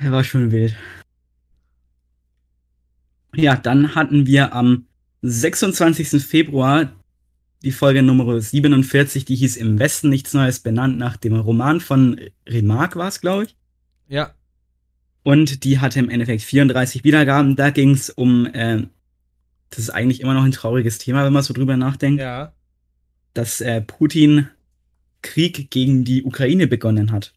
War 0.00 0.24
schon 0.24 0.50
wild. 0.50 0.74
Ja, 3.34 3.56
dann 3.56 3.94
hatten 3.94 4.26
wir 4.26 4.54
am 4.54 4.86
26. 5.22 6.22
Februar 6.24 6.92
die 7.62 7.72
Folge 7.72 8.02
Nummer 8.02 8.40
47, 8.40 9.24
die 9.24 9.36
hieß 9.36 9.56
Im 9.56 9.78
Westen 9.78 10.08
nichts 10.08 10.32
Neues, 10.32 10.60
benannt 10.60 10.98
nach 10.98 11.16
dem 11.16 11.34
Roman 11.34 11.80
von 11.80 12.20
Remarque 12.46 12.96
war 12.96 13.08
es, 13.08 13.20
glaube 13.20 13.44
ich. 13.44 13.56
Ja, 14.08 14.34
Und 15.22 15.64
die 15.64 15.80
hatte 15.80 15.98
im 15.98 16.08
Endeffekt 16.08 16.42
34 16.42 17.04
Wiedergaben. 17.04 17.56
Da 17.56 17.70
ging 17.70 17.90
es 17.90 18.10
um, 18.10 18.46
äh, 18.46 18.86
das 19.70 19.80
ist 19.80 19.90
eigentlich 19.90 20.20
immer 20.20 20.34
noch 20.34 20.44
ein 20.44 20.52
trauriges 20.52 20.98
Thema, 20.98 21.24
wenn 21.24 21.32
man 21.32 21.42
so 21.42 21.52
drüber 21.52 21.76
nachdenkt, 21.76 22.20
ja. 22.20 22.52
dass 23.34 23.60
äh, 23.60 23.82
Putin 23.82 24.48
Krieg 25.20 25.70
gegen 25.70 26.04
die 26.04 26.22
Ukraine 26.22 26.68
begonnen 26.68 27.10
hat. 27.10 27.34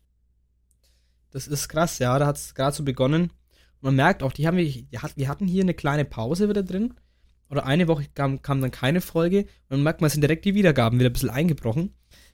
Das 1.32 1.47
ist 1.47 1.67
krass, 1.67 1.99
ja, 1.99 2.17
da 2.19 2.28
hat 2.28 2.38
es 2.38 2.53
gerade 2.53 2.76
so 2.76 2.84
begonnen. 2.84 3.24
Und 3.24 3.84
man 3.84 3.95
merkt 3.95 4.22
auch, 4.22 4.34
die 4.34 4.47
haben 4.47 4.57
wir, 4.57 4.65
die 4.65 5.28
hatten 5.28 5.47
hier 5.47 5.63
eine 5.63 5.74
kleine 5.74 6.05
Pause 6.05 6.47
wieder 6.47 6.63
drin. 6.63 6.93
Oder 7.52 7.66
eine 7.66 7.88
Woche 7.88 8.06
kam, 8.16 8.41
kam 8.41 8.62
dann 8.62 8.72
keine 8.72 9.02
Folge. 9.02 9.39
Und 9.39 9.47
dann 9.70 9.84
merkt 9.84 10.02
man, 10.02 10.08
es 10.08 10.14
sind 10.14 10.22
direkt 10.22 10.45
die 10.45 10.56
Wiedergaben 10.56 10.99
wieder 10.99 11.10
ein 11.10 11.14
bisschen 11.14 11.30
eingebrochen. 11.30 11.93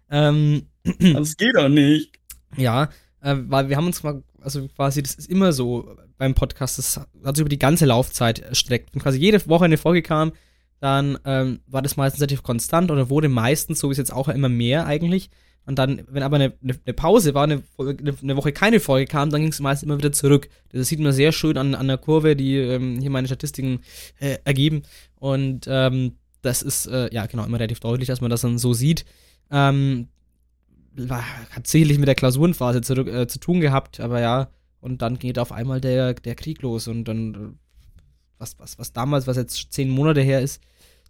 Ähm, 0.09 0.68
Das 0.99 1.36
geht 1.36 1.55
doch 1.55 1.70
nicht. 1.70 2.18
ja, 2.55 2.89
äh, 3.22 3.36
weil 3.47 3.68
wir 3.68 3.76
haben 3.76 3.88
uns 3.88 4.03
mal, 4.03 4.24
also 4.39 4.68
quasi, 4.70 5.01
das 5.01 5.15
ist 5.15 5.30
immer 5.30 5.51
so 5.51 5.97
beim 6.18 6.34
Podcast, 6.34 6.78
das 6.78 6.97
hat 6.97 7.36
sich 7.36 7.41
über 7.41 7.49
die 7.49 7.59
ganze 7.59 7.86
Laufzeit 7.86 8.39
erstreckt. 8.39 8.93
Wenn 8.93 9.01
quasi 9.01 9.20
jede 9.20 9.45
Woche 9.47 9.65
eine 9.65 9.78
Folge 9.78 10.01
kam, 10.01 10.32
dann 10.80 11.18
ähm, 11.26 11.59
war 11.68 11.82
das 11.82 11.97
meistens 11.97 12.22
relativ 12.22 12.43
konstant 12.43 12.91
oder 12.91 13.09
wurde 13.09 13.30
meistens, 13.30 13.80
so 13.80 13.89
wie 13.89 13.93
es 13.93 13.97
jetzt 13.97 14.13
auch 14.13 14.28
immer 14.28 14.49
mehr 14.49 14.86
eigentlich. 14.86 15.30
Und 15.68 15.78
dann, 15.80 16.03
wenn 16.07 16.24
aber 16.24 16.38
eine, 16.38 16.53
eine, 16.63 16.93
Pause 16.93 17.34
war, 17.34 17.43
eine, 17.43 17.61
eine 17.78 18.38
Woche 18.38 18.53
keine 18.53 18.80
Folge 18.80 19.05
kam, 19.05 19.30
dann 19.30 19.41
ging 19.41 19.51
es 19.51 19.59
meist 19.59 19.84
immer 19.84 19.97
wieder 19.97 20.13
zurück. 20.13 20.47
Das 20.72 20.88
sieht 20.88 20.99
man 20.99 21.11
sehr 21.11 21.34
schön 21.34 21.57
an, 21.57 21.76
an 21.76 21.89
der 21.89 21.97
Kurve, 21.97 22.38
die 22.38 22.55
ähm, 22.55 22.99
hier 23.01 23.09
meine 23.09 23.28
Statistiken 23.28 23.82
äh, 24.18 24.38
ergeben. 24.45 24.84
Und 25.20 25.65
ähm, 25.68 26.13
das 26.41 26.61
ist, 26.61 26.88
äh, 26.88 27.13
ja, 27.13 27.26
genau, 27.26 27.45
immer 27.45 27.59
relativ 27.59 27.80
deutlich, 27.80 28.07
dass 28.07 28.22
man 28.22 28.30
das 28.30 28.41
dann 28.41 28.57
so 28.57 28.74
sieht. 28.74 29.05
Ähm, 29.51 30.07
hat 31.09 31.68
sicherlich 31.68 31.99
mit 31.99 32.07
der 32.07 32.15
Klausurenphase 32.15 32.82
zurück, 32.82 33.07
äh, 33.07 33.28
zu 33.28 33.39
tun 33.39 33.59
gehabt, 33.59 33.99
aber 33.99 34.20
ja, 34.20 34.49
und 34.80 35.01
dann 35.01 35.20
geht 35.20 35.39
auf 35.39 35.51
einmal 35.51 35.82
der, 35.82 36.13
der 36.13 36.36
Krieg 36.36 36.61
los 36.61 36.88
und 36.88 37.05
dann, 37.05 37.59
was, 38.38 38.57
was, 38.59 38.80
was 38.80 38.93
damals, 38.93 39.28
was 39.28 39.38
jetzt 39.38 39.74
zehn 39.74 39.89
Monate 39.89 40.22
her 40.22 40.41
ist, 40.41 40.61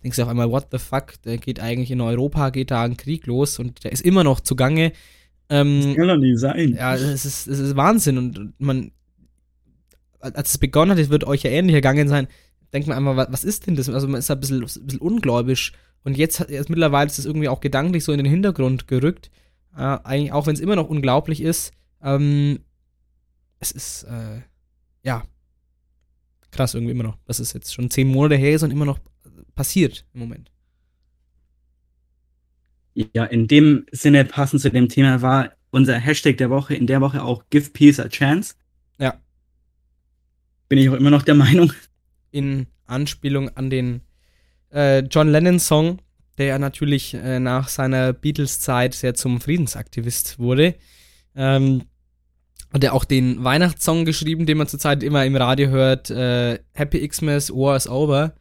denkst 0.04 0.18
du 0.18 0.24
auf 0.24 0.30
einmal, 0.30 0.52
what 0.52 0.68
the 0.72 0.78
fuck, 0.78 1.22
der 1.24 1.38
geht 1.38 1.60
eigentlich 1.60 1.92
in 1.92 2.02
Europa, 2.02 2.50
geht 2.50 2.72
da 2.72 2.84
ein 2.84 2.98
Krieg 2.98 3.26
los 3.28 3.60
und 3.60 3.84
der 3.84 3.92
ist 3.92 4.02
immer 4.02 4.24
noch 4.24 4.40
zugange. 4.40 4.92
Ähm, 5.50 5.96
Kann 5.96 6.08
doch 6.08 6.18
nicht 6.18 6.40
sein. 6.40 6.74
ja, 6.74 6.96
es 6.96 7.26
ist, 7.26 7.48
es 7.48 7.60
ist 7.60 7.76
Wahnsinn 7.76 8.18
und 8.18 8.54
man, 8.60 8.92
als 10.20 10.52
es 10.52 10.58
begonnen 10.58 10.92
hat, 10.92 11.00
es 11.00 11.10
wird 11.10 11.24
euch 11.24 11.44
ja 11.44 11.52
ähnlich 11.52 11.76
ergangen 11.76 12.08
sein, 12.08 12.28
denkt 12.74 12.88
man 12.88 12.98
einmal, 12.98 13.18
wa- 13.18 13.28
was 13.30 13.44
ist 13.44 13.68
denn 13.68 13.76
das? 13.76 13.90
Also 13.90 14.08
man 14.08 14.20
ist 14.20 14.30
ein 14.32 14.40
bisschen, 14.40 14.58
ein 14.64 14.86
bisschen 14.86 15.00
ungläubisch 15.02 15.74
und 16.04 16.18
jetzt, 16.18 16.40
jetzt 16.50 16.70
mittlerweile 16.70 17.08
ist 17.08 17.20
es 17.20 17.26
irgendwie 17.26 17.50
auch 17.50 17.60
gedanklich 17.62 18.04
so 18.04 18.12
in 18.12 18.18
den 18.18 18.28
Hintergrund 18.28 18.88
gerückt, 18.88 19.30
äh, 19.76 19.82
eigentlich 20.04 20.32
auch 20.32 20.48
wenn 20.48 20.54
es 20.56 20.60
immer 20.62 20.76
noch 20.76 20.90
unglaublich 20.90 21.42
ist, 21.42 21.72
ähm, 22.02 22.60
es 23.60 23.72
ist, 23.72 24.04
äh, 24.04 24.42
ja, 25.04 25.24
krass 26.52 26.74
irgendwie 26.74 26.92
immer 26.92 27.04
noch, 27.04 27.18
dass 27.26 27.40
es 27.40 27.54
jetzt 27.54 27.74
schon 27.74 27.90
zehn 27.90 28.08
Monate 28.08 28.36
her 28.36 28.54
ist 28.56 28.64
und 28.64 28.72
immer 28.72 28.86
noch 28.86 29.00
passiert 29.56 30.06
im 30.14 30.22
Moment. 30.22 30.52
Ja, 33.14 33.26
in 33.26 33.48
dem 33.48 33.86
Sinne 33.92 34.26
passend 34.26 34.62
zu 34.62 34.72
dem 34.72 34.90
Thema 34.90 35.22
war 35.22 35.52
unser 35.70 36.00
Hashtag 36.00 36.38
der 36.38 36.50
Woche 36.50 36.74
in 36.74 36.88
der 36.88 37.02
Woche 37.02 37.22
auch 37.22 37.44
Give 37.50 37.70
Peace 37.70 38.00
a 38.00 38.08
Chance. 38.10 38.56
Ja. 38.98 39.20
Bin 40.70 40.80
ich 40.80 40.90
auch 40.90 40.94
immer 40.94 41.10
noch 41.12 41.24
der 41.24 41.36
Meinung. 41.36 41.72
In 42.32 42.68
Anspielung 42.86 43.50
an 43.56 43.70
den 43.70 44.02
äh, 44.72 45.00
John 45.00 45.30
Lennon-Song, 45.30 46.00
der 46.38 46.48
ja 46.48 46.60
natürlich 46.60 47.14
äh, 47.14 47.40
nach 47.40 47.68
seiner 47.68 48.14
Beatles-Zeit 48.14 48.94
sehr 48.94 49.14
zum 49.14 49.42
Friedensaktivist 49.42 50.40
wurde. 50.40 50.76
Ähm, 51.36 51.84
hat 52.74 52.84
er 52.84 52.94
auch 52.94 53.06
den 53.06 53.44
Weihnachtssong 53.44 54.06
geschrieben, 54.06 54.46
den 54.46 54.58
man 54.58 54.68
zurzeit 54.68 55.04
immer 55.04 55.26
im 55.26 55.36
Radio 55.36 55.70
hört, 55.70 56.10
äh, 56.10 56.60
Happy 56.74 57.08
Xmas, 57.08 57.50
War 57.52 57.76
is 57.76 57.88
Over. 57.88 58.34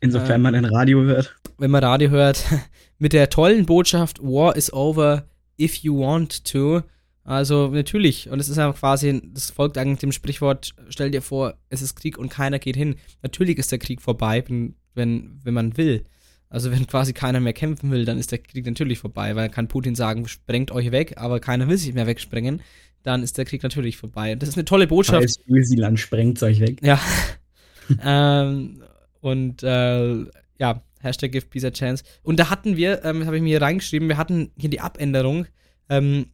Insofern 0.00 0.36
Äh. 0.36 0.38
man 0.38 0.54
ein 0.54 0.64
Radio 0.64 1.02
hört. 1.02 1.36
Wenn 1.58 1.70
man 1.70 1.84
Radio 1.84 2.10
hört, 2.10 2.44
mit 2.98 3.12
der 3.12 3.30
tollen 3.30 3.66
Botschaft 3.66 4.20
War 4.20 4.56
is 4.56 4.72
over 4.72 5.28
if 5.58 5.76
you 5.76 5.98
want 5.98 6.44
to. 6.46 6.82
Also 7.24 7.68
natürlich, 7.68 8.30
und 8.30 8.40
es 8.40 8.48
ist 8.48 8.56
ja 8.56 8.72
quasi, 8.72 9.20
das 9.32 9.50
folgt 9.50 9.76
eigentlich 9.78 9.98
dem 9.98 10.12
Sprichwort, 10.12 10.74
stell 10.88 11.10
dir 11.10 11.22
vor, 11.22 11.54
es 11.68 11.82
ist 11.82 11.94
Krieg 11.94 12.18
und 12.18 12.30
keiner 12.30 12.58
geht 12.58 12.76
hin. 12.76 12.96
Natürlich 13.22 13.58
ist 13.58 13.70
der 13.70 13.78
Krieg 13.78 14.00
vorbei, 14.00 14.42
wenn, 14.46 14.74
wenn, 14.94 15.38
wenn 15.44 15.54
man 15.54 15.76
will. 15.76 16.04
Also 16.48 16.72
wenn 16.72 16.86
quasi 16.86 17.12
keiner 17.12 17.38
mehr 17.38 17.52
kämpfen 17.52 17.90
will, 17.90 18.04
dann 18.04 18.18
ist 18.18 18.32
der 18.32 18.38
Krieg 18.38 18.66
natürlich 18.66 18.98
vorbei, 18.98 19.36
weil 19.36 19.46
dann 19.46 19.54
kann 19.54 19.68
Putin 19.68 19.94
sagen, 19.94 20.26
sprengt 20.26 20.72
euch 20.72 20.90
weg, 20.90 21.14
aber 21.16 21.38
keiner 21.38 21.68
will 21.68 21.78
sich 21.78 21.94
mehr 21.94 22.08
wegsprengen, 22.08 22.60
dann 23.02 23.22
ist 23.22 23.38
der 23.38 23.44
Krieg 23.44 23.62
natürlich 23.62 23.96
vorbei. 23.96 24.32
Und 24.32 24.42
das 24.42 24.48
ist 24.48 24.56
eine 24.56 24.64
tolle 24.64 24.86
Botschaft. 24.86 25.22
Scheiß 25.22 25.40
Ösiland 25.48 26.00
sprengt 26.00 26.42
euch 26.42 26.60
weg. 26.60 26.80
Ja. 26.82 27.00
ähm, 28.04 28.82
und 29.20 29.62
äh, 29.62 30.24
ja, 30.58 30.82
Hashtag 31.00 31.32
Give 31.32 31.46
Peace 31.46 31.64
a 31.64 31.70
Chance. 31.70 32.04
Und 32.22 32.40
da 32.40 32.50
hatten 32.50 32.76
wir, 32.76 33.04
ähm, 33.04 33.20
das 33.20 33.26
habe 33.26 33.36
ich 33.36 33.42
mir 33.42 33.50
hier 33.50 33.62
reingeschrieben, 33.62 34.08
wir 34.08 34.16
hatten 34.16 34.50
hier 34.56 34.70
die 34.70 34.80
Abänderung. 34.80 35.46
Ähm, 35.88 36.26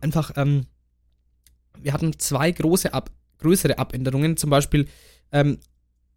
einfach, 0.00 0.32
ähm, 0.36 0.66
wir 1.80 1.92
hatten 1.92 2.18
zwei 2.18 2.50
große 2.50 2.92
Ab 2.92 3.10
größere 3.38 3.78
Abänderungen. 3.78 4.36
Zum 4.36 4.50
Beispiel, 4.50 4.86
ähm, 5.32 5.58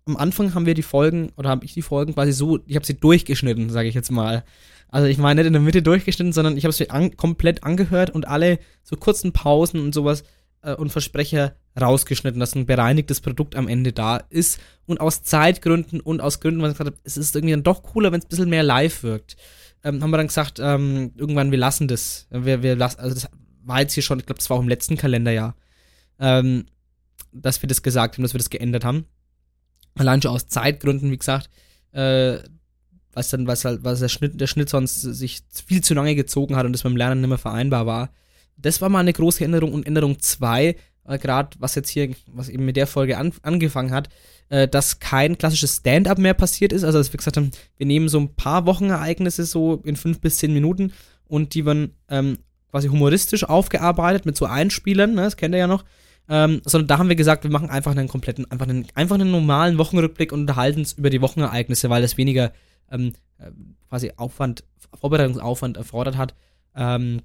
am 0.06 0.18
Anfang 0.18 0.54
haben 0.54 0.66
wir 0.66 0.74
die 0.74 0.82
Folgen, 0.84 1.32
oder 1.36 1.50
habe 1.50 1.66
ich 1.66 1.74
die 1.74 1.82
Folgen 1.82 2.14
quasi 2.14 2.32
so, 2.32 2.60
ich 2.66 2.76
habe 2.76 2.86
sie 2.86 2.96
durchgeschnitten, 2.96 3.70
sage 3.70 3.88
ich 3.88 3.96
jetzt 3.96 4.12
mal. 4.12 4.44
Also 4.88 5.08
ich 5.08 5.18
meine 5.18 5.42
nicht 5.42 5.48
in 5.48 5.54
der 5.54 5.62
Mitte 5.62 5.84
durchgeschnitten, 5.84 6.34
sondern 6.34 6.58
ich 6.58 6.64
habe 6.64 6.74
sie 6.74 6.90
an, 6.90 7.16
komplett 7.16 7.64
angehört 7.64 8.10
und 8.10 8.28
alle 8.28 8.60
so 8.84 8.96
kurzen 8.96 9.34
Pausen 9.34 9.80
und 9.82 9.94
sowas 9.94 10.24
äh, 10.64 10.74
und 10.74 10.92
Versprecher 10.92 11.56
rausgeschnitten, 11.80 12.40
dass 12.40 12.56
ein 12.56 12.66
bereinigtes 12.66 13.22
Produkt 13.22 13.56
am 13.56 13.68
Ende 13.68 13.94
da 13.94 14.18
ist. 14.18 14.60
Und 14.88 15.00
aus 15.00 15.22
Zeitgründen 15.22 16.00
und 16.00 16.22
aus 16.22 16.40
Gründen, 16.40 16.62
weil 16.62 16.72
ich 16.72 16.78
gesagt 16.78 16.96
habe, 16.96 17.02
es 17.04 17.18
ist 17.18 17.36
irgendwie 17.36 17.54
dann 17.54 17.64
doch 17.64 17.84
cooler, 17.84 18.12
wenn 18.12 18.20
es 18.20 18.26
ein 18.26 18.30
bisschen 18.30 18.50
mehr 18.50 18.64
live 18.64 19.04
wirkt. 19.04 19.36
ähm, 19.84 20.02
haben 20.02 20.10
wir 20.10 20.18
dann 20.18 20.28
gesagt, 20.28 20.60
ähm, 20.60 21.12
irgendwann, 21.16 21.52
wir 21.52 21.60
lassen 21.60 21.88
das. 21.88 22.28
Wir, 22.32 22.64
wir 22.64 22.76
lassen, 22.76 23.00
also 23.00 23.14
das 23.14 23.30
war 23.70 23.80
jetzt 23.80 23.94
hier 23.94 24.04
schon, 24.04 24.20
ich 24.20 24.26
glaube, 24.26 24.40
das 24.40 24.50
war 24.50 24.58
auch 24.58 24.62
im 24.62 24.68
letzten 24.68 24.98
Kalenderjahr, 24.98 25.56
ähm, 26.20 26.66
dass 27.32 27.62
wir 27.62 27.68
das 27.68 27.84
gesagt 27.84 28.18
haben, 28.18 28.24
dass 28.24 28.34
wir 28.34 28.40
das 28.40 28.50
geändert 28.50 28.84
haben. 28.84 29.06
Allein 29.96 30.22
schon 30.22 30.32
aus 30.32 30.48
Zeitgründen, 30.48 31.12
wie 31.12 31.18
gesagt, 31.18 31.50
äh, 31.92 32.40
was 33.14 33.30
dann, 33.30 33.48
was 33.48 33.66
halt, 33.66 33.84
was 33.84 34.00
der 34.00 34.10
Schnitt, 34.10 34.40
der 34.40 34.48
Schnitt 34.48 34.70
sonst 34.70 35.02
sich 35.02 35.42
viel 35.66 35.82
zu 35.82 35.94
lange 35.94 36.16
gezogen 36.16 36.56
hat 36.56 36.66
und 36.66 36.74
das 36.74 36.84
beim 36.84 36.98
Lernen 36.98 37.22
nicht 37.22 37.30
mehr 37.30 37.38
vereinbar 37.38 37.86
war. 37.86 38.12
Das 38.58 38.82
war 38.82 38.90
mal 38.90 39.00
eine 39.00 39.14
große 39.14 39.44
Änderung 39.44 39.74
und 39.74 39.88
Änderung 39.88 40.20
2, 40.20 40.76
äh, 41.06 41.18
gerade 41.18 41.50
was 41.60 41.76
jetzt 41.76 41.90
hier, 41.90 42.14
was 42.28 42.50
eben 42.50 42.66
mit 42.66 42.76
der 42.76 42.88
Folge 42.88 43.18
an, 43.18 43.34
angefangen 43.42 43.92
hat, 43.92 44.10
äh, 44.50 44.68
dass 44.68 45.00
kein 45.00 45.38
klassisches 45.38 45.78
Stand-up 45.78 46.18
mehr 46.18 46.34
passiert 46.34 46.74
ist. 46.74 46.84
Also, 46.84 46.98
dass 46.98 47.14
wir 47.14 47.18
gesagt 47.18 47.38
haben, 47.38 47.52
wir 47.78 47.86
nehmen 47.86 48.10
so 48.10 48.20
ein 48.20 48.36
paar 48.36 48.66
Wochenereignisse 48.66 49.46
so 49.46 49.76
in 49.84 49.96
fünf 49.96 50.22
bis 50.22 50.38
zehn 50.38 50.54
Minuten 50.54 50.92
und 51.26 51.54
die 51.54 51.66
werden 51.66 51.94
ähm, 52.10 52.40
quasi 52.72 52.88
humoristisch 52.88 53.44
aufgearbeitet 53.44 54.26
mit 54.26 54.38
so 54.38 54.46
Einspielern, 54.46 55.14
ne, 55.14 55.24
das 55.24 55.38
kennt 55.38 55.56
ihr 55.56 55.60
ja 55.60 55.68
noch. 55.68 55.86
Ähm, 56.32 56.62
sondern 56.64 56.88
da 56.88 56.98
haben 57.00 57.10
wir 57.10 57.16
gesagt, 57.16 57.44
wir 57.44 57.50
machen 57.50 57.72
einfach 57.72 57.92
einen 57.92 58.08
kompletten, 58.08 58.50
einfach 58.52 58.68
einen, 58.68 58.86
einfach 58.94 59.16
einen 59.16 59.32
normalen 59.32 59.80
Wochenrückblick 59.80 60.32
und 60.32 60.42
unterhalten 60.42 60.80
uns 60.80 60.94
über 60.94 61.10
die 61.10 61.22
Wochenereignisse, 61.22 61.90
weil 61.90 62.04
das 62.04 62.18
weniger 62.18 62.54
ähm, 62.92 63.14
äh, 63.40 63.50
quasi 63.88 64.12
Aufwand, 64.16 64.64
Vorbereitungsaufwand 65.00 65.78
erfordert 65.78 66.18
hat. 66.18 66.36
Ähm, 66.76 67.22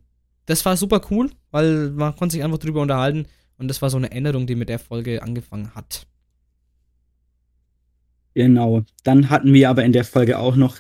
das 0.46 0.64
war 0.64 0.76
super 0.76 1.02
cool, 1.10 1.30
weil 1.50 1.90
man 1.90 2.16
konnte 2.16 2.34
sich 2.34 2.44
einfach 2.44 2.58
drüber 2.58 2.80
unterhalten 2.80 3.26
und 3.58 3.68
das 3.68 3.82
war 3.82 3.90
so 3.90 3.98
eine 3.98 4.10
Änderung, 4.10 4.46
die 4.46 4.54
mit 4.54 4.70
der 4.70 4.78
Folge 4.78 5.22
angefangen 5.22 5.74
hat. 5.74 6.06
Genau. 8.34 8.82
Dann 9.04 9.30
hatten 9.30 9.52
wir 9.52 9.70
aber 9.70 9.84
in 9.84 9.92
der 9.92 10.04
Folge 10.04 10.38
auch 10.38 10.56
noch 10.56 10.78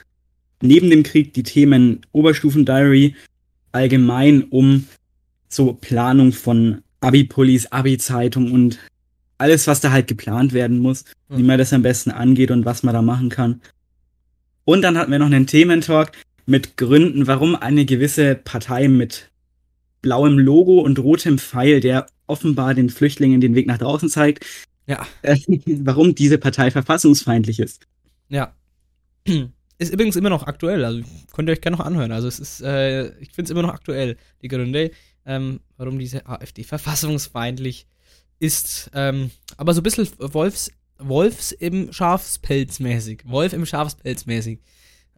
neben 0.60 0.90
dem 0.90 1.02
Krieg 1.02 1.34
die 1.34 1.42
Themen 1.42 2.00
Oberstufen-Diary 2.12 3.14
allgemein 3.74 4.44
um 4.44 4.86
so 5.48 5.72
Planung 5.72 6.32
von 6.32 6.82
Abi-Pullis, 7.00 7.66
Abi-Zeitung 7.66 8.52
und 8.52 8.78
alles, 9.38 9.66
was 9.66 9.80
da 9.80 9.90
halt 9.90 10.06
geplant 10.06 10.52
werden 10.52 10.78
muss, 10.78 11.04
mhm. 11.28 11.38
wie 11.38 11.42
man 11.42 11.58
das 11.58 11.72
am 11.72 11.82
besten 11.82 12.10
angeht 12.10 12.50
und 12.50 12.64
was 12.64 12.82
man 12.82 12.94
da 12.94 13.02
machen 13.02 13.28
kann. 13.28 13.60
Und 14.64 14.82
dann 14.82 14.96
hatten 14.96 15.12
wir 15.12 15.18
noch 15.18 15.26
einen 15.26 15.46
Thementalk 15.46 16.12
mit 16.46 16.76
Gründen, 16.76 17.26
warum 17.26 17.54
eine 17.56 17.84
gewisse 17.84 18.34
Partei 18.34 18.88
mit 18.88 19.30
blauem 20.02 20.38
Logo 20.38 20.80
und 20.80 20.98
rotem 20.98 21.38
Pfeil, 21.38 21.80
der 21.80 22.06
offenbar 22.26 22.74
den 22.74 22.90
Flüchtlingen 22.90 23.40
den 23.40 23.54
Weg 23.54 23.66
nach 23.66 23.78
draußen 23.78 24.08
zeigt, 24.08 24.44
ja. 24.86 25.06
Warum 25.66 26.14
diese 26.14 26.38
Partei 26.38 26.70
verfassungsfeindlich 26.70 27.60
ist. 27.60 27.86
Ja. 28.28 28.54
Ist 29.78 29.92
übrigens 29.92 30.16
immer 30.16 30.30
noch 30.30 30.46
aktuell, 30.46 30.84
also 30.84 31.02
könnt 31.32 31.48
ihr 31.48 31.52
euch 31.52 31.60
gerne 31.60 31.76
noch 31.76 31.84
anhören. 31.84 32.12
Also 32.12 32.28
es 32.28 32.38
ist, 32.38 32.60
äh, 32.62 33.08
ich 33.18 33.32
finde 33.32 33.44
es 33.44 33.50
immer 33.50 33.62
noch 33.62 33.74
aktuell, 33.74 34.16
die 34.40 34.48
Gründe, 34.48 34.92
ähm, 35.26 35.60
warum 35.76 35.98
diese 35.98 36.26
AfD 36.26 36.62
verfassungsfeindlich 36.62 37.86
ist. 38.38 38.90
Ähm, 38.94 39.30
aber 39.56 39.74
so 39.74 39.80
ein 39.80 39.82
bisschen 39.82 40.08
Wolfs, 40.18 40.70
Wolfs 40.98 41.50
im 41.52 41.92
Schafspelz 41.92 42.78
mäßig. 42.78 43.22
Wolf 43.24 43.52
im 43.52 43.66
Schafspelz 43.66 44.26
mäßig. 44.26 44.60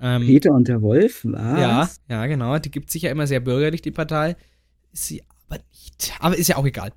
Ähm, 0.01 0.27
Peter 0.27 0.53
und 0.53 0.69
der 0.69 0.81
Wolf, 0.83 1.21
was? 1.25 1.61
Ja, 1.61 1.91
ja, 2.09 2.27
genau. 2.27 2.59
Die 2.59 2.71
gibt 2.71 2.91
sich 2.91 3.03
ja 3.03 3.11
immer 3.11 3.27
sehr 3.27 3.41
bürgerlich, 3.41 3.83
die 3.83 3.91
Partei. 3.91 4.37
Ist 4.93 5.07
sie 5.07 5.23
aber 5.49 5.61
nicht. 5.71 6.13
Aber 6.21 6.37
ist 6.37 6.49
ja 6.49 6.57
auch 6.57 6.67
egal. 6.67 6.93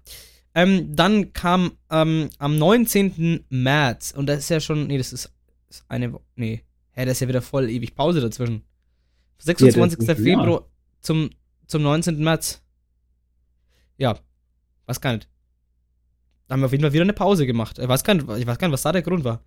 Ähm, 0.56 0.96
dann 0.96 1.34
kam 1.34 1.74
ähm, 1.90 2.30
am 2.40 2.58
19. 2.58 3.46
März, 3.50 4.14
und 4.16 4.28
das 4.28 4.40
ist 4.40 4.50
ja 4.50 4.60
schon, 4.60 4.88
nee, 4.88 4.98
das 4.98 5.14
ist, 5.14 5.32
ist 5.70 5.86
eine, 5.88 6.14
nee, 6.36 6.64
hä, 7.00 7.06
das 7.06 7.14
ist 7.14 7.22
ja 7.22 7.28
wieder 7.28 7.42
voll 7.42 7.70
ewig 7.70 7.96
Pause 7.96 8.22
dazwischen. 8.22 8.64
26. 9.40 10.08
Ja, 10.08 10.16
Februar 10.16 10.66
zum, 11.00 11.30
zum 11.68 11.82
19. 11.82 12.22
März. 12.22 12.62
Ja, 13.98 14.20
weiß 14.86 15.00
gar 15.00 15.14
nicht. 15.14 15.30
Da 16.48 16.54
haben 16.54 16.62
wir 16.62 16.66
auf 16.66 16.72
jeden 16.72 16.84
Fall 16.84 16.94
wieder 16.94 17.04
eine 17.04 17.14
Pause 17.14 17.46
gemacht. 17.46 17.80
Ich 17.80 17.88
weiß 17.88 18.04
gar 18.04 18.16
nicht, 18.16 18.28
ich 18.28 18.48
weiß 18.48 18.58
gar 18.58 18.68
nicht 18.68 18.74
was 18.74 18.82
da 18.82 18.92
der 18.92 19.02
Grund 19.02 19.24
war. 19.24 19.42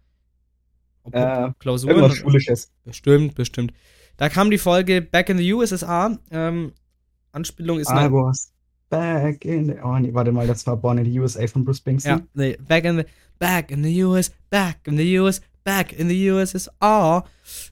Ob, 1.02 1.14
äh, 1.14 1.50
Klausuren. 1.58 1.96
Irgendwas 1.96 2.18
Schulisches. 2.18 2.72
Bestimmt, 2.84 3.34
bestimmt. 3.34 3.74
Da 4.16 4.28
kam 4.28 4.50
die 4.50 4.58
Folge 4.58 5.02
Back 5.02 5.28
in 5.28 5.38
the 5.38 5.52
USSR. 5.52 6.18
Ähm, 6.30 6.72
Anspielung 7.32 7.80
ist. 7.80 7.90
I 7.90 8.10
was 8.10 8.52
back 8.88 9.44
in 9.44 9.66
the. 9.66 9.74
Oh, 9.82 9.98
nee, 9.98 10.14
warte 10.14 10.32
mal, 10.32 10.46
das 10.46 10.66
war 10.66 10.76
Born 10.76 10.98
in 10.98 11.04
the 11.04 11.18
USA 11.18 11.46
von 11.46 11.64
Bruce 11.64 11.78
Springsteen. 11.78 12.18
Ja, 12.18 12.26
nee, 12.34 12.56
back 12.56 12.84
in 12.84 12.98
the. 12.98 13.04
Back 13.38 13.72
in 13.72 13.82
the 13.82 14.04
US, 14.04 14.30
back 14.50 14.86
in 14.86 14.96
the 14.96 15.18
US, 15.18 15.40
back 15.64 15.92
in 15.92 16.08
the 16.08 16.30
USSR. 16.30 17.24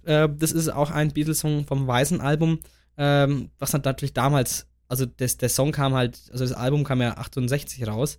Äh, 0.04 0.28
das 0.36 0.52
ist 0.52 0.68
auch 0.68 0.90
ein 0.90 1.12
Beatles-Song 1.12 1.66
vom 1.66 1.86
Weißen 1.86 2.20
Album, 2.20 2.60
ähm, 2.96 3.50
was 3.58 3.72
natürlich 3.72 4.12
damals, 4.12 4.66
also 4.88 5.06
das, 5.06 5.36
der 5.36 5.48
Song 5.48 5.72
kam 5.72 5.94
halt, 5.94 6.18
also 6.32 6.44
das 6.44 6.52
Album 6.52 6.84
kam 6.84 7.00
ja 7.00 7.16
68 7.16 7.86
raus. 7.86 8.18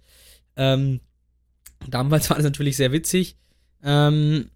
Ähm, 0.55 0.99
damals 1.87 2.29
war 2.29 2.37
das 2.37 2.45
natürlich 2.45 2.77
sehr 2.77 2.91
witzig. 2.91 3.37
Ähm, 3.83 4.49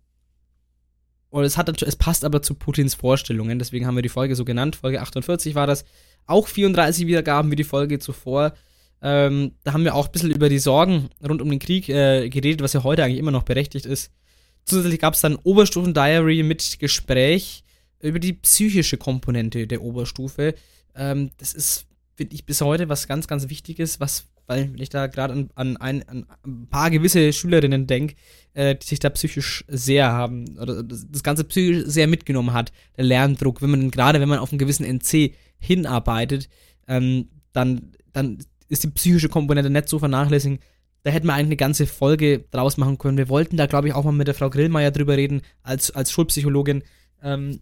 und 1.29 1.43
es 1.43 1.57
hat 1.57 1.81
es 1.81 1.95
passt 1.97 2.23
aber 2.23 2.41
zu 2.41 2.55
Putins 2.55 2.95
Vorstellungen, 2.95 3.59
deswegen 3.59 3.85
haben 3.85 3.95
wir 3.95 4.01
die 4.01 4.09
Folge 4.09 4.35
so 4.35 4.45
genannt. 4.45 4.77
Folge 4.77 5.01
48 5.01 5.53
war 5.53 5.67
das. 5.67 5.83
Auch 6.27 6.47
34 6.47 7.07
Wiedergaben 7.07 7.51
wie 7.51 7.57
die 7.57 7.65
Folge 7.65 7.99
zuvor. 7.99 8.53
Ähm, 9.01 9.51
da 9.63 9.73
haben 9.73 9.83
wir 9.83 9.95
auch 9.95 10.07
ein 10.07 10.11
bisschen 10.11 10.31
über 10.31 10.49
die 10.49 10.59
Sorgen 10.59 11.09
rund 11.27 11.41
um 11.41 11.49
den 11.49 11.59
Krieg 11.59 11.89
äh, 11.89 12.29
geredet, 12.29 12.61
was 12.61 12.73
ja 12.73 12.83
heute 12.83 13.03
eigentlich 13.03 13.19
immer 13.19 13.31
noch 13.31 13.43
berechtigt 13.43 13.85
ist. 13.85 14.11
Zusätzlich 14.65 14.99
gab 14.99 15.13
es 15.13 15.21
dann 15.21 15.35
Oberstufen-Diary 15.35 16.43
mit 16.43 16.79
Gespräch 16.79 17.63
über 18.01 18.19
die 18.19 18.33
psychische 18.33 18.97
Komponente 18.97 19.67
der 19.67 19.81
Oberstufe. 19.81 20.55
Ähm, 20.95 21.31
das 21.37 21.53
ist, 21.53 21.85
finde 22.15 22.35
ich, 22.35 22.45
bis 22.45 22.61
heute 22.61 22.89
was 22.89 23.07
ganz, 23.07 23.27
ganz 23.27 23.49
Wichtiges, 23.49 23.99
was 23.99 24.27
weil 24.47 24.71
wenn 24.71 24.81
ich 24.81 24.89
da 24.89 25.07
gerade 25.07 25.33
an, 25.33 25.49
an, 25.55 25.77
ein, 25.77 26.07
an 26.07 26.25
ein 26.45 26.67
paar 26.67 26.91
gewisse 26.91 27.33
Schülerinnen 27.33 27.87
denke, 27.87 28.15
äh, 28.53 28.75
die 28.75 28.85
sich 28.85 28.99
da 28.99 29.09
psychisch 29.09 29.65
sehr 29.67 30.11
haben, 30.11 30.57
oder 30.59 30.83
das, 30.83 31.07
das 31.09 31.23
Ganze 31.23 31.43
psychisch 31.45 31.85
sehr 31.87 32.07
mitgenommen 32.07 32.53
hat, 32.53 32.71
der 32.97 33.05
Lerndruck, 33.05 33.61
wenn 33.61 33.71
man 33.71 33.91
gerade, 33.91 34.19
wenn 34.19 34.29
man 34.29 34.39
auf 34.39 34.51
einen 34.51 34.59
gewissen 34.59 34.85
NC 34.85 35.33
hinarbeitet, 35.57 36.49
ähm, 36.87 37.29
dann, 37.53 37.91
dann 38.13 38.37
ist 38.67 38.83
die 38.83 38.89
psychische 38.89 39.29
Komponente 39.29 39.69
nicht 39.69 39.89
so 39.89 39.99
vernachlässigen. 39.99 40.59
Da 41.05 41.11
hätten 41.11 41.27
wir 41.27 41.33
eigentlich 41.33 41.49
eine 41.49 41.57
ganze 41.57 41.85
Folge 41.85 42.45
draus 42.49 42.77
machen 42.77 42.97
können. 42.97 43.19
Wir 43.19 43.29
wollten 43.29 43.57
da, 43.57 43.67
glaube 43.67 43.87
ich, 43.87 43.93
auch 43.93 44.03
mal 44.03 44.11
mit 44.11 44.27
der 44.27 44.33
Frau 44.33 44.49
Grillmeier 44.49 44.89
drüber 44.89 45.15
reden, 45.15 45.43
als, 45.61 45.91
als 45.91 46.11
Schulpsychologin. 46.11 46.83
Ähm, 47.21 47.59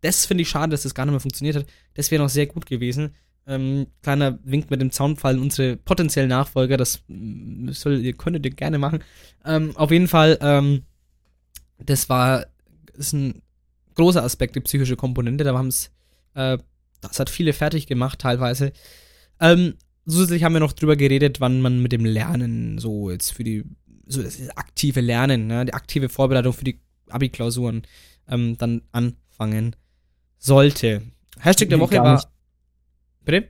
das 0.00 0.26
finde 0.26 0.42
ich 0.42 0.48
schade, 0.48 0.72
dass 0.72 0.82
das 0.82 0.94
gar 0.94 1.04
nicht 1.04 1.12
mehr 1.12 1.20
funktioniert 1.20 1.54
hat. 1.54 1.66
Das 1.94 2.10
wäre 2.10 2.20
noch 2.20 2.28
sehr 2.28 2.46
gut 2.46 2.66
gewesen. 2.66 3.14
Ähm, 3.46 3.86
kleiner 4.02 4.40
Wink 4.42 4.72
mit 4.72 4.80
dem 4.80 4.90
Zaunfall 4.90 5.38
unsere 5.38 5.76
potenziellen 5.76 6.30
Nachfolger, 6.30 6.76
das 6.76 7.04
soll, 7.70 8.00
ihr 8.00 8.14
könntet 8.14 8.44
ihr 8.44 8.50
gerne 8.50 8.78
machen. 8.78 9.04
Ähm, 9.44 9.76
auf 9.76 9.92
jeden 9.92 10.08
Fall, 10.08 10.36
ähm, 10.40 10.82
das 11.78 12.08
war 12.08 12.46
ist 12.94 13.12
ein 13.12 13.40
großer 13.94 14.24
Aspekt, 14.24 14.56
die 14.56 14.60
psychische 14.60 14.96
Komponente. 14.96 15.44
Da 15.44 15.56
haben 15.56 15.68
es, 15.68 15.92
äh, 16.34 16.58
das 17.00 17.20
hat 17.20 17.30
viele 17.30 17.52
fertig 17.52 17.86
gemacht 17.86 18.18
teilweise. 18.18 18.72
Ähm, 19.40 19.74
zusätzlich 20.06 20.44
haben 20.44 20.54
wir 20.54 20.60
noch 20.60 20.72
drüber 20.72 20.96
geredet, 20.96 21.40
wann 21.40 21.60
man 21.60 21.82
mit 21.82 21.92
dem 21.92 22.04
Lernen 22.04 22.78
so 22.78 23.10
jetzt 23.10 23.32
für 23.32 23.44
die, 23.44 23.64
so 24.06 24.22
das 24.22 24.38
aktive 24.56 25.00
Lernen, 25.00 25.46
ne, 25.46 25.64
die 25.64 25.74
aktive 25.74 26.08
Vorbereitung 26.08 26.52
für 26.52 26.64
die 26.64 26.80
Abi-Klausuren 27.08 27.82
ähm, 28.28 28.56
dann 28.58 28.82
anfangen 28.92 29.76
sollte. 30.38 31.02
Hashtag 31.38 31.68
der 31.68 31.80
Woche 31.80 31.96
war. 31.96 32.24
Bitte? 33.24 33.48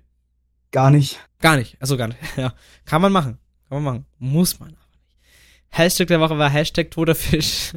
Gar 0.71 0.91
nicht. 0.91 1.19
Gar 1.41 1.57
nicht. 1.57 1.77
Also 1.81 1.97
gar 1.97 2.09
nicht. 2.09 2.21
Ja. 2.37 2.55
Kann 2.85 3.03
man 3.03 3.13
machen. 3.13 3.39
Kann 3.69 3.83
man 3.83 3.95
machen. 3.95 4.07
Muss 4.19 4.59
man 4.61 4.71
aber 4.71 4.79
nicht. 4.91 5.01
Hashtag 5.71 6.09
der 6.09 6.21
Woche 6.21 6.39
war 6.39 6.51
Hashtag 6.51 6.91
toter 6.91 7.15
Fisch. 7.15 7.73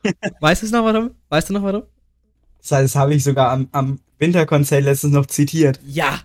weißt 0.40 0.62
du 0.62 0.66
es 0.66 0.72
noch, 0.72 0.84
warum? 0.84 1.10
Weißt 1.28 1.48
du 1.48 1.52
noch, 1.54 1.62
warum? 1.62 1.82
Das 2.66 2.94
habe 2.96 3.14
ich 3.14 3.22
sogar 3.22 3.50
am, 3.50 3.68
am 3.72 4.00
Winterkonzert 4.18 4.84
letztens 4.84 5.12
noch 5.12 5.26
zitiert. 5.26 5.80
Ja. 5.84 6.20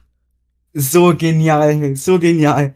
So 0.74 1.16
genial, 1.16 1.96
so 1.96 2.20
genial. 2.20 2.76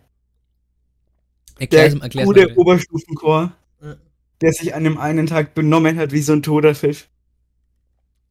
Erklär's, 1.60 1.94
der 1.94 2.02
erklär's 2.02 2.26
gute 2.26 2.58
Oberstufenchor, 2.58 3.54
ja. 3.82 3.96
der 4.42 4.54
sich 4.54 4.74
an 4.74 4.84
dem 4.84 4.98
einen 4.98 5.28
Tag 5.28 5.54
benommen 5.54 5.98
hat 5.98 6.12
wie 6.12 6.22
so 6.22 6.34
ein 6.34 6.42
toter 6.42 6.76
Fisch. 6.76 7.08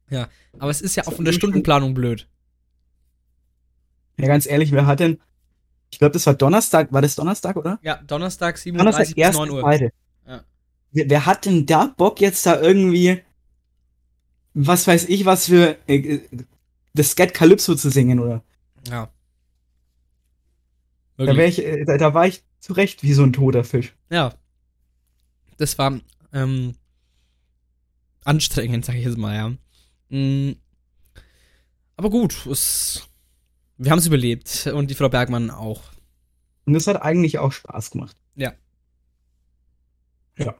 Ja, 0.09 0.27
aber 0.59 0.69
es 0.69 0.81
ist 0.81 0.95
ja 0.95 1.07
auch 1.07 1.13
von 1.13 1.25
der 1.25 1.31
Stundenplanung 1.31 1.93
blöd. 1.93 2.27
Ja, 4.17 4.27
ganz 4.27 4.45
ehrlich, 4.45 4.71
wer 4.71 4.85
hat 4.85 4.99
denn. 4.99 5.19
Ich 5.91 5.99
glaube, 5.99 6.13
das 6.13 6.25
war 6.25 6.33
Donnerstag. 6.33 6.91
War 6.91 7.01
das 7.01 7.15
Donnerstag, 7.15 7.55
oder? 7.55 7.79
Ja, 7.81 8.01
Donnerstag, 8.05 8.57
37 8.57 9.15
bis 9.15 9.33
9 9.33 9.49
Uhr. 9.49 9.73
Ja. 10.27 10.43
Wer, 10.91 11.09
wer, 11.09 11.25
hat 11.25 11.45
denn 11.45 11.65
da 11.65 11.93
Bock, 11.97 12.19
jetzt 12.19 12.45
da 12.45 12.59
irgendwie. 12.59 13.21
Was 14.53 14.85
weiß 14.87 15.09
ich, 15.09 15.25
was 15.25 15.47
für. 15.47 15.77
Äh, 15.87 16.19
das 16.95 17.11
Scat 17.11 17.33
Calypso 17.33 17.73
zu 17.73 17.89
singen, 17.89 18.19
oder? 18.19 18.43
Ja. 18.87 19.09
Da, 21.17 21.31
ich, 21.33 21.63
äh, 21.63 21.85
da, 21.85 21.97
da, 21.97 22.13
war 22.13 22.27
ich 22.27 22.43
zurecht 22.59 23.03
wie 23.03 23.13
so 23.13 23.23
ein 23.23 23.33
toter 23.33 23.63
Fisch. 23.63 23.95
Ja. 24.09 24.33
Das 25.57 25.77
war 25.77 25.99
ähm, 26.31 26.75
anstrengend, 28.23 28.85
sag 28.85 28.95
ich 28.95 29.05
jetzt 29.05 29.17
mal, 29.17 29.35
ja. 29.35 29.53
Mhm. 30.09 30.55
Aber 31.95 32.09
gut, 32.09 32.47
es, 32.47 33.07
wir 33.77 33.91
haben 33.91 33.99
es 33.99 34.07
überlebt 34.07 34.67
und 34.73 34.89
die 34.89 34.95
Frau 34.95 35.09
Bergmann 35.09 35.51
auch. 35.51 35.83
Und 36.65 36.73
das 36.73 36.87
hat 36.87 37.01
eigentlich 37.01 37.37
auch 37.39 37.51
Spaß 37.51 37.91
gemacht. 37.91 38.17
Ja. 38.35 38.53
Ja. 40.37 40.55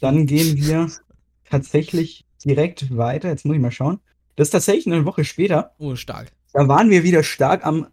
Dann 0.00 0.26
gehen 0.26 0.56
wir 0.56 0.90
tatsächlich 1.44 2.24
direkt 2.44 2.96
weiter. 2.96 3.28
Jetzt 3.28 3.44
muss 3.44 3.56
ich 3.56 3.62
mal 3.62 3.70
schauen. 3.70 4.00
Das 4.36 4.48
ist 4.48 4.52
tatsächlich 4.52 4.86
eine 4.86 5.04
Woche 5.04 5.24
später. 5.24 5.74
Oh, 5.78 5.94
stark. 5.96 6.32
Da 6.52 6.68
waren 6.68 6.90
wir 6.90 7.02
wieder 7.02 7.22
stark 7.22 7.64
am 7.66 7.86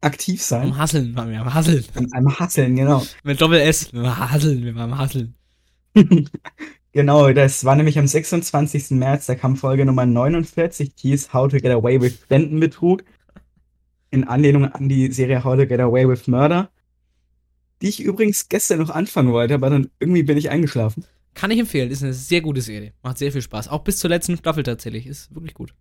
aktiv 0.00 0.42
sein. 0.42 0.68
Am 0.68 0.78
Hasseln 0.78 1.14
waren 1.14 1.30
wir, 1.30 1.40
am 1.40 1.52
Hasseln. 1.52 1.84
Am, 2.12 2.38
Hasseln, 2.38 2.76
genau. 2.76 3.04
Mit 3.22 3.40
Doppel 3.40 3.60
S, 3.60 3.92
wir 3.92 4.30
Hasseln, 4.30 4.64
wir 4.64 4.74
waren 4.74 4.92
am 4.92 4.98
Hasseln. 4.98 5.34
genau, 6.92 7.32
das 7.32 7.64
war 7.64 7.76
nämlich 7.76 7.98
am 7.98 8.06
26. 8.06 8.90
März, 8.92 9.26
da 9.26 9.34
kam 9.34 9.56
Folge 9.56 9.84
Nummer 9.84 10.06
49, 10.06 10.94
die 10.94 11.10
hieß 11.10 11.32
How 11.32 11.50
to 11.50 11.58
Get 11.58 11.72
Away 11.72 12.00
with 12.00 12.20
Spendenbetrug. 12.22 13.04
In 14.12 14.24
Anlehnung 14.24 14.64
an 14.64 14.88
die 14.88 15.12
Serie 15.12 15.44
How 15.44 15.56
to 15.56 15.66
Get 15.66 15.80
Away 15.80 16.08
with 16.08 16.26
Murder. 16.26 16.70
Die 17.80 17.88
ich 17.88 18.00
übrigens 18.00 18.48
gestern 18.48 18.80
noch 18.80 18.90
anfangen 18.90 19.32
wollte, 19.32 19.54
aber 19.54 19.70
dann 19.70 19.90
irgendwie 20.00 20.22
bin 20.22 20.36
ich 20.36 20.50
eingeschlafen. 20.50 21.04
Kann 21.34 21.50
ich 21.50 21.58
empfehlen, 21.58 21.90
ist 21.90 22.02
eine 22.02 22.12
sehr 22.12 22.40
gute 22.40 22.60
Serie. 22.60 22.92
Macht 23.02 23.18
sehr 23.18 23.32
viel 23.32 23.40
Spaß. 23.40 23.68
Auch 23.68 23.84
bis 23.84 23.98
zur 23.98 24.10
letzten 24.10 24.36
Staffel 24.36 24.62
tatsächlich. 24.64 25.06
Ist 25.06 25.34
wirklich 25.34 25.54
gut. 25.54 25.74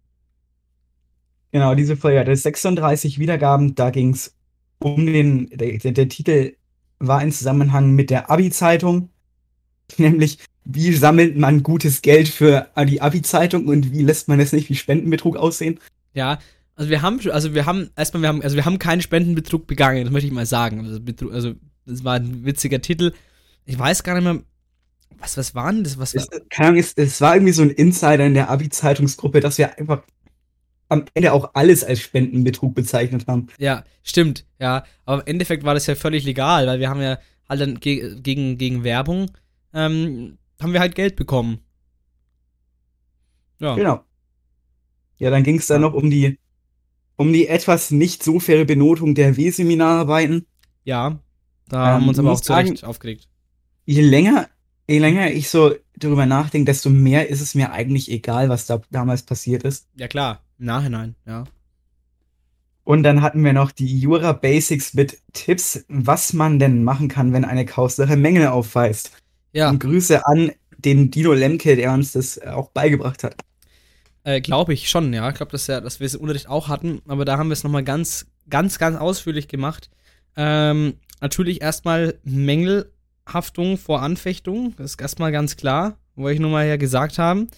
Genau, 1.52 1.76
diese 1.76 1.98
Folge 1.98 2.20
hatte 2.20 2.36
36 2.36 3.20
Wiedergaben. 3.20 3.76
Da 3.76 3.90
ging 3.90 4.14
es 4.14 4.36
um 4.80 5.06
den, 5.06 5.50
der, 5.50 5.78
der, 5.78 6.10
Titel 6.10 6.54
war 7.00 7.22
in 7.22 7.32
Zusammenhang 7.32 7.92
mit 7.92 8.10
der 8.10 8.30
Abi-Zeitung. 8.30 9.10
Nämlich, 9.98 10.40
wie 10.66 10.94
sammelt 10.94 11.38
man 11.38 11.64
gutes 11.64 12.02
Geld 12.02 12.28
für 12.28 12.68
die 12.88 13.02
Abi-Zeitung 13.02 13.68
und 13.68 13.92
wie 13.92 14.04
lässt 14.04 14.28
man 14.28 14.40
es 14.40 14.54
nicht 14.54 14.70
wie 14.70 14.76
Spendenbetrug 14.76 15.36
aussehen? 15.36 15.80
Ja, 16.14 16.40
also 16.76 16.92
wir 16.92 17.02
haben, 17.02 17.20
also 17.32 17.54
wir 17.54 17.66
haben, 17.66 17.90
erstmal, 17.96 18.22
wir 18.22 18.30
haben, 18.30 18.42
also 18.42 18.56
wir 18.56 18.66
haben 18.66 18.80
keinen 18.80 19.02
Spendenbetrug 19.02 19.68
begangen, 19.68 20.04
das 20.04 20.14
möchte 20.14 20.28
ich 20.28 20.34
mal 20.34 20.46
sagen. 20.46 20.86
Also, 20.86 21.02
Betrug, 21.02 21.34
also 21.34 21.54
das 21.86 22.04
war 22.04 22.16
ein 22.16 22.46
witziger 22.46 22.82
Titel. 22.82 23.14
Ich 23.66 23.78
weiß 23.78 24.04
gar 24.04 24.14
nicht 24.14 24.24
mehr, 24.24 24.42
was, 25.18 25.36
was 25.38 25.56
war 25.56 25.72
denn 25.72 25.84
das? 25.84 25.98
Was 25.98 26.16
war? 26.16 26.22
Es, 26.22 26.30
keine 26.50 26.70
Ahnung, 26.70 26.80
es, 26.80 26.94
es 26.96 27.20
war 27.20 27.36
irgendwie 27.36 27.52
so 27.52 27.64
ein 27.64 27.72
Insider 27.72 28.26
in 28.26 28.34
der 28.34 28.50
Abi-Zeitungsgruppe, 28.50 29.40
dass 29.40 29.58
wir 29.58 29.78
einfach 29.78 30.04
am 30.90 31.06
Ende 31.14 31.32
auch 31.34 31.52
alles 31.54 31.84
als 31.84 32.02
Spendenbetrug 32.02 32.76
bezeichnet 32.76 33.28
haben. 33.28 33.48
Ja, 33.60 33.84
stimmt, 34.04 34.46
ja. 34.60 34.84
Aber 35.06 35.22
im 35.22 35.28
Endeffekt 35.28 35.64
war 35.64 35.76
das 35.76 35.88
ja 35.88 35.96
völlig 35.96 36.26
legal, 36.26 36.68
weil 36.68 36.80
wir 36.80 36.90
haben 36.90 37.02
ja 37.02 37.20
halt 37.48 37.62
dann 37.62 37.80
ge 37.80 38.20
gegen, 38.22 38.58
gegen 38.58 38.84
Werbung, 38.84 39.32
ähm, 39.74 40.38
haben 40.60 40.74
wir 40.74 40.80
halt 40.80 40.96
Geld 40.96 41.16
bekommen. 41.16 41.60
Ja. 43.60 43.76
Genau. 43.76 44.04
Ja, 45.18 45.30
dann 45.30 45.44
ging 45.44 45.58
es 45.58 45.68
dann 45.68 45.82
noch 45.82 45.94
um 45.94 46.10
die, 46.10 46.40
um 47.18 47.32
die 47.32 47.48
etwas 47.48 47.92
nicht 47.92 48.24
so 48.24 48.40
faire 48.40 48.66
Benotung 48.66 49.16
der 49.16 49.38
W-Seminararbeiten. 49.38 50.48
Ja, 50.86 51.20
da 51.68 51.78
ähm, 51.78 51.94
haben 51.94 52.04
wir 52.04 52.10
uns 52.10 52.20
aber 52.20 52.32
auch 52.32 52.42
zurecht 52.42 52.78
sagen, 52.80 52.90
aufgeregt. 52.90 53.28
Je 53.86 54.02
länger, 54.02 54.48
je 54.88 55.00
länger 55.00 55.30
ich 55.32 55.50
so 55.50 55.76
darüber 55.98 56.26
nachdenke, 56.26 56.66
desto 56.66 56.90
mehr 56.90 57.30
ist 57.30 57.42
es 57.42 57.54
mir 57.54 57.72
eigentlich 57.72 58.10
egal, 58.10 58.50
was 58.50 58.66
da 58.66 58.82
damals 58.90 59.24
passiert 59.24 59.64
ist. 59.64 59.88
Ja, 59.96 60.08
klar, 60.08 60.42
im 60.60 60.66
Nachhinein, 60.66 61.16
ja. 61.26 61.46
Und 62.84 63.04
dann 63.04 63.22
hatten 63.22 63.44
wir 63.44 63.54
noch 63.54 63.72
die 63.72 64.00
Jura 64.00 64.34
Basics 64.34 64.96
mit 64.96 65.20
Tipps, 65.34 65.86
was 65.90 66.34
man 66.34 66.58
denn 66.58 66.84
machen 66.84 67.08
kann, 67.08 67.34
wenn 67.34 67.46
eine 67.46 67.66
Kaufsache 67.66 68.16
Mängel 68.16 68.48
aufweist. 68.48 69.12
Ja. 69.54 69.70
Und 69.70 69.80
Grüße 69.80 70.26
an 70.26 70.52
den 70.78 71.12
Dino 71.12 71.34
Lemke, 71.34 71.76
der 71.76 71.92
uns 71.94 72.14
das 72.14 72.42
auch 72.42 72.70
beigebracht 72.72 73.24
hat. 73.24 73.36
Äh, 74.24 74.42
glaube 74.42 74.74
ich 74.74 74.90
schon, 74.90 75.14
ja. 75.14 75.30
Ich 75.30 75.36
glaube, 75.36 75.52
dass, 75.52 75.68
ja, 75.68 75.82
dass 75.82 76.00
wir 76.00 76.08
es 76.08 76.16
im 76.16 76.22
Unterricht 76.22 76.50
auch 76.50 76.68
hatten, 76.68 77.02
aber 77.08 77.26
da 77.26 77.38
haben 77.38 77.50
wir 77.50 77.54
es 77.54 77.64
nochmal 77.64 77.84
ganz, 77.84 78.26
ganz, 78.50 78.80
ganz 78.80 78.98
ausführlich 78.98 79.48
gemacht. 79.48 79.90
Ähm, 80.36 80.96
natürlich 81.22 81.62
erstmal 81.62 82.18
Mängelhaftung 82.24 83.78
vor 83.78 84.02
Anfechtung. 84.02 84.74
Das 84.78 84.92
ist 84.92 85.02
erstmal 85.02 85.32
ganz 85.32 85.58
klar, 85.58 85.98
wollte 86.16 86.36
ich 86.36 86.40
nur 86.40 86.52
mal 86.52 86.68
ja 86.68 86.78
gesagt 86.78 87.18
haben. 87.18 87.50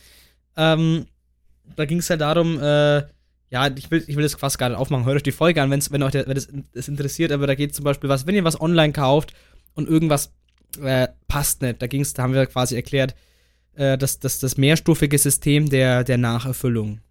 Ähm, 0.57 1.05
da 1.75 1.85
ging 1.85 1.99
es 1.99 2.07
ja 2.07 2.17
darum, 2.17 2.59
äh, 2.59 3.03
ja, 3.49 3.67
ich 3.75 3.91
will, 3.91 4.03
ich 4.07 4.15
will 4.15 4.23
das 4.23 4.35
fast 4.35 4.57
gar 4.57 4.69
nicht 4.69 4.77
aufmachen. 4.77 5.05
Hört 5.05 5.17
euch 5.17 5.23
die 5.23 5.31
Folge 5.31 5.61
an, 5.61 5.69
wenn's, 5.69 5.91
wenn 5.91 6.03
euch 6.03 6.11
der, 6.11 6.25
wenn 6.27 6.35
das, 6.35 6.47
das 6.73 6.87
interessiert, 6.87 7.31
aber 7.31 7.47
da 7.47 7.55
geht 7.55 7.75
zum 7.75 7.83
Beispiel 7.83 8.09
was, 8.09 8.25
wenn 8.25 8.35
ihr 8.35 8.45
was 8.45 8.59
online 8.59 8.93
kauft 8.93 9.33
und 9.73 9.89
irgendwas 9.89 10.33
äh, 10.81 11.09
passt 11.27 11.61
nicht, 11.61 11.81
da 11.81 11.87
ging's, 11.87 12.13
da 12.13 12.23
haben 12.23 12.33
wir 12.33 12.45
quasi 12.45 12.75
erklärt, 12.75 13.13
äh, 13.75 13.97
das, 13.97 14.19
das, 14.19 14.39
das 14.39 14.57
mehrstufige 14.57 15.17
System 15.17 15.69
der, 15.69 16.03
der 16.03 16.17
Nacherfüllung. 16.17 17.01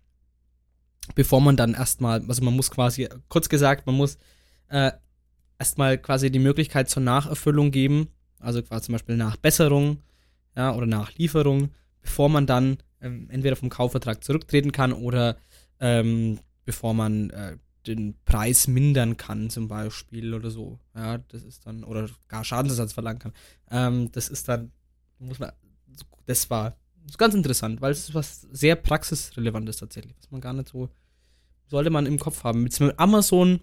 Bevor 1.15 1.41
man 1.41 1.57
dann 1.57 1.75
erstmal, 1.75 2.23
also 2.27 2.43
man 2.43 2.55
muss 2.55 2.71
quasi, 2.71 3.09
kurz 3.29 3.49
gesagt, 3.49 3.87
man 3.87 3.97
muss 3.97 4.17
äh, 4.69 4.93
erstmal 5.59 5.99
quasi 5.99 6.31
die 6.31 6.39
Möglichkeit 6.39 6.89
zur 6.89 7.03
Nacherfüllung 7.03 7.71
geben, 7.71 8.09
also 8.39 8.63
quasi 8.63 8.87
zum 8.87 8.95
Beispiel 8.95 9.17
Nachbesserung 9.17 9.99
ja, 10.57 10.75
oder 10.75 10.87
Nachlieferung, 10.87 11.71
bevor 12.01 12.29
man 12.29 12.47
dann 12.47 12.79
ähm, 13.01 13.29
entweder 13.31 13.57
vom 13.57 13.69
Kaufvertrag 13.69 14.23
zurücktreten 14.25 14.73
kann 14.73 14.93
oder 14.93 15.37
ähm, 15.81 16.39
bevor 16.65 16.95
man 16.95 17.31
äh, 17.31 17.57
den 17.87 18.15
Preis 18.25 18.69
mindern 18.69 19.17
kann, 19.17 19.51
zum 19.51 19.69
Beispiel 19.69 20.35
oder 20.35 20.51
so. 20.51 20.79
Ja, 20.95 21.19
das 21.19 21.43
ist 21.43 21.67
dann, 21.67 21.85
oder 21.85 22.09
gar 22.29 22.45
Schadensersatz 22.45 22.93
verlangen 22.93 23.19
kann. 23.19 23.33
Ähm, 23.71 24.13
das 24.13 24.29
ist 24.29 24.49
dann, 24.49 24.73
muss 25.19 25.39
man, 25.39 25.53
das 26.27 26.51
war 26.51 26.77
ganz 27.17 27.35
interessant, 27.35 27.81
weil 27.81 27.93
es 27.93 28.09
ist 28.09 28.15
was 28.15 28.43
sehr 28.53 28.77
praxisrelevantes 28.77 29.79
tatsächlich, 29.79 30.15
was 30.19 30.31
man 30.31 30.41
gar 30.41 30.53
nicht 30.53 30.69
so, 30.69 30.91
sollte 31.67 31.91
man 31.91 32.07
im 32.07 32.19
Kopf 32.19 32.45
haben. 32.45 32.63
Mit 32.63 32.79
Amazon 32.99 33.61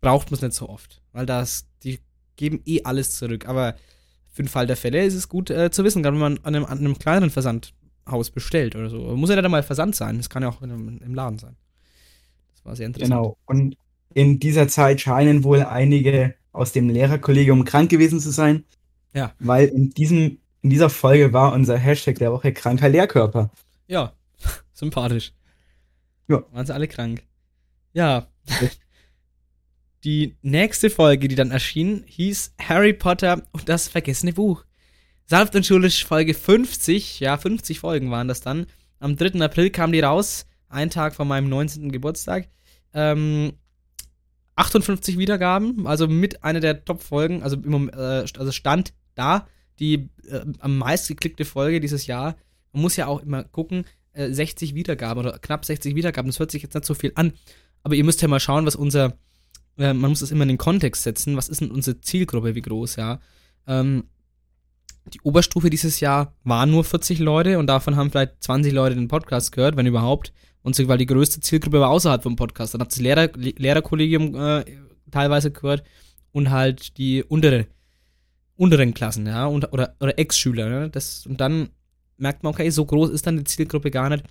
braucht 0.00 0.30
man 0.30 0.36
es 0.36 0.42
nicht 0.42 0.54
so 0.54 0.68
oft, 0.68 1.02
weil 1.12 1.26
das, 1.26 1.66
die 1.82 2.00
geben 2.36 2.62
eh 2.66 2.82
alles 2.84 3.16
zurück, 3.16 3.46
aber 3.46 3.76
für 4.28 4.42
den 4.42 4.48
Fall 4.48 4.66
der 4.66 4.76
Fälle 4.76 5.04
ist 5.04 5.14
es 5.14 5.28
gut 5.28 5.50
äh, 5.50 5.70
zu 5.70 5.84
wissen, 5.84 6.02
gerade 6.02 6.14
wenn 6.14 6.34
man 6.34 6.38
an 6.38 6.54
einem, 6.54 6.64
an 6.64 6.78
einem 6.78 6.98
kleineren 6.98 7.30
Versandhaus 8.04 8.30
bestellt 8.30 8.76
oder 8.76 8.90
so. 8.90 8.98
Muss 9.16 9.30
ja 9.30 9.36
nicht 9.36 9.48
mal 9.48 9.62
Versand 9.62 9.94
sein, 9.94 10.16
das 10.16 10.30
kann 10.30 10.42
ja 10.42 10.48
auch 10.48 10.62
im 10.62 11.14
Laden 11.14 11.38
sein. 11.38 11.56
Das 12.54 12.64
war 12.64 12.76
sehr 12.76 12.86
interessant. 12.86 13.10
Genau, 13.10 13.36
und 13.46 13.76
in 14.14 14.38
dieser 14.38 14.68
Zeit 14.68 15.00
scheinen 15.00 15.44
wohl 15.44 15.62
einige 15.62 16.34
aus 16.52 16.72
dem 16.72 16.88
Lehrerkollegium 16.88 17.64
krank 17.64 17.90
gewesen 17.90 18.20
zu 18.20 18.30
sein. 18.30 18.64
Ja. 19.14 19.32
Weil 19.38 19.68
in 19.68 19.90
diesem 19.90 20.38
in 20.62 20.70
dieser 20.70 20.90
Folge 20.90 21.32
war 21.32 21.54
unser 21.54 21.78
Hashtag 21.78 22.18
der 22.18 22.32
Woche 22.32 22.52
kranker 22.52 22.88
Lehrkörper. 22.88 23.50
Ja, 23.86 24.12
sympathisch. 24.72 25.32
Ja. 26.28 26.44
Waren 26.52 26.66
sie 26.66 26.74
alle 26.74 26.86
krank. 26.86 27.22
Ja. 27.92 28.28
die 30.04 30.36
nächste 30.42 30.90
Folge, 30.90 31.28
die 31.28 31.34
dann 31.34 31.50
erschien, 31.50 32.04
hieß 32.06 32.54
Harry 32.60 32.92
Potter 32.92 33.42
und 33.52 33.68
das 33.68 33.88
vergessene 33.88 34.32
Buch. 34.32 34.64
Sanft 35.30 35.54
und 35.54 35.64
schulisch 35.64 36.04
Folge 36.04 36.34
50, 36.34 37.20
ja, 37.20 37.38
50 37.38 37.78
Folgen 37.78 38.10
waren 38.10 38.26
das 38.26 38.40
dann. 38.40 38.66
Am 38.98 39.14
3. 39.14 39.40
April 39.40 39.70
kam 39.70 39.92
die 39.92 40.00
raus, 40.00 40.44
ein 40.68 40.90
Tag 40.90 41.14
vor 41.14 41.24
meinem 41.24 41.48
19. 41.48 41.92
Geburtstag. 41.92 42.48
Ähm, 42.92 43.52
58 44.56 45.18
Wiedergaben, 45.18 45.86
also 45.86 46.08
mit 46.08 46.42
einer 46.42 46.58
der 46.58 46.84
Top-Folgen, 46.84 47.44
also, 47.44 47.58
äh, 47.58 48.26
also 48.36 48.50
stand 48.50 48.92
da 49.14 49.46
die 49.78 50.10
äh, 50.28 50.40
am 50.58 50.78
meist 50.78 51.06
geklickte 51.06 51.44
Folge 51.44 51.78
dieses 51.78 52.08
Jahr. 52.08 52.34
Man 52.72 52.82
muss 52.82 52.96
ja 52.96 53.06
auch 53.06 53.22
immer 53.22 53.44
gucken, 53.44 53.84
äh, 54.14 54.32
60 54.32 54.74
Wiedergaben 54.74 55.24
oder 55.24 55.38
knapp 55.38 55.64
60 55.64 55.94
Wiedergaben, 55.94 56.28
das 56.28 56.40
hört 56.40 56.50
sich 56.50 56.64
jetzt 56.64 56.74
nicht 56.74 56.86
so 56.86 56.94
viel 56.94 57.12
an. 57.14 57.34
Aber 57.84 57.94
ihr 57.94 58.02
müsst 58.02 58.20
ja 58.20 58.26
mal 58.26 58.40
schauen, 58.40 58.66
was 58.66 58.74
unser, 58.74 59.16
äh, 59.78 59.94
man 59.94 60.10
muss 60.10 60.20
das 60.20 60.32
immer 60.32 60.42
in 60.42 60.48
den 60.48 60.58
Kontext 60.58 61.04
setzen, 61.04 61.36
was 61.36 61.48
ist 61.48 61.60
denn 61.60 61.70
unsere 61.70 62.00
Zielgruppe, 62.00 62.56
wie 62.56 62.62
groß, 62.62 62.96
ja. 62.96 63.20
Ähm, 63.68 64.06
die 65.14 65.20
Oberstufe 65.22 65.70
dieses 65.70 66.00
Jahr 66.00 66.34
waren 66.44 66.70
nur 66.70 66.84
40 66.84 67.18
Leute 67.18 67.58
und 67.58 67.66
davon 67.66 67.96
haben 67.96 68.10
vielleicht 68.10 68.42
20 68.42 68.72
Leute 68.72 68.94
den 68.94 69.08
Podcast 69.08 69.52
gehört, 69.52 69.76
wenn 69.76 69.86
überhaupt. 69.86 70.32
Und 70.62 70.74
so, 70.74 70.86
weil 70.88 70.98
die 70.98 71.06
größte 71.06 71.40
Zielgruppe 71.40 71.80
war 71.80 71.90
außerhalb 71.90 72.22
vom 72.22 72.36
Podcast. 72.36 72.74
Dann 72.74 72.82
hat 72.82 72.92
das 72.92 73.00
Lehrer, 73.00 73.30
Lehrerkollegium 73.34 74.34
äh, 74.34 74.64
teilweise 75.10 75.50
gehört 75.50 75.82
und 76.32 76.50
halt 76.50 76.98
die 76.98 77.24
untere 77.24 77.66
unteren 78.56 78.92
Klassen, 78.92 79.26
ja, 79.26 79.46
und, 79.46 79.72
oder, 79.72 79.94
oder 80.00 80.18
Ex-Schüler, 80.18 80.68
ne? 80.68 80.90
Das, 80.90 81.26
und 81.26 81.40
dann 81.40 81.70
merkt 82.18 82.42
man, 82.42 82.52
okay, 82.52 82.68
so 82.68 82.84
groß 82.84 83.08
ist 83.08 83.26
dann 83.26 83.38
die 83.38 83.44
Zielgruppe 83.44 83.90
gar 83.90 84.10
nicht. 84.10 84.24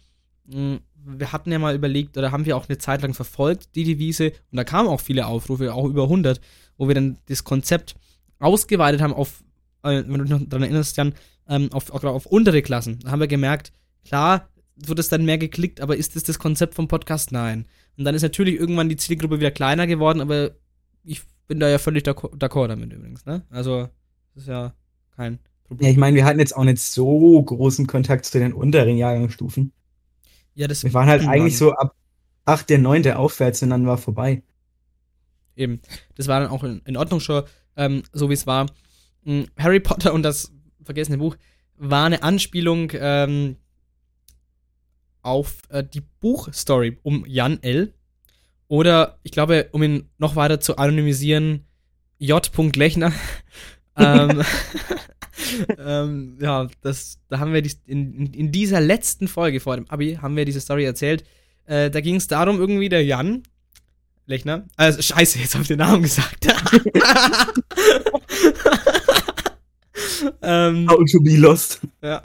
Hm, 0.51 0.81
wir 1.03 1.31
hatten 1.31 1.51
ja 1.51 1.57
mal 1.57 1.73
überlegt, 1.73 2.15
oder 2.15 2.31
haben 2.31 2.45
wir 2.45 2.55
auch 2.55 2.69
eine 2.69 2.77
Zeit 2.77 3.01
lang 3.01 3.15
verfolgt, 3.15 3.75
die 3.75 3.85
Devise, 3.85 4.27
und 4.51 4.57
da 4.57 4.63
kamen 4.63 4.87
auch 4.87 5.01
viele 5.01 5.25
Aufrufe, 5.25 5.73
auch 5.73 5.85
über 5.85 6.03
100, 6.03 6.39
wo 6.77 6.87
wir 6.87 6.93
dann 6.93 7.17
das 7.25 7.43
Konzept 7.43 7.95
ausgeweitet 8.37 9.01
haben 9.01 9.13
auf, 9.13 9.43
äh, 9.83 10.03
wenn 10.05 10.19
du 10.19 10.23
dich 10.23 10.31
noch 10.31 10.41
daran 10.47 10.63
erinnerst, 10.63 10.97
Jan, 10.97 11.13
ähm, 11.47 11.71
auf, 11.71 11.89
auf, 11.91 12.03
auf 12.03 12.25
untere 12.25 12.61
Klassen. 12.61 12.99
Da 12.99 13.11
haben 13.11 13.19
wir 13.19 13.27
gemerkt, 13.27 13.71
klar 14.05 14.49
wird 14.75 14.99
es 14.99 15.09
dann 15.09 15.25
mehr 15.25 15.37
geklickt, 15.37 15.81
aber 15.81 15.97
ist 15.97 16.15
das 16.15 16.23
das 16.23 16.39
Konzept 16.39 16.75
vom 16.75 16.87
Podcast? 16.87 17.31
Nein. 17.31 17.65
Und 17.97 18.05
dann 18.05 18.15
ist 18.15 18.21
natürlich 18.21 18.55
irgendwann 18.55 18.89
die 18.89 18.95
Zielgruppe 18.95 19.39
wieder 19.39 19.51
kleiner 19.51 19.87
geworden, 19.87 20.21
aber 20.21 20.51
ich 21.03 21.21
bin 21.47 21.59
da 21.59 21.67
ja 21.67 21.79
völlig 21.79 22.05
d'accord 22.05 22.67
damit 22.67 22.93
übrigens, 22.93 23.25
ne? 23.25 23.43
Also, 23.49 23.89
das 24.35 24.43
ist 24.43 24.47
ja 24.47 24.73
kein 25.15 25.39
Problem. 25.65 25.85
Ja, 25.85 25.91
ich 25.91 25.97
meine, 25.97 26.15
wir 26.15 26.25
hatten 26.25 26.39
jetzt 26.39 26.55
auch 26.55 26.63
nicht 26.63 26.79
so 26.79 27.41
großen 27.41 27.87
Kontakt 27.87 28.25
zu 28.25 28.39
den 28.39 28.53
unteren 28.53 28.97
Jahrgangsstufen. 28.97 29.73
Ja, 30.53 30.67
das 30.67 30.83
Wir 30.83 30.93
waren 30.93 31.09
halt 31.09 31.27
eigentlich 31.27 31.57
so 31.57 31.73
ab, 31.73 31.95
achte, 32.45 32.77
neunte 32.77 33.17
aufwärts 33.17 33.61
und 33.63 33.69
dann 33.69 33.85
war 33.85 33.97
vorbei. 33.97 34.43
Eben. 35.55 35.81
Das 36.15 36.27
war 36.27 36.39
dann 36.39 36.49
auch 36.49 36.63
in, 36.63 36.81
in 36.85 36.95
Ordnung 36.95 37.19
schon, 37.19 37.43
ähm, 37.75 38.03
so 38.13 38.29
wie 38.29 38.33
es 38.33 38.47
war. 38.47 38.67
Hm, 39.23 39.47
Harry 39.57 39.79
Potter 39.79 40.13
und 40.13 40.23
das 40.23 40.51
vergessene 40.83 41.17
Buch 41.17 41.35
war 41.77 42.05
eine 42.05 42.23
Anspielung 42.23 42.91
ähm, 42.93 43.55
auf 45.21 45.61
äh, 45.69 45.83
die 45.83 46.01
Buchstory 46.19 46.97
um 47.03 47.25
Jan 47.27 47.61
L. 47.61 47.93
Oder 48.67 49.17
ich 49.23 49.31
glaube, 49.31 49.69
um 49.71 49.81
ihn 49.81 50.09
noch 50.17 50.35
weiter 50.35 50.59
zu 50.59 50.77
anonymisieren, 50.77 51.65
J. 52.19 52.75
Lechner. 52.75 53.13
ähm, 53.97 54.43
ähm, 55.77 56.37
ja, 56.39 56.67
das, 56.81 57.19
da 57.29 57.39
haben 57.39 57.53
wir 57.53 57.61
die, 57.61 57.71
in, 57.85 58.33
in 58.33 58.51
dieser 58.51 58.81
letzten 58.81 59.27
Folge 59.27 59.59
vor 59.59 59.75
dem 59.75 59.89
Abi 59.89 60.15
haben 60.21 60.35
wir 60.35 60.45
diese 60.45 60.61
Story 60.61 60.85
erzählt. 60.85 61.23
Äh, 61.65 61.89
da 61.89 62.01
ging 62.01 62.15
es 62.15 62.27
darum, 62.27 62.59
irgendwie 62.59 62.89
der 62.89 63.03
Jan 63.03 63.43
Lechner. 64.29 64.65
Also, 64.77 65.01
scheiße, 65.01 65.39
jetzt 65.39 65.55
habe 65.55 65.63
ich 65.63 65.67
den 65.67 65.79
Namen 65.79 66.03
gesagt. 66.03 66.45
ähm, 70.43 70.87
How 70.87 71.03
to 71.11 71.19
be 71.19 71.35
lost. 71.35 71.81
Ja. 72.03 72.21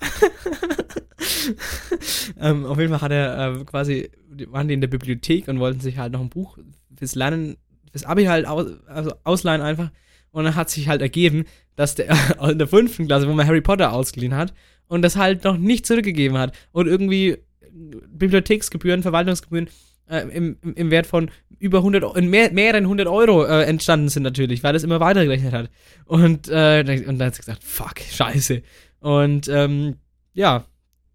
ähm, 2.40 2.66
auf 2.66 2.78
jeden 2.78 2.90
Fall 2.90 3.00
hat 3.00 3.10
er 3.10 3.54
äh, 3.54 3.64
quasi, 3.64 4.10
waren 4.48 4.68
die 4.68 4.74
in 4.74 4.82
der 4.82 4.88
Bibliothek 4.88 5.48
und 5.48 5.58
wollten 5.60 5.80
sich 5.80 5.96
halt 5.96 6.12
noch 6.12 6.20
ein 6.20 6.28
Buch 6.28 6.58
fürs 6.94 7.14
Lernen, 7.14 7.56
fürs 7.90 8.04
Abi 8.04 8.24
halt 8.24 8.46
aus, 8.46 8.66
also 8.86 9.14
ausleihen 9.24 9.62
einfach. 9.62 9.90
Und 10.30 10.44
dann 10.44 10.56
hat 10.56 10.68
sich 10.68 10.88
halt 10.88 11.00
ergeben, 11.00 11.46
dass 11.74 11.94
der 11.94 12.14
in 12.50 12.58
der 12.58 12.68
fünften 12.68 13.06
Klasse, 13.06 13.26
wo 13.28 13.32
man 13.32 13.46
Harry 13.46 13.62
Potter 13.62 13.94
ausgeliehen 13.94 14.34
hat, 14.34 14.52
und 14.88 15.00
das 15.00 15.16
halt 15.16 15.44
noch 15.44 15.56
nicht 15.56 15.86
zurückgegeben 15.86 16.36
hat. 16.36 16.54
Und 16.70 16.86
irgendwie 16.86 17.38
Bibliotheksgebühren, 17.72 19.02
Verwaltungsgebühren 19.02 19.70
äh, 20.08 20.28
im, 20.28 20.56
im 20.62 20.90
Wert 20.90 21.06
von 21.06 21.30
über 21.58 21.78
100, 21.78 22.16
in 22.16 22.28
mehr, 22.28 22.52
mehreren 22.52 22.84
100 22.84 23.06
Euro 23.06 23.44
äh, 23.44 23.64
entstanden 23.64 24.08
sind 24.08 24.22
natürlich, 24.22 24.62
weil 24.62 24.72
das 24.72 24.82
immer 24.82 25.00
weitergerechnet 25.00 25.52
hat. 25.52 25.70
Und, 26.04 26.48
äh, 26.48 27.04
und 27.06 27.18
dann 27.18 27.26
hat 27.28 27.34
sie 27.34 27.40
gesagt, 27.40 27.64
fuck, 27.64 28.00
scheiße. 28.00 28.62
Und 29.00 29.48
ähm, 29.48 29.96
ja, 30.32 30.66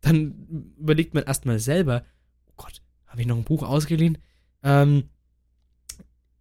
dann 0.01 0.73
überlegt 0.79 1.13
man 1.13 1.23
erstmal 1.23 1.59
selber, 1.59 2.03
oh 2.47 2.53
Gott, 2.57 2.81
habe 3.07 3.21
ich 3.21 3.27
noch 3.27 3.37
ein 3.37 3.43
Buch 3.43 3.63
ausgeliehen? 3.63 4.17
Ähm, 4.63 5.09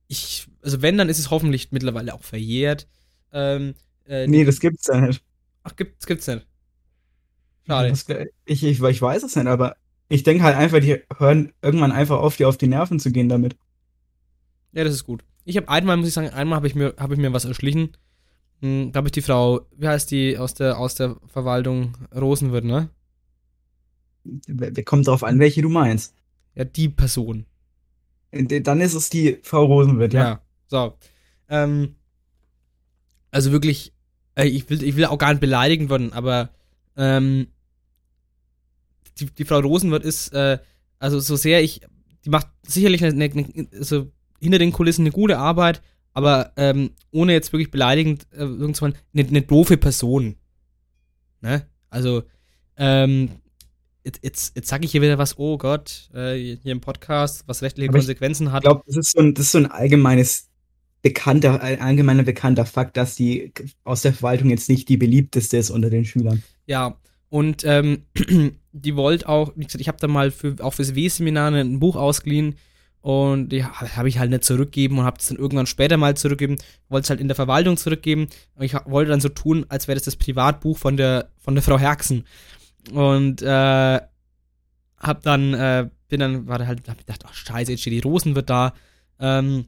ich, 0.07 0.47
also 0.63 0.81
wenn, 0.81 0.97
dann 0.97 1.09
ist 1.09 1.19
es 1.19 1.31
hoffentlich 1.31 1.71
mittlerweile 1.71 2.15
auch 2.15 2.23
verjährt. 2.23 2.89
Ähm, 3.33 3.75
äh, 4.07 4.27
nee, 4.27 4.45
das 4.45 4.61
gibt's 4.61 4.87
ja 4.87 5.01
nicht. 5.01 5.23
Ach, 5.63 5.77
gibt's, 5.77 6.07
gibt's 6.07 6.27
nicht. 6.27 6.47
Schade. 7.67 7.93
ich, 8.47 8.63
ich, 8.63 8.83
ich 8.83 9.03
weiß 9.03 9.23
es 9.23 9.37
nicht, 9.37 9.47
aber 9.47 9.77
ich 10.09 10.23
denke 10.23 10.45
halt 10.45 10.57
einfach, 10.57 10.81
die 10.81 11.03
hören 11.17 11.53
irgendwann 11.63 11.93
einfach 11.93 12.19
auf, 12.19 12.37
dir 12.37 12.49
auf 12.49 12.57
die 12.57 12.69
Nerven 12.69 12.99
zu 12.99 13.13
gehen 13.13 13.29
damit. 13.29 13.57
Ja, 14.73 14.85
das 14.85 14.95
ist 14.95 15.05
gut. 15.05 15.25
Ich 15.45 15.57
habe 15.57 15.69
einmal, 15.69 15.97
muss 15.97 16.09
ich 16.09 16.15
sagen, 16.15 16.31
einmal 16.31 16.57
habe 16.57 16.67
ich, 16.67 16.75
mir, 16.75 16.95
hab 16.99 17.11
ich 17.11 17.19
mir 17.19 17.33
was 17.33 17.45
erschlichen. 17.45 17.97
Hm, 18.61 18.93
da 18.93 18.99
habe 18.99 19.09
ich 19.09 19.13
die 19.13 19.23
Frau, 19.23 19.67
wie 19.77 19.89
heißt 19.89 20.11
die 20.11 20.39
aus 20.39 20.55
der, 20.55 20.79
aus 20.79 20.95
der 20.95 21.17
Verwaltung? 21.27 21.97
Rosenwirt, 22.15 22.65
ne? 22.65 22.91
Wer 24.47 24.85
kommt 24.85 25.07
drauf 25.07 25.25
an, 25.25 25.39
welche 25.39 25.63
du 25.63 25.69
meinst? 25.69 26.15
Ja, 26.55 26.65
die 26.65 26.89
Person. 26.89 27.47
Dann 28.31 28.81
ist 28.81 28.95
es 28.95 29.09
die 29.09 29.39
Frau 29.43 29.65
Rosenwirt, 29.65 30.13
ja. 30.13 30.23
Ja, 30.23 30.43
so. 30.67 30.95
Ähm, 31.49 31.95
also 33.31 33.53
wirklich, 33.53 33.95
äh, 34.35 34.45
ich, 34.45 34.69
will, 34.69 34.83
ich 34.83 34.97
will 34.97 35.07
auch 35.07 35.19
gar 35.19 35.31
nicht 35.31 35.41
beleidigend 35.41 35.89
werden, 35.89 36.13
aber 36.13 36.51
ähm, 36.97 37.49
die, 39.21 39.27
die 39.27 39.45
Frau 39.45 39.59
Rosenwirt 39.59 40.05
ist, 40.05 40.33
äh, 40.33 40.59
also 40.99 41.21
so 41.21 41.37
sehr 41.37 41.63
ich, 41.63 41.81
die 42.25 42.31
macht 42.31 42.49
sicherlich 42.67 43.05
eine, 43.05 43.25
eine, 43.25 43.69
also 43.73 44.11
hinter 44.41 44.59
den 44.59 44.73
Kulissen 44.73 45.03
eine 45.03 45.13
gute 45.13 45.39
Arbeit, 45.39 45.83
aber 46.13 46.53
ähm, 46.57 46.91
ohne 47.11 47.33
jetzt 47.33 47.53
wirklich 47.53 47.71
beleidigend 47.71 48.27
äh, 48.33 48.39
irgendwann 48.39 48.95
eine, 49.15 49.29
eine 49.29 49.43
doofe 49.43 49.77
Person. 49.77 50.37
Ne? 51.41 51.67
Also, 51.91 52.25
ähm, 52.77 53.31
jetzt, 54.05 54.25
jetzt, 54.25 54.57
jetzt 54.57 54.69
sage 54.69 54.85
ich 54.85 54.93
hier 54.93 55.03
wieder 55.03 55.19
was, 55.19 55.39
oh 55.39 55.59
Gott, 55.59 56.11
äh, 56.15 56.57
hier 56.63 56.73
im 56.73 56.81
Podcast, 56.81 57.45
was 57.47 57.63
rechtliche 57.63 57.89
aber 57.89 57.99
Konsequenzen 57.99 58.53
hat. 58.53 58.65
Ich 58.65 58.69
glaube, 58.69 58.83
das, 58.87 58.97
ist 58.97 59.13
so 59.13 59.21
ein, 59.21 59.35
das 59.35 59.47
ist 59.47 59.53
so 59.53 59.59
ein 59.59 59.67
allgemeines 59.67 60.49
bekannter, 61.03 61.63
allgemeiner 61.63 62.25
bekannter 62.25 62.67
Fakt, 62.67 62.97
dass 62.97 63.15
die 63.15 63.53
aus 63.85 64.03
der 64.03 64.13
Verwaltung 64.13 64.51
jetzt 64.51 64.69
nicht 64.69 64.89
die 64.89 64.97
beliebteste 64.97 65.57
ist 65.57 65.71
unter 65.71 65.91
den 65.91 66.05
Schülern. 66.05 66.43
Ja, 66.67 66.99
und 67.29 67.63
ähm, 67.65 68.03
die 68.81 68.97
wollte 68.97 69.29
auch, 69.29 69.53
wie 69.57 69.65
gesagt, 69.65 69.81
ich 69.81 69.89
habe 69.89 69.99
da 69.99 70.09
mal 70.09 70.31
für, 70.31 70.57
auch 70.61 70.75
fürs 70.75 70.95
W-Seminar 70.95 71.53
ein 71.53 71.81
Buch 71.81 71.97
ausgeliehen 71.97 72.57
und 73.01 73.51
die 73.51 73.65
habe 73.65 74.09
ich 74.09 74.19
halt 74.19 74.31
nicht 74.31 74.45
zurückgeben 74.45 74.99
und 74.99 75.05
habe 75.05 75.19
es 75.21 75.29
dann 75.29 75.39
irgendwann 75.39 75.67
später 75.67 75.97
mal 75.97 76.17
zurückgeben, 76.17 76.57
wollte 76.89 77.05
es 77.05 77.11
halt 77.11 77.21
in 77.21 77.29
der 77.29 77.37
Verwaltung 77.37 77.77
zurückgeben 77.77 78.29
und 78.55 78.65
ich 78.65 78.75
wollte 78.87 79.11
dann 79.11 79.21
so 79.21 79.29
tun, 79.29 79.67
als 79.69 79.89
wäre 79.89 79.97
das 79.97 80.05
das 80.05 80.17
Privatbuch 80.17 80.77
von 80.77 80.97
der, 80.97 81.31
von 81.39 81.55
der 81.55 81.63
Frau 81.63 81.79
Herxen. 81.79 82.27
Und 82.93 83.43
äh, 83.43 84.01
hab 84.99 85.23
dann, 85.23 85.55
äh, 85.55 85.89
bin 86.09 86.21
dann, 86.21 86.47
war 86.47 86.67
halt, 86.67 86.89
hab 86.89 86.99
gedacht, 86.99 87.25
ach 87.27 87.35
scheiße, 87.35 87.71
jetzt 87.71 87.83
steht 87.83 87.93
die 87.93 88.01
Rosen 88.01 88.35
wird 88.35 88.51
da. 88.51 88.75
Ähm, 89.21 89.67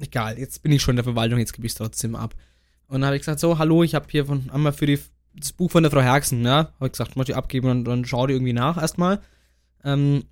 egal, 0.00 0.38
jetzt 0.38 0.62
bin 0.62 0.72
ich 0.72 0.82
schon 0.82 0.92
in 0.92 0.96
der 0.96 1.04
Verwaltung, 1.04 1.38
jetzt 1.38 1.52
gebe 1.52 1.66
ich 1.66 1.72
es 1.72 1.78
trotzdem 1.78 2.14
ab. 2.16 2.34
Und 2.86 3.00
dann 3.00 3.06
habe 3.06 3.16
ich 3.16 3.22
gesagt, 3.22 3.40
so, 3.40 3.58
hallo, 3.58 3.82
ich 3.82 3.94
habe 3.94 4.06
hier 4.10 4.26
von 4.26 4.48
einmal 4.50 4.72
für 4.72 4.86
die, 4.86 4.98
das 5.40 5.52
Buch 5.52 5.70
von 5.70 5.82
der 5.82 5.92
Frau 5.92 6.00
Herxen, 6.00 6.44
ja, 6.44 6.72
habe 6.74 6.86
ich 6.86 6.92
gesagt, 6.92 7.16
möchte 7.16 7.32
ich 7.32 7.38
abgeben 7.38 7.68
und 7.70 7.84
dann 7.84 8.04
schau 8.04 8.26
dir 8.26 8.34
irgendwie 8.34 8.52
nach 8.52 8.76
erstmal. 8.76 9.20
Ähm, 9.84 10.24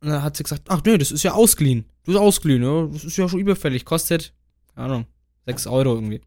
und 0.00 0.08
dann 0.08 0.22
hat 0.22 0.36
sie 0.36 0.42
gesagt, 0.42 0.62
ach 0.68 0.82
nee, 0.84 0.98
das 0.98 1.10
ist 1.10 1.22
ja 1.22 1.32
ausgeliehen. 1.32 1.84
Du 2.04 2.12
bist 2.12 2.18
ausgeliehen, 2.18 2.62
ja, 2.62 2.86
das 2.86 3.04
ist 3.04 3.16
ja 3.16 3.28
schon 3.28 3.40
überfällig, 3.40 3.84
kostet, 3.84 4.32
keine 4.74 4.86
Ahnung, 4.86 5.06
6 5.46 5.66
Euro 5.66 5.94
irgendwie. 5.94 6.20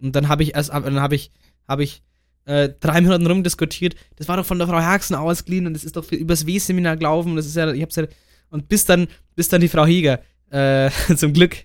Und 0.00 0.16
dann 0.16 0.28
habe 0.28 0.42
ich 0.42 0.54
erst, 0.54 0.70
dann 0.70 1.00
habe 1.00 1.14
ich, 1.14 1.30
habe 1.68 1.84
ich 1.84 2.02
äh, 2.46 2.70
drei 2.80 3.00
Minuten 3.00 3.26
rumdiskutiert. 3.26 3.94
Das 4.16 4.28
war 4.28 4.36
doch 4.36 4.46
von 4.46 4.58
der 4.58 4.66
Frau 4.66 4.80
Herxen 4.80 5.16
ausgeliehen 5.16 5.66
und 5.66 5.74
das 5.74 5.84
ist 5.84 5.96
doch 5.96 6.04
für, 6.04 6.16
übers 6.16 6.46
W-Seminar 6.46 6.96
gelaufen. 6.96 7.36
Das 7.36 7.46
ist 7.46 7.56
ja, 7.56 7.72
ich 7.72 7.82
hab's 7.82 7.96
ja, 7.96 8.06
und 8.50 8.68
bis 8.68 8.84
dann, 8.84 9.08
bis 9.34 9.48
dann 9.48 9.60
die 9.60 9.68
Frau 9.68 9.86
Heger 9.86 10.20
äh, 10.50 10.90
zum 11.16 11.32
Glück, 11.32 11.56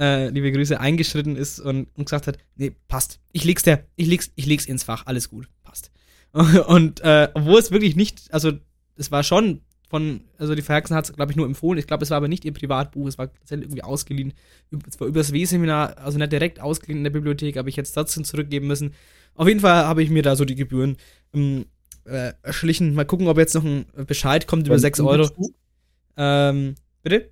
äh, 0.00 0.30
liebe 0.30 0.50
Grüße, 0.50 0.80
eingeschritten 0.80 1.36
ist 1.36 1.60
und, 1.60 1.88
und, 1.94 2.06
gesagt 2.06 2.26
hat, 2.26 2.38
nee, 2.56 2.72
passt. 2.88 3.20
Ich 3.32 3.44
leg's 3.44 3.62
der, 3.62 3.84
ich 3.96 4.06
leg's, 4.06 4.32
ich 4.34 4.46
leg's 4.46 4.64
ins 4.64 4.82
Fach, 4.82 5.06
alles 5.06 5.28
gut, 5.28 5.48
passt. 5.62 5.90
Und 6.32 7.00
äh, 7.00 7.28
obwohl 7.34 7.58
es 7.58 7.72
wirklich 7.72 7.96
nicht, 7.96 8.32
also 8.32 8.52
es 8.96 9.10
war 9.10 9.24
schon 9.24 9.62
von, 9.88 10.20
also 10.38 10.54
die 10.54 10.62
Verhexen 10.62 10.94
hat 10.94 11.04
es, 11.04 11.12
glaube 11.12 11.32
ich, 11.32 11.36
nur 11.36 11.46
empfohlen. 11.46 11.78
Ich 11.78 11.88
glaube, 11.88 12.04
es 12.04 12.10
war 12.10 12.18
aber 12.18 12.28
nicht 12.28 12.44
ihr 12.44 12.54
Privatbuch, 12.54 13.08
es 13.08 13.18
war 13.18 13.32
tatsächlich 13.32 13.66
irgendwie 13.66 13.82
ausgeliehen. 13.82 14.32
Es 14.88 15.00
war 15.00 15.08
übers 15.08 15.32
W-Seminar, 15.32 15.98
also 15.98 16.18
nicht 16.18 16.30
direkt 16.30 16.60
ausgeliehen 16.60 16.98
in 16.98 17.04
der 17.04 17.10
Bibliothek, 17.10 17.56
aber 17.56 17.68
ich 17.68 17.74
jetzt 17.76 17.92
trotzdem 17.92 18.22
zurückgeben 18.22 18.68
müssen. 18.68 18.94
Auf 19.34 19.48
jeden 19.48 19.60
Fall 19.60 19.86
habe 19.86 20.04
ich 20.04 20.10
mir 20.10 20.22
da 20.22 20.36
so 20.36 20.44
die 20.44 20.54
Gebühren 20.54 20.96
ähm, 21.34 21.66
äh, 22.04 22.32
erschlichen. 22.42 22.94
Mal 22.94 23.04
gucken, 23.04 23.26
ob 23.26 23.36
jetzt 23.36 23.54
noch 23.54 23.64
ein 23.64 23.86
Bescheid 24.06 24.46
kommt 24.46 24.68
über 24.68 24.78
6 24.78 25.00
Euro. 25.00 25.28
Ähm, 26.16 26.76
bitte? 27.02 27.30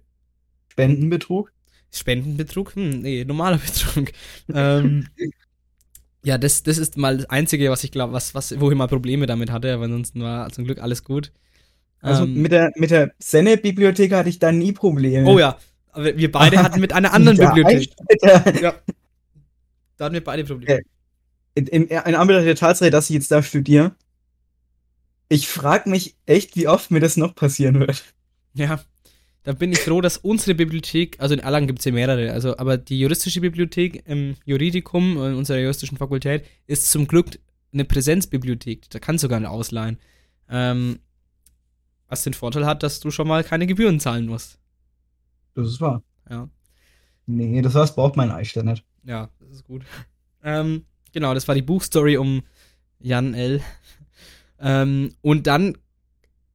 Spendenbetrug? 0.73 1.53
Spendenbetrug? 1.93 2.75
Hm, 2.75 3.01
nee, 3.01 3.25
normaler 3.25 3.59
Betrug. 3.67 4.13
ähm, 4.53 5.09
ja, 6.23 6.37
das, 6.37 6.63
das 6.63 6.79
ist 6.79 6.97
mal 6.97 7.19
das 7.19 7.31
Einzige, 7.31 7.71
was 7.71 7.85
ich 7.85 7.93
glaube, 7.93 8.13
was, 8.13 8.35
was, 8.35 8.59
wo 8.61 8.71
ich 8.71 8.77
mal 8.77 8.89
Probleme 8.89 9.27
damit 9.27 9.51
hatte, 9.51 9.73
aber 9.73 9.85
ansonsten 9.85 10.23
war 10.23 10.51
zum 10.51 10.65
Glück 10.65 10.81
alles 10.81 11.05
gut. 11.05 11.33
Also 12.01 12.25
ähm, 12.25 12.43
mit 12.43 12.53
der, 12.53 12.73
mit 12.77 12.91
der 12.91 13.13
Senne-Bibliothek 13.19 14.13
hatte 14.13 14.29
ich 14.29 14.39
da 14.39 14.53
nie 14.53 14.73
Probleme. 14.73 15.29
Oh 15.29 15.39
ja, 15.39 15.59
aber 15.93 16.17
wir 16.17 16.31
beide 16.31 16.59
hatten 16.63 16.81
mit 16.81 16.93
einer 16.93 17.13
anderen 17.13 17.39
Bibliothek. 17.39 17.91
Ja. 18.23 18.75
Da 19.97 20.05
hatten 20.05 20.15
wir 20.15 20.25
beide 20.25 20.45
Probleme. 20.45 20.81
In, 21.55 21.67
in, 21.67 21.89
in 21.89 22.15
Anbetracht 22.15 22.47
der 22.47 22.55
Tatsache, 22.55 22.91
dass 22.91 23.11
ich 23.11 23.15
jetzt 23.15 23.31
da 23.31 23.43
studiere, 23.43 23.97
ich 25.29 25.49
frage 25.49 25.91
mich 25.91 26.17
echt, 26.27 26.57
wie 26.57 26.69
oft 26.69 26.91
mir 26.91 27.01
das 27.01 27.17
noch 27.17 27.35
passieren 27.35 27.81
wird. 27.81 28.05
Ja, 28.55 28.81
da 29.45 29.53
bin 29.53 29.73
ich 29.73 29.79
froh, 29.79 30.01
dass 30.01 30.19
unsere 30.19 30.55
Bibliothek, 30.55 31.17
also 31.21 31.35
in 31.35 31.41
Erlangen 31.41 31.67
gibt 31.67 31.79
es 31.79 31.85
ja 31.85 31.93
mehrere, 31.93 32.33
also 32.33 32.57
aber 32.59 32.77
die 32.77 32.99
juristische 32.99 33.41
Bibliothek 33.41 34.03
im 34.07 34.35
Juridikum, 34.45 35.13
in 35.17 35.35
unserer 35.35 35.59
juristischen 35.59 35.97
Fakultät, 35.97 36.45
ist 36.67 36.91
zum 36.91 37.07
Glück 37.07 37.39
eine 37.73 37.85
Präsenzbibliothek. 37.85 38.91
Da 38.91 38.99
kannst 38.99 39.25
du 39.25 39.29
gar 39.29 39.41
nicht 39.41 39.49
ausleihen. 39.49 39.99
Ähm, 40.49 40.99
was 42.09 42.23
den 42.23 42.35
Vorteil 42.35 42.67
hat, 42.67 42.83
dass 42.83 43.01
du 43.01 43.11
schon 43.11 43.29
mal 43.29 43.45
keine 43.45 43.67
Gebühren 43.67 44.01
zahlen 44.01 44.27
musst. 44.27 44.59
Das 45.55 45.69
ist 45.69 45.81
wahr. 45.81 46.03
Ja. 46.29 46.49
Nee, 47.27 47.61
das 47.61 47.75
was 47.75 47.95
braucht 47.95 48.17
mein 48.17 48.31
Eichstätt 48.31 48.65
nicht. 48.65 48.85
Ja, 49.05 49.29
das 49.41 49.51
ist 49.51 49.65
gut. 49.65 49.83
Ähm, 50.43 50.85
genau, 51.13 51.35
das 51.35 51.47
war 51.47 51.55
die 51.55 51.63
Buchstory 51.63 52.17
um 52.17 52.43
Jan 52.99 53.35
L. 53.35 53.61
ähm, 54.59 55.15
und 55.21 55.47
dann 55.47 55.77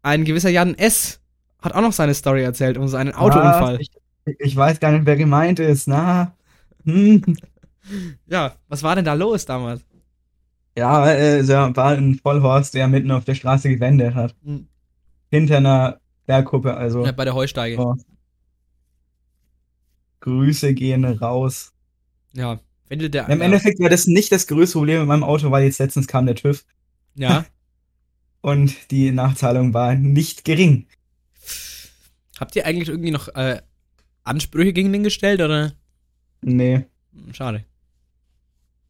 ein 0.02 0.26
gewisser 0.26 0.50
Jan 0.50 0.76
S. 0.76 1.22
hat 1.64 1.74
auch 1.74 1.82
noch 1.82 1.94
seine 1.94 2.14
Story 2.14 2.44
erzählt 2.44 2.78
um 2.78 2.88
seinen 2.88 3.14
Autounfall. 3.14 3.82
Ich, 3.82 3.90
ich, 4.40 4.56
weiß 4.56 4.80
gar 4.80 4.92
nicht, 4.92 5.06
wer 5.06 5.16
gemeint 5.16 5.60
ist. 5.60 5.88
Na. 5.88 6.34
Hm. 6.86 7.38
Ja, 8.28 8.56
was 8.68 8.84
war 8.84 8.96
denn 8.96 9.06
da 9.06 9.14
los 9.14 9.46
damals? 9.46 9.82
Ja, 10.78 11.12
äh, 11.12 11.48
war 11.48 11.92
ein 11.92 12.16
Vollhorst, 12.16 12.74
der 12.74 12.88
mitten 12.88 13.12
auf 13.12 13.26
der 13.26 13.36
Straße 13.36 13.70
gewendet 13.70 14.16
hat. 14.16 14.36
Hm 14.44 14.68
hinter 15.34 15.58
einer 15.58 16.00
Berggruppe, 16.28 16.78
also 16.78 17.04
Ja, 17.04 17.12
bei 17.12 17.26
der 17.26 17.34
Heusteige. 17.34 17.80
Oh. 17.80 17.96
Grüße 20.20 20.76
gehen 20.76 21.04
raus. 21.06 21.74
Ja. 22.34 22.60
Wenn 22.88 23.00
du 23.00 23.10
der. 23.10 23.28
Im 23.30 23.40
ja. 23.40 23.46
Endeffekt 23.46 23.80
war 23.80 23.90
das 23.90 24.06
nicht 24.06 24.32
das 24.32 24.46
größte 24.46 24.78
Problem 24.78 25.00
mit 25.00 25.08
meinem 25.08 25.24
Auto, 25.24 25.50
weil 25.50 25.64
jetzt 25.64 25.80
letztens 25.80 26.08
kam 26.08 26.28
der 26.28 26.36
TÜV 26.36 26.64
Ja. 27.16 27.46
und 28.42 28.92
die 28.92 29.12
Nachzahlung 29.12 29.74
war 29.74 29.96
nicht 29.96 30.46
gering. 30.46 30.86
Habt 32.40 32.56
ihr 32.56 32.66
eigentlich 32.66 32.90
irgendwie 32.90 33.12
noch 33.12 33.30
äh, 33.30 33.62
Ansprüche 34.24 34.74
gegen 34.74 34.92
den 34.92 35.04
gestellt 35.04 35.42
oder? 35.42 35.74
Nee. 36.42 36.86
Schade. 37.32 37.66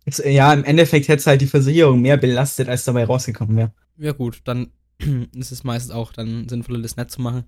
Es, 0.06 0.18
ja, 0.18 0.54
im 0.54 0.64
Endeffekt 0.64 1.08
hätte 1.08 1.20
es 1.20 1.28
halt 1.28 1.42
die 1.42 1.48
Versicherung 1.48 2.02
mehr 2.02 2.18
belastet, 2.18 2.68
als 2.68 2.84
dabei 2.84 3.06
rausgekommen 3.06 3.56
wäre. 3.56 3.74
Ja, 3.98 4.12
gut, 4.12 4.42
dann 4.44 4.72
ist 5.36 5.52
es 5.52 5.64
meistens 5.64 5.92
auch 5.92 6.12
dann 6.12 6.50
sinnvoller, 6.50 6.82
das 6.82 6.98
nicht 6.98 7.12
zu 7.12 7.22
machen. 7.22 7.46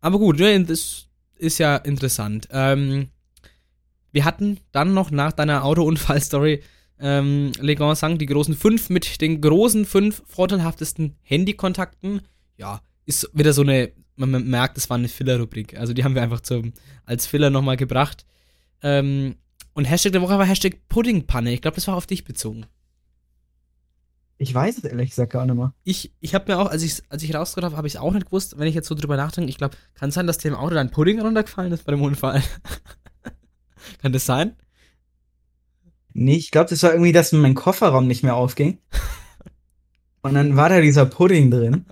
Aber 0.00 0.18
gut, 0.18 0.40
das 0.40 1.08
ist 1.36 1.58
ja 1.58 1.76
interessant. 1.76 2.48
Ähm, 2.50 3.08
wir 4.12 4.24
hatten 4.24 4.60
dann 4.72 4.94
noch 4.94 5.10
nach 5.10 5.32
deiner 5.32 5.64
Autounfallstory 5.64 6.62
ähm, 7.00 7.52
Legon 7.58 7.96
sang 7.96 8.18
die 8.18 8.26
großen 8.26 8.54
fünf 8.54 8.88
mit 8.88 9.20
den 9.20 9.40
großen 9.40 9.84
fünf 9.84 10.22
vorteilhaftesten 10.26 11.16
Handykontakten. 11.22 12.22
Ja, 12.56 12.80
ist 13.04 13.28
wieder 13.34 13.52
so 13.52 13.62
eine, 13.62 13.92
man 14.16 14.30
merkt, 14.48 14.78
es 14.78 14.88
war 14.90 14.96
eine 14.96 15.08
Filler-Rubrik. 15.08 15.78
Also 15.78 15.92
die 15.92 16.04
haben 16.04 16.14
wir 16.14 16.22
einfach 16.22 16.40
zum, 16.40 16.72
als 17.04 17.26
Filler 17.26 17.50
nochmal 17.50 17.76
gebracht. 17.76 18.24
Ähm, 18.82 19.36
und 19.72 19.84
Hashtag 19.86 20.12
der 20.12 20.22
Woche 20.22 20.38
war 20.38 20.46
Hashtag 20.46 20.88
Puddingpanne. 20.88 21.52
Ich 21.52 21.62
glaube, 21.62 21.74
das 21.74 21.88
war 21.88 21.96
auf 21.96 22.06
dich 22.06 22.24
bezogen. 22.24 22.66
Ich 24.36 24.52
weiß 24.52 24.78
es 24.78 24.84
ehrlich 24.84 25.10
gesagt 25.10 25.32
gar 25.32 25.46
nicht 25.46 25.54
mehr. 25.54 25.72
ich, 25.84 26.12
ich 26.20 26.34
habe 26.34 26.52
mir 26.52 26.58
auch, 26.58 26.68
als 26.68 26.82
ich, 26.82 27.02
als 27.08 27.22
ich 27.22 27.34
rausgehört 27.34 27.66
habe, 27.66 27.76
habe 27.76 27.86
ich 27.86 27.94
es 27.94 28.00
auch 28.00 28.12
nicht 28.12 28.26
gewusst. 28.26 28.58
Wenn 28.58 28.66
ich 28.66 28.74
jetzt 28.74 28.88
so 28.88 28.94
drüber 28.94 29.16
nachdenke, 29.16 29.48
ich 29.48 29.58
glaube, 29.58 29.76
kann 29.94 30.08
es 30.08 30.14
sein, 30.16 30.26
dass 30.26 30.38
dem 30.38 30.54
Auto 30.54 30.74
dann 30.74 30.90
Pudding 30.90 31.20
runtergefallen 31.20 31.72
ist 31.72 31.84
bei 31.84 31.92
dem 31.92 32.02
Unfall? 32.02 32.42
kann 34.02 34.12
das 34.12 34.26
sein? 34.26 34.56
Nee, 36.12 36.36
ich 36.36 36.50
glaube, 36.50 36.70
das 36.70 36.82
war 36.82 36.92
irgendwie, 36.92 37.12
dass 37.12 37.32
mein 37.32 37.54
Kofferraum 37.54 38.06
nicht 38.06 38.22
mehr 38.22 38.36
aufging. 38.36 38.78
Und 40.22 40.34
dann 40.34 40.56
war 40.56 40.68
da 40.68 40.80
dieser 40.80 41.06
Pudding 41.06 41.50
drin. 41.50 41.86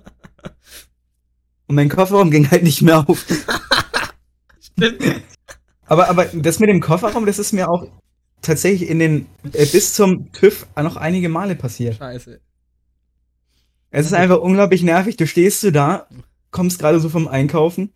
Und 1.73 1.77
mein 1.77 1.89
Kofferraum 1.89 2.29
ging 2.29 2.51
halt 2.51 2.61
nicht 2.61 2.83
mehr 2.83 3.09
auf. 3.09 3.25
Stimmt. 4.61 5.01
Aber, 5.85 6.07
aber 6.07 6.25
das 6.25 6.59
mit 6.59 6.69
dem 6.69 6.79
Kofferraum, 6.79 7.25
das 7.25 7.39
ist 7.39 7.51
mir 7.51 7.67
auch 7.69 7.87
tatsächlich 8.41 8.89
in 8.89 8.99
den, 8.99 9.25
äh, 9.51 9.65
bis 9.65 9.93
zum 9.93 10.31
TÜV 10.31 10.65
noch 10.77 10.95
einige 10.97 11.29
Male 11.29 11.55
passiert. 11.55 11.95
Scheiße. 11.97 12.39
Es 13.91 14.05
ist 14.05 14.13
einfach 14.13 14.39
unglaublich 14.39 14.81
nervig. 14.83 15.17
Du 15.17 15.27
stehst 15.27 15.61
du 15.63 15.71
da, 15.71 16.07
kommst 16.51 16.79
gerade 16.79 16.99
so 16.99 17.09
vom 17.09 17.27
Einkaufen 17.27 17.91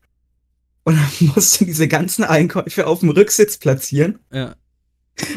und 0.84 0.96
dann 0.98 1.28
musst 1.36 1.62
du 1.62 1.66
diese 1.66 1.88
ganzen 1.88 2.24
Einkäufe 2.24 2.88
auf 2.88 3.00
dem 3.00 3.10
Rücksitz 3.10 3.58
platzieren, 3.58 4.20
Ja, 4.34 4.56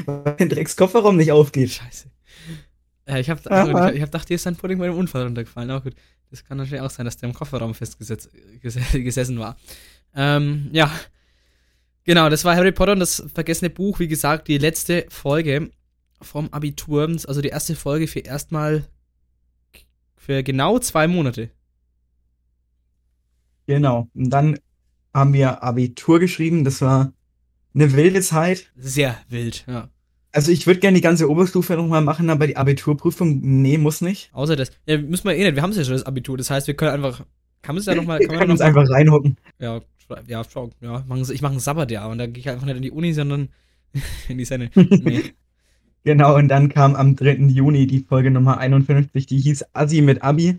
weil 0.07 0.35
dein 0.39 0.49
Dreckskofferraum 0.49 1.17
nicht 1.17 1.33
aufgeht. 1.33 1.71
scheiße. 1.71 2.11
Ja, 3.07 3.19
ich 3.19 3.31
habe 3.31 3.51
Aha. 3.51 3.91
ich, 3.91 3.97
ich 3.97 4.03
hab 4.03 4.11
gedacht, 4.11 4.29
dir 4.29 4.35
ist 4.35 4.47
dein 4.47 4.57
Pudding 4.57 4.79
bei 4.79 4.87
dem 4.87 4.97
Unfall 4.97 5.23
runtergefallen. 5.23 5.71
Aber 5.71 5.83
gut, 5.83 5.95
das 6.31 6.45
kann 6.45 6.59
natürlich 6.59 6.81
auch 6.81 6.91
sein, 6.91 7.05
dass 7.05 7.17
der 7.17 7.29
im 7.29 7.35
Kofferraum 7.35 7.75
festgesetzt 7.75 8.31
ges- 8.63 8.99
gesessen 9.03 9.39
war. 9.39 9.57
Ähm, 10.15 10.69
ja. 10.73 10.91
Genau, 12.05 12.29
das 12.31 12.45
war 12.45 12.57
Harry 12.57 12.73
Potter 12.73 12.93
und 12.93 13.01
das 13.01 13.23
vergessene 13.35 13.71
Buch. 13.71 13.99
Wie 13.99 14.09
gesagt, 14.09 14.49
die 14.49 14.59
letzte 14.59 15.07
Folge 15.11 15.71
vom 16.23 16.49
Abitur, 16.53 17.03
also 17.27 17.41
die 17.41 17.49
erste 17.49 17.77
Folge 17.77 18.07
für 18.09 18.21
erstmal 18.21 18.85
für 20.17 20.43
genau 20.43 20.79
zwei 20.79 21.07
Monate. 21.09 21.51
Genau. 23.67 24.09
Und 24.15 24.31
dann 24.31 24.59
haben 25.15 25.33
wir 25.33 25.63
Abitur 25.63 26.19
geschrieben. 26.21 26.65
Das 26.65 26.81
war 26.81 27.13
eine 27.75 27.93
wilde 27.93 28.21
Zeit. 28.21 28.71
Sehr 28.77 29.17
wild, 29.29 29.65
ja. 29.69 29.89
Also 30.33 30.53
ich 30.53 30.67
würde 30.67 30.81
gerne 30.81 30.97
die 30.97 31.01
ganze 31.03 31.29
Oberstufe 31.29 31.75
nochmal 31.75 32.03
machen, 32.03 32.31
aber 32.31 32.47
die 32.47 32.57
Abiturprüfung, 32.57 33.41
nee, 33.43 33.79
muss 33.79 34.01
nicht. 34.01 34.31
Außer 34.33 34.55
das. 34.55 34.71
Ja, 34.87 34.99
müssen 34.99 35.25
wir 35.25 35.35
eh 35.35 35.45
nicht. 35.45 35.57
Wir 35.57 35.63
haben 35.63 35.73
ja 35.73 35.85
schon 35.85 35.95
das 35.95 36.05
Abitur. 36.05 36.37
Das 36.39 36.51
heißt, 36.51 36.67
wir 36.67 36.75
können 36.75 36.93
einfach. 36.93 37.25
Kann 37.63 37.75
man 37.75 37.81
es 37.81 37.87
ja 37.87 37.95
nochmal. 37.95 38.21
Wir 38.21 38.29
Kann 38.29 38.37
man 38.37 38.41
können 38.41 38.53
uns 38.53 38.61
einfach 38.61 38.89
reinhocken. 38.89 39.37
ja, 39.59 39.81
ja, 40.27 40.43
schau, 40.45 40.71
ja. 40.81 41.05
Ich 41.31 41.43
mache 41.43 41.53
ein 41.55 41.61
Sabbatjahr 41.61 42.09
und 42.09 42.19
dann 42.19 42.33
gehe 42.33 42.41
ich 42.41 42.49
einfach 42.49 42.67
nicht 42.67 42.77
in 42.77 42.83
die 42.83 42.91
Uni, 42.91 43.13
sondern 43.13 43.49
in 44.29 44.39
die 44.39 44.45
Senne. 44.45 44.71
Nee. 44.75 45.23
Genau, 46.03 46.35
und 46.35 46.49
dann 46.49 46.71
kam 46.71 46.97
am 46.97 47.15
3. 47.15 47.35
Juni 47.49 47.87
die 47.87 48.01
Folge 48.01 48.31
Nummer 48.31 48.57
51, 48.57 49.27
die 49.27 49.39
hieß 49.39 49.67
Assi 49.75 50.01
mit 50.01 50.23
Abi. 50.23 50.59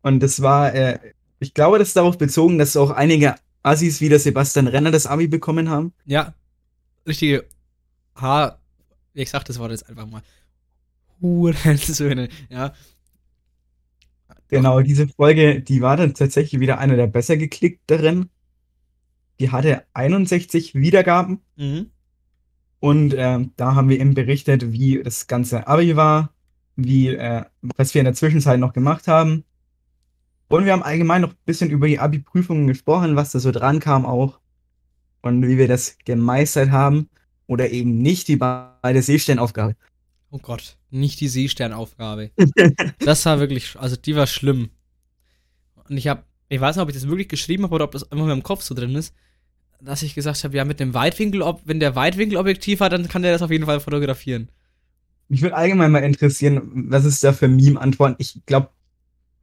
Und 0.00 0.22
das 0.22 0.40
war, 0.40 0.74
äh, 0.74 0.98
ich 1.40 1.52
glaube, 1.52 1.78
das 1.78 1.88
ist 1.88 1.96
darauf 1.96 2.16
bezogen, 2.16 2.56
dass 2.56 2.74
auch 2.74 2.90
einige 2.90 3.34
Assis 3.62 4.00
wie 4.00 4.08
der 4.08 4.18
Sebastian 4.18 4.66
Renner 4.66 4.90
das 4.90 5.06
Abi 5.06 5.28
bekommen 5.28 5.68
haben. 5.68 5.92
Ja, 6.06 6.32
richtige 7.06 7.44
Haar. 8.14 8.60
Ich 9.16 9.30
sag 9.30 9.44
das 9.44 9.58
Wort 9.58 9.70
jetzt 9.70 9.88
einfach 9.88 10.06
mal. 10.06 10.22
Hurensöhne, 11.22 12.28
ja. 12.50 12.74
Genau, 14.48 14.82
diese 14.82 15.08
Folge, 15.08 15.62
die 15.62 15.80
war 15.80 15.96
dann 15.96 16.12
tatsächlich 16.12 16.60
wieder 16.60 16.78
eine 16.78 16.96
der 16.96 17.06
besser 17.06 17.38
geklickteren. 17.38 18.28
Die 19.40 19.50
hatte 19.50 19.84
61 19.94 20.74
Wiedergaben. 20.74 21.40
Mhm. 21.56 21.90
Und 22.78 23.14
ähm, 23.16 23.52
da 23.56 23.74
haben 23.74 23.88
wir 23.88 23.98
eben 23.98 24.12
berichtet, 24.12 24.70
wie 24.72 25.02
das 25.02 25.26
ganze 25.26 25.66
Abi 25.66 25.96
war, 25.96 26.34
wie, 26.76 27.08
äh, 27.08 27.44
was 27.62 27.94
wir 27.94 28.02
in 28.02 28.04
der 28.04 28.14
Zwischenzeit 28.14 28.60
noch 28.60 28.74
gemacht 28.74 29.08
haben. 29.08 29.44
Und 30.48 30.66
wir 30.66 30.72
haben 30.74 30.82
allgemein 30.82 31.22
noch 31.22 31.30
ein 31.30 31.44
bisschen 31.46 31.70
über 31.70 31.88
die 31.88 31.98
Abi-Prüfungen 31.98 32.66
gesprochen, 32.66 33.16
was 33.16 33.32
da 33.32 33.40
so 33.40 33.50
dran 33.50 33.80
kam 33.80 34.04
auch. 34.04 34.40
Und 35.22 35.46
wie 35.48 35.56
wir 35.56 35.68
das 35.68 35.96
gemeistert 36.04 36.70
haben. 36.70 37.08
Oder 37.46 37.70
eben 37.70 37.98
nicht 37.98 38.28
die 38.28 38.36
beide 38.36 39.02
Seesternaufgabe. 39.02 39.76
Oh 40.30 40.38
Gott, 40.38 40.76
nicht 40.90 41.20
die 41.20 41.28
Seesternaufgabe. 41.28 42.30
das 42.98 43.24
war 43.26 43.38
wirklich, 43.38 43.76
also 43.78 43.96
die 43.96 44.16
war 44.16 44.26
schlimm. 44.26 44.70
Und 45.88 45.96
ich 45.96 46.08
habe, 46.08 46.24
ich 46.48 46.60
weiß 46.60 46.76
nicht, 46.76 46.82
ob 46.82 46.88
ich 46.88 46.96
das 46.96 47.08
wirklich 47.08 47.28
geschrieben 47.28 47.62
habe 47.62 47.74
oder 47.74 47.84
ob 47.84 47.92
das 47.92 48.10
einfach 48.10 48.24
in 48.24 48.30
meinem 48.30 48.42
Kopf 48.42 48.62
so 48.62 48.74
drin 48.74 48.94
ist, 48.96 49.14
dass 49.80 50.02
ich 50.02 50.14
gesagt 50.14 50.42
habe, 50.42 50.56
ja, 50.56 50.64
mit 50.64 50.80
dem 50.80 50.94
Weitwinkel, 50.94 51.42
wenn 51.64 51.80
der 51.80 51.94
Weitwinkelobjektiv 51.94 52.80
hat, 52.80 52.92
dann 52.92 53.08
kann 53.08 53.22
der 53.22 53.32
das 53.32 53.42
auf 53.42 53.50
jeden 53.50 53.66
Fall 53.66 53.80
fotografieren. 53.80 54.48
Mich 55.28 55.42
würde 55.42 55.56
allgemein 55.56 55.90
mal 55.90 56.04
interessieren, 56.04 56.88
was 56.88 57.04
ist 57.04 57.22
da 57.22 57.32
für 57.32 57.48
Meme-Antworten? 57.48 58.16
Ich 58.18 58.40
glaube, 58.46 58.70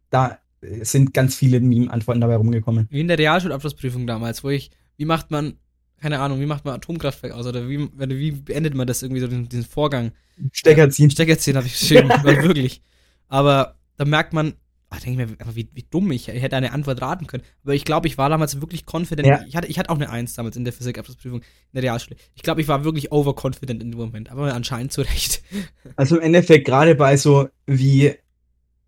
da 0.09 0.39
sind 0.81 1.13
ganz 1.13 1.35
viele 1.35 1.59
Meme-Antworten 1.59 2.21
dabei 2.21 2.37
rumgekommen. 2.37 2.87
Wie 2.89 3.01
in 3.01 3.07
der 3.07 3.17
Realschulabschlussprüfung 3.17 4.07
damals, 4.07 4.43
wo 4.43 4.49
ich, 4.49 4.71
wie 4.97 5.05
macht 5.05 5.29
man, 5.31 5.57
keine 6.03 6.19
Ahnung, 6.19 6.41
wie 6.41 6.45
macht 6.45 6.65
man 6.65 6.75
Atomkraftwerk 6.75 7.31
aus 7.31 7.47
oder 7.47 7.69
wie, 7.69 7.89
wie 7.97 8.31
beendet 8.31 8.75
man 8.75 8.85
das 8.85 9.01
irgendwie 9.03 9.21
so, 9.21 9.27
den, 9.27 9.47
diesen 9.47 9.63
Vorgang? 9.63 10.11
Stecker 10.51 10.89
ziehen. 10.89 11.09
Stecker 11.09 11.37
ziehen 11.37 11.55
habe 11.55 11.65
ich 11.65 11.79
geschrieben, 11.79 12.09
weil 12.23 12.43
wirklich. 12.43 12.81
Aber 13.29 13.75
da 13.95 14.03
merkt 14.03 14.33
man, 14.33 14.55
ah, 14.89 14.97
denke 14.99 15.23
ich 15.23 15.29
mir, 15.29 15.55
wie, 15.55 15.69
wie 15.71 15.85
dumm 15.89 16.11
ich, 16.11 16.27
ich 16.27 16.41
hätte 16.41 16.57
eine 16.57 16.73
Antwort 16.73 17.01
raten 17.01 17.25
können. 17.25 17.43
Aber 17.63 17.73
ich 17.73 17.85
glaube, 17.85 18.07
ich 18.09 18.17
war 18.17 18.29
damals 18.29 18.59
wirklich 18.59 18.83
confident. 18.85 19.29
Ja. 19.29 19.45
Ich, 19.47 19.55
hatte, 19.55 19.67
ich 19.67 19.79
hatte 19.79 19.89
auch 19.91 19.95
eine 19.95 20.09
Eins 20.09 20.33
damals 20.33 20.57
in 20.57 20.65
der 20.65 20.73
Physikabschlussprüfung 20.73 21.39
in 21.39 21.45
der 21.71 21.83
Realschule. 21.83 22.17
Ich 22.35 22.43
glaube, 22.43 22.59
ich 22.59 22.67
war 22.67 22.83
wirklich 22.83 23.13
overconfident 23.13 23.81
in 23.81 23.91
dem 23.91 23.97
Moment, 23.97 24.29
aber 24.29 24.53
anscheinend 24.53 24.91
zu 24.91 25.03
Recht. 25.03 25.41
Also 25.95 26.17
im 26.17 26.23
Endeffekt 26.23 26.65
gerade 26.65 26.95
bei 26.95 27.15
so 27.15 27.47
wie, 27.65 28.13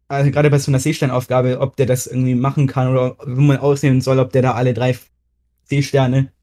also 0.10 0.32
gerade 0.32 0.50
bei 0.50 0.60
so 0.60 0.70
einer 0.70 0.80
Seesternaufgabe, 0.80 1.62
ob 1.62 1.78
der 1.78 1.86
das 1.86 2.08
irgendwie 2.08 2.36
machen 2.36 2.68
kann 2.68 2.90
oder 2.90 3.16
wie 3.26 3.42
man 3.42 3.58
ausnehmen 3.58 4.02
soll, 4.02 4.20
ob 4.20 4.34
der 4.34 4.42
da 4.42 4.54
alle 4.56 4.74
drei 4.74 4.98
Seesterne 5.64 6.35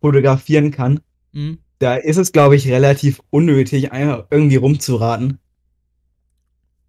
fotografieren 0.00 0.70
kann, 0.70 1.00
Mhm. 1.32 1.58
da 1.78 1.94
ist 1.96 2.16
es, 2.16 2.32
glaube 2.32 2.56
ich, 2.56 2.68
relativ 2.68 3.20
unnötig, 3.30 3.92
einfach 3.92 4.26
irgendwie 4.30 4.56
rumzuraten. 4.56 5.38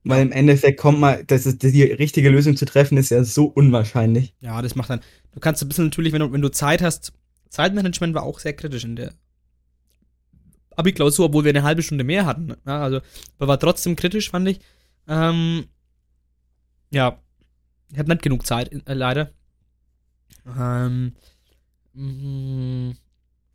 Weil 0.03 0.23
im 0.23 0.31
Endeffekt 0.31 0.79
kommt 0.79 0.99
mal, 0.99 1.23
das 1.25 1.45
ist, 1.45 1.61
die 1.61 1.83
richtige 1.83 2.29
Lösung 2.29 2.55
zu 2.57 2.65
treffen, 2.65 2.97
ist 2.97 3.11
ja 3.11 3.23
so 3.23 3.45
unwahrscheinlich. 3.45 4.33
Ja, 4.39 4.59
das 4.63 4.73
macht 4.75 4.89
dann. 4.89 5.01
Du 5.31 5.39
kannst 5.39 5.61
ein 5.61 5.67
bisschen 5.67 5.85
natürlich, 5.85 6.11
wenn 6.11 6.21
du, 6.21 6.31
wenn 6.31 6.41
du 6.41 6.49
Zeit 6.49 6.81
hast, 6.81 7.13
Zeitmanagement 7.49 8.15
war 8.15 8.23
auch 8.23 8.39
sehr 8.39 8.53
kritisch 8.53 8.83
in 8.83 8.95
der 8.95 9.13
Abi-Klausur, 10.75 11.25
obwohl 11.27 11.43
wir 11.43 11.49
eine 11.51 11.63
halbe 11.63 11.83
Stunde 11.83 12.03
mehr 12.03 12.25
hatten. 12.25 12.47
ne? 12.47 12.57
Ja, 12.65 12.81
also, 12.81 13.01
aber 13.37 13.47
war 13.49 13.59
trotzdem 13.59 13.95
kritisch, 13.95 14.31
fand 14.31 14.47
ich. 14.47 14.59
Ähm, 15.07 15.65
ja, 16.91 17.19
ich 17.91 17.99
hatte 17.99 18.09
nicht 18.09 18.21
genug 18.23 18.45
Zeit, 18.47 18.71
äh, 18.87 18.93
leider. 18.93 19.31
Ähm, 20.57 21.13
mm, 21.93 22.91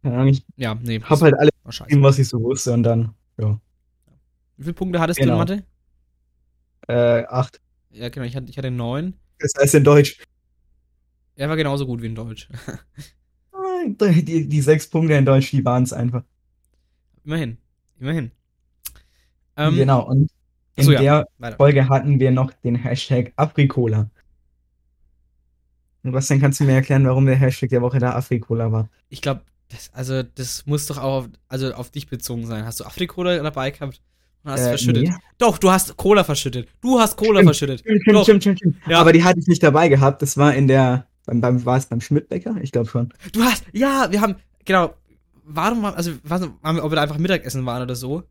Keine 0.03 0.15
Ahnung, 0.15 0.29
Ich 0.29 0.45
ja, 0.57 0.75
nee. 0.75 1.01
habe 1.01 1.21
halt 1.25 1.35
alles 1.35 1.51
scheiße. 1.69 1.85
gegeben, 1.89 2.03
was 2.03 2.19
ich 2.19 2.29
so 2.29 2.41
wusste 2.41 2.73
und 2.73 2.83
dann, 2.83 3.15
ja, 3.39 3.59
Wie 4.57 4.63
viele 4.65 4.75
Punkte 4.75 5.01
hattest 5.01 5.19
Genau. 5.19 5.45
du 5.45 5.53
in 5.55 5.59
Mathe? 5.61 5.67
äh, 6.89 7.27
acht. 7.27 7.61
Ja, 7.91 8.09
genau, 8.09 8.27
ich 8.27 8.37
hatte, 8.37 8.49
ich 8.51 8.59
hatte 8.59 8.71
neun. 8.71 9.15
Das 9.39 9.53
heißt 9.59 9.75
in 9.75 9.85
Deutsch. 9.85 10.19
Er 11.35 11.49
war 11.49 11.57
genauso 11.57 11.87
gut 11.87 12.01
wie 12.03 12.07
in 12.07 12.15
Deutsch. 12.15 12.49
Die, 13.89 14.49
die 14.49 14.61
sechs 14.63 14.89
Punkte 14.89 15.15
in 15.15 15.25
Deutsch, 15.25 15.51
die 15.51 15.65
waren 15.65 15.83
es 15.85 15.93
einfach. 15.93 16.25
immerhin. 17.25 17.57
Immerhin. 18.01 18.31
Ähm, 19.57 19.77
genau, 19.77 20.07
und 20.09 20.31
in 20.75 20.91
ja. 20.91 21.01
der 21.01 21.29
Weiter. 21.39 21.57
Folge 21.57 21.89
hatten 21.89 22.19
wir 22.19 22.31
noch 22.33 22.53
den 22.53 22.75
Hashtag 22.75 23.33
Afrikola. 23.37 24.11
Und 26.07 26.13
was 26.13 26.29
dann 26.29 26.41
kannst 26.41 26.61
du 26.61 26.65
mir 26.65 26.75
erklären, 26.75 27.05
warum 27.05 27.27
der 27.27 27.35
Hashtag 27.37 27.71
der 27.71 27.83
Woche 27.83 27.99
da 27.99 28.15
Afrikola 28.15 28.71
war? 28.71 28.89
Ich 29.09 29.21
glaube, 29.21 29.43
das, 29.69 29.91
also, 29.93 30.23
das 30.23 30.65
muss 30.67 30.87
doch 30.87 30.99
auch 30.99 31.19
auf, 31.25 31.29
also 31.49 31.73
auf 31.75 31.91
dich 31.91 32.07
bezogen 32.09 32.47
sein. 32.47 32.65
Hast 32.65 32.79
du 32.81 32.85
Afrikola 32.85 33.37
dabei 33.43 33.73
gehabt? 33.73 34.01
Und 34.45 34.53
hast 34.53 34.61
Äh, 34.61 34.69
verschüttet? 34.69 35.03
nee. 35.03 35.15
Doch, 35.39 35.59
du 35.59 35.71
hast 35.71 35.97
Cola 35.97 36.23
verschüttet. 36.23 36.69
Du 36.81 37.01
hast 37.01 37.17
Cola 37.17 37.41
Stimmt. 37.41 37.47
verschüttet. 37.49 37.81
Stimmt, 37.81 38.03
stimmt, 38.03 38.23
stimmt, 38.23 38.43
stimmt, 38.43 38.59
stimmt. 38.59 38.77
Ja. 38.89 39.01
Aber 39.01 39.13
die 39.13 39.25
hatte 39.25 39.41
ich 39.41 39.49
nicht 39.49 39.63
dabei 39.63 39.89
gehabt. 39.89 40.23
Das 40.23 40.37
war 40.37 40.55
in 40.55 40.69
der, 40.69 41.07
beim, 41.27 41.41
beim 41.41 41.65
war 41.67 41.77
es 41.77 41.87
beim 41.87 42.01
Schmidtbäcker? 42.01 42.55
Ich 42.63 42.71
glaube 42.71 42.89
schon. 42.89 43.13
Du 43.33 43.43
hast, 43.43 43.65
ja, 43.73 44.07
wir 44.11 44.21
haben, 44.21 44.37
genau. 44.65 44.95
Warum, 45.45 45.83
war- 45.83 45.97
also, 45.97 46.13
was, 46.23 46.43
wir, 46.43 46.85
ob 46.85 46.91
wir 46.93 46.97
da 46.97 47.03
einfach 47.03 47.19
Mittagessen 47.19 47.67
waren 47.67 47.83
oder 47.83 47.97
so? 47.97 48.23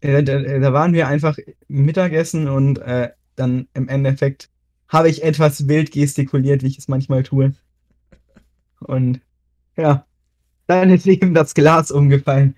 Äh, 0.00 0.24
da, 0.24 0.40
da 0.40 0.72
waren 0.72 0.92
wir 0.92 1.06
einfach 1.06 1.38
Mittagessen 1.68 2.48
und 2.48 2.78
äh, 2.80 3.10
dann 3.36 3.68
im 3.74 3.88
Endeffekt 3.88 4.49
habe 4.90 5.08
ich 5.08 5.22
etwas 5.22 5.66
wild 5.66 5.90
gestikuliert, 5.92 6.62
wie 6.62 6.66
ich 6.66 6.78
es 6.78 6.88
manchmal 6.88 7.22
tue. 7.22 7.54
Und 8.80 9.20
ja, 9.76 10.04
dann 10.66 10.90
ist 10.90 11.06
eben 11.06 11.32
das 11.32 11.54
Glas 11.54 11.90
umgefallen. 11.90 12.54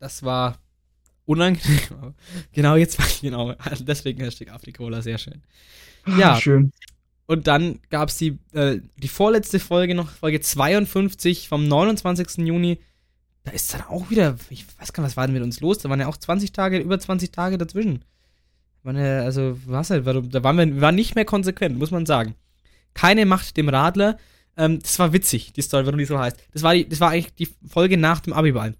Das 0.00 0.22
war 0.22 0.58
unangenehm. 1.24 2.14
genau 2.52 2.76
jetzt 2.76 2.98
war 2.98 3.06
ich, 3.06 3.20
genau. 3.20 3.54
Deswegen 3.80 4.22
Hashtag 4.22 4.52
Afrikola, 4.52 5.02
sehr 5.02 5.18
schön. 5.18 5.42
Ja. 6.18 6.34
Ah, 6.34 6.40
Schön. 6.40 6.72
Und 7.26 7.46
dann 7.46 7.80
gab 7.90 8.08
es 8.08 8.16
die, 8.16 8.38
äh, 8.52 8.80
die 8.96 9.08
vorletzte 9.08 9.60
Folge 9.60 9.94
noch, 9.94 10.08
Folge 10.10 10.40
52 10.40 11.48
vom 11.48 11.68
29. 11.68 12.38
Juni. 12.46 12.78
Da 13.44 13.50
ist 13.52 13.74
dann 13.74 13.82
auch 13.82 14.08
wieder, 14.08 14.36
ich 14.48 14.64
weiß 14.78 14.94
gar 14.94 15.02
nicht, 15.02 15.10
was 15.10 15.16
war 15.18 15.26
denn 15.26 15.34
mit 15.34 15.42
uns 15.42 15.60
los? 15.60 15.78
Da 15.78 15.90
waren 15.90 16.00
ja 16.00 16.06
auch 16.06 16.16
20 16.16 16.52
Tage, 16.52 16.78
über 16.78 16.98
20 16.98 17.30
Tage 17.30 17.58
dazwischen. 17.58 18.02
Waren 18.88 19.04
ja, 19.04 19.20
also, 19.20 19.58
was 19.66 19.90
halt, 19.90 20.06
warum- 20.06 20.30
da 20.30 20.42
waren 20.42 20.56
wir, 20.56 20.66
wir 20.66 20.80
waren 20.80 20.94
nicht 20.94 21.14
mehr 21.14 21.26
konsequent, 21.26 21.78
muss 21.78 21.90
man 21.90 22.06
sagen. 22.06 22.34
Keine 22.94 23.26
Macht 23.26 23.58
dem 23.58 23.68
Radler. 23.68 24.16
Ähm, 24.56 24.78
das 24.80 24.98
war 24.98 25.12
witzig, 25.12 25.52
die 25.52 25.60
Story, 25.60 25.84
warum 25.84 25.98
die 25.98 26.06
so 26.06 26.18
heißt. 26.18 26.38
Das 26.54 26.62
war, 26.62 26.72
die, 26.74 26.88
das 26.88 26.98
war 26.98 27.10
eigentlich 27.10 27.34
die 27.34 27.50
Folge 27.68 27.98
nach 27.98 28.20
dem 28.20 28.32
Abiball. 28.32 28.74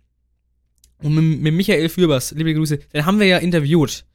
Und 1.02 1.14
mit, 1.14 1.42
mit 1.42 1.52
Michael 1.52 1.90
Fürbers, 1.90 2.32
liebe 2.32 2.54
Grüße, 2.54 2.78
den 2.78 3.04
haben 3.04 3.20
wir 3.20 3.26
ja 3.26 3.36
interviewt 3.36 4.06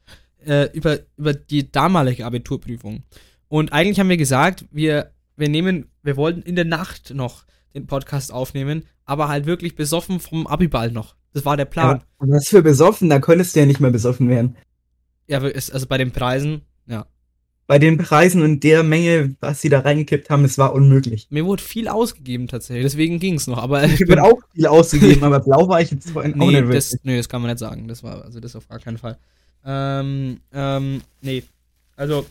äh, 0.44 0.68
über, 0.72 0.98
über 1.16 1.32
die 1.32 1.70
damalige 1.70 2.26
Abiturprüfung. 2.26 3.04
Und 3.46 3.72
eigentlich 3.72 4.00
haben 4.00 4.08
wir 4.08 4.16
gesagt, 4.16 4.64
wir, 4.72 5.12
wir 5.36 5.48
nehmen, 5.48 5.86
wir 6.02 6.16
wollten 6.16 6.42
in 6.42 6.56
der 6.56 6.64
Nacht 6.64 7.14
noch 7.14 7.44
den 7.72 7.86
Podcast 7.86 8.32
aufnehmen, 8.32 8.82
aber 9.04 9.28
halt 9.28 9.46
wirklich 9.46 9.76
besoffen 9.76 10.18
vom 10.18 10.48
Abiball 10.48 10.90
noch. 10.90 11.14
Das 11.32 11.44
war 11.44 11.56
der 11.56 11.66
Plan. 11.66 11.98
Ja, 11.98 12.04
und 12.18 12.32
was 12.32 12.48
für 12.48 12.62
besoffen, 12.62 13.08
da 13.10 13.20
konntest 13.20 13.54
du 13.54 13.60
ja 13.60 13.66
nicht 13.66 13.78
mehr 13.78 13.92
besoffen 13.92 14.28
werden. 14.28 14.56
Ja, 15.26 15.40
also 15.40 15.86
bei 15.86 15.98
den 15.98 16.10
Preisen, 16.10 16.62
ja. 16.86 17.06
Bei 17.66 17.78
den 17.78 17.96
Preisen 17.96 18.42
und 18.42 18.62
der 18.62 18.82
Menge, 18.82 19.36
was 19.40 19.62
sie 19.62 19.70
da 19.70 19.80
reingekippt 19.80 20.28
haben, 20.28 20.44
es 20.44 20.58
war 20.58 20.74
unmöglich. 20.74 21.28
Mir 21.30 21.46
wurde 21.46 21.62
viel 21.62 21.88
ausgegeben 21.88 22.46
tatsächlich, 22.46 22.84
deswegen 22.84 23.18
ging 23.18 23.34
es 23.36 23.46
noch. 23.46 23.56
Aber 23.56 23.84
ich 23.84 24.00
bin 24.00 24.18
auch 24.18 24.38
viel 24.52 24.66
ausgegeben, 24.66 25.22
aber 25.24 25.40
blau 25.40 25.66
war 25.66 25.80
ich 25.80 25.90
jetzt 25.90 26.10
vorhin 26.10 26.34
auch 26.34 26.46
nee, 26.46 26.60
nicht 26.60 26.74
das, 26.74 26.94
nee, 27.04 27.16
das 27.16 27.28
kann 27.28 27.40
man 27.40 27.50
nicht 27.50 27.60
sagen. 27.60 27.88
Das 27.88 28.02
war, 28.02 28.22
also 28.22 28.38
das 28.38 28.54
auf 28.54 28.68
gar 28.68 28.80
keinen 28.80 28.98
Fall. 28.98 29.16
Ähm, 29.64 30.40
ähm, 30.52 31.00
nee. 31.22 31.42
Also, 31.96 32.26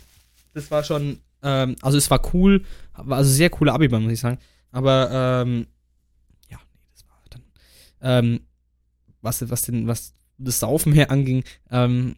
das 0.53 0.69
war 0.69 0.83
schon, 0.83 1.17
ähm, 1.41 1.77
also 1.81 1.97
es 1.97 2.11
war 2.11 2.21
cool, 2.33 2.63
war 2.95 3.17
also 3.17 3.31
sehr 3.31 3.49
coole 3.49 3.73
Abiball, 3.73 4.01
muss 4.01 4.11
ich 4.11 4.19
sagen. 4.19 4.37
Aber, 4.71 5.09
ähm, 5.11 5.65
ja, 6.49 6.57
nee, 6.73 6.79
das 6.93 7.05
war 7.07 7.17
dann, 7.31 7.41
ähm, 8.01 8.39
was, 9.21 9.49
was 9.49 9.63
den, 9.63 9.87
was 9.87 10.13
das 10.37 10.59
Saufen 10.59 10.93
her 10.93 11.09
anging, 11.09 11.43
ähm, 11.71 12.15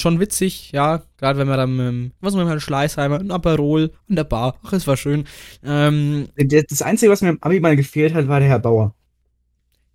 schon 0.00 0.20
witzig, 0.20 0.72
ja, 0.72 1.02
gerade 1.18 1.38
wenn 1.38 1.48
man 1.48 1.56
dann, 1.58 1.78
ähm, 1.80 2.12
was 2.20 2.34
mit 2.34 2.46
Herrn 2.46 2.60
Schleißheimer, 2.60 3.18
ein 3.20 3.30
Aperol 3.30 3.90
in 4.08 4.16
der 4.16 4.24
Bar, 4.24 4.56
ach, 4.64 4.72
es 4.72 4.86
war 4.86 4.96
schön. 4.96 5.24
Ähm, 5.64 6.28
Das 6.70 6.82
Einzige, 6.82 7.10
was 7.12 7.20
mir 7.22 7.30
im 7.30 7.42
Abi 7.42 7.60
mal 7.60 7.76
gefehlt 7.76 8.14
hat, 8.14 8.28
war 8.28 8.40
der 8.40 8.48
Herr 8.48 8.58
Bauer. 8.58 8.94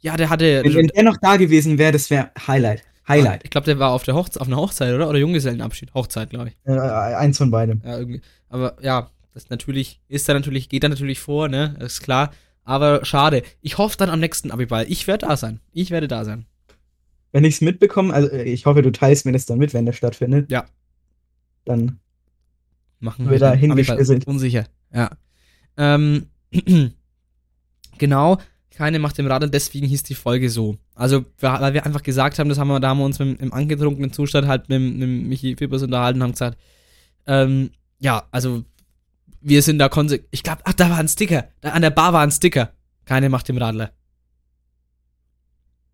ja, 0.01 0.17
der 0.17 0.29
hatte, 0.29 0.61
Wenn, 0.63 0.73
wenn 0.75 0.87
der 0.87 1.03
noch 1.03 1.17
da 1.21 1.37
gewesen 1.37 1.77
wäre, 1.77 1.91
das 1.93 2.09
wäre 2.09 2.31
Highlight. 2.47 2.83
Highlight. 3.07 3.41
Ich 3.43 3.49
glaube, 3.49 3.65
der 3.65 3.79
war 3.79 3.91
auf 3.91 4.03
der 4.03 4.15
Hochzeit, 4.15 4.41
auf 4.41 4.47
einer 4.47 4.57
Hochzeit, 4.57 4.93
oder? 4.93 5.09
Oder 5.09 5.19
Junggesellenabschied. 5.19 5.93
Hochzeit, 5.93 6.29
glaube 6.29 6.49
ich. 6.49 6.55
Äh, 6.65 6.71
eins 6.79 7.37
von 7.37 7.51
beidem. 7.51 7.81
Ja, 7.83 7.97
irgendwie. 7.97 8.21
Aber 8.49 8.75
ja, 8.81 9.09
das 9.33 9.49
natürlich, 9.49 9.99
ist 10.07 10.29
da 10.29 10.33
natürlich, 10.33 10.69
geht 10.69 10.83
da 10.83 10.89
natürlich 10.89 11.19
vor, 11.19 11.49
ne? 11.49 11.75
Ist 11.79 12.01
klar. 12.01 12.31
Aber 12.63 13.03
schade. 13.03 13.43
Ich 13.61 13.77
hoffe 13.77 13.97
dann 13.97 14.09
am 14.09 14.21
nächsten 14.21 14.51
Abiball. 14.51 14.85
Ich 14.87 15.05
werde 15.07 15.27
da 15.27 15.35
sein. 15.35 15.59
Ich 15.73 15.91
werde 15.91 16.07
da 16.07 16.23
sein. 16.23 16.45
Wenn 17.33 17.43
ich 17.43 17.55
es 17.55 17.61
mitbekomme, 17.61 18.13
also 18.13 18.29
äh, 18.29 18.43
ich 18.43 18.65
hoffe, 18.65 18.81
du 18.81 18.91
teilst 18.91 19.25
mir 19.25 19.33
das 19.33 19.45
dann 19.45 19.57
mit, 19.57 19.73
wenn 19.73 19.85
der 19.85 19.91
stattfindet. 19.93 20.49
Ja. 20.49 20.65
Dann 21.65 21.99
Machen 22.99 23.29
Wird 23.29 23.41
da 23.41 23.53
hingeschlüsselt. 23.53 24.25
Unsicher. 24.27 24.65
Ja. 24.93 25.09
Ähm, 25.75 26.27
genau. 27.97 28.37
Keine 28.75 28.97
macht 28.97 29.17
dem 29.19 29.27
Radl, 29.27 29.49
deswegen 29.49 29.85
hieß 29.85 30.01
die 30.03 30.15
Folge 30.15 30.49
so. 30.49 30.77
Also, 30.95 31.25
wir- 31.37 31.59
weil 31.61 31.73
wir 31.75 31.85
einfach 31.85 32.01
gesagt 32.01 32.39
haben, 32.39 32.49
das 32.49 32.57
haben 32.57 32.69
wir, 32.69 32.79
da 32.79 32.89
haben 32.89 32.97
wir 32.99 33.05
uns 33.05 33.19
mit, 33.19 33.39
im 33.39 33.53
angetrunkenen 33.53 34.11
Zustand 34.13 34.47
halt 34.47 34.67
mit, 34.69 34.81
mit 34.81 35.07
Michi 35.27 35.55
Fippers 35.55 35.83
unterhalten 35.83 36.19
und 36.19 36.23
haben 36.23 36.31
gesagt, 36.31 36.57
ähm, 37.27 37.69
ja, 37.99 38.23
also, 38.31 38.63
wir 39.41 39.61
sind 39.61 39.77
da 39.79 39.89
konsequent. 39.89 40.27
Ich 40.31 40.41
glaube, 40.43 40.61
ach, 40.63 40.73
da 40.73 40.89
war 40.89 40.97
ein 40.97 41.07
Sticker. 41.07 41.49
Da 41.61 41.69
an 41.71 41.81
der 41.83 41.91
Bar 41.91 42.13
war 42.13 42.21
ein 42.21 42.31
Sticker. 42.31 42.71
Keine 43.05 43.29
macht 43.29 43.47
dem 43.49 43.57
Radler. 43.57 43.91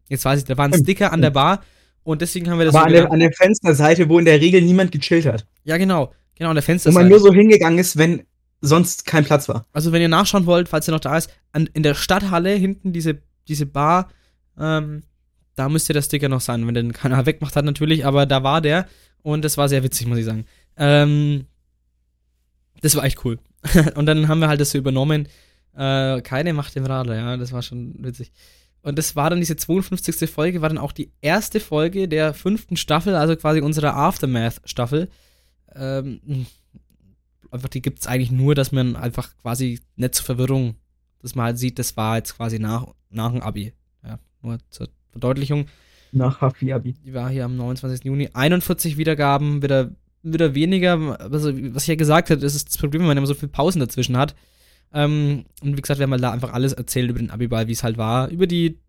Jetzt 0.09 0.25
weiß 0.25 0.39
ich, 0.39 0.45
da 0.45 0.57
war 0.57 0.65
ein 0.65 0.73
Sticker 0.73 1.13
an 1.13 1.21
der 1.21 1.29
Bar 1.29 1.61
und 2.03 2.21
deswegen 2.21 2.49
haben 2.49 2.59
wir 2.59 2.65
das 2.65 2.75
aber 2.75 2.83
so 2.83 2.87
an 2.87 2.93
der, 2.93 3.11
an 3.11 3.19
der 3.19 3.31
Fensterseite, 3.31 4.09
wo 4.09 4.19
in 4.19 4.25
der 4.25 4.41
Regel 4.41 4.61
niemand 4.61 4.91
gechillt 4.91 5.25
hat. 5.25 5.45
Ja, 5.63 5.77
genau. 5.77 6.13
Genau, 6.35 6.49
an 6.49 6.55
der 6.55 6.63
Wo 6.63 6.67
Fensterseite. 6.67 7.03
man 7.03 7.09
nur 7.09 7.19
so 7.19 7.33
hingegangen 7.33 7.79
ist, 7.79 7.97
wenn 7.97 8.23
sonst 8.61 9.05
kein 9.05 9.25
Platz 9.25 9.47
war. 9.47 9.65
Also 9.73 9.91
wenn 9.91 10.01
ihr 10.01 10.09
nachschauen 10.09 10.45
wollt, 10.45 10.69
falls 10.69 10.87
ihr 10.87 10.93
noch 10.93 10.99
da 10.99 11.17
ist, 11.17 11.29
an, 11.51 11.69
in 11.73 11.83
der 11.83 11.95
Stadthalle 11.95 12.53
hinten 12.53 12.93
diese, 12.93 13.21
diese 13.47 13.65
Bar, 13.65 14.09
ähm, 14.57 15.03
da 15.55 15.69
müsste 15.69 15.93
der 15.93 16.01
Sticker 16.01 16.29
noch 16.29 16.41
sein, 16.41 16.65
wenn 16.65 16.73
den 16.73 16.93
keiner 16.93 17.25
wegmacht 17.25 17.55
hat 17.55 17.65
natürlich, 17.65 18.05
aber 18.05 18.25
da 18.25 18.43
war 18.43 18.61
der 18.61 18.87
und 19.21 19.43
das 19.43 19.57
war 19.57 19.69
sehr 19.69 19.83
witzig, 19.83 20.07
muss 20.07 20.17
ich 20.17 20.25
sagen. 20.25 20.45
Ähm, 20.77 21.45
das 22.81 22.95
war 22.95 23.03
echt 23.03 23.23
cool. 23.25 23.39
und 23.95 24.05
dann 24.05 24.27
haben 24.27 24.39
wir 24.39 24.47
halt 24.47 24.61
das 24.61 24.71
so 24.71 24.77
übernommen. 24.77 25.27
Äh, 25.75 26.21
keine 26.21 26.53
Macht 26.53 26.75
im 26.75 26.85
Radler, 26.85 27.15
ja, 27.15 27.37
das 27.37 27.51
war 27.51 27.61
schon 27.61 27.95
witzig. 27.99 28.31
Und 28.81 28.97
das 28.97 29.15
war 29.15 29.29
dann 29.29 29.39
diese 29.39 29.57
52. 29.57 30.29
Folge, 30.29 30.61
war 30.61 30.69
dann 30.69 30.77
auch 30.77 30.93
die 30.93 31.11
erste 31.21 31.59
Folge 31.59 32.07
der 32.07 32.33
fünften 32.33 32.77
Staffel, 32.77 33.15
also 33.15 33.35
quasi 33.35 33.61
unserer 33.61 33.95
Aftermath-Staffel. 33.95 35.09
Ähm, 35.75 36.45
einfach, 37.51 37.69
die 37.69 37.81
gibt 37.81 37.99
es 37.99 38.07
eigentlich 38.07 38.31
nur, 38.31 38.55
dass 38.55 38.71
man 38.71 38.95
einfach 38.95 39.35
quasi 39.41 39.79
nicht 39.95 40.15
zur 40.15 40.25
Verwirrung, 40.25 40.75
dass 41.21 41.35
man 41.35 41.47
halt 41.47 41.59
sieht, 41.59 41.77
das 41.77 41.97
war 41.97 42.17
jetzt 42.17 42.37
quasi 42.37 42.59
nach, 42.59 42.87
nach 43.09 43.31
dem 43.31 43.41
Abi. 43.41 43.73
Ja, 44.03 44.19
nur 44.41 44.59
zur 44.69 44.89
Verdeutlichung. 45.11 45.65
Nach 46.11 46.41
Hafi 46.41 46.73
Abi. 46.73 46.93
Die 46.93 47.13
war 47.13 47.29
hier 47.29 47.45
am 47.45 47.55
29. 47.55 48.05
Juni. 48.05 48.29
41 48.33 48.97
Wiedergaben, 48.97 49.61
wieder, 49.61 49.91
wieder 50.23 50.55
weniger. 50.55 51.19
Also, 51.19 51.51
was 51.73 51.83
ich 51.83 51.89
ja 51.89 51.95
gesagt 51.95 52.29
habe, 52.29 52.41
das 52.41 52.55
ist 52.55 52.69
das 52.69 52.77
Problem, 52.77 53.01
wenn 53.01 53.09
man 53.09 53.17
immer 53.17 53.27
so 53.27 53.35
viele 53.35 53.51
Pausen 53.51 53.79
dazwischen 53.79 54.17
hat. 54.17 54.35
Ähm, 54.93 55.45
und 55.61 55.77
wie 55.77 55.81
gesagt, 55.81 55.99
wir 55.99 56.03
haben 56.03 56.11
halt 56.11 56.23
da 56.23 56.31
einfach 56.31 56.53
alles 56.53 56.73
erzählt 56.73 57.09
über 57.09 57.19
den 57.19 57.29
Abiball, 57.29 57.67
wie 57.67 57.73
es 57.73 57.83
halt 57.83 57.97
war. 57.97 58.29
Über 58.29 58.47
die 58.47 58.79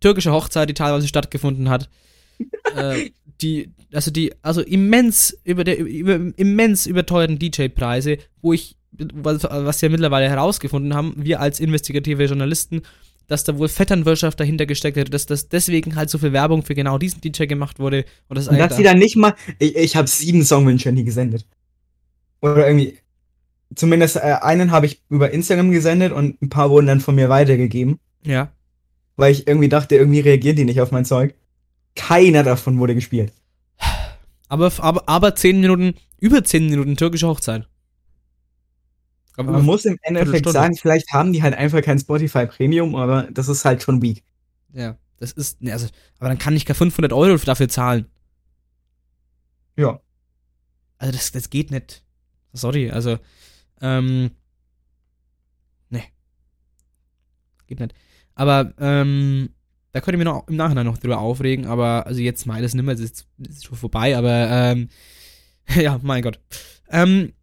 türkische 0.00 0.32
Hochzeit, 0.32 0.68
die 0.68 0.74
teilweise 0.74 1.08
stattgefunden 1.08 1.68
hat. 1.70 1.88
äh, 2.76 3.10
die, 3.40 3.70
also 3.92 4.10
die, 4.10 4.32
also 4.42 4.60
immens 4.60 5.36
über 5.44 5.64
der, 5.64 5.78
über, 5.78 6.18
immens 6.36 6.86
überteuerten 6.86 7.38
DJ-Preise, 7.38 8.18
wo 8.40 8.52
ich, 8.52 8.76
was, 8.92 9.44
was 9.44 9.82
wir 9.82 9.90
mittlerweile 9.90 10.28
herausgefunden 10.28 10.94
haben, 10.94 11.14
wir 11.16 11.40
als 11.40 11.60
investigative 11.60 12.24
Journalisten, 12.24 12.82
dass 13.26 13.44
da 13.44 13.56
wohl 13.56 13.68
Vetternwirtschaft 13.68 14.38
dahinter 14.38 14.66
gesteckt 14.66 14.96
hätte, 14.96 15.10
dass 15.10 15.26
das 15.26 15.48
deswegen 15.48 15.96
halt 15.96 16.10
so 16.10 16.18
viel 16.18 16.32
Werbung 16.32 16.62
für 16.62 16.74
genau 16.74 16.98
diesen 16.98 17.20
DJ 17.20 17.46
gemacht 17.46 17.78
wurde. 17.78 18.04
Und 18.28 18.36
das 18.36 18.48
Und 18.48 18.58
dass 18.58 18.76
sie 18.76 18.82
dann 18.82 18.98
nicht 18.98 19.16
mal. 19.16 19.34
Ich, 19.58 19.74
ich 19.74 19.96
habe 19.96 20.08
sieben 20.08 20.44
Songwünsche 20.44 20.88
an 20.88 20.96
die 20.96 21.04
gesendet. 21.04 21.46
Oder 22.40 22.66
irgendwie. 22.66 22.98
Zumindest 23.74 24.16
äh, 24.16 24.36
einen 24.40 24.70
habe 24.70 24.86
ich 24.86 25.02
über 25.08 25.30
Instagram 25.30 25.70
gesendet 25.70 26.12
und 26.12 26.40
ein 26.42 26.48
paar 26.48 26.70
wurden 26.70 26.86
dann 26.86 27.00
von 27.00 27.14
mir 27.14 27.28
weitergegeben. 27.28 27.98
ja. 28.22 28.50
Weil 29.16 29.32
ich 29.32 29.46
irgendwie 29.46 29.68
dachte, 29.68 29.94
irgendwie 29.94 30.20
reagieren 30.20 30.56
die 30.56 30.64
nicht 30.64 30.80
auf 30.80 30.90
mein 30.90 31.04
Zeug. 31.04 31.34
Keiner 31.94 32.42
davon 32.42 32.78
wurde 32.78 32.94
gespielt. 32.94 33.30
Aber, 34.48 34.72
aber, 34.78 35.06
aber 35.06 35.34
10 35.34 35.60
Minuten, 35.60 35.94
über 36.18 36.42
10 36.42 36.70
Minuten 36.70 36.96
türkische 36.96 37.26
Hochzeit. 37.26 37.68
Aber 39.36 39.52
Man 39.52 39.64
muss 39.64 39.84
im 39.84 39.98
Endeffekt 40.02 40.48
sagen, 40.48 40.76
vielleicht 40.76 41.12
haben 41.12 41.32
die 41.32 41.42
halt 41.42 41.54
einfach 41.54 41.82
kein 41.82 41.98
Spotify 41.98 42.46
Premium, 42.46 42.94
aber 42.96 43.28
das 43.30 43.48
ist 43.48 43.64
halt 43.64 43.82
schon 43.82 44.02
weak. 44.02 44.22
Ja, 44.72 44.96
das 45.18 45.32
ist, 45.32 45.62
ne, 45.62 45.72
also, 45.72 45.86
aber 46.18 46.28
dann 46.28 46.38
kann 46.38 46.56
ich 46.56 46.66
gar 46.66 46.74
500 46.74 47.12
Euro 47.12 47.36
dafür 47.36 47.68
zahlen. 47.68 48.06
Ja. 49.76 50.00
Also 50.98 51.12
das, 51.12 51.32
das 51.32 51.50
geht 51.50 51.70
nicht. 51.70 52.02
Sorry, 52.52 52.90
also, 52.90 53.18
ähm, 53.82 54.30
ne. 55.90 56.02
Geht 57.66 57.80
nicht. 57.80 57.94
Aber, 58.34 58.72
ähm, 58.78 59.50
da 59.92 60.00
könnt 60.00 60.14
ihr 60.14 60.18
mir 60.18 60.24
noch 60.24 60.48
im 60.48 60.56
Nachhinein 60.56 60.86
noch 60.86 60.98
drüber 60.98 61.18
aufregen, 61.18 61.66
aber, 61.66 62.06
also 62.06 62.20
jetzt 62.20 62.46
mal, 62.46 62.62
das 62.62 62.74
nimmer, 62.74 62.92
das 62.92 63.00
ist, 63.00 63.26
ist 63.38 63.66
schon 63.66 63.76
vorbei, 63.76 64.16
aber, 64.16 64.48
ähm, 64.50 64.88
ja, 65.74 66.00
mein 66.02 66.22
Gott. 66.22 66.40
Ähm, 66.88 67.34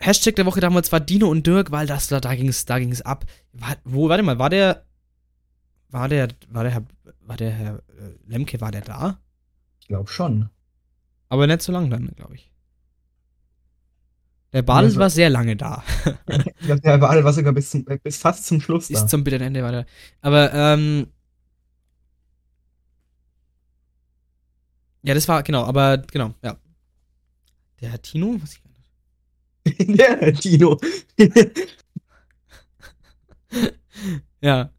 Hashtag 0.00 0.36
der 0.36 0.46
Woche 0.46 0.60
damals 0.60 0.92
war 0.92 1.00
Dino 1.00 1.28
und 1.28 1.46
Dirk, 1.46 1.70
weil 1.70 1.86
das, 1.86 2.08
da, 2.08 2.20
da 2.20 2.34
ging 2.34 2.48
es 2.48 2.64
da 2.66 2.78
ging's 2.78 3.02
ab. 3.02 3.24
War, 3.52 3.76
wo, 3.84 4.08
warte 4.08 4.22
mal, 4.22 4.38
war 4.38 4.50
der, 4.50 4.84
war 5.90 6.08
der, 6.08 6.28
war 6.48 6.62
der 6.62 6.72
Herr, 6.72 6.84
war 7.20 7.36
der 7.36 7.50
Herr 7.50 7.74
äh, 7.76 8.14
Lemke, 8.26 8.60
war 8.60 8.70
der 8.70 8.82
da? 8.82 9.18
Ich 9.80 9.88
glaube 9.88 10.08
schon. 10.08 10.50
Aber 11.28 11.46
nicht 11.46 11.62
so 11.62 11.72
lange 11.72 11.88
dann, 11.88 12.08
glaube 12.14 12.36
ich. 12.36 12.47
Der 14.52 14.62
Badel 14.62 14.86
Also- 14.86 15.00
war 15.00 15.10
sehr 15.10 15.30
lange 15.30 15.56
da. 15.56 15.84
Ich 16.28 16.66
glaube, 16.66 16.80
der 16.80 17.00
war, 17.00 17.24
war 17.24 17.32
sogar 17.32 17.52
bis, 17.52 17.70
zum, 17.70 17.84
bis 17.84 18.16
fast 18.18 18.46
zum 18.46 18.60
Schluss 18.60 18.90
Ist 18.90 19.08
zum 19.08 19.24
bitteren 19.24 19.46
Ende 19.48 19.62
weiter. 19.62 19.86
Aber, 20.20 20.52
ähm. 20.52 21.06
Ja, 25.02 25.14
das 25.14 25.28
war, 25.28 25.42
genau, 25.42 25.64
aber, 25.64 25.98
genau, 25.98 26.34
ja. 26.42 26.56
Der 27.80 27.90
Herr 27.90 28.02
Tino? 28.02 28.36
Was 28.40 28.54
ich, 28.54 28.62
der 29.96 30.32
Dino. 30.32 30.78
ja. 34.40 34.70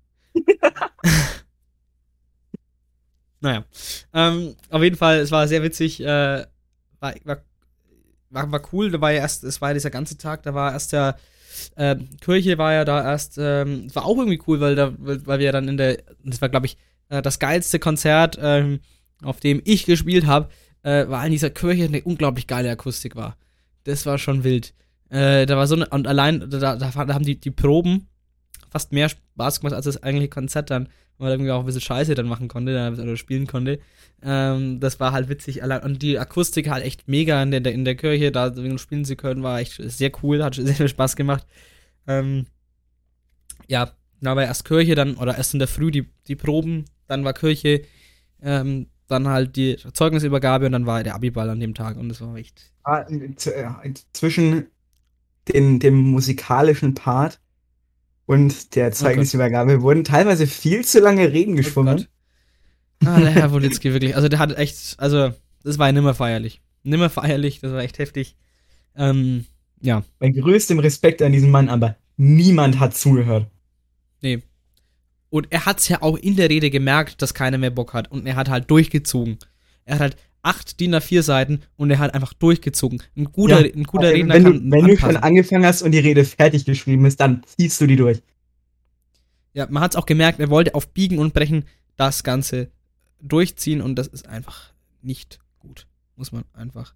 naja. 3.40 3.66
Ähm, 4.14 4.56
auf 4.70 4.84
jeden 4.84 4.96
Fall, 4.98 5.20
es 5.20 5.32
war 5.32 5.48
sehr 5.48 5.64
witzig. 5.64 6.02
Äh, 6.02 6.46
war, 7.00 7.16
war, 7.24 7.38
war, 8.30 8.52
war 8.52 8.62
cool. 8.74 8.92
Da 8.92 9.02
war 9.02 9.12
ja 9.12 9.20
erst, 9.20 9.44
es 9.44 9.62
war 9.62 9.70
ja 9.70 9.74
dieser 9.74 9.90
ganze 9.90 10.18
Tag, 10.18 10.44
da 10.44 10.54
war 10.54 10.74
erst 10.74 10.94
der. 10.94 11.18
Äh, 11.76 11.98
Kirche 12.22 12.58
war 12.58 12.72
ja 12.74 12.86
da 12.86 13.04
erst, 13.04 13.38
ähm, 13.38 13.94
war 13.94 14.06
auch 14.06 14.18
irgendwie 14.18 14.42
cool, 14.48 14.62
weil 14.62 14.76
da, 14.76 14.94
weil, 14.98 15.26
weil 15.26 15.40
wir 15.40 15.48
ja 15.48 15.52
dann 15.52 15.68
in 15.68 15.76
der, 15.76 15.98
das 16.24 16.42
war 16.42 16.48
glaube 16.48 16.68
ich 16.68 16.78
äh, 17.10 17.22
das 17.22 17.40
geilste 17.40 17.80
Konzert, 17.80 18.38
ähm, 18.42 18.80
auf 19.24 19.40
dem 19.42 19.62
ich 19.66 19.86
gespielt 19.86 20.26
habe, 20.26 20.50
äh, 20.84 21.08
war 21.10 21.26
in 21.26 21.32
dieser 21.32 21.50
Kirche 21.50 21.86
eine 21.86 22.02
unglaublich 22.04 22.48
geile 22.48 22.70
Akustik 22.70 23.16
war. 23.16 23.36
Das 23.84 24.06
war 24.06 24.18
schon 24.18 24.44
wild. 24.44 24.74
Äh, 25.10 25.46
da 25.46 25.58
war 25.58 25.68
so 25.68 25.76
eine, 25.76 25.88
und 25.90 26.08
allein, 26.08 26.50
da, 26.50 26.76
da, 26.76 26.76
da 26.76 27.14
haben 27.14 27.26
die, 27.26 27.40
die 27.40 27.52
Proben 27.52 28.08
fast 28.70 28.92
mehr 28.92 29.10
Spaß 29.10 29.62
gemacht 29.62 29.76
als 29.76 29.86
das 29.86 30.02
eigentliche 30.04 30.30
Konzert 30.30 30.70
dann, 30.70 30.90
weil 31.18 31.28
man 31.28 31.32
irgendwie 31.32 31.52
auch 31.52 31.60
ein 31.62 31.66
bisschen 31.66 31.82
Scheiße 31.82 32.16
dann 32.16 32.28
machen 32.28 32.48
konnte 32.48 32.74
dann, 32.74 33.00
oder 33.00 33.18
spielen 33.18 33.48
konnte. 33.48 33.80
Ähm, 34.22 34.80
das 34.80 35.00
war 35.00 35.12
halt 35.12 35.30
witzig. 35.30 35.64
Allein, 35.64 35.84
und 35.84 36.02
die 36.02 36.18
Akustik 36.18 36.70
halt 36.70 36.86
echt 36.86 37.08
mega 37.08 37.42
in 37.42 37.52
der, 37.52 37.66
in 37.66 37.86
der 37.86 37.96
Kirche, 37.96 38.32
da 38.32 38.54
spielen 38.78 39.06
zu 39.06 39.16
können, 39.16 39.44
war 39.44 39.60
echt 39.60 39.82
sehr 39.82 40.12
cool, 40.24 40.44
hat 40.44 40.56
sehr 40.56 40.76
viel 40.76 40.88
Spaß 40.88 41.16
gemacht. 41.16 41.46
Ähm, 42.08 42.46
ja, 43.68 43.92
da 44.22 44.36
war 44.36 44.44
erst 44.44 44.66
Kirche, 44.66 44.96
dann, 44.96 45.16
oder 45.16 45.38
erst 45.38 45.54
in 45.54 45.60
der 45.60 45.68
Früh 45.68 45.92
die, 45.92 46.10
die 46.28 46.36
Proben, 46.36 46.86
dann 47.08 47.24
war 47.24 47.34
Kirche, 47.34 47.84
ähm, 48.42 48.88
dann 49.08 49.28
halt 49.28 49.56
die 49.56 49.78
Zeugnisübergabe 49.94 50.68
und 50.68 50.72
dann 50.72 50.86
war 50.86 51.04
der 51.04 51.16
Abiball 51.16 51.50
an 51.50 51.60
dem 51.60 51.74
Tag 51.74 51.98
und 51.98 52.10
das 52.10 52.22
war 52.22 52.36
echt. 52.36 52.72
Ah, 52.84 53.06
Zwischen 54.14 54.68
den, 55.48 55.80
dem 55.80 55.96
musikalischen 55.96 56.94
Part 56.94 57.40
und 58.30 58.76
der 58.76 58.92
Zeugnisübergabe 58.92 59.82
wurden 59.82 60.04
teilweise 60.04 60.46
viel 60.46 60.86
zu 60.86 61.00
lange 61.00 61.34
Reden 61.34 61.56
geschwungen. 61.56 61.98
Gott. 61.98 62.10
Ah, 63.08 63.20
der 63.20 63.32
Herr 63.32 63.52
Wolitzki, 63.52 63.92
wirklich. 63.94 64.16
Also 64.16 64.30
der 64.30 64.38
hat 64.38 64.56
echt, 64.56 65.00
also 65.00 65.34
das 65.64 65.80
war 65.80 65.88
ja 65.88 65.94
nimmer 65.94 66.14
feierlich. 66.14 66.62
Nimmer 66.84 67.10
feierlich, 67.10 67.60
das 67.60 67.72
war 67.72 67.82
echt 67.82 67.98
heftig. 67.98 68.36
Ähm, 68.96 69.46
ja, 69.82 70.04
Bei 70.20 70.30
größtem 70.30 70.78
Respekt 70.78 71.24
an 71.24 71.32
diesen 71.32 71.50
Mann, 71.50 71.70
aber 71.70 71.96
niemand 72.18 72.80
hat 72.80 72.96
zugehört. 72.96 73.48
nee. 74.22 74.44
Und 75.32 75.48
er 75.52 75.66
hat's 75.66 75.88
ja 75.88 76.02
auch 76.04 76.16
in 76.16 76.36
der 76.36 76.50
Rede 76.52 76.70
gemerkt, 76.70 77.24
dass 77.24 77.34
keiner 77.36 77.58
mehr 77.58 77.70
Bock 77.72 77.94
hat. 77.94 78.12
Und 78.12 78.28
er 78.28 78.36
hat 78.36 78.50
halt 78.50 78.70
durchgezogen. 78.70 79.38
Er 79.86 79.96
hat 79.96 80.02
halt 80.02 80.18
acht 80.42 80.80
DIN 80.80 80.96
A4 80.96 81.22
Seiten 81.22 81.62
und 81.76 81.92
er 81.92 82.00
hat 82.00 82.14
einfach 82.14 82.34
durchgezogen. 82.34 83.02
Ein 83.16 83.26
guter, 83.26 83.66
Ja, 83.66 83.74
ein 83.74 83.84
guter 83.84 84.12
Redner 84.12 84.36
wenn 84.36 84.44
du, 84.44 84.52
kann 84.52 84.72
wenn 84.72 84.86
du 84.86 84.98
schon 84.98 85.10
anpassen. 85.10 85.18
angefangen 85.24 85.66
hast 85.66 85.82
und 85.82 85.92
die 85.92 86.00
Rede 86.00 86.24
fertig 86.26 86.66
geschrieben 86.66 87.06
ist, 87.06 87.20
dann 87.20 87.44
ziehst 87.46 87.80
du 87.82 87.88
die 87.88 87.96
durch. 87.96 88.22
Ja, 89.54 89.68
man 89.70 89.84
hat's 89.84 89.96
auch 89.96 90.06
gemerkt, 90.06 90.40
er 90.40 90.50
wollte 90.50 90.76
auf 90.76 90.90
Biegen 90.90 91.20
und 91.20 91.34
Brechen 91.34 91.66
das 91.98 92.24
Ganze 92.24 92.70
durchziehen 93.22 93.82
und 93.82 93.96
das 93.96 94.08
ist 94.08 94.28
einfach 94.28 94.72
nicht 95.02 95.40
gut. 95.60 95.88
Muss 96.16 96.32
man 96.32 96.46
einfach 96.54 96.94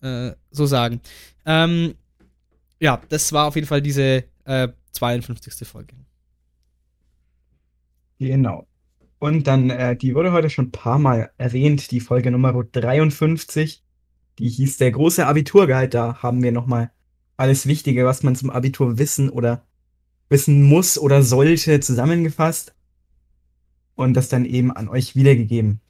äh, 0.00 0.32
so 0.50 0.64
sagen. 0.66 1.00
Ähm, 1.44 1.94
ja, 2.80 3.02
das 3.08 3.32
war 3.32 3.46
auf 3.46 3.56
jeden 3.56 3.66
Fall 3.66 3.82
diese 3.82 4.24
äh, 4.44 4.68
52. 4.92 5.66
Folge. 5.68 5.94
Genau. 8.18 8.66
Und 9.18 9.46
dann, 9.46 9.70
äh, 9.70 9.96
die 9.96 10.14
wurde 10.14 10.32
heute 10.32 10.50
schon 10.50 10.66
ein 10.66 10.72
paar 10.72 10.98
Mal 10.98 11.30
erwähnt, 11.38 11.90
die 11.90 12.00
Folge 12.00 12.30
Nummer 12.30 12.52
53. 12.52 13.82
Die 14.38 14.48
hieß 14.48 14.76
der 14.76 14.92
große 14.92 15.26
Abiturguide. 15.26 15.88
Da 15.88 16.22
haben 16.22 16.42
wir 16.42 16.52
nochmal 16.52 16.92
alles 17.36 17.66
Wichtige, 17.66 18.04
was 18.04 18.22
man 18.22 18.36
zum 18.36 18.50
Abitur 18.50 18.98
wissen 18.98 19.28
oder 19.28 19.64
wissen 20.28 20.62
muss 20.62 20.98
oder 20.98 21.22
sollte, 21.22 21.80
zusammengefasst. 21.80 22.74
Und 23.96 24.14
das 24.14 24.28
dann 24.28 24.44
eben 24.44 24.70
an 24.70 24.88
euch 24.88 25.16
wiedergegeben. 25.16 25.80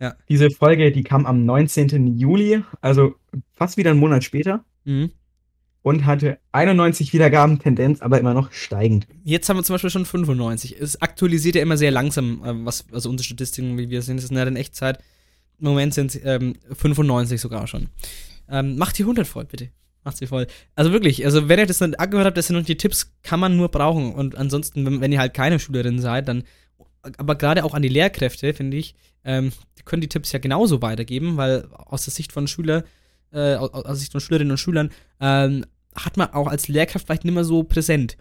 Ja. 0.00 0.14
Diese 0.28 0.50
Folge, 0.50 0.92
die 0.92 1.02
kam 1.02 1.26
am 1.26 1.44
19. 1.44 2.16
Juli, 2.16 2.62
also 2.80 3.16
fast 3.54 3.76
wieder 3.76 3.90
einen 3.90 4.00
Monat 4.00 4.24
später. 4.24 4.64
Mhm. 4.84 5.10
Und 5.82 6.06
hatte 6.06 6.38
91 6.52 7.12
Wiedergaben, 7.12 7.60
Tendenz 7.60 8.02
aber 8.02 8.18
immer 8.18 8.34
noch 8.34 8.52
steigend. 8.52 9.06
Jetzt 9.24 9.48
haben 9.48 9.56
wir 9.56 9.62
zum 9.62 9.74
Beispiel 9.74 9.90
schon 9.90 10.04
95. 10.04 10.76
Es 10.78 11.00
aktualisiert 11.00 11.54
ja 11.54 11.62
immer 11.62 11.76
sehr 11.76 11.90
langsam, 11.90 12.42
äh, 12.44 12.64
was, 12.64 12.86
also 12.92 13.08
unsere 13.08 13.24
Statistiken, 13.24 13.78
wie 13.78 13.88
wir 13.88 14.02
sehen, 14.02 14.16
das 14.16 14.26
sind 14.26 14.36
ja 14.36 14.42
in 14.42 14.56
Echtzeit. 14.56 14.98
Im 15.60 15.68
Moment 15.68 15.94
sind 15.94 16.14
es 16.14 16.20
ähm, 16.24 16.54
95 16.72 17.40
sogar 17.40 17.66
schon. 17.66 17.88
Ähm, 18.48 18.76
macht 18.76 18.98
die 18.98 19.02
100 19.02 19.26
voll, 19.26 19.44
bitte. 19.44 19.70
Macht 20.04 20.16
sie 20.16 20.26
voll. 20.26 20.46
Also 20.74 20.92
wirklich, 20.92 21.24
also 21.24 21.48
wenn 21.48 21.58
ihr 21.58 21.66
das 21.66 21.80
nicht 21.80 21.98
angehört 21.98 22.26
habt, 22.26 22.36
das 22.36 22.46
sind 22.46 22.56
noch 22.56 22.64
die 22.64 22.76
Tipps, 22.76 23.12
kann 23.22 23.40
man 23.40 23.56
nur 23.56 23.68
brauchen. 23.68 24.12
Und 24.12 24.36
ansonsten, 24.36 24.86
wenn, 24.86 25.00
wenn 25.00 25.12
ihr 25.12 25.18
halt 25.18 25.34
keine 25.34 25.58
Schülerin 25.58 26.00
seid, 26.00 26.28
dann, 26.28 26.44
aber 27.16 27.34
gerade 27.34 27.64
auch 27.64 27.74
an 27.74 27.82
die 27.82 27.88
Lehrkräfte, 27.88 28.54
finde 28.54 28.76
ich, 28.76 28.94
ähm, 29.24 29.52
die 29.78 29.82
können 29.82 30.00
die 30.00 30.08
Tipps 30.08 30.32
ja 30.32 30.38
genauso 30.38 30.80
weitergeben, 30.80 31.36
weil 31.36 31.68
aus 31.72 32.04
der 32.04 32.12
Sicht 32.12 32.32
von 32.32 32.46
Schüler, 32.46 32.84
äh, 33.32 33.54
aus, 33.54 33.82
der 33.82 33.94
Sicht 33.96 34.12
von 34.12 34.20
Schülerinnen 34.20 34.52
und 34.52 34.58
Schülern, 34.58 34.90
ähm, 35.20 35.64
hat 35.94 36.16
man 36.16 36.32
auch 36.32 36.46
als 36.46 36.68
Lehrkraft 36.68 37.06
vielleicht 37.06 37.24
nicht 37.24 37.34
mehr 37.34 37.44
so 37.44 37.64
präsent. 37.64 38.16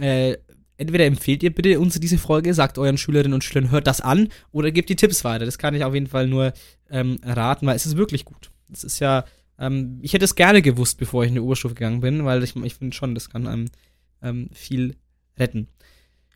Äh, 0.00 0.36
entweder 0.76 1.04
empfehlt 1.04 1.42
ihr 1.42 1.54
bitte 1.54 1.78
uns 1.80 1.98
diese 2.00 2.18
Folge, 2.18 2.54
sagt 2.54 2.78
euren 2.78 2.98
Schülerinnen 2.98 3.34
und 3.34 3.44
Schülern, 3.44 3.70
hört 3.70 3.86
das 3.86 4.00
an 4.00 4.28
oder 4.50 4.70
gebt 4.70 4.88
die 4.88 4.96
Tipps 4.96 5.24
weiter. 5.24 5.44
Das 5.44 5.58
kann 5.58 5.74
ich 5.74 5.84
auf 5.84 5.94
jeden 5.94 6.06
Fall 6.06 6.26
nur 6.26 6.52
ähm, 6.90 7.18
raten, 7.22 7.66
weil 7.66 7.76
es 7.76 7.86
ist 7.86 7.96
wirklich 7.96 8.24
gut. 8.24 8.50
Es 8.72 8.84
ist 8.84 9.00
ja, 9.00 9.24
ähm, 9.58 9.98
ich 10.02 10.12
hätte 10.12 10.24
es 10.24 10.34
gerne 10.34 10.62
gewusst, 10.62 10.98
bevor 10.98 11.24
ich 11.24 11.28
in 11.28 11.34
die 11.34 11.40
Oberstufe 11.40 11.74
gegangen 11.74 12.00
bin, 12.00 12.24
weil 12.24 12.42
ich, 12.42 12.56
ich 12.56 12.74
finde 12.74 12.96
schon, 12.96 13.14
das 13.14 13.28
kann 13.28 13.46
einem 13.46 13.66
ähm, 14.22 14.48
viel 14.52 14.96
retten. 15.38 15.68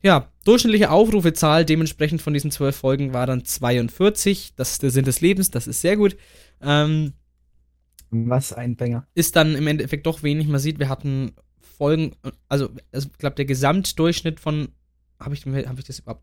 Ja, 0.02 0.32
durchschnittliche 0.44 0.90
Aufrufezahl 0.90 1.64
dementsprechend 1.64 2.20
von 2.22 2.34
diesen 2.34 2.50
zwölf 2.50 2.74
Folgen 2.74 3.14
war 3.14 3.26
dann 3.26 3.44
42. 3.44 4.54
Das 4.56 4.72
ist 4.72 4.82
der 4.82 4.90
Sinn 4.90 5.04
des 5.04 5.20
Lebens, 5.20 5.52
das 5.52 5.68
ist 5.68 5.80
sehr 5.80 5.96
gut. 5.96 6.16
Ähm, 6.60 7.12
Was 8.12 8.52
ein 8.52 8.76
Banger. 8.76 9.06
ist 9.14 9.36
dann 9.36 9.54
im 9.54 9.66
Endeffekt 9.66 10.06
doch 10.06 10.22
wenig. 10.22 10.46
Man 10.46 10.60
sieht, 10.60 10.78
wir 10.78 10.90
hatten 10.90 11.32
Folgen, 11.58 12.14
also, 12.48 12.68
also 12.92 13.08
ich 13.10 13.18
glaube, 13.18 13.36
der 13.36 13.46
Gesamtdurchschnitt 13.46 14.38
von, 14.38 14.68
habe 15.18 15.34
ich, 15.34 15.46
hab 15.46 15.78
ich 15.78 15.84
das 15.84 16.00
überhaupt, 16.00 16.22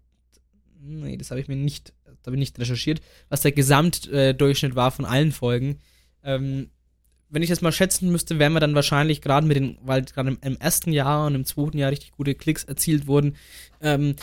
nee, 0.80 1.18
das 1.18 1.32
habe 1.32 1.42
ich 1.42 1.48
mir 1.48 1.56
nicht, 1.56 1.94
habe 2.26 2.36
ich 2.36 2.40
nicht 2.40 2.60
recherchiert, 2.60 3.02
was 3.30 3.42
der 3.42 3.52
Gesamtdurchschnitt 3.52 4.76
war 4.76 4.92
von 4.92 5.06
allen 5.06 5.32
Folgen. 5.32 5.80
Ähm, 6.24 6.70
wenn 7.30 7.42
ich 7.42 7.50
das 7.50 7.62
mal 7.62 7.72
schätzen 7.72 8.12
müsste, 8.12 8.38
wären 8.38 8.54
wir 8.54 8.60
dann 8.60 8.76
wahrscheinlich 8.76 9.22
gerade 9.22 9.48
mit 9.48 9.58
den, 9.58 9.78
weil 9.82 10.04
gerade 10.04 10.30
im, 10.30 10.38
im 10.42 10.58
ersten 10.58 10.92
Jahr 10.92 11.26
und 11.26 11.36
im 11.36 11.46
zweiten 11.46 11.78
Jahr 11.78 11.92
richtig 11.92 12.12
gute 12.12 12.36
Klicks 12.36 12.64
erzielt 12.64 13.08
wurden, 13.08 13.36
ähm, 13.82 14.16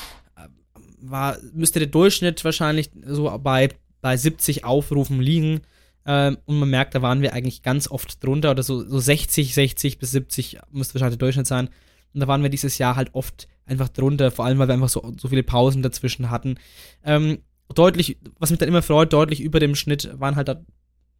war, 0.98 1.38
müsste 1.52 1.80
der 1.80 1.88
Durchschnitt 1.88 2.44
wahrscheinlich 2.44 2.90
so 3.04 3.36
bei, 3.38 3.70
bei 4.00 4.16
70 4.16 4.64
Aufrufen 4.64 5.20
liegen. 5.20 5.62
Ähm, 6.06 6.38
und 6.46 6.60
man 6.60 6.70
merkt, 6.70 6.94
da 6.94 7.02
waren 7.02 7.20
wir 7.20 7.32
eigentlich 7.32 7.62
ganz 7.62 7.88
oft 7.88 8.22
drunter 8.22 8.52
oder 8.52 8.62
so, 8.62 8.88
so 8.88 8.98
60, 8.98 9.52
60 9.52 9.98
bis 9.98 10.12
70 10.12 10.58
müsste 10.70 10.94
wahrscheinlich 10.94 11.18
der 11.18 11.26
Durchschnitt 11.26 11.46
sein. 11.48 11.68
Und 12.14 12.20
da 12.20 12.28
waren 12.28 12.42
wir 12.42 12.48
dieses 12.48 12.78
Jahr 12.78 12.96
halt 12.96 13.14
oft 13.14 13.48
einfach 13.66 13.88
drunter, 13.88 14.30
vor 14.30 14.44
allem 14.44 14.58
weil 14.58 14.68
wir 14.68 14.74
einfach 14.74 14.88
so, 14.88 15.12
so 15.18 15.28
viele 15.28 15.42
Pausen 15.42 15.82
dazwischen 15.82 16.30
hatten. 16.30 16.58
Ähm, 17.04 17.38
deutlich, 17.74 18.18
was 18.38 18.50
mich 18.50 18.58
dann 18.60 18.68
immer 18.68 18.82
freut, 18.82 19.12
deutlich 19.12 19.40
über 19.40 19.58
dem 19.58 19.74
Schnitt 19.74 20.08
waren 20.18 20.36
halt, 20.36 20.48
da, 20.48 20.64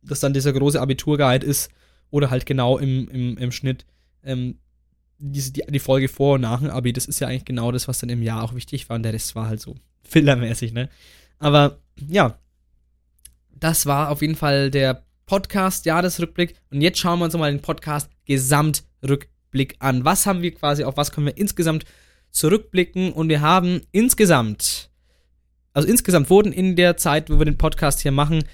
dass 0.02 0.20
dann 0.20 0.32
dieser 0.32 0.52
große 0.52 0.80
Abiturguide 0.80 1.44
ist 1.44 1.70
oder 2.10 2.30
halt 2.30 2.46
genau 2.46 2.78
im, 2.78 3.08
im, 3.08 3.36
im 3.36 3.52
Schnitt 3.52 3.84
ähm, 4.22 4.58
diese, 5.18 5.52
die, 5.52 5.62
die 5.68 5.78
Folge 5.80 6.08
vor 6.08 6.34
und 6.34 6.42
nach 6.42 6.60
dem 6.60 6.70
Abi. 6.70 6.92
Das 6.92 7.06
ist 7.06 7.20
ja 7.20 7.26
eigentlich 7.26 7.44
genau 7.44 7.72
das, 7.72 7.88
was 7.88 7.98
dann 7.98 8.10
im 8.10 8.22
Jahr 8.22 8.42
auch 8.42 8.54
wichtig 8.54 8.88
war 8.88 8.96
und 8.96 9.02
der 9.02 9.12
Rest 9.12 9.34
war 9.34 9.48
halt 9.48 9.60
so 9.60 9.74
fillermäßig, 10.04 10.72
ne? 10.72 10.88
Aber 11.38 11.78
ja, 11.96 12.38
das 13.58 13.86
war 13.86 14.10
auf 14.10 14.20
jeden 14.20 14.36
Fall 14.36 14.70
der 14.70 15.02
Podcast 15.24 15.86
Jahresrückblick. 15.86 16.54
Und 16.70 16.80
jetzt 16.80 16.98
schauen 16.98 17.18
wir 17.18 17.24
uns 17.24 17.36
mal 17.36 17.50
den 17.50 17.62
Podcast 17.62 18.10
Gesamtrückblick 18.26 19.76
an. 19.78 20.04
Was 20.04 20.26
haben 20.26 20.42
wir 20.42 20.54
quasi, 20.54 20.84
auf 20.84 20.96
was 20.96 21.10
können 21.10 21.26
wir 21.26 21.36
insgesamt 21.36 21.84
zurückblicken? 22.30 23.12
Und 23.12 23.28
wir 23.28 23.40
haben 23.40 23.80
insgesamt, 23.92 24.90
also 25.72 25.88
insgesamt 25.88 26.30
wurden 26.30 26.52
in 26.52 26.76
der 26.76 26.96
Zeit, 26.96 27.30
wo 27.30 27.38
wir 27.38 27.44
den 27.44 27.58
Podcast 27.58 28.00
hier 28.00 28.12
machen, 28.12 28.44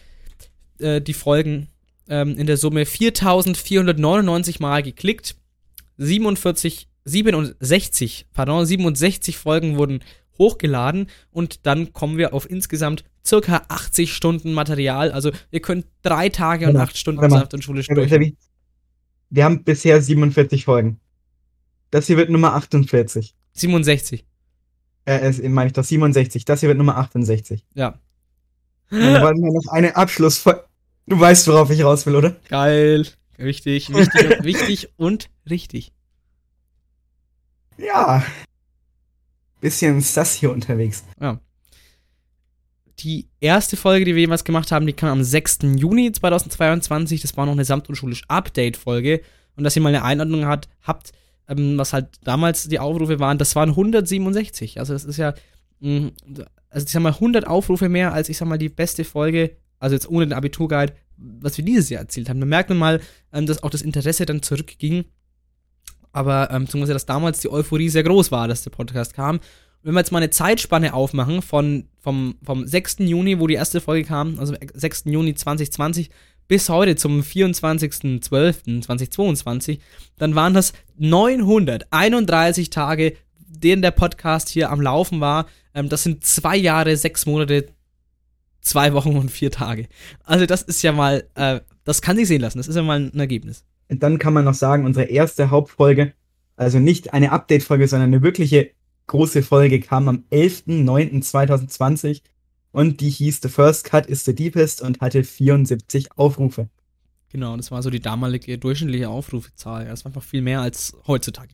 äh, 0.79 1.01
die 1.01 1.15
Folgen 1.15 1.69
ähm, 2.09 2.37
in 2.39 2.47
der 2.47 2.57
Summe 2.57 2.87
4499 2.87 4.61
Mal 4.61 4.83
geklickt. 4.83 5.37
47, 5.99 6.89
67, 7.05 8.27
pardon, 8.33 8.65
67 8.65 9.37
Folgen 9.37 9.77
wurden 9.77 10.01
hochgeladen 10.39 11.09
und 11.31 11.67
dann 11.67 11.93
kommen 11.93 12.17
wir 12.17 12.35
auf 12.35 12.49
insgesamt 12.51 13.05
circa 13.25 13.63
80 13.69 14.13
Stunden 14.13 14.53
Material. 14.53 15.13
Also 15.13 15.31
ihr 15.51 15.61
könnt 15.61 15.87
drei 16.03 16.29
Tage 16.29 16.67
und 16.67 16.75
mal, 16.75 16.83
acht 16.83 16.97
Stunden. 16.97 17.29
Saft 17.31 17.55
und 17.55 17.63
Schule 17.65 17.83
durch. 17.83 18.35
Wir 19.31 19.45
haben 19.45 19.65
bisher 19.65 20.03
47 20.03 20.65
Folgen. 20.65 21.01
Das 21.91 22.07
hier 22.07 22.17
wird 22.17 22.31
Nummer 22.31 22.55
48. 22.55 23.35
67, 23.55 24.25
Äh, 25.05 25.33
meine 25.49 25.69
ich 25.69 25.73
doch 25.73 25.85
67. 25.85 26.45
Das 26.45 26.61
hier 26.61 26.69
wird 26.69 26.79
Nummer 26.79 26.97
68. 26.97 27.65
ja. 27.75 27.99
Dann 28.91 29.23
wollen 29.23 29.43
wir 29.43 29.53
noch 29.53 29.73
eine 29.73 29.97
Abschlussfolge. 29.97 30.65
Du 31.07 31.19
weißt, 31.19 31.49
worauf 31.49 31.71
ich 31.71 31.83
raus 31.83 32.05
will, 32.05 32.15
oder? 32.15 32.37
Geil. 32.51 33.07
Wichtig, 33.39 33.89
wichtig, 33.93 34.39
und, 34.39 34.45
wichtig 34.45 34.89
und 34.99 35.31
richtig. 35.49 35.93
Ja. 37.79 38.23
Bisschen 39.63 40.05
das 40.15 40.35
hier 40.35 40.51
unterwegs. 40.51 41.05
Die 42.99 43.29
erste 43.39 43.77
Folge, 43.77 44.05
die 44.05 44.15
wir 44.17 44.23
jemals 44.23 44.43
gemacht 44.43 44.73
haben, 44.73 44.89
die 44.89 44.93
kam 44.93 45.11
am 45.11 45.23
6. 45.23 45.61
Juni 45.77 46.11
2022. 46.11 47.23
Das 47.23 47.37
war 47.37 47.47
noch 47.47 47.53
eine 47.53 47.65
samt- 47.65 47.89
und 47.89 48.23
Update-Folge. 48.27 49.23
Und 49.55 49.63
dass 49.63 49.77
ihr 49.77 49.83
mal 49.83 49.91
eine 49.91 50.03
Einordnung 50.03 50.47
hat, 50.47 50.69
habt, 50.83 51.13
ähm, 51.47 51.79
was 51.79 51.93
halt 51.93 52.09
damals 52.25 52.69
die 52.69 52.81
Aufrufe 52.81 53.21
waren, 53.21 53.39
das 53.39 53.55
waren 53.55 53.71
167. 53.71 54.81
Also 54.81 54.95
das 54.95 55.05
ist 55.05 55.19
ja, 55.19 55.33
mh, 55.79 56.11
also 56.69 56.85
ich 56.85 56.93
sag 56.93 57.01
mal, 57.01 57.13
100 57.13 57.47
Aufrufe 57.47 57.89
mehr 57.89 58.13
als, 58.13 58.29
ich 58.29 58.39
sag 58.39 58.49
mal, 58.49 58.59
die 58.59 58.69
beste 58.69 59.05
Folge, 59.05 59.57
also 59.79 59.95
jetzt 59.95 60.09
ohne 60.09 60.27
den 60.27 60.33
Abiturguide, 60.33 60.95
was 61.17 61.57
wir 61.57 61.65
dieses 61.65 61.89
Jahr 61.89 62.03
erzählt 62.03 62.29
haben. 62.29 62.41
Da 62.41 62.47
merkt 62.47 62.71
man 62.71 62.79
mal, 62.79 63.01
ähm, 63.33 63.47
dass 63.47 63.63
auch 63.63 63.71
das 63.71 63.83
Interesse 63.83 64.27
dann 64.27 64.43
zurückging. 64.43 65.05
Aber 66.13 66.51
ähm, 66.51 66.65
beziehungsweise, 66.65 66.93
dass 66.93 67.07
damals 67.07 67.41
die 67.41 67.51
Euphorie 67.51 67.89
sehr 67.89 68.03
groß 68.03 68.31
war, 68.31 68.49
dass 68.49 68.63
der 68.63 68.71
Podcast 68.71 69.15
kam. 69.15 69.41
Wenn 69.83 69.95
wir 69.95 70.01
jetzt 70.01 70.13
mal 70.13 70.19
eine 70.19 70.31
Zeitspanne 70.31 70.95
aufmachen 70.95 71.43
von, 71.43 71.89
vom, 71.99 72.37
vom 72.43 72.67
6. 72.67 72.97
Juni, 73.01 73.41
wo 73.41 73.47
die 73.47 73.55
erste 73.55 73.81
Folge 73.81 74.07
kam, 74.07 74.39
also 74.39 74.55
6. 74.75 75.05
Juni 75.07 75.35
2020, 75.35 76.11
bis 76.47 76.69
heute 76.69 76.97
zum 76.97 77.21
24.12.2022, 77.21 79.79
dann 80.19 80.35
waren 80.35 80.55
das 80.55 80.73
931 80.99 82.71
Tage, 82.71 83.17
denen 83.39 83.83
der 83.83 83.91
Podcast 83.91 84.49
hier 84.49 84.71
am 84.71 84.81
Laufen 84.81 85.21
war. 85.21 85.47
Ähm, 85.75 85.89
das 85.89 86.03
sind 86.03 86.25
zwei 86.25 86.57
Jahre, 86.57 86.97
sechs 86.97 87.27
Monate, 87.27 87.69
zwei 88.61 88.93
Wochen 88.93 89.17
und 89.17 89.31
vier 89.31 89.51
Tage. 89.51 89.89
Also 90.25 90.47
das 90.47 90.63
ist 90.63 90.83
ja 90.83 90.93
mal, 90.93 91.25
äh, 91.35 91.61
das 91.85 92.03
kann 92.03 92.17
sich 92.17 92.29
sehen 92.29 92.41
lassen. 92.41 92.59
Das 92.59 92.69
ist 92.69 92.77
ja 92.77 92.83
mal 92.83 93.01
ein 93.01 93.19
Ergebnis. 93.19 93.65
Und 93.93 94.03
dann 94.03 94.19
kann 94.19 94.33
man 94.33 94.47
noch 94.47 94.55
sagen, 94.55 94.87
unsere 94.87 95.05
erste 95.05 95.51
Hauptfolge, 95.51 96.15
also 96.57 96.79
nicht 96.79 97.13
eine 97.13 97.31
Update-Folge, 97.31 97.87
sondern 97.87 98.09
eine 98.09 98.23
wirkliche 98.23 98.71
große 99.07 99.43
Folge 99.43 99.81
kam 99.81 100.09
am 100.09 100.25
11.09.2020 100.33 102.23
und 102.71 103.03
die 103.03 103.11
hieß 103.11 103.43
The 103.43 103.51
First 103.51 103.85
Cut 103.85 104.07
is 104.07 104.25
the 104.25 104.35
Deepest 104.35 104.81
und 104.81 105.03
hatte 105.03 105.25
74 105.25 106.17
Aufrufe. 106.17 106.71
Genau, 107.29 107.55
das 107.55 107.71
war 107.71 107.83
so 107.83 107.91
die 107.91 108.01
damalige 108.01 108.57
durchschnittliche 108.57 109.11
Aufrufezahl. 109.11 109.85
Das 109.85 110.07
war 110.07 110.09
einfach 110.09 110.23
viel 110.23 110.41
mehr 110.41 110.63
als 110.63 110.97
heutzutage. 111.07 111.53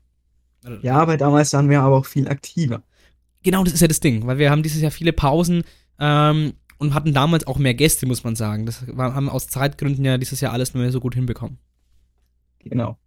Ja, 0.83 0.99
aber 0.99 1.17
damals 1.17 1.53
waren 1.55 1.69
wir 1.69 1.81
aber 1.81 1.97
auch 1.97 2.07
viel 2.07 2.29
aktiver. 2.29 2.85
Genau, 3.43 3.65
das 3.65 3.75
ist 3.75 3.81
ja 3.81 3.89
das 3.89 3.99
Ding, 3.99 4.29
weil 4.29 4.39
wir 4.39 4.53
haben 4.53 4.63
dieses 4.63 4.81
Jahr 4.81 4.93
viele 4.93 5.13
Pausen 5.13 5.65
ähm, 5.99 6.53
und 6.79 6.95
hatten 6.95 7.13
damals 7.15 7.49
auch 7.49 7.59
mehr 7.59 7.75
Gäste, 7.75 8.07
muss 8.07 8.23
man 8.23 8.37
sagen. 8.37 8.65
Das 8.65 8.87
haben 8.97 9.29
aus 9.29 9.49
Zeitgründen 9.49 10.05
ja 10.05 10.19
dieses 10.19 10.41
Jahr 10.41 10.53
alles 10.53 10.73
nicht 10.73 10.83
mehr 10.83 10.93
so 10.93 11.01
gut 11.01 11.17
hinbekommen. 11.17 11.59
Genau. 12.65 12.99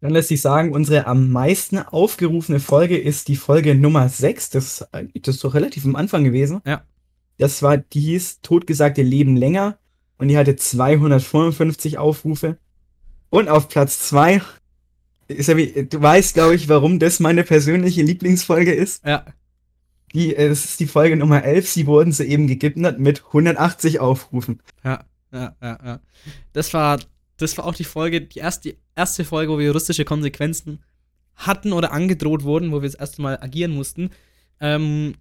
Dann 0.00 0.10
lässt 0.12 0.28
sich 0.28 0.40
sagen, 0.40 0.72
unsere 0.72 1.06
am 1.06 1.30
meisten 1.30 1.78
aufgerufene 1.78 2.58
Folge 2.58 2.98
ist 2.98 3.28
die 3.28 3.36
Folge 3.36 3.74
Nummer 3.76 4.08
6. 4.08 4.50
Das, 4.50 4.88
das 4.90 5.34
ist 5.36 5.44
doch 5.44 5.54
relativ 5.54 5.84
am 5.84 5.94
Anfang 5.94 6.24
gewesen. 6.24 6.60
Ja. 6.66 6.82
Das 7.38 7.62
war, 7.62 7.76
die 7.76 8.00
hieß 8.00 8.40
Totgesagte 8.42 9.02
Leben 9.02 9.36
länger 9.36 9.78
und 10.18 10.28
die 10.28 10.36
hatte 10.36 10.56
255 10.56 11.98
Aufrufe. 11.98 12.58
Und 13.30 13.48
auf 13.48 13.68
Platz 13.68 14.00
2 14.08 14.42
ist 15.28 15.48
ja 15.48 15.56
wie, 15.56 15.86
du 15.86 16.02
weißt, 16.02 16.34
glaube 16.34 16.54
ich, 16.56 16.68
warum 16.68 16.98
das 16.98 17.20
meine 17.20 17.44
persönliche 17.44 18.02
Lieblingsfolge 18.02 18.72
ist. 18.72 19.04
Ja, 19.06 19.24
Die, 20.12 20.34
äh, 20.34 20.48
das 20.48 20.64
ist 20.64 20.80
die 20.80 20.86
Folge 20.86 21.16
Nummer 21.16 21.44
11. 21.44 21.70
Sie 21.70 21.86
wurden 21.86 22.12
soeben 22.12 22.48
gegipnert 22.48 22.98
mit 22.98 23.24
180 23.26 24.00
Aufrufen. 24.00 24.60
ja, 24.84 25.04
ja, 25.32 25.56
ja, 25.62 25.78
ja. 25.84 26.00
Das 26.52 26.74
war, 26.74 26.98
das 27.42 27.58
war 27.58 27.66
auch 27.66 27.74
die 27.74 27.84
Folge, 27.84 28.20
die 28.20 28.38
erste, 28.38 28.70
die 28.70 28.78
erste 28.96 29.24
Folge, 29.24 29.52
wo 29.52 29.58
wir 29.58 29.66
juristische 29.66 30.04
Konsequenzen 30.04 30.82
hatten 31.34 31.72
oder 31.72 31.92
angedroht 31.92 32.44
wurden, 32.44 32.72
wo 32.72 32.76
wir 32.76 32.88
das 32.88 32.94
erste 32.94 33.22
Mal 33.22 33.38
agieren 33.40 33.72
mussten. 33.72 34.10
Ähm, 34.60 35.14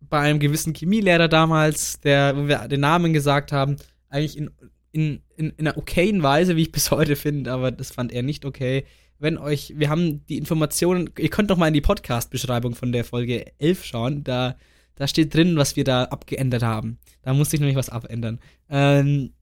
bei 0.00 0.20
einem 0.20 0.38
gewissen 0.38 0.74
Chemielehrer 0.74 1.28
damals, 1.28 2.00
der, 2.00 2.36
wo 2.36 2.46
wir 2.46 2.68
den 2.68 2.80
Namen 2.80 3.12
gesagt 3.12 3.52
haben, 3.52 3.76
eigentlich 4.08 4.36
in, 4.36 4.50
in, 4.92 5.22
in, 5.36 5.50
in 5.56 5.66
einer 5.66 5.76
okayen 5.76 6.22
Weise, 6.22 6.56
wie 6.56 6.62
ich 6.62 6.72
bis 6.72 6.90
heute 6.90 7.16
finde, 7.16 7.52
aber 7.52 7.70
das 7.70 7.90
fand 7.90 8.12
er 8.12 8.22
nicht 8.22 8.44
okay. 8.44 8.84
Wenn 9.18 9.38
euch, 9.38 9.72
wir 9.76 9.88
haben 9.88 10.24
die 10.26 10.36
Informationen, 10.36 11.10
ihr 11.18 11.30
könnt 11.30 11.50
doch 11.50 11.56
mal 11.56 11.68
in 11.68 11.74
die 11.74 11.80
Podcast-Beschreibung 11.80 12.74
von 12.74 12.92
der 12.92 13.04
Folge 13.04 13.46
11 13.58 13.84
schauen, 13.84 14.24
da, 14.24 14.56
da 14.94 15.08
steht 15.08 15.34
drin, 15.34 15.56
was 15.56 15.74
wir 15.74 15.84
da 15.84 16.04
abgeändert 16.04 16.62
haben. 16.62 16.98
Da 17.22 17.32
musste 17.32 17.56
ich 17.56 17.60
nämlich 17.60 17.76
was 17.76 17.88
abändern. 17.88 18.38
Ähm, 18.68 19.32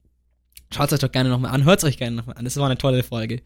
Schaut 0.73 0.91
euch 0.91 0.99
doch 0.99 1.11
gerne 1.11 1.29
nochmal 1.29 1.51
an, 1.51 1.63
hört 1.63 1.79
es 1.79 1.85
euch 1.85 1.97
gerne 1.97 2.15
nochmal 2.15 2.37
an. 2.37 2.45
Das 2.45 2.57
war 2.57 2.65
eine 2.65 2.77
tolle 2.77 3.03
Folge. 3.03 3.41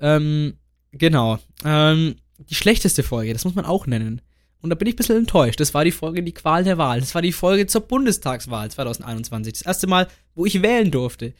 Ähm, 0.00 0.54
genau. 0.92 1.38
Ähm, 1.64 2.16
die 2.38 2.54
schlechteste 2.54 3.02
Folge, 3.02 3.32
das 3.32 3.44
muss 3.44 3.54
man 3.54 3.64
auch 3.64 3.86
nennen. 3.86 4.20
Und 4.60 4.70
da 4.70 4.76
bin 4.76 4.86
ich 4.86 4.94
ein 4.94 4.96
bisschen 4.96 5.18
enttäuscht. 5.18 5.58
Das 5.58 5.74
war 5.74 5.84
die 5.84 5.90
Folge 5.90 6.22
Die 6.22 6.32
Qual 6.32 6.62
der 6.62 6.78
Wahl. 6.78 7.00
Das 7.00 7.14
war 7.14 7.22
die 7.22 7.32
Folge 7.32 7.66
zur 7.66 7.82
Bundestagswahl 7.82 8.70
2021. 8.70 9.54
Das 9.54 9.62
erste 9.62 9.88
Mal, 9.88 10.06
wo 10.34 10.46
ich 10.46 10.62
wählen 10.62 10.90
durfte. 10.90 11.34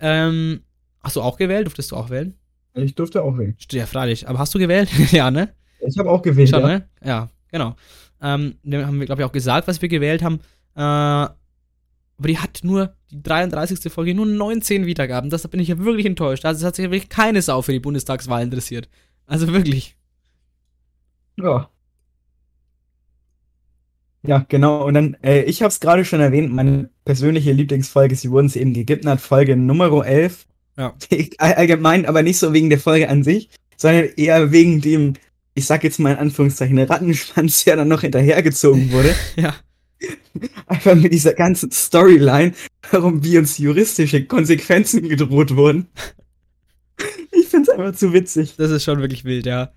Ähm, 0.00 0.60
hast 1.00 1.16
du 1.16 1.22
auch 1.22 1.36
gewählt? 1.36 1.66
Durftest 1.66 1.92
du 1.92 1.96
auch 1.96 2.10
wählen? 2.10 2.34
Ich 2.74 2.96
durfte 2.96 3.22
auch 3.22 3.38
wählen. 3.38 3.56
Ja, 3.70 3.86
freilich. 3.86 4.28
Aber 4.28 4.40
hast 4.40 4.52
du 4.54 4.58
gewählt? 4.58 4.90
ja, 5.12 5.30
ne? 5.30 5.54
Ich 5.86 5.96
habe 5.98 6.10
auch 6.10 6.22
gewählt. 6.22 6.48
Schon, 6.48 6.62
ja. 6.62 6.66
ne? 6.66 6.88
Ja, 7.04 7.28
genau. 7.50 7.76
Ähm, 8.20 8.56
haben 8.64 8.98
wir, 8.98 9.06
glaube 9.06 9.22
ich, 9.22 9.26
auch 9.26 9.32
gesagt, 9.32 9.68
was 9.68 9.80
wir 9.80 9.88
gewählt 9.88 10.22
haben. 10.22 10.40
Äh, 10.74 11.32
aber 12.18 12.28
die 12.28 12.38
hat 12.38 12.60
nur, 12.62 12.94
die 13.10 13.22
33. 13.22 13.92
Folge, 13.92 14.14
nur 14.14 14.26
19 14.26 14.86
Wiedergaben. 14.86 15.30
Das 15.30 15.42
da 15.42 15.48
bin 15.48 15.60
ich 15.60 15.68
ja 15.68 15.78
wirklich 15.78 16.06
enttäuscht. 16.06 16.44
Also 16.44 16.60
es 16.60 16.64
hat 16.64 16.76
sich 16.76 16.84
wirklich 16.84 17.08
keine 17.08 17.42
Sau 17.42 17.60
für 17.62 17.72
die 17.72 17.80
Bundestagswahl 17.80 18.42
interessiert. 18.42 18.88
Also 19.26 19.48
wirklich. 19.52 19.96
Ja. 21.36 21.68
Ja, 24.26 24.44
genau. 24.48 24.86
Und 24.86 24.94
dann, 24.94 25.16
äh, 25.22 25.42
ich 25.42 25.60
habe 25.62 25.68
es 25.70 25.80
gerade 25.80 26.04
schon 26.04 26.20
erwähnt, 26.20 26.52
meine 26.52 26.88
persönliche 27.04 27.52
Lieblingsfolge, 27.52 28.16
sie 28.16 28.30
wurden 28.30 28.48
sie 28.48 28.60
eben 28.60 28.72
gegipnert, 28.72 29.20
Folge 29.20 29.56
Nummer 29.56 30.04
11. 30.06 30.46
Ja. 30.78 30.94
All- 31.38 31.54
Allgemein, 31.54 32.06
aber 32.06 32.22
nicht 32.22 32.38
so 32.38 32.52
wegen 32.52 32.70
der 32.70 32.78
Folge 32.80 33.08
an 33.08 33.22
sich, 33.22 33.50
sondern 33.76 34.06
eher 34.16 34.50
wegen 34.50 34.80
dem, 34.80 35.14
ich 35.54 35.66
sag 35.66 35.84
jetzt 35.84 35.98
mal 36.00 36.12
in 36.12 36.18
Anführungszeichen, 36.18 36.78
Rattenschwanz, 36.78 37.64
der 37.64 37.76
dann 37.76 37.88
noch 37.88 38.00
hinterhergezogen 38.00 38.92
wurde. 38.92 39.14
Ja. 39.36 39.54
Einfach 40.66 40.94
mit 40.94 41.12
dieser 41.12 41.34
ganzen 41.34 41.70
Storyline, 41.70 42.52
warum 42.90 43.22
wie 43.24 43.38
uns 43.38 43.58
juristische 43.58 44.24
Konsequenzen 44.24 45.08
gedroht 45.08 45.56
wurden. 45.56 45.86
Ich 47.32 47.48
find's 47.48 47.68
einfach 47.68 47.94
zu 47.96 48.12
witzig. 48.12 48.54
Das 48.56 48.70
ist 48.70 48.84
schon 48.84 49.00
wirklich 49.00 49.24
wild, 49.24 49.46
ja. 49.46 49.72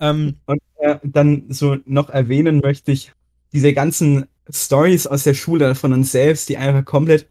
Ähm, 0.00 0.36
Und 0.46 0.60
äh, 0.78 0.96
dann 1.02 1.44
so 1.48 1.76
noch 1.86 2.10
erwähnen 2.10 2.60
möchte 2.60 2.92
ich 2.92 3.12
diese 3.52 3.72
ganzen 3.72 4.26
Stories 4.50 5.06
aus 5.06 5.24
der 5.24 5.34
Schule 5.34 5.74
von 5.74 5.92
uns 5.94 6.12
selbst, 6.12 6.48
die 6.48 6.56
einfach 6.58 6.84
komplett, 6.84 7.26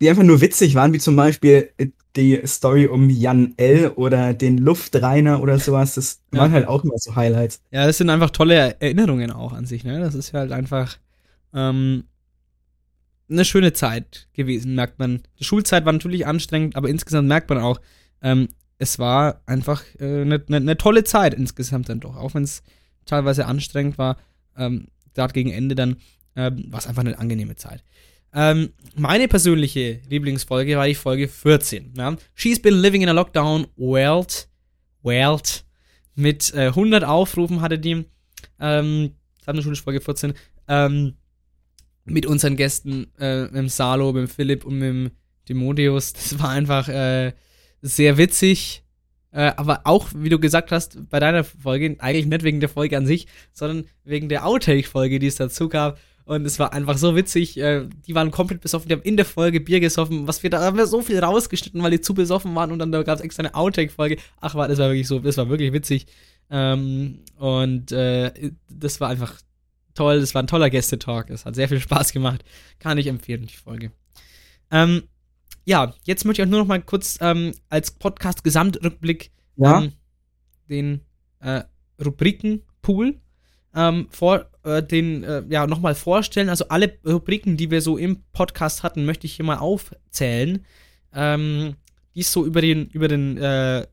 die 0.00 0.10
einfach 0.10 0.24
nur 0.24 0.40
witzig 0.40 0.74
waren, 0.74 0.92
wie 0.92 0.98
zum 0.98 1.14
Beispiel 1.16 1.70
äh, 1.78 1.88
die 2.16 2.40
Story 2.46 2.86
um 2.86 3.08
Jan 3.10 3.54
L. 3.56 3.88
oder 3.94 4.34
den 4.34 4.58
Luftreiner 4.58 5.40
oder 5.40 5.58
sowas. 5.58 5.94
Das 5.94 6.20
Ja. 6.32 6.40
waren 6.40 6.52
halt 6.52 6.66
auch 6.66 6.82
immer 6.84 6.98
so 6.98 7.14
Highlights. 7.14 7.60
ja, 7.70 7.86
das 7.86 7.98
sind 7.98 8.10
einfach 8.10 8.30
tolle 8.30 8.76
Erinnerungen 8.80 9.30
auch 9.30 9.52
an 9.52 9.66
sich, 9.66 9.84
ne? 9.84 10.00
Das 10.00 10.14
ist 10.16 10.32
halt 10.34 10.50
einfach 10.52 10.96
ähm, 11.54 12.04
eine 13.30 13.44
schöne 13.44 13.72
Zeit 13.72 14.28
gewesen, 14.34 14.74
merkt 14.74 14.98
man. 14.98 15.22
Die 15.38 15.44
Schulzeit 15.44 15.84
war 15.84 15.92
natürlich 15.92 16.26
anstrengend, 16.26 16.76
aber 16.76 16.88
insgesamt 16.88 17.28
merkt 17.28 17.48
man 17.48 17.58
auch, 17.58 17.80
ähm, 18.20 18.48
es 18.78 18.98
war 18.98 19.42
einfach 19.46 19.82
äh, 19.98 20.22
eine 20.22 20.42
ne, 20.48 20.60
ne 20.60 20.76
tolle 20.76 21.04
Zeit 21.04 21.34
insgesamt 21.34 21.88
dann 21.88 22.00
doch. 22.00 22.16
Auch 22.16 22.34
wenn 22.34 22.42
es 22.42 22.62
teilweise 23.06 23.46
anstrengend 23.46 23.98
war, 23.98 24.16
ähm, 24.56 24.88
gerade 25.14 25.32
gegen 25.32 25.50
Ende 25.50 25.74
dann, 25.74 25.96
ähm, 26.36 26.64
war 26.68 26.80
es 26.80 26.86
einfach 26.86 27.02
eine 27.02 27.18
angenehme 27.18 27.56
Zeit. 27.56 27.84
Ähm, 28.34 28.70
meine 28.96 29.28
persönliche 29.28 30.00
Lieblingsfolge 30.08 30.76
war 30.76 30.86
die 30.86 30.94
Folge 30.94 31.28
14. 31.28 31.94
Ja? 31.96 32.16
She's 32.34 32.60
been 32.60 32.74
living 32.74 33.02
in 33.02 33.08
a 33.08 33.12
lockdown 33.12 33.66
world. 33.76 34.48
World. 35.02 35.64
Mit 36.14 36.52
äh, 36.54 36.68
100 36.68 37.04
Aufrufen 37.04 37.60
hatte 37.60 37.78
die. 37.78 38.06
Ähm, 38.58 39.12
Folge 39.44 40.00
14. 40.00 40.34
Ähm, 40.68 41.14
mit 42.04 42.26
unseren 42.26 42.56
Gästen, 42.56 43.06
äh, 43.18 43.42
mit 43.42 43.54
dem 43.54 43.68
Salo, 43.68 44.12
mit 44.12 44.22
dem 44.22 44.28
Philipp 44.28 44.64
und 44.64 44.78
mit 44.78 44.88
dem 44.88 45.10
Timotheus. 45.44 46.12
Das 46.12 46.38
war 46.40 46.50
einfach 46.50 46.88
äh, 46.88 47.32
sehr 47.80 48.16
witzig, 48.16 48.84
äh, 49.32 49.52
aber 49.56 49.82
auch, 49.84 50.08
wie 50.14 50.28
du 50.28 50.38
gesagt 50.38 50.72
hast, 50.72 51.08
bei 51.08 51.18
deiner 51.18 51.44
Folge, 51.44 51.96
eigentlich 51.98 52.26
nicht 52.26 52.44
wegen 52.44 52.60
der 52.60 52.68
Folge 52.68 52.96
an 52.96 53.06
sich, 53.06 53.26
sondern 53.52 53.86
wegen 54.04 54.28
der 54.28 54.46
Outtake-Folge, 54.46 55.18
die 55.18 55.26
es 55.26 55.36
dazu 55.36 55.68
gab. 55.68 55.98
Und 56.24 56.46
es 56.46 56.58
war 56.58 56.72
einfach 56.72 56.98
so 56.98 57.16
witzig. 57.16 57.58
Äh, 57.58 57.88
die 58.06 58.14
waren 58.14 58.30
komplett 58.30 58.60
besoffen. 58.60 58.88
Die 58.88 58.94
haben 58.94 59.02
in 59.02 59.16
der 59.16 59.26
Folge 59.26 59.60
Bier 59.60 59.80
gesoffen. 59.80 60.28
Was 60.28 60.42
wir 60.42 60.50
da 60.50 60.60
haben 60.60 60.76
wir 60.76 60.86
so 60.86 61.02
viel 61.02 61.18
rausgeschnitten, 61.18 61.82
weil 61.82 61.90
die 61.90 62.00
zu 62.00 62.14
besoffen 62.14 62.54
waren. 62.54 62.70
Und 62.70 62.78
dann 62.78 62.92
da 62.92 63.02
gab 63.02 63.18
es 63.18 63.24
extra 63.24 63.42
eine 63.42 63.54
Outtake-Folge. 63.54 64.18
Ach, 64.40 64.54
war, 64.54 64.68
das 64.68 64.78
war 64.78 64.88
wirklich 64.88 65.08
so, 65.08 65.18
das 65.18 65.36
war 65.36 65.48
wirklich 65.48 65.72
witzig. 65.72 66.06
Ähm, 66.50 67.20
und 67.38 67.90
äh, 67.90 68.52
das 68.70 69.00
war 69.00 69.08
einfach 69.08 69.34
toll. 69.94 70.20
Das 70.20 70.34
war 70.34 70.42
ein 70.42 70.46
toller 70.46 70.70
Gästetalk. 70.70 71.30
Es 71.30 71.44
hat 71.44 71.54
sehr 71.54 71.68
viel 71.68 71.80
Spaß 71.80 72.12
gemacht. 72.12 72.44
Kann 72.78 72.98
ich 72.98 73.06
empfehlen, 73.06 73.46
die 73.46 73.56
Folge. 73.56 73.92
Ähm, 74.70 75.04
ja, 75.64 75.94
jetzt 76.04 76.24
möchte 76.24 76.42
ich 76.42 76.46
auch 76.46 76.50
nur 76.50 76.60
noch 76.60 76.66
mal 76.66 76.82
kurz 76.82 77.18
ähm, 77.20 77.52
als 77.68 77.92
Podcast-Gesamtrückblick 77.92 79.30
Ja. 79.56 79.82
ähm, 79.82 79.92
den 80.68 81.00
äh, 81.40 81.62
Rubrikenpool 82.04 83.20
ähm, 83.74 84.06
vor 84.10 84.50
äh, 84.64 84.82
den 84.82 85.24
äh, 85.24 85.44
ja 85.48 85.66
nochmal 85.66 85.94
vorstellen. 85.94 86.48
Also 86.48 86.68
alle 86.68 86.98
Rubriken, 87.06 87.56
die 87.56 87.70
wir 87.70 87.80
so 87.80 87.96
im 87.96 88.22
Podcast 88.32 88.82
hatten, 88.82 89.04
möchte 89.04 89.26
ich 89.26 89.34
hier 89.34 89.44
mal 89.44 89.58
aufzählen, 89.58 90.64
ähm, 91.14 91.76
die 92.14 92.20
es 92.20 92.32
so 92.32 92.44
über 92.44 92.60
den 92.60 92.88
über 92.88 93.08
den 93.08 93.38
äh, 93.38 93.86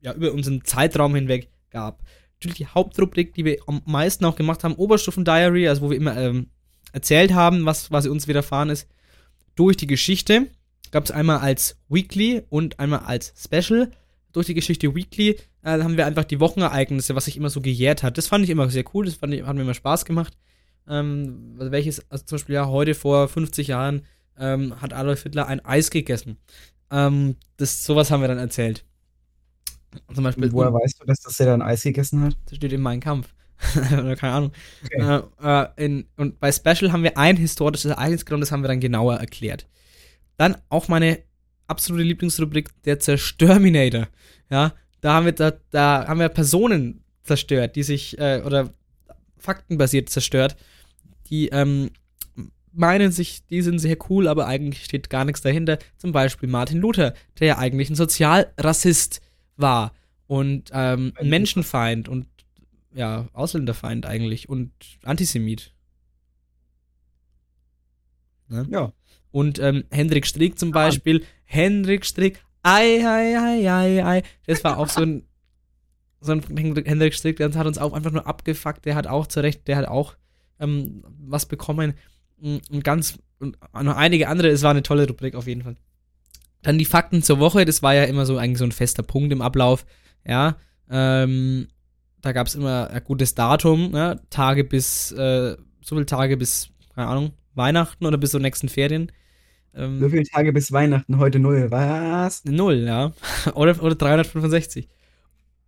ja 0.00 0.12
über 0.14 0.32
unseren 0.32 0.64
Zeitraum 0.64 1.14
hinweg 1.14 1.50
gab. 1.70 2.02
Natürlich 2.36 2.58
die 2.58 2.66
Hauptrubrik, 2.66 3.34
die 3.34 3.44
wir 3.44 3.58
am 3.66 3.82
meisten 3.86 4.24
auch 4.24 4.36
gemacht 4.36 4.62
haben, 4.62 4.74
Oberstufen 4.74 5.24
Diary, 5.24 5.68
also 5.68 5.82
wo 5.82 5.90
wir 5.90 5.96
immer 5.96 6.16
ähm, 6.16 6.48
erzählt 6.92 7.32
haben, 7.32 7.64
was 7.64 7.88
quasi 7.88 8.08
uns 8.08 8.28
widerfahren 8.28 8.70
ist, 8.70 8.88
durch 9.54 9.76
die 9.76 9.86
Geschichte. 9.86 10.48
Gab 10.90 11.04
es 11.04 11.10
einmal 11.10 11.38
als 11.38 11.78
Weekly 11.88 12.42
und 12.48 12.78
einmal 12.78 13.00
als 13.00 13.32
Special. 13.36 13.90
Durch 14.32 14.46
die 14.46 14.54
Geschichte 14.54 14.94
Weekly 14.94 15.38
äh, 15.62 15.82
haben 15.82 15.96
wir 15.96 16.06
einfach 16.06 16.24
die 16.24 16.40
Wochenereignisse, 16.40 17.14
was 17.14 17.24
sich 17.24 17.36
immer 17.36 17.50
so 17.50 17.60
gejährt 17.60 18.02
hat. 18.02 18.18
Das 18.18 18.28
fand 18.28 18.44
ich 18.44 18.50
immer 18.50 18.68
sehr 18.68 18.84
cool, 18.94 19.06
das 19.06 19.14
fand 19.14 19.32
ich, 19.32 19.42
hat 19.44 19.56
mir 19.56 19.62
immer 19.62 19.74
Spaß 19.74 20.04
gemacht. 20.04 20.36
Ähm, 20.86 21.56
also 21.58 21.72
welches, 21.72 22.10
also 22.10 22.24
zum 22.24 22.36
Beispiel 22.36 22.54
ja, 22.54 22.68
heute 22.68 22.94
vor 22.94 23.28
50 23.28 23.68
Jahren 23.68 24.02
ähm, 24.38 24.80
hat 24.80 24.92
Adolf 24.92 25.22
Hitler 25.22 25.46
ein 25.46 25.64
Eis 25.64 25.90
gegessen. 25.90 26.36
Ähm, 26.90 27.36
das, 27.56 27.84
sowas 27.84 28.10
haben 28.10 28.20
wir 28.20 28.28
dann 28.28 28.38
erzählt. 28.38 28.84
Zum 30.14 30.24
Beispiel, 30.24 30.52
Woher 30.52 30.72
weißt 30.72 31.00
du, 31.00 31.06
dass 31.06 31.20
das 31.20 31.36
der 31.36 31.46
dann 31.46 31.62
Eis 31.62 31.82
gegessen 31.82 32.22
hat? 32.22 32.36
das 32.46 32.56
steht 32.56 32.72
in 32.72 32.80
meinem 32.80 33.00
Kampf. 33.00 33.28
Keine 34.18 34.32
Ahnung. 34.32 34.52
Okay. 34.84 35.22
Äh, 35.42 35.62
äh, 35.62 35.84
in, 35.84 36.06
und 36.16 36.40
bei 36.40 36.52
Special 36.52 36.92
haben 36.92 37.02
wir 37.02 37.16
ein 37.16 37.36
historisches 37.36 37.90
Ereignis 37.90 38.24
genommen, 38.24 38.42
das 38.42 38.52
haben 38.52 38.62
wir 38.62 38.68
dann 38.68 38.80
genauer 38.80 39.16
erklärt. 39.16 39.66
Dann 40.36 40.56
auch 40.68 40.88
meine 40.88 41.20
absolute 41.66 42.04
Lieblingsrubrik, 42.04 42.70
der 42.84 43.00
Zerstörminator. 43.00 44.08
Ja, 44.50 44.74
da 45.00 45.14
haben 45.14 45.26
wir, 45.26 45.32
da, 45.32 45.52
da 45.70 46.06
haben 46.06 46.20
wir 46.20 46.28
Personen 46.28 47.02
zerstört, 47.22 47.76
die 47.76 47.82
sich, 47.82 48.18
äh, 48.18 48.42
oder 48.44 48.74
faktenbasiert 49.38 50.08
zerstört, 50.08 50.56
die 51.30 51.48
ähm, 51.48 51.90
meinen 52.72 53.10
sich, 53.10 53.46
die 53.46 53.62
sind 53.62 53.78
sehr 53.78 53.96
cool, 54.10 54.28
aber 54.28 54.46
eigentlich 54.46 54.84
steht 54.84 55.10
gar 55.10 55.24
nichts 55.24 55.40
dahinter. 55.40 55.78
Zum 55.96 56.12
Beispiel 56.12 56.48
Martin 56.48 56.78
Luther, 56.78 57.14
der 57.38 57.46
ja 57.46 57.58
eigentlich 57.58 57.90
ein 57.90 57.96
Sozialrassist 57.96 59.20
war 59.56 59.92
und 60.26 60.70
ähm, 60.72 61.12
ein 61.16 61.28
Menschenfeind 61.28 62.08
und 62.08 62.26
ja, 62.92 63.28
Ausländerfeind 63.32 64.06
eigentlich 64.06 64.48
und 64.48 64.72
Antisemit. 65.04 65.72
Ne? 68.48 68.66
Ja. 68.70 68.92
Und 69.30 69.58
ähm, 69.58 69.84
Hendrik 69.90 70.26
Strick 70.26 70.58
zum 70.58 70.70
Beispiel. 70.70 71.24
Hendrik 71.44 72.06
Strick, 72.06 72.42
ei, 72.62 73.06
ei, 73.06 73.38
ei, 73.38 73.70
ei, 73.70 74.04
ei. 74.04 74.22
Das 74.46 74.64
war 74.64 74.78
auch 74.78 74.88
so 74.88 75.02
ein, 75.02 75.22
so 76.20 76.32
ein 76.32 76.42
Hendrik, 76.56 77.14
Strick, 77.14 77.36
der 77.36 77.52
hat 77.52 77.66
uns 77.66 77.78
auch 77.78 77.92
einfach 77.92 78.10
nur 78.10 78.26
abgefuckt. 78.26 78.84
Der 78.84 78.94
hat 78.94 79.06
auch 79.06 79.26
zurecht, 79.26 79.68
der 79.68 79.76
hat 79.76 79.86
auch 79.86 80.16
ähm, 80.58 81.04
was 81.20 81.46
bekommen. 81.46 81.94
Mm, 82.38 82.56
Und 82.70 82.82
ganz, 82.82 83.18
und 83.38 83.58
noch 83.74 83.96
einige 83.96 84.28
andere, 84.28 84.48
es 84.48 84.62
war 84.62 84.70
eine 84.70 84.82
tolle 84.82 85.06
Rubrik 85.06 85.34
auf 85.34 85.46
jeden 85.46 85.62
Fall. 85.62 85.76
Dann 86.66 86.78
die 86.78 86.84
Fakten 86.84 87.22
zur 87.22 87.38
Woche, 87.38 87.64
das 87.64 87.80
war 87.84 87.94
ja 87.94 88.02
immer 88.04 88.26
so 88.26 88.38
eigentlich 88.38 88.58
so 88.58 88.64
ein 88.64 88.72
fester 88.72 89.04
Punkt 89.04 89.32
im 89.32 89.40
Ablauf. 89.40 89.86
Ja, 90.26 90.56
ähm, 90.90 91.68
da 92.22 92.32
gab 92.32 92.48
es 92.48 92.56
immer 92.56 92.90
ein 92.90 93.04
gutes 93.04 93.36
Datum, 93.36 93.92
ne? 93.92 94.20
Tage 94.30 94.64
bis, 94.64 95.12
äh, 95.12 95.54
so 95.80 95.94
viele 95.94 96.06
Tage 96.06 96.36
bis, 96.36 96.70
keine 96.92 97.06
Ahnung, 97.06 97.30
Weihnachten 97.54 98.04
oder 98.04 98.18
bis 98.18 98.32
zur 98.32 98.40
nächsten 98.40 98.68
Ferien. 98.68 99.12
Ähm, 99.76 100.00
So 100.00 100.08
viele 100.08 100.24
Tage 100.24 100.52
bis 100.52 100.72
Weihnachten, 100.72 101.18
heute 101.18 101.38
null. 101.38 101.70
Was? 101.70 102.44
Null, 102.44 102.78
ja. 102.84 103.12
oder, 103.54 103.80
oder 103.80 103.94
365. 103.94 104.88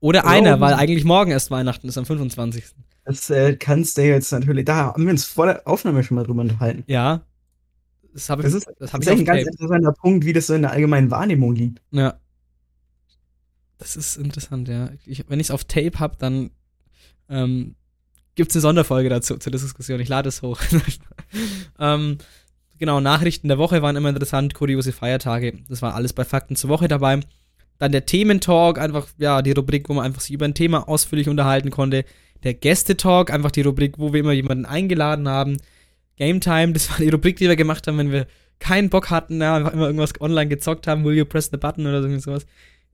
Oder 0.00 0.22
Oh. 0.24 0.28
einer, 0.28 0.58
weil 0.60 0.74
eigentlich 0.74 1.04
morgen 1.04 1.30
erst 1.30 1.52
Weihnachten 1.52 1.86
ist, 1.86 1.96
am 1.96 2.06
25. 2.06 2.64
Das 3.04 3.30
äh, 3.30 3.54
kannst 3.54 3.98
du 3.98 4.02
jetzt 4.02 4.32
natürlich. 4.32 4.64
Da 4.64 4.74
haben 4.76 5.04
wir 5.04 5.10
uns 5.12 5.24
vor 5.26 5.46
der 5.46 5.62
Aufnahme 5.68 6.02
schon 6.02 6.16
mal 6.16 6.24
drüber 6.24 6.40
unterhalten. 6.42 6.82
Ja. 6.88 7.20
Das 8.18 8.30
habe 8.30 8.42
ich, 8.42 8.46
Das 8.46 8.54
ist, 8.54 8.66
das 8.66 8.74
das 8.78 8.92
hab 8.92 9.00
ist 9.00 9.06
ich 9.06 9.12
auf 9.12 9.18
echt 9.20 9.22
ein 9.22 9.24
ganz 9.26 9.44
Tape. 9.44 9.50
interessanter 9.52 9.92
Punkt, 9.92 10.24
wie 10.24 10.32
das 10.32 10.48
so 10.48 10.54
in 10.54 10.62
der 10.62 10.72
allgemeinen 10.72 11.08
Wahrnehmung 11.12 11.54
liegt. 11.54 11.80
Ja. 11.92 12.18
Das 13.78 13.94
ist 13.94 14.16
interessant, 14.16 14.66
ja. 14.66 14.90
Ich, 15.06 15.24
wenn 15.28 15.38
ich 15.38 15.46
es 15.46 15.50
auf 15.52 15.62
Tape 15.64 16.00
habe, 16.00 16.16
dann 16.18 16.50
ähm, 17.28 17.76
gibt 18.34 18.50
es 18.50 18.56
eine 18.56 18.62
Sonderfolge 18.62 19.08
dazu, 19.08 19.36
zur 19.36 19.52
Diskussion. 19.52 20.00
Ich 20.00 20.08
lade 20.08 20.28
es 20.28 20.42
hoch. 20.42 20.60
ähm, 21.78 22.18
genau, 22.76 22.98
Nachrichten 23.00 23.46
der 23.46 23.58
Woche 23.58 23.82
waren 23.82 23.94
immer 23.94 24.08
interessant, 24.08 24.52
kuriose 24.52 24.90
Feiertage. 24.90 25.52
Das 25.68 25.80
war 25.80 25.94
alles 25.94 26.12
bei 26.12 26.24
Fakten 26.24 26.56
zur 26.56 26.70
Woche 26.70 26.88
dabei. 26.88 27.20
Dann 27.78 27.92
der 27.92 28.04
Thementalk, 28.04 28.80
einfach, 28.80 29.06
ja, 29.18 29.42
die 29.42 29.52
Rubrik, 29.52 29.88
wo 29.88 29.94
man 29.94 30.04
einfach 30.06 30.22
sich 30.22 30.32
über 30.32 30.44
ein 30.44 30.54
Thema 30.54 30.88
ausführlich 30.88 31.28
unterhalten 31.28 31.70
konnte. 31.70 32.04
Der 32.42 32.54
Gästetalk, 32.54 33.30
einfach 33.30 33.52
die 33.52 33.62
Rubrik, 33.62 33.96
wo 33.98 34.12
wir 34.12 34.18
immer 34.18 34.32
jemanden 34.32 34.66
eingeladen 34.66 35.28
haben. 35.28 35.58
Game 36.18 36.40
Time, 36.40 36.72
das 36.72 36.90
war 36.90 36.98
die 36.98 37.08
Rubrik, 37.08 37.36
die 37.36 37.48
wir 37.48 37.56
gemacht 37.56 37.86
haben, 37.86 37.96
wenn 37.98 38.10
wir 38.12 38.26
keinen 38.58 38.90
Bock 38.90 39.08
hatten, 39.10 39.40
ja, 39.40 39.56
einfach 39.56 39.72
immer 39.72 39.86
irgendwas 39.86 40.20
online 40.20 40.48
gezockt 40.48 40.86
haben, 40.86 41.04
will 41.04 41.16
you 41.16 41.24
press 41.24 41.48
the 41.50 41.56
button 41.56 41.86
oder 41.86 42.02
so 42.02 42.18
sowas. 42.18 42.44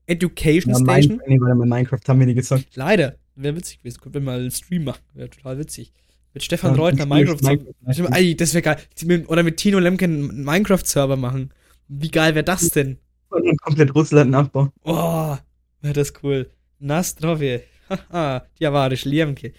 Education 0.07 0.71
Ja, 0.73 0.79
Station. 0.79 1.19
Warte 1.25 1.55
mal, 1.55 1.65
Minecraft 1.65 1.99
haben 2.07 2.19
wir 2.19 2.27
nie 2.27 2.35
gezockt. 2.35 2.67
Leider. 2.75 3.15
Wäre 3.35 3.55
witzig 3.55 3.79
gewesen. 3.79 3.99
Könnten 4.01 4.13
wir 4.13 4.21
mal 4.21 4.39
einen 4.39 4.51
Stream 4.51 4.83
machen. 4.83 5.01
Wäre 5.13 5.29
total 5.29 5.57
witzig. 5.57 5.91
Mit 6.33 6.43
Stefan 6.43 6.75
Ja, 6.75 6.77
Reutner 6.81 7.05
Minecraft 7.07 7.37
zocken. 7.39 7.67
Minecraft. 7.81 8.15
Ey, 8.15 8.35
das 8.35 8.53
wäre 8.53 8.61
geil. 8.61 8.77
Mit- 9.05 9.27
Oder 9.27 9.41
mit 9.43 9.57
Tino 9.57 9.79
Lemke 9.79 10.05
einen 10.05 10.43
Minecraft-Server 10.43 11.15
machen. 11.15 11.51
Wie 11.87 12.09
geil 12.11 12.35
wäre 12.35 12.43
das 12.45 12.69
denn? 12.69 12.97
Und 13.29 13.59
komplett 13.61 13.93
Russland 13.95 14.29
nachbauen. 14.31 14.69
Oh, 14.83 15.35
wäre 15.81 15.93
das 15.93 16.13
cool. 16.23 16.49
Nastrovje. 16.79 17.63
Haha, 18.11 18.45
die 18.59 18.65
avarisch 18.67 19.05
Lemke. 19.05 19.53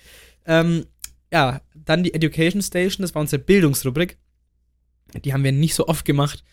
Ähm, 0.47 0.85
ja, 1.33 1.61
dann 1.75 2.03
die 2.03 2.15
Education 2.15 2.63
Station. 2.63 3.03
Das 3.03 3.15
war 3.15 3.21
unsere 3.21 3.43
Bildungsrubrik. 3.43 4.19
Die 5.25 5.33
haben 5.33 5.45
wir 5.45 5.53
nicht 5.53 5.75
so 5.75 5.87
oft 5.89 6.05
gemacht. 6.05 6.45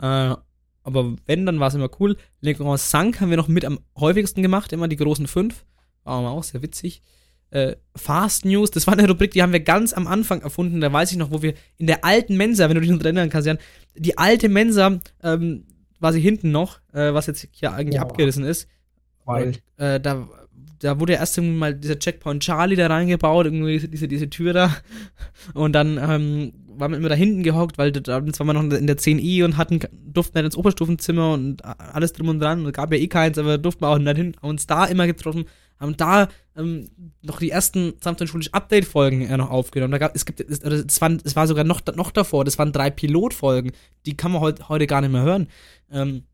Äh, 0.00 0.34
aber 0.82 1.16
wenn, 1.26 1.46
dann 1.46 1.58
war 1.58 1.68
es 1.68 1.74
immer 1.74 1.90
cool. 1.98 2.16
Le 2.40 2.54
Grand 2.54 2.80
Cinq 2.80 3.20
haben 3.20 3.30
wir 3.30 3.36
noch 3.36 3.48
mit 3.48 3.64
am 3.64 3.80
häufigsten 3.96 4.42
gemacht. 4.42 4.72
Immer 4.72 4.88
die 4.88 4.96
großen 4.96 5.26
fünf. 5.26 5.64
War 6.04 6.30
auch 6.30 6.44
sehr 6.44 6.62
witzig. 6.62 7.02
Äh, 7.50 7.76
Fast 7.94 8.44
News, 8.44 8.70
das 8.70 8.86
war 8.86 8.94
eine 8.94 9.08
Rubrik, 9.08 9.30
die 9.30 9.42
haben 9.42 9.52
wir 9.52 9.60
ganz 9.60 9.92
am 9.92 10.06
Anfang 10.06 10.42
erfunden. 10.42 10.80
Da 10.80 10.92
weiß 10.92 11.12
ich 11.12 11.18
noch, 11.18 11.30
wo 11.30 11.42
wir 11.42 11.54
in 11.76 11.86
der 11.86 12.04
alten 12.04 12.36
Mensa, 12.36 12.68
wenn 12.68 12.74
du 12.74 12.80
dich 12.80 12.90
noch 12.90 13.00
erinnern 13.00 13.30
kannst, 13.30 13.46
Jan, 13.46 13.58
die 13.96 14.18
alte 14.18 14.48
Mensa, 14.48 15.00
ähm, 15.22 15.64
war 16.00 16.12
sie 16.12 16.20
hinten 16.20 16.50
noch, 16.50 16.80
äh, 16.92 17.14
was 17.14 17.26
jetzt 17.26 17.46
hier 17.52 17.72
eigentlich 17.72 18.00
Boah. 18.00 18.10
abgerissen 18.10 18.44
ist. 18.44 18.68
Weil 19.24 19.58
Äh, 19.76 20.00
da, 20.00 20.28
da 20.80 21.00
wurde 21.00 21.14
erst 21.14 21.38
irgendwie 21.38 21.58
mal 21.58 21.74
dieser 21.74 21.98
Checkpoint 21.98 22.42
Charlie 22.42 22.76
da 22.76 22.86
reingebaut, 22.86 23.46
irgendwie 23.46 23.78
diese, 23.88 24.08
diese, 24.08 24.28
Tür 24.28 24.52
da. 24.52 24.76
Und 25.54 25.72
dann 25.72 25.98
ähm, 25.98 26.52
waren 26.66 26.90
wir 26.90 26.98
immer 26.98 27.08
da 27.08 27.14
hinten 27.14 27.42
gehockt, 27.42 27.78
weil 27.78 27.92
da, 27.92 28.22
waren 28.22 28.46
wir 28.46 28.52
noch 28.52 28.78
in 28.78 28.86
der 28.86 28.98
10i 28.98 29.44
und 29.44 29.56
hatten, 29.56 29.80
durften 29.92 30.36
nicht 30.36 30.46
ins 30.46 30.56
Oberstufenzimmer 30.56 31.32
und 31.32 31.64
alles 31.64 32.12
drum 32.12 32.28
und 32.28 32.40
dran. 32.40 32.66
Und 32.66 32.72
gab 32.72 32.92
ja 32.92 32.98
eh 32.98 33.08
keins, 33.08 33.38
aber 33.38 33.58
durften 33.58 33.82
wir 33.82 33.88
auch 33.88 33.98
nicht 33.98 34.16
hin. 34.16 34.36
Uns 34.42 34.66
da 34.66 34.84
immer 34.84 35.06
getroffen, 35.06 35.46
haben 35.78 35.96
da 35.96 36.28
ähm, 36.56 36.88
noch 37.22 37.38
die 37.38 37.50
ersten 37.50 37.94
sanft 38.00 38.26
schulisch 38.28 38.52
Update-Folgen 38.52 39.22
äh, 39.22 39.36
noch 39.36 39.50
aufgenommen. 39.50 39.92
Da 39.92 39.98
gab, 39.98 40.14
es, 40.14 40.24
gibt, 40.24 40.40
es, 40.40 40.60
es, 40.60 41.00
waren, 41.00 41.20
es 41.24 41.36
war 41.36 41.46
sogar 41.46 41.64
noch, 41.64 41.80
noch 41.94 42.10
davor, 42.10 42.44
das 42.44 42.58
waren 42.58 42.72
drei 42.72 42.90
Pilotfolgen. 42.90 43.72
Die 44.06 44.16
kann 44.16 44.32
man 44.32 44.40
heut, 44.40 44.68
heute 44.68 44.86
gar 44.86 45.00
nicht 45.00 45.12
mehr 45.12 45.22
hören. 45.22 45.48
Ähm, 45.90 46.24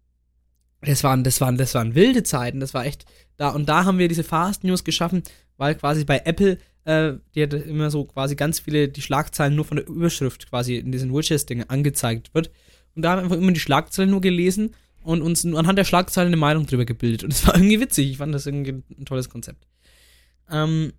das 0.82 1.04
waren, 1.04 1.24
das 1.24 1.40
waren, 1.40 1.56
das 1.56 1.74
waren 1.74 1.94
wilde 1.94 2.22
Zeiten. 2.22 2.60
Das 2.60 2.74
war 2.74 2.84
echt 2.84 3.06
da. 3.36 3.50
Und 3.50 3.68
da 3.68 3.84
haben 3.84 3.98
wir 3.98 4.08
diese 4.08 4.24
Fast 4.24 4.64
News 4.64 4.84
geschaffen, 4.84 5.22
weil 5.56 5.74
quasi 5.74 6.04
bei 6.04 6.22
Apple, 6.24 6.58
äh, 6.84 7.14
die 7.34 7.42
hat 7.42 7.54
immer 7.54 7.90
so 7.90 8.04
quasi 8.04 8.34
ganz 8.34 8.58
viele, 8.60 8.88
die 8.88 9.02
Schlagzeilen 9.02 9.54
nur 9.54 9.64
von 9.64 9.76
der 9.76 9.86
Überschrift 9.86 10.48
quasi 10.48 10.76
in 10.76 10.92
diesen 10.92 11.14
Widgets-Dingen 11.14 11.70
angezeigt 11.70 12.34
wird. 12.34 12.50
Und 12.94 13.02
da 13.02 13.12
haben 13.12 13.18
wir 13.18 13.24
einfach 13.24 13.36
immer 13.36 13.52
die 13.52 13.60
Schlagzeilen 13.60 14.10
nur 14.10 14.20
gelesen 14.20 14.74
und 15.02 15.22
uns 15.22 15.46
anhand 15.46 15.78
der 15.78 15.84
Schlagzeilen 15.84 16.28
eine 16.28 16.36
Meinung 16.36 16.66
drüber 16.66 16.84
gebildet. 16.84 17.24
Und 17.24 17.32
es 17.32 17.46
war 17.46 17.54
irgendwie 17.54 17.80
witzig. 17.80 18.10
Ich 18.10 18.18
fand 18.18 18.34
das 18.34 18.46
irgendwie 18.46 18.82
ein 18.98 19.04
tolles 19.04 19.28
Konzept. 19.28 19.66
Ähm, 20.50 20.92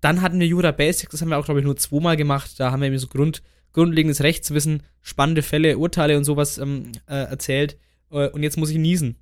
dann 0.00 0.20
hatten 0.20 0.40
wir 0.40 0.46
Jura 0.46 0.70
Basics, 0.70 1.12
das 1.12 1.22
haben 1.22 1.30
wir 1.30 1.38
auch, 1.38 1.46
glaube 1.46 1.60
ich, 1.60 1.66
nur 1.66 1.76
zweimal 1.76 2.16
gemacht. 2.16 2.58
Da 2.58 2.70
haben 2.70 2.80
wir 2.80 2.88
irgendwie 2.88 3.00
so 3.00 3.08
Grund, 3.08 3.42
grundlegendes 3.72 4.22
Rechtswissen, 4.22 4.82
spannende 5.00 5.42
Fälle, 5.42 5.78
Urteile 5.78 6.16
und 6.16 6.24
sowas 6.24 6.58
ähm, 6.58 6.92
äh, 7.06 7.14
erzählt. 7.14 7.78
Äh, 8.14 8.28
und 8.28 8.42
jetzt 8.42 8.56
muss 8.56 8.70
ich 8.70 8.78
niesen. 8.78 9.16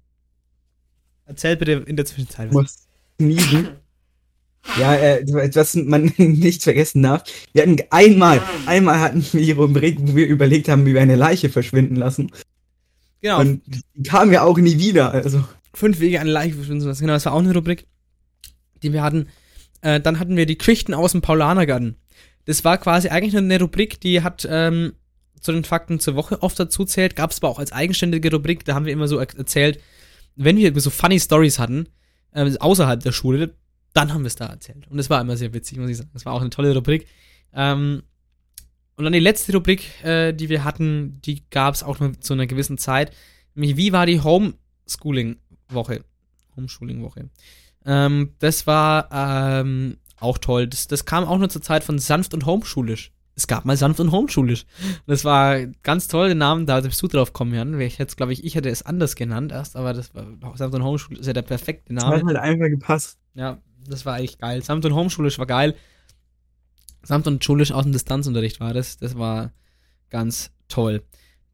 Erzähl 1.25 1.57
bitte 1.57 1.73
in 1.73 1.97
der 1.97 2.05
Zwischenzeit. 2.05 2.49
Ich 2.49 2.53
muss 2.53 2.87
sneezen. 3.21 3.69
Ja, 4.79 4.95
äh, 4.95 5.25
was 5.27 5.75
man 5.75 6.05
nicht 6.17 6.63
vergessen 6.63 7.03
darf, 7.03 7.25
wir 7.53 7.63
hatten 7.63 7.79
einmal, 7.91 8.41
einmal 8.67 9.01
hatten 9.01 9.27
wir 9.33 9.41
die 9.41 9.53
Rubrik, 9.53 9.99
wo 10.01 10.15
wir 10.15 10.27
überlegt 10.27 10.69
haben, 10.69 10.87
wie 10.87 10.95
wir 10.95 11.01
eine 11.01 11.17
Leiche 11.17 11.49
verschwinden 11.49 11.97
lassen. 11.97 12.31
Genau. 13.21 13.41
Und 13.41 13.63
die 13.67 14.03
kamen 14.03 14.33
ja 14.33 14.43
auch 14.43 14.59
nie 14.59 14.79
wieder, 14.79 15.13
also. 15.13 15.45
Fünf 15.75 16.01
Wege 16.01 16.21
an 16.21 16.27
Leiche 16.27 16.55
verschwinden 16.55 16.83
zu 16.83 16.89
lassen. 16.89 17.03
Genau, 17.03 17.15
das 17.15 17.25
war 17.25 17.33
auch 17.33 17.41
eine 17.41 17.55
Rubrik, 17.55 17.87
die 18.83 18.93
wir 18.93 19.03
hatten. 19.03 19.29
Äh, 19.81 20.01
dann 20.01 20.21
hatten 20.21 20.37
wir 20.37 20.47
die 20.47 20.59
Geschichten 20.59 20.95
aus 20.95 21.13
dem 21.13 21.23
Paulanergarten. 21.23 21.97
Das 22.45 22.65
war 22.65 22.79
quasi 22.79 23.09
eigentlich 23.09 23.33
nur 23.33 23.43
eine 23.43 23.59
Rubrik, 23.61 24.01
die 24.01 24.23
hat 24.23 24.47
ähm, 24.49 24.93
zu 25.43 25.53
den 25.53 25.65
Fakten 25.65 26.01
zur 26.01 26.15
Woche 26.15 26.43
oft 26.43 26.59
dazu 26.59 26.85
zählt. 26.85 27.17
Gab 27.17 27.33
es 27.33 27.39
aber 27.39 27.49
auch 27.49 27.59
als 27.59 27.73
eigenständige 27.73 28.31
Rubrik, 28.31 28.65
da 28.65 28.75
haben 28.75 28.87
wir 28.87 28.93
immer 28.93 29.09
so 29.09 29.19
er 29.19 29.29
erzählt, 29.37 29.81
wenn 30.37 30.57
wir 30.57 30.81
so 30.81 30.89
funny 30.89 31.21
Stories 31.21 31.59
hatten, 31.59 31.89
äh, 32.33 32.51
außerhalb 32.59 33.03
der 33.03 33.13
Schule, 33.13 33.55
dann 33.93 34.15
haben 34.15 34.23
wir 34.23 34.29
es 34.29 34.37
da 34.37 34.47
erzählt. 34.47 34.89
Und 34.89 34.97
das 34.97 35.11
war 35.11 35.21
immer 35.21 35.37
sehr 35.37 35.53
witzig, 35.53 35.79
muss 35.79 35.91
ich 35.91 35.99
sagen. 35.99 36.11
Das 36.15 36.25
war 36.25 36.33
auch 36.33 36.41
eine 36.41 36.51
tolle 36.51 36.75
Rubrik. 36.75 37.07
Ähm, 37.53 38.05
und 38.97 39.05
dann 39.05 39.13
die 39.13 39.19
letzte 39.19 39.53
Rubrik, 39.53 40.05
äh, 40.05 40.33
die 40.33 40.49
wir 40.49 40.65
hatten, 40.65 41.21
die 41.23 41.43
gab 41.51 41.75
es 41.75 41.83
auch 41.83 41.99
nur 42.01 42.19
zu 42.19 42.33
einer 42.33 42.47
gewissen 42.47 42.79
Zeit. 42.79 43.13
Nämlich, 43.55 43.77
wie 43.77 43.93
war 43.93 44.07
die 44.07 44.21
Homeschooling-Woche? 44.21 46.05
Homeschooling-Woche. 46.57 47.29
Ähm, 47.85 48.35
das 48.39 48.67
war 48.67 49.09
ähm, 49.13 49.99
auch 50.19 50.39
toll. 50.39 50.69
Das, 50.69 50.87
das 50.87 51.05
kam 51.05 51.25
auch 51.25 51.39
nur 51.39 51.51
zur 51.51 51.63
Zeit 51.63 51.85
von 51.85 51.99
sanft 51.99 52.33
und 52.33 52.47
homeschulisch. 52.47 53.13
Es 53.35 53.47
gab 53.47 53.65
mal 53.65 53.77
sanft 53.77 53.99
und 54.01 54.13
homeschulisch. 54.13 54.67
Das 55.07 55.25
war 55.25 55.67
ganz 55.83 56.07
toll, 56.09 56.29
den 56.29 56.39
Namen, 56.39 56.67
da 56.67 56.81
bist 56.81 57.01
du 57.03 57.09
drauf 57.09 57.33
kommen, 57.33 57.55
Jan. 57.55 57.81
Ich 57.81 57.99
hätte, 57.99 58.15
glaube 58.15 58.33
ich, 58.35 58.45
ich 58.45 58.55
hätte 58.55 58.69
es 58.69 58.83
anders 58.83 59.17
genannt 59.17 59.53
erst, 59.53 59.75
aber 59.75 59.95
das 59.95 60.15
war 60.15 60.27
sanft 60.57 60.75
und 60.75 60.85
homeschulisch 60.85 61.21
ist 61.21 61.27
ja 61.27 61.33
der 61.33 61.43
perfekte 61.43 61.95
Das 61.95 62.05
Name. 62.05 62.17
hat 62.17 62.25
halt 62.25 62.37
einfach 62.37 62.69
gepasst. 62.69 63.19
Ja, 63.35 63.59
das 63.89 64.05
war 64.05 64.21
echt 64.21 64.39
geil. 64.39 64.63
Samt 64.63 64.85
und 64.85 64.95
Homeschulisch 64.95 65.39
war 65.39 65.47
geil. 65.47 65.75
Samt 67.03 67.27
und 67.27 67.43
Schulisch 67.43 67.73
aus 67.73 67.85
dem 67.85 67.93
Distanzunterricht 67.93 68.61
war 68.61 68.75
das. 68.75 68.99
Das 68.99 69.17
war 69.17 69.53
ganz 70.11 70.51
toll. 70.69 71.03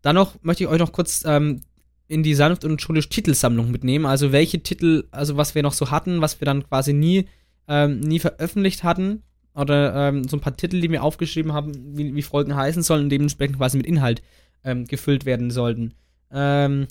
Dann 0.03 0.15
noch 0.17 0.35
möchte 0.43 0.65
ich 0.65 0.69
euch 0.69 0.79
noch 0.79 0.93
kurz 0.93 1.23
ähm, 1.25 1.63
in 2.09 2.23
die 2.23 2.35
Sanft 2.35 2.65
und 2.65 2.83
Schulisch 2.83 3.09
Titelsammlung 3.09 3.71
mitnehmen. 3.71 4.05
Also 4.05 4.33
welche 4.33 4.63
Titel, 4.63 5.05
also 5.11 5.37
was 5.37 5.55
wir 5.55 5.63
noch 5.63 5.73
so 5.73 5.91
hatten, 5.91 6.21
was 6.21 6.41
wir 6.41 6.45
dann 6.47 6.67
quasi 6.69 6.93
nie, 6.93 7.29
ähm, 7.69 8.01
nie 8.01 8.19
veröffentlicht 8.19 8.83
hatten. 8.85 9.23
Oder 9.55 10.09
ähm, 10.09 10.29
so 10.29 10.37
ein 10.37 10.41
paar 10.41 10.57
Titel, 10.57 10.81
die 10.81 10.91
wir 10.91 11.03
aufgeschrieben 11.03 11.53
haben, 11.53 11.73
wie, 11.97 12.15
wie 12.15 12.23
Folgen 12.23 12.55
heißen 12.55 12.83
sollen 12.83 13.05
und 13.05 13.11
dementsprechend 13.11 13.57
quasi 13.57 13.77
mit 13.77 13.87
Inhalt 13.87 14.23
ähm, 14.65 14.87
gefüllt 14.87 15.25
werden 15.25 15.51
sollten. 15.51 15.95
Ähm, 16.31 16.87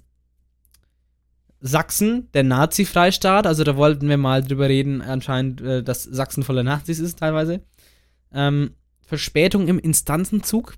Sachsen, 1.59 2.29
der 2.33 2.43
Nazi-Freistaat, 2.43 3.47
also 3.47 3.63
da 3.63 3.77
wollten 3.77 4.09
wir 4.09 4.17
mal 4.17 4.43
drüber 4.43 4.69
reden, 4.69 5.01
anscheinend, 5.01 5.61
äh, 5.61 5.83
dass 5.83 6.03
Sachsen 6.03 6.43
voller 6.43 6.63
Nazis 6.63 6.99
ist 6.99 7.19
teilweise. 7.19 7.61
Ähm, 8.33 8.71
Verspätung 9.01 9.67
im 9.67 9.79
Instanzenzug, 9.79 10.75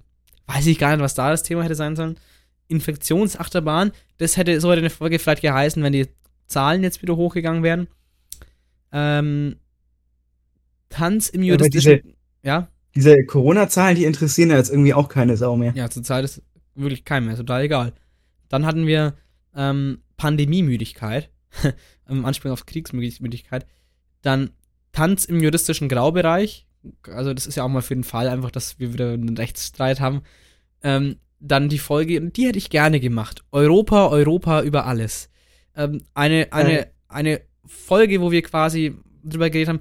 weiß 0.47 0.67
ich 0.67 0.77
gar 0.77 0.91
nicht, 0.91 1.01
was 1.01 1.15
da 1.15 1.31
das 1.31 1.43
Thema 1.43 1.63
hätte 1.63 1.75
sein 1.75 1.95
sollen. 1.95 2.17
Infektionsachterbahn, 2.67 3.91
das 4.19 4.37
hätte 4.37 4.61
so 4.61 4.69
hätte 4.71 4.79
eine 4.79 4.89
Folge 4.91 5.19
vielleicht 5.19 5.41
geheißen, 5.41 5.81
wenn 5.81 5.93
die 5.93 6.07
Zahlen 6.45 6.83
jetzt 6.83 7.01
wieder 7.01 7.15
hochgegangen 7.15 7.63
wären. 7.63 7.87
Ähm, 8.91 9.57
Tanz 10.89 11.29
im 11.29 11.43
Ja, 11.43 11.53
aber 11.53 11.63
juristischen. 11.65 12.15
Ja, 12.43 12.69
Diese 12.95 13.23
Corona-Zahlen, 13.25 13.95
die 13.95 14.05
interessieren 14.05 14.49
ja 14.49 14.57
jetzt 14.57 14.69
irgendwie 14.69 14.93
auch 14.93 15.09
keine 15.09 15.37
Sau 15.37 15.55
mehr. 15.55 15.73
Ja, 15.75 15.89
zurzeit 15.89 16.23
ist 16.23 16.41
wirklich 16.75 17.05
kein 17.05 17.25
mehr, 17.25 17.35
total 17.35 17.63
egal. 17.63 17.93
Dann 18.47 18.65
hatten 18.65 18.87
wir 18.87 19.15
ähm, 19.55 20.01
Pandemiemüdigkeit, 20.17 21.29
im 22.07 22.25
Anspielung 22.25 22.53
auf 22.53 22.65
Kriegsmüdigkeit. 22.65 23.65
Dann 24.21 24.51
Tanz 24.91 25.25
im 25.25 25.39
juristischen 25.39 25.89
Graubereich. 25.89 26.67
Also, 27.03 27.33
das 27.33 27.45
ist 27.45 27.55
ja 27.55 27.63
auch 27.63 27.69
mal 27.69 27.81
für 27.81 27.95
den 27.95 28.03
Fall, 28.03 28.27
einfach, 28.27 28.51
dass 28.51 28.79
wir 28.79 28.93
wieder 28.93 29.13
einen 29.13 29.37
Rechtsstreit 29.37 29.99
haben. 29.99 30.21
Ähm, 30.81 31.17
dann 31.39 31.69
die 31.69 31.79
Folge, 31.79 32.19
die 32.21 32.47
hätte 32.47 32.57
ich 32.57 32.69
gerne 32.69 32.99
gemacht. 32.99 33.43
Europa, 33.51 34.07
Europa 34.07 34.61
über 34.61 34.85
alles. 34.85 35.29
Ähm, 35.75 36.01
eine, 36.13 36.51
eine, 36.51 36.87
eine 37.07 37.41
Folge, 37.65 38.21
wo 38.21 38.31
wir 38.31 38.41
quasi 38.41 38.95
drüber 39.23 39.49
geredet 39.49 39.69
haben, 39.69 39.79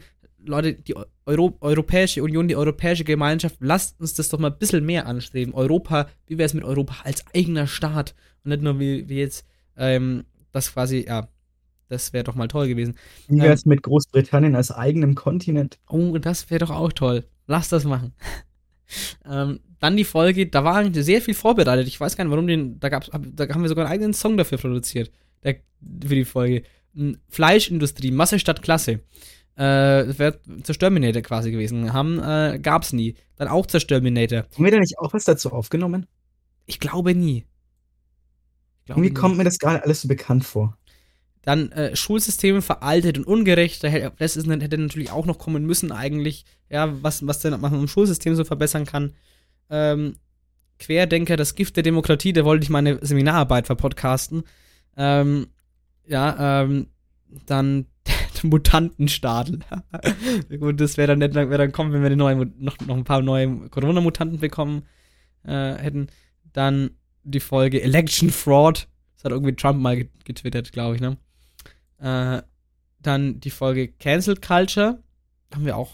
Leute, 0.48 0.74
die 0.74 0.94
Euro 1.26 1.56
Europäische 1.60 2.22
Union, 2.22 2.48
die 2.48 2.56
Europäische 2.56 3.04
Gemeinschaft, 3.04 3.56
lasst 3.60 4.00
uns 4.00 4.14
das 4.14 4.28
doch 4.28 4.38
mal 4.38 4.50
ein 4.50 4.58
bisschen 4.58 4.84
mehr 4.84 5.06
anstreben. 5.06 5.54
Europa, 5.54 6.08
wie 6.26 6.38
wäre 6.38 6.46
es 6.46 6.54
mit 6.54 6.64
Europa 6.64 6.96
als 7.04 7.24
eigener 7.34 7.66
Staat 7.66 8.14
und 8.44 8.50
nicht 8.50 8.62
nur 8.62 8.80
wie, 8.80 9.08
wie 9.08 9.18
jetzt, 9.18 9.46
ähm, 9.76 10.24
das 10.52 10.72
quasi, 10.72 11.04
ja, 11.06 11.28
das 11.88 12.12
wäre 12.12 12.24
doch 12.24 12.34
mal 12.34 12.48
toll 12.48 12.68
gewesen. 12.68 12.96
Wie 13.28 13.40
wäre 13.40 13.54
es 13.54 13.64
mit 13.64 13.82
Großbritannien 13.82 14.54
als 14.54 14.70
eigenem 14.70 15.14
Kontinent? 15.14 15.78
Oh, 15.88 16.18
das 16.18 16.50
wäre 16.50 16.60
doch 16.60 16.70
auch 16.70 16.92
toll. 16.92 17.24
Lass 17.46 17.68
das 17.68 17.84
machen. 17.84 18.12
ähm, 19.30 19.60
dann 19.78 19.96
die 19.96 20.04
Folge, 20.04 20.46
da 20.46 20.64
war 20.64 20.76
eigentlich 20.76 21.04
sehr 21.04 21.22
viel 21.22 21.34
vorbereitet. 21.34 21.86
Ich 21.86 22.00
weiß 22.00 22.16
gar 22.16 22.24
nicht, 22.24 22.30
warum 22.30 22.46
den, 22.46 22.78
da 22.80 22.88
gab's, 22.88 23.10
da 23.10 23.48
haben 23.48 23.62
wir 23.62 23.68
sogar 23.68 23.86
einen 23.86 23.92
eigenen 23.94 24.14
Song 24.14 24.36
dafür 24.36 24.58
produziert. 24.58 25.10
Der, 25.44 25.56
für 26.06 26.14
die 26.14 26.24
Folge. 26.24 26.62
Hm, 26.94 27.18
Fleischindustrie, 27.28 28.10
Masse 28.10 28.38
statt 28.38 28.62
Klasse. 28.62 29.00
Äh, 29.58 30.06
das 30.06 30.18
wäre 30.20 30.38
Zerstörminator 30.62 31.20
quasi 31.22 31.50
gewesen. 31.50 31.92
Haben, 31.92 32.20
äh, 32.20 32.60
gab's 32.62 32.92
nie. 32.92 33.16
Dann 33.34 33.48
auch 33.48 33.66
Zerstörminator. 33.66 34.46
Haben 34.54 34.64
wir 34.64 34.70
da 34.70 34.78
nicht 34.78 34.98
auch 34.98 35.12
was 35.12 35.24
dazu 35.24 35.52
aufgenommen? 35.52 36.06
Ich 36.66 36.78
glaube 36.78 37.12
nie. 37.14 37.38
Ich 37.38 38.86
glaube 38.86 39.00
Irgendwie 39.00 39.14
nie. 39.14 39.20
kommt 39.20 39.36
mir 39.36 39.44
das 39.44 39.58
gerade 39.58 39.82
alles 39.82 40.02
so 40.02 40.08
bekannt 40.08 40.44
vor. 40.44 40.78
Dann 41.42 41.72
äh, 41.72 41.96
Schulsysteme 41.96 42.62
veraltet 42.62 43.18
und 43.18 43.26
ungerecht. 43.26 43.82
Das 43.82 44.36
ist, 44.36 44.48
hätte 44.48 44.78
natürlich 44.78 45.10
auch 45.10 45.26
noch 45.26 45.38
kommen 45.38 45.66
müssen, 45.66 45.90
eigentlich. 45.90 46.44
Ja, 46.68 47.02
was, 47.02 47.26
was 47.26 47.40
denn 47.40 47.60
man 47.60 47.74
im 47.74 47.88
Schulsystem 47.88 48.36
so 48.36 48.44
verbessern 48.44 48.86
kann. 48.86 49.14
Ähm, 49.70 50.16
Querdenker, 50.78 51.36
das 51.36 51.56
Gift 51.56 51.74
der 51.74 51.82
Demokratie, 51.82 52.32
da 52.32 52.44
wollte 52.44 52.62
ich 52.62 52.70
meine 52.70 53.04
Seminararbeit 53.04 53.66
verpodcasten. 53.66 54.44
Ähm, 54.96 55.48
ja, 56.06 56.62
ähm, 56.62 56.86
dann 57.46 57.86
Mutantenstadel. 58.44 59.60
Gut, 60.60 60.80
das 60.80 60.96
wäre 60.96 61.08
dann 61.08 61.18
nett, 61.18 61.34
wäre 61.34 61.58
dann 61.58 61.72
kommen, 61.72 61.92
wenn 61.92 62.02
wir 62.02 62.14
neue, 62.16 62.36
noch, 62.58 62.78
noch 62.80 62.96
ein 62.96 63.04
paar 63.04 63.22
neue 63.22 63.68
Corona-Mutanten 63.68 64.38
bekommen 64.38 64.82
äh, 65.44 65.74
hätten. 65.74 66.08
Dann 66.52 66.90
die 67.24 67.40
Folge 67.40 67.82
Election 67.82 68.30
Fraud. 68.30 68.88
Das 69.16 69.24
hat 69.24 69.32
irgendwie 69.32 69.54
Trump 69.56 69.80
mal 69.80 69.96
get- 69.96 70.24
getwittert, 70.24 70.72
glaube 70.72 70.94
ich, 70.96 71.00
ne? 71.00 71.16
Äh, 71.98 72.42
dann 73.00 73.40
die 73.40 73.50
Folge 73.50 73.88
Cancel 73.88 74.36
Culture. 74.36 75.02
Haben 75.54 75.64
wir 75.66 75.76
auch. 75.76 75.92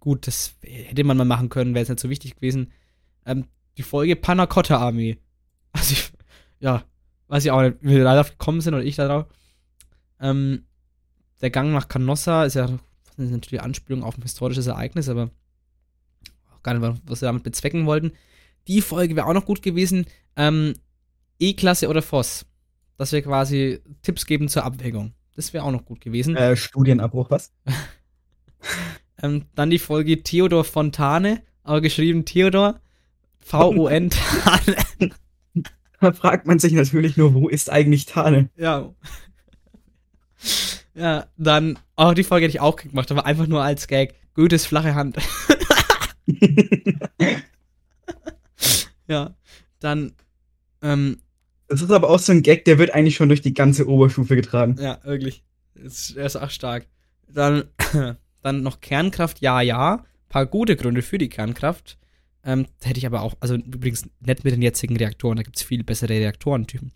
Gut, 0.00 0.26
das 0.26 0.54
hätte 0.62 1.04
man 1.04 1.16
mal 1.16 1.24
machen 1.24 1.48
können, 1.48 1.74
wäre 1.74 1.82
jetzt 1.82 1.88
nicht 1.90 2.00
so 2.00 2.10
wichtig 2.10 2.36
gewesen. 2.36 2.72
Ähm, 3.24 3.46
die 3.76 3.82
Folge 3.82 4.16
Panna 4.16 4.46
Cotta 4.46 4.78
Armee. 4.78 5.18
Also, 5.72 5.92
ich, 5.92 6.10
ja, 6.58 6.84
weiß 7.28 7.44
ich 7.44 7.50
auch 7.50 7.60
nicht, 7.60 7.76
wie 7.82 7.96
wir 7.96 8.04
darauf 8.04 8.30
gekommen 8.30 8.62
sind 8.62 8.72
oder 8.72 8.82
ich 8.84 8.96
darauf. 8.96 9.26
Ähm, 10.18 10.64
der 11.40 11.50
Gang 11.50 11.72
nach 11.72 11.88
Canossa 11.88 12.44
ist 12.44 12.54
ja 12.54 12.78
ist 13.16 13.30
natürlich 13.30 13.62
Anspielung 13.62 14.02
auf 14.02 14.18
ein 14.18 14.22
historisches 14.22 14.66
Ereignis, 14.66 15.08
aber 15.08 15.30
auch 16.54 16.62
gar 16.62 16.74
nicht, 16.74 17.00
was 17.06 17.22
wir 17.22 17.26
damit 17.26 17.44
bezwecken 17.44 17.86
wollten. 17.86 18.12
Die 18.68 18.82
Folge 18.82 19.16
wäre 19.16 19.26
auch 19.26 19.32
noch 19.32 19.46
gut 19.46 19.62
gewesen. 19.62 20.06
Ähm, 20.36 20.74
E-Klasse 21.38 21.88
oder 21.88 22.02
Voss. 22.02 22.46
Dass 22.98 23.12
wir 23.12 23.22
quasi 23.22 23.80
Tipps 24.02 24.26
geben 24.26 24.48
zur 24.48 24.64
Abwägung. 24.64 25.12
Das 25.34 25.52
wäre 25.52 25.64
auch 25.64 25.70
noch 25.70 25.84
gut 25.84 26.00
gewesen. 26.00 26.36
Äh, 26.36 26.56
Studienabbruch, 26.56 27.30
was? 27.30 27.52
Ähm, 29.22 29.46
dann 29.54 29.70
die 29.70 29.78
Folge 29.78 30.22
Theodor 30.22 30.62
Fontane, 30.62 31.42
aber 31.62 31.80
geschrieben 31.80 32.26
Theodor 32.26 32.80
V-O-N 33.38 34.10
Tane. 34.10 34.76
Da 36.00 36.12
fragt 36.12 36.46
man 36.46 36.58
sich 36.58 36.74
natürlich 36.74 37.16
nur, 37.16 37.32
wo 37.32 37.48
ist 37.48 37.70
eigentlich 37.70 38.04
Tane? 38.04 38.50
ja. 38.56 38.92
Ja, 40.96 41.26
dann, 41.36 41.78
auch 41.94 42.14
die 42.14 42.24
Folge 42.24 42.46
hätte 42.46 42.56
ich 42.56 42.60
auch 42.60 42.76
gemacht, 42.76 43.10
aber 43.10 43.26
einfach 43.26 43.46
nur 43.46 43.62
als 43.62 43.86
Gag. 43.86 44.14
Goethes 44.34 44.64
flache 44.64 44.94
Hand. 44.94 45.16
ja, 49.06 49.36
dann, 49.78 50.12
ähm, 50.82 51.18
Das 51.68 51.82
ist 51.82 51.90
aber 51.90 52.08
auch 52.08 52.18
so 52.18 52.32
ein 52.32 52.42
Gag, 52.42 52.64
der 52.64 52.78
wird 52.78 52.94
eigentlich 52.94 53.16
schon 53.16 53.28
durch 53.28 53.42
die 53.42 53.52
ganze 53.52 53.86
Oberstufe 53.88 54.36
getragen. 54.36 54.76
Ja, 54.80 54.98
wirklich. 55.04 55.44
Ist, 55.74 56.16
er 56.16 56.26
ist 56.26 56.36
auch 56.36 56.50
stark. 56.50 56.86
Dann, 57.28 57.64
dann 58.42 58.62
noch 58.62 58.80
Kernkraft, 58.80 59.40
ja, 59.40 59.60
ja. 59.60 60.04
Paar 60.30 60.46
gute 60.46 60.76
Gründe 60.76 61.02
für 61.02 61.18
die 61.18 61.28
Kernkraft. 61.28 61.98
Ähm, 62.42 62.66
hätte 62.82 62.98
ich 62.98 63.06
aber 63.06 63.20
auch, 63.20 63.34
also 63.40 63.54
übrigens 63.54 64.08
nicht 64.20 64.44
mit 64.44 64.52
den 64.54 64.62
jetzigen 64.62 64.96
Reaktoren, 64.96 65.36
da 65.36 65.42
gibt 65.42 65.56
es 65.56 65.62
viel 65.62 65.84
bessere 65.84 66.14
Reaktorentypen. 66.14 66.92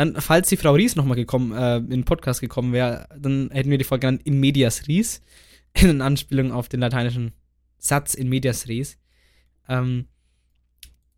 Dann, 0.00 0.14
falls 0.18 0.48
die 0.48 0.56
Frau 0.56 0.72
Ries 0.72 0.96
nochmal 0.96 1.16
gekommen, 1.16 1.52
äh, 1.52 1.76
in 1.76 1.90
den 1.90 2.04
Podcast 2.06 2.40
gekommen 2.40 2.72
wäre, 2.72 3.06
dann 3.18 3.50
hätten 3.52 3.68
wir 3.68 3.76
die 3.76 3.84
Folge 3.84 4.06
genannt 4.06 4.22
In 4.24 4.40
Medias 4.40 4.88
Ries. 4.88 5.20
In 5.78 6.00
Anspielung 6.00 6.52
auf 6.52 6.70
den 6.70 6.80
lateinischen 6.80 7.32
Satz 7.76 8.14
In 8.14 8.30
Medias 8.30 8.66
Res. 8.66 8.96
Ähm, 9.68 10.06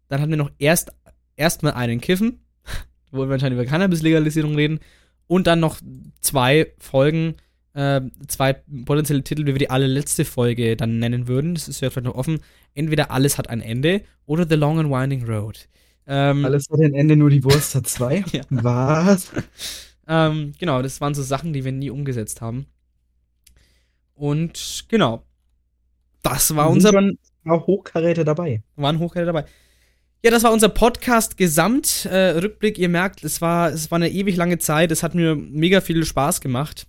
dann 0.08 0.20
hatten 0.20 0.30
wir 0.30 0.36
noch 0.36 0.50
erst 0.58 0.90
erstmal 1.36 1.74
einen 1.74 2.00
Kiffen, 2.00 2.40
wo 3.12 3.24
wir 3.24 3.34
anscheinend 3.34 3.54
über 3.60 3.70
Cannabis-Legalisierung 3.70 4.56
reden. 4.56 4.80
Und 5.28 5.46
dann 5.46 5.60
noch 5.60 5.78
zwei 6.20 6.72
Folgen, 6.80 7.36
äh, 7.74 8.00
zwei 8.26 8.54
potenzielle 8.84 9.22
Titel, 9.22 9.46
wie 9.46 9.54
wir 9.54 9.60
die 9.60 9.70
allerletzte 9.70 10.24
Folge 10.24 10.76
dann 10.76 10.98
nennen 10.98 11.28
würden. 11.28 11.54
Das 11.54 11.68
ist 11.68 11.80
ja 11.82 11.90
vielleicht 11.90 12.06
noch 12.06 12.16
offen. 12.16 12.40
Entweder 12.74 13.12
Alles 13.12 13.38
hat 13.38 13.48
ein 13.48 13.60
Ende 13.60 14.02
oder 14.26 14.44
The 14.44 14.56
Long 14.56 14.80
and 14.80 14.90
Winding 14.90 15.24
Road. 15.24 15.68
Ähm, 16.06 16.44
Alles 16.44 16.68
hat 16.70 16.80
ein 16.80 16.94
Ende, 16.94 17.16
nur 17.16 17.30
die 17.30 17.44
Wurst 17.44 17.74
hat 17.74 17.86
zwei. 17.86 18.24
Ja. 18.32 18.42
Was? 18.50 19.30
Ähm, 20.08 20.52
genau, 20.58 20.82
das 20.82 21.00
waren 21.00 21.14
so 21.14 21.22
Sachen, 21.22 21.52
die 21.52 21.64
wir 21.64 21.72
nie 21.72 21.90
umgesetzt 21.90 22.40
haben. 22.40 22.66
Und 24.14 24.84
genau. 24.88 25.24
Das 26.22 26.54
war 26.54 26.70
unser 26.70 26.92
schon 26.92 27.18
auch 27.44 27.66
Hochkaräter 27.66 28.24
dabei. 28.24 28.62
waren 28.76 28.98
Hochkaräter 28.98 29.32
dabei. 29.32 29.46
Ja, 30.24 30.30
das 30.30 30.44
war 30.44 30.52
unser 30.52 30.68
Podcast 30.68 31.36
Gesamt 31.36 32.04
äh, 32.04 32.38
Rückblick. 32.38 32.78
Ihr 32.78 32.88
merkt, 32.88 33.24
es 33.24 33.40
war 33.40 33.70
es 33.70 33.90
war 33.90 33.96
eine 33.96 34.10
ewig 34.10 34.36
lange 34.36 34.58
Zeit. 34.58 34.92
Es 34.92 35.02
hat 35.02 35.14
mir 35.16 35.34
mega 35.34 35.80
viel 35.80 36.04
Spaß 36.04 36.40
gemacht 36.40 36.86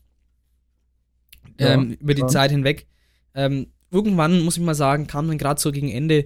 Ja, 1.59 1.73
ähm, 1.73 1.93
über 1.99 2.13
die 2.13 2.21
ja. 2.21 2.27
Zeit 2.27 2.51
hinweg. 2.51 2.85
Ähm, 3.33 3.67
irgendwann 3.89 4.41
muss 4.41 4.57
ich 4.57 4.63
mal 4.63 4.75
sagen, 4.75 5.07
kam 5.07 5.27
dann 5.27 5.39
gerade 5.39 5.59
so 5.59 5.71
gegen 5.71 5.89
Ende 5.89 6.25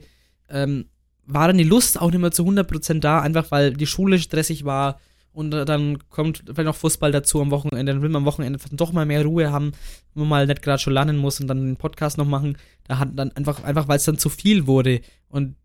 ähm, 0.49 0.89
war 1.27 1.47
dann 1.47 1.57
die 1.57 1.63
Lust 1.63 1.99
auch 1.99 2.09
nicht 2.09 2.19
mehr 2.19 2.31
zu 2.31 2.43
100% 2.43 2.99
da, 2.99 3.21
einfach 3.21 3.51
weil 3.51 3.73
die 3.73 3.85
Schule 3.85 4.17
stressig 4.17 4.65
war 4.65 4.99
und 5.37 5.51
dann 5.51 5.99
kommt 6.09 6.41
vielleicht 6.45 6.65
noch 6.65 6.75
Fußball 6.75 7.11
dazu 7.11 7.39
am 7.41 7.51
Wochenende. 7.51 7.91
Dann 7.91 8.01
will 8.01 8.09
man 8.09 8.23
am 8.23 8.25
Wochenende 8.25 8.57
doch 8.71 8.91
mal 8.91 9.05
mehr 9.05 9.23
Ruhe 9.23 9.51
haben, 9.51 9.71
wenn 10.15 10.21
man 10.21 10.29
mal 10.29 10.47
nicht 10.47 10.63
gerade 10.63 10.81
schon 10.81 10.93
lernen 10.93 11.17
muss 11.17 11.39
und 11.39 11.45
dann 11.45 11.63
den 11.63 11.77
Podcast 11.77 12.17
noch 12.17 12.25
machen. 12.25 12.57
Da 12.85 12.97
hat 12.97 13.09
dann 13.13 13.31
einfach, 13.33 13.63
einfach 13.63 13.87
weil 13.87 13.97
es 13.97 14.05
dann 14.05 14.17
zu 14.17 14.29
viel 14.29 14.65
wurde 14.65 15.01
und 15.29 15.55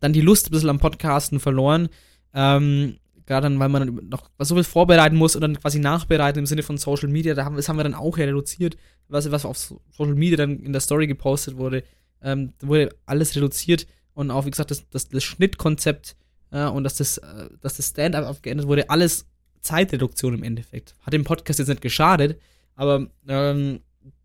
dann 0.00 0.12
die 0.12 0.20
Lust 0.20 0.48
ein 0.48 0.50
bisschen 0.50 0.70
am 0.70 0.80
Podcasten 0.80 1.38
verloren. 1.38 1.90
Ähm, 2.34 2.96
gerade 3.24 3.44
dann, 3.44 3.60
weil 3.60 3.68
man 3.68 3.86
dann 3.86 4.08
noch 4.08 4.30
so 4.40 4.56
viel 4.56 4.64
vorbereiten 4.64 5.14
muss 5.14 5.36
und 5.36 5.42
dann 5.42 5.60
quasi 5.60 5.78
nachbereiten 5.78 6.40
im 6.40 6.46
Sinne 6.46 6.64
von 6.64 6.76
Social 6.76 7.08
Media. 7.08 7.34
Da 7.34 7.44
haben, 7.44 7.54
das 7.54 7.68
haben 7.68 7.76
wir 7.76 7.84
dann 7.84 7.94
auch 7.94 8.18
ja 8.18 8.24
reduziert, 8.24 8.76
was, 9.06 9.30
was 9.30 9.44
auf 9.44 9.58
Social 9.58 10.16
Media 10.16 10.38
dann 10.38 10.58
in 10.58 10.72
der 10.72 10.80
Story 10.80 11.06
gepostet 11.06 11.56
wurde. 11.56 11.84
Ähm, 12.20 12.54
wurde 12.60 12.88
alles 13.06 13.36
reduziert 13.36 13.86
und 14.18 14.32
auch, 14.32 14.46
wie 14.46 14.50
gesagt, 14.50 14.72
das, 14.72 14.88
das, 14.90 15.08
das 15.08 15.22
Schnittkonzept 15.22 16.16
äh, 16.50 16.64
und 16.64 16.82
dass 16.82 16.96
das, 16.96 17.18
äh, 17.18 17.50
dass 17.60 17.76
das 17.76 17.90
Stand-up 17.90 18.24
aufgeändert 18.24 18.66
wurde, 18.66 18.90
alles 18.90 19.26
Zeitreduktion 19.60 20.34
im 20.34 20.42
Endeffekt. 20.42 20.96
Hat 21.02 21.12
dem 21.12 21.22
Podcast 21.22 21.60
jetzt 21.60 21.68
nicht 21.68 21.82
geschadet, 21.82 22.40
aber 22.74 23.06
ähm, 23.28 23.78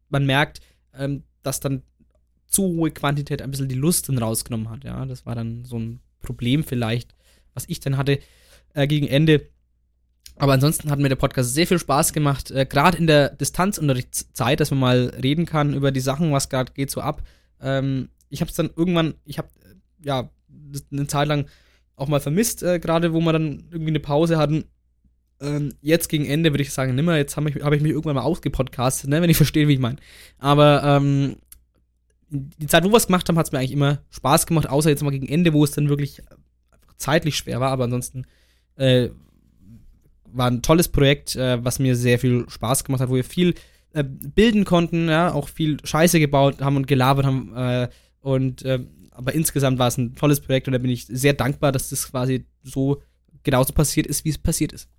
man 0.09 0.25
merkt, 0.25 0.61
ähm, 0.95 1.21
dass 1.43 1.59
dann 1.59 1.83
zu 2.47 2.63
hohe 2.63 2.89
Quantität 2.89 3.43
ein 3.43 3.51
bisschen 3.51 3.69
die 3.69 3.75
Lust 3.75 4.09
dann 4.09 4.17
rausgenommen 4.17 4.71
hat. 4.71 4.83
Ja, 4.83 5.05
das 5.05 5.27
war 5.27 5.35
dann 5.35 5.63
so 5.63 5.77
ein 5.77 5.99
Problem 6.21 6.63
vielleicht, 6.63 7.13
was 7.53 7.65
ich 7.67 7.79
dann 7.79 7.95
hatte 7.95 8.17
äh, 8.73 8.87
gegen 8.87 9.07
Ende. 9.07 9.47
Aber 10.37 10.53
ansonsten 10.53 10.89
hat 10.89 10.97
mir 10.97 11.09
der 11.09 11.17
Podcast 11.17 11.53
sehr 11.53 11.67
viel 11.67 11.77
Spaß 11.77 12.13
gemacht, 12.13 12.49
äh, 12.49 12.65
gerade 12.65 12.97
in 12.97 13.05
der 13.05 13.29
Distanzunterrichtszeit, 13.29 14.59
dass 14.59 14.71
man 14.71 14.79
mal 14.79 15.13
reden 15.21 15.45
kann 15.45 15.75
über 15.75 15.91
die 15.91 15.99
Sachen, 15.99 16.31
was 16.31 16.49
gerade 16.49 16.73
geht 16.73 16.89
so 16.89 16.99
ab. 16.99 17.21
Ähm, 17.61 18.09
ich 18.29 18.41
habe 18.41 18.49
es 18.49 18.57
dann 18.57 18.71
irgendwann, 18.75 19.13
ich 19.25 19.37
habe 19.37 19.49
ja 20.03 20.29
eine 20.91 21.07
Zeit 21.07 21.27
lang 21.27 21.47
auch 21.95 22.07
mal 22.07 22.19
vermisst, 22.19 22.63
äh, 22.63 22.79
gerade 22.79 23.13
wo 23.13 23.19
wir 23.21 23.33
dann 23.33 23.63
irgendwie 23.71 23.91
eine 23.91 23.99
Pause 23.99 24.37
hatten. 24.37 24.65
Ähm, 25.41 25.73
jetzt 25.81 26.09
gegen 26.09 26.25
Ende 26.25 26.51
würde 26.51 26.63
ich 26.63 26.73
sagen, 26.73 26.95
nimmer, 26.95 27.17
jetzt 27.17 27.37
habe 27.37 27.49
ich, 27.49 27.63
hab 27.63 27.73
ich 27.73 27.81
mich 27.81 27.91
irgendwann 27.91 28.15
mal 28.15 28.21
ausgepodcastet, 28.21 29.09
ne, 29.09 29.21
wenn 29.21 29.29
ich 29.29 29.37
verstehe, 29.37 29.67
wie 29.67 29.73
ich 29.73 29.79
meine. 29.79 29.97
Aber 30.39 30.83
ähm, 30.83 31.37
die 32.29 32.67
Zeit, 32.67 32.83
wo 32.83 32.91
wir 32.91 32.97
es 32.97 33.07
gemacht 33.07 33.27
haben, 33.29 33.37
hat 33.37 33.45
es 33.45 33.51
mir 33.51 33.59
eigentlich 33.59 33.73
immer 33.73 33.99
Spaß 34.09 34.47
gemacht, 34.47 34.67
außer 34.67 34.89
jetzt 34.89 35.03
mal 35.03 35.11
gegen 35.11 35.27
Ende, 35.27 35.53
wo 35.53 35.63
es 35.63 35.71
dann 35.71 35.89
wirklich 35.89 36.21
zeitlich 36.97 37.35
schwer 37.35 37.59
war, 37.59 37.71
aber 37.71 37.83
ansonsten 37.83 38.25
äh, 38.75 39.09
war 40.25 40.49
ein 40.49 40.61
tolles 40.61 40.87
Projekt, 40.87 41.35
äh, 41.35 41.63
was 41.63 41.79
mir 41.79 41.95
sehr 41.95 42.17
viel 42.17 42.45
Spaß 42.49 42.83
gemacht 42.83 43.01
hat, 43.01 43.09
wo 43.09 43.15
wir 43.15 43.23
viel 43.23 43.53
äh, 43.93 44.03
bilden 44.03 44.65
konnten, 44.65 45.09
ja, 45.09 45.31
auch 45.31 45.47
viel 45.47 45.77
Scheiße 45.83 46.19
gebaut 46.19 46.61
haben 46.61 46.77
und 46.77 46.87
gelabert 46.87 47.25
haben. 47.25 47.55
Äh, 47.55 47.89
und 48.21 48.63
äh, 48.63 48.79
aber 49.15 49.33
insgesamt 49.33 49.79
war 49.79 49.87
es 49.87 49.97
ein 49.97 50.15
tolles 50.15 50.39
Projekt 50.41 50.67
und 50.67 50.73
da 50.73 50.77
bin 50.79 50.91
ich 50.91 51.05
sehr 51.07 51.33
dankbar, 51.33 51.71
dass 51.71 51.89
das 51.89 52.09
quasi 52.09 52.45
so 52.63 53.01
genauso 53.43 53.73
passiert 53.73 54.07
ist, 54.07 54.25
wie 54.25 54.29
es 54.29 54.37
passiert 54.37 54.73
ist. 54.73 54.89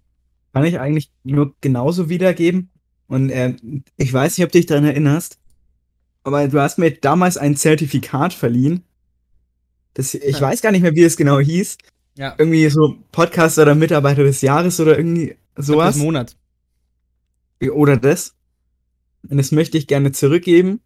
Kann 0.52 0.64
ich 0.64 0.78
eigentlich 0.78 1.10
nur 1.24 1.54
genauso 1.60 2.08
wiedergeben. 2.08 2.70
Und 3.06 3.30
ähm, 3.30 3.84
ich 3.96 4.12
weiß 4.12 4.36
nicht, 4.38 4.44
ob 4.44 4.52
du 4.52 4.58
dich 4.58 4.66
daran 4.66 4.84
erinnerst, 4.84 5.38
aber 6.22 6.46
du 6.48 6.60
hast 6.60 6.78
mir 6.78 6.90
damals 6.92 7.36
ein 7.36 7.56
Zertifikat 7.56 8.32
verliehen. 8.32 8.82
Das, 9.94 10.14
ich 10.14 10.36
Ja. 10.36 10.40
weiß 10.40 10.62
gar 10.62 10.72
nicht 10.72 10.82
mehr, 10.82 10.94
wie 10.94 11.02
es 11.02 11.16
genau 11.16 11.38
hieß. 11.38 11.76
Ja, 12.16 12.34
Irgendwie 12.38 12.68
so 12.68 12.96
Podcaster 13.12 13.62
oder 13.62 13.74
Mitarbeiter 13.74 14.22
des 14.22 14.40
Jahres 14.40 14.78
oder 14.80 14.96
irgendwie 14.96 15.36
sowas. 15.56 15.94
des 15.94 16.02
Monats. 16.02 16.36
Oder 17.72 17.96
das. 17.96 18.34
Und 19.28 19.38
das 19.38 19.52
möchte 19.52 19.78
ich 19.78 19.86
gerne 19.86 20.12
zurückgeben. 20.12 20.80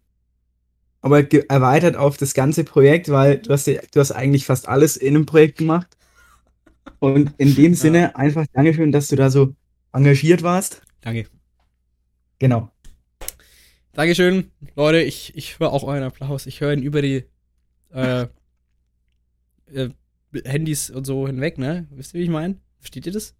Aber 1.01 1.31
erweitert 1.49 1.95
auf 1.95 2.17
das 2.17 2.33
ganze 2.33 2.63
Projekt, 2.63 3.09
weil 3.09 3.37
du 3.37 3.51
hast, 3.51 3.67
ja, 3.67 3.79
du 3.93 3.99
hast 3.99 4.11
eigentlich 4.11 4.45
fast 4.45 4.67
alles 4.67 4.97
in 4.97 5.15
einem 5.15 5.25
Projekt 5.25 5.57
gemacht. 5.57 5.87
Und 6.99 7.33
in 7.37 7.55
dem 7.55 7.73
Sinne 7.73 8.15
einfach 8.15 8.45
Dankeschön, 8.51 8.91
dass 8.91 9.07
du 9.07 9.15
da 9.15 9.29
so 9.29 9.55
engagiert 9.93 10.43
warst. 10.43 10.81
Danke. 11.01 11.27
Genau. 12.39 12.69
Dankeschön, 13.93 14.51
Leute. 14.75 15.01
Ich, 15.01 15.35
ich 15.35 15.59
höre 15.59 15.71
auch 15.71 15.83
euren 15.83 16.03
Applaus. 16.03 16.45
Ich 16.45 16.61
höre 16.61 16.73
ihn 16.73 16.83
über 16.83 17.01
die 17.01 17.23
äh, 17.93 18.23
äh, 19.73 19.89
Handys 20.45 20.89
und 20.89 21.05
so 21.05 21.27
hinweg, 21.27 21.57
ne? 21.57 21.87
Wisst 21.91 22.13
ihr, 22.13 22.19
wie 22.19 22.23
ich 22.23 22.29
meine? 22.29 22.57
Versteht 22.79 23.05
ihr 23.05 23.13
das? 23.13 23.35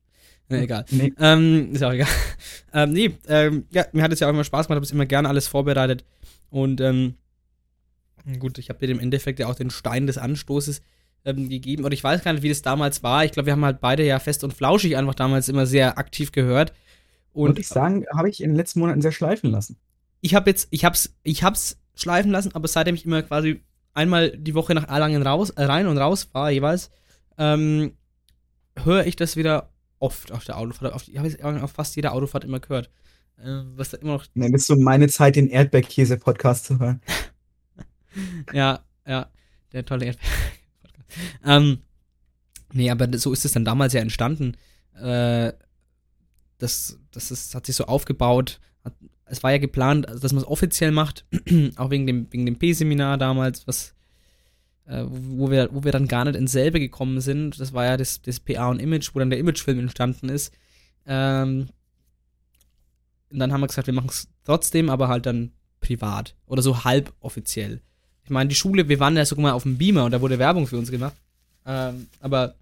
Ne, 0.49 0.63
egal. 0.63 0.85
Nee. 0.89 1.13
Ähm, 1.19 1.73
ist 1.73 1.83
auch 1.83 1.93
egal. 1.93 2.07
ähm, 2.73 2.91
nee, 2.91 3.11
ähm, 3.27 3.65
ja, 3.69 3.85
mir 3.93 4.03
hat 4.03 4.11
es 4.11 4.19
ja 4.19 4.27
auch 4.27 4.31
immer 4.31 4.43
Spaß 4.43 4.67
gemacht, 4.67 4.77
habe 4.77 4.85
es 4.85 4.91
immer 4.91 5.05
gerne 5.05 5.29
alles 5.29 5.47
vorbereitet. 5.47 6.03
Und 6.49 6.81
ähm, 6.81 7.15
gut, 8.39 8.57
ich 8.57 8.69
habe 8.69 8.79
dir 8.85 8.91
im 8.91 8.99
Endeffekt 8.99 9.39
ja 9.39 9.47
auch 9.47 9.55
den 9.55 9.69
Stein 9.69 10.07
des 10.07 10.17
Anstoßes 10.17 10.81
ähm, 11.25 11.49
gegeben. 11.49 11.83
Und 11.83 11.93
ich 11.93 12.03
weiß 12.03 12.23
gar 12.23 12.33
nicht, 12.33 12.43
wie 12.43 12.49
das 12.49 12.61
damals 12.61 13.03
war. 13.03 13.25
Ich 13.25 13.31
glaube, 13.31 13.47
wir 13.47 13.53
haben 13.53 13.65
halt 13.65 13.81
beide 13.81 14.05
ja 14.05 14.19
fest 14.19 14.43
und 14.43 14.53
flauschig 14.53 14.97
einfach 14.97 15.15
damals 15.15 15.49
immer 15.49 15.65
sehr 15.65 15.97
aktiv 15.97 16.31
gehört. 16.31 16.73
Und 17.33 17.49
Und 17.49 17.59
ich 17.59 17.67
sagen, 17.67 18.05
habe 18.13 18.29
ich 18.29 18.41
in 18.41 18.51
den 18.51 18.55
letzten 18.55 18.79
Monaten 18.79 19.01
sehr 19.01 19.11
schleifen 19.11 19.51
lassen. 19.51 19.77
ich 20.21 20.35
habe 20.35 20.49
jetzt, 20.49 20.67
ich 20.71 20.83
hab's, 20.85 21.15
ich 21.23 21.43
hab's 21.43 21.77
schleifen 21.95 22.31
lassen, 22.31 22.53
aber 22.55 22.67
seitdem 22.67 22.95
ich 22.95 23.05
immer 23.05 23.21
quasi 23.21 23.61
einmal 23.93 24.31
die 24.37 24.55
Woche 24.55 24.73
nach 24.73 24.87
Erlangen 24.87 25.21
raus, 25.21 25.49
äh, 25.51 25.63
rein 25.63 25.87
und 25.87 25.97
raus 25.97 26.23
fahre 26.23 26.51
jeweils, 26.51 26.89
ähm, 27.37 27.93
höre 28.83 29.05
ich 29.05 29.15
das 29.15 29.35
wieder 29.35 29.69
oft 29.99 30.31
auf 30.31 30.45
der 30.45 30.57
Autofahrt. 30.57 30.93
Auf, 30.93 31.07
ich 31.07 31.17
habe 31.17 31.27
es 31.27 31.41
auf 31.41 31.71
fast 31.71 31.95
jeder 31.95 32.13
Autofahrt 32.13 32.43
immer 32.45 32.59
gehört. 32.59 32.89
Äh, 33.37 33.63
was 33.75 33.89
da 33.89 33.97
immer 33.97 34.13
noch, 34.13 34.25
Ne, 34.33 34.51
das 34.51 34.61
ist 34.61 34.67
so 34.67 34.75
meine 34.75 35.07
Zeit, 35.07 35.35
den 35.35 35.49
Erdbeerkäse-Podcast 35.49 36.65
zu 36.65 36.79
hören. 36.79 37.01
ja, 38.53 38.83
ja, 39.07 39.29
der 39.71 39.85
tolle 39.85 40.05
Erdbeer. 40.05 40.29
ähm, 41.45 41.79
nee, 42.73 42.89
aber 42.89 43.17
so 43.17 43.33
ist 43.33 43.45
es 43.45 43.53
dann 43.53 43.65
damals 43.65 43.93
ja 43.93 44.01
entstanden. 44.01 44.55
Äh, 44.95 45.53
das, 46.57 46.99
das 47.11 47.31
ist, 47.31 47.55
hat 47.55 47.65
sich 47.65 47.75
so 47.75 47.85
aufgebaut. 47.85 48.59
Hat, 48.83 48.93
es 49.25 49.43
war 49.43 49.51
ja 49.51 49.57
geplant, 49.57 50.07
also, 50.07 50.19
dass 50.19 50.33
man 50.33 50.41
es 50.41 50.47
offiziell 50.47 50.91
macht, 50.91 51.25
auch 51.77 51.89
wegen 51.89 52.07
dem, 52.07 52.27
wegen 52.31 52.45
dem 52.45 52.57
P-Seminar 52.57 53.17
damals, 53.17 53.67
was, 53.67 53.93
äh, 54.85 55.03
wo, 55.07 55.49
wir, 55.49 55.69
wo 55.71 55.83
wir 55.83 55.91
dann 55.91 56.07
gar 56.07 56.25
nicht 56.25 56.35
ins 56.35 56.51
selbe 56.51 56.79
gekommen 56.79 57.21
sind. 57.21 57.59
Das 57.59 57.73
war 57.73 57.85
ja 57.85 57.97
das, 57.97 58.21
das 58.21 58.39
PA 58.39 58.69
und 58.69 58.81
Image, 58.81 59.11
wo 59.13 59.19
dann 59.19 59.29
der 59.29 59.39
Imagefilm 59.39 59.79
entstanden 59.79 60.29
ist. 60.29 60.53
Ähm, 61.05 61.69
und 63.31 63.39
dann 63.39 63.53
haben 63.53 63.61
wir 63.61 63.67
gesagt, 63.67 63.87
wir 63.87 63.93
machen 63.93 64.09
es 64.09 64.27
trotzdem, 64.43 64.89
aber 64.89 65.07
halt 65.07 65.25
dann 65.25 65.51
privat 65.79 66.35
oder 66.45 66.61
so 66.61 66.83
halb 66.83 67.13
offiziell. 67.19 67.81
Ich 68.29 68.31
meine, 68.31 68.47
die 68.47 68.55
Schule, 68.55 68.87
wir 68.87 68.99
waren 68.99 69.17
ja 69.17 69.25
sogar 69.25 69.41
mal 69.41 69.51
auf 69.53 69.63
dem 69.63 69.79
Beamer 69.79 70.05
und 70.05 70.11
da 70.11 70.21
wurde 70.21 70.37
Werbung 70.37 70.67
für 70.67 70.77
uns 70.77 70.91
gemacht. 70.91 71.15
Ähm, 71.65 72.05
aber 72.19 72.53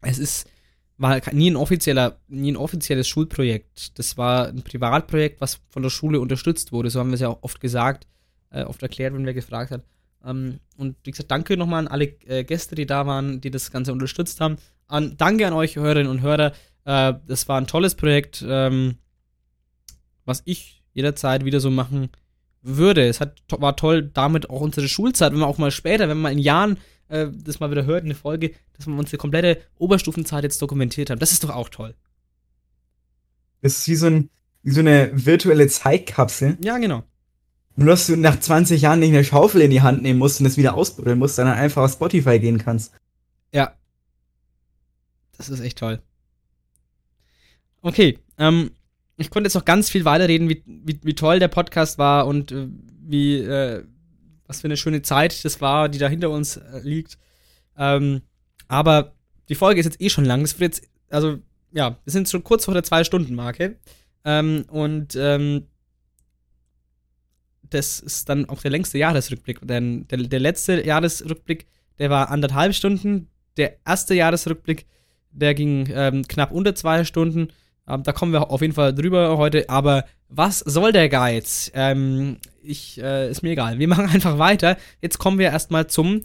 es 0.00 0.18
ist, 0.18 0.48
war 0.98 1.20
nie 1.32 1.48
ein 1.48 1.54
offizieller, 1.54 2.18
nie 2.26 2.50
ein 2.50 2.56
offizielles 2.56 3.06
Schulprojekt. 3.06 3.96
Das 4.00 4.16
war 4.16 4.48
ein 4.48 4.62
Privatprojekt, 4.62 5.40
was 5.40 5.60
von 5.68 5.84
der 5.84 5.90
Schule 5.90 6.18
unterstützt 6.18 6.72
wurde. 6.72 6.90
So 6.90 6.98
haben 6.98 7.10
wir 7.10 7.14
es 7.14 7.20
ja 7.20 7.28
auch 7.28 7.38
oft 7.42 7.60
gesagt, 7.60 8.08
äh, 8.50 8.64
oft 8.64 8.82
erklärt, 8.82 9.14
wenn 9.14 9.26
wer 9.26 9.32
gefragt 9.32 9.70
hat. 9.70 9.84
Ähm, 10.24 10.58
und 10.76 10.96
wie 11.04 11.12
gesagt, 11.12 11.30
danke 11.30 11.56
nochmal 11.56 11.86
an 11.86 11.88
alle 11.88 12.06
äh, 12.26 12.42
Gäste, 12.42 12.74
die 12.74 12.86
da 12.86 13.06
waren, 13.06 13.40
die 13.40 13.52
das 13.52 13.70
Ganze 13.70 13.92
unterstützt 13.92 14.40
haben. 14.40 14.56
An, 14.88 15.16
danke 15.18 15.46
an 15.46 15.52
euch 15.52 15.76
Hörerinnen 15.76 16.10
und 16.10 16.22
Hörer. 16.22 16.50
Äh, 16.84 17.14
das 17.28 17.48
war 17.48 17.60
ein 17.60 17.68
tolles 17.68 17.94
Projekt, 17.94 18.44
ähm, 18.44 18.96
was 20.24 20.42
ich 20.46 20.82
jederzeit 20.94 21.44
wieder 21.44 21.60
so 21.60 21.70
machen 21.70 22.10
würde. 22.62 23.06
Es 23.06 23.20
hat, 23.20 23.42
war 23.50 23.76
toll, 23.76 24.02
damit 24.02 24.50
auch 24.50 24.60
unsere 24.60 24.88
Schulzeit, 24.88 25.32
wenn 25.32 25.40
man 25.40 25.48
auch 25.48 25.58
mal 25.58 25.70
später, 25.70 26.08
wenn 26.08 26.20
man 26.20 26.32
in 26.32 26.38
Jahren 26.38 26.78
äh, 27.08 27.28
das 27.30 27.60
mal 27.60 27.70
wieder 27.70 27.84
hört, 27.84 28.04
eine 28.04 28.14
Folge, 28.14 28.52
dass 28.76 28.86
wir 28.86 28.96
unsere 28.96 29.18
komplette 29.18 29.60
Oberstufenzeit 29.78 30.44
jetzt 30.44 30.62
dokumentiert 30.62 31.10
haben. 31.10 31.18
Das 31.18 31.32
ist 31.32 31.44
doch 31.44 31.50
auch 31.50 31.68
toll. 31.68 31.94
Das 33.60 33.78
ist 33.78 33.88
wie 33.88 33.96
so, 33.96 34.06
ein, 34.06 34.30
wie 34.62 34.72
so 34.72 34.80
eine 34.80 35.10
virtuelle 35.12 35.68
Zeitkapsel. 35.68 36.58
Ja, 36.64 36.78
genau. 36.78 37.04
Nur 37.76 37.88
dass 37.88 38.06
du 38.06 38.16
nach 38.16 38.38
20 38.38 38.82
Jahren 38.82 39.00
nicht 39.00 39.10
eine 39.10 39.24
Schaufel 39.24 39.62
in 39.62 39.70
die 39.70 39.82
Hand 39.82 40.02
nehmen 40.02 40.18
musst 40.18 40.40
und 40.40 40.46
es 40.46 40.56
wieder 40.56 40.74
ausbuddeln 40.74 41.18
musst, 41.18 41.36
sondern 41.36 41.56
einfach 41.56 41.82
auf 41.82 41.92
Spotify 41.92 42.38
gehen 42.38 42.58
kannst. 42.58 42.92
Ja. 43.52 43.74
Das 45.36 45.48
ist 45.48 45.60
echt 45.60 45.78
toll. 45.78 46.02
Okay, 47.80 48.18
ähm, 48.38 48.70
ich 49.16 49.30
konnte 49.30 49.46
jetzt 49.46 49.54
noch 49.54 49.64
ganz 49.64 49.90
viel 49.90 50.04
weiterreden, 50.04 50.48
wie, 50.48 50.62
wie, 50.66 50.98
wie 51.02 51.14
toll 51.14 51.38
der 51.38 51.48
Podcast 51.48 51.98
war 51.98 52.26
und 52.26 52.52
äh, 52.52 52.68
wie, 53.00 53.38
äh, 53.38 53.84
was 54.46 54.60
für 54.60 54.66
eine 54.66 54.76
schöne 54.76 55.02
Zeit 55.02 55.44
das 55.44 55.60
war, 55.60 55.88
die 55.88 55.98
da 55.98 56.08
hinter 56.08 56.30
uns 56.30 56.56
äh, 56.56 56.80
liegt. 56.82 57.18
Ähm, 57.76 58.22
aber 58.68 59.14
die 59.48 59.54
Folge 59.54 59.80
ist 59.80 59.86
jetzt 59.86 60.00
eh 60.00 60.08
schon 60.08 60.24
lang. 60.24 60.42
Das 60.42 60.58
wird 60.58 60.76
jetzt, 60.76 60.88
also, 61.10 61.38
ja, 61.72 61.98
wir 62.04 62.10
sind 62.12 62.28
schon 62.28 62.44
kurz 62.44 62.64
vor 62.64 62.74
der 62.74 62.84
Zwei-Stunden-Marke. 62.84 63.76
Ähm, 64.24 64.64
und 64.68 65.16
ähm, 65.16 65.66
das 67.68 68.00
ist 68.00 68.28
dann 68.28 68.48
auch 68.48 68.60
der 68.60 68.70
längste 68.70 68.98
Jahresrückblick. 68.98 69.60
Denn 69.66 70.06
der, 70.08 70.18
der 70.18 70.40
letzte 70.40 70.84
Jahresrückblick, 70.84 71.66
der 71.98 72.10
war 72.10 72.30
anderthalb 72.30 72.74
Stunden. 72.74 73.28
Der 73.56 73.76
erste 73.86 74.14
Jahresrückblick, 74.14 74.86
der 75.30 75.54
ging 75.54 75.88
ähm, 75.92 76.26
knapp 76.26 76.52
unter 76.52 76.74
zwei 76.74 77.04
Stunden. 77.04 77.48
Ähm, 77.88 78.02
da 78.02 78.12
kommen 78.12 78.32
wir 78.32 78.50
auf 78.50 78.60
jeden 78.60 78.74
Fall 78.74 78.94
drüber 78.94 79.36
heute. 79.38 79.68
Aber 79.68 80.04
was 80.28 80.60
soll 80.60 80.92
der 80.92 81.08
Geiz? 81.08 81.70
Ähm, 81.74 82.38
ich, 82.62 83.00
äh, 83.02 83.30
ist 83.30 83.42
mir 83.42 83.50
egal. 83.50 83.78
Wir 83.78 83.88
machen 83.94 84.08
einfach 84.08 84.38
weiter. 84.38 84.76
Jetzt 85.00 85.18
kommen 85.18 85.38
wir 85.38 85.50
erstmal 85.50 85.86
zum. 85.86 86.22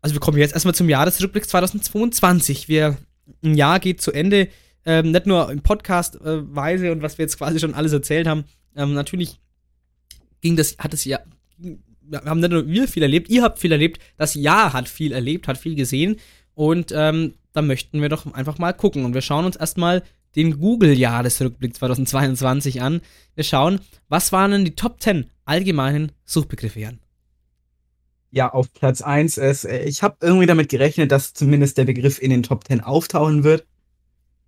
Also, 0.00 0.14
wir 0.14 0.20
kommen 0.20 0.38
jetzt 0.38 0.54
erstmal 0.54 0.74
zum 0.74 0.88
Jahresrückblick 0.88 1.48
2022. 1.48 2.68
Wir, 2.68 2.96
ein 3.44 3.54
Jahr 3.54 3.78
geht 3.78 4.02
zu 4.02 4.12
Ende. 4.12 4.48
Ähm, 4.84 5.12
nicht 5.12 5.26
nur 5.26 5.50
im 5.50 5.62
Podcast-Weise 5.62 6.90
und 6.90 7.02
was 7.02 7.16
wir 7.16 7.24
jetzt 7.24 7.38
quasi 7.38 7.60
schon 7.60 7.74
alles 7.74 7.92
erzählt 7.92 8.26
haben. 8.26 8.44
Ähm, 8.74 8.94
natürlich 8.94 9.38
ging 10.40 10.56
das, 10.56 10.76
hat 10.78 10.92
es 10.92 11.04
ja, 11.04 11.20
wir 11.56 12.20
haben 12.24 12.40
nicht 12.40 12.50
nur 12.50 12.66
wir 12.66 12.88
viel 12.88 13.02
erlebt, 13.02 13.30
ihr 13.30 13.42
habt 13.42 13.58
viel 13.58 13.72
erlebt, 13.72 14.00
das 14.16 14.34
Jahr 14.34 14.72
hat 14.72 14.88
viel 14.88 15.12
erlebt, 15.12 15.48
hat 15.48 15.56
viel 15.56 15.76
gesehen 15.76 16.16
und 16.54 16.92
ähm, 16.94 17.34
da 17.52 17.62
möchten 17.62 18.02
wir 18.02 18.08
doch 18.08 18.26
einfach 18.34 18.58
mal 18.58 18.72
gucken 18.72 19.04
und 19.04 19.14
wir 19.14 19.22
schauen 19.22 19.44
uns 19.44 19.56
erstmal 19.56 20.02
den 20.36 20.58
Google-Jahresrückblick 20.58 21.76
2022 21.76 22.80
an. 22.82 23.00
Wir 23.34 23.44
schauen, 23.44 23.80
was 24.08 24.32
waren 24.32 24.50
denn 24.50 24.64
die 24.64 24.74
Top 24.74 25.00
10 25.00 25.26
allgemeinen 25.44 26.12
Suchbegriffe, 26.24 26.80
Jan? 26.80 27.00
Ja, 28.30 28.50
auf 28.52 28.72
Platz 28.72 29.02
1 29.02 29.36
ist, 29.36 29.64
äh, 29.64 29.84
ich 29.84 30.02
habe 30.02 30.16
irgendwie 30.20 30.46
damit 30.46 30.70
gerechnet, 30.70 31.12
dass 31.12 31.34
zumindest 31.34 31.76
der 31.76 31.84
Begriff 31.84 32.20
in 32.20 32.30
den 32.30 32.42
Top 32.42 32.66
10 32.66 32.80
auftauchen 32.80 33.44
wird, 33.44 33.66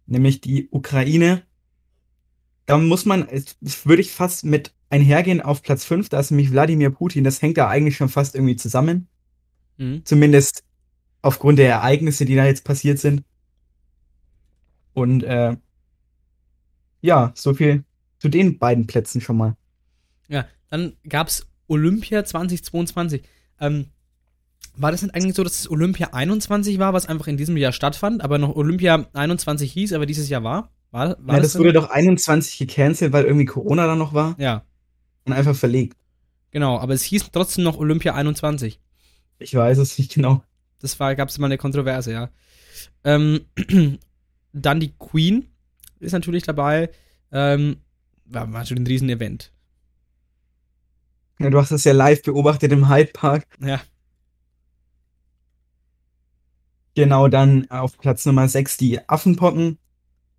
nämlich 0.06 0.40
die 0.40 0.68
Ukraine. 0.70 1.42
Da 2.66 2.78
muss 2.78 3.04
man, 3.04 3.28
würde 3.60 4.00
ich 4.00 4.10
fast 4.10 4.44
mit 4.44 4.72
einhergehen 4.88 5.42
auf 5.42 5.62
Platz 5.62 5.84
5, 5.84 6.08
da 6.08 6.20
ist 6.20 6.30
nämlich 6.30 6.50
Wladimir 6.50 6.90
Putin, 6.90 7.24
das 7.24 7.42
hängt 7.42 7.58
da 7.58 7.68
eigentlich 7.68 7.96
schon 7.96 8.08
fast 8.08 8.34
irgendwie 8.34 8.56
zusammen. 8.56 9.08
Mhm. 9.76 10.02
Zumindest 10.04 10.64
aufgrund 11.20 11.58
der 11.58 11.68
Ereignisse, 11.68 12.24
die 12.24 12.36
da 12.36 12.46
jetzt 12.46 12.64
passiert 12.64 12.98
sind. 12.98 13.22
Und 14.92 15.24
äh, 15.24 15.56
ja, 17.04 17.32
so 17.34 17.52
viel 17.52 17.84
zu 18.18 18.30
den 18.30 18.58
beiden 18.58 18.86
Plätzen 18.86 19.20
schon 19.20 19.36
mal. 19.36 19.56
Ja, 20.28 20.46
dann 20.70 20.94
gab 21.06 21.28
es 21.28 21.46
Olympia 21.68 22.24
2022. 22.24 23.22
Ähm, 23.60 23.90
war 24.74 24.90
das 24.90 25.02
nicht 25.02 25.14
eigentlich 25.14 25.34
so, 25.34 25.44
dass 25.44 25.60
es 25.60 25.70
Olympia 25.70 26.08
21 26.12 26.78
war, 26.78 26.94
was 26.94 27.06
einfach 27.06 27.26
in 27.26 27.36
diesem 27.36 27.58
Jahr 27.58 27.72
stattfand, 27.72 28.24
aber 28.24 28.38
noch 28.38 28.56
Olympia 28.56 29.06
21 29.12 29.70
hieß, 29.70 29.92
aber 29.92 30.06
dieses 30.06 30.30
Jahr 30.30 30.44
war? 30.44 30.70
War, 30.92 31.16
war 31.20 31.36
ja, 31.36 31.42
das, 31.42 31.52
das 31.52 31.60
wurde 31.60 31.74
doch 31.74 31.90
21 31.90 32.56
gecancelt, 32.56 33.12
weil 33.12 33.24
irgendwie 33.24 33.44
Corona 33.44 33.86
da 33.86 33.96
noch 33.96 34.14
war. 34.14 34.34
Ja. 34.38 34.64
Und 35.26 35.34
einfach 35.34 35.54
verlegt. 35.54 35.98
Genau, 36.52 36.78
aber 36.78 36.94
es 36.94 37.02
hieß 37.02 37.30
trotzdem 37.32 37.64
noch 37.64 37.76
Olympia 37.76 38.14
21. 38.14 38.80
Ich 39.38 39.54
weiß 39.54 39.76
es 39.76 39.98
nicht 39.98 40.14
genau. 40.14 40.42
Das 40.80 40.98
war, 40.98 41.14
gab 41.14 41.28
es 41.28 41.38
mal 41.38 41.46
eine 41.46 41.58
Kontroverse, 41.58 42.12
ja. 42.12 42.30
Ähm, 43.04 43.40
dann 44.54 44.80
die 44.80 44.94
Queen 44.98 45.50
ist 46.04 46.12
natürlich 46.12 46.44
dabei. 46.44 46.90
Ähm, 47.32 47.78
war, 48.24 48.52
war 48.52 48.64
schon 48.64 48.78
ein 48.78 48.86
Riesenevent. 48.86 49.52
Ja, 51.38 51.50
du 51.50 51.58
hast 51.58 51.72
das 51.72 51.84
ja 51.84 51.92
live 51.92 52.22
beobachtet 52.22 52.72
im 52.72 52.88
Hyde 52.88 53.10
Park. 53.12 53.44
Ja. 53.60 53.80
Genau, 56.94 57.28
dann 57.28 57.68
auf 57.70 57.98
Platz 57.98 58.24
Nummer 58.24 58.48
6 58.48 58.76
die 58.76 59.08
Affenpocken. 59.08 59.78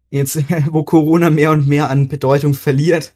Jetzt, 0.10 0.38
wo 0.72 0.84
Corona 0.84 1.30
mehr 1.30 1.52
und 1.52 1.68
mehr 1.68 1.90
an 1.90 2.08
Bedeutung 2.08 2.54
verliert. 2.54 3.14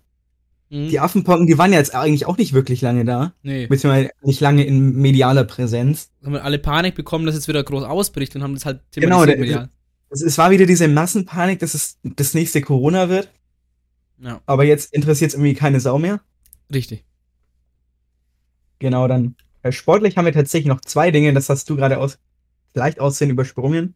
Mhm. 0.69 0.89
Die 0.89 0.99
Affenpocken, 0.99 1.47
die 1.47 1.57
waren 1.57 1.71
ja 1.71 1.79
jetzt 1.79 1.95
eigentlich 1.95 2.25
auch 2.25 2.37
nicht 2.37 2.53
wirklich 2.53 2.81
lange 2.81 3.05
da. 3.05 3.33
Nee. 3.41 3.67
Beziehungsweise 3.67 4.09
nicht 4.21 4.41
lange 4.41 4.63
in 4.65 4.97
medialer 4.97 5.45
Präsenz. 5.45 6.11
Haben 6.23 6.33
wir 6.33 6.43
alle 6.43 6.59
Panik 6.59 6.95
bekommen, 6.95 7.25
dass 7.25 7.35
es 7.35 7.47
wieder 7.47 7.63
groß 7.63 7.83
ausbricht 7.83 8.35
und 8.35 8.43
haben 8.43 8.53
das 8.53 8.65
halt 8.65 8.81
genau, 8.93 9.25
medial. 9.25 9.69
Es, 10.09 10.21
es 10.21 10.37
war 10.37 10.51
wieder 10.51 10.65
diese 10.65 10.87
Massenpanik, 10.87 11.59
dass 11.59 11.73
es 11.73 11.97
das 12.03 12.33
nächste 12.33 12.61
Corona 12.61 13.09
wird. 13.09 13.29
Ja. 14.21 14.41
Aber 14.45 14.63
jetzt 14.63 14.93
interessiert 14.93 15.29
es 15.29 15.35
irgendwie 15.35 15.53
keine 15.53 15.79
Sau 15.79 15.97
mehr. 15.97 16.21
Richtig. 16.73 17.05
Genau, 18.79 19.07
dann 19.07 19.35
äh, 19.61 19.71
sportlich 19.71 20.17
haben 20.17 20.25
wir 20.25 20.33
tatsächlich 20.33 20.67
noch 20.67 20.81
zwei 20.81 21.11
Dinge, 21.11 21.33
das 21.33 21.49
hast 21.49 21.69
du 21.69 21.75
gerade 21.75 21.97
aus, 21.97 22.19
leicht 22.73 22.99
aussehen 22.99 23.29
übersprungen. 23.29 23.95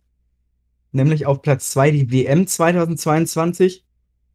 Nämlich 0.91 1.25
auf 1.25 1.41
Platz 1.41 1.71
2 1.71 1.91
die 1.91 2.11
WM 2.11 2.45
2022 2.45 3.83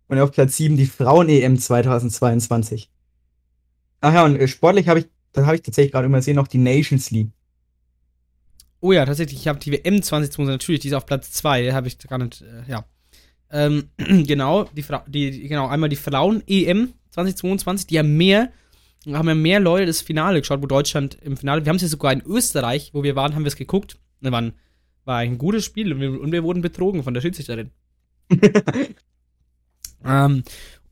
und 0.08 0.18
auf 0.18 0.32
Platz 0.32 0.56
7 0.56 0.76
die 0.76 0.86
Frauen-EM 0.86 1.58
2022. 1.58 2.90
Ach 4.00 4.14
ja, 4.14 4.24
und 4.24 4.36
äh, 4.36 4.48
sportlich 4.48 4.88
habe 4.88 5.00
ich, 5.00 5.08
das 5.32 5.44
habe 5.44 5.56
ich 5.56 5.62
tatsächlich 5.62 5.92
gerade 5.92 6.06
übersehen, 6.06 6.36
noch 6.36 6.48
die 6.48 6.58
Nations 6.58 7.10
League. 7.10 7.30
Oh 8.80 8.92
ja, 8.92 9.04
tatsächlich, 9.04 9.40
ich 9.40 9.48
habe 9.48 9.58
die 9.58 9.72
WM 9.72 10.02
2022, 10.02 10.52
natürlich, 10.52 10.80
die 10.80 10.88
ist 10.88 10.94
auf 10.94 11.06
Platz 11.06 11.32
2, 11.32 11.72
habe 11.72 11.88
ich 11.88 11.98
gar 11.98 12.18
nicht, 12.18 12.42
äh, 12.42 12.70
ja. 12.70 12.84
Ähm, 13.50 13.88
genau, 13.96 14.64
die, 14.64 14.82
Fra 14.82 15.04
die, 15.08 15.48
genau, 15.48 15.66
einmal 15.68 15.88
die 15.88 15.96
Frauen-EM 15.96 16.92
2022, 17.10 17.86
die 17.86 17.98
haben 17.98 18.16
mehr, 18.16 18.52
haben 19.06 19.28
ja 19.28 19.34
mehr 19.34 19.58
Leute 19.58 19.86
das 19.86 20.00
Finale 20.00 20.40
geschaut, 20.40 20.62
wo 20.62 20.66
Deutschland 20.66 21.18
im 21.22 21.36
Finale, 21.36 21.64
wir 21.64 21.70
haben 21.70 21.76
es 21.76 21.82
ja 21.82 21.88
sogar 21.88 22.12
in 22.12 22.22
Österreich, 22.22 22.90
wo 22.92 23.02
wir 23.02 23.16
waren, 23.16 23.34
haben 23.34 23.44
wir 23.44 23.48
es 23.48 23.56
geguckt. 23.56 23.98
Da 24.20 24.30
war 24.30 24.42
ein, 24.42 24.52
war 25.04 25.18
ein 25.18 25.38
gutes 25.38 25.64
Spiel 25.64 25.92
und 25.92 26.00
wir, 26.00 26.20
und 26.20 26.32
wir 26.32 26.44
wurden 26.44 26.62
betrogen 26.62 27.02
von 27.02 27.14
der 27.14 27.20
Schiedsrichterin. 27.20 27.70
ähm, 30.04 30.42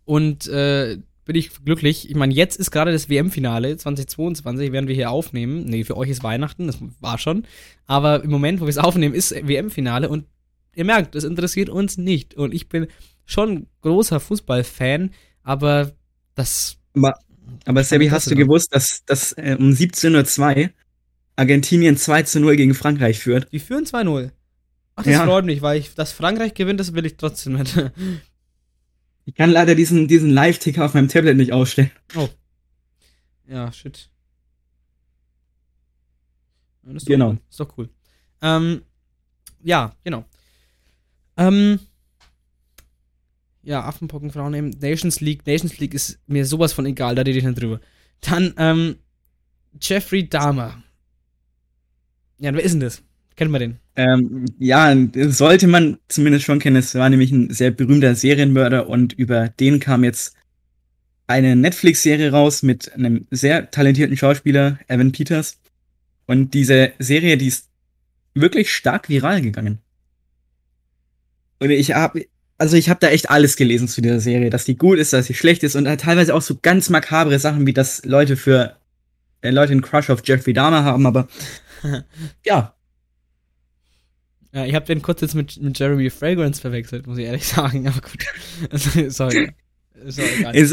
und 0.04 0.46
äh, 0.48 0.98
bin 1.26 1.36
ich 1.36 1.50
glücklich. 1.64 2.08
Ich 2.08 2.16
meine, 2.16 2.32
jetzt 2.32 2.56
ist 2.56 2.70
gerade 2.70 2.92
das 2.92 3.10
WM-Finale 3.10 3.76
2022, 3.76 4.72
werden 4.72 4.88
wir 4.88 4.94
hier 4.94 5.10
aufnehmen. 5.10 5.64
Nee, 5.64 5.84
für 5.84 5.96
euch 5.96 6.08
ist 6.08 6.22
Weihnachten, 6.22 6.68
das 6.68 6.78
war 7.00 7.18
schon. 7.18 7.46
Aber 7.86 8.22
im 8.24 8.30
Moment, 8.30 8.60
wo 8.60 8.64
wir 8.64 8.70
es 8.70 8.78
aufnehmen, 8.78 9.14
ist 9.14 9.32
WM-Finale 9.32 10.08
und 10.08 10.24
ihr 10.74 10.84
merkt, 10.84 11.14
das 11.14 11.24
interessiert 11.24 11.68
uns 11.68 11.98
nicht. 11.98 12.34
Und 12.34 12.54
ich 12.54 12.68
bin 12.68 12.86
schon 13.26 13.66
großer 13.82 14.20
Fußballfan, 14.20 15.10
aber 15.42 15.92
das. 16.36 16.78
Aber, 16.94 17.18
aber 17.64 17.82
Sebi, 17.82 18.06
hast 18.08 18.30
du 18.30 18.36
gewusst, 18.36 18.68
dass, 18.72 19.04
dass 19.04 19.32
äh, 19.32 19.56
um 19.58 19.70
17.02 19.70 20.64
Uhr 20.64 20.70
Argentinien 21.34 21.96
2 21.96 22.22
zu 22.22 22.40
0 22.40 22.56
gegen 22.56 22.74
Frankreich 22.74 23.18
führt? 23.18 23.52
Die 23.52 23.58
führen 23.58 23.84
2-0. 23.84 24.30
Ach, 24.94 25.02
das 25.02 25.12
ja. 25.12 25.24
freut 25.24 25.44
mich, 25.44 25.60
weil 25.60 25.78
ich, 25.78 25.92
dass 25.94 26.12
Frankreich 26.12 26.54
gewinnt, 26.54 26.78
das 26.78 26.94
will 26.94 27.04
ich 27.04 27.16
trotzdem 27.16 27.54
nicht. 27.54 27.74
Ich 29.26 29.34
kann 29.34 29.50
leider 29.50 29.74
diesen, 29.74 30.06
diesen 30.06 30.30
Live-Ticker 30.30 30.84
auf 30.84 30.94
meinem 30.94 31.08
Tablet 31.08 31.36
nicht 31.36 31.52
ausstellen. 31.52 31.90
Oh. 32.14 32.28
Ja, 33.48 33.72
shit. 33.72 34.08
Ja, 36.84 36.92
ist 36.92 37.06
genau. 37.06 37.30
Cool. 37.30 37.40
Ist 37.50 37.60
doch 37.60 37.76
cool. 37.76 37.88
Ähm, 38.40 38.82
ja, 39.64 39.96
genau. 40.04 40.24
Ähm, 41.36 41.80
ja, 43.62 43.84
Affenpocken, 43.84 44.30
Frauen 44.30 44.52
nehmen. 44.52 44.70
Nations 44.80 45.20
League. 45.20 45.44
Nations 45.44 45.76
League 45.78 45.94
ist 45.94 46.20
mir 46.28 46.46
sowas 46.46 46.72
von 46.72 46.86
egal, 46.86 47.16
da 47.16 47.22
rede 47.22 47.36
ich 47.38 47.44
nicht 47.44 47.60
drüber. 47.60 47.80
Dann, 48.20 48.54
ähm, 48.58 48.96
Jeffrey 49.80 50.28
Dahmer. 50.28 50.82
Ja, 52.38 52.54
wer 52.54 52.62
ist 52.62 52.72
denn 52.72 52.80
das? 52.80 53.02
Kennen 53.36 53.52
wir 53.52 53.58
den? 53.58 53.78
Ähm, 53.96 54.46
ja, 54.58 54.94
sollte 55.28 55.66
man 55.66 55.98
zumindest 56.08 56.44
schon 56.44 56.58
kennen. 56.58 56.76
Es 56.76 56.94
war 56.94 57.08
nämlich 57.10 57.32
ein 57.32 57.50
sehr 57.52 57.70
berühmter 57.70 58.14
Serienmörder 58.14 58.88
und 58.88 59.12
über 59.12 59.48
den 59.48 59.78
kam 59.78 60.04
jetzt 60.04 60.34
eine 61.26 61.54
Netflix-Serie 61.54 62.30
raus 62.30 62.62
mit 62.62 62.92
einem 62.94 63.26
sehr 63.30 63.70
talentierten 63.70 64.16
Schauspieler, 64.16 64.78
Evan 64.88 65.12
Peters. 65.12 65.58
Und 66.26 66.54
diese 66.54 66.92
Serie, 66.98 67.36
die 67.36 67.48
ist 67.48 67.68
wirklich 68.34 68.72
stark 68.72 69.08
viral 69.08 69.42
gegangen. 69.42 69.78
Und 71.58 71.70
ich 71.70 71.94
habe, 71.94 72.26
also 72.58 72.76
ich 72.76 72.88
habe 72.88 73.00
da 73.00 73.08
echt 73.08 73.30
alles 73.30 73.56
gelesen 73.56 73.88
zu 73.88 74.00
dieser 74.00 74.20
Serie, 74.20 74.50
dass 74.50 74.64
die 74.64 74.76
gut 74.76 74.98
ist, 74.98 75.12
dass 75.12 75.26
sie 75.26 75.34
schlecht 75.34 75.62
ist 75.62 75.74
und 75.74 75.84
teilweise 75.98 76.34
auch 76.34 76.42
so 76.42 76.58
ganz 76.60 76.90
makabre 76.90 77.38
Sachen, 77.38 77.66
wie 77.66 77.72
das 77.72 78.04
Leute 78.04 78.36
für 78.36 78.76
äh, 79.40 79.50
Leute 79.50 79.72
einen 79.72 79.82
Crush 79.82 80.10
auf 80.10 80.22
Jeffrey 80.24 80.52
Dahmer 80.52 80.84
haben, 80.84 81.06
aber 81.06 81.28
ja, 82.44 82.75
ja, 84.56 84.64
ich 84.64 84.74
habe 84.74 84.86
den 84.86 85.02
kurz 85.02 85.20
jetzt 85.20 85.34
mit, 85.34 85.60
mit 85.60 85.78
Jeremy 85.78 86.08
Fragrance 86.08 86.62
verwechselt, 86.62 87.06
muss 87.06 87.18
ich 87.18 87.26
ehrlich 87.26 87.46
sagen, 87.46 87.86
aber 87.86 88.00
gut. 88.00 89.12
Sorry. 89.12 89.52
Ist 90.02 90.72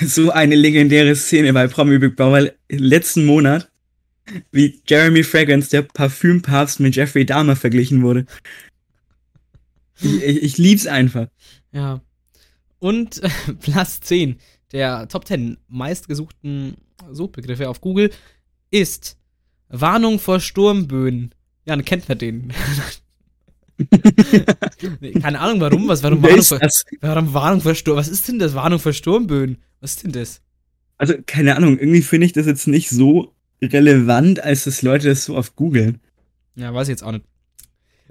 ist 0.00 0.14
so 0.14 0.32
eine 0.32 0.56
legendäre 0.56 1.14
Szene 1.14 1.52
bei 1.52 1.68
Promi 1.68 1.98
Big 1.98 2.16
Brother 2.16 2.52
letzten 2.68 3.24
Monat, 3.24 3.70
wie 4.50 4.80
Jeremy 4.88 5.22
Fragrance, 5.22 5.70
der 5.70 5.82
Parfümpapst, 5.82 6.80
mit 6.80 6.96
Jeffrey 6.96 7.24
Dahmer 7.24 7.54
verglichen 7.54 8.02
wurde. 8.02 8.26
Ich, 10.00 10.22
ich, 10.22 10.42
ich 10.42 10.58
lieb's 10.58 10.88
einfach. 10.88 11.28
Ja. 11.70 12.00
Und 12.80 13.22
äh, 13.22 13.28
Platz 13.60 14.00
10 14.00 14.36
der 14.72 15.06
Top 15.06 15.28
10 15.28 15.58
meistgesuchten 15.68 16.76
Suchbegriffe 17.12 17.68
auf 17.68 17.80
Google 17.80 18.10
ist 18.72 19.16
Warnung 19.68 20.18
vor 20.18 20.40
Sturmböen. 20.40 21.32
Ja, 21.66 21.76
dann 21.76 21.84
kennt 21.84 22.08
man 22.08 22.18
den. 22.18 22.52
Keine 25.20 25.38
Ahnung 25.40 25.60
warum, 25.60 25.86
was 25.88 26.02
warum 26.02 26.22
Warnung 26.22 26.38
das? 26.38 26.84
warum 27.00 27.34
Warnung 27.34 27.60
vor 27.60 27.74
Sturm. 27.74 27.96
Was 27.96 28.08
ist 28.08 28.26
denn 28.28 28.38
das? 28.38 28.54
Warnung 28.54 28.78
vor 28.78 28.92
Sturmböen? 28.92 29.58
Was 29.80 29.96
ist 29.96 30.04
denn 30.04 30.12
das? 30.12 30.40
Also, 30.96 31.14
keine 31.26 31.56
Ahnung, 31.56 31.78
irgendwie 31.78 32.00
finde 32.00 32.26
ich 32.26 32.32
das 32.32 32.46
jetzt 32.46 32.68
nicht 32.68 32.88
so 32.88 33.34
relevant, 33.62 34.42
als 34.42 34.64
dass 34.64 34.80
Leute 34.80 35.08
das 35.08 35.26
so 35.26 35.36
oft 35.36 35.56
googeln. 35.56 36.00
Ja, 36.54 36.72
weiß 36.72 36.88
ich 36.88 36.92
jetzt 36.92 37.02
auch 37.02 37.12
nicht. 37.12 37.26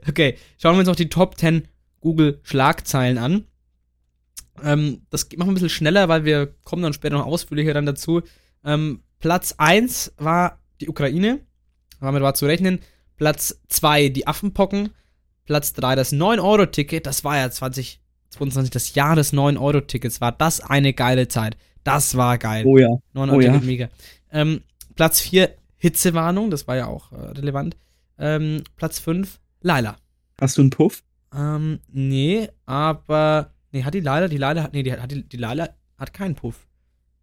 Okay, 0.07 0.37
schauen 0.59 0.75
wir 0.75 0.79
uns 0.79 0.87
noch 0.87 0.95
die 0.95 1.09
Top 1.09 1.37
10 1.37 1.67
Google 1.99 2.39
Schlagzeilen 2.43 3.17
an. 3.17 3.45
Ähm, 4.61 5.01
das 5.09 5.27
machen 5.35 5.47
wir 5.47 5.51
ein 5.51 5.53
bisschen 5.55 5.69
schneller, 5.69 6.09
weil 6.09 6.25
wir 6.25 6.53
kommen 6.63 6.83
dann 6.83 6.93
später 6.93 7.17
noch 7.17 7.25
ausführlicher 7.25 7.73
dann 7.73 7.87
dazu. 7.87 8.21
Ähm, 8.63 9.01
Platz 9.19 9.55
1 9.57 10.13
war 10.17 10.59
die 10.79 10.89
Ukraine. 10.89 11.39
Damit 11.99 12.21
war 12.21 12.35
zu 12.35 12.45
rechnen. 12.45 12.79
Platz 13.17 13.59
2 13.69 14.09
die 14.09 14.27
Affenpocken. 14.27 14.89
Platz 15.45 15.73
3 15.73 15.95
das 15.95 16.13
9-Euro-Ticket. 16.13 17.05
Das 17.05 17.23
war 17.23 17.37
ja 17.37 17.49
2022 17.49 18.71
das 18.71 18.95
Jahr 18.95 19.15
des 19.15 19.33
9-Euro-Tickets. 19.33 20.21
War 20.21 20.31
das 20.31 20.59
eine 20.61 20.93
geile 20.93 21.27
Zeit. 21.27 21.57
Das 21.83 22.17
war 22.17 22.37
geil. 22.37 22.65
Oh 22.65 22.77
ja. 22.77 22.97
9 23.13 23.29
Oh 23.29 23.39
ja. 23.39 23.59
Mega. 23.59 23.89
Ähm, 24.31 24.61
Platz 24.95 25.21
4 25.21 25.53
Hitzewarnung. 25.77 26.49
Das 26.49 26.67
war 26.67 26.75
ja 26.75 26.87
auch 26.87 27.11
äh, 27.11 27.15
relevant. 27.15 27.77
Ähm, 28.17 28.63
Platz 28.75 28.99
5 28.99 29.39
Laila. 29.61 29.97
Hast 30.39 30.57
du 30.57 30.61
einen 30.61 30.69
Puff? 30.71 31.03
Ähm, 31.33 31.79
nee, 31.91 32.49
aber. 32.65 33.51
Nee, 33.71 33.83
hat 33.83 33.93
die 33.93 33.99
Laila, 33.99 34.27
die 34.27 34.37
Laila 34.37 34.63
hat. 34.63 34.73
Nee, 34.73 34.83
die, 34.83 34.93
hat 34.93 35.11
die, 35.11 35.27
die 35.27 35.37
Laila 35.37 35.69
hat 35.97 36.13
keinen 36.13 36.35
Puff. 36.35 36.67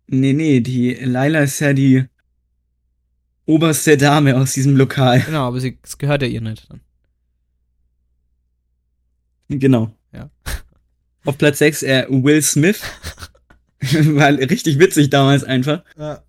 Nee, 0.06 0.32
nee, 0.32 0.60
die 0.60 0.94
Laila 0.94 1.40
ist 1.40 1.60
ja 1.60 1.72
die 1.72 2.04
oberste 3.46 3.96
Dame 3.96 4.36
aus 4.36 4.52
diesem 4.52 4.76
Lokal. 4.76 5.20
Genau, 5.20 5.46
aber 5.48 5.60
sie, 5.60 5.78
es 5.82 5.98
gehört 5.98 6.22
ja 6.22 6.28
ihr 6.28 6.40
nicht. 6.40 6.68
Dann. 6.70 6.80
Genau. 9.48 9.94
Ja. 10.12 10.30
Auf 11.24 11.38
Platz 11.38 11.58
6 11.58 11.82
äh, 11.82 12.06
Will 12.08 12.42
Smith. 12.42 12.80
War 13.80 14.30
richtig 14.30 14.78
witzig 14.78 15.10
damals 15.10 15.44
einfach. 15.44 15.82
Ja. 15.98 16.22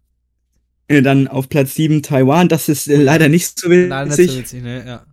Äh, 0.87 1.01
Dann 1.01 1.27
auf 1.27 1.49
Platz 1.49 1.75
7 1.75 2.01
Taiwan. 2.03 2.49
Das 2.49 2.67
ist 2.67 2.87
äh, 2.87 2.95
leider 2.95 3.29
nicht 3.29 3.59
so 3.59 3.69
Leider 3.69 4.05
nicht 4.05 4.17
witzig. 4.17 4.31
so 4.31 4.37
witzig, 4.39 4.63
ne? 4.63 4.85
Ja. 4.85 5.05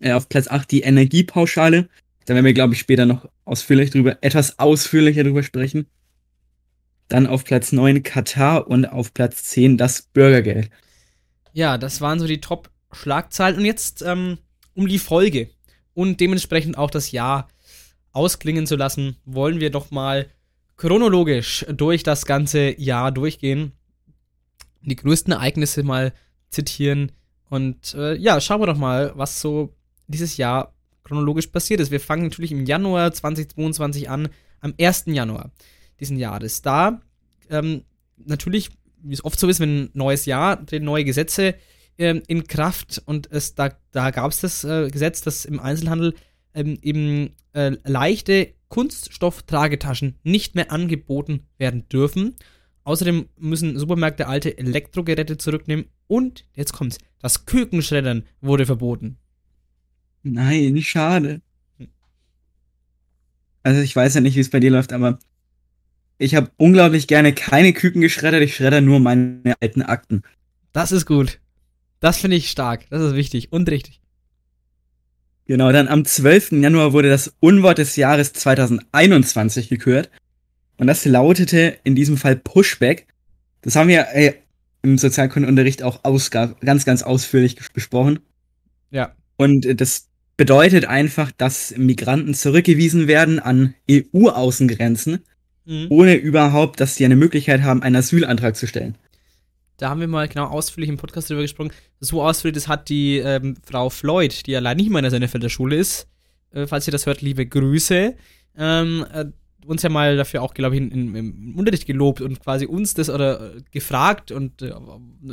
Äh, 0.00 0.12
auf 0.12 0.28
Platz 0.28 0.48
8 0.48 0.70
die 0.70 0.80
Energiepauschale. 0.82 1.88
Da 2.24 2.34
werden 2.34 2.44
wir, 2.46 2.54
glaube 2.54 2.74
ich, 2.74 2.80
später 2.80 3.04
noch 3.06 3.28
ausführlich 3.44 3.90
drüber, 3.90 4.18
etwas 4.22 4.58
ausführlicher 4.58 5.22
drüber 5.24 5.42
sprechen. 5.42 5.86
Dann 7.08 7.26
auf 7.26 7.44
Platz 7.44 7.72
9 7.72 8.02
Katar 8.02 8.66
und 8.66 8.86
auf 8.86 9.12
Platz 9.12 9.44
10 9.44 9.76
das 9.76 10.02
Bürgergeld. 10.02 10.70
Ja, 11.54 11.78
das 11.78 12.00
waren 12.00 12.18
so 12.18 12.26
die 12.26 12.40
Top-Schlagzeilen. 12.40 13.58
Und 13.58 13.64
jetzt 13.64 14.02
ähm, 14.02 14.38
um 14.74 14.88
die 14.88 14.98
Folge 14.98 15.48
und 15.94 16.20
dementsprechend 16.20 16.76
auch 16.76 16.90
das 16.90 17.12
Jahr 17.12 17.48
ausklingen 18.10 18.66
zu 18.66 18.74
lassen, 18.74 19.16
wollen 19.24 19.60
wir 19.60 19.70
doch 19.70 19.92
mal 19.92 20.26
chronologisch 20.76 21.64
durch 21.72 22.02
das 22.02 22.26
ganze 22.26 22.78
Jahr 22.80 23.12
durchgehen. 23.12 23.70
Die 24.82 24.96
größten 24.96 25.32
Ereignisse 25.32 25.84
mal 25.84 26.12
zitieren. 26.50 27.12
Und 27.48 27.94
äh, 27.94 28.16
ja, 28.16 28.40
schauen 28.40 28.60
wir 28.60 28.66
doch 28.66 28.76
mal, 28.76 29.12
was 29.14 29.40
so 29.40 29.72
dieses 30.08 30.36
Jahr 30.36 30.74
chronologisch 31.04 31.46
passiert 31.46 31.78
ist. 31.78 31.92
Wir 31.92 32.00
fangen 32.00 32.24
natürlich 32.24 32.50
im 32.50 32.66
Januar 32.66 33.12
2022 33.12 34.10
an, 34.10 34.28
am 34.60 34.74
1. 34.80 35.04
Januar 35.06 35.52
diesen 36.00 36.18
Jahres. 36.18 36.62
Da 36.62 37.00
ähm, 37.48 37.84
natürlich, 38.16 38.70
wie 39.04 39.14
es 39.14 39.24
oft 39.24 39.38
so 39.38 39.48
ist, 39.48 39.60
wenn 39.60 39.84
ein 39.84 39.90
neues 39.92 40.26
Jahr, 40.26 40.64
treten 40.64 40.84
neue 40.84 41.04
Gesetze 41.04 41.54
ähm, 41.98 42.22
in 42.26 42.46
Kraft 42.46 43.02
und 43.06 43.30
es 43.30 43.54
da, 43.54 43.70
da 43.92 44.10
gab 44.10 44.32
es 44.32 44.40
das 44.40 44.64
äh, 44.64 44.90
Gesetz, 44.90 45.20
dass 45.20 45.44
im 45.44 45.60
Einzelhandel 45.60 46.14
ähm, 46.54 46.78
eben 46.82 47.30
äh, 47.52 47.76
leichte 47.84 48.54
Kunststofftragetaschen 48.68 50.16
nicht 50.24 50.54
mehr 50.54 50.72
angeboten 50.72 51.46
werden 51.58 51.88
dürfen. 51.88 52.34
Außerdem 52.82 53.28
müssen 53.38 53.78
Supermärkte 53.78 54.26
alte 54.26 54.58
Elektrogeräte 54.58 55.38
zurücknehmen 55.38 55.86
und, 56.06 56.44
jetzt 56.54 56.72
kommt's, 56.72 56.98
das 57.20 57.46
Kükenschreddern 57.46 58.24
wurde 58.40 58.66
verboten. 58.66 59.16
Nein, 60.22 60.80
schade. 60.82 61.40
Hm. 61.78 61.88
Also 63.62 63.80
ich 63.80 63.94
weiß 63.94 64.14
ja 64.14 64.20
nicht, 64.20 64.36
wie 64.36 64.40
es 64.40 64.50
bei 64.50 64.60
dir 64.60 64.70
läuft, 64.70 64.92
aber 64.92 65.18
ich 66.18 66.34
habe 66.34 66.50
unglaublich 66.56 67.06
gerne 67.06 67.32
keine 67.32 67.72
Küken 67.72 68.00
geschreddert. 68.00 68.42
Ich 68.42 68.56
schredder 68.56 68.80
nur 68.80 69.00
meine 69.00 69.54
alten 69.60 69.82
Akten. 69.82 70.22
Das 70.72 70.92
ist 70.92 71.06
gut. 71.06 71.40
Das 72.00 72.18
finde 72.18 72.36
ich 72.36 72.50
stark. 72.50 72.88
Das 72.90 73.02
ist 73.02 73.14
wichtig 73.14 73.52
und 73.52 73.68
richtig. 73.70 74.00
Genau, 75.46 75.72
dann 75.72 75.88
am 75.88 76.04
12. 76.04 76.52
Januar 76.52 76.92
wurde 76.92 77.10
das 77.10 77.34
Unwort 77.40 77.78
des 77.78 77.96
Jahres 77.96 78.32
2021 78.32 79.68
gekürt. 79.68 80.10
Und 80.78 80.86
das 80.86 81.04
lautete 81.04 81.78
in 81.84 81.94
diesem 81.94 82.16
Fall 82.16 82.36
Pushback. 82.36 83.06
Das 83.62 83.76
haben 83.76 83.88
wir 83.88 84.08
äh, 84.12 84.34
im 84.82 84.98
Sozialkundenunterricht 84.98 85.82
auch 85.82 86.02
ganz, 86.02 86.84
ganz 86.84 87.02
ausführlich 87.02 87.56
besprochen. 87.72 88.20
Ja. 88.90 89.14
Und 89.36 89.66
äh, 89.66 89.74
das 89.74 90.08
bedeutet 90.36 90.86
einfach, 90.86 91.30
dass 91.32 91.76
Migranten 91.76 92.34
zurückgewiesen 92.34 93.06
werden 93.06 93.38
an 93.38 93.74
EU-Außengrenzen, 93.90 95.20
Mhm. 95.64 95.86
ohne 95.88 96.14
überhaupt, 96.14 96.80
dass 96.80 96.96
sie 96.96 97.04
eine 97.04 97.16
Möglichkeit 97.16 97.62
haben, 97.62 97.82
einen 97.82 97.96
Asylantrag 97.96 98.56
zu 98.56 98.66
stellen. 98.66 98.96
Da 99.76 99.90
haben 99.90 100.00
wir 100.00 100.08
mal 100.08 100.28
genau 100.28 100.46
ausführlich 100.46 100.88
im 100.88 100.96
Podcast 100.96 101.30
drüber 101.30 101.42
gesprochen. 101.42 101.72
So 102.00 102.22
ausführlich, 102.22 102.54
das 102.54 102.68
hat 102.68 102.88
die 102.88 103.18
ähm, 103.18 103.56
Frau 103.64 103.90
Floyd, 103.90 104.46
die 104.46 104.52
ja 104.52 104.60
leider 104.60 104.76
nicht 104.76 104.90
mehr 104.90 105.00
in 105.00 105.04
der 105.04 105.10
Sennefelder 105.10 105.48
Schule 105.48 105.76
ist. 105.76 106.06
Äh, 106.52 106.66
falls 106.66 106.86
ihr 106.86 106.92
das 106.92 107.06
hört, 107.06 107.22
liebe 107.22 107.46
Grüße. 107.46 108.14
Ähm, 108.56 109.06
äh, 109.12 109.24
uns 109.66 109.82
ja 109.82 109.88
mal 109.88 110.16
dafür 110.16 110.42
auch, 110.42 110.54
glaube 110.54 110.76
ich, 110.76 110.82
in, 110.82 110.90
in, 110.90 111.14
im 111.14 111.58
Unterricht 111.58 111.86
gelobt 111.86 112.20
und 112.20 112.40
quasi 112.40 112.66
uns 112.66 112.94
das 112.94 113.10
oder 113.10 113.56
äh, 113.56 113.62
gefragt 113.72 114.30
und 114.30 114.62
äh, 114.62 114.74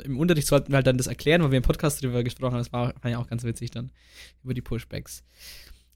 im 0.04 0.18
Unterricht 0.18 0.48
sollten 0.48 0.72
wir 0.72 0.78
halt 0.78 0.88
dann 0.88 0.98
das 0.98 1.08
erklären, 1.08 1.44
weil 1.44 1.52
wir 1.52 1.58
im 1.58 1.64
Podcast 1.64 2.02
drüber 2.02 2.24
gesprochen 2.24 2.54
haben. 2.54 2.60
Das 2.60 2.74
war, 2.74 2.94
war 3.02 3.12
ja 3.12 3.20
auch 3.20 3.28
ganz 3.28 3.44
witzig 3.44 3.72
dann 3.72 3.92
über 4.44 4.54
die 4.54 4.62
Pushbacks. 4.62 5.24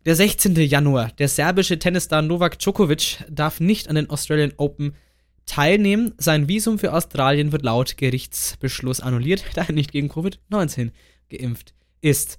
Der 0.05 0.15
16. 0.15 0.55
Januar. 0.57 1.11
Der 1.17 1.27
serbische 1.27 1.79
Tennisstar 1.79 2.21
Novak 2.21 2.59
Djokovic 2.59 3.23
darf 3.27 3.59
nicht 3.59 3.89
an 3.89 3.95
den 3.95 4.07
Australian 4.11 4.53
Open 4.57 4.93
teilnehmen. 5.47 6.13
Sein 6.19 6.47
Visum 6.47 6.77
für 6.77 6.93
Australien 6.93 7.51
wird 7.51 7.63
laut 7.63 7.97
Gerichtsbeschluss 7.97 8.99
annulliert, 8.99 9.43
da 9.55 9.63
er 9.63 9.73
nicht 9.73 9.91
gegen 9.91 10.11
Covid-19 10.11 10.91
geimpft 11.29 11.73
ist. 12.01 12.37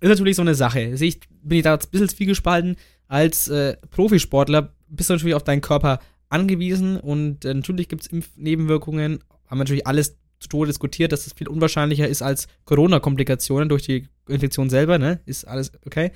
Ist 0.00 0.08
natürlich 0.08 0.36
so 0.36 0.42
eine 0.42 0.54
Sache. 0.54 0.80
Ich, 0.80 1.20
bin 1.42 1.58
ich 1.58 1.64
da 1.64 1.74
ein 1.74 1.80
bisschen 1.90 2.08
zwiegespalten. 2.08 2.76
Als 3.08 3.46
äh, 3.48 3.76
Profisportler 3.90 4.74
bist 4.88 5.10
du 5.10 5.14
natürlich 5.14 5.34
auf 5.34 5.44
deinen 5.44 5.60
Körper 5.60 5.98
angewiesen 6.30 6.96
und 6.96 7.44
äh, 7.44 7.52
natürlich 7.52 7.90
gibt 7.90 8.04
es 8.04 8.08
Impfnebenwirkungen. 8.08 9.22
Haben 9.48 9.58
wir 9.58 9.64
natürlich 9.64 9.86
alles 9.86 10.16
zu 10.40 10.48
Tode 10.48 10.68
diskutiert, 10.68 11.12
dass 11.12 11.26
es 11.26 11.34
viel 11.34 11.48
unwahrscheinlicher 11.48 12.08
ist 12.08 12.22
als 12.22 12.48
Corona-Komplikationen 12.64 13.68
durch 13.68 13.82
die 13.82 14.08
Infektion 14.28 14.70
selber, 14.70 14.98
ne? 14.98 15.20
Ist 15.26 15.46
alles 15.46 15.72
okay. 15.84 16.10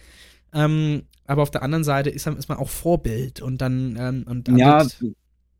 Ähm, 0.57 1.03
aber 1.27 1.43
auf 1.43 1.51
der 1.51 1.63
anderen 1.63 1.85
Seite 1.85 2.11
ist, 2.11 2.27
ist 2.27 2.49
man 2.49 2.59
auch 2.59 2.69
Vorbild 2.71 3.41
und 3.43 3.59
dann 3.61 3.97
ähm, 3.99 4.25
und 4.29 4.49
Ja, 4.59 4.81
wird- 4.85 5.15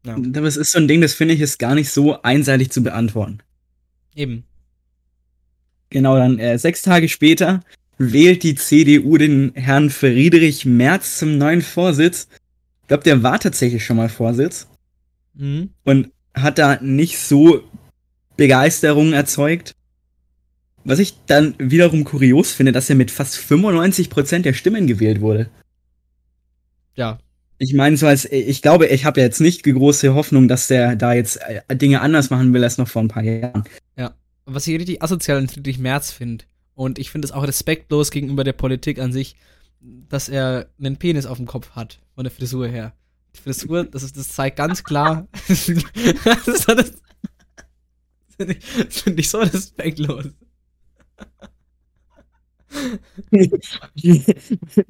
ja, 0.07 0.15
aber 0.15 0.47
es 0.47 0.57
ist 0.57 0.73
so 0.73 0.79
ein 0.79 0.89
Ding, 0.89 1.01
das 1.01 1.15
finde 1.15 1.35
ich 1.35 1.41
ist 1.41 1.59
gar 1.59 1.75
nicht 1.75 1.91
so 1.91 2.23
einseitig 2.23 2.71
zu 2.71 2.83
beantworten. 2.83 3.39
eben. 4.15 4.45
Genau, 5.91 6.17
dann 6.17 6.39
äh, 6.39 6.59
sechs 6.59 6.83
Tage 6.83 7.09
später 7.09 7.63
wählt 7.99 8.43
die 8.43 8.55
CDU 8.57 9.17
den 9.19 9.53
Herrn 9.55 9.91
Friedrich 9.91 10.65
Merz 10.67 11.19
zum 11.19 11.39
neuen 11.39 11.63
Vorsitz. 11.63 12.29
Ich 12.83 12.89
glaube, 12.89 13.05
der 13.05 13.23
war 13.23 13.39
tatsächlich 13.39 13.85
schon 13.85 13.97
mal 13.97 14.09
Vorsitz 14.09 14.67
Mhm. 15.35 15.71
und 15.85 16.11
hat 16.35 16.59
da 16.59 16.79
nicht 16.81 17.19
so 17.19 17.63
Begeisterung 18.37 19.13
erzeugt. 19.13 19.75
Was 20.87 21.01
ich 21.01 21.15
dann 21.27 21.55
wiederum 21.59 22.05
kurios 22.05 22.53
finde, 22.53 22.71
dass 22.71 22.89
er 22.89 22.95
mit 22.97 23.11
fast 23.11 23.37
95% 23.37 24.43
der 24.43 24.53
Stimmen 24.53 24.87
gewählt 24.87 25.21
wurde. 25.21 25.51
Ja, 26.95 27.19
Ich 27.59 27.75
meine, 27.75 27.97
so 27.97 28.07
als, 28.07 28.25
ich 28.25 28.63
glaube, 28.63 28.87
ich 28.87 29.05
habe 29.05 29.21
ja 29.21 29.27
jetzt 29.27 29.41
nicht 29.41 29.67
die 29.67 29.73
große 29.73 30.15
Hoffnung, 30.15 30.47
dass 30.47 30.69
der 30.69 30.95
da 30.95 31.13
jetzt 31.13 31.41
äh, 31.43 31.77
Dinge 31.77 32.03
anders 32.03 32.31
machen 32.31 32.55
will 32.55 32.63
als 32.63 32.79
noch 32.79 32.87
vor 32.87 33.03
ein 33.03 33.09
paar 33.09 33.25
Jahren. 33.25 33.65
was 34.47 34.67
ich 34.67 34.79
richtig 34.79 35.03
asozial 35.03 35.39
an 35.39 35.49
Friedrich 35.49 35.79
Merz 35.79 36.13
finde. 36.13 36.45
Und 36.75 36.99
ich 36.99 37.11
finde 37.11 37.27
es 37.27 37.33
auch 37.33 37.47
respektlos 37.47 38.11
gegenüber 38.11 38.45
der 38.45 38.53
Politik 38.53 39.01
an 39.01 39.13
sich, 39.13 39.35
dass 39.81 40.29
er 40.29 40.69
einen 40.79 40.99
Penis 40.99 41.27
auf 41.27 41.39
dem 41.39 41.47
Kopf 41.47 41.71
hat, 41.71 42.01
von 42.15 42.25
der 42.25 42.31
Frisur 42.31 42.69
her. 42.69 42.95
Die 43.35 43.41
Frisur, 43.41 43.85
das, 43.85 44.03
ist, 44.03 44.17
das 44.17 44.29
zeigt 44.29 44.57
ganz 44.57 44.85
klar. 44.85 45.27
das 45.49 45.69
ist 45.69 46.69
das, 46.69 46.93
finde 48.37 48.55
ich, 48.55 48.87
das 48.87 49.01
find 49.01 49.19
ich 49.19 49.29
so 49.29 49.39
respektlos. 49.39 50.27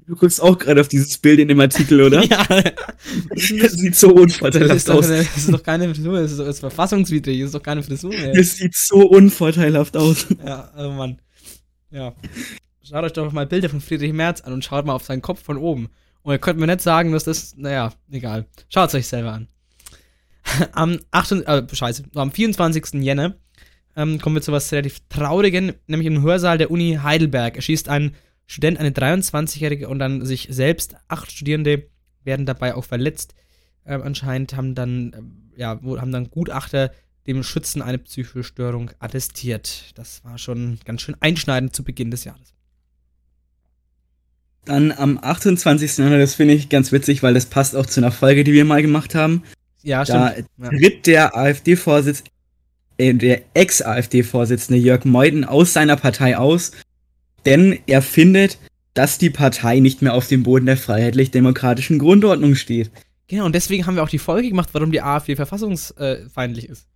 Du 0.07 0.17
guckst 0.17 0.43
auch 0.43 0.59
gerade 0.59 0.81
auf 0.81 0.89
dieses 0.89 1.19
Bild 1.19 1.39
in 1.41 1.49
dem 1.49 1.61
Artikel, 1.61 2.01
oder? 2.03 2.23
Ja. 2.25 2.45
Das 3.31 3.73
sieht 3.73 3.95
so 3.95 4.13
Das 4.13 4.21
unvorteilhaft 4.23 4.91
aus. 4.91 5.09
das 5.09 5.37
ist 5.37 5.53
doch 5.53 5.63
keine 5.63 5.95
Frisur, 5.95 6.21
das 6.21 6.33
ist, 6.33 6.39
das 6.39 6.49
ist 6.49 6.61
verfassungswidrig, 6.61 7.39
das 7.41 7.47
ist 7.47 7.55
doch 7.55 7.63
keine 7.63 7.83
Frisur 7.83 8.11
mehr. 8.11 8.35
Es 8.35 8.57
sieht 8.57 8.75
so 8.75 9.07
unvorteilhaft 9.07 9.97
aus. 9.97 10.27
Ja, 10.45 10.73
oh 10.77 10.91
Mann. 10.91 11.21
Ja. 11.91 12.15
Schaut 12.83 13.05
euch 13.05 13.13
doch 13.13 13.33
mal 13.33 13.47
Bilder 13.47 13.69
von 13.69 13.81
Friedrich 13.81 14.13
Merz 14.13 14.41
an 14.41 14.53
und 14.53 14.65
schaut 14.65 14.87
mal 14.87 14.95
auf 14.95 15.05
seinen 15.05 15.23
Kopf 15.23 15.43
von 15.43 15.57
oben. 15.57 15.89
Und 16.23 16.33
ihr 16.33 16.39
könnt 16.39 16.59
mir 16.59 16.67
nicht 16.67 16.81
sagen, 16.81 17.13
dass 17.13 17.25
das, 17.25 17.55
naja, 17.57 17.93
egal. 18.11 18.47
Schaut 18.69 18.89
es 18.89 18.95
euch 18.95 19.07
selber 19.07 19.33
an. 19.33 19.49
Am 20.73 20.99
8, 21.11 21.33
äh, 21.33 21.67
scheiße, 21.73 22.05
am 22.15 22.31
24. 22.33 23.03
Jänner 23.03 23.37
ähm, 23.97 24.21
kommen 24.21 24.37
wir 24.37 24.43
zu 24.43 24.53
was 24.53 24.71
relativ 24.73 25.01
Traurigen, 25.09 25.73
nämlich 25.87 26.07
im 26.07 26.23
Hörsaal 26.23 26.59
der 26.59 26.71
Uni 26.71 26.99
Heidelberg 27.03 27.57
erschießt 27.57 27.89
ein 27.89 28.15
Student 28.47 28.79
eine 28.79 28.91
23-Jährige 28.91 29.89
und 29.89 29.99
dann 29.99 30.25
sich 30.25 30.49
selbst. 30.51 30.95
Acht 31.09 31.33
Studierende 31.33 31.89
werden 32.23 32.47
dabei 32.47 32.75
auch 32.75 32.85
verletzt. 32.85 33.35
Ähm, 33.85 34.03
anscheinend 34.03 34.55
haben 34.57 34.75
dann, 34.75 35.13
ähm, 35.17 35.51
ja, 35.57 35.81
haben 35.83 36.13
dann 36.13 36.31
Gutachter 36.31 36.93
dem 37.27 37.43
Schützen 37.43 37.83
eine 37.83 37.99
psychische 37.99 38.45
Störung 38.45 38.91
attestiert. 39.01 39.93
Das 39.97 40.23
war 40.25 40.39
schon 40.39 40.79
ganz 40.85 41.03
schön 41.03 41.17
einschneidend 41.21 41.75
zu 41.75 41.83
Beginn 41.83 42.11
des 42.11 42.25
Jahres. 42.25 42.55
Dann 44.65 44.93
am 44.93 45.19
28. 45.19 45.99
Januar, 45.99 46.19
das 46.19 46.35
finde 46.35 46.55
ich 46.55 46.69
ganz 46.69 46.93
witzig, 46.93 47.23
weil 47.23 47.35
das 47.35 47.47
passt 47.47 47.77
auch 47.77 47.87
zu 47.87 48.01
einer 48.01 48.11
Folge, 48.11 48.45
die 48.45 48.53
wir 48.53 48.65
mal 48.65 48.83
gemacht 48.83 49.15
haben. 49.15 49.43
Ja, 49.83 50.05
Da 50.05 50.33
stimmt. 50.33 50.49
Ja. 50.59 50.69
tritt 50.71 51.07
der 51.07 51.37
AfD-Vorsitz, 51.37 52.21
äh, 52.21 52.25
der 52.99 53.43
Ex-AfD-Vorsitzende 53.55 54.81
Jörg 54.81 55.05
Meuthen 55.05 55.45
aus 55.45 55.73
seiner 55.73 55.97
Partei 55.97 56.37
aus, 56.37 56.73
denn 57.45 57.79
er 57.87 58.03
findet, 58.03 58.59
dass 58.95 59.19
die 59.19 59.31
Partei 59.31 59.81
nicht 59.81 60.03
mehr 60.03 60.15
auf 60.15 60.27
dem 60.29 60.43
Boden 60.43 60.67
der 60.67 60.77
freiheitlich-demokratischen 60.77 61.99
Grundordnung 61.99 62.55
steht. 62.55 62.91
Genau, 63.29 63.45
und 63.45 63.55
deswegen 63.55 63.87
haben 63.87 63.97
wir 63.97 64.03
auch 64.03 64.09
die 64.09 64.19
Folge 64.19 64.49
gemacht, 64.49 64.71
warum 64.73 64.93
die 64.93 65.03
AfD 65.03 65.37
verfassungsfeindlich 65.37 66.69
ist. 66.69 66.89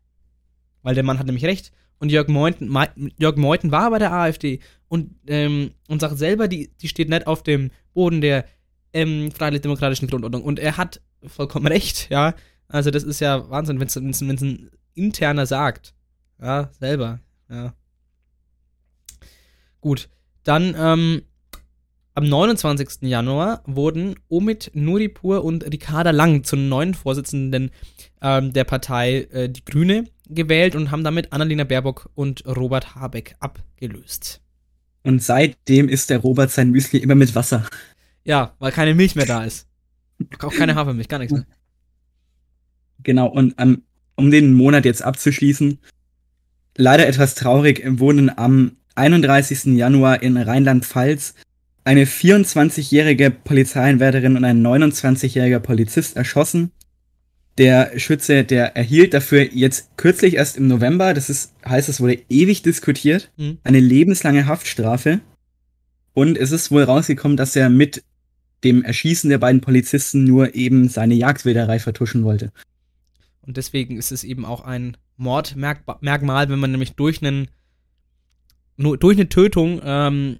Weil 0.83 0.95
der 0.95 1.05
Mann 1.05 1.19
hat 1.19 1.27
nämlich 1.27 1.45
recht. 1.45 1.73
Und 1.99 2.11
Jörg 2.11 2.29
Meuthen, 2.29 2.75
Jörg 3.19 3.37
Meuthen 3.37 3.71
war 3.71 3.91
bei 3.91 3.99
der 3.99 4.13
AfD 4.13 4.61
und, 4.89 5.11
ähm, 5.27 5.73
und 5.89 6.01
sagt 6.01 6.17
selber, 6.17 6.49
die, 6.49 6.71
die 6.81 6.89
steht 6.89 7.11
nicht 7.11 7.27
auf 7.27 7.43
dem 7.43 7.71
Boden 7.93 8.23
der 8.23 8.47
ähm, 8.95 9.31
freiheitlich-demokratischen 9.33 10.09
Grundordnung. 10.09 10.43
Und 10.43 10.59
er 10.59 10.79
hat 10.79 11.03
vollkommen 11.27 11.67
recht, 11.67 12.09
ja. 12.11 12.35
Also 12.69 12.91
das 12.91 13.03
ist 13.03 13.21
ja 13.21 13.51
Wahnsinn, 13.51 13.81
wenn 13.81 13.89
es 13.89 14.21
ein 14.21 14.71
interner 14.95 15.47
sagt. 15.47 15.95
Ja, 16.41 16.71
selber. 16.79 17.21
Ja. 17.49 17.75
Gut. 19.81 20.09
Dann, 20.45 20.75
ähm, 20.79 21.23
am 22.15 22.29
29. 22.29 23.09
Januar 23.09 23.63
wurden 23.67 24.17
Omid 24.29 24.73
Nuripur 24.75 25.45
und 25.45 25.65
Ricarda 25.65 26.11
Lang 26.11 26.45
zu 26.45 26.57
neuen 26.57 26.95
Vorsitzenden 26.95 27.71
ähm, 28.21 28.53
der 28.53 28.65
Partei 28.65 29.29
äh, 29.31 29.49
Die 29.49 29.65
Grüne 29.65 30.05
gewählt 30.29 30.75
und 30.75 30.91
haben 30.91 31.05
damit 31.05 31.33
Annalena 31.33 31.65
Baerbock 31.65 32.11
und 32.15 32.45
Robert 32.47 32.95
Habeck 32.95 33.37
abgelöst. 33.41 34.43
Und 35.03 35.23
seitdem 35.23 35.89
isst 35.89 36.11
der 36.11 36.19
Robert 36.19 36.51
sein 36.51 36.71
Müsli 36.71 36.99
immer 36.99 37.15
mit 37.15 37.35
Wasser. 37.35 37.67
Ja, 38.25 38.55
weil 38.59 38.73
keine 38.73 38.95
Milch 38.95 39.15
mehr 39.15 39.27
da 39.27 39.45
ist. 39.45 39.67
Auch 40.41 40.53
keine 40.53 40.75
Hafermilch, 40.75 41.09
gar 41.09 41.19
nichts 41.19 41.33
mehr. 41.33 41.47
Genau, 43.03 43.29
und 43.29 43.55
ähm, 43.57 43.85
um 44.21 44.31
den 44.31 44.55
Monat 44.55 44.85
jetzt 44.85 45.03
abzuschließen, 45.03 45.79
leider 46.77 47.09
etwas 47.09 47.35
traurig, 47.35 47.83
wurden 47.99 48.31
am 48.37 48.77
31. 48.95 49.77
Januar 49.77 50.23
in 50.23 50.37
Rheinland-Pfalz 50.37 51.35
eine 51.85 52.05
24-jährige 52.05 53.31
Polizeieinwärterin 53.31 54.37
und 54.37 54.45
ein 54.45 54.65
29-jähriger 54.65 55.61
Polizist 55.61 56.17
erschossen. 56.17 56.71
Der 57.59 57.99
Schütze, 57.99 58.45
der 58.45 58.77
erhielt 58.77 59.13
dafür 59.15 59.43
jetzt 59.53 59.97
kürzlich 59.97 60.35
erst 60.37 60.57
im 60.57 60.69
November, 60.69 61.15
das 61.15 61.29
ist, 61.31 61.53
heißt, 61.67 61.89
es 61.89 62.01
wurde 62.01 62.19
ewig 62.29 62.63
diskutiert, 62.63 63.31
Mhm. 63.37 63.59
eine 63.65 63.81
lebenslange 63.81 64.47
Haftstrafe. 64.47 65.21
Und 66.13 66.37
es 66.39 66.53
ist 66.53 66.71
wohl 66.71 66.83
rausgekommen, 66.83 67.37
dass 67.37 67.57
er 67.57 67.71
mit 67.71 68.03
dem 68.63 68.85
Erschießen 68.85 69.31
der 69.31 69.39
beiden 69.39 69.61
Polizisten 69.61 70.25
nur 70.25 70.55
eben 70.55 70.89
seine 70.89 71.15
Jagdwilderei 71.15 71.79
vertuschen 71.79 72.25
wollte. 72.25 72.53
Und 73.43 73.57
deswegen 73.57 73.97
ist 73.97 74.13
es 74.13 74.25
eben 74.25 74.45
auch 74.45 74.63
ein 74.63 74.97
Mordmerkmal, 75.17 76.49
wenn 76.49 76.59
man 76.59 76.71
nämlich 76.71 76.93
durch 76.93 77.23
einen 77.23 77.49
durch 78.77 79.19
eine 79.19 79.29
Tötung 79.29 79.81
ähm, 79.85 80.39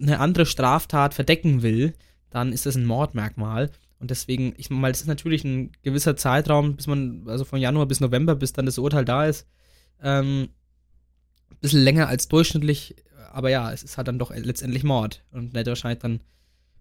eine 0.00 0.20
andere 0.20 0.46
Straftat 0.46 1.14
verdecken 1.14 1.62
will, 1.62 1.94
dann 2.30 2.52
ist 2.52 2.66
das 2.66 2.76
ein 2.76 2.86
Mordmerkmal. 2.86 3.70
Und 3.98 4.10
deswegen, 4.10 4.54
ich 4.56 4.70
meine, 4.70 4.92
das 4.92 5.02
ist 5.02 5.08
natürlich 5.08 5.44
ein 5.44 5.72
gewisser 5.82 6.16
Zeitraum, 6.16 6.76
bis 6.76 6.86
man, 6.86 7.24
also 7.26 7.44
von 7.44 7.60
Januar 7.60 7.86
bis 7.86 8.00
November, 8.00 8.34
bis 8.34 8.52
dann 8.52 8.66
das 8.66 8.78
Urteil 8.78 9.04
da 9.04 9.26
ist. 9.26 9.46
Ähm, 10.02 10.48
ein 11.50 11.56
bisschen 11.60 11.82
länger 11.82 12.08
als 12.08 12.28
durchschnittlich, 12.28 12.96
aber 13.32 13.50
ja, 13.50 13.70
es 13.72 13.82
ist 13.82 13.98
halt 13.98 14.08
dann 14.08 14.18
doch 14.18 14.34
letztendlich 14.34 14.84
Mord. 14.84 15.22
Und 15.32 15.52
nicht 15.52 15.66
wahrscheinlich 15.66 16.00
dann 16.00 16.20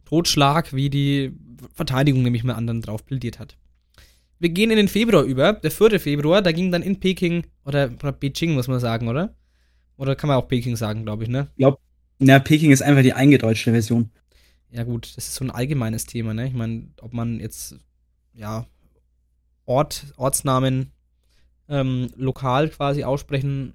Totschlag, 0.06 0.74
wie 0.74 0.90
die 0.90 1.34
Verteidigung 1.74 2.22
nämlich 2.22 2.44
mal 2.44 2.54
anderen 2.54 2.82
drauf 2.82 3.06
plädiert 3.06 3.38
hat. 3.40 3.58
Wir 4.40 4.50
gehen 4.50 4.72
in 4.72 4.78
den 4.78 4.88
Februar 4.88 5.24
über, 5.24 5.54
der 5.54 5.72
4. 5.72 6.00
Februar, 6.00 6.42
da 6.42 6.52
ging 6.52 6.72
dann 6.72 6.82
in 6.82 7.00
Peking, 7.00 7.46
oder, 7.66 7.92
oder 8.02 8.14
Beijing 8.14 8.54
muss 8.54 8.68
man 8.68 8.80
sagen, 8.80 9.08
oder? 9.08 9.36
Oder 9.98 10.16
kann 10.16 10.30
man 10.30 10.38
auch 10.38 10.48
Peking 10.48 10.78
sagen, 10.78 11.04
glaube 11.04 11.24
ich, 11.24 11.30
ne? 11.30 11.50
Na, 12.20 12.40
Peking 12.40 12.72
ist 12.72 12.82
einfach 12.82 13.04
die 13.04 13.14
eingedeutschte 13.14 13.72
Version. 13.72 14.12
Ja 14.72 14.84
gut, 14.84 15.14
das 15.18 15.28
ist 15.28 15.36
so 15.36 15.44
ein 15.44 15.52
allgemeines 15.52 16.06
Thema, 16.06 16.34
ne? 16.34 16.48
Ich 16.48 16.54
meine, 16.54 16.88
ob 17.02 17.14
man 17.14 17.40
jetzt, 17.40 17.76
ja, 18.34 18.66
Ort, 19.66 20.06
Ortsnamen 20.16 20.92
ähm, 21.68 22.10
lokal 22.16 22.70
quasi 22.70 23.04
aussprechen 23.04 23.74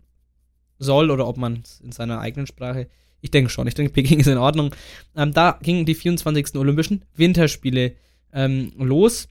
soll 0.78 1.10
oder 1.10 1.28
ob 1.28 1.36
man 1.36 1.62
es 1.62 1.80
in 1.80 1.92
seiner 1.92 2.20
eigenen 2.20 2.46
Sprache. 2.46 2.88
Ich 3.20 3.30
denke 3.30 3.50
schon, 3.50 3.66
ich 3.66 3.74
denke, 3.74 3.92
Peking 3.92 4.20
ist 4.20 4.26
in 4.26 4.38
Ordnung. 4.38 4.74
Ähm, 5.16 5.32
da 5.32 5.58
gingen 5.62 5.86
die 5.86 5.94
24. 5.94 6.56
Olympischen 6.56 7.04
Winterspiele 7.14 7.94
ähm, 8.32 8.72
los. 8.76 9.28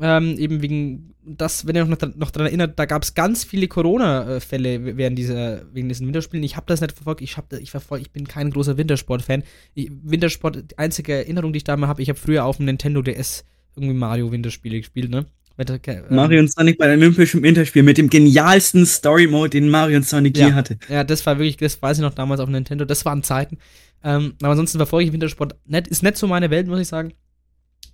Ähm, 0.00 0.38
eben 0.38 0.62
wegen 0.62 1.14
das, 1.24 1.66
wenn 1.66 1.76
ihr 1.76 1.84
noch, 1.84 1.98
noch 2.16 2.30
daran 2.30 2.46
erinnert, 2.46 2.78
da 2.78 2.86
gab 2.86 3.02
es 3.02 3.14
ganz 3.14 3.44
viele 3.44 3.68
Corona-Fälle 3.68 4.96
während 4.96 5.18
dieser, 5.18 5.62
wegen 5.74 5.88
diesen 5.88 6.06
Winterspielen. 6.06 6.42
Ich 6.42 6.56
habe 6.56 6.66
das 6.66 6.80
nicht 6.80 6.92
verfolgt, 6.92 7.20
ich, 7.20 7.36
hab, 7.36 7.52
ich, 7.52 7.70
verfolg, 7.70 8.00
ich 8.00 8.10
bin 8.10 8.26
kein 8.26 8.50
großer 8.50 8.76
Wintersport-Fan. 8.78 9.42
Wintersport, 9.74 10.70
die 10.70 10.78
einzige 10.78 11.12
Erinnerung, 11.14 11.52
die 11.52 11.58
ich 11.58 11.64
da 11.64 11.76
mal 11.76 11.88
habe, 11.88 12.02
ich 12.02 12.08
habe 12.08 12.18
früher 12.18 12.44
auf 12.44 12.56
dem 12.56 12.66
Nintendo 12.66 13.02
DS 13.02 13.44
irgendwie 13.76 13.94
Mario-Winterspiele 13.94 14.78
gespielt, 14.78 15.10
ne? 15.10 15.26
Ähm, 15.58 16.02
Mario 16.08 16.40
und 16.40 16.50
Sonic 16.50 16.78
bei 16.78 16.86
den 16.86 16.98
Olympischen 17.00 17.42
Winterspielen 17.42 17.84
mit 17.84 17.98
dem 17.98 18.08
genialsten 18.08 18.86
Story-Mode, 18.86 19.50
den 19.50 19.68
Mario 19.68 19.98
und 19.98 20.06
Sonic 20.06 20.36
je 20.38 20.44
Ja. 20.44 20.54
hatte. 20.54 20.78
Ja, 20.88 21.04
das 21.04 21.26
war 21.26 21.36
wirklich, 21.38 21.58
das 21.58 21.82
weiß 21.82 21.98
ich 21.98 22.02
noch 22.02 22.14
damals 22.14 22.40
auf 22.40 22.48
Nintendo, 22.48 22.86
das 22.86 23.04
waren 23.04 23.22
Zeiten. 23.22 23.58
Ähm, 24.02 24.32
aber 24.40 24.52
ansonsten 24.52 24.78
verfolge 24.78 25.08
ich 25.08 25.12
Wintersport 25.12 25.56
nicht, 25.66 25.88
ist 25.88 26.02
nicht 26.02 26.16
so 26.16 26.26
meine 26.26 26.48
Welt, 26.48 26.66
muss 26.66 26.80
ich 26.80 26.88
sagen. 26.88 27.12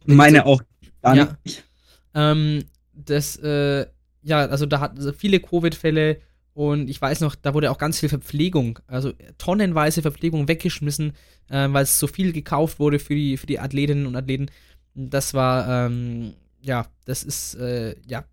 Meine 0.04 0.46
auch 0.46 0.62
gar 1.02 1.16
Ja. 1.16 1.36
nicht. 1.44 1.64
Ähm, 2.16 2.64
das, 2.94 3.36
äh, 3.36 3.86
ja, 4.22 4.38
also 4.46 4.66
da 4.66 4.80
hatten 4.80 5.00
sie 5.00 5.12
viele 5.12 5.38
Covid-Fälle 5.38 6.18
und 6.54 6.88
ich 6.88 7.00
weiß 7.00 7.20
noch, 7.20 7.34
da 7.34 7.52
wurde 7.52 7.70
auch 7.70 7.76
ganz 7.76 8.00
viel 8.00 8.08
Verpflegung, 8.08 8.78
also 8.86 9.12
tonnenweise 9.36 10.00
Verpflegung 10.00 10.48
weggeschmissen, 10.48 11.12
äh, 11.50 11.68
weil 11.70 11.82
es 11.82 11.98
so 11.98 12.06
viel 12.06 12.32
gekauft 12.32 12.80
wurde 12.80 12.98
für 12.98 13.14
die, 13.14 13.36
für 13.36 13.46
die 13.46 13.60
Athletinnen 13.60 14.06
und 14.06 14.16
Athleten. 14.16 14.46
Das 14.94 15.34
war, 15.34 15.86
ähm, 15.86 16.32
ja, 16.62 16.86
das 17.04 17.22
ist, 17.22 17.56
äh, 17.56 17.94
ja, 18.06 18.24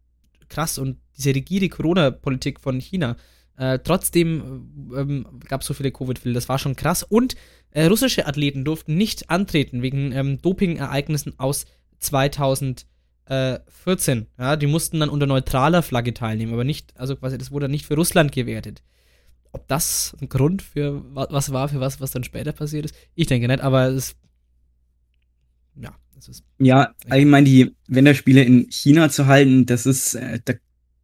krass 0.48 0.78
und 0.78 0.98
diese 1.18 1.36
rigide 1.36 1.68
Corona-Politik 1.68 2.62
von 2.62 2.80
China. 2.80 3.18
Äh, 3.58 3.80
trotzdem 3.80 4.92
ähm, 4.96 5.26
gab 5.48 5.62
es 5.62 5.68
so 5.68 5.74
viele 5.74 5.92
Covid-Fälle, 5.92 6.34
das 6.34 6.48
war 6.48 6.58
schon 6.58 6.78
krass. 6.78 7.04
Und 7.04 7.36
äh, 7.72 7.86
russische 7.86 8.26
Athleten 8.26 8.64
durften 8.64 8.96
nicht 8.96 9.30
antreten 9.30 9.82
wegen 9.82 10.14
ähm, 10.14 10.42
Doping-Ereignissen 10.42 11.38
aus 11.38 11.66
2014. 13.28 14.28
Ja, 14.38 14.56
die 14.56 14.68
mussten 14.68 15.00
dann 15.00 15.10
unter 15.10 15.26
neutraler 15.26 15.82
Flagge 15.84 16.14
teilnehmen, 16.14 16.54
aber 16.54 16.64
nicht, 16.64 16.94
also 16.98 17.16
quasi, 17.16 17.38
das 17.38 17.52
wurde 17.52 17.66
dann 17.66 17.72
nicht 17.72 17.86
für 17.86 17.96
Russland 17.96 18.32
gewertet. 18.32 18.84
Ob 19.52 19.68
das 19.68 20.16
ein 20.20 20.30
Grund 20.30 20.62
für 20.62 21.04
wa- 21.16 21.28
was 21.30 21.52
war, 21.54 21.70
für 21.70 21.80
was, 21.80 22.02
was 22.02 22.12
dann 22.12 22.24
später 22.24 22.52
passiert 22.54 22.86
ist? 22.86 22.96
Ich 23.16 23.28
denke 23.28 23.48
nicht, 23.48 23.62
aber 23.62 23.88
es. 23.88 24.16
Ja, 25.80 25.94
es 26.18 26.28
ist. 26.28 26.44
Ja, 26.60 26.94
ich 27.14 27.26
meine, 27.26 27.46
die 27.46 27.76
Winterspiele 27.88 28.44
in 28.44 28.68
China 28.72 29.10
zu 29.10 29.28
halten, 29.28 29.66
das 29.66 29.86
ist, 29.86 30.16
äh, 30.16 30.40
da 30.44 30.54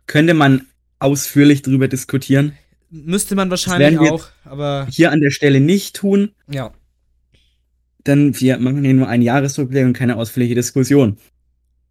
könnte 0.08 0.34
man 0.34 0.66
ausführlich 0.98 1.62
drüber 1.62 1.88
diskutieren. 1.88 2.54
Müsste 2.90 3.36
man 3.36 3.52
wahrscheinlich 3.52 4.00
auch, 4.00 4.28
aber 4.44 4.88
Hier 4.90 5.12
an 5.12 5.22
der 5.22 5.30
Stelle 5.30 5.60
nicht 5.60 5.96
tun, 5.96 6.32
ja. 6.50 6.74
denn 8.08 8.40
wir 8.40 8.58
machen 8.58 8.84
hier 8.84 8.96
nur 8.96 9.08
einen 9.08 9.22
Jahresrückblick 9.22 9.86
und 9.86 9.94
keine 9.94 10.16
ausführliche 10.18 10.56
Diskussion. 10.56 11.18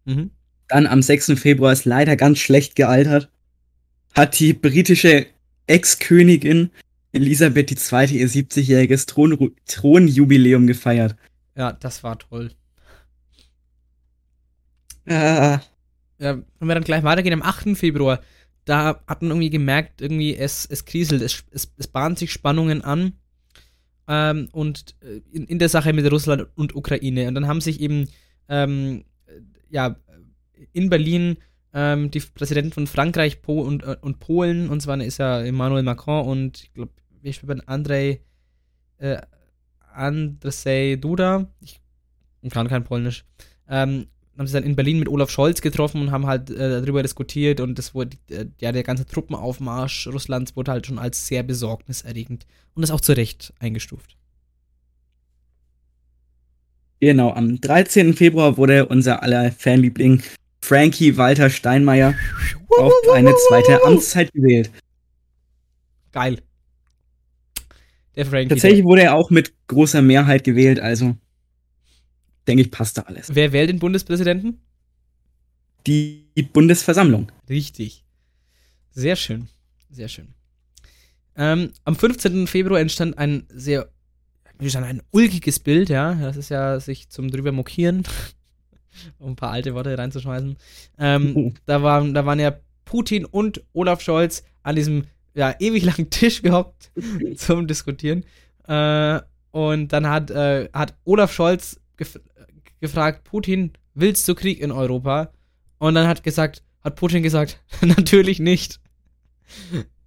Mhm. 0.09 0.31
Dann 0.67 0.87
am 0.87 1.01
6. 1.01 1.33
Februar 1.39 1.73
ist 1.73 1.85
leider 1.85 2.15
ganz 2.15 2.39
schlecht 2.39 2.75
gealtert. 2.75 3.29
Hat 4.15 4.39
die 4.39 4.53
britische 4.53 5.27
Ex-Königin 5.67 6.71
Elisabeth 7.11 7.71
II. 7.71 8.17
ihr 8.17 8.29
70-jähriges 8.29 9.07
Thron 9.07 9.55
Thronjubiläum 9.65 10.67
gefeiert. 10.67 11.15
Ja, 11.55 11.73
das 11.73 12.03
war 12.03 12.19
toll. 12.19 12.51
Ah, 15.07 15.59
Ja, 16.19 16.37
wenn 16.59 16.67
wir 16.67 16.75
dann 16.75 16.83
gleich 16.83 17.03
weitergehen, 17.03 17.33
am 17.33 17.41
8. 17.41 17.75
Februar, 17.77 18.21
da 18.65 19.01
hat 19.07 19.21
man 19.21 19.31
irgendwie 19.31 19.49
gemerkt, 19.49 20.01
irgendwie 20.01 20.35
es, 20.35 20.67
es 20.69 20.85
kriselt, 20.85 21.21
es, 21.21 21.43
es, 21.51 21.71
es 21.77 21.87
bahnen 21.87 22.15
sich 22.15 22.31
Spannungen 22.31 22.83
an. 22.83 23.13
Ähm, 24.07 24.49
und 24.51 24.95
äh, 25.01 25.21
in, 25.31 25.45
in 25.45 25.59
der 25.59 25.69
Sache 25.69 25.93
mit 25.93 26.11
Russland 26.11 26.47
und 26.55 26.75
Ukraine. 26.75 27.27
Und 27.27 27.35
dann 27.35 27.47
haben 27.47 27.61
sich 27.61 27.79
eben, 27.79 28.07
ähm, 28.47 29.05
ja, 29.69 29.95
in 30.73 30.89
Berlin 30.89 31.37
ähm, 31.73 32.11
die 32.11 32.19
Präsidenten 32.19 32.71
von 32.71 32.87
Frankreich 32.87 33.41
Po 33.41 33.61
und, 33.61 33.83
äh, 33.83 33.97
und 34.01 34.19
Polen, 34.19 34.69
und 34.69 34.81
zwar 34.81 34.99
ist 35.01 35.19
ja 35.19 35.41
Emmanuel 35.41 35.83
Macron 35.83 36.25
und 36.25 36.63
ich 36.63 36.73
glaube, 36.73 36.91
wie 37.21 37.33
spielt 37.33 37.49
man 37.49 37.61
Andrzej, 37.61 38.21
äh, 38.97 39.21
Andrzej 39.93 40.97
Duda, 40.97 41.47
ich 41.61 41.79
kann 42.49 42.67
kein 42.67 42.83
Polnisch, 42.83 43.25
ähm, 43.67 44.07
haben 44.39 44.47
sie 44.47 44.53
dann 44.53 44.63
in 44.63 44.75
Berlin 44.77 44.99
mit 44.99 45.09
Olaf 45.09 45.29
Scholz 45.29 45.59
getroffen 45.59 46.01
und 46.01 46.11
haben 46.11 46.25
halt 46.25 46.49
äh, 46.49 46.81
darüber 46.81 47.03
diskutiert. 47.03 47.59
Und 47.59 47.77
das 47.77 47.93
wurde, 47.93 48.17
äh, 48.29 48.45
ja, 48.61 48.71
der 48.71 48.83
ganze 48.83 49.05
Truppenaufmarsch 49.05 50.07
Russlands 50.07 50.55
wurde 50.55 50.71
halt 50.71 50.87
schon 50.87 50.97
als 50.97 51.27
sehr 51.27 51.43
besorgniserregend 51.43 52.47
und 52.73 52.81
das 52.81 52.91
auch 52.91 53.01
zu 53.01 53.11
Recht 53.17 53.53
eingestuft. 53.59 54.15
Genau, 56.99 57.31
am 57.31 57.59
13. 57.59 58.13
Februar 58.13 58.57
wurde 58.57 58.85
unser 58.87 59.23
aller 59.23 59.51
Fanliebling 59.51 60.21
Frankie 60.61 61.17
Walter 61.17 61.49
Steinmeier 61.49 62.15
auf 62.77 62.93
eine 63.13 63.33
zweite 63.47 63.83
Amtszeit 63.83 64.31
gewählt. 64.33 64.71
Geil. 66.11 66.41
Der 68.15 68.25
Frankie. 68.25 68.49
Tatsächlich 68.49 68.83
wurde 68.83 69.03
er 69.03 69.15
auch 69.15 69.29
mit 69.29 69.53
großer 69.67 70.01
Mehrheit 70.01 70.43
gewählt, 70.43 70.79
also 70.79 71.15
denke 72.47 72.63
ich, 72.63 72.71
passt 72.71 72.97
da 72.97 73.03
alles. 73.03 73.33
Wer 73.33 73.53
wählt 73.53 73.69
den 73.69 73.79
Bundespräsidenten? 73.79 74.59
Die 75.87 76.25
Bundesversammlung. 76.51 77.31
Richtig. 77.47 78.03
Sehr 78.91 79.15
schön. 79.15 79.47
Sehr 79.89 80.07
schön. 80.07 80.33
Ähm, 81.35 81.71
am 81.85 81.95
15. 81.95 82.47
Februar 82.47 82.79
entstand 82.79 83.17
ein 83.17 83.45
sehr, 83.49 83.89
wie 84.59 84.65
gesagt, 84.65 84.85
ein 84.85 85.01
ulkiges 85.11 85.59
Bild, 85.59 85.89
ja. 85.89 86.13
Das 86.15 86.37
ist 86.37 86.49
ja 86.49 86.79
sich 86.79 87.09
zum 87.09 87.31
drüber 87.31 87.51
mokieren, 87.51 88.03
um 89.17 89.31
ein 89.31 89.35
paar 89.35 89.51
alte 89.51 89.73
Worte 89.73 89.97
reinzuschmeißen. 89.97 90.57
Ähm, 90.99 91.53
da, 91.65 91.81
waren, 91.81 92.13
da 92.13 92.25
waren 92.25 92.39
ja 92.39 92.59
Putin 92.85 93.25
und 93.25 93.63
Olaf 93.73 94.01
Scholz 94.01 94.43
an 94.63 94.75
diesem 94.75 95.05
ja, 95.33 95.55
ewig 95.59 95.85
langen 95.85 96.09
Tisch 96.09 96.41
gehockt 96.41 96.91
zum 97.35 97.67
Diskutieren. 97.67 98.25
Äh, 98.67 99.21
und 99.51 99.93
dann 99.93 100.07
hat, 100.07 100.29
äh, 100.29 100.69
hat 100.73 100.95
Olaf 101.05 101.33
Scholz 101.33 101.79
gef 101.97 102.19
gefragt, 102.81 103.25
Putin, 103.25 103.73
willst 103.93 104.25
du 104.27 104.35
Krieg 104.35 104.61
in 104.61 104.71
Europa? 104.71 105.33
Und 105.79 105.95
dann 105.95 106.07
hat 106.07 106.23
gesagt, 106.23 106.63
hat 106.81 106.95
Putin 106.95 107.23
gesagt, 107.23 107.61
natürlich 107.81 108.39
nicht. 108.39 108.79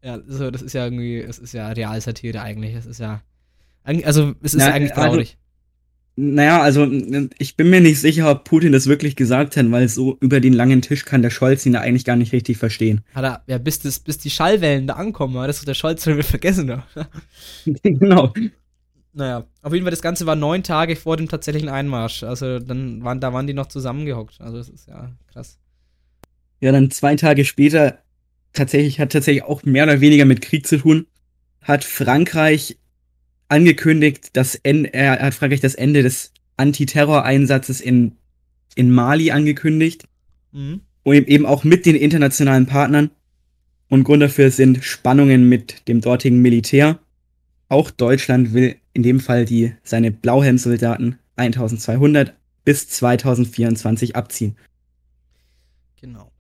Ja, 0.03 0.19
so, 0.27 0.51
das 0.51 0.63
ist 0.63 0.73
ja 0.73 0.85
irgendwie, 0.85 1.19
es 1.19 1.39
ist 1.39 1.53
ja 1.53 1.69
Realsatire 1.69 2.41
eigentlich. 2.41 2.75
Es 2.75 2.87
ist 2.87 2.99
ja, 2.99 3.23
also 3.85 4.35
es 4.43 4.55
ist 4.55 4.61
Na, 4.61 4.69
ja 4.69 4.75
eigentlich 4.75 4.97
also- 4.97 5.09
traurig. 5.09 5.37
Naja, 6.15 6.61
also 6.61 6.87
ich 7.39 7.57
bin 7.57 7.71
mir 7.71 7.81
nicht 7.81 7.99
sicher, 7.99 8.31
ob 8.31 8.45
Putin 8.45 8.71
das 8.73 8.87
wirklich 8.87 9.17
gesagt 9.17 9.57
hat, 9.57 9.71
weil 9.71 9.89
so 9.89 10.19
über 10.21 10.41
den 10.41 10.53
langen 10.53 10.83
Tisch 10.83 11.07
kann 11.07 11.23
der 11.23 11.31
Scholz 11.31 11.65
ihn 11.65 11.73
ja 11.73 11.81
eigentlich 11.81 12.05
gar 12.05 12.17
nicht 12.17 12.35
richtig 12.35 12.59
verstehen. 12.59 13.01
Hat 13.15 13.25
er, 13.25 13.43
ja, 13.47 13.57
bis, 13.57 13.79
das, 13.79 13.99
bis 13.99 14.19
die 14.19 14.29
Schallwellen 14.29 14.87
da 14.87 14.95
ankommen, 14.95 15.35
war 15.35 15.47
das 15.47 15.61
ist 15.61 15.69
der 15.69 15.73
Scholz 15.73 16.05
schon 16.05 16.15
wieder 16.15 16.25
vergessen. 16.25 16.83
Genau. 17.83 18.35
Naja, 19.15 19.47
auf 19.63 19.73
jeden 19.73 19.85
Fall, 19.85 19.91
das 19.91 20.03
Ganze 20.03 20.27
war 20.27 20.37
neun 20.37 20.63
Tage 20.63 20.97
vor 20.97 21.17
dem 21.17 21.29
tatsächlichen 21.29 21.71
Einmarsch. 21.71 22.23
Also 22.25 22.59
dann 22.59 23.03
waren, 23.03 23.21
da 23.21 23.33
waren 23.33 23.47
die 23.47 23.55
noch 23.55 23.67
zusammengehockt. 23.67 24.41
Also 24.41 24.59
das 24.59 24.69
ist 24.69 24.89
ja 24.89 25.13
krass. 25.33 25.59
Ja, 26.61 26.73
dann 26.73 26.91
zwei 26.91 27.17
Tage 27.17 27.45
später, 27.47 27.99
tatsächlich 28.53 29.01
hat 29.01 29.13
tatsächlich 29.13 29.45
auch 29.45 29.63
mehr 29.65 29.85
oder 29.85 30.01
weniger 30.03 30.27
mit 30.27 30.43
Krieg 30.43 30.67
zu 30.67 30.77
tun, 30.79 31.07
hat 31.63 31.85
Frankreich 31.85 32.79
angekündigt, 33.53 34.31
das 34.33 34.55
Ende, 34.57 34.93
er 34.95 35.21
hat 35.21 35.35
Frankreich 35.35 35.61
das 35.61 35.75
Ende 35.75 36.03
des 36.03 36.33
Antiterroreinsatzes 36.57 37.81
in, 37.81 38.17
in 38.75 38.91
Mali 38.91 39.31
angekündigt. 39.31 40.09
Mhm. 40.53 40.81
und 41.05 41.29
eben 41.29 41.47
auch 41.47 41.65
mit 41.65 41.87
den 41.87 41.97
internationalen 41.97 42.67
Partnern. 42.67 43.11
Und 43.89 44.05
Grund 44.05 44.23
dafür 44.23 44.51
sind 44.51 44.85
Spannungen 44.85 45.49
mit 45.49 45.89
dem 45.89 46.01
dortigen 46.01 46.41
Militär. 46.41 46.99
Auch 47.69 47.91
Deutschland 47.91 48.53
will 48.53 48.77
in 48.93 49.03
dem 49.03 49.21
Fall 49.21 49.45
die, 49.45 49.75
seine 49.83 50.11
Blauhelmsoldaten 50.11 51.19
1200 51.37 52.35
bis 52.65 52.89
2024 52.89 54.17
abziehen. 54.17 54.57
Genau. 56.01 56.31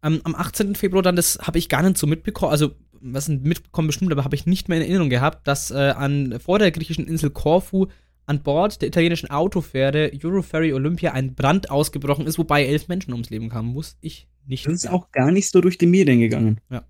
Am, 0.00 0.20
am 0.24 0.34
18. 0.34 0.74
Februar 0.74 1.02
dann, 1.02 1.16
das 1.16 1.38
habe 1.42 1.58
ich 1.58 1.68
gar 1.68 1.82
nicht 1.82 1.98
so 1.98 2.06
mitbekommen, 2.06 2.52
also 2.52 2.72
was 3.00 3.28
mitbekommen 3.28 3.88
bestimmt, 3.88 4.12
aber 4.12 4.24
habe 4.24 4.36
ich 4.36 4.46
nicht 4.46 4.68
mehr 4.68 4.78
in 4.78 4.84
Erinnerung 4.84 5.10
gehabt, 5.10 5.46
dass 5.46 5.70
äh, 5.70 5.74
an, 5.74 6.38
vor 6.40 6.58
der 6.58 6.70
griechischen 6.70 7.06
Insel 7.06 7.30
Korfu 7.30 7.86
an 8.26 8.42
Bord 8.42 8.82
der 8.82 8.88
italienischen 8.88 9.30
Autofähre 9.30 10.10
Euroferry 10.22 10.72
Olympia 10.72 11.12
ein 11.12 11.34
Brand 11.34 11.70
ausgebrochen 11.70 12.26
ist, 12.26 12.38
wobei 12.38 12.66
elf 12.66 12.88
Menschen 12.88 13.12
ums 13.12 13.30
Leben 13.30 13.48
kamen. 13.48 13.72
Muss 13.72 13.96
ich 14.00 14.26
nicht. 14.46 14.66
Das 14.66 14.74
ist 14.74 14.88
auch 14.88 15.12
gar 15.12 15.30
nicht 15.30 15.50
so 15.50 15.60
durch 15.60 15.78
die 15.78 15.86
Medien 15.86 16.20
gegangen. 16.20 16.60
Ja. 16.70 16.84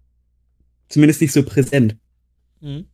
Zumindest 0.89 1.21
nicht 1.21 1.33
so 1.33 1.43
präsent. 1.43 1.97
Mhm. 2.61 2.87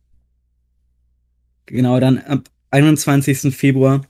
Genau, 1.65 1.99
dann 1.99 2.17
ab 2.19 2.49
21. 2.71 3.55
Februar, 3.55 4.05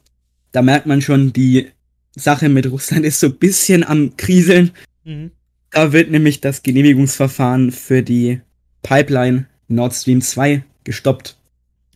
da 0.52 0.62
merkt 0.62 0.88
man 0.88 1.02
schon, 1.02 1.32
die 1.34 1.68
Sache 2.16 2.50
mit 2.50 2.70
Russland 2.70 3.06
ist 3.06 3.20
so 3.20 3.28
ein 3.28 3.38
bisschen 3.38 3.84
am 3.84 4.18
Kriseln. 4.18 4.72
Mhm. 5.04 5.32
Da 5.70 5.92
wird 5.92 6.12
nämlich 6.12 6.42
das 6.42 6.64
Genehmigungsverfahren 6.64 7.72
für 7.72 8.04
die 8.04 8.42
Pipeline 8.84 9.48
Nord 9.68 9.94
Stream 9.94 10.22
2 10.22 10.64
gestoppt. 10.84 11.38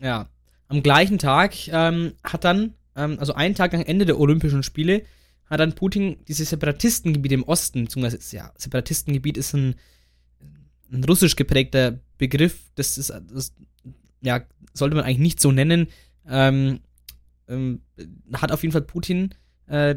Ja. 0.00 0.28
Am 0.68 0.82
gleichen 0.82 1.18
Tag 1.18 1.54
ähm, 1.68 2.12
hat 2.22 2.44
dann, 2.44 2.74
ähm, 2.96 3.18
also 3.18 3.34
einen 3.34 3.54
Tag 3.54 3.72
nach 3.72 3.86
Ende 3.86 4.04
der 4.04 4.18
Olympischen 4.18 4.62
Spiele, 4.62 5.02
hat 5.46 5.60
dann 5.60 5.74
Putin 5.74 6.18
diese 6.26 6.44
Separatistengebiete 6.44 7.34
im 7.34 7.44
Osten, 7.44 7.84
beziehungsweise 7.84 8.36
ja, 8.36 8.52
Separatistengebiet 8.56 9.38
ist 9.38 9.54
ein, 9.54 9.76
ein 10.92 11.04
russisch 11.04 11.36
geprägter 11.36 12.00
Begriff, 12.18 12.58
das 12.74 12.98
ist, 12.98 13.10
das, 13.32 13.54
ja, 14.20 14.42
sollte 14.74 14.96
man 14.96 15.04
eigentlich 15.04 15.18
nicht 15.18 15.40
so 15.40 15.52
nennen, 15.52 15.88
ähm, 16.28 16.80
ähm, 17.48 17.80
hat 18.34 18.52
auf 18.52 18.62
jeden 18.62 18.72
Fall 18.72 18.82
Putin 18.82 19.34
äh, 19.68 19.96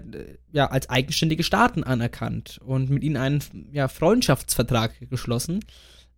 ja, 0.51 0.67
als 0.67 0.89
eigenständige 0.89 1.43
Staaten 1.43 1.83
anerkannt 1.83 2.59
und 2.63 2.89
mit 2.89 3.03
ihnen 3.03 3.17
einen 3.17 3.43
ja, 3.71 3.87
Freundschaftsvertrag 3.87 5.09
geschlossen, 5.09 5.59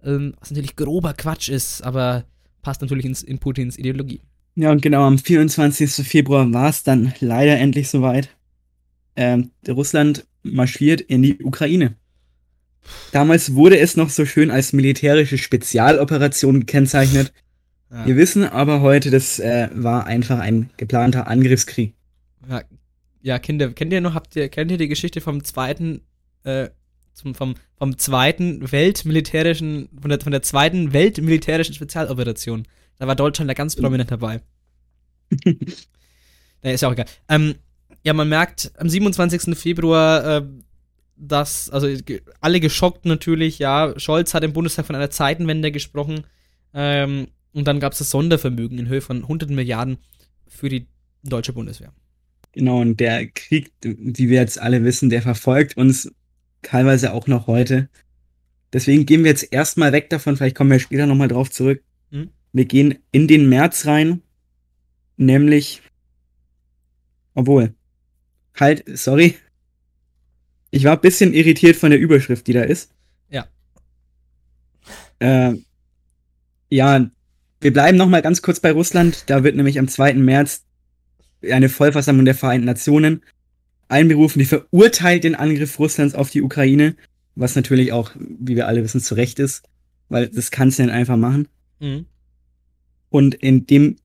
ähm, 0.03 0.33
was 0.39 0.51
natürlich 0.51 0.75
grober 0.75 1.13
Quatsch 1.13 1.49
ist, 1.49 1.81
aber 1.83 2.25
passt 2.61 2.81
natürlich 2.81 3.05
ins, 3.05 3.23
in 3.23 3.39
Putins 3.39 3.77
Ideologie. 3.77 4.21
Ja, 4.55 4.71
und 4.71 4.81
genau 4.81 5.03
am 5.03 5.17
24. 5.17 6.07
Februar 6.07 6.51
war 6.53 6.69
es 6.69 6.83
dann 6.83 7.13
leider 7.19 7.57
endlich 7.57 7.89
soweit. 7.89 8.29
Ähm, 9.15 9.51
Russland 9.67 10.25
marschiert 10.43 11.01
in 11.01 11.23
die 11.23 11.43
Ukraine. 11.43 11.95
Damals 13.11 13.55
wurde 13.55 13.79
es 13.79 13.95
noch 13.95 14.09
so 14.09 14.25
schön 14.25 14.51
als 14.51 14.73
militärische 14.73 15.37
Spezialoperation 15.37 16.61
gekennzeichnet. 16.61 17.33
Ja. 17.89 18.05
Wir 18.05 18.17
wissen 18.17 18.43
aber 18.43 18.81
heute, 18.81 19.09
das 19.09 19.39
äh, 19.39 19.69
war 19.73 20.05
einfach 20.05 20.39
ein 20.39 20.69
geplanter 20.77 21.27
Angriffskrieg. 21.27 21.93
Ja, 22.49 22.61
ja, 23.21 23.39
Kinder, 23.39 23.71
kennt 23.71 23.93
ihr 23.93 24.01
noch, 24.01 24.15
habt 24.15 24.35
ihr, 24.35 24.49
kennt 24.49 24.69
ihr 24.69 24.77
die 24.77 24.89
Geschichte 24.89 25.21
vom 25.21 25.43
zweiten, 25.43 26.01
äh, 26.43 26.69
zum, 27.13 27.35
vom, 27.35 27.55
vom 27.77 27.97
zweiten 27.97 28.71
weltmilitärischen, 28.71 29.89
von 29.99 30.09
der, 30.09 30.19
von 30.19 30.31
der 30.31 30.41
zweiten 30.41 30.93
weltmilitärischen 30.93 31.75
Spezialoperation? 31.75 32.67
Da 32.97 33.07
war 33.07 33.15
Deutschland 33.15 33.49
da 33.49 33.53
ganz 33.53 33.75
prominent 33.75 34.11
dabei. 34.11 34.41
naja, 35.45 36.73
ist 36.73 36.81
ja 36.81 36.87
auch 36.87 36.93
egal. 36.93 37.07
Ähm, 37.29 37.55
ja, 38.03 38.13
man 38.13 38.29
merkt 38.29 38.71
am 38.77 38.89
27. 38.89 39.57
Februar, 39.57 40.37
äh, 40.37 40.45
dass, 41.15 41.69
also 41.69 41.87
alle 42.41 42.59
geschockt 42.59 43.05
natürlich, 43.05 43.59
ja, 43.59 43.93
Scholz 43.97 44.33
hat 44.33 44.43
im 44.43 44.53
Bundestag 44.53 44.85
von 44.85 44.95
einer 44.95 45.09
Zeitenwende 45.09 45.71
gesprochen. 45.71 46.25
Ähm, 46.73 47.27
und 47.53 47.67
dann 47.67 47.79
gab 47.79 47.93
es 47.93 47.99
das 47.99 48.09
Sondervermögen 48.09 48.79
in 48.79 48.87
Höhe 48.87 49.01
von 49.01 49.21
100 49.21 49.49
Milliarden 49.49 49.97
für 50.47 50.69
die 50.69 50.87
deutsche 51.23 51.53
Bundeswehr. 51.53 51.93
Genau, 52.51 52.81
und 52.81 52.99
der 52.99 53.27
Krieg, 53.27 53.71
wie 53.81 54.29
wir 54.29 54.39
jetzt 54.39 54.59
alle 54.59 54.83
wissen, 54.83 55.09
der 55.09 55.21
verfolgt 55.21 55.77
uns 55.77 56.11
teilweise 56.63 57.13
auch 57.13 57.27
noch 57.27 57.47
heute. 57.47 57.89
Deswegen 58.73 59.05
gehen 59.05 59.23
wir 59.23 59.29
jetzt 59.29 59.53
erstmal 59.53 59.91
weg 59.91 60.09
davon, 60.09 60.35
vielleicht 60.35 60.55
kommen 60.55 60.71
wir 60.71 60.79
später 60.79 61.05
nochmal 61.05 61.27
drauf 61.27 61.51
zurück. 61.51 61.83
Mhm. 62.09 62.29
Wir 62.51 62.65
gehen 62.65 62.99
in 63.11 63.27
den 63.27 63.47
März 63.47 63.85
rein, 63.85 64.21
nämlich, 65.17 65.81
obwohl, 67.35 67.75
halt, 68.55 68.83
sorry, 68.97 69.35
ich 70.71 70.85
war 70.85 70.93
ein 70.93 71.01
bisschen 71.01 71.33
irritiert 71.33 71.75
von 71.75 71.91
der 71.91 71.99
Überschrift, 71.99 72.47
die 72.47 72.53
da 72.53 72.63
ist. 72.63 72.91
Ja. 73.29 73.47
Äh, 75.19 75.55
ja, 76.69 77.09
Wir 77.61 77.71
bleiben 77.71 77.97
noch 77.97 78.09
mal 78.09 78.23
ganz 78.23 78.41
kurz 78.41 78.59
bei 78.59 78.71
Russland. 78.71 79.29
Da 79.29 79.43
wird 79.43 79.55
nämlich 79.55 79.77
am 79.77 79.87
2. 79.87 80.15
März 80.15 80.65
eine 81.43 81.69
Vollversammlung 81.69 82.25
der 82.25 82.35
Vereinten 82.35 82.65
Nationen 82.65 83.23
einberufen, 83.93 84.39
die 84.39 84.45
verurteilt 84.45 85.23
den 85.23 85.35
Angriff 85.35 85.79
Russlands 85.79 86.15
auf 86.15 86.29
die 86.29 86.41
Ukraine, 86.41 86.95
was 87.35 87.55
natürlich 87.55 87.91
auch, 87.93 88.11
wie 88.15 88.55
wir 88.55 88.67
alle 88.67 88.83
wissen, 88.83 89.01
zu 89.01 89.15
Recht 89.15 89.39
ist, 89.39 89.63
weil 90.09 90.27
das 90.27 90.51
kannst 90.51 90.79
du 90.79 90.83
nicht 90.83 90.91
einfach 90.91 91.17
machen. 91.17 91.47
Mhm. 91.79 92.05
Und 93.09 93.35
in 93.35 93.65
dem 93.65 93.95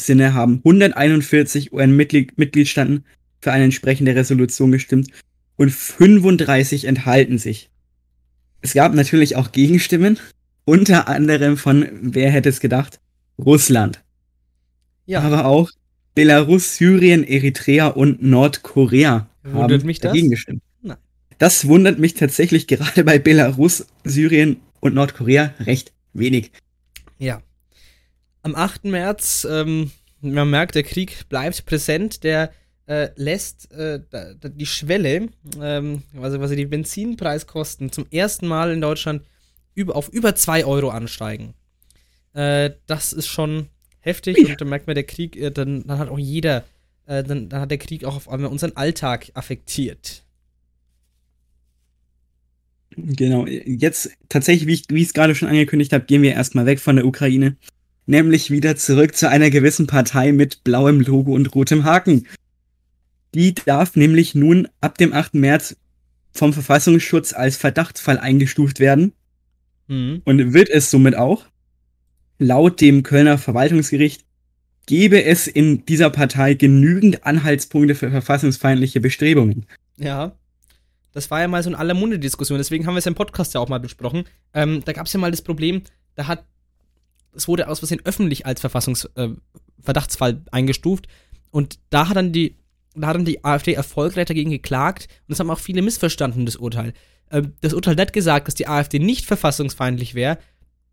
Sinne 0.00 0.34
haben 0.34 0.58
141 0.64 1.72
UN-Mitgliedstaaten 1.72 3.04
für 3.40 3.52
eine 3.52 3.64
entsprechende 3.64 4.14
Resolution 4.14 4.72
gestimmt 4.72 5.10
und 5.56 5.70
35 5.70 6.84
enthalten 6.84 7.38
sich. 7.38 7.70
Es 8.60 8.74
gab 8.74 8.94
natürlich 8.94 9.36
auch 9.36 9.52
Gegenstimmen, 9.52 10.18
unter 10.64 11.08
anderem 11.08 11.56
von, 11.56 11.88
wer 12.00 12.30
hätte 12.30 12.48
es 12.48 12.60
gedacht, 12.60 13.00
Russland. 13.38 14.02
Ja. 15.06 15.20
Aber 15.20 15.46
auch 15.46 15.70
Belarus, 16.16 16.78
Syrien, 16.78 17.24
Eritrea 17.24 17.88
und 17.88 18.22
Nordkorea 18.22 19.28
Wundert 19.42 19.80
haben 19.80 19.86
mich 19.86 20.00
das? 20.00 20.12
dagegen 20.12 20.30
gestimmt. 20.30 20.62
Nein. 20.80 20.96
Das 21.36 21.68
wundert 21.68 21.98
mich 21.98 22.14
tatsächlich 22.14 22.66
gerade 22.66 23.04
bei 23.04 23.18
Belarus, 23.18 23.86
Syrien 24.02 24.56
und 24.80 24.94
Nordkorea 24.94 25.52
recht 25.60 25.92
wenig. 26.14 26.52
Ja. 27.18 27.42
Am 28.40 28.54
8. 28.54 28.84
März, 28.86 29.46
ähm, 29.48 29.90
man 30.22 30.48
merkt, 30.48 30.74
der 30.74 30.84
Krieg 30.84 31.28
bleibt 31.28 31.66
präsent, 31.66 32.24
der 32.24 32.50
äh, 32.86 33.10
lässt 33.16 33.70
äh, 33.72 34.00
die 34.42 34.64
Schwelle, 34.64 35.28
ähm, 35.60 36.02
also 36.18 36.38
quasi 36.38 36.56
die 36.56 36.64
Benzinpreiskosten 36.64 37.92
zum 37.92 38.06
ersten 38.10 38.46
Mal 38.46 38.72
in 38.72 38.80
Deutschland 38.80 39.22
über, 39.74 39.94
auf 39.94 40.08
über 40.08 40.34
2 40.34 40.64
Euro 40.64 40.88
ansteigen. 40.88 41.52
Äh, 42.32 42.70
das 42.86 43.12
ist 43.12 43.26
schon 43.26 43.68
heftig 44.06 44.38
Ja. 44.38 44.48
und 44.50 44.60
da 44.60 44.64
merkt 44.64 44.86
man, 44.86 44.94
der 44.94 45.04
Krieg, 45.04 45.36
äh, 45.36 45.50
dann, 45.50 45.86
dann 45.86 45.98
hat 45.98 46.08
auch 46.08 46.18
jeder, 46.18 46.64
äh, 47.06 47.22
dann, 47.22 47.48
dann 47.48 47.60
hat 47.60 47.70
der 47.70 47.78
Krieg 47.78 48.04
auch 48.04 48.16
auf 48.16 48.28
einmal 48.28 48.50
unseren 48.50 48.72
Alltag 48.76 49.30
affektiert. 49.34 50.22
Genau, 52.96 53.46
jetzt 53.46 54.10
tatsächlich, 54.28 54.66
wie 54.66 54.72
ich 54.74 54.84
wie 54.88 55.02
ich 55.02 55.08
es 55.08 55.12
gerade 55.14 55.34
schon 55.34 55.48
angekündigt 55.48 55.92
habe, 55.92 56.04
gehen 56.06 56.22
wir 56.22 56.32
erstmal 56.32 56.64
weg 56.66 56.80
von 56.80 56.96
der 56.96 57.04
Ukraine. 57.06 57.56
Nämlich 58.06 58.50
wieder 58.50 58.76
zurück 58.76 59.16
zu 59.16 59.28
einer 59.28 59.50
gewissen 59.50 59.86
Partei 59.86 60.32
mit 60.32 60.62
blauem 60.64 61.00
Logo 61.00 61.34
und 61.34 61.54
rotem 61.54 61.84
Haken. 61.84 62.26
Die 63.34 63.52
darf 63.54 63.96
nämlich 63.96 64.34
nun 64.34 64.68
ab 64.80 64.96
dem 64.96 65.12
8. 65.12 65.34
März 65.34 65.76
vom 66.32 66.52
Verfassungsschutz 66.52 67.32
als 67.32 67.56
Verdachtsfall 67.56 68.18
eingestuft 68.18 68.78
werden 68.80 69.12
Mhm. 69.88 70.22
und 70.24 70.52
wird 70.54 70.70
es 70.70 70.90
somit 70.90 71.16
auch. 71.16 71.46
Laut 72.38 72.80
dem 72.80 73.02
Kölner 73.02 73.38
Verwaltungsgericht 73.38 74.24
gäbe 74.86 75.24
es 75.24 75.46
in 75.46 75.84
dieser 75.86 76.10
Partei 76.10 76.54
genügend 76.54 77.24
Anhaltspunkte 77.24 77.94
für 77.94 78.10
verfassungsfeindliche 78.10 79.00
Bestrebungen. 79.00 79.66
Ja. 79.96 80.32
Das 81.12 81.30
war 81.30 81.40
ja 81.40 81.48
mal 81.48 81.62
so 81.62 81.70
eine 81.70 81.78
aller 81.78 81.94
Munde 81.94 82.18
Diskussion, 82.18 82.58
deswegen 82.58 82.86
haben 82.86 82.94
wir 82.94 82.98
es 82.98 83.06
im 83.06 83.14
Podcast 83.14 83.54
ja 83.54 83.60
auch 83.60 83.70
mal 83.70 83.80
besprochen. 83.80 84.24
Ähm, 84.52 84.82
da 84.84 84.92
gab 84.92 85.06
es 85.06 85.14
ja 85.14 85.18
mal 85.18 85.30
das 85.30 85.40
Problem, 85.40 85.82
da 86.14 86.26
hat, 86.26 86.44
es 87.34 87.48
wurde 87.48 87.68
aus 87.68 87.78
Versehen 87.78 88.02
öffentlich 88.04 88.44
als 88.44 88.60
Verfassungsverdachtsfall 88.60 90.32
äh, 90.32 90.50
eingestuft 90.50 91.06
und 91.50 91.78
da 91.88 92.10
hat 92.10 92.16
dann 92.16 92.32
die, 92.32 92.56
da 92.94 93.06
hat 93.06 93.16
dann 93.16 93.24
die 93.24 93.42
AfD 93.44 93.72
erfolgreich 93.72 94.26
dagegen 94.26 94.50
geklagt 94.50 95.08
und 95.26 95.30
das 95.30 95.40
haben 95.40 95.50
auch 95.50 95.58
viele 95.58 95.80
missverstanden, 95.80 96.44
das 96.44 96.56
Urteil. 96.56 96.92
Ähm, 97.30 97.54
das 97.62 97.72
Urteil 97.72 97.96
hat 97.96 98.12
gesagt, 98.12 98.46
dass 98.46 98.54
die 98.54 98.68
AfD 98.68 98.98
nicht 98.98 99.24
verfassungsfeindlich 99.24 100.14
wäre. 100.14 100.38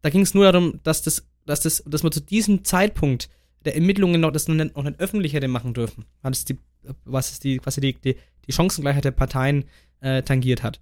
Da 0.04 0.10
ging 0.10 0.22
es 0.22 0.34
nur 0.34 0.50
darum, 0.50 0.80
dass 0.84 1.02
das, 1.02 1.28
dass 1.46 1.62
das, 1.62 1.84
dass 1.86 2.04
man 2.04 2.12
zu 2.12 2.22
diesem 2.22 2.64
Zeitpunkt 2.64 3.30
der 3.66 3.76
Ermittlungen 3.76 4.22
noch 4.22 4.32
das 4.32 4.48
noch 4.48 4.56
nicht, 4.56 4.76
noch 4.76 4.84
nicht 4.84 5.00
öffentlich 5.00 5.34
hätte 5.34 5.48
machen 5.48 5.74
dürfen. 5.74 6.06
Es 6.24 6.46
die, 6.46 6.58
was 7.06 7.40
die, 7.40 7.58
quasi 7.58 7.82
die, 7.82 7.94
die, 7.94 8.16
die 8.48 8.54
Chancengleichheit 8.54 9.06
der 9.06 9.12
Parteien 9.12 9.66
äh, 10.02 10.22
tangiert 10.22 10.64
hat. 10.64 10.80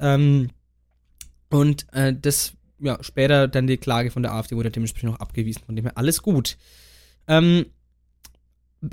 Ähm, 0.00 0.50
und 1.50 1.86
äh, 1.92 2.14
das, 2.20 2.54
ja, 2.80 2.98
später 3.02 3.46
dann 3.48 3.66
die 3.66 3.76
Klage 3.76 4.10
von 4.10 4.22
der 4.22 4.32
AfD 4.32 4.56
wurde 4.56 4.70
dementsprechend 4.70 5.10
noch 5.10 5.20
abgewiesen, 5.20 5.62
von 5.64 5.76
dem 5.76 5.84
her 5.84 5.96
alles 5.96 6.22
gut. 6.22 6.56
Ähm, 7.28 7.66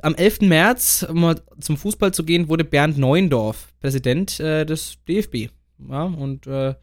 am 0.03 0.15
11. 0.15 0.41
März, 0.41 1.05
um 1.09 1.21
mal 1.21 1.41
zum 1.59 1.77
Fußball 1.77 2.13
zu 2.13 2.23
gehen, 2.23 2.47
wurde 2.47 2.63
Bernd 2.63 2.97
Neuendorf 2.97 3.73
Präsident 3.79 4.39
äh, 4.39 4.65
des 4.65 4.97
DFB. 5.07 5.51
Ja, 5.89 6.03
und 6.03 6.47
äh, 6.47 6.75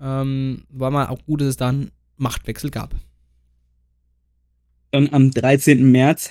ähm, 0.00 0.64
war 0.68 0.90
mal 0.90 1.06
auch 1.06 1.24
gut, 1.24 1.40
dass 1.40 1.48
es 1.48 1.56
da 1.56 1.68
einen 1.68 1.92
Machtwechsel 2.16 2.70
gab. 2.70 2.94
Dann 4.90 5.08
am 5.12 5.30
13. 5.30 5.90
März, 5.90 6.30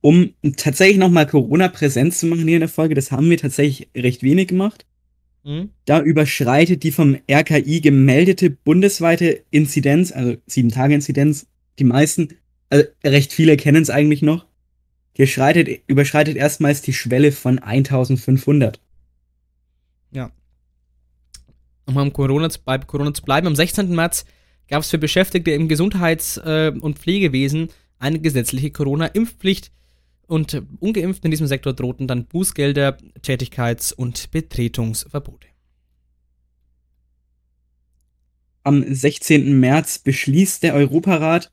um 0.00 0.34
tatsächlich 0.56 0.98
nochmal 0.98 1.26
Corona 1.26 1.68
präsent 1.68 2.14
zu 2.14 2.26
machen 2.26 2.46
hier 2.46 2.56
in 2.56 2.60
der 2.60 2.68
Folge. 2.68 2.94
Das 2.94 3.12
haben 3.12 3.30
wir 3.30 3.38
tatsächlich 3.38 3.88
recht 3.96 4.22
wenig 4.22 4.48
gemacht. 4.48 4.86
Mhm. 5.44 5.70
Da 5.84 6.00
überschreitet 6.00 6.82
die 6.82 6.92
vom 6.92 7.18
RKI 7.30 7.80
gemeldete 7.80 8.50
bundesweite 8.50 9.44
Inzidenz, 9.50 10.12
also 10.12 10.36
7-Tage-Inzidenz, 10.48 11.46
die 11.78 11.84
meisten, 11.84 12.28
also 12.68 12.84
recht 13.04 13.32
viele 13.32 13.56
kennen 13.56 13.82
es 13.82 13.90
eigentlich 13.90 14.22
noch, 14.22 14.46
hier 15.14 15.26
schreitet, 15.26 15.82
überschreitet 15.86 16.36
erstmals 16.36 16.82
die 16.82 16.92
Schwelle 16.92 17.32
von 17.32 17.58
1500. 17.58 18.80
um 21.90 21.98
am 21.98 22.12
Corona 22.12 22.48
zu, 22.48 22.60
bei 22.64 22.78
Corona 22.78 23.12
zu 23.12 23.22
bleiben, 23.22 23.46
am 23.46 23.56
16. 23.56 23.94
März 23.94 24.24
gab 24.70 24.82
es 24.82 24.90
für 24.90 24.98
Beschäftigte 24.98 25.50
im 25.50 25.68
Gesundheits- 25.68 26.38
äh, 26.38 26.72
und 26.80 26.98
Pflegewesen 26.98 27.68
eine 27.98 28.20
gesetzliche 28.20 28.70
Corona-Impfpflicht 28.70 29.70
und 30.26 30.62
Ungeimpften 30.78 31.26
in 31.26 31.32
diesem 31.32 31.48
Sektor 31.48 31.74
drohten 31.74 32.06
dann 32.06 32.24
Bußgelder, 32.26 32.96
Tätigkeits- 33.20 33.92
und 33.92 34.30
Betretungsverbote. 34.30 35.48
Am 38.62 38.84
16. 38.88 39.58
März 39.58 39.98
beschließt 39.98 40.62
der 40.62 40.74
Europarat, 40.74 41.50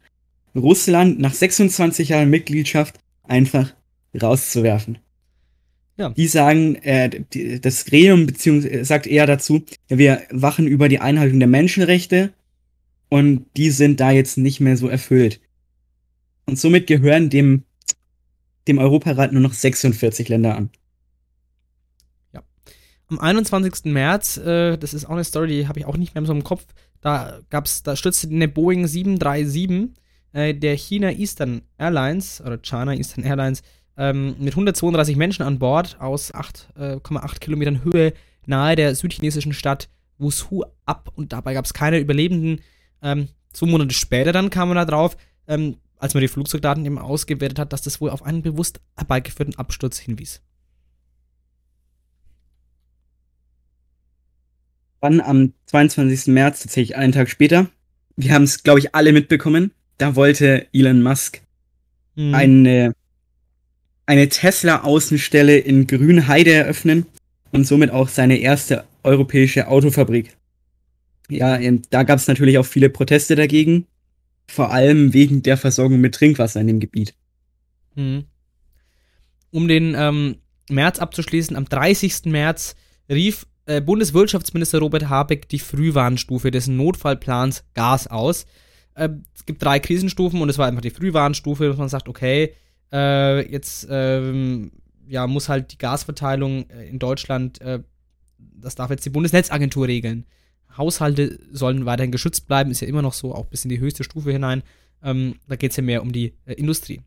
Russland 0.56 1.19
nach 1.19 1.34
26 1.34 2.10
Jahren 2.10 2.30
Mitgliedschaft 2.30 2.99
einfach 3.23 3.73
rauszuwerfen. 4.19 4.99
Ja. 5.98 6.10
Die 6.10 6.27
sagen, 6.27 6.76
äh, 6.76 7.10
die, 7.34 7.60
das 7.60 7.85
Gremium 7.85 8.27
beziehungsweise 8.27 8.85
sagt 8.85 9.07
eher 9.07 9.26
dazu, 9.26 9.65
wir 9.88 10.22
wachen 10.30 10.68
über 10.68 10.89
die 10.89 10.99
Einhaltung 10.99 11.39
der 11.39 11.48
Menschenrechte 11.48 12.34
und 13.10 13.46
die 13.56 13.72
sind 13.72 14.00
da 14.00 14.12
jetzt 14.12 14.38
nicht 14.38 14.60
mehr 14.60 14.78
so 14.78 14.88
erfüllt. 14.88 15.40
Und 16.46 16.60
somit 16.60 16.88
gehören 16.88 17.30
dem, 17.30 17.64
dem 18.68 18.78
Europarat 18.78 19.32
nur 19.32 19.42
noch 19.42 19.54
46 19.54 20.30
Länder 20.30 20.56
an. 20.56 20.70
Am 23.10 23.20
21. 23.20 23.86
März, 23.86 24.38
äh, 24.38 24.78
das 24.78 24.94
ist 24.94 25.06
auch 25.06 25.12
eine 25.12 25.24
Story, 25.24 25.48
die 25.48 25.68
habe 25.70 25.80
ich 25.80 25.86
auch 25.86 25.96
nicht 25.96 26.14
mehr 26.14 26.26
so 26.26 26.34
im 26.34 26.44
Kopf, 26.44 26.66
da 27.00 27.40
gab's, 27.50 27.82
da 27.84 27.96
stürzte 27.96 28.28
eine 28.28 28.50
Boeing 28.50 28.86
737 28.86 29.96
äh, 30.34 30.54
der 30.54 30.76
China 30.76 31.12
Eastern 31.12 31.62
Airlines 31.78 32.42
oder 32.42 32.58
China 32.58 32.94
Eastern 32.94 33.24
Airlines 33.24 33.62
ähm, 33.96 34.36
mit 34.40 34.54
132 34.54 35.16
Menschen 35.16 35.44
an 35.44 35.58
Bord 35.58 35.96
aus 36.02 36.34
8,8 36.34 37.40
Kilometern 37.40 37.86
Höhe 37.86 38.14
nahe 38.46 38.76
der 38.76 38.94
südchinesischen 38.94 39.54
Stadt 39.54 39.90
Wushu 40.18 40.64
ab 40.86 41.12
und 41.16 41.32
dabei 41.32 41.54
gab 41.54 41.66
es 41.66 41.74
keine 41.74 42.00
Überlebenden. 42.00 42.62
Ähm, 43.02 43.28
zwei 43.53 43.68
Monate 43.68 43.94
später 43.94 44.32
dann 44.32 44.49
kam 44.49 44.69
man 44.69 44.78
da 44.78 44.86
drauf, 44.86 45.18
ähm, 45.48 45.78
als 45.98 46.14
man 46.14 46.22
die 46.22 46.28
Flugzeugdaten 46.28 46.86
eben 46.86 46.99
ausgewertet 46.99 47.60
hat, 47.60 47.74
dass 47.74 47.82
das 47.82 48.02
wohl 48.02 48.10
auf 48.10 48.24
einen 48.24 48.41
bewusst 48.41 48.80
herbeigeführten 48.95 49.57
Absturz 49.57 49.98
hinwies. 49.98 50.41
Dann 55.02 55.22
am 55.22 55.53
22. 55.68 56.28
März, 56.34 56.61
tatsächlich 56.61 56.95
einen 56.98 57.14
Tag 57.14 57.30
später, 57.30 57.68
wir 58.15 58.34
haben 58.34 58.44
es, 58.44 58.64
glaube 58.64 58.80
ich, 58.80 58.95
alle 58.95 59.14
mitbekommen, 59.14 59.72
da 59.98 60.15
wollte 60.15 60.68
Elon 60.74 61.03
Musk 61.03 61.41
Mhm. 62.18 62.34
eine, 62.34 62.94
eine 64.07 64.28
Tesla-Außenstelle 64.28 65.57
in 65.60 65.86
Grünheide 65.88 66.52
eröffnen 66.52 67.06
und 67.52 67.65
somit 67.65 67.91
auch 67.91 68.10
seine 68.10 68.38
erste 68.38 68.84
europäische 69.03 69.68
Autofabrik. 69.68 70.36
Ja, 71.30 71.58
ähm, 71.58 71.82
da 71.90 72.04
gab 72.04 72.20
es 72.20 72.28
natürlich 72.28 72.58
auch 72.58 72.66
viele 72.66 72.90
Proteste 72.90 73.36
dagegen, 73.36 73.88
vor 74.48 74.72
allem 74.72 75.14
wegen 75.14 75.44
der 75.44 75.58
Versorgung 75.58 75.99
mit 75.99 76.16
Trinkwasser 76.16 76.62
in 76.62 76.68
dem 76.68 76.80
Gebiet. 76.80 77.14
Mhm. 77.95 78.26
Um 79.52 79.68
den 79.68 79.95
ähm, 79.98 80.38
März 80.70 80.99
abzuschließen, 80.99 81.56
am 81.56 81.66
30. 81.66 82.26
März 82.26 82.76
rief 83.10 83.45
äh, 83.66 83.82
Bundeswirtschaftsminister 83.82 84.80
Robert 84.80 85.10
Habeck 85.10 85.49
die 85.49 85.60
Frühwarnstufe 85.60 86.52
des 86.52 86.68
Notfallplans 86.68 87.66
Gas 87.74 88.08
aus. 88.08 88.45
Äh, 88.95 89.10
es 89.36 89.45
gibt 89.45 89.64
drei 89.64 89.80
Krisenstufen 89.80 90.41
und 90.41 90.49
es 90.49 90.58
war 90.58 90.68
einfach 90.68 90.82
die 90.82 90.90
Frühwarnstufe, 90.90 91.68
dass 91.68 91.78
man 91.78 91.90
sagt, 91.90 92.08
okay, 92.08 92.54
äh, 92.91 93.52
jetzt 93.52 93.88
ähm, 93.90 94.72
ja, 95.08 95.28
muss 95.28 95.49
halt 95.49 95.74
die 95.74 95.78
Gasverteilung 95.78 96.70
äh, 96.70 96.88
in 96.88 96.99
Deutschland, 96.99 97.62
äh, 97.62 97.82
das 98.38 98.76
darf 98.76 98.90
jetzt 98.90 99.06
die 99.06 99.10
Bundesnetzagentur 99.10 99.88
regeln. 99.88 100.26
Haushalte 100.76 101.39
sollen 101.52 101.85
weiterhin 101.85 102.11
geschützt 102.11 102.48
bleiben, 102.48 102.72
ist 102.72 102.81
ja 102.81 102.88
immer 102.88 103.02
noch 103.02 103.14
so, 103.14 103.34
auch 103.34 103.45
bis 103.45 103.64
in 103.64 103.69
die 103.69 103.80
höchste 103.80 104.03
Stufe 104.03 104.31
hinein. 104.31 104.64
Ähm, 105.03 105.35
da 105.48 105.56
geht 105.56 105.72
es 105.72 105.77
ja 105.77 105.84
mehr 105.84 106.02
um 106.02 106.11
die 106.11 106.34
äh, 106.45 106.53
Industrie. 106.53 107.02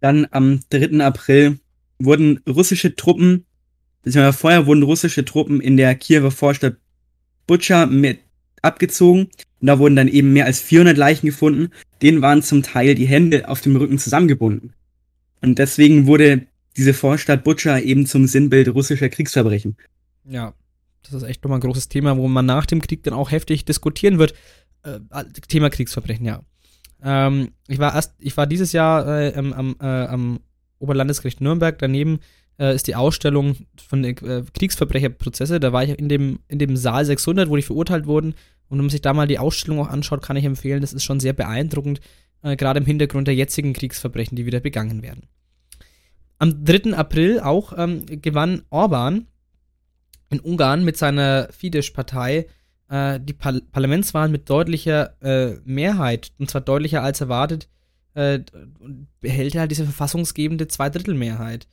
Dann 0.00 0.26
am 0.30 0.60
3. 0.70 1.04
April 1.04 1.58
wurden 1.98 2.40
russische 2.48 2.94
Truppen, 2.94 3.44
beziehungsweise 4.02 4.36
vorher 4.36 4.66
wurden 4.66 4.82
russische 4.82 5.24
Truppen 5.24 5.60
in 5.60 5.76
der 5.76 5.94
Kiewer 5.94 6.30
Vorstadt 6.30 6.76
Butscha 7.46 7.86
mit 7.86 8.20
abgezogen. 8.62 9.28
Und 9.60 9.66
da 9.66 9.78
wurden 9.78 9.96
dann 9.96 10.08
eben 10.08 10.32
mehr 10.32 10.44
als 10.44 10.60
400 10.60 10.96
Leichen 10.96 11.26
gefunden. 11.26 11.70
Denen 12.02 12.20
waren 12.20 12.42
zum 12.42 12.62
Teil 12.62 12.94
die 12.94 13.06
Hände 13.06 13.48
auf 13.48 13.60
dem 13.60 13.76
Rücken 13.76 13.98
zusammengebunden. 13.98 14.74
Und 15.40 15.58
deswegen 15.58 16.06
wurde 16.06 16.46
diese 16.76 16.92
Vorstadt 16.92 17.44
Butscha 17.44 17.78
eben 17.78 18.06
zum 18.06 18.26
Sinnbild 18.26 18.68
russischer 18.68 19.08
Kriegsverbrechen. 19.08 19.76
Ja, 20.24 20.52
das 21.06 21.22
ist 21.22 21.28
echt 21.28 21.42
nochmal 21.44 21.58
ein 21.58 21.62
großes 21.62 21.88
Thema, 21.88 22.16
wo 22.16 22.28
man 22.28 22.46
nach 22.46 22.66
dem 22.66 22.80
Krieg 22.80 23.02
dann 23.02 23.14
auch 23.14 23.30
heftig 23.30 23.64
diskutieren 23.64 24.18
wird. 24.18 24.34
Äh, 24.82 25.00
Thema 25.48 25.70
Kriegsverbrechen, 25.70 26.26
ja. 26.26 26.42
Ähm, 27.02 27.52
ich 27.68 27.78
war 27.78 27.94
erst, 27.94 28.14
ich 28.18 28.36
war 28.36 28.46
dieses 28.46 28.72
Jahr 28.72 29.06
äh, 29.06 29.34
am, 29.34 29.76
äh, 29.80 29.84
am 29.84 30.40
Oberlandesgericht 30.78 31.40
Nürnberg. 31.40 31.78
Daneben 31.78 32.20
äh, 32.58 32.74
ist 32.74 32.86
die 32.86 32.94
Ausstellung 32.94 33.56
von 33.76 34.04
äh, 34.04 34.14
Kriegsverbrecherprozesse. 34.14 35.60
Da 35.60 35.72
war 35.72 35.84
ich 35.84 35.98
in 35.98 36.08
dem, 36.08 36.40
in 36.48 36.58
dem 36.58 36.76
Saal 36.76 37.04
600, 37.04 37.48
wo 37.48 37.56
die 37.56 37.62
verurteilt 37.62 38.06
wurden. 38.06 38.34
Und 38.68 38.78
wenn 38.78 38.86
man 38.86 38.90
sich 38.90 39.02
da 39.02 39.12
mal 39.12 39.28
die 39.28 39.38
Ausstellung 39.38 39.80
auch 39.80 39.88
anschaut, 39.88 40.22
kann 40.22 40.36
ich 40.36 40.44
empfehlen, 40.44 40.80
das 40.80 40.92
ist 40.92 41.04
schon 41.04 41.20
sehr 41.20 41.32
beeindruckend, 41.32 42.00
äh, 42.42 42.56
gerade 42.56 42.80
im 42.80 42.86
Hintergrund 42.86 43.28
der 43.28 43.34
jetzigen 43.34 43.72
Kriegsverbrechen, 43.72 44.36
die 44.36 44.46
wieder 44.46 44.60
begangen 44.60 45.02
werden. 45.02 45.28
Am 46.38 46.64
3. 46.64 46.94
April 46.94 47.40
auch 47.40 47.72
ähm, 47.76 48.04
gewann 48.06 48.62
Orban 48.70 49.26
in 50.30 50.40
Ungarn 50.40 50.84
mit 50.84 50.96
seiner 50.96 51.48
Fidesz-Partei 51.52 52.46
äh, 52.88 53.20
die 53.20 53.32
Par 53.32 53.60
Parlamentswahlen 53.72 54.32
mit 54.32 54.48
deutlicher 54.48 55.20
äh, 55.22 55.58
Mehrheit, 55.64 56.32
und 56.38 56.50
zwar 56.50 56.60
deutlicher 56.60 57.02
als 57.02 57.20
erwartet, 57.20 57.68
äh, 58.14 58.40
behält 59.20 59.54
er 59.54 59.62
halt 59.62 59.70
diese 59.70 59.84
verfassungsgebende 59.84 60.68
Zweidrittelmehrheit. 60.68 61.68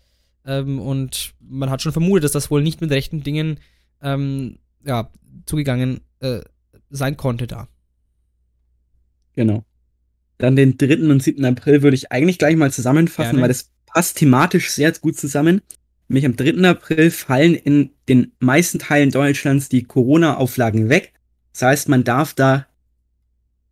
Ähm, 0.46 0.80
und 0.80 1.34
man 1.40 1.70
hat 1.70 1.82
schon 1.82 1.94
vermutet, 1.94 2.26
dass 2.26 2.32
das 2.32 2.52
wohl 2.52 2.62
nicht 2.62 2.82
mit 2.82 2.92
rechten 2.92 3.24
Dingen 3.24 3.60
ähm, 4.02 4.58
ja, 4.86 5.10
zugegangen 5.46 6.02
äh, 6.20 6.42
sein 6.90 7.18
konnte 7.18 7.48
da. 7.48 7.68
Genau. 9.34 9.64
Dann 10.38 10.56
den 10.56 10.78
3. 10.78 11.10
und 11.10 11.24
7. 11.24 11.44
April 11.46 11.82
würde 11.82 11.96
ich 11.96 12.12
eigentlich 12.12 12.38
gleich 12.38 12.56
mal 12.56 12.72
zusammenfassen, 12.72 13.32
Gerne. 13.32 13.42
weil 13.44 13.48
das 13.48 13.72
passt 13.86 14.18
thematisch 14.18 14.72
sehr 14.72 14.92
gut 14.94 15.16
zusammen. 15.18 15.62
Nämlich 16.08 16.26
am 16.26 16.36
3. 16.36 16.70
April 16.70 17.12
fallen 17.12 17.56
in 17.56 17.92
den 18.08 18.34
meisten 18.40 18.80
Teilen 18.80 19.12
Deutschlands 19.12 19.70
die 19.70 19.84
Corona-Auflagen 19.84 20.90
weg. 20.90 21.14
Das 21.54 21.62
heißt, 21.64 21.90
man 21.90 22.04
darf 22.04 22.34
da 22.34 22.68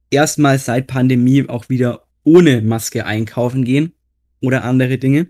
erstmal 0.10 0.60
seit 0.60 0.88
Pandemie 0.88 1.48
auch 1.48 1.70
wieder 1.70 2.06
ohne 2.24 2.62
Maske 2.62 3.06
einkaufen 3.06 3.64
gehen 3.66 3.94
oder 4.42 4.64
andere 4.64 4.98
Dinge. 4.98 5.22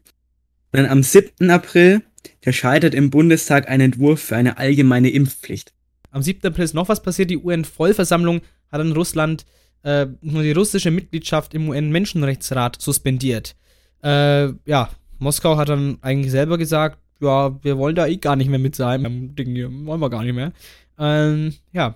Und 0.72 0.80
dann 0.80 0.86
am 0.86 1.04
7. 1.04 1.50
April, 1.50 2.02
da 2.42 2.52
scheitert 2.52 2.94
im 2.94 3.10
Bundestag 3.10 3.70
ein 3.70 3.82
Entwurf 3.82 4.22
für 4.22 4.36
eine 4.36 4.58
allgemeine 4.58 5.10
Impfpflicht. 5.10 5.74
Am 6.12 6.22
7. 6.22 6.46
April 6.48 6.66
ist 6.66 6.74
noch 6.74 6.90
was 6.90 7.02
passiert. 7.02 7.30
Die 7.30 7.38
UN-Vollversammlung 7.38 8.42
hat 8.72 8.82
in 8.82 8.92
Russland 8.92 9.46
äh, 9.84 10.08
nur 10.22 10.44
die 10.44 10.52
russische 10.52 10.92
Mitgliedschaft 10.92 11.54
im 11.54 11.70
UN-Menschenrechtsrat 11.70 12.82
suspendiert. 12.82 13.56
Äh, 14.04 14.50
ja, 14.66 14.90
Moskau 15.22 15.56
hat 15.56 15.70
dann 15.70 16.00
eigentlich 16.02 16.32
selber 16.32 16.58
gesagt, 16.58 16.98
ja, 17.20 17.64
wir 17.64 17.78
wollen 17.78 17.96
da 17.96 18.08
eh 18.08 18.18
gar 18.18 18.36
nicht 18.36 18.50
mehr 18.50 18.60
mit 18.60 18.76
sein. 18.76 19.36
Ding 19.36 19.54
hier 19.54 19.70
wollen 19.86 20.02
wir 20.02 20.10
gar 20.10 20.24
nicht 20.24 20.34
mehr. 20.34 20.52
Ähm, 20.98 21.54
ja, 21.72 21.96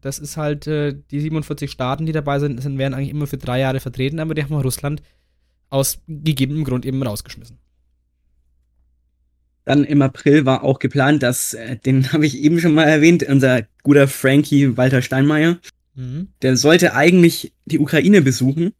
das 0.00 0.20
ist 0.20 0.36
halt, 0.36 0.68
äh, 0.68 0.94
die 1.10 1.20
47 1.20 1.70
Staaten, 1.70 2.06
die 2.06 2.12
dabei 2.12 2.38
sind, 2.38 2.62
sind, 2.62 2.78
werden 2.78 2.94
eigentlich 2.94 3.10
immer 3.10 3.26
für 3.26 3.38
drei 3.38 3.58
Jahre 3.58 3.80
vertreten, 3.80 4.20
aber 4.20 4.34
die 4.34 4.44
haben 4.44 4.54
Russland 4.54 5.02
aus 5.68 5.98
gegebenem 6.06 6.64
Grund 6.64 6.86
eben 6.86 7.02
rausgeschmissen. 7.02 7.58
Dann 9.64 9.84
im 9.84 10.02
April 10.02 10.44
war 10.44 10.62
auch 10.62 10.78
geplant, 10.78 11.22
dass, 11.24 11.54
äh, 11.54 11.76
den 11.76 12.12
habe 12.12 12.24
ich 12.24 12.38
eben 12.38 12.60
schon 12.60 12.74
mal 12.74 12.84
erwähnt, 12.84 13.24
unser 13.24 13.62
guter 13.82 14.06
Frankie 14.06 14.76
Walter 14.76 15.02
Steinmeier, 15.02 15.58
mhm. 15.96 16.28
der 16.42 16.56
sollte 16.56 16.94
eigentlich 16.94 17.52
die 17.64 17.80
Ukraine 17.80 18.22
besuchen, 18.22 18.74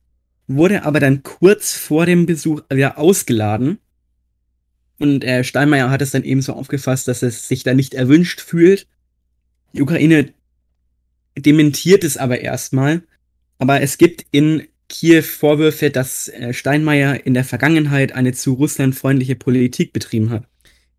wurde 0.47 0.85
aber 0.85 1.01
dann 1.01 1.23
kurz 1.23 1.73
vor 1.75 2.07
dem 2.07 2.27
Besuch 2.27 2.63
wieder 2.71 2.99
ausgeladen. 2.99 3.79
Und 4.99 5.25
äh, 5.25 5.43
Steinmeier 5.45 5.91
hat 5.91 6.03
es 6.03 6.13
dann 6.13 6.25
eben 6.25 6.43
so 6.43 6.53
aufgefasst, 6.53 7.09
dass 7.09 7.23
es 7.23 7.49
sich 7.49 7.65
da 7.65 7.75
nicht 7.75 7.95
erwünscht 7.95 8.41
fühlt. 8.41 8.87
Die 9.73 9.83
Ukraine 9.83 10.33
dementiert 11.37 12.05
es 12.05 12.17
aber 12.17 12.41
erstmal. 12.41 13.03
Aber 13.59 13.81
es 13.81 13.99
gibt 13.99 14.27
in 14.31 14.67
Kiew 14.89 15.23
Vorwürfe, 15.23 15.91
dass 15.91 16.29
äh, 16.29 16.53
Steinmeier 16.53 17.27
in 17.27 17.35
der 17.35 17.45
Vergangenheit 17.45 18.13
eine 18.13 18.33
zu 18.33 18.53
Russland 18.53 18.95
freundliche 18.95 19.37
Politik 19.37 19.93
betrieben 19.93 20.31
hat. 20.31 20.47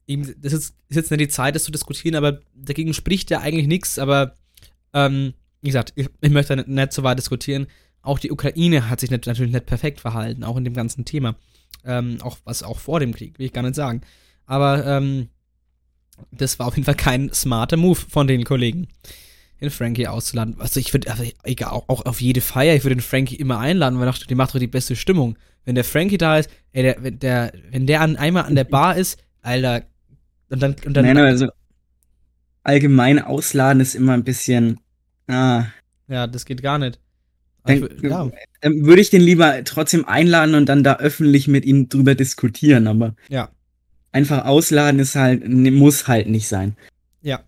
Eben, 0.07 0.33
das 0.41 0.51
ist, 0.51 0.75
ist, 0.89 0.95
jetzt 0.95 1.11
nicht 1.11 1.21
die 1.21 1.27
Zeit, 1.27 1.55
das 1.55 1.63
zu 1.63 1.71
diskutieren, 1.71 2.15
aber 2.15 2.41
dagegen 2.55 2.93
spricht 2.93 3.29
ja 3.29 3.39
eigentlich 3.39 3.67
nichts. 3.67 3.99
Aber 3.99 4.37
ähm, 4.93 5.33
wie 5.61 5.69
gesagt, 5.69 5.93
ich, 5.95 6.09
ich 6.21 6.31
möchte 6.31 6.55
nicht 6.67 6.93
so 6.93 7.03
weit 7.03 7.19
diskutieren. 7.19 7.67
Auch 8.03 8.19
die 8.19 8.31
Ukraine 8.31 8.89
hat 8.89 8.99
sich 8.99 9.09
nicht, 9.09 9.25
natürlich 9.25 9.53
nicht 9.53 9.65
perfekt 9.65 10.01
verhalten, 10.01 10.43
auch 10.43 10.57
in 10.57 10.65
dem 10.65 10.73
ganzen 10.73 11.05
Thema. 11.05 11.35
Ähm, 11.85 12.19
auch 12.21 12.37
was 12.43 12.61
auch 12.61 12.79
vor 12.79 12.99
dem 12.99 13.13
Krieg, 13.13 13.39
will 13.39 13.47
ich 13.47 13.53
gar 13.53 13.63
nicht 13.63 13.75
sagen. 13.75 14.01
Aber 14.45 14.85
ähm, 14.85 15.29
das 16.31 16.59
war 16.59 16.67
auf 16.67 16.75
jeden 16.75 16.85
Fall 16.85 16.95
kein 16.95 17.33
smarter 17.33 17.77
Move 17.77 17.99
von 18.09 18.27
den 18.27 18.43
Kollegen, 18.43 18.87
den 19.61 19.69
Frankie 19.69 20.07
auszuladen. 20.07 20.59
Also 20.59 20.79
ich 20.79 20.93
würde, 20.93 21.09
also 21.09 21.23
egal, 21.43 21.71
auch, 21.71 21.87
auch, 21.89 22.05
auf 22.05 22.21
jede 22.21 22.41
Feier, 22.41 22.75
ich 22.75 22.83
würde 22.83 22.97
den 22.97 23.01
Frankie 23.01 23.35
immer 23.35 23.59
einladen, 23.59 23.99
weil 23.99 24.07
ich 24.07 24.15
dachte, 24.15 24.27
die 24.27 24.35
macht 24.35 24.53
doch 24.53 24.59
die 24.59 24.67
beste 24.67 24.95
Stimmung. 24.95 25.37
Wenn 25.65 25.75
der 25.75 25.85
Frankie 25.85 26.17
da 26.17 26.37
ist, 26.37 26.49
ey, 26.73 26.83
der, 26.83 26.97
wenn 27.01 27.19
der, 27.19 27.53
wenn 27.71 27.87
der 27.87 28.01
an, 28.01 28.17
einmal 28.17 28.43
an 28.43 28.55
der 28.55 28.65
Bar 28.65 28.97
ist, 28.97 29.17
Alter, 29.41 29.83
und 30.49 30.61
dann, 30.61 30.75
und 30.85 30.93
dann. 30.93 31.05
Nein, 31.05 31.17
also 31.17 31.47
allgemein 32.63 33.19
ausladen 33.19 33.81
ist 33.81 33.95
immer 33.95 34.13
ein 34.13 34.23
bisschen. 34.23 34.79
Ah. 35.27 35.65
Ja, 36.07 36.27
das 36.27 36.45
geht 36.45 36.61
gar 36.61 36.77
nicht. 36.77 36.99
Dann, 37.65 37.89
ja. 38.01 38.29
dann 38.61 38.85
würde 38.85 39.01
ich 39.01 39.09
den 39.09 39.21
lieber 39.21 39.63
trotzdem 39.63 40.05
einladen 40.05 40.55
und 40.55 40.67
dann 40.67 40.83
da 40.83 40.97
öffentlich 40.97 41.47
mit 41.47 41.63
ihm 41.65 41.87
drüber 41.87 42.13
diskutieren, 42.13 42.87
aber 42.87 43.15
ja. 43.29 43.49
einfach 44.11 44.45
ausladen 44.45 44.99
ist 44.99 45.15
halt, 45.15 45.47
muss 45.47 46.07
halt 46.07 46.27
nicht 46.27 46.47
sein. 46.47 46.75
Ja. 47.21 47.41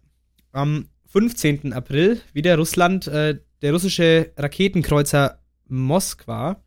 Am 0.54 0.88
15. 1.08 1.74
April 1.74 2.22
wieder 2.34 2.58
Russland, 2.58 3.08
äh, 3.08 3.40
der 3.62 3.74
russische 3.74 4.32
Raketenkreuzer 4.38 5.40
Moskwa, 5.68 6.62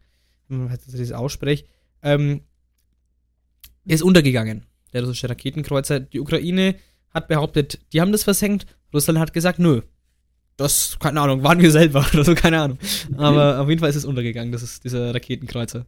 wenn 0.48 0.64
man 0.64 0.78
das 0.86 1.12
ausspricht, 1.12 1.66
ähm, 2.02 2.42
ist 3.86 4.02
untergegangen. 4.02 4.64
Der 4.92 5.02
russische 5.02 5.28
Raketenkreuzer. 5.28 6.00
Die 6.00 6.20
Ukraine 6.20 6.74
hat 7.10 7.28
behauptet, 7.28 7.80
die 7.92 8.00
haben 8.00 8.12
das 8.12 8.24
versenkt. 8.24 8.66
Russland 8.92 9.18
hat 9.18 9.32
gesagt, 9.32 9.58
nö, 9.58 9.82
das, 10.58 10.98
keine 10.98 11.20
Ahnung, 11.20 11.42
waren 11.42 11.60
wir 11.60 11.70
selber 11.70 12.06
oder 12.12 12.24
so, 12.24 12.34
keine 12.34 12.60
Ahnung. 12.60 12.78
Aber 13.16 13.60
auf 13.60 13.68
jeden 13.68 13.80
Fall 13.80 13.88
ist 13.88 13.96
es 13.96 14.04
untergegangen, 14.04 14.52
das 14.52 14.62
ist 14.62 14.84
dieser 14.84 15.14
Raketenkreuzer. 15.14 15.86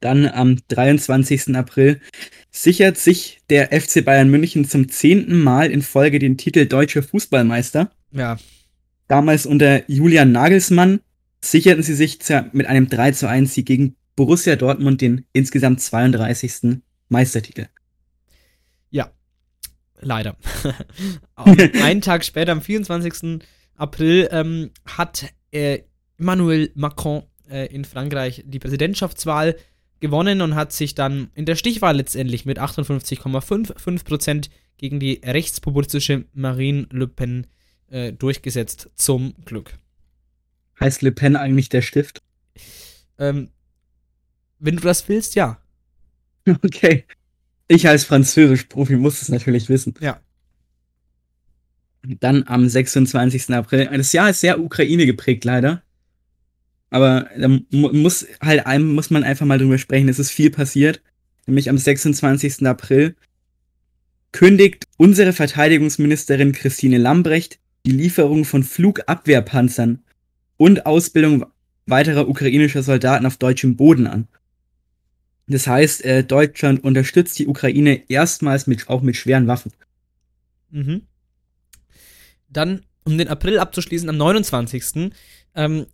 Dann 0.00 0.26
am 0.26 0.58
23. 0.68 1.56
April 1.56 2.00
sichert 2.50 2.98
sich 2.98 3.40
der 3.48 3.68
FC 3.68 4.04
Bayern 4.04 4.28
München 4.28 4.66
zum 4.66 4.90
zehnten 4.90 5.40
Mal 5.40 5.70
in 5.70 5.80
Folge 5.80 6.18
den 6.18 6.36
Titel 6.36 6.66
Deutscher 6.66 7.02
Fußballmeister. 7.02 7.90
Ja. 8.12 8.36
Damals 9.06 9.46
unter 9.46 9.90
Julian 9.90 10.32
Nagelsmann 10.32 11.00
sicherten 11.40 11.82
sie 11.82 11.94
sich 11.94 12.18
mit 12.52 12.66
einem 12.66 12.90
3 12.90 13.12
zu 13.12 13.28
1 13.28 13.54
Sieg 13.54 13.64
gegen 13.64 13.94
Borussia 14.16 14.56
Dortmund 14.56 15.00
den 15.00 15.24
insgesamt 15.32 15.80
32. 15.80 16.80
Meistertitel. 17.08 17.68
Leider. 20.00 20.36
einen 21.36 22.00
Tag 22.00 22.24
später, 22.24 22.52
am 22.52 22.62
24. 22.62 23.40
April, 23.76 24.28
ähm, 24.30 24.70
hat 24.84 25.26
äh, 25.50 25.80
Emmanuel 26.18 26.70
Macron 26.74 27.24
äh, 27.48 27.66
in 27.72 27.84
Frankreich 27.84 28.44
die 28.46 28.58
Präsidentschaftswahl 28.58 29.56
gewonnen 30.00 30.40
und 30.40 30.54
hat 30.54 30.72
sich 30.72 30.94
dann 30.94 31.30
in 31.34 31.44
der 31.44 31.56
Stichwahl 31.56 31.96
letztendlich 31.96 32.44
mit 32.44 32.60
58,55% 32.60 34.48
gegen 34.76 35.00
die 35.00 35.20
rechtspopulistische 35.24 36.26
Marine 36.32 36.86
Le 36.90 37.08
Pen 37.08 37.46
äh, 37.88 38.12
durchgesetzt. 38.12 38.90
Zum 38.94 39.34
Glück. 39.44 39.74
Heißt 40.78 41.02
Le 41.02 41.12
Pen 41.12 41.36
eigentlich 41.36 41.68
der 41.68 41.82
Stift? 41.82 42.22
Ähm, 43.18 43.50
wenn 44.58 44.76
du 44.76 44.82
das 44.82 45.08
willst, 45.08 45.34
ja. 45.34 45.60
Okay. 46.62 47.04
Ich 47.68 47.86
als 47.86 48.04
Französisch-Profi 48.04 48.96
muss 48.96 49.22
es 49.22 49.28
natürlich 49.28 49.68
wissen. 49.68 49.94
Ja. 50.00 50.20
Dann 52.02 52.44
am 52.46 52.68
26. 52.68 53.50
April. 53.50 53.88
Das 53.92 54.12
Jahr 54.12 54.30
ist 54.30 54.40
sehr 54.40 54.58
Ukraine 54.60 55.04
geprägt, 55.04 55.44
leider. 55.44 55.82
Aber 56.90 57.28
da 57.38 57.48
muss 57.70 58.26
halt 58.40 58.66
einem, 58.66 58.94
muss 58.94 59.10
man 59.10 59.22
einfach 59.22 59.44
mal 59.44 59.58
drüber 59.58 59.76
sprechen. 59.76 60.08
Es 60.08 60.18
ist 60.18 60.30
viel 60.30 60.50
passiert. 60.50 61.02
Nämlich 61.46 61.68
am 61.68 61.76
26. 61.76 62.66
April 62.66 63.14
kündigt 64.32 64.86
unsere 64.96 65.32
Verteidigungsministerin 65.32 66.52
Christine 66.52 66.98
Lambrecht 66.98 67.58
die 67.86 67.90
Lieferung 67.92 68.44
von 68.44 68.64
Flugabwehrpanzern 68.64 70.02
und 70.56 70.86
Ausbildung 70.86 71.46
weiterer 71.86 72.28
ukrainischer 72.28 72.82
Soldaten 72.82 73.26
auf 73.26 73.36
deutschem 73.36 73.76
Boden 73.76 74.06
an. 74.06 74.28
Das 75.48 75.66
heißt, 75.66 76.04
äh, 76.04 76.24
Deutschland 76.24 76.84
unterstützt 76.84 77.38
die 77.38 77.46
Ukraine 77.46 78.02
erstmals 78.08 78.66
mit, 78.66 78.88
auch 78.88 79.00
mit 79.00 79.16
schweren 79.16 79.46
Waffen. 79.46 79.72
Mhm. 80.70 81.02
Dann, 82.50 82.82
um 83.04 83.16
den 83.16 83.28
April 83.28 83.58
abzuschließen, 83.58 84.08
am 84.08 84.18
29. 84.18 85.10
Ähm, 85.54 85.86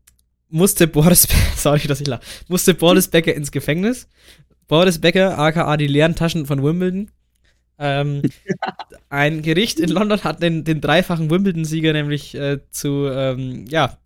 musste 0.48 0.88
Boris, 0.88 1.28
sorry, 1.56 1.86
dass 1.86 2.00
ich 2.00 2.06
lache, 2.06 2.22
musste 2.48 2.74
Boris 2.74 3.08
Becker 3.08 3.34
ins 3.34 3.52
Gefängnis. 3.52 4.08
Boris 4.66 4.98
Becker, 4.98 5.38
aka 5.38 5.76
die 5.76 5.86
leeren 5.86 6.14
Taschen 6.16 6.46
von 6.46 6.62
Wimbledon. 6.62 7.10
Ähm, 7.78 8.22
ein 9.08 9.42
Gericht 9.42 9.78
in 9.78 9.90
London 9.90 10.22
hat 10.24 10.42
den, 10.42 10.64
den 10.64 10.80
dreifachen 10.80 11.30
Wimbledon-Sieger 11.30 11.92
nämlich 11.92 12.34
äh, 12.34 12.58
zu, 12.70 13.08
ähm, 13.08 13.66
ja, 13.66 13.98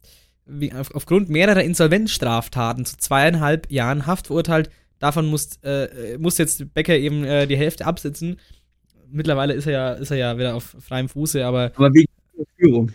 wie, 0.47 0.73
auf, 0.73 0.95
aufgrund 0.95 1.29
mehrerer 1.29 1.63
Insolvenzstraftaten 1.63 2.85
zu 2.85 2.97
zweieinhalb 2.97 3.71
Jahren 3.71 4.07
Haft 4.07 4.29
verurteilt. 4.29 4.71
Davon 4.99 5.27
muss, 5.27 5.59
äh, 5.63 6.19
muss 6.19 6.39
jetzt 6.39 6.75
Becker 6.75 6.97
eben 6.97 7.25
äh, 7.25 7.47
die 7.47 7.57
Hälfte 7.57 7.87
absitzen. 7.87 8.39
Mittlerweile 9.11 9.55
ist 9.55 9.67
er 9.67 9.73
ja, 9.73 9.93
ist 9.93 10.11
er 10.11 10.17
ja 10.17 10.37
wieder 10.37 10.55
auf 10.55 10.77
freiem 10.81 11.09
Fuße, 11.09 11.45
aber. 11.45 11.73
Aber 11.77 11.93
wegen 11.95 12.13
guter 12.33 12.51
Führung. 12.57 12.93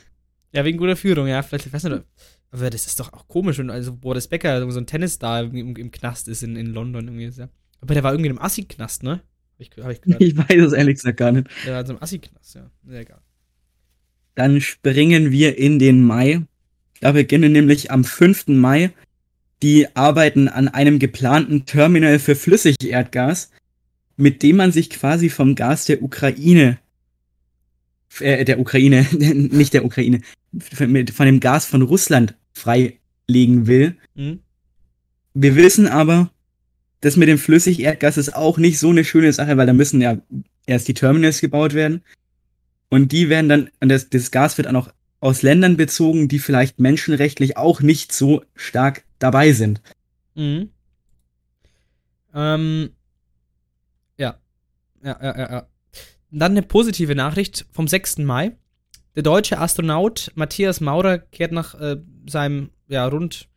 Ja, 0.52 0.66
wegen 0.66 0.78
guter 0.78 0.96
Führung, 0.96 1.28
ja. 1.28 1.42
Vielleicht, 1.42 1.66
ich 1.66 1.74
weiß 1.74 1.84
nicht, 1.86 2.04
aber 2.52 2.70
das 2.70 2.86
ist 2.86 3.00
doch 3.00 3.12
auch 3.14 3.28
komisch, 3.28 3.58
wenn 3.58 3.72
also 3.72 3.94
Boris 3.96 4.28
Becker 4.28 4.70
so 4.72 4.80
ein 4.80 4.86
Tennisstar 4.86 5.44
im, 5.44 5.76
im 5.76 5.92
Knast 5.92 6.28
ist 6.28 6.44
in, 6.44 6.56
in 6.56 6.68
London 6.68 7.08
irgendwie. 7.08 7.42
Ja. 7.42 7.50
Aber 7.82 7.96
der 7.96 8.04
war 8.04 8.14
irgendwie 8.14 8.30
im 8.30 8.40
Assi-Knast, 8.40 9.02
ne? 9.02 9.22
Ich, 9.58 9.72
ich, 9.76 10.02
ich, 10.20 10.38
weiß 10.38 10.62
es 10.62 10.74
ehrlich 10.74 10.96
gesagt 10.96 11.18
gar 11.18 11.32
nicht. 11.32 11.48
Der 11.66 11.74
war 11.74 11.86
so 11.86 11.94
im 11.94 12.02
Assi-Knast, 12.02 12.56
ja. 12.56 12.70
Sehr 12.86 13.02
egal. 13.02 13.22
Dann 14.36 14.62
springen 14.62 15.32
wir 15.32 15.58
in 15.58 15.80
den 15.80 16.04
Mai. 16.04 16.44
Da 17.02 17.12
beginnen 17.12 17.52
nämlich 17.52 17.90
am 17.90 18.04
5. 18.04 18.48
Mai 18.48 18.92
die 19.64 19.96
Arbeiten 19.96 20.50
an 20.50 20.68
einem 20.68 21.00
geplanten 21.00 21.66
Terminal 21.66 22.20
für 22.20 22.36
Flüssigerdgas, 22.36 23.50
mit 24.18 24.44
dem 24.44 24.58
man 24.58 24.72
sich 24.72 24.90
quasi 24.90 25.30
vom 25.30 25.56
Gas 25.56 25.86
der 25.86 26.04
Ukraine, 26.04 26.78
äh, 28.20 28.44
der 28.44 28.60
Ukraine, 28.60 29.08
nicht 29.12 29.74
der 29.74 29.86
Ukraine, 29.86 30.22
von 30.60 31.26
dem 31.26 31.40
Gas 31.40 31.66
von 31.66 31.82
Russland 31.82 32.36
freilegen 32.52 33.66
will. 33.66 33.96
Mhm. 34.16 34.40
Wir 35.34 35.56
wissen 35.56 35.88
aber, 35.88 36.30
das 37.02 37.18
mit 37.18 37.30
dem 37.30 37.38
Flüssigerdgas 37.38 38.18
ist 38.18 38.36
auch 38.36 38.58
nicht 38.58 38.80
so 38.80 38.90
eine 38.90 39.04
schöne 39.04 39.34
Sache, 39.34 39.58
weil 39.58 39.66
da 39.66 39.74
müssen 39.74 40.02
ja 40.02 40.18
erst 40.66 40.88
die 40.88 40.94
Terminals 40.94 41.42
gebaut 41.42 41.74
werden. 41.74 42.02
Und 42.90 43.12
die 43.12 43.30
werden 43.30 43.50
dann, 43.50 43.70
und 43.80 43.90
das, 43.90 44.10
das 44.10 44.30
Gas 44.30 44.58
wird 44.58 44.68
dann 44.68 44.76
auch 44.76 44.90
aus 45.24 45.42
Ländern 45.42 45.78
bezogen, 45.78 46.28
die 46.28 46.38
vielleicht 46.38 46.82
menschenrechtlich 46.82 47.56
auch 47.56 47.82
nicht 47.82 48.12
so 48.12 48.44
stark 48.56 49.06
dabei 49.20 49.54
sind. 49.54 49.82
Mhm. 50.36 50.70
Ähm, 52.36 52.90
ja. 54.18 54.38
Ja, 55.02 55.20
ja, 55.22 55.38
ja, 55.38 55.52
ja. 55.52 55.68
Dann 56.30 56.52
eine 56.52 56.62
positive 56.62 57.16
Nachricht 57.16 57.66
vom 57.72 57.88
6. 57.88 58.18
Mai. 58.20 58.58
Der 59.16 59.24
deutsche 59.24 59.60
Astronaut 59.60 60.30
Matthias 60.36 60.82
Maurer 60.82 61.20
kehrt 61.20 61.54
nach 61.54 61.80
äh, 61.80 61.98
seinem 62.28 62.72
ja, 62.90 63.08
rund 63.08 63.48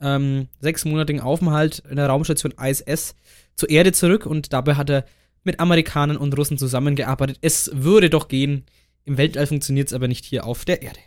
ähm, 0.00 0.48
sechsmonatigen 0.60 1.20
Aufenthalt 1.20 1.80
in 1.90 1.96
der 1.96 2.06
Raumstation 2.06 2.54
ISS 2.58 3.14
zur 3.56 3.68
Erde 3.68 3.92
zurück 3.92 4.24
und 4.24 4.54
dabei 4.54 4.76
hat 4.76 4.88
er 4.88 5.04
mit 5.44 5.60
Amerikanern 5.60 6.16
und 6.16 6.36
Russen 6.38 6.56
zusammengearbeitet. 6.56 7.38
Es 7.42 7.70
würde 7.74 8.08
doch 8.08 8.28
gehen. 8.28 8.64
Im 9.04 9.18
Weltall 9.18 9.46
funktioniert 9.46 9.88
es 9.88 9.92
aber 9.92 10.08
nicht 10.08 10.24
hier 10.24 10.46
auf 10.46 10.64
der 10.64 10.80
Erde. 10.80 11.00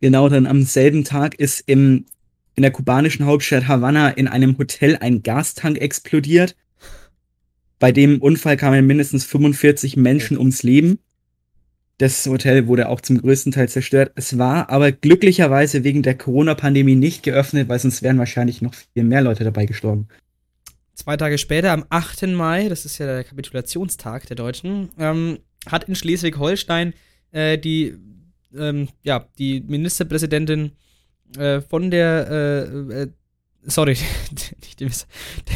Genau, 0.00 0.28
dann 0.28 0.46
am 0.46 0.62
selben 0.62 1.04
Tag 1.04 1.34
ist 1.36 1.64
im, 1.66 2.06
in 2.54 2.62
der 2.62 2.70
kubanischen 2.70 3.26
Hauptstadt 3.26 3.66
Havanna 3.66 4.10
in 4.10 4.28
einem 4.28 4.56
Hotel 4.58 4.96
ein 4.96 5.22
Gastank 5.22 5.78
explodiert. 5.78 6.56
Bei 7.78 7.92
dem 7.92 8.20
Unfall 8.20 8.56
kamen 8.56 8.86
mindestens 8.86 9.24
45 9.24 9.96
Menschen 9.96 10.38
ums 10.38 10.62
Leben. 10.62 10.98
Das 11.98 12.26
Hotel 12.26 12.68
wurde 12.68 12.88
auch 12.88 13.00
zum 13.00 13.20
größten 13.20 13.50
Teil 13.50 13.68
zerstört. 13.68 14.12
Es 14.14 14.38
war 14.38 14.70
aber 14.70 14.92
glücklicherweise 14.92 15.82
wegen 15.82 16.02
der 16.02 16.16
Corona-Pandemie 16.16 16.94
nicht 16.94 17.24
geöffnet, 17.24 17.68
weil 17.68 17.78
sonst 17.80 18.02
wären 18.02 18.18
wahrscheinlich 18.18 18.62
noch 18.62 18.74
viel 18.74 19.02
mehr 19.02 19.20
Leute 19.20 19.42
dabei 19.42 19.66
gestorben. 19.66 20.06
Zwei 20.94 21.16
Tage 21.16 21.38
später, 21.38 21.72
am 21.72 21.84
8. 21.88 22.28
Mai, 22.28 22.68
das 22.68 22.84
ist 22.84 22.98
ja 22.98 23.06
der 23.06 23.24
Kapitulationstag 23.24 24.26
der 24.26 24.36
Deutschen, 24.36 24.90
ähm, 24.98 25.38
hat 25.66 25.84
in 25.84 25.96
Schleswig-Holstein 25.96 26.94
äh, 27.32 27.58
die 27.58 27.94
ähm, 28.56 28.88
ja, 29.02 29.26
die 29.38 29.60
Ministerpräsidentin 29.60 30.72
äh, 31.36 31.60
von 31.60 31.90
der, 31.90 32.28
äh, 32.30 33.02
äh, 33.02 33.08
sorry, 33.62 33.96
nicht 34.60 34.80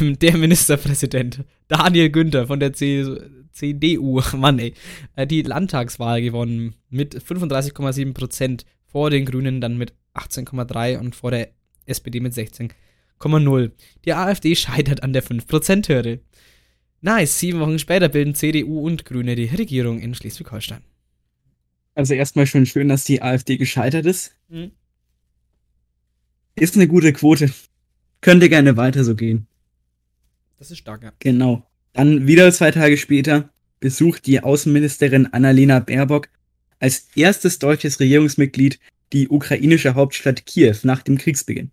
dem, 0.00 0.18
der 0.18 0.36
Ministerpräsident, 0.36 1.44
Daniel 1.68 2.10
Günther 2.10 2.46
von 2.46 2.60
der 2.60 2.72
CDU, 2.72 4.20
Mann 4.36 4.58
ey, 4.58 4.74
äh, 5.16 5.26
die 5.26 5.42
Landtagswahl 5.42 6.22
gewonnen 6.22 6.74
mit 6.90 7.14
35,7 7.14 8.12
Prozent 8.12 8.66
vor 8.86 9.10
den 9.10 9.24
Grünen 9.24 9.60
dann 9.60 9.78
mit 9.78 9.94
18,3 10.14 10.98
und 10.98 11.16
vor 11.16 11.30
der 11.30 11.50
SPD 11.86 12.20
mit 12.20 12.34
16,0. 12.34 13.70
Die 14.04 14.12
AfD 14.12 14.54
scheitert 14.54 15.02
an 15.02 15.12
der 15.12 15.22
5%-Hürde. 15.22 16.20
Nice, 17.00 17.38
sieben 17.38 17.60
Wochen 17.60 17.78
später 17.78 18.08
bilden 18.08 18.34
CDU 18.34 18.86
und 18.86 19.04
Grüne 19.04 19.34
die 19.34 19.46
Regierung 19.46 19.98
in 19.98 20.14
Schleswig-Holstein. 20.14 20.84
Also 21.94 22.14
erstmal 22.14 22.46
schon 22.46 22.66
schön, 22.66 22.88
dass 22.88 23.04
die 23.04 23.22
AfD 23.22 23.56
gescheitert 23.56 24.06
ist. 24.06 24.34
Mhm. 24.48 24.72
Ist 26.54 26.76
eine 26.76 26.88
gute 26.88 27.12
Quote. 27.12 27.52
Könnte 28.20 28.48
gerne 28.48 28.76
weiter 28.76 29.04
so 29.04 29.14
gehen. 29.14 29.46
Das 30.58 30.70
ist 30.70 30.78
stark, 30.78 31.02
ja. 31.02 31.12
Genau. 31.18 31.66
Dann 31.92 32.26
wieder 32.26 32.50
zwei 32.52 32.70
Tage 32.70 32.96
später 32.96 33.50
besucht 33.80 34.26
die 34.26 34.40
Außenministerin 34.40 35.26
Annalena 35.32 35.80
Baerbock 35.80 36.28
als 36.78 37.08
erstes 37.14 37.58
deutsches 37.58 38.00
Regierungsmitglied 38.00 38.78
die 39.12 39.28
ukrainische 39.28 39.94
Hauptstadt 39.94 40.46
Kiew 40.46 40.76
nach 40.84 41.02
dem 41.02 41.18
Kriegsbeginn. 41.18 41.70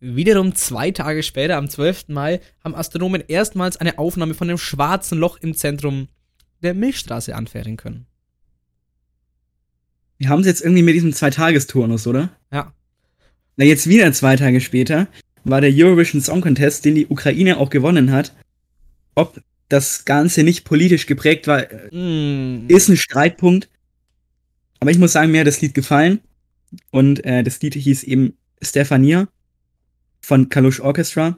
Wiederum 0.00 0.54
zwei 0.56 0.90
Tage 0.90 1.22
später, 1.22 1.56
am 1.56 1.68
12. 1.68 2.08
Mai, 2.08 2.40
haben 2.64 2.74
Astronomen 2.74 3.22
erstmals 3.28 3.76
eine 3.76 3.98
Aufnahme 3.98 4.34
von 4.34 4.48
dem 4.48 4.58
schwarzen 4.58 5.18
Loch 5.18 5.38
im 5.40 5.54
Zentrum 5.54 6.08
der 6.62 6.74
Milchstraße 6.74 7.36
anfertigen 7.36 7.76
können. 7.76 8.06
Wir 10.22 10.28
haben 10.28 10.42
es 10.42 10.46
jetzt 10.46 10.60
irgendwie 10.60 10.84
mit 10.84 10.94
diesem 10.94 11.12
Zweitagesturnus, 11.12 12.06
oder? 12.06 12.30
Ja. 12.52 12.72
Na, 13.56 13.64
jetzt 13.64 13.88
wieder 13.88 14.12
zwei 14.12 14.36
Tage 14.36 14.60
später 14.60 15.08
war 15.42 15.60
der 15.60 15.72
Eurovision 15.74 16.22
Song 16.22 16.40
Contest, 16.40 16.84
den 16.84 16.94
die 16.94 17.08
Ukraine 17.08 17.58
auch 17.58 17.70
gewonnen 17.70 18.12
hat. 18.12 18.32
Ob 19.16 19.42
das 19.68 20.04
Ganze 20.04 20.44
nicht 20.44 20.62
politisch 20.62 21.06
geprägt 21.06 21.48
war, 21.48 21.64
mm. 21.90 22.68
ist 22.68 22.88
ein 22.88 22.96
Streitpunkt. 22.96 23.68
Aber 24.78 24.92
ich 24.92 24.98
muss 24.98 25.10
sagen, 25.10 25.32
mir 25.32 25.40
hat 25.40 25.48
das 25.48 25.60
Lied 25.60 25.74
gefallen. 25.74 26.20
Und 26.92 27.24
äh, 27.24 27.42
das 27.42 27.60
Lied 27.60 27.74
hieß 27.74 28.04
eben 28.04 28.34
Stefania 28.62 29.26
von 30.20 30.50
Kalush 30.50 30.78
Orchestra. 30.78 31.36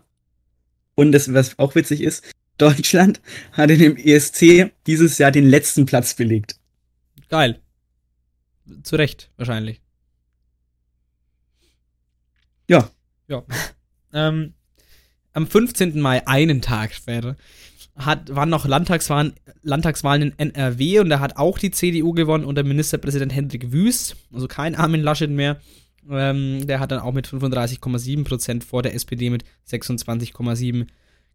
Und 0.95 1.13
das, 1.13 1.33
was 1.33 1.59
auch 1.59 1.75
witzig 1.75 2.03
ist, 2.03 2.23
Deutschland 2.59 3.23
hat 3.53 3.71
in 3.71 3.79
dem 3.79 3.97
ESC 3.97 4.73
dieses 4.87 5.17
Jahr 5.17 5.31
den 5.31 5.49
letzten 5.49 5.87
Platz 5.87 6.13
belegt. 6.13 6.57
Geil 7.31 7.59
zu 8.83 8.97
Recht, 8.97 9.31
wahrscheinlich. 9.37 9.81
Ja. 12.69 12.91
Ja. 13.29 13.43
ähm, 14.13 14.55
am 15.33 15.47
15. 15.47 16.01
Mai, 16.01 16.27
einen 16.27 16.63
Tag 16.63 16.95
später, 16.95 17.37
hat, 17.97 18.35
waren 18.35 18.51
noch 18.51 18.67
Landtagswahlen, 18.67 19.35
Landtagswahlen 19.63 20.33
in 20.37 20.51
NRW 20.51 21.01
und 21.01 21.11
da 21.11 21.21
hat 21.21 21.37
auch 21.37 21.59
die 21.59 21.71
CDU 21.71 22.13
gewonnen 22.13 22.45
unter 22.45 22.63
Ministerpräsident 22.63 23.33
Hendrik 23.33 23.73
Wüst, 23.73 24.17
also 24.33 24.49
kein 24.49 24.75
Armin 24.75 25.03
Laschet 25.03 25.31
mehr. 25.31 25.61
Ähm, 26.09 26.67
der 26.67 26.81
hat 26.81 26.91
dann 26.91 27.01
auch 27.01 27.13
mit 27.13 27.27
35,7% 27.27 28.63
vor 28.63 28.83
der 28.83 28.95
SPD 28.95 29.31
mit 29.31 29.45
26,7% 29.69 30.87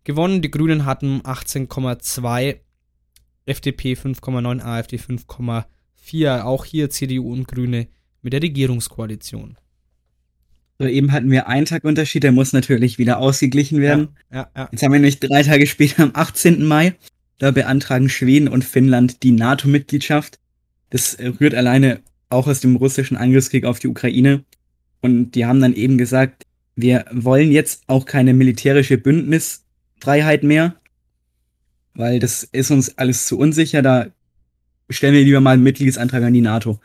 gewonnen. 0.03 0.41
Die 0.41 0.51
Grünen 0.51 0.85
hatten 0.85 1.21
18,2, 1.21 2.59
FDP 3.45 3.93
5,9, 3.93 4.61
AfD 4.61 4.97
5,4. 4.97 5.65
4 6.09 6.47
auch 6.47 6.65
hier 6.65 6.89
CDU 6.89 7.31
und 7.31 7.47
Grüne 7.47 7.87
mit 8.23 8.33
der 8.33 8.41
Regierungskoalition. 8.41 9.57
So, 10.79 10.87
eben 10.87 11.11
hatten 11.11 11.29
wir 11.29 11.47
einen 11.47 11.65
Tag 11.65 11.83
Unterschied, 11.83 12.23
der 12.23 12.31
muss 12.31 12.51
natürlich 12.51 12.97
wieder 12.97 13.19
ausgeglichen 13.19 13.79
werden. 13.79 14.09
Ja, 14.31 14.37
ja, 14.37 14.49
ja. 14.55 14.69
Jetzt 14.71 14.81
haben 14.81 14.91
wir 14.91 14.99
nämlich 14.99 15.19
drei 15.19 15.43
Tage 15.43 15.67
später, 15.67 16.03
am 16.03 16.11
18. 16.13 16.65
Mai, 16.65 16.95
da 17.37 17.51
beantragen 17.51 18.09
Schweden 18.09 18.47
und 18.47 18.63
Finnland 18.65 19.21
die 19.21 19.31
NATO-Mitgliedschaft. 19.31 20.39
Das 20.89 21.17
rührt 21.19 21.53
alleine 21.53 21.99
auch 22.29 22.47
aus 22.47 22.59
dem 22.59 22.75
russischen 22.75 23.15
Angriffskrieg 23.15 23.65
auf 23.65 23.79
die 23.79 23.87
Ukraine. 23.87 24.43
Und 25.01 25.31
die 25.31 25.45
haben 25.45 25.61
dann 25.61 25.75
eben 25.75 25.97
gesagt, 25.97 26.43
wir 26.75 27.05
wollen 27.11 27.51
jetzt 27.51 27.83
auch 27.87 28.05
keine 28.05 28.33
militärische 28.33 28.97
Bündnisfreiheit 28.97 30.43
mehr, 30.43 30.75
weil 31.93 32.19
das 32.19 32.43
ist 32.43 32.71
uns 32.71 32.97
alles 32.97 33.27
zu 33.27 33.37
unsicher. 33.37 33.81
Da 33.81 34.07
stellen 34.89 35.13
wir 35.13 35.23
lieber 35.23 35.41
mal 35.41 35.51
einen 35.51 35.63
Mitgliedsantrag 35.63 36.23
an 36.23 36.33
die 36.33 36.41
NATO. 36.41 36.79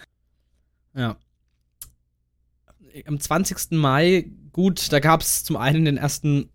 Ja. 0.94 1.16
Am 3.06 3.18
20. 3.18 3.72
Mai, 3.72 4.26
gut, 4.52 4.92
da 4.92 5.00
gab 5.00 5.22
es 5.22 5.44
zum 5.44 5.56
einen 5.56 5.84
den 5.84 5.96
ersten 5.96 6.50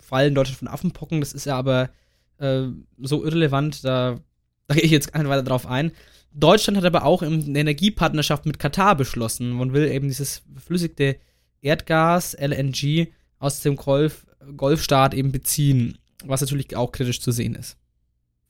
Fall 0.00 0.28
in 0.28 0.34
Deutschland 0.34 0.58
von 0.58 0.68
Affenpocken, 0.68 1.20
das 1.20 1.32
ist 1.32 1.46
ja 1.46 1.56
aber 1.56 1.90
äh, 2.38 2.64
so 2.98 3.24
irrelevant, 3.24 3.84
da, 3.84 4.20
da 4.66 4.74
gehe 4.74 4.84
ich 4.84 4.90
jetzt 4.90 5.12
gar 5.12 5.20
nicht 5.20 5.30
weiter 5.30 5.42
drauf 5.42 5.66
ein. 5.66 5.92
Deutschland 6.32 6.76
hat 6.76 6.84
aber 6.84 7.04
auch 7.04 7.22
eine 7.22 7.58
Energiepartnerschaft 7.58 8.44
mit 8.44 8.58
Katar 8.58 8.96
beschlossen. 8.96 9.50
Man 9.50 9.72
will 9.72 9.90
eben 9.90 10.08
dieses 10.08 10.42
flüssigte 10.64 11.16
Erdgas, 11.62 12.34
LNG, 12.34 13.08
aus 13.38 13.60
dem 13.60 13.76
Golf, 13.76 14.26
Golfstaat 14.56 15.14
eben 15.14 15.32
beziehen, 15.32 15.98
was 16.24 16.40
natürlich 16.40 16.76
auch 16.76 16.92
kritisch 16.92 17.20
zu 17.20 17.32
sehen 17.32 17.54
ist. 17.54 17.76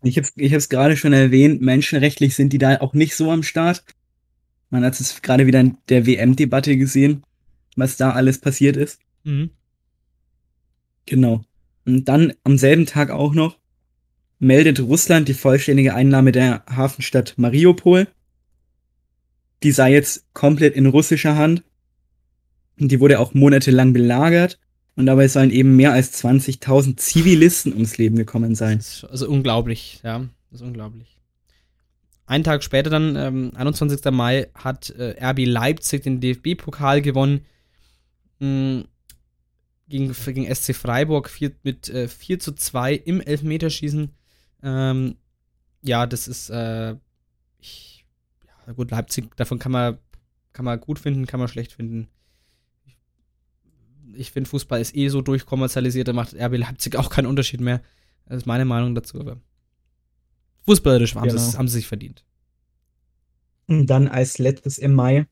Ich 0.02 0.16
habe 0.16 0.28
es 0.36 0.68
gerade 0.68 0.96
schon 0.96 1.12
erwähnt, 1.12 1.60
menschenrechtlich 1.60 2.34
sind 2.34 2.52
die 2.52 2.58
da 2.58 2.80
auch 2.80 2.94
nicht 2.94 3.16
so 3.16 3.30
am 3.30 3.42
Start. 3.42 3.84
Man 4.70 4.84
hat 4.84 4.98
es 5.00 5.22
gerade 5.22 5.46
wieder 5.46 5.60
in 5.60 5.78
der 5.88 6.06
WM-Debatte 6.06 6.76
gesehen, 6.76 7.24
was 7.74 7.96
da 7.96 8.12
alles 8.12 8.38
passiert 8.38 8.76
ist. 8.76 9.00
Mhm. 9.24 9.50
Genau. 11.06 11.42
Und 11.84 12.04
dann 12.04 12.34
am 12.44 12.58
selben 12.58 12.86
Tag 12.86 13.10
auch 13.10 13.34
noch 13.34 13.58
meldet 14.38 14.78
Russland 14.80 15.26
die 15.26 15.34
vollständige 15.34 15.94
Einnahme 15.94 16.32
der 16.32 16.64
Hafenstadt 16.68 17.34
Mariupol. 17.38 18.06
Die 19.62 19.72
sei 19.72 19.92
jetzt 19.92 20.32
komplett 20.34 20.76
in 20.76 20.86
russischer 20.86 21.36
Hand. 21.36 21.64
Und 22.78 22.92
die 22.92 23.00
wurde 23.00 23.18
auch 23.18 23.34
monatelang 23.34 23.92
belagert. 23.92 24.60
Und 24.98 25.06
dabei 25.06 25.28
sollen 25.28 25.52
eben 25.52 25.76
mehr 25.76 25.92
als 25.92 26.12
20.000 26.24 26.96
Zivilisten 26.96 27.72
ums 27.72 27.98
Leben 27.98 28.16
gekommen 28.16 28.56
sein. 28.56 28.78
also 29.08 29.28
unglaublich, 29.28 30.00
ja. 30.02 30.26
Das 30.50 30.60
ist 30.60 30.66
unglaublich. 30.66 31.20
Einen 32.26 32.42
Tag 32.42 32.64
später 32.64 32.90
dann, 32.90 33.14
ähm, 33.14 33.52
21. 33.54 34.04
Mai, 34.10 34.48
hat 34.56 34.90
äh, 34.90 35.14
RB 35.24 35.46
Leipzig 35.46 36.02
den 36.02 36.20
DFB-Pokal 36.20 37.00
gewonnen. 37.00 37.46
Mh, 38.40 38.86
gegen, 39.88 40.12
gegen 40.12 40.52
SC 40.52 40.74
Freiburg 40.74 41.30
vier, 41.30 41.52
mit 41.62 41.88
äh, 41.90 42.08
4 42.08 42.40
zu 42.40 42.52
2 42.56 42.94
im 42.94 43.20
Elfmeterschießen. 43.20 44.10
Ähm, 44.64 45.14
ja, 45.80 46.06
das 46.08 46.26
ist, 46.26 46.50
äh, 46.50 46.96
ich, 47.60 48.04
ja, 48.66 48.72
gut, 48.72 48.90
Leipzig, 48.90 49.36
davon 49.36 49.60
kann 49.60 49.70
man, 49.70 49.98
kann 50.52 50.64
man 50.64 50.80
gut 50.80 50.98
finden, 50.98 51.26
kann 51.26 51.38
man 51.38 51.48
schlecht 51.48 51.74
finden 51.74 52.08
ich 54.18 54.32
finde, 54.32 54.50
Fußball 54.50 54.80
ist 54.80 54.96
eh 54.96 55.08
so 55.08 55.22
durchkommerzialisiert, 55.22 56.08
da 56.08 56.12
macht 56.12 56.34
RB 56.34 56.56
Leipzig 56.58 56.96
auch 56.96 57.10
keinen 57.10 57.26
Unterschied 57.26 57.60
mehr. 57.60 57.80
Das 58.26 58.38
ist 58.38 58.46
meine 58.46 58.64
Meinung 58.64 58.94
dazu, 58.94 59.20
aber 59.20 59.38
fußballerisch 60.66 61.14
haben, 61.14 61.28
genau. 61.28 61.38
sie, 61.38 61.56
haben 61.56 61.68
sie 61.68 61.78
sich 61.78 61.86
verdient. 61.86 62.24
Und 63.66 63.86
dann 63.86 64.08
als 64.08 64.38
letztes 64.38 64.78
im 64.78 64.94
Mai, 64.94 65.26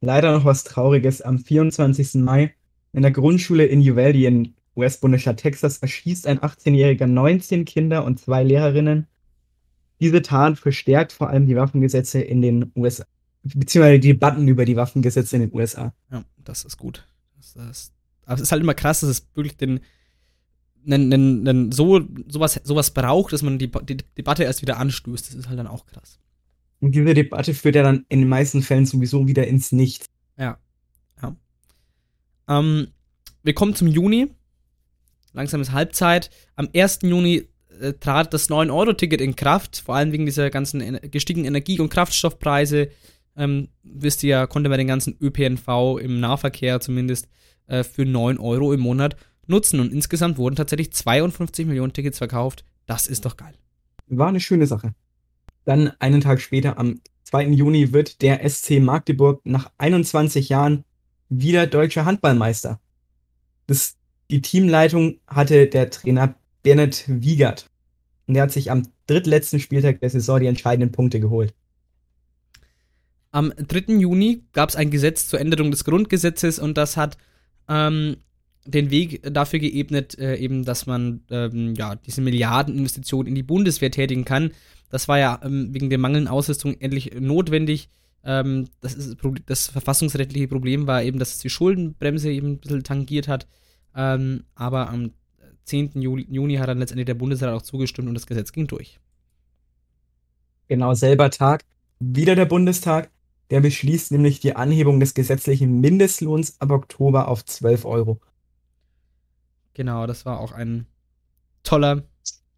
leider 0.00 0.32
noch 0.32 0.44
was 0.44 0.64
Trauriges, 0.64 1.22
am 1.22 1.38
24. 1.38 2.14
Mai 2.14 2.54
in 2.92 3.02
der 3.02 3.10
Grundschule 3.10 3.66
in 3.66 3.80
Uvalde 3.80 4.26
in 4.26 4.54
US-Bundesstaat 4.76 5.38
Texas 5.38 5.78
erschießt 5.78 6.26
ein 6.26 6.38
18-Jähriger 6.38 7.06
19 7.06 7.64
Kinder 7.64 8.04
und 8.04 8.18
zwei 8.18 8.42
Lehrerinnen. 8.42 9.06
Diese 10.00 10.22
Tat 10.22 10.58
verstärkt 10.58 11.12
vor 11.12 11.28
allem 11.28 11.46
die 11.46 11.56
Waffengesetze 11.56 12.20
in 12.20 12.42
den 12.42 12.72
USA, 12.74 13.04
beziehungsweise 13.42 14.00
die 14.00 14.08
Debatten 14.08 14.48
über 14.48 14.64
die 14.64 14.76
Waffengesetze 14.76 15.36
in 15.36 15.42
den 15.42 15.54
USA. 15.54 15.94
Ja, 16.10 16.24
das 16.38 16.64
ist 16.64 16.76
gut. 16.76 17.06
Das, 17.36 17.54
das, 17.54 17.92
aber 18.24 18.36
es 18.36 18.42
ist 18.42 18.52
halt 18.52 18.62
immer 18.62 18.74
krass, 18.74 19.00
dass 19.00 19.10
es 19.10 19.28
wirklich 19.34 19.56
den, 19.56 19.80
den, 20.84 21.10
den, 21.10 21.44
den 21.44 21.72
so, 21.72 22.00
sowas, 22.28 22.60
sowas 22.64 22.90
braucht, 22.92 23.32
dass 23.32 23.42
man 23.42 23.58
die, 23.58 23.70
die 23.70 23.96
Debatte 24.18 24.44
erst 24.44 24.62
wieder 24.62 24.78
anstößt. 24.78 25.28
Das 25.28 25.34
ist 25.34 25.48
halt 25.48 25.58
dann 25.58 25.66
auch 25.66 25.86
krass. 25.86 26.18
Und 26.80 26.94
diese 26.94 27.14
Debatte 27.14 27.54
führt 27.54 27.76
ja 27.76 27.82
dann 27.82 28.04
in 28.08 28.20
den 28.20 28.28
meisten 28.28 28.62
Fällen 28.62 28.86
sowieso 28.86 29.26
wieder 29.28 29.46
ins 29.46 29.70
Nichts. 29.70 30.06
Ja. 30.36 30.58
ja. 31.22 31.36
Ähm, 32.48 32.88
wir 33.42 33.54
kommen 33.54 33.74
zum 33.74 33.86
Juni. 33.86 34.28
Langsam 35.32 35.60
ist 35.60 35.72
Halbzeit. 35.72 36.30
Am 36.56 36.68
1. 36.74 37.00
Juni 37.02 37.48
äh, 37.80 37.92
trat 37.94 38.34
das 38.34 38.50
9-Euro-Ticket 38.50 39.20
in 39.20 39.36
Kraft, 39.36 39.82
vor 39.84 39.94
allem 39.94 40.12
wegen 40.12 40.26
dieser 40.26 40.50
ganzen 40.50 40.98
gestiegenen 41.10 41.46
Energie- 41.46 41.80
und 41.80 41.88
Kraftstoffpreise. 41.88 42.88
Ähm, 43.36 43.68
wisst 43.82 44.22
ihr 44.24 44.30
ja, 44.30 44.46
konnte 44.46 44.68
man 44.68 44.78
den 44.78 44.88
ganzen 44.88 45.16
ÖPNV 45.20 45.98
im 46.00 46.20
Nahverkehr 46.20 46.80
zumindest 46.80 47.28
äh, 47.66 47.84
für 47.84 48.04
9 48.04 48.38
Euro 48.38 48.72
im 48.72 48.80
Monat 48.80 49.16
nutzen. 49.46 49.80
Und 49.80 49.92
insgesamt 49.92 50.38
wurden 50.38 50.56
tatsächlich 50.56 50.92
52 50.92 51.66
Millionen 51.66 51.92
Tickets 51.92 52.18
verkauft. 52.18 52.64
Das 52.86 53.06
ist 53.06 53.24
doch 53.24 53.36
geil. 53.36 53.54
War 54.08 54.28
eine 54.28 54.40
schöne 54.40 54.66
Sache. 54.66 54.94
Dann 55.64 55.92
einen 55.98 56.20
Tag 56.20 56.40
später, 56.40 56.78
am 56.78 57.00
2. 57.24 57.48
Juni, 57.48 57.92
wird 57.92 58.22
der 58.22 58.48
SC 58.48 58.80
Magdeburg 58.80 59.40
nach 59.44 59.70
21 59.78 60.48
Jahren 60.48 60.84
wieder 61.28 61.66
deutscher 61.66 62.04
Handballmeister. 62.04 62.80
Das, 63.66 63.96
die 64.30 64.42
Teamleitung 64.42 65.18
hatte 65.26 65.66
der 65.66 65.90
Trainer 65.90 66.34
Bernhard 66.62 67.04
Wiegert. 67.06 67.70
Und 68.26 68.34
der 68.34 68.44
hat 68.44 68.52
sich 68.52 68.70
am 68.70 68.88
drittletzten 69.06 69.60
Spieltag 69.60 70.00
der 70.00 70.10
Saison 70.10 70.40
die 70.40 70.46
entscheidenden 70.46 70.92
Punkte 70.92 71.20
geholt. 71.20 71.54
Am 73.30 73.52
3. 73.56 73.94
Juni 73.94 74.44
gab 74.52 74.68
es 74.68 74.76
ein 74.76 74.90
Gesetz 74.90 75.26
zur 75.26 75.40
Änderung 75.40 75.70
des 75.70 75.84
Grundgesetzes 75.84 76.58
und 76.58 76.76
das 76.76 76.96
hat 76.96 77.16
ähm, 77.72 78.16
den 78.64 78.90
Weg 78.90 79.22
dafür 79.32 79.58
geebnet, 79.58 80.18
äh, 80.18 80.36
eben, 80.36 80.64
dass 80.64 80.86
man 80.86 81.22
ähm, 81.30 81.74
ja, 81.74 81.96
diese 81.96 82.20
Milliardeninvestition 82.20 83.26
in 83.26 83.34
die 83.34 83.42
Bundeswehr 83.42 83.90
tätigen 83.90 84.24
kann. 84.24 84.52
Das 84.90 85.08
war 85.08 85.18
ja 85.18 85.40
ähm, 85.42 85.72
wegen 85.72 85.90
der 85.90 85.98
mangelnden 85.98 86.28
Ausrüstung 86.28 86.78
endlich 86.80 87.12
notwendig. 87.18 87.88
Ähm, 88.24 88.68
das, 88.80 88.94
ist, 88.94 89.16
das 89.46 89.68
verfassungsrechtliche 89.68 90.46
Problem 90.46 90.86
war 90.86 91.02
eben, 91.02 91.18
dass 91.18 91.34
es 91.34 91.38
die 91.38 91.50
Schuldenbremse 91.50 92.30
eben 92.30 92.52
ein 92.52 92.58
bisschen 92.58 92.84
tangiert 92.84 93.26
hat. 93.26 93.48
Ähm, 93.96 94.44
aber 94.54 94.90
am 94.90 95.12
10. 95.64 96.00
Juli, 96.00 96.26
Juni 96.30 96.56
hat 96.56 96.68
dann 96.68 96.78
letztendlich 96.78 97.06
der 97.06 97.14
Bundesrat 97.14 97.52
auch 97.52 97.62
zugestimmt 97.62 98.08
und 98.08 98.14
das 98.14 98.26
Gesetz 98.26 98.52
ging 98.52 98.66
durch. 98.66 99.00
Genau, 100.68 100.94
selber 100.94 101.30
Tag. 101.30 101.64
Wieder 101.98 102.34
der 102.34 102.46
Bundestag. 102.46 103.10
Der 103.52 103.60
beschließt 103.60 104.12
nämlich 104.12 104.40
die 104.40 104.56
Anhebung 104.56 104.98
des 104.98 105.12
gesetzlichen 105.12 105.82
Mindestlohns 105.82 106.58
ab 106.58 106.70
Oktober 106.70 107.28
auf 107.28 107.44
12 107.44 107.84
Euro. 107.84 108.18
Genau, 109.74 110.06
das 110.06 110.24
war 110.24 110.40
auch 110.40 110.52
ein 110.52 110.86
toller 111.62 112.02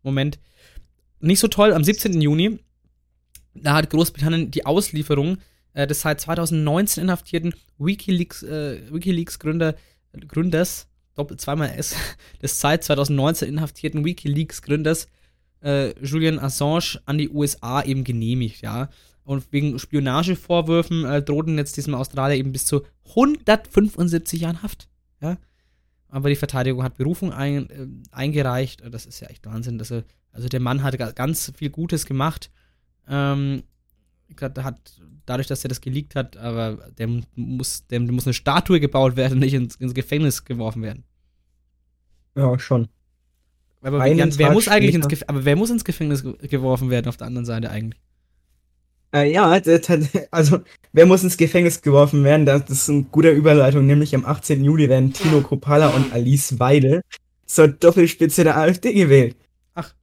Moment. 0.05 0.39
Nicht 1.19 1.41
so 1.41 1.49
toll, 1.49 1.73
am 1.73 1.83
17. 1.83 2.21
Juni, 2.21 2.61
da 3.55 3.75
hat 3.75 3.91
Großbritannien 3.91 4.53
die 4.53 4.67
Auslieferung 4.67 5.39
äh, 5.73 5.89
des 5.89 6.01
seit 6.01 6.21
2019 6.21 7.03
inhaftierten 7.03 7.55
Wikileaks, 7.77 8.45
äh, 8.45 8.81
Wikileaks 8.93 9.41
Gründer, 9.41 9.75
Gründers, 10.29 10.87
doppelt 11.17 11.41
zweimal 11.41 11.71
S, 11.77 11.97
des 12.41 12.61
seit 12.61 12.85
2019 12.85 13.49
inhaftierten 13.49 14.05
Wikileaks 14.05 14.63
Gründers 14.63 15.09
äh, 15.61 15.93
Julian 16.01 16.39
Assange 16.39 17.01
an 17.05 17.19
die 17.19 17.31
USA 17.31 17.83
eben 17.83 18.05
genehmigt, 18.05 18.63
ja. 18.63 18.91
Und 19.25 19.51
wegen 19.53 19.79
Spionagevorwürfen 19.79 21.05
äh, 21.05 21.23
drohten 21.23 21.57
jetzt 21.57 21.77
diesem 21.77 21.95
Australier 21.95 22.37
eben 22.37 22.53
bis 22.53 22.67
zu 22.67 22.83
175 23.09 24.43
Jahren 24.43 24.63
Haft. 24.63 24.89
Ja. 25.21 25.39
Aber 26.09 26.29
die 26.29 26.37
Verteidigung 26.37 26.83
hat 26.83 26.97
Berufung 26.97 27.33
ein, 27.33 27.71
äh, 27.71 27.87
eingereicht. 28.13 28.83
Das 28.89 29.07
ist 29.07 29.21
ja 29.21 29.29
echt 29.29 29.47
Wahnsinn. 29.47 29.79
Dass 29.79 29.91
er, 29.91 30.05
also 30.31 30.49
der 30.49 30.61
Mann 30.61 30.83
hat 30.83 30.99
ganz 31.17 31.53
viel 31.57 31.71
Gutes 31.71 32.05
gemacht. 32.05 32.51
Ähm, 33.09 33.65
hat 34.41 35.01
dadurch, 35.27 35.47
dass 35.47 35.65
er 35.65 35.69
das 35.69 35.81
geleakt 35.81 36.15
hat, 36.15 36.37
aber 36.37 36.91
dem 36.99 37.25
muss, 37.35 37.87
dem 37.87 38.07
muss 38.07 38.27
eine 38.27 38.35
Statue 38.35 38.81
gebaut 38.81 39.17
werden, 39.17 39.39
nicht 39.39 39.55
ins, 39.55 39.77
ins 39.77 39.95
Gefängnis 39.95 40.45
geworfen 40.45 40.83
werden. 40.83 41.05
Ja, 42.37 42.59
schon. 42.59 42.89
Aber 43.81 44.03
wer, 44.03 44.39
wer 44.39 44.53
muss 44.53 44.69
eigentlich 44.69 44.95
ins 44.95 45.09
Gefängnis, 45.09 45.29
aber 45.29 45.45
wer 45.45 45.57
muss 45.57 45.71
ins 45.71 45.85
Gefängnis 45.85 46.23
geworfen 46.23 46.91
werden 46.91 47.09
auf 47.09 47.17
der 47.17 47.27
anderen 47.27 47.45
Seite 47.45 47.71
eigentlich? 47.71 48.01
Äh, 49.15 49.33
ja, 49.33 49.49
also 50.33 50.65
wer 50.93 51.07
muss 51.07 51.23
ins 51.23 51.37
Gefängnis 51.37 51.81
geworfen 51.81 52.25
werden? 52.25 52.47
Das 52.47 52.69
ist 52.69 52.91
eine 52.91 53.05
gute 53.05 53.31
Überleitung, 53.31 53.87
nämlich 53.87 54.13
am 54.15 54.25
18. 54.25 54.65
Juli 54.65 54.89
werden 54.89 55.13
Tino 55.13 55.41
Kropala 55.41 55.89
und 55.91 56.13
Alice 56.13 56.59
Weidel 56.59 57.03
zur 57.47 57.69
Doppelspitze 57.69 58.43
der 58.43 58.57
AfD 58.57 58.93
gewählt. 58.93 59.37
Ach, 59.75 59.95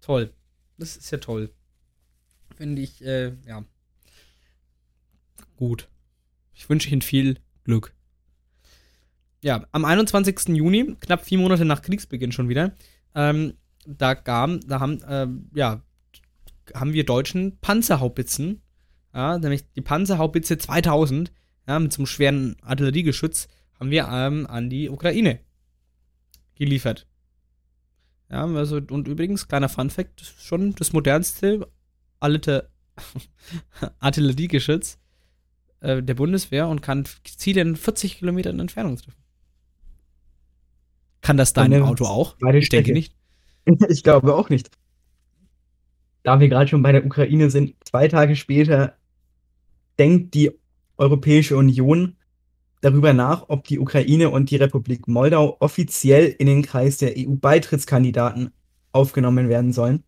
toll. 0.00 0.32
Das 0.78 0.96
ist 0.96 1.10
ja 1.10 1.18
toll. 1.18 1.50
Finde 2.56 2.80
ich, 2.80 3.04
äh, 3.04 3.32
ja. 3.46 3.64
Gut. 5.56 5.88
Ich 6.54 6.66
wünsche 6.70 6.88
Ihnen 6.88 7.02
viel 7.02 7.36
Glück. 7.64 7.92
Ja, 9.42 9.66
am 9.72 9.84
21. 9.84 10.56
Juni, 10.56 10.96
knapp 11.00 11.22
vier 11.26 11.36
Monate 11.36 11.66
nach 11.66 11.82
Kriegsbeginn 11.82 12.32
schon 12.32 12.48
wieder, 12.48 12.74
ähm, 13.14 13.58
da, 13.86 14.14
kam, 14.14 14.60
da 14.66 14.80
haben, 14.80 15.02
äh, 15.02 15.26
ja, 15.54 15.82
haben 16.74 16.92
wir 16.92 17.04
Deutschen 17.04 17.58
Panzerhaubitzen, 17.58 18.62
ja, 19.14 19.38
nämlich 19.38 19.70
die 19.72 19.80
Panzerhaubitze 19.80 20.58
2000, 20.58 21.32
ja, 21.66 21.78
mit 21.78 21.92
so 21.92 21.98
einem 22.00 22.06
schweren 22.06 22.56
Artilleriegeschütz, 22.62 23.48
haben 23.78 23.90
wir 23.90 24.08
ähm, 24.10 24.46
an 24.46 24.70
die 24.70 24.88
Ukraine 24.88 25.40
geliefert. 26.54 27.06
Ja, 28.30 28.46
also, 28.46 28.76
und 28.76 29.08
übrigens, 29.08 29.48
kleiner 29.48 29.68
Funfact, 29.68 30.34
schon 30.38 30.74
das 30.74 30.92
modernste 30.92 31.68
Alter, 32.20 32.68
Artilleriegeschütz 34.00 34.98
äh, 35.80 36.02
der 36.02 36.14
Bundeswehr 36.14 36.68
und 36.68 36.80
kann 36.80 37.04
Ziele 37.24 37.60
in 37.60 37.76
40 37.76 38.18
Kilometern 38.18 38.58
Entfernung 38.58 38.96
treffen. 38.96 39.22
Kann 41.20 41.36
das 41.36 41.52
dein 41.52 41.72
Auto 41.82 42.04
auch? 42.04 42.36
Ich 42.52 42.68
denke 42.68 42.92
nicht. 42.92 43.14
Ich 43.88 44.02
glaube 44.02 44.34
auch 44.34 44.50
nicht. 44.50 44.70
Da 46.24 46.40
wir 46.40 46.48
gerade 46.48 46.68
schon 46.68 46.82
bei 46.82 46.90
der 46.90 47.04
Ukraine 47.04 47.50
sind, 47.50 47.74
zwei 47.84 48.08
Tage 48.08 48.34
später 48.34 48.96
denkt 49.98 50.34
die 50.34 50.50
Europäische 50.96 51.56
Union 51.56 52.16
darüber 52.80 53.12
nach, 53.12 53.48
ob 53.48 53.64
die 53.64 53.78
Ukraine 53.78 54.30
und 54.30 54.50
die 54.50 54.56
Republik 54.56 55.06
Moldau 55.06 55.58
offiziell 55.60 56.26
in 56.26 56.46
den 56.46 56.62
Kreis 56.62 56.96
der 56.96 57.14
EU-Beitrittskandidaten 57.16 58.52
aufgenommen 58.92 59.50
werden 59.50 59.72
sollen. 59.72 60.02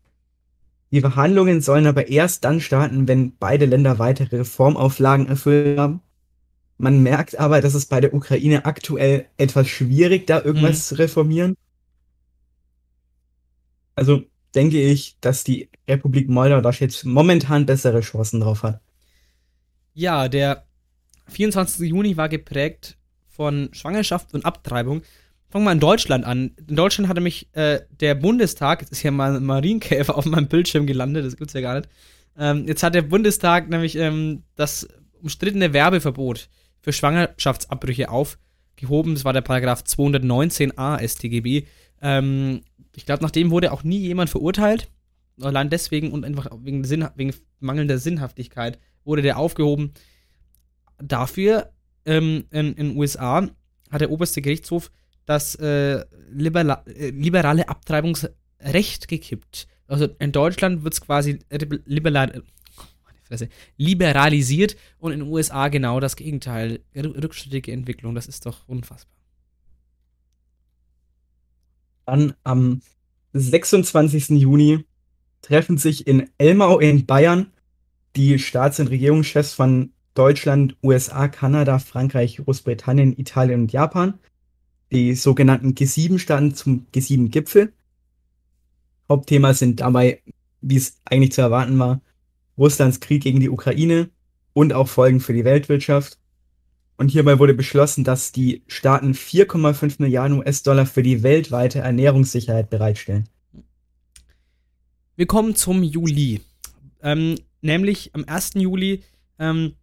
Die 0.91 1.03
Verhandlungen 1.03 1.61
sollen 1.61 1.87
aber 1.87 2.09
erst 2.09 2.45
dann 2.45 2.61
starten, 2.61 3.09
wenn 3.09 3.37
beide 3.37 3.67
Länder 3.67 3.99
weitere 3.99 4.39
Reformauflagen 4.39 5.27
erfüllt 5.27 5.79
haben. 5.79 6.01
Man 6.79 7.03
merkt 7.03 7.39
aber, 7.39 7.61
dass 7.61 7.75
es 7.75 7.87
bei 7.87 8.01
der 8.01 8.15
Ukraine 8.15 8.65
aktuell 8.65 9.27
etwas 9.37 9.69
schwierig, 9.69 10.27
da 10.27 10.43
irgendwas 10.43 10.89
zu 10.89 10.95
reformieren. 10.99 11.57
Also 13.95 14.25
denke 14.57 14.81
ich, 14.81 15.17
dass 15.21 15.45
die 15.45 15.69
Republik 15.87 16.29
Moldau 16.29 16.61
da 16.61 16.71
jetzt 16.71 17.05
momentan 17.05 17.67
bessere 17.67 18.01
Chancen 18.01 18.41
drauf 18.41 18.63
hat. 18.63 18.81
Ja, 19.93 20.29
der 20.29 20.65
24. 21.29 21.89
Juni 21.89 22.17
war 22.17 22.29
geprägt 22.29 22.97
von 23.29 23.69
Schwangerschaft 23.73 24.35
und 24.35 24.45
Abtreibung. 24.45 25.03
Fangen 25.49 25.65
wir 25.65 25.73
in 25.73 25.81
Deutschland 25.81 26.25
an. 26.25 26.53
In 26.67 26.77
Deutschland 26.77 27.09
hatte 27.09 27.21
mich 27.21 27.49
äh, 27.53 27.81
der 28.01 28.15
Bundestag, 28.15 28.81
jetzt 28.81 28.93
ist 28.93 29.01
hier 29.01 29.13
mal 29.13 29.37
ein 29.37 29.45
Marienkäfer 29.45 30.17
auf 30.17 30.25
meinem 30.25 30.49
Bildschirm 30.49 30.87
gelandet, 30.87 31.25
das 31.25 31.37
gibt's 31.37 31.55
ja 31.55 31.61
gar 31.61 31.77
nicht. 31.77 31.89
Ähm, 32.39 32.67
jetzt 32.67 32.83
hat 32.83 32.95
der 32.95 33.03
Bundestag 33.03 33.69
nämlich 33.69 33.97
ähm, 33.97 34.43
das 34.57 34.89
umstrittene 35.23 35.73
Werbeverbot 35.73 36.49
für 36.81 36.93
Schwangerschaftsabbrüche 36.93 38.11
aufgehoben. 38.11 39.15
Das 39.15 39.25
war 39.25 39.33
der 39.33 39.41
Paragraph 39.41 39.83
219a 39.83 41.07
StGB. 41.07 41.67
Ähm, 42.03 42.61
ich 42.97 43.05
glaube, 43.05 43.23
nach 43.23 43.31
dem 43.31 43.51
wurde 43.51 43.73
auch 43.73 43.85
nie 43.85 43.99
jemand 43.99 44.31
verurteilt. 44.31 44.91
Allein 45.41 45.69
deswegen 45.69 46.13
und 46.13 46.25
einfach 46.25 46.49
wegen, 46.63 46.83
Sinn, 46.83 47.07
wegen 47.15 47.35
mangelnder 47.61 47.99
Sinnhaftigkeit 47.99 48.79
wurde 49.05 49.21
der 49.21 49.39
aufgehoben. 49.39 49.93
Dafür 50.99 51.71
ähm, 52.07 52.47
in 52.51 52.75
den 52.75 52.97
USA 52.97 53.49
hat 53.91 54.01
der 54.01 54.11
oberste 54.11 54.41
Gerichtshof 54.41 54.91
das 55.27 55.57
äh, 55.57 56.05
liberala 56.31 56.85
äh, 56.87 57.11
liberale 57.11 57.69
Abtreibungsrecht 57.69 59.09
gekippt. 59.09 59.69
Also 59.87 60.09
in 60.19 60.33
Deutschland 60.33 60.83
wird 60.83 60.95
es 60.95 61.03
quasi 61.03 61.41
liberal 61.85 62.31
äh, 62.31 62.41
Fresse, 63.25 63.49
liberalisiert 63.77 64.77
und 64.99 65.13
in 65.13 65.21
den 65.21 65.29
USA 65.29 65.69
genau 65.69 66.01
das 66.01 66.17
Gegenteil. 66.17 66.81
Rückschrittige 66.95 67.73
Entwicklung, 67.73 68.15
das 68.15 68.27
ist 68.27 68.47
doch 68.47 68.67
unfassbar. 68.69 69.17
Dann 72.07 72.35
am 72.45 72.81
26. 73.33 74.31
Juni 74.31 74.85
treffen 75.43 75.77
sich 75.77 76.07
in 76.07 76.31
Elmau 76.39 76.79
in 76.79 77.05
Bayern 77.05 77.53
die 78.17 78.39
Staats- 78.39 78.81
und 78.81 78.89
Regierungschefs 78.89 79.53
von 79.53 79.91
Deutschland, 80.15 80.77
USA, 80.83 81.29
Kanada, 81.29 81.79
Frankreich, 81.79 82.39
Großbritannien, 82.39 83.19
Italien 83.19 83.63
und 83.63 83.73
Japan. 83.73 84.15
Die 84.91 85.15
sogenannten 85.15 85.75
G7-Staaten 85.75 86.55
zum 86.55 86.87
G7-Gipfel. 86.95 87.73
Hauptthema 89.09 89.53
sind 89.53 89.81
dabei, 89.81 90.23
wie 90.63 90.77
es 90.77 91.01
eigentlich 91.05 91.33
zu 91.33 91.43
erwarten 91.43 91.79
war, 91.79 92.01
Russlands 92.57 93.01
Krieg 93.01 93.23
gegen 93.23 93.41
die 93.41 93.51
Ukraine 93.51 94.09
und 94.55 94.73
auch 94.73 94.89
Folgen 94.89 95.21
für 95.21 95.35
die 95.35 95.45
Weltwirtschaft. 95.45 96.19
Und 96.97 97.11
hierbei 97.11 97.39
wurde 97.39 97.55
beschlossen, 97.55 98.05
dass 98.05 98.33
die 98.33 98.63
Staaten 98.69 99.13
4,5 99.13 99.97
Milliarden 99.99 100.39
US-Dollar 100.39 100.87
für 100.87 101.03
die 101.03 101.23
weltweite 101.23 101.81
Ernährungssicherheit 101.81 102.71
bereitstellen. 102.71 103.29
Wir 105.15 105.27
kommen 105.27 105.55
zum 105.55 105.83
Juli. 105.83 106.41
Ähm, 107.03 107.37
nämlich 107.61 108.15
am 108.15 108.25
1. 108.25 108.53
Juli 108.55 109.03
ähm, 109.39 109.75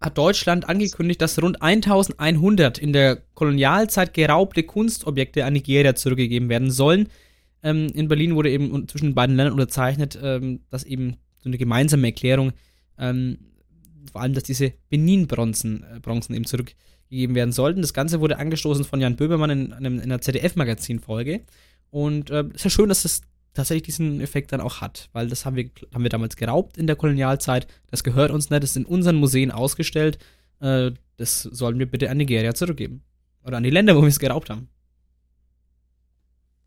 hat 0.00 0.18
Deutschland 0.18 0.68
angekündigt, 0.68 1.20
dass 1.22 1.40
rund 1.42 1.62
1100 1.62 2.78
in 2.78 2.92
der 2.92 3.16
Kolonialzeit 3.34 4.12
geraubte 4.12 4.62
Kunstobjekte 4.62 5.44
an 5.44 5.54
Nigeria 5.54 5.94
zurückgegeben 5.94 6.48
werden 6.48 6.70
sollen. 6.70 7.08
Ähm, 7.62 7.88
in 7.94 8.08
Berlin 8.08 8.34
wurde 8.34 8.50
eben 8.50 8.86
zwischen 8.88 9.06
den 9.06 9.14
beiden 9.14 9.36
Ländern 9.36 9.54
unterzeichnet, 9.54 10.18
ähm, 10.22 10.60
dass 10.70 10.84
eben 10.84 11.16
so 11.38 11.48
eine 11.48 11.58
gemeinsame 11.58 12.08
Erklärung, 12.08 12.52
ähm, 12.98 13.38
vor 14.16 14.22
allem, 14.22 14.32
dass 14.32 14.44
diese 14.44 14.72
Benin-Bronzen 14.88 15.84
äh, 15.94 16.00
Bronzen 16.00 16.34
eben 16.34 16.46
zurückgegeben 16.46 17.34
werden 17.34 17.52
sollten. 17.52 17.82
Das 17.82 17.92
Ganze 17.92 18.18
wurde 18.18 18.38
angestoßen 18.38 18.82
von 18.86 18.98
Jan 18.98 19.14
Böhmermann 19.14 19.50
in, 19.50 19.72
in 19.72 20.00
einer 20.00 20.22
ZDF-Magazin-Folge. 20.22 21.42
Und 21.90 22.30
äh, 22.30 22.44
ist 22.54 22.64
ja 22.64 22.70
schön, 22.70 22.88
dass 22.88 23.02
das 23.02 23.20
tatsächlich 23.52 23.82
diesen 23.82 24.22
Effekt 24.22 24.52
dann 24.52 24.62
auch 24.62 24.80
hat, 24.80 25.10
weil 25.12 25.28
das 25.28 25.44
haben 25.44 25.56
wir, 25.56 25.68
haben 25.92 26.02
wir 26.02 26.08
damals 26.08 26.36
geraubt 26.36 26.78
in 26.78 26.86
der 26.86 26.96
Kolonialzeit. 26.96 27.66
Das 27.90 28.04
gehört 28.04 28.30
uns 28.30 28.48
nicht, 28.48 28.62
das 28.62 28.70
ist 28.70 28.76
in 28.78 28.86
unseren 28.86 29.16
Museen 29.16 29.50
ausgestellt. 29.50 30.16
Äh, 30.60 30.92
das 31.18 31.42
sollen 31.42 31.78
wir 31.78 31.90
bitte 31.90 32.08
an 32.08 32.16
Nigeria 32.16 32.54
zurückgeben. 32.54 33.02
Oder 33.44 33.58
an 33.58 33.64
die 33.64 33.70
Länder, 33.70 33.96
wo 33.96 34.00
wir 34.00 34.08
es 34.08 34.18
geraubt 34.18 34.48
haben. 34.48 34.70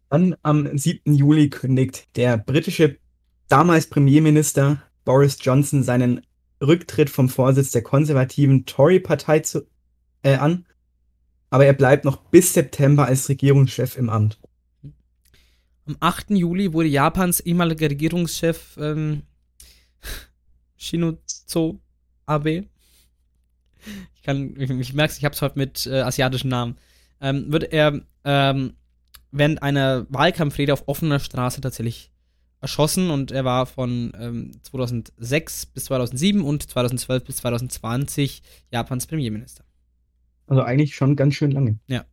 Dann 0.09 0.35
am 0.43 0.77
7. 0.77 1.15
Juli 1.15 1.49
kündigt 1.49 2.15
der 2.15 2.37
britische 2.37 2.99
damals 3.47 3.87
Premierminister 3.87 4.83
Boris 5.03 5.39
Johnson 5.41 5.81
seinen 5.81 6.21
Rücktritt 6.61 7.09
vom 7.09 7.29
Vorsitz 7.29 7.71
der 7.71 7.83
konservativen 7.83 8.65
Tory-Partei 8.65 9.43
äh, 10.23 10.35
an. 10.35 10.65
Aber 11.49 11.65
er 11.65 11.73
bleibt 11.73 12.05
noch 12.05 12.17
bis 12.17 12.53
September 12.53 13.05
als 13.05 13.27
Regierungschef 13.29 13.97
im 13.97 14.09
Amt. 14.09 14.39
Am 15.85 15.97
8. 15.99 16.31
Juli 16.31 16.73
wurde 16.73 16.89
Japans 16.89 17.39
ehemaliger 17.39 17.89
Regierungschef 17.89 18.77
ähm, 18.79 19.23
Shinozo 20.77 21.79
Abe. 22.25 22.65
Ich 24.13 24.23
kann, 24.23 24.55
ich, 24.59 24.93
merke 24.93 25.15
ich 25.17 25.25
habe 25.25 25.33
es 25.33 25.41
heute 25.41 25.57
mit 25.57 25.87
äh, 25.87 26.01
asiatischen 26.01 26.49
Namen. 26.49 26.77
Ähm, 27.21 27.51
wird 27.51 27.73
er 27.73 28.01
ähm, 28.23 28.73
während 29.31 29.63
einer 29.63 30.05
Wahlkampfrede 30.09 30.73
auf 30.73 30.87
offener 30.87 31.19
Straße 31.19 31.61
tatsächlich 31.61 32.11
erschossen 32.61 33.09
und 33.09 33.31
er 33.31 33.45
war 33.45 33.65
von 33.65 34.11
ähm, 34.19 34.51
2006 34.63 35.67
bis 35.67 35.85
2007 35.85 36.41
und 36.41 36.69
2012 36.69 37.23
bis 37.23 37.37
2020 37.37 38.41
Japans 38.71 39.07
Premierminister. 39.07 39.63
Also 40.47 40.63
eigentlich 40.63 40.95
schon 40.95 41.15
ganz 41.15 41.35
schön 41.35 41.51
lange. 41.51 41.79
Ja. 41.87 42.05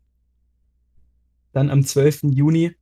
Dann 1.52 1.70
am 1.70 1.84
12. 1.84 2.24
Juni 2.24 2.72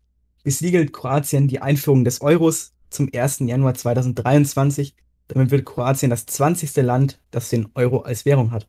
besiegelt 0.42 0.92
Kroatien 0.92 1.48
die 1.48 1.60
Einführung 1.60 2.04
des 2.04 2.20
Euros 2.20 2.74
zum 2.90 3.08
1. 3.12 3.40
Januar 3.40 3.74
2023. 3.74 4.94
Damit 5.28 5.50
wird 5.50 5.64
Kroatien 5.64 6.10
das 6.10 6.26
20. 6.26 6.76
Land, 6.76 7.20
das 7.30 7.48
den 7.48 7.68
Euro 7.74 8.00
als 8.00 8.24
Währung 8.24 8.50
hat. 8.50 8.68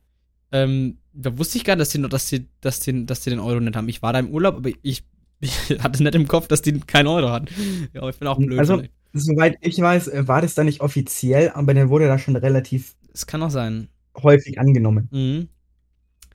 Ähm, 0.52 0.98
da 1.12 1.36
wusste 1.36 1.58
ich 1.58 1.64
gar 1.64 1.76
nicht, 1.76 1.82
dass 1.82 1.90
die, 1.90 2.08
dass, 2.08 2.28
die, 2.28 2.48
dass, 2.60 2.80
die, 2.80 3.04
dass 3.04 3.20
die 3.20 3.30
den 3.30 3.40
Euro 3.40 3.60
nicht 3.60 3.76
haben. 3.76 3.88
Ich 3.88 4.00
war 4.00 4.12
da 4.12 4.20
im 4.20 4.30
Urlaub, 4.30 4.56
aber 4.56 4.70
ich, 4.82 5.04
ich 5.40 5.52
hatte 5.82 6.02
nicht 6.02 6.14
im 6.14 6.28
Kopf, 6.28 6.48
dass 6.48 6.62
die 6.62 6.78
keinen 6.80 7.06
Euro 7.08 7.30
hatten. 7.30 7.48
Ja, 7.92 8.00
aber 8.02 8.10
ich 8.10 8.18
bin 8.18 8.28
auch 8.28 8.38
blöd. 8.38 8.58
Also- 8.58 8.76
vielleicht. 8.78 8.92
Soweit 9.18 9.56
ich 9.62 9.80
weiß, 9.80 10.08
äh, 10.08 10.28
war 10.28 10.42
das 10.42 10.54
da 10.54 10.62
nicht 10.62 10.82
offiziell, 10.82 11.50
aber 11.54 11.72
der 11.72 11.88
wurde 11.88 12.06
da 12.06 12.18
schon 12.18 12.36
relativ 12.36 12.96
Es 13.14 13.26
kann 13.26 13.42
auch 13.42 13.48
sein. 13.50 13.88
häufig 14.22 14.58
angenommen. 14.58 15.08
Mhm. 15.10 15.48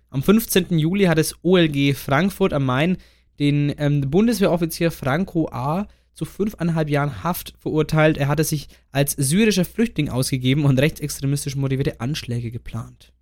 Am 0.09 0.23
15. 0.23 0.79
Juli 0.79 1.03
hat 1.05 1.19
das 1.19 1.35
OLG 1.43 1.93
Frankfurt 1.93 2.53
am 2.53 2.65
Main 2.65 2.97
den 3.37 3.71
ähm, 3.77 4.01
Bundeswehroffizier 4.09 4.89
Franco 4.89 5.47
A. 5.51 5.85
zu 6.15 6.25
fünfeinhalb 6.25 6.89
Jahren 6.89 7.23
Haft 7.23 7.53
verurteilt. 7.59 8.17
Er 8.17 8.27
hatte 8.27 8.43
sich 8.43 8.67
als 8.91 9.11
syrischer 9.11 9.63
Flüchtling 9.65 10.09
ausgegeben 10.09 10.65
und 10.65 10.79
rechtsextremistisch 10.79 11.55
motivierte 11.55 12.01
Anschläge 12.01 12.49
geplant. 12.49 13.13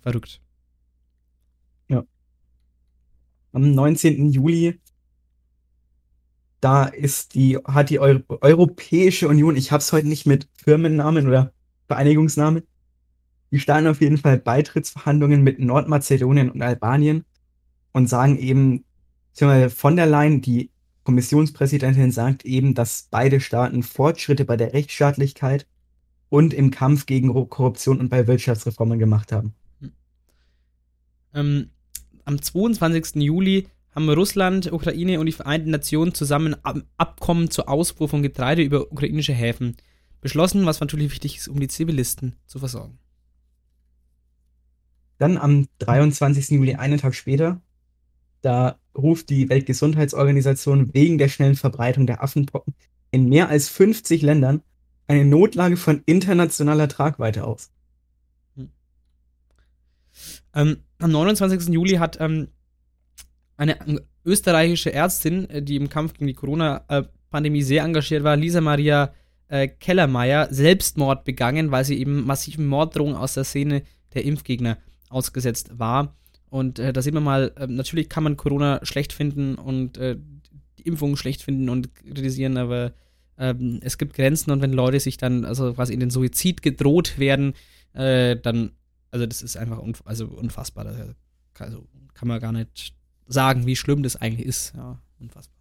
Verrückt. 0.00 0.40
Am 3.58 3.74
19. 3.74 4.30
Juli, 4.30 4.78
da 6.60 6.84
ist 6.84 7.34
die, 7.34 7.56
hat 7.56 7.90
die 7.90 7.98
Eu 7.98 8.20
Europäische 8.28 9.26
Union, 9.26 9.56
ich 9.56 9.72
hab's 9.72 9.92
heute 9.92 10.06
nicht 10.06 10.26
mit 10.26 10.48
Firmennamen 10.54 11.26
oder 11.26 11.52
Vereinigungsnamen, 11.88 12.62
die 13.50 13.58
starten 13.58 13.88
auf 13.88 14.00
jeden 14.00 14.16
Fall 14.16 14.38
Beitrittsverhandlungen 14.38 15.42
mit 15.42 15.58
Nordmazedonien 15.58 16.52
und 16.52 16.62
Albanien 16.62 17.24
und 17.90 18.08
sagen 18.08 18.38
eben, 18.38 18.84
von 19.74 19.96
der 19.96 20.06
Leyen, 20.06 20.40
die 20.40 20.70
Kommissionspräsidentin 21.02 22.12
sagt 22.12 22.44
eben, 22.44 22.74
dass 22.74 23.08
beide 23.10 23.40
Staaten 23.40 23.82
Fortschritte 23.82 24.44
bei 24.44 24.56
der 24.56 24.72
Rechtsstaatlichkeit 24.72 25.66
und 26.28 26.54
im 26.54 26.70
Kampf 26.70 27.06
gegen 27.06 27.48
Korruption 27.48 27.98
und 27.98 28.08
bei 28.08 28.28
Wirtschaftsreformen 28.28 29.00
gemacht 29.00 29.32
haben. 29.32 29.52
Ähm, 31.34 31.70
am 32.28 32.42
22. 32.42 33.22
Juli 33.22 33.68
haben 33.94 34.08
Russland, 34.10 34.70
Ukraine 34.70 35.18
und 35.18 35.26
die 35.26 35.32
Vereinten 35.32 35.70
Nationen 35.70 36.12
zusammen 36.12 36.54
ein 36.62 36.84
Abkommen 36.98 37.50
zur 37.50 37.70
Ausfuhr 37.70 38.08
von 38.08 38.22
Getreide 38.22 38.62
über 38.62 38.92
ukrainische 38.92 39.32
Häfen 39.32 39.76
beschlossen, 40.20 40.66
was 40.66 40.80
natürlich 40.80 41.10
wichtig 41.10 41.38
ist, 41.38 41.48
um 41.48 41.58
die 41.58 41.68
Zivilisten 41.68 42.36
zu 42.46 42.58
versorgen. 42.58 42.98
Dann 45.16 45.38
am 45.38 45.68
23. 45.78 46.50
Juli, 46.50 46.74
einen 46.74 46.98
Tag 46.98 47.14
später, 47.14 47.62
da 48.42 48.78
ruft 48.96 49.30
die 49.30 49.48
Weltgesundheitsorganisation 49.48 50.92
wegen 50.92 51.16
der 51.16 51.28
schnellen 51.28 51.56
Verbreitung 51.56 52.06
der 52.06 52.22
Affenpocken 52.22 52.74
in 53.10 53.28
mehr 53.30 53.48
als 53.48 53.70
50 53.70 54.20
Ländern 54.20 54.60
eine 55.06 55.24
Notlage 55.24 55.78
von 55.78 56.02
internationaler 56.04 56.88
Tragweite 56.88 57.44
aus. 57.44 57.70
Ähm, 60.54 60.78
am 60.98 61.10
29. 61.10 61.68
Juli 61.68 61.94
hat 61.94 62.18
ähm, 62.20 62.48
eine 63.56 63.76
österreichische 64.24 64.92
Ärztin, 64.92 65.48
äh, 65.50 65.62
die 65.62 65.76
im 65.76 65.88
Kampf 65.88 66.14
gegen 66.14 66.26
die 66.26 66.34
Corona-Pandemie 66.34 67.62
sehr 67.62 67.84
engagiert 67.84 68.24
war, 68.24 68.36
Lisa 68.36 68.60
Maria 68.60 69.12
äh, 69.48 69.68
Kellermeier, 69.68 70.48
Selbstmord 70.50 71.24
begangen, 71.24 71.70
weil 71.70 71.84
sie 71.84 71.98
eben 71.98 72.26
massiven 72.26 72.66
Morddrohungen 72.66 73.16
aus 73.16 73.34
der 73.34 73.44
Szene 73.44 73.82
der 74.14 74.24
Impfgegner 74.24 74.78
ausgesetzt 75.08 75.78
war. 75.78 76.16
Und 76.50 76.78
äh, 76.78 76.92
da 76.92 77.02
sieht 77.02 77.14
man 77.14 77.24
mal, 77.24 77.52
äh, 77.56 77.66
natürlich 77.66 78.08
kann 78.08 78.24
man 78.24 78.36
Corona 78.36 78.80
schlecht 78.82 79.12
finden 79.12 79.56
und 79.56 79.98
äh, 79.98 80.16
die 80.78 80.82
Impfung 80.86 81.16
schlecht 81.16 81.42
finden 81.42 81.68
und 81.68 81.94
kritisieren, 81.94 82.56
aber 82.56 82.92
ähm, 83.38 83.80
es 83.82 83.98
gibt 83.98 84.14
Grenzen 84.14 84.50
und 84.50 84.62
wenn 84.62 84.72
Leute 84.72 85.00
sich 85.00 85.16
dann 85.16 85.44
also 85.44 85.74
quasi 85.74 85.92
in 85.94 86.00
den 86.00 86.10
Suizid 86.10 86.62
gedroht 86.62 87.18
werden, 87.18 87.54
äh, 87.92 88.36
dann, 88.36 88.72
also 89.10 89.26
das 89.26 89.42
ist 89.42 89.56
einfach 89.56 89.78
unf 89.78 90.02
also 90.04 90.26
unfassbar. 90.26 90.86
Also 91.58 91.86
kann 92.14 92.28
man 92.28 92.40
gar 92.40 92.52
nicht 92.52 92.94
sagen, 93.26 93.66
wie 93.66 93.76
schlimm 93.76 94.02
das 94.02 94.16
eigentlich 94.16 94.46
ist. 94.46 94.74
Ja, 94.76 95.00
unfassbar. 95.18 95.56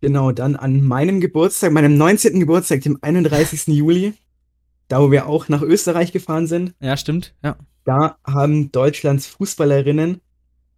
Genau, 0.00 0.32
dann 0.32 0.56
an 0.56 0.82
meinem 0.82 1.20
Geburtstag, 1.20 1.72
meinem 1.72 1.96
19. 1.96 2.40
Geburtstag, 2.40 2.80
dem 2.80 2.98
31. 3.00 3.68
Juli, 3.68 4.14
da 4.88 5.00
wo 5.00 5.12
wir 5.12 5.28
auch 5.28 5.48
nach 5.48 5.62
Österreich 5.62 6.10
gefahren 6.10 6.48
sind. 6.48 6.74
Ja, 6.80 6.96
stimmt, 6.96 7.34
ja. 7.42 7.56
Da 7.84 8.18
haben 8.24 8.72
Deutschlands 8.72 9.26
Fußballerinnen 9.26 10.20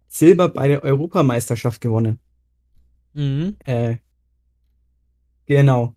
Silber 0.07 0.49
bei 0.49 0.67
der 0.67 0.83
Europameisterschaft 0.83 1.81
gewonnen. 1.81 2.19
Mhm. 3.13 3.57
Äh, 3.65 3.97
genau. 5.45 5.95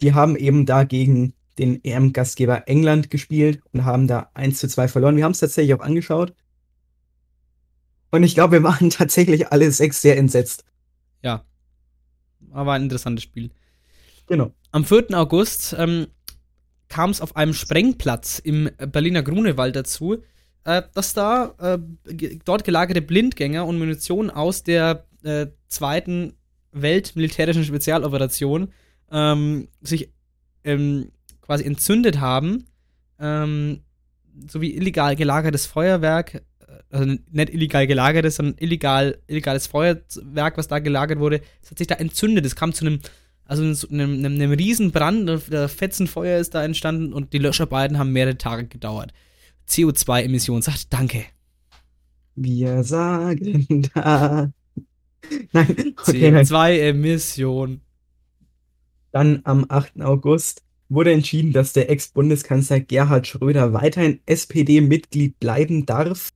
Die 0.00 0.14
haben 0.14 0.36
eben 0.36 0.66
da 0.66 0.84
gegen 0.84 1.34
den 1.58 1.82
EM-Gastgeber 1.84 2.68
England 2.68 3.10
gespielt 3.10 3.60
und 3.72 3.84
haben 3.84 4.06
da 4.06 4.30
1 4.34 4.58
zu 4.58 4.68
2 4.68 4.88
verloren. 4.88 5.16
Wir 5.16 5.24
haben 5.24 5.32
es 5.32 5.40
tatsächlich 5.40 5.74
auch 5.74 5.84
angeschaut. 5.84 6.34
Und 8.10 8.22
ich 8.22 8.34
glaube, 8.34 8.52
wir 8.52 8.62
waren 8.62 8.90
tatsächlich 8.90 9.48
alle 9.48 9.70
sechs 9.70 10.02
sehr 10.02 10.16
entsetzt. 10.16 10.64
Ja. 11.22 11.44
Aber 12.50 12.72
ein 12.72 12.82
interessantes 12.82 13.24
Spiel. 13.24 13.50
Genau. 14.26 14.52
Am 14.70 14.84
4. 14.84 15.08
August 15.12 15.74
ähm, 15.78 16.06
kam 16.88 17.10
es 17.10 17.20
auf 17.20 17.36
einem 17.36 17.54
Sprengplatz 17.54 18.38
im 18.38 18.70
Berliner 18.76 19.22
Grunewald 19.22 19.76
dazu, 19.76 20.22
äh, 20.64 20.82
dass 20.94 21.14
da 21.14 21.54
äh, 21.58 21.78
dort 22.44 22.64
gelagerte 22.64 23.02
Blindgänger 23.02 23.66
und 23.66 23.78
Munition 23.78 24.30
aus 24.30 24.62
der 24.62 25.06
äh, 25.22 25.48
zweiten 25.68 26.34
Weltmilitärischen 26.72 27.64
Spezialoperation 27.64 28.72
ähm, 29.10 29.68
sich 29.80 30.10
ähm, 30.64 31.11
quasi 31.42 31.64
entzündet 31.64 32.20
haben, 32.20 32.64
ähm, 33.18 33.80
sowie 34.48 34.74
illegal 34.74 35.14
gelagertes 35.16 35.66
Feuerwerk, 35.66 36.42
also 36.90 37.04
nicht 37.30 37.52
illegal 37.52 37.86
gelagertes, 37.86 38.36
sondern 38.36 38.56
illegal, 38.58 39.18
illegales 39.26 39.66
Feuerwerk, 39.66 40.56
was 40.56 40.68
da 40.68 40.78
gelagert 40.78 41.18
wurde, 41.18 41.42
es 41.62 41.70
hat 41.70 41.78
sich 41.78 41.86
da 41.86 41.96
entzündet. 41.96 42.46
Es 42.46 42.56
kam 42.56 42.72
zu 42.72 42.86
einem 42.86 43.00
also 43.44 43.88
einem, 43.88 44.18
einem, 44.18 44.34
einem 44.34 44.52
Riesenbrand, 44.52 45.28
der 45.50 45.68
Fetzenfeuer 45.68 46.38
ist 46.38 46.54
da 46.54 46.64
entstanden 46.64 47.12
und 47.12 47.32
die 47.32 47.38
Löscharbeiten 47.38 47.98
haben 47.98 48.12
mehrere 48.12 48.38
Tage 48.38 48.66
gedauert. 48.66 49.12
CO2-Emission 49.68 50.62
sagt 50.62 50.86
Danke. 50.90 51.24
Wir 52.34 52.82
sagen 52.82 53.90
da. 53.94 54.52
Nein, 55.52 55.94
okay, 56.00 56.30
CO2-Emission. 56.30 57.80
Dann 59.10 59.42
am 59.44 59.66
8. 59.68 60.00
August 60.00 60.62
wurde 60.88 61.12
entschieden, 61.12 61.52
dass 61.52 61.72
der 61.72 61.90
Ex-Bundeskanzler 61.90 62.80
Gerhard 62.80 63.26
Schröder 63.26 63.72
weiterhin 63.72 64.20
SPD-Mitglied 64.26 65.38
bleiben 65.40 65.86
darf. 65.86 66.30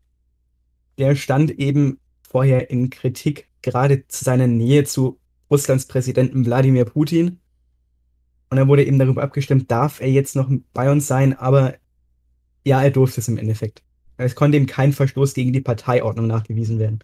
Der 0.99 1.15
stand 1.15 1.50
eben 1.58 1.99
vorher 2.23 2.70
in 2.70 2.91
Kritik, 2.91 3.49
gerade 3.62 4.07
zu 4.08 4.25
seiner 4.25 4.47
Nähe 4.47 4.84
zu 4.84 5.18
Russlands 5.50 5.86
Präsidenten 5.86 6.44
Wladimir 6.47 6.84
Putin. 6.84 7.39
Und 8.50 8.57
dann 8.57 8.68
wurde 8.68 8.84
eben 8.84 8.99
darüber 8.99 9.23
abgestimmt, 9.23 9.70
darf 9.70 10.00
er 10.00 10.10
jetzt 10.10 10.36
noch 10.36 10.50
bei 10.73 10.91
uns 10.91 11.07
sein, 11.07 11.36
aber 11.36 11.75
ja, 12.65 12.83
er 12.83 12.91
durfte 12.91 13.20
es 13.20 13.28
im 13.28 13.39
Endeffekt. 13.39 13.83
Es 14.16 14.34
konnte 14.34 14.57
ihm 14.57 14.66
kein 14.66 14.92
Verstoß 14.92 15.34
gegen 15.34 15.52
die 15.52 15.60
Parteiordnung 15.60 16.26
nachgewiesen 16.26 16.78
werden. 16.78 17.00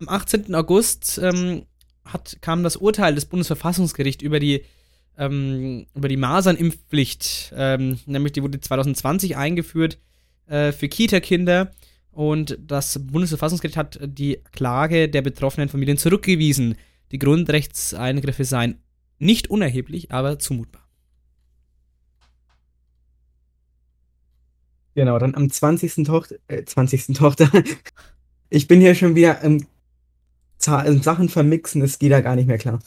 Am 0.00 0.08
18. 0.08 0.54
August 0.54 1.18
ähm, 1.22 1.66
hat, 2.04 2.38
kam 2.40 2.62
das 2.62 2.76
Urteil 2.76 3.14
des 3.14 3.26
Bundesverfassungsgerichts 3.26 4.22
über 4.22 4.38
die, 4.38 4.64
ähm, 5.18 5.86
über 5.94 6.08
die 6.08 6.16
Masernimpfpflicht, 6.16 7.52
ähm, 7.56 7.98
nämlich 8.06 8.32
die 8.32 8.42
wurde 8.42 8.60
2020 8.60 9.36
eingeführt 9.36 9.98
äh, 10.46 10.72
für 10.72 10.88
Kita-Kinder. 10.88 11.72
Und 12.10 12.58
das 12.60 13.00
Bundesverfassungsgericht 13.04 13.76
hat 13.76 13.98
die 14.02 14.40
Klage 14.52 15.08
der 15.08 15.22
betroffenen 15.22 15.68
Familien 15.68 15.98
zurückgewiesen. 15.98 16.76
Die 17.10 17.18
Grundrechtseingriffe 17.18 18.44
seien 18.44 18.78
nicht 19.18 19.50
unerheblich, 19.50 20.12
aber 20.12 20.38
zumutbar. 20.38 20.84
Genau, 24.94 25.18
dann 25.18 25.34
am 25.34 25.50
20. 25.50 26.04
Tochter, 26.04 26.36
äh, 26.46 26.64
20. 26.64 27.14
Tochter. 27.14 27.50
ich 28.48 28.68
bin 28.68 28.80
hier 28.80 28.94
schon 28.94 29.16
wieder 29.16 29.40
im, 29.42 29.66
im 30.66 31.02
Sachen 31.02 31.28
vermixen, 31.28 31.82
es 31.82 31.98
geht 31.98 32.12
da 32.12 32.20
gar 32.20 32.36
nicht 32.36 32.46
mehr 32.46 32.58
klar. 32.58 32.78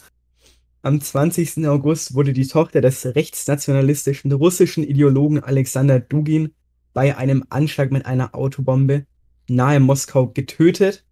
Am 0.82 1.00
20. 1.00 1.66
August 1.66 2.14
wurde 2.14 2.32
die 2.32 2.46
Tochter 2.46 2.80
des 2.80 3.04
rechtsnationalistischen 3.04 4.32
russischen 4.32 4.84
Ideologen 4.84 5.42
Alexander 5.42 6.00
Dugin 6.00 6.54
bei 6.94 7.16
einem 7.16 7.44
Anschlag 7.50 7.90
mit 7.90 8.06
einer 8.06 8.34
Autobombe 8.34 9.06
nahe 9.48 9.80
Moskau 9.80 10.28
getötet 10.28 11.04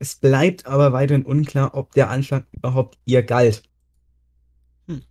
es 0.00 0.14
bleibt 0.14 0.64
aber 0.64 0.94
weiterhin 0.94 1.26
unklar, 1.26 1.74
ob 1.74 1.92
der 1.92 2.08
Anschlag 2.08 2.46
überhaupt 2.52 2.98
ihr 3.04 3.22
galt. 3.22 3.62
Hm. 4.88 5.02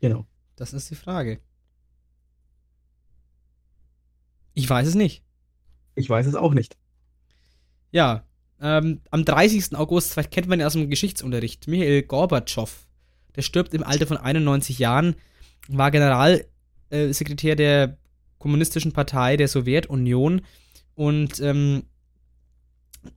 Genau. 0.00 0.26
Das 0.56 0.72
ist 0.72 0.90
die 0.90 0.94
Frage. 0.94 1.38
Ich 4.54 4.68
weiß 4.68 4.88
es 4.88 4.94
nicht. 4.94 5.22
Ich 5.94 6.08
weiß 6.08 6.26
es 6.26 6.34
auch 6.34 6.54
nicht. 6.54 6.78
Ja, 7.90 8.24
ähm, 8.62 9.00
am 9.10 9.24
30. 9.24 9.76
August, 9.76 10.12
vielleicht 10.12 10.30
kennt 10.30 10.46
man 10.46 10.60
ihn 10.60 10.66
aus 10.66 10.74
dem 10.74 10.88
Geschichtsunterricht, 10.88 11.66
Michael 11.66 12.02
Gorbatschow. 12.02 12.86
Der 13.34 13.42
stirbt 13.42 13.74
im 13.74 13.82
Alter 13.82 14.06
von 14.06 14.16
91 14.16 14.78
Jahren, 14.78 15.16
war 15.68 15.90
Generalsekretär 15.90 17.56
der 17.56 17.98
Kommunistischen 18.38 18.92
Partei 18.92 19.36
der 19.36 19.48
Sowjetunion 19.48 20.42
und 20.94 21.40
ähm, 21.40 21.84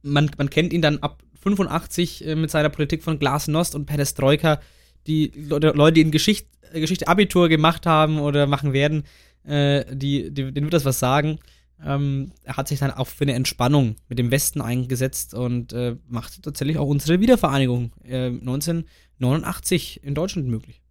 man, 0.02 0.32
man 0.38 0.50
kennt 0.50 0.74
ihn 0.74 0.82
dann 0.82 1.00
ab 1.00 1.22
85 1.42 2.26
äh, 2.26 2.36
mit 2.36 2.50
seiner 2.50 2.70
Politik 2.70 3.04
von 3.04 3.20
Glasnost 3.20 3.76
und 3.76 3.86
Perestroika. 3.86 4.60
Die 5.08 5.32
Leute, 5.36 5.70
Leute 5.76 5.94
die 5.94 6.02
in 6.02 6.12
Geschicht, 6.12 6.48
äh, 6.72 6.80
Geschichte 6.80 7.08
Abitur 7.08 7.50
gemacht 7.50 7.86
haben 7.86 8.20
oder 8.20 8.48
machen 8.48 8.74
werden, 8.74 9.04
äh, 9.44 9.86
die, 9.96 10.32
die, 10.32 10.52
denen 10.52 10.66
wird 10.66 10.74
das 10.74 10.86
was 10.86 11.00
sagen. 11.00 11.40
Ähm, 11.84 12.32
er 12.44 12.58
hat 12.58 12.68
sich 12.68 12.80
dann 12.80 12.92
auch 12.92 13.08
für 13.08 13.24
eine 13.24 13.34
Entspannung 13.34 13.96
mit 14.08 14.20
dem 14.20 14.32
Westen 14.32 14.62
eingesetzt 14.62 15.34
und 15.34 15.74
äh, 15.74 15.98
macht 16.08 16.44
tatsächlich 16.44 16.78
auch 16.78 16.88
unsere 16.88 17.20
Wiedervereinigung 17.20 17.92
1989 18.04 20.04
äh, 20.04 20.08
in 20.08 20.16
Deutschland 20.16 20.48
möglich. 20.48 20.82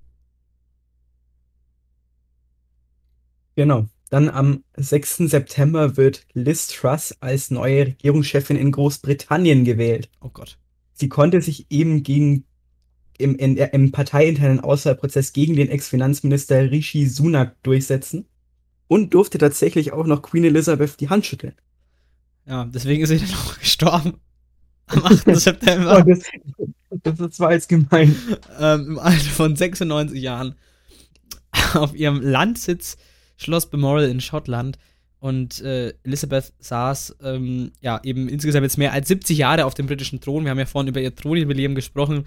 Genau. 3.56 3.86
Dann 4.10 4.28
am 4.28 4.64
6. 4.76 5.16
September 5.28 5.96
wird 5.96 6.26
Liz 6.34 6.68
Truss 6.68 7.16
als 7.20 7.50
neue 7.50 7.86
Regierungschefin 7.86 8.56
in 8.56 8.70
Großbritannien 8.70 9.64
gewählt. 9.64 10.10
Oh 10.20 10.28
Gott. 10.28 10.58
Sie 10.92 11.08
konnte 11.08 11.40
sich 11.40 11.66
eben 11.70 12.02
gegen 12.02 12.44
im, 13.18 13.36
in, 13.36 13.56
im 13.56 13.92
parteiinternen 13.92 14.60
Auswahlprozess 14.60 15.32
gegen 15.32 15.56
den 15.56 15.68
Ex-Finanzminister 15.68 16.70
Rishi 16.70 17.06
Sunak 17.06 17.56
durchsetzen 17.62 18.26
und 18.88 19.14
durfte 19.14 19.38
tatsächlich 19.38 19.92
auch 19.92 20.06
noch 20.06 20.22
Queen 20.22 20.44
Elizabeth 20.44 21.00
die 21.00 21.08
Hand 21.08 21.26
schütteln. 21.26 21.54
Ja, 22.46 22.64
deswegen 22.66 23.02
ist 23.02 23.08
sie 23.08 23.18
dann 23.18 23.34
auch 23.46 23.58
gestorben. 23.58 24.14
Am 24.86 25.04
8. 25.04 25.36
September. 25.36 26.04
Oh, 26.06 26.98
das, 27.02 27.16
das 27.16 27.40
war 27.40 27.52
jetzt 27.52 27.68
gemein. 27.68 28.14
Ähm, 28.58 28.86
Im 28.88 28.98
Alter 28.98 29.30
von 29.30 29.56
96 29.56 30.20
Jahren. 30.20 30.54
Auf 31.74 31.94
ihrem 31.94 32.20
Landsitz 32.20 32.96
Schloss 33.36 33.70
Balmoral 33.70 34.08
in 34.08 34.20
Schottland. 34.20 34.78
Und 35.18 35.62
äh, 35.62 35.94
Elizabeth 36.02 36.52
saß 36.58 37.16
ähm, 37.22 37.72
ja 37.80 37.98
eben 38.02 38.28
insgesamt 38.28 38.64
jetzt 38.64 38.76
mehr 38.76 38.92
als 38.92 39.08
70 39.08 39.38
Jahre 39.38 39.64
auf 39.64 39.72
dem 39.72 39.86
britischen 39.86 40.20
Thron. 40.20 40.44
Wir 40.44 40.50
haben 40.50 40.58
ja 40.58 40.66
vorhin 40.66 40.88
über 40.88 41.00
ihr 41.00 41.14
Thronjubiläum 41.14 41.74
gesprochen. 41.74 42.26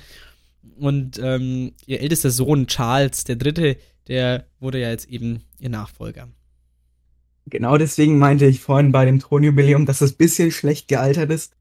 Und 0.77 1.19
ähm, 1.19 1.73
ihr 1.85 2.01
ältester 2.01 2.31
Sohn 2.31 2.65
Charles 2.65 3.23
der 3.23 3.35
Dritte, 3.35 3.77
der 4.07 4.47
wurde 4.59 4.79
ja 4.81 4.89
jetzt 4.89 5.09
eben 5.09 5.43
ihr 5.59 5.69
Nachfolger. 5.69 6.27
Genau 7.49 7.77
deswegen 7.77 8.17
meinte 8.17 8.45
ich 8.45 8.59
vorhin 8.59 8.91
bei 8.91 9.05
dem 9.05 9.19
Thronjubiläum, 9.19 9.85
dass 9.85 10.01
es 10.01 10.13
ein 10.13 10.17
bisschen 10.17 10.51
schlecht 10.51 10.89
gealtert 10.89 11.31
ist. 11.31 11.53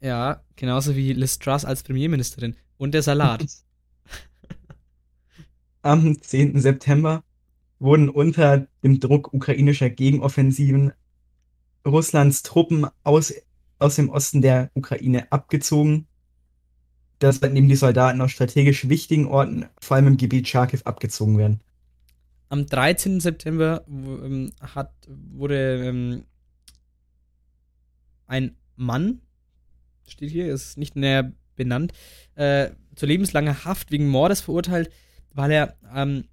Ja, 0.00 0.42
genauso 0.56 0.94
wie 0.94 1.14
Liz 1.14 1.38
Truss 1.38 1.64
als 1.64 1.82
Premierministerin. 1.82 2.54
Und 2.76 2.92
der 2.92 3.02
Salat. 3.02 3.44
Am 5.82 6.20
10. 6.20 6.60
September 6.60 7.24
wurden 7.78 8.10
unter 8.10 8.66
dem 8.84 9.00
Druck 9.00 9.32
ukrainischer 9.32 9.88
Gegenoffensiven 9.88 10.92
Russlands 11.86 12.42
Truppen 12.42 12.86
aus, 13.02 13.32
aus 13.78 13.96
dem 13.96 14.10
Osten 14.10 14.42
der 14.42 14.70
Ukraine 14.74 15.32
abgezogen. 15.32 16.06
Das 17.20 17.40
neben 17.40 17.68
die 17.68 17.76
Soldaten 17.76 18.20
aus 18.20 18.32
strategisch 18.32 18.90
wichtigen 18.90 19.26
Orten, 19.26 19.64
vor 19.80 19.96
allem 19.96 20.08
im 20.08 20.16
Gebiet 20.18 20.46
Charkiw, 20.46 20.80
abgezogen 20.84 21.38
werden. 21.38 21.60
Am 22.50 22.66
13. 22.66 23.20
September 23.20 23.84
ähm, 23.88 24.52
hat, 24.60 24.92
wurde 25.08 25.86
ähm, 25.86 26.24
ein 28.26 28.56
Mann, 28.76 29.22
steht 30.06 30.30
hier, 30.30 30.52
ist 30.52 30.76
nicht 30.76 30.96
näher 30.96 31.32
benannt, 31.56 31.92
äh, 32.34 32.70
zu 32.96 33.06
lebenslanger 33.06 33.64
Haft 33.64 33.92
wegen 33.92 34.08
Mordes 34.08 34.40
verurteilt, 34.40 34.90
weil 35.32 35.52
er 35.52 35.76
ähm, 35.94 36.24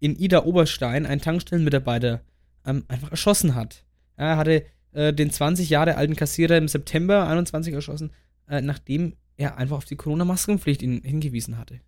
in 0.00 0.16
Ida 0.16 0.44
Oberstein 0.44 1.06
einen 1.06 1.20
Tankstellenmitarbeiter 1.20 2.22
ähm, 2.66 2.84
einfach 2.88 3.10
erschossen 3.10 3.54
hat. 3.54 3.84
Er 4.16 4.36
hatte 4.36 4.64
äh, 4.92 5.12
den 5.12 5.30
20 5.30 5.70
Jahre 5.70 5.96
alten 5.96 6.16
Kassierer 6.16 6.56
im 6.56 6.68
September 6.68 7.28
21 7.28 7.74
erschossen, 7.74 8.10
äh, 8.48 8.60
nachdem 8.60 9.14
er 9.36 9.56
einfach 9.56 9.76
auf 9.76 9.84
die 9.84 9.96
Corona-Maskenpflicht 9.96 10.80
hingewiesen 10.80 11.58
hatte. 11.58 11.80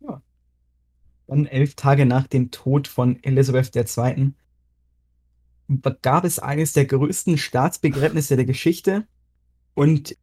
Ja. 0.00 0.22
Dann 1.26 1.46
elf 1.46 1.74
Tage 1.74 2.06
nach 2.06 2.26
dem 2.26 2.50
Tod 2.50 2.88
von 2.88 3.22
Elisabeth 3.22 3.74
II. 3.74 4.32
gab 6.02 6.24
es 6.24 6.38
eines 6.38 6.72
der 6.72 6.84
größten 6.84 7.38
Staatsbegräbnisse 7.38 8.36
der 8.36 8.44
Geschichte 8.44 9.06
und 9.74 10.16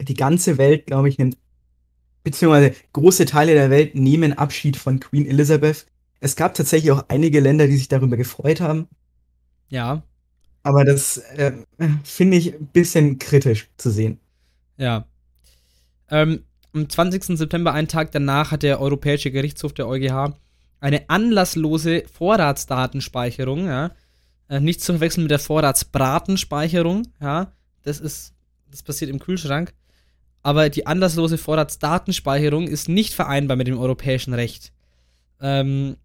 die 0.00 0.14
ganze 0.14 0.58
Welt, 0.58 0.86
glaube 0.86 1.08
ich, 1.08 1.18
nimmt 1.18 1.38
beziehungsweise 2.22 2.74
große 2.92 3.24
Teile 3.24 3.54
der 3.54 3.70
Welt 3.70 3.94
nehmen 3.94 4.32
Abschied 4.32 4.76
von 4.76 4.98
Queen 4.98 5.26
Elizabeth. 5.26 5.86
Es 6.18 6.34
gab 6.34 6.54
tatsächlich 6.54 6.90
auch 6.90 7.04
einige 7.08 7.40
Länder, 7.40 7.66
die 7.66 7.76
sich 7.76 7.88
darüber 7.88 8.16
gefreut 8.16 8.60
haben. 8.60 8.88
Ja. 9.68 10.02
Aber 10.62 10.84
das 10.84 11.18
äh, 11.18 11.52
finde 12.02 12.36
ich 12.36 12.54
ein 12.54 12.66
bisschen 12.66 13.18
kritisch 13.18 13.68
zu 13.76 13.90
sehen. 13.90 14.18
Ja. 14.76 15.06
Ähm, 16.10 16.42
am 16.72 16.88
20. 16.88 17.38
September, 17.38 17.72
einen 17.72 17.88
Tag 17.88 18.10
danach, 18.10 18.50
hat 18.50 18.64
der 18.64 18.80
Europäische 18.80 19.30
Gerichtshof 19.30 19.72
der 19.72 19.86
EuGH 19.86 20.34
eine 20.86 21.10
anlasslose 21.10 22.04
Vorratsdatenspeicherung, 22.06 23.66
ja, 23.66 23.90
äh, 24.48 24.60
nicht 24.60 24.80
zu 24.80 24.92
verwechseln 24.92 25.24
mit 25.24 25.32
der 25.32 25.40
Vorratsbratenspeicherung, 25.40 27.08
ja, 27.20 27.52
das 27.82 27.98
ist, 27.98 28.34
das 28.70 28.84
passiert 28.84 29.10
im 29.10 29.18
Kühlschrank, 29.18 29.74
aber 30.44 30.70
die 30.70 30.86
anlasslose 30.86 31.38
Vorratsdatenspeicherung 31.38 32.68
ist 32.68 32.88
nicht 32.88 33.14
vereinbar 33.14 33.56
mit 33.56 33.66
dem 33.66 33.78
europäischen 33.78 34.32
Recht. 34.32 34.72
Ähm, 35.40 35.96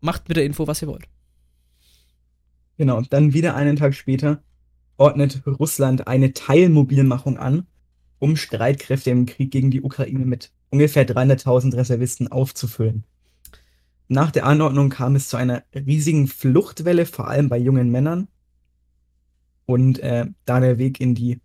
macht 0.00 0.28
mit 0.28 0.38
der 0.38 0.46
Info, 0.46 0.66
was 0.66 0.80
ihr 0.80 0.88
wollt. 0.88 1.04
Genau, 2.78 3.02
dann 3.02 3.34
wieder 3.34 3.54
einen 3.54 3.76
Tag 3.76 3.94
später 3.94 4.42
ordnet 4.96 5.42
Russland 5.46 6.08
eine 6.08 6.32
Teilmobilmachung 6.32 7.36
an, 7.36 7.66
um 8.18 8.34
Streitkräfte 8.34 9.10
im 9.10 9.26
Krieg 9.26 9.50
gegen 9.50 9.70
die 9.70 9.82
Ukraine 9.82 10.24
mit 10.24 10.52
ungefähr 10.70 11.06
300.000 11.06 11.76
Reservisten 11.76 12.28
aufzufüllen. 12.28 13.04
Nach 14.08 14.30
der 14.30 14.46
Anordnung 14.46 14.88
kam 14.88 15.14
es 15.16 15.28
zu 15.28 15.36
einer 15.36 15.62
riesigen 15.74 16.28
Fluchtwelle, 16.28 17.04
vor 17.04 17.28
allem 17.28 17.48
bei 17.48 17.58
jungen 17.58 17.90
Männern. 17.90 18.28
Und 19.66 19.98
äh, 19.98 20.26
da 20.46 20.60
der 20.60 20.78
Weg 20.78 20.98
in 20.98 21.14
die 21.14 21.40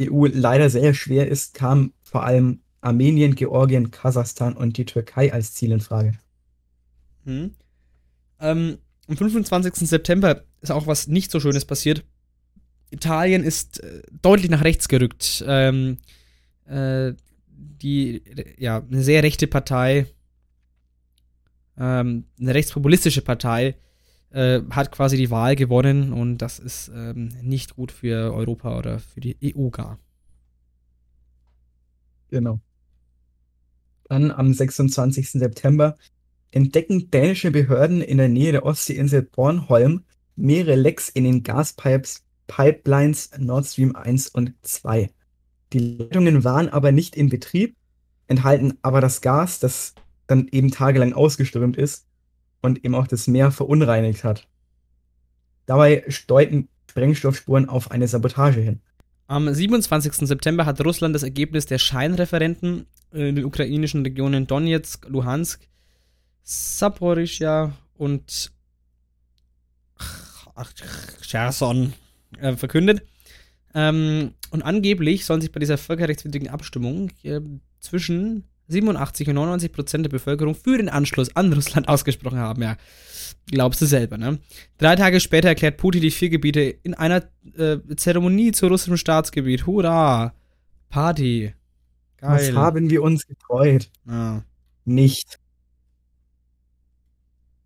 EU 0.00 0.26
leider 0.26 0.68
sehr 0.68 0.94
schwer 0.94 1.28
ist, 1.28 1.54
kam 1.54 1.92
vor 2.02 2.24
allem 2.24 2.60
Armenien, 2.80 3.36
Georgien, 3.36 3.90
Kasachstan 3.90 4.56
und 4.56 4.76
die 4.76 4.84
Türkei 4.84 5.32
als 5.32 5.54
Ziel 5.54 5.72
in 5.72 5.80
Frage. 5.80 6.18
Hm. 7.24 7.54
Ähm, 8.40 8.78
am 9.06 9.16
25. 9.16 9.88
September 9.88 10.42
ist 10.60 10.70
auch 10.70 10.86
was 10.86 11.06
nicht 11.06 11.30
so 11.30 11.38
Schönes 11.40 11.64
passiert. 11.64 12.04
Italien 12.90 13.44
ist 13.44 13.80
äh, 13.80 14.02
deutlich 14.22 14.50
nach 14.50 14.64
rechts 14.64 14.88
gerückt. 14.88 15.44
Ähm, 15.46 15.98
äh, 16.66 17.12
die, 17.50 18.22
ja, 18.58 18.82
eine 18.82 19.02
sehr 19.02 19.22
rechte 19.22 19.46
Partei, 19.46 20.06
ähm, 21.78 22.24
eine 22.40 22.54
rechtspopulistische 22.54 23.22
Partei, 23.22 23.76
äh, 24.30 24.60
hat 24.70 24.92
quasi 24.92 25.16
die 25.16 25.30
Wahl 25.30 25.56
gewonnen 25.56 26.12
und 26.12 26.38
das 26.38 26.58
ist 26.58 26.90
ähm, 26.94 27.28
nicht 27.42 27.76
gut 27.76 27.92
für 27.92 28.32
Europa 28.32 28.78
oder 28.78 28.98
für 28.98 29.20
die 29.20 29.36
EU 29.42 29.70
gar. 29.70 29.98
Genau. 32.30 32.60
Dann 34.04 34.30
am 34.30 34.52
26. 34.52 35.30
September 35.32 35.96
entdecken 36.50 37.10
dänische 37.10 37.50
Behörden 37.50 38.00
in 38.00 38.18
der 38.18 38.28
Nähe 38.28 38.52
der 38.52 38.64
Ostseeinsel 38.64 39.22
Bornholm 39.22 40.04
mehrere 40.36 40.76
Lecks 40.76 41.08
in 41.08 41.24
den 41.24 41.42
Gaspipelines 41.42 43.30
Nord 43.38 43.66
Stream 43.66 43.96
1 43.96 44.28
und 44.28 44.54
2. 44.62 45.10
Die 45.72 45.78
Leitungen 45.78 46.44
waren 46.44 46.68
aber 46.68 46.92
nicht 46.92 47.16
in 47.16 47.28
Betrieb, 47.28 47.76
enthalten 48.26 48.78
aber 48.82 49.00
das 49.00 49.20
Gas, 49.20 49.58
das 49.58 49.94
dann 50.28 50.46
eben 50.52 50.70
tagelang 50.70 51.12
ausgeströmt 51.12 51.76
ist 51.76 52.06
und 52.62 52.84
eben 52.84 52.94
auch 52.94 53.08
das 53.08 53.26
Meer 53.26 53.50
verunreinigt 53.50 54.22
hat. 54.22 54.46
Dabei 55.66 56.04
deuten 56.28 56.68
Sprengstoffspuren 56.88 57.68
auf 57.68 57.90
eine 57.90 58.06
Sabotage 58.06 58.60
hin. 58.60 58.80
Am 59.26 59.52
27. 59.52 60.26
September 60.26 60.64
hat 60.64 60.82
Russland 60.84 61.14
das 61.14 61.22
Ergebnis 61.22 61.66
der 61.66 61.78
Scheinreferenten 61.78 62.86
in 63.12 63.36
den 63.36 63.44
ukrainischen 63.44 64.02
Regionen 64.02 64.46
Donetsk, 64.46 65.06
Luhansk, 65.08 65.68
Saporischja 66.42 67.72
und 67.94 68.50
Cherson 71.20 71.92
äh, 72.38 72.56
verkündet. 72.56 73.02
Ähm, 73.74 74.32
und 74.50 74.62
angeblich 74.62 75.24
sollen 75.24 75.40
sich 75.40 75.52
bei 75.52 75.60
dieser 75.60 75.78
völkerrechtswidrigen 75.78 76.48
Abstimmung 76.48 77.10
äh, 77.22 77.40
zwischen 77.80 78.44
87 78.68 79.28
und 79.28 79.34
99 79.34 79.72
Prozent 79.72 80.04
der 80.04 80.10
Bevölkerung 80.10 80.54
für 80.54 80.76
den 80.76 80.88
Anschluss 80.88 81.34
an 81.34 81.52
Russland 81.52 81.88
ausgesprochen 81.88 82.38
haben. 82.38 82.62
Ja, 82.62 82.76
glaubst 83.46 83.80
du 83.80 83.86
selber, 83.86 84.18
ne? 84.18 84.38
Drei 84.76 84.96
Tage 84.96 85.20
später 85.20 85.48
erklärt 85.48 85.78
Putin 85.78 86.02
die 86.02 86.10
vier 86.10 86.28
Gebiete 86.28 86.60
in 86.60 86.94
einer 86.94 87.24
äh, 87.56 87.78
Zeremonie 87.96 88.52
zu 88.52 88.66
russischem 88.68 88.96
Staatsgebiet. 88.96 89.66
Hurra! 89.66 90.34
Party. 90.88 91.54
Geil. 92.18 92.30
Was 92.30 92.52
haben 92.52 92.90
wir 92.90 93.02
uns 93.02 93.26
gefreut? 93.26 93.90
Ah. 94.06 94.42
Nicht. 94.84 95.38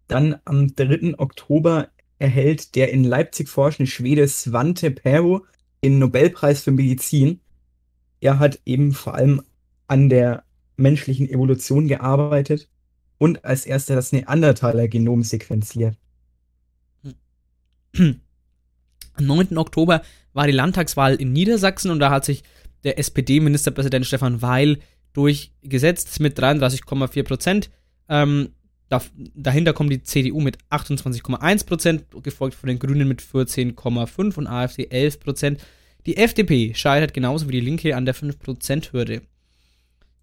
Dann 0.08 0.36
am 0.44 0.74
3. 0.74 1.18
Oktober 1.18 1.88
erhält 2.18 2.74
der 2.74 2.92
in 2.92 3.04
Leipzig 3.04 3.48
forschende 3.48 3.90
Schwede 3.90 4.28
Svante 4.28 4.90
Pero 4.90 5.46
den 5.82 5.98
Nobelpreis 5.98 6.62
für 6.62 6.70
Medizin. 6.70 7.40
Er 8.20 8.38
hat 8.38 8.60
eben 8.64 8.92
vor 8.92 9.14
allem 9.14 9.42
an 9.88 10.08
der 10.08 10.44
menschlichen 10.76 11.28
Evolution 11.28 11.88
gearbeitet 11.88 12.68
und 13.18 13.44
als 13.44 13.66
erster 13.66 13.94
das 13.94 14.12
Neandertaler-Genom 14.12 15.22
sequenziert. 15.22 15.96
Am 17.94 18.20
9. 19.18 19.58
Oktober 19.58 20.02
war 20.32 20.46
die 20.46 20.52
Landtagswahl 20.52 21.14
in 21.16 21.32
Niedersachsen 21.32 21.90
und 21.90 21.98
da 21.98 22.10
hat 22.10 22.24
sich 22.24 22.42
der 22.84 22.98
SPD-Ministerpräsident 22.98 24.06
Stefan 24.06 24.42
Weil 24.42 24.78
durchgesetzt 25.12 26.18
mit 26.20 26.38
33,4 26.38 27.22
Prozent. 27.22 27.70
Ähm, 28.08 28.50
da, 28.88 29.00
dahinter 29.34 29.72
kommt 29.72 29.92
die 29.92 30.02
CDU 30.02 30.40
mit 30.40 30.58
28,1 30.70 31.66
Prozent, 31.66 32.04
gefolgt 32.22 32.54
von 32.54 32.68
den 32.68 32.78
Grünen 32.78 33.08
mit 33.08 33.22
14,5 33.22 34.36
und 34.36 34.46
AfD 34.46 34.86
11 34.90 35.20
Prozent. 35.20 35.64
Die 36.06 36.16
FDP 36.16 36.74
scheitert 36.74 37.14
genauso 37.14 37.48
wie 37.48 37.52
die 37.52 37.60
Linke 37.60 37.94
an 37.94 38.04
der 38.04 38.14
5%-Hürde 38.14 39.22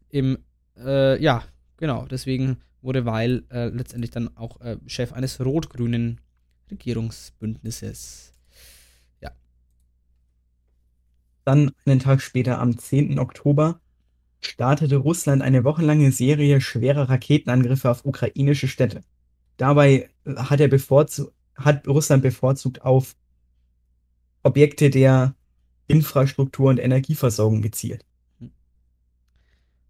im, 0.10 0.40
äh, 0.78 1.22
ja, 1.22 1.44
genau, 1.78 2.06
deswegen 2.06 2.58
wurde 2.82 3.06
Weil 3.06 3.44
äh, 3.52 3.68
letztendlich 3.68 4.12
dann 4.12 4.36
auch 4.38 4.62
äh, 4.62 4.78
Chef 4.88 5.14
eines 5.14 5.40
rot-grünen 5.42 6.22
Regierungsbündnisses. 6.72 8.32
Ja. 9.22 9.32
Dann 11.46 11.72
einen 11.86 12.00
Tag 12.00 12.22
später, 12.22 12.60
am 12.60 12.78
10. 12.78 13.20
Oktober, 13.20 13.82
startete 14.40 14.98
Russland 14.98 15.42
eine 15.42 15.64
wochenlange 15.64 16.12
Serie 16.12 16.62
schwerer 16.62 17.10
Raketenangriffe 17.10 17.90
auf 17.90 18.06
ukrainische 18.06 18.68
Städte. 18.68 19.02
Dabei 19.58 20.10
hat, 20.26 20.62
er 20.62 20.70
bevorzu 20.70 21.32
hat 21.56 21.86
Russland 21.90 22.24
bevorzugt 22.24 22.82
auf 22.84 23.18
Objekte 24.44 24.90
der 24.90 25.36
Infrastruktur 25.88 26.70
und 26.70 26.80
Energieversorgung 26.80 27.62
gezielt. 27.62 28.06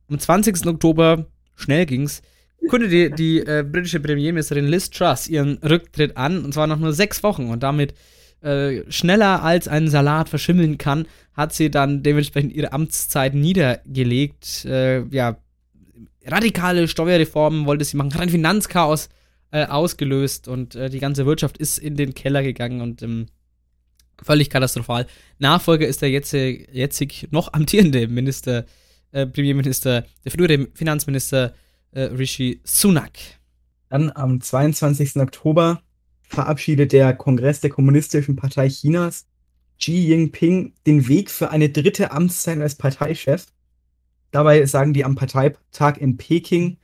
Am 0.09 0.19
20. 0.19 0.65
Oktober, 0.65 1.27
schnell 1.55 1.85
ging's, 1.85 2.21
kündigte 2.69 3.09
die, 3.09 3.15
die 3.15 3.39
äh, 3.39 3.63
britische 3.63 3.99
Premierministerin 3.99 4.67
Liz 4.67 4.89
Truss 4.89 5.27
ihren 5.27 5.57
Rücktritt 5.57 6.17
an, 6.17 6.43
und 6.43 6.53
zwar 6.53 6.67
nach 6.67 6.79
nur 6.79 6.93
sechs 6.93 7.23
Wochen. 7.23 7.49
Und 7.49 7.63
damit 7.63 7.93
äh, 8.41 8.89
schneller 8.91 9.43
als 9.43 9.67
ein 9.67 9.87
Salat 9.87 10.29
verschimmeln 10.29 10.77
kann, 10.77 11.07
hat 11.33 11.53
sie 11.53 11.69
dann 11.69 12.03
dementsprechend 12.03 12.53
ihre 12.53 12.73
Amtszeit 12.73 13.33
niedergelegt. 13.33 14.65
Äh, 14.65 15.03
ja, 15.09 15.37
radikale 16.25 16.87
Steuerreformen 16.87 17.65
wollte 17.65 17.85
sie 17.85 17.97
machen, 17.97 18.13
hat 18.13 18.21
ein 18.21 18.29
Finanzchaos 18.29 19.09
äh, 19.51 19.65
ausgelöst 19.65 20.47
und 20.47 20.75
äh, 20.75 20.89
die 20.89 20.99
ganze 20.99 21.25
Wirtschaft 21.25 21.57
ist 21.57 21.79
in 21.79 21.95
den 21.95 22.13
Keller 22.13 22.43
gegangen 22.43 22.81
und 22.81 23.01
ähm, 23.01 23.27
völlig 24.23 24.49
katastrophal. 24.49 25.07
Nachfolger 25.39 25.87
ist 25.87 26.01
der 26.01 26.11
jetzt, 26.11 26.33
jetzig 26.33 27.27
noch 27.31 27.53
amtierende 27.53 28.07
Minister, 28.07 28.65
äh, 29.11 29.25
Premierminister, 29.25 30.05
der 30.23 30.31
frühere 30.31 30.67
Finanzminister 30.73 31.53
äh, 31.91 32.01
Rishi 32.01 32.61
Sunak. 32.63 33.11
Dann 33.89 34.11
am 34.11 34.41
22. 34.41 35.17
Oktober 35.17 35.81
verabschiedet 36.21 36.91
der 36.91 37.13
Kongress 37.15 37.59
der 37.61 37.71
Kommunistischen 37.71 38.35
Partei 38.35 38.69
Chinas 38.69 39.25
Xi 39.79 39.93
Jinping 39.93 40.73
den 40.85 41.07
Weg 41.07 41.31
für 41.31 41.49
eine 41.51 41.69
dritte 41.69 42.11
Amtszeit 42.11 42.59
als 42.59 42.75
Parteichef. 42.75 43.47
Dabei 44.31 44.65
sagen 44.65 44.93
die 44.93 45.05
am 45.05 45.15
Parteitag 45.15 45.97
in 45.97 46.17
Peking, 46.17 46.77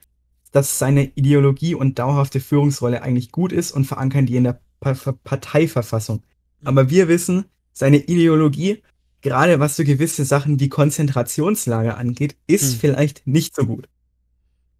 dass 0.51 0.79
seine 0.79 1.11
Ideologie 1.15 1.75
und 1.75 1.99
dauerhafte 1.99 2.39
Führungsrolle 2.39 3.03
eigentlich 3.03 3.31
gut 3.31 3.51
ist 3.51 3.71
und 3.71 3.85
verankern 3.85 4.25
die 4.25 4.37
in 4.37 4.45
der 4.45 4.61
pa 4.79 4.93
Parteiverfassung. 5.23 6.23
Aber 6.63 6.89
wir 6.89 7.07
wissen, 7.07 7.45
seine 7.73 7.97
Ideologie, 7.97 8.81
gerade 9.25 9.59
was 9.59 9.75
so 9.75 9.83
gewisse 9.83 10.23
Sachen 10.23 10.59
wie 10.59 10.69
Konzentrationslager 10.69 11.97
angeht, 11.97 12.37
ist 12.45 12.73
hm. 12.73 12.79
vielleicht 12.79 13.27
nicht 13.27 13.55
so 13.55 13.65
gut. 13.65 13.89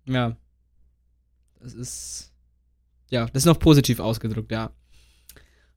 Ja. 0.06 0.38
Das 1.60 1.74
ist. 1.74 2.32
Ja, 3.10 3.26
das 3.26 3.42
ist 3.42 3.46
noch 3.46 3.60
positiv 3.60 4.00
ausgedrückt, 4.00 4.52
ja. 4.52 4.72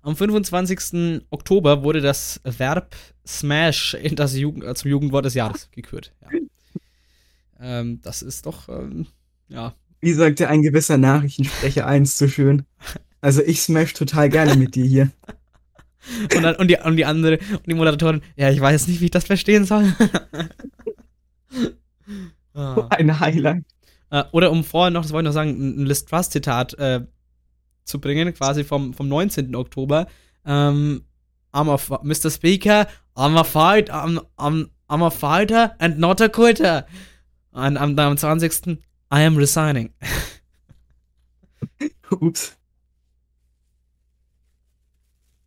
Am 0.02 0.16
25. 0.16 1.22
Oktober 1.30 1.82
wurde 1.82 2.00
das 2.00 2.40
Verb 2.44 2.94
Smash 3.26 3.94
in 3.94 4.16
das 4.16 4.36
Jugend, 4.36 4.64
äh, 4.64 4.74
zum 4.74 4.90
Jugendwort 4.90 5.24
des 5.24 5.34
Jahres 5.34 5.70
gekürt. 5.72 6.14
Ja. 6.22 6.28
Ähm, 7.60 8.00
das 8.02 8.22
ist 8.22 8.44
doch, 8.46 8.68
ähm, 8.68 9.06
ja. 9.48 9.74
Wie 10.00 10.12
sagte 10.12 10.48
ein 10.48 10.62
gewisser 10.62 10.98
Nachrichtensprecher 10.98 11.86
eins 11.86 12.18
so 12.18 12.28
schön? 12.28 12.64
Also 13.20 13.42
ich 13.42 13.62
smash 13.62 13.94
total 13.94 14.28
gerne 14.28 14.56
mit 14.56 14.74
dir 14.74 14.84
hier. 14.84 15.10
und, 16.34 16.42
dann, 16.42 16.56
und, 16.56 16.68
die, 16.68 16.76
und 16.76 16.96
die 16.96 17.04
andere, 17.04 17.38
und 17.50 17.66
die 17.66 17.74
Moderatorin, 17.74 18.22
ja, 18.36 18.50
ich 18.50 18.60
weiß 18.60 18.88
nicht, 18.88 19.00
wie 19.00 19.06
ich 19.06 19.10
das 19.10 19.24
verstehen 19.24 19.64
soll. 19.64 19.92
ah. 22.54 22.86
Ein 22.90 23.20
Highlight. 23.20 23.64
Äh, 24.10 24.24
oder 24.32 24.50
um 24.50 24.64
vorher 24.64 24.90
noch, 24.90 25.02
das 25.02 25.12
wollte 25.12 25.28
ich 25.28 25.34
noch 25.34 25.40
sagen, 25.40 25.82
ein 25.82 25.86
Liz 25.86 26.04
Truss-Zitat 26.04 26.74
äh, 26.74 27.06
zu 27.84 28.00
bringen, 28.00 28.32
quasi 28.34 28.64
vom, 28.64 28.94
vom 28.94 29.08
19. 29.08 29.54
Oktober. 29.54 30.06
Ähm, 30.44 31.04
I'm 31.52 31.70
a, 31.70 32.00
Mr. 32.02 32.30
Speaker, 32.30 32.86
I'm 33.16 33.36
a 33.38 33.44
fight, 33.44 33.90
I'm, 33.90 34.20
I'm, 34.38 34.70
I'm 34.88 35.02
a 35.02 35.10
fighter 35.10 35.74
and 35.78 35.98
not 35.98 36.20
a 36.20 36.28
quitter. 36.28 36.86
Und 37.52 37.76
am, 37.76 37.98
am 37.98 38.16
20. 38.16 38.78
I 39.10 39.22
am 39.22 39.36
resigning. 39.36 39.92
Ups. 42.10 42.57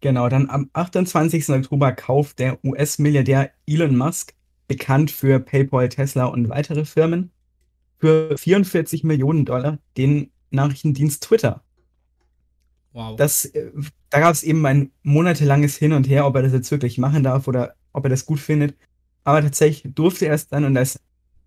Genau, 0.01 0.29
dann 0.29 0.49
am 0.49 0.69
28. 0.73 1.49
Oktober 1.49 1.91
kauft 1.91 2.39
der 2.39 2.63
US-Milliardär 2.65 3.51
Elon 3.67 3.95
Musk, 3.95 4.33
bekannt 4.67 5.11
für 5.11 5.39
PayPal, 5.39 5.89
Tesla 5.89 6.25
und 6.25 6.49
weitere 6.49 6.85
Firmen, 6.85 7.31
für 7.99 8.35
44 8.35 9.03
Millionen 9.03 9.45
Dollar 9.45 9.77
den 9.97 10.31
Nachrichtendienst 10.49 11.23
Twitter. 11.23 11.63
Wow. 12.93 13.15
Das, 13.15 13.45
äh, 13.45 13.71
da 14.09 14.19
gab 14.19 14.33
es 14.33 14.43
eben 14.43 14.65
ein 14.65 14.91
monatelanges 15.03 15.77
Hin 15.77 15.93
und 15.93 16.09
Her, 16.09 16.25
ob 16.25 16.35
er 16.35 16.41
das 16.41 16.51
jetzt 16.51 16.71
wirklich 16.71 16.97
machen 16.97 17.23
darf 17.23 17.47
oder 17.47 17.75
ob 17.93 18.03
er 18.03 18.09
das 18.09 18.25
gut 18.25 18.39
findet. 18.39 18.75
Aber 19.23 19.41
tatsächlich 19.41 19.93
durfte 19.93 20.25
er 20.25 20.33
es 20.33 20.47
dann 20.47 20.65
und 20.65 20.75
als, 20.75 20.99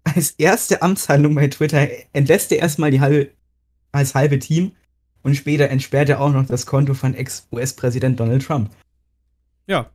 als 0.04 0.30
erste 0.30 0.80
Amtshandlung 0.80 1.34
bei 1.34 1.48
Twitter 1.48 1.88
entlässt 2.12 2.52
er 2.52 2.58
erstmal 2.58 2.92
die 2.92 3.00
halbe, 3.00 3.30
als 3.90 4.14
halbe 4.14 4.38
Team 4.38 4.72
und 5.24 5.34
später 5.34 5.68
entsperrt 5.70 6.10
er 6.10 6.20
auch 6.20 6.30
noch 6.30 6.46
das 6.46 6.66
Konto 6.66 6.94
von 6.94 7.14
Ex-US-Präsident 7.14 8.20
Donald 8.20 8.44
Trump. 8.44 8.70
Ja. 9.66 9.90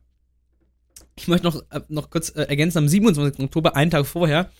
Ich 1.16 1.28
möchte 1.28 1.46
noch, 1.46 1.62
äh, 1.70 1.80
noch 1.88 2.10
kurz 2.10 2.30
äh, 2.30 2.42
ergänzen, 2.42 2.78
am 2.78 2.88
27. 2.88 3.44
Oktober, 3.44 3.76
einen 3.76 3.90
Tag 3.90 4.06
vorher, 4.06 4.50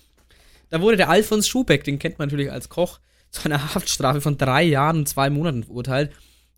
da 0.70 0.81
wurde 0.81 0.97
der 0.97 1.10
Alfons 1.10 1.49
Schubeck, 1.49 1.84
den 1.84 1.99
kennt 1.99 2.18
man 2.18 2.28
natürlich 2.28 2.52
als 2.52 2.68
Koch, 2.68 3.00
zu 3.31 3.44
einer 3.44 3.74
Haftstrafe 3.74 4.20
von 4.20 4.39
drei 4.39 4.62
Jahren 4.62 4.99
und 4.99 5.08
zwei 5.08 5.28
Monaten 5.28 5.65
verurteilt, 5.65 6.12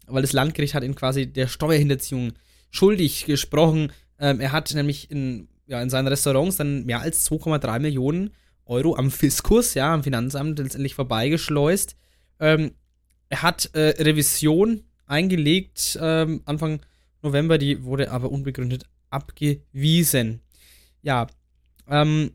weil 0.07 0.23
das 0.23 0.33
Landgericht 0.33 0.75
hat 0.75 0.85
ihn 0.85 0.95
quasi 0.95 1.27
der 1.27 1.49
Steuerhinterziehung 1.49 2.33
schuldig 2.71 3.25
gesprochen. 3.25 3.93
Ähm, 4.19 4.41
er 4.41 4.53
hat 4.53 4.73
nämlich 4.75 5.11
in, 5.11 5.49
ja, 5.67 5.83
in 5.83 5.91
seinen 5.91 6.09
Restaurants 6.09 6.57
dann 6.57 6.85
mehr 6.85 7.01
als 7.01 7.29
2,3 7.31 7.79
Millionen 7.79 8.31
Euro 8.65 8.97
am 8.97 9.11
Fiskus, 9.11 9.75
ja, 9.75 9.93
am 9.93 10.03
Finanzamt 10.03 10.59
letztendlich 10.59 10.95
vorbeigeschleust. 10.95 11.97
Ähm, 12.41 12.73
er 13.33 13.41
hat 13.41 13.71
äh, 13.73 14.03
Revision 14.03 14.85
eingelegt 15.07 15.99
ähm, 15.99 16.43
Anfang 16.45 16.81
November, 17.23 17.57
die 17.57 17.83
wurde 17.83 18.11
aber 18.11 18.31
unbegründet 18.31 18.85
abgewiesen. 19.09 20.41
Ja, 21.01 21.29
ähm, 21.89 22.33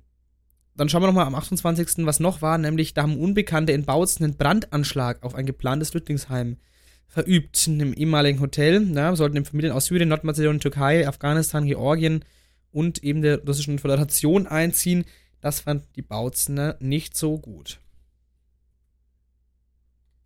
dann 0.75 0.89
schauen 0.89 1.03
wir 1.03 1.07
nochmal 1.07 1.27
am 1.27 1.35
28. 1.35 2.05
was 2.07 2.19
noch 2.19 2.41
war, 2.41 2.57
nämlich 2.57 2.95
da 2.95 3.03
haben 3.03 3.19
Unbekannte 3.19 3.73
in 3.73 3.85
Bautzen 3.85 4.23
einen 4.23 4.37
Brandanschlag 4.37 5.21
auf 5.21 5.35
ein 5.35 5.45
geplantes 5.45 5.91
Flüchtlingsheim 5.91 6.57
verübt. 7.05 7.67
In 7.67 7.79
einem 7.79 7.93
ehemaligen 7.93 8.39
Hotel, 8.39 8.91
ja, 8.95 9.15
sollten 9.15 9.45
Familien 9.45 9.73
aus 9.73 9.85
Syrien, 9.85 10.09
Nordmazedonien, 10.09 10.61
Türkei, 10.61 11.07
Afghanistan, 11.07 11.67
Georgien 11.67 12.25
und 12.71 13.03
eben 13.03 13.21
der 13.21 13.45
Russischen 13.45 13.77
Föderation 13.77 14.47
einziehen. 14.47 15.05
Das 15.41 15.59
fand 15.59 15.83
die 15.95 16.01
Bautzener 16.01 16.75
nicht 16.79 17.15
so 17.15 17.37
gut. 17.37 17.79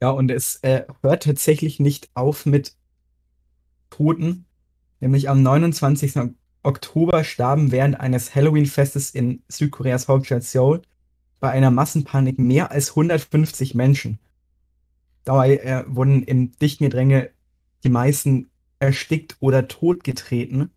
Ja, 0.02 0.10
und 0.10 0.32
es 0.32 0.56
äh, 0.64 0.86
hört 1.04 1.24
tatsächlich 1.24 1.80
nicht 1.80 2.10
auf 2.16 2.46
mit 2.46 2.76
Toten. 3.92 4.46
Nämlich 5.00 5.30
am 5.30 5.44
29. 5.44 6.34
Oktober 6.64 7.24
starben 7.24 7.72
während 7.72 8.00
eines 8.00 8.34
Halloween-Festes 8.34 9.12
in 9.12 9.44
Südkoreas 9.48 10.08
Hauptstadt 10.08 10.44
Seoul 10.44 10.82
bei 11.40 11.52
einer 11.52 11.72
Massenpanik 11.72 12.40
mehr 12.40 12.72
als 12.72 12.90
150 12.92 13.76
Menschen. 13.76 14.20
Dabei 15.24 15.58
äh, 15.58 15.84
wurden 15.88 16.24
im 16.24 16.52
dichten 16.58 16.86
Gedränge 16.86 17.30
die 17.84 17.90
meisten 17.90 18.50
erstickt 18.80 19.38
oder 19.40 19.68
totgetreten. 19.68 20.72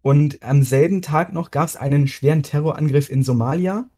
Und 0.00 0.42
am 0.42 0.62
selben 0.62 1.02
Tag 1.02 1.32
noch 1.32 1.50
gab 1.50 1.68
es 1.68 1.76
einen 1.76 2.08
schweren 2.08 2.42
Terrorangriff 2.42 3.10
in 3.10 3.22
Somalia. 3.22 3.88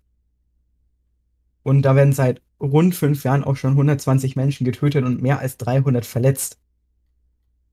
Und 1.63 1.83
da 1.83 1.97
werden 1.97 2.13
seit 2.13 2.43
rund 2.61 2.95
fünf 2.95 3.25
Jahren 3.25 3.45
auch 3.45 3.57
schon 3.57 3.73
120 3.73 4.37
Menschen 4.37 4.65
getötet 4.65 5.05
und 5.05 5.23
mehr 5.23 5.39
als 5.41 5.57
300 5.59 6.07
verletzt. 6.07 6.59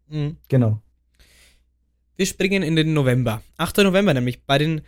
Mhm. 0.08 0.38
Genau. 0.48 0.82
Wir 2.16 2.26
springen 2.26 2.64
in 2.64 2.76
den 2.76 2.94
November. 2.94 3.42
8. 3.58 3.78
November 3.78 4.14
nämlich, 4.14 4.44
bei 4.46 4.58
den 4.58 4.82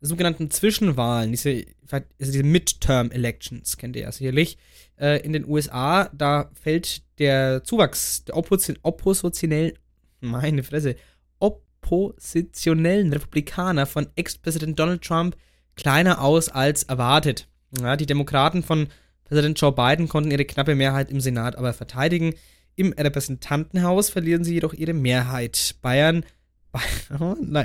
sogenannten 0.00 0.50
Zwischenwahlen, 0.50 1.30
diese, 1.30 1.66
also 1.90 2.32
diese 2.32 2.42
Midterm 2.42 3.10
Elections, 3.10 3.76
kennt 3.76 3.96
ihr 3.96 4.02
ja 4.02 4.12
sicherlich, 4.12 4.56
äh, 4.98 5.22
in 5.24 5.32
den 5.32 5.46
USA, 5.46 6.08
da 6.14 6.50
fällt 6.54 7.02
der 7.18 7.62
Zuwachs 7.64 8.24
der 8.24 8.36
Opposition, 8.36 8.78
oppositionellen, 8.82 9.72
meine 10.20 10.62
Fresse, 10.62 10.96
oppositionellen 11.38 13.12
Republikaner 13.12 13.84
von 13.84 14.08
Ex-Präsident 14.16 14.78
Donald 14.78 15.02
Trump 15.02 15.36
kleiner 15.76 16.22
aus 16.22 16.48
als 16.48 16.84
erwartet. 16.84 17.48
Ja, 17.78 17.96
die 17.96 18.06
Demokraten 18.06 18.62
von 18.62 18.88
Präsident 19.30 19.60
Joe 19.60 19.70
Biden 19.70 20.08
konnten 20.08 20.32
ihre 20.32 20.44
knappe 20.44 20.74
Mehrheit 20.74 21.08
im 21.08 21.20
Senat 21.20 21.54
aber 21.54 21.72
verteidigen. 21.72 22.34
Im 22.74 22.92
Repräsentantenhaus 22.92 24.10
verlieren 24.10 24.42
sie 24.42 24.54
jedoch 24.54 24.74
ihre 24.74 24.92
Mehrheit. 24.92 25.76
Bayern 25.82 26.24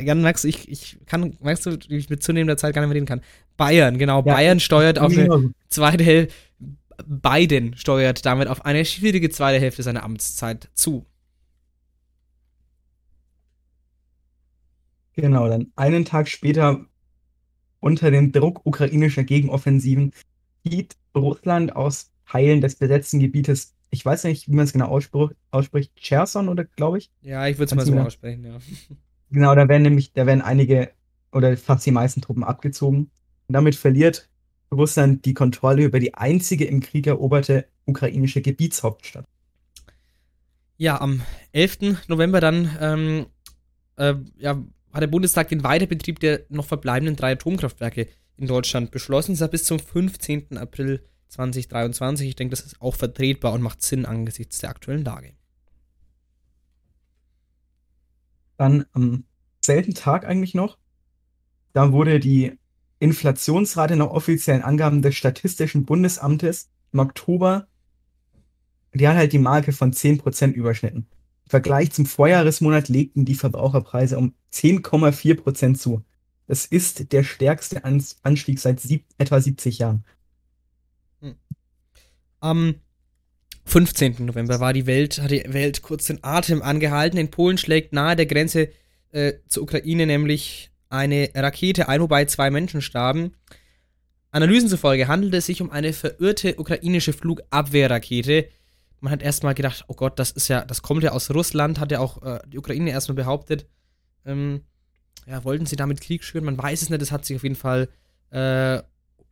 Jan, 0.02 0.22
merkst 0.22 0.44
du, 0.44 0.48
ich, 0.48 0.70
ich 0.70 1.00
kann, 1.08 1.36
merkst 1.42 1.66
du, 1.66 1.78
wie 1.88 1.98
ich 1.98 2.10
mit 2.12 2.22
zunehmender 2.22 2.58
Zeit 2.58 2.76
gar 2.76 2.82
nicht 2.82 2.90
mehr 2.90 2.96
reden 2.96 3.08
kann. 3.08 3.22
Bayern, 3.58 3.98
genau. 3.98 4.18
Ja, 4.18 4.34
Bayern 4.34 4.60
steuert 4.60 5.00
auf 5.00 5.12
eine 5.18 5.54
zweite 5.68 6.04
Hälfte. 6.04 6.36
Biden 7.04 7.76
steuert 7.76 8.26
damit 8.28 8.48
auf 8.48 8.64
eine 8.64 8.86
schwierige 8.86 9.32
zweite 9.32 9.60
Hälfte 9.60 9.82
seiner 9.82 10.04
Amtszeit 10.04 10.70
zu. 10.76 11.08
Genau, 15.14 15.50
dann 15.50 15.72
einen 15.76 16.06
Tag 16.06 16.28
später 16.28 16.86
unter 17.80 18.12
dem 18.12 18.32
Druck 18.32 18.62
ukrainischer 18.66 19.24
Gegenoffensiven 19.24 20.14
zieht 20.66 20.96
Russland 21.16 21.76
aus 21.76 22.12
Teilen 22.28 22.62
des 22.62 22.76
besetzten 22.76 23.20
Gebietes 23.20 23.76
ich 23.96 24.06
weiß 24.06 24.26
nicht, 24.26 24.50
wie 24.50 24.56
man 24.56 24.66
es 24.66 24.74
genau 24.74 25.00
ausspricht, 25.52 25.92
Cherson 25.96 26.50
oder 26.50 26.66
glaube 26.66 26.98
ich? 26.98 27.12
Ja, 27.22 27.48
ich 27.48 27.58
würde 27.58 27.66
es 27.66 27.76
mal 27.76 27.86
so 27.86 27.98
aussprechen, 27.98 28.46
ja. 28.46 28.58
Genau, 29.32 29.56
da 29.56 29.68
werden 29.68 29.82
nämlich, 29.82 30.14
da 30.14 30.28
werden 30.28 30.42
einige 30.42 30.92
oder 31.32 31.58
fast 31.58 31.86
die 31.86 31.92
meisten 31.92 32.22
Truppen 32.22 32.44
abgezogen. 32.44 33.10
Und 33.48 33.54
damit 33.54 33.76
verliert 33.76 34.30
Russland 34.72 35.26
die 35.26 35.34
Kontrolle 35.34 35.84
über 35.84 36.00
die 36.00 36.14
einzige 36.14 36.66
im 36.66 36.80
Krieg 36.80 37.08
eroberte 37.08 37.66
ukrainische 37.86 38.42
Gebietshauptstadt. 38.42 39.26
Ja, 40.78 41.02
am 41.02 41.22
11. 41.54 42.08
November 42.08 42.40
dann 42.40 42.70
ähm, 42.80 43.26
äh, 43.98 44.16
ja, 44.38 44.64
hat 44.94 45.02
der 45.02 45.08
Bundestag 45.08 45.50
den 45.50 45.64
Weiterbetrieb 45.64 46.20
der 46.20 46.42
noch 46.50 46.66
verbleibenden 46.66 47.16
drei 47.16 47.34
Atomkraftwerke 47.34 48.08
in 48.38 48.48
Deutschland 48.48 48.92
beschlossen. 48.92 49.34
Das 49.34 49.42
ist 49.42 49.52
bis 49.52 49.64
zum 49.66 49.80
15. 49.80 50.58
April 50.58 51.04
2023. 51.30 52.28
Ich 52.28 52.36
denke, 52.36 52.52
das 52.56 52.66
ist 52.66 52.82
auch 52.82 52.96
vertretbar 52.96 53.54
und 53.54 53.62
macht 53.62 53.82
Sinn 53.82 54.06
angesichts 54.06 54.60
der 54.60 54.70
aktuellen 54.70 55.04
Lage. 55.04 55.34
Dann 58.58 58.86
am 58.94 59.26
selben 59.64 59.94
Tag 59.94 60.26
eigentlich 60.26 60.54
noch, 60.54 60.78
da 61.74 61.92
wurde 61.92 62.20
die 62.20 62.58
Inflationsrate 63.00 63.96
nach 63.98 64.08
offiziellen 64.08 64.62
Angaben 64.62 65.02
des 65.02 65.16
Statistischen 65.16 65.86
Bundesamtes 65.86 66.70
im 66.94 67.00
Oktober, 67.00 67.68
die 68.94 69.08
hat 69.08 69.18
halt 69.18 69.34
die 69.34 69.40
Marke 69.40 69.74
von 69.74 69.92
10% 69.92 70.54
überschnitten. 70.54 71.08
Im 71.46 71.50
Vergleich 71.50 71.92
zum 71.92 72.06
Vorjahresmonat 72.06 72.88
legten 72.88 73.26
die 73.26 73.36
Verbraucherpreise 73.36 74.18
um 74.18 74.34
10,4% 74.54 75.76
zu. 75.76 76.04
Das 76.48 76.66
ist 76.66 77.12
der 77.12 77.24
stärkste 77.24 77.84
Anstieg 77.84 78.60
seit 78.60 78.80
sieb 78.80 79.06
etwa 79.18 79.42
70 79.42 79.80
Jahren. 79.80 80.06
Hm. 81.22 81.36
Am 82.40 82.76
15. 83.66 84.26
November 84.26 84.60
war 84.60 84.74
die 84.74 84.86
Welt, 84.86 85.20
hat 85.20 85.32
die 85.32 85.44
Welt 85.48 85.82
kurz 85.82 86.06
den 86.06 86.24
Atem 86.24 86.62
angehalten. 86.62 87.18
In 87.18 87.32
Polen 87.32 87.58
schlägt 87.58 87.94
nahe 87.94 88.16
der 88.16 88.28
Grenze 88.28 88.70
äh, 89.12 89.34
zur 89.48 89.64
Ukraine 89.64 90.06
nämlich 90.06 90.72
eine 90.90 91.30
Rakete 91.34 91.90
ein, 91.90 92.02
wobei 92.02 92.26
zwei 92.26 92.52
Menschen 92.52 92.82
starben. 92.82 93.34
Analysen 94.32 94.70
zufolge 94.70 95.08
handelte 95.08 95.38
es 95.38 95.46
sich 95.46 95.62
um 95.62 95.72
eine 95.72 95.94
verirrte 95.94 96.56
ukrainische 96.58 97.14
Flugabwehrrakete. 97.14 98.50
Man 99.00 99.12
hat 99.12 99.24
erstmal 99.24 99.56
gedacht, 99.56 99.86
oh 99.88 99.94
Gott, 99.94 100.20
das 100.20 100.32
ist 100.32 100.48
ja, 100.48 100.64
das 100.64 100.82
kommt 100.82 101.04
ja 101.04 101.12
aus 101.12 101.32
Russland, 101.32 101.80
hat 101.80 101.92
ja 101.92 102.00
auch 102.00 102.22
äh, 102.22 102.40
die 102.48 102.58
Ukraine 102.58 102.92
erstmal 102.92 103.16
behauptet. 103.16 103.66
Ähm, 104.26 104.62
ja, 105.26 105.44
wollten 105.44 105.66
sie 105.66 105.76
damit 105.76 106.02
Krieg 106.02 106.24
schüren? 106.24 106.46
Man 106.46 106.58
weiß 106.58 106.82
es 106.82 106.90
nicht, 106.90 107.02
es 107.02 107.12
hat 107.12 107.26
sich 107.26 107.36
auf 107.36 107.44
jeden 107.44 107.56
Fall 107.56 107.90
äh, 108.30 108.82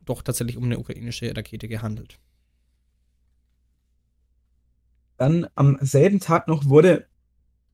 doch 0.04 0.22
tatsächlich 0.22 0.56
um 0.56 0.64
eine 0.64 0.78
ukrainische 0.78 1.34
Rakete 1.36 1.68
gehandelt. 1.68 2.18
Dann 5.16 5.46
am 5.54 5.78
selben 5.80 6.20
Tag 6.20 6.48
noch 6.48 6.66
wurde 6.66 7.06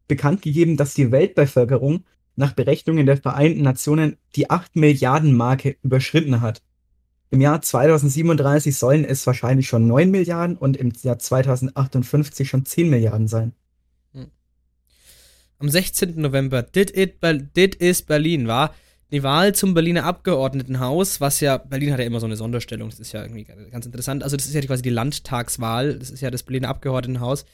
bekannt 0.08 0.42
gegeben, 0.42 0.76
dass 0.76 0.94
die 0.94 1.10
Weltbevölkerung 1.10 2.05
nach 2.36 2.52
Berechnungen 2.52 3.07
der 3.07 3.16
Vereinten 3.16 3.62
Nationen 3.62 4.16
die 4.34 4.50
8 4.50 4.76
Milliarden 4.76 5.34
Marke 5.36 5.76
überschritten 5.82 6.40
hat. 6.40 6.62
Im 7.31 7.40
Jahr 7.40 7.62
2037 7.62 8.76
sollen 8.76 9.05
es 9.05 9.26
wahrscheinlich 9.26 9.68
schon 9.68 9.86
9 9.86 10.10
Milliarden 10.10 10.57
und 10.57 10.76
im 10.76 10.92
Jahr 11.02 11.18
2058 11.18 12.49
schon 12.49 12.66
10 12.66 12.90
Milliarden 12.90 13.28
sein. 13.28 13.52
Am 15.60 15.68
16. 15.68 16.18
November 16.18 16.62
Did 16.62 16.97
It, 16.97 17.18
Did 17.55 17.74
Is 17.74 18.00
Berlin 18.00 18.48
war 18.48 18.74
die 19.12 19.22
Wahl 19.22 19.55
zum 19.55 19.74
Berliner 19.74 20.05
Abgeordnetenhaus, 20.05 21.20
was 21.20 21.40
ja, 21.40 21.58
Berlin 21.58 21.92
hat 21.92 21.98
ja 21.98 22.06
immer 22.06 22.20
so 22.20 22.24
eine 22.24 22.36
Sonderstellung, 22.36 22.89
das 22.89 22.98
ist 22.98 23.12
ja 23.12 23.22
irgendwie 23.22 23.44
ganz 23.44 23.84
interessant. 23.84 24.22
Also, 24.22 24.36
das 24.36 24.47
ist 24.47 24.55
ja 24.55 24.62
quasi 24.62 24.82
die 24.82 24.90
Landtagswahl, 24.90 25.98
das 25.98 26.10
ist 26.10 26.22
ja 26.22 26.30
das 26.30 26.44
Berliner 26.44 26.68
Abgeordnetenhaus 26.68 27.44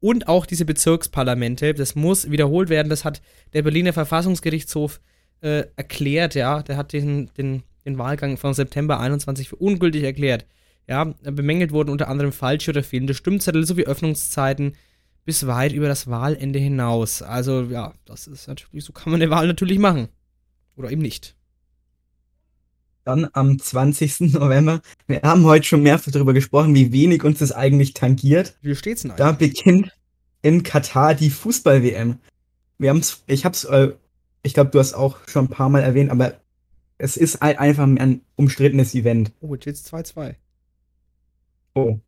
und 0.00 0.26
auch 0.26 0.46
diese 0.46 0.64
Bezirksparlamente. 0.64 1.74
Das 1.74 1.94
muss 1.94 2.28
wiederholt 2.28 2.70
werden. 2.70 2.88
Das 2.88 3.04
hat 3.04 3.22
der 3.52 3.62
Berliner 3.62 3.92
Verfassungsgerichtshof 3.92 5.00
äh, 5.40 5.64
erklärt, 5.76 6.34
ja. 6.34 6.60
Der 6.62 6.76
hat 6.76 6.92
den, 6.92 7.30
den, 7.38 7.62
den 7.84 7.98
Wahlgang 7.98 8.36
von 8.36 8.52
September 8.52 8.98
21 8.98 9.48
für 9.48 9.56
ungültig 9.56 10.02
erklärt. 10.02 10.44
Ja, 10.88 11.04
bemängelt 11.04 11.70
wurden 11.70 11.90
unter 11.90 12.08
anderem 12.08 12.32
falsche 12.32 12.72
oder 12.72 12.82
fehlende 12.82 13.14
Stimmzettel 13.14 13.64
sowie 13.64 13.84
Öffnungszeiten 13.84 14.74
bis 15.24 15.46
weit 15.46 15.72
über 15.72 15.88
das 15.88 16.06
Wahlende 16.06 16.58
hinaus. 16.58 17.22
Also, 17.22 17.62
ja, 17.62 17.94
das 18.04 18.26
ist 18.26 18.46
natürlich, 18.46 18.84
so 18.84 18.92
kann 18.92 19.10
man 19.10 19.20
eine 19.20 19.30
Wahl 19.30 19.46
natürlich 19.46 19.78
machen. 19.78 20.08
Oder 20.76 20.90
eben 20.90 21.02
nicht. 21.02 21.36
Dann 23.04 23.28
am 23.32 23.58
20. 23.58 24.20
November. 24.32 24.80
Wir 25.06 25.22
haben 25.22 25.44
heute 25.44 25.66
schon 25.66 25.82
mehrfach 25.82 26.12
darüber 26.12 26.32
gesprochen, 26.32 26.74
wie 26.74 26.92
wenig 26.92 27.24
uns 27.24 27.38
das 27.38 27.52
eigentlich 27.52 27.94
tangiert. 27.94 28.56
Wie 28.62 28.74
steht's 28.74 29.02
denn 29.02 29.12
eigentlich? 29.12 29.26
Da 29.26 29.32
beginnt 29.32 29.92
in 30.42 30.62
Katar 30.62 31.14
die 31.14 31.30
Fußball-WM. 31.30 32.18
Wir 32.78 32.90
haben's, 32.90 33.22
ich 33.26 33.44
hab's, 33.44 33.64
äh, 33.64 33.92
ich 34.42 34.54
glaube, 34.54 34.70
du 34.70 34.78
hast 34.78 34.94
auch 34.94 35.18
schon 35.28 35.46
ein 35.46 35.50
paar 35.50 35.68
Mal 35.68 35.82
erwähnt, 35.82 36.10
aber 36.10 36.34
es 36.98 37.16
ist 37.16 37.40
halt 37.40 37.58
einfach 37.58 37.84
ein 37.84 38.20
umstrittenes 38.36 38.94
Event. 38.94 39.32
Oh, 39.40 39.54
jetzt 39.54 39.62
steht's 39.62 39.92
2-2. 39.92 40.34
Oh. 41.74 41.98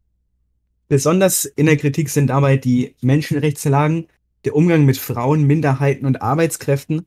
Besonders 0.88 1.44
in 1.44 1.66
der 1.66 1.76
Kritik 1.76 2.08
sind 2.08 2.28
dabei 2.28 2.56
die 2.56 2.94
Menschenrechtslagen, 3.00 4.06
der 4.44 4.54
Umgang 4.54 4.84
mit 4.84 4.96
Frauen, 4.96 5.44
Minderheiten 5.46 6.06
und 6.06 6.22
Arbeitskräften 6.22 7.06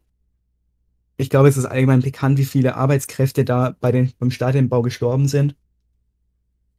ich 1.20 1.30
glaube, 1.30 1.50
es 1.50 1.58
ist 1.58 1.66
allgemein 1.66 2.00
bekannt, 2.00 2.38
wie 2.38 2.46
viele 2.46 2.76
Arbeitskräfte 2.76 3.44
da 3.44 3.76
bei 3.82 3.92
den, 3.92 4.14
beim 4.20 4.32
Stadionbau 4.32 4.82
gestorben 4.82 5.28
sind. 5.28 5.54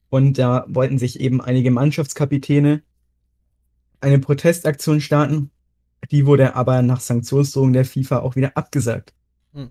Und 0.08 0.38
da 0.38 0.64
wollten 0.66 0.96
sich 0.98 1.20
eben 1.20 1.42
einige 1.42 1.70
Mannschaftskapitäne 1.70 2.82
eine 4.00 4.18
Protestaktion 4.18 5.02
starten. 5.02 5.50
Die 6.10 6.24
wurde 6.24 6.56
aber 6.56 6.80
nach 6.80 7.00
Sanktionsdrohung 7.00 7.74
der 7.74 7.84
FIFA 7.84 8.20
auch 8.20 8.34
wieder 8.34 8.56
abgesagt. 8.56 9.12
Hm. 9.52 9.68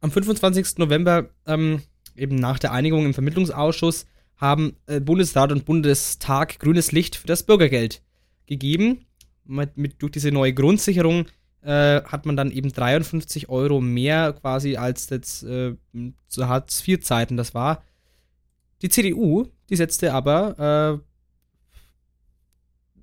Am 0.00 0.12
25. 0.12 0.78
November, 0.78 1.30
ähm, 1.46 1.82
eben 2.14 2.36
nach 2.36 2.60
der 2.60 2.70
Einigung 2.70 3.04
im 3.04 3.14
Vermittlungsausschuss, 3.14 4.06
haben 4.40 4.76
äh, 4.86 5.00
Bundesrat 5.00 5.52
und 5.52 5.66
Bundestag 5.66 6.58
grünes 6.58 6.92
Licht 6.92 7.16
für 7.16 7.26
das 7.26 7.42
Bürgergeld 7.42 8.02
gegeben. 8.46 9.06
Mit, 9.44 9.76
mit, 9.76 10.00
durch 10.02 10.12
diese 10.12 10.30
neue 10.30 10.54
Grundsicherung 10.54 11.26
äh, 11.62 12.02
hat 12.02 12.24
man 12.24 12.36
dann 12.36 12.50
eben 12.50 12.72
53 12.72 13.48
Euro 13.48 13.80
mehr 13.80 14.32
quasi 14.32 14.76
als 14.76 15.10
jetzt 15.10 15.42
äh, 15.42 15.74
zu 16.28 16.48
Hartz-IV-Zeiten 16.48 17.36
das 17.36 17.54
war. 17.54 17.82
Die 18.80 18.88
CDU, 18.88 19.46
die 19.68 19.76
setzte 19.76 20.14
aber, 20.14 21.02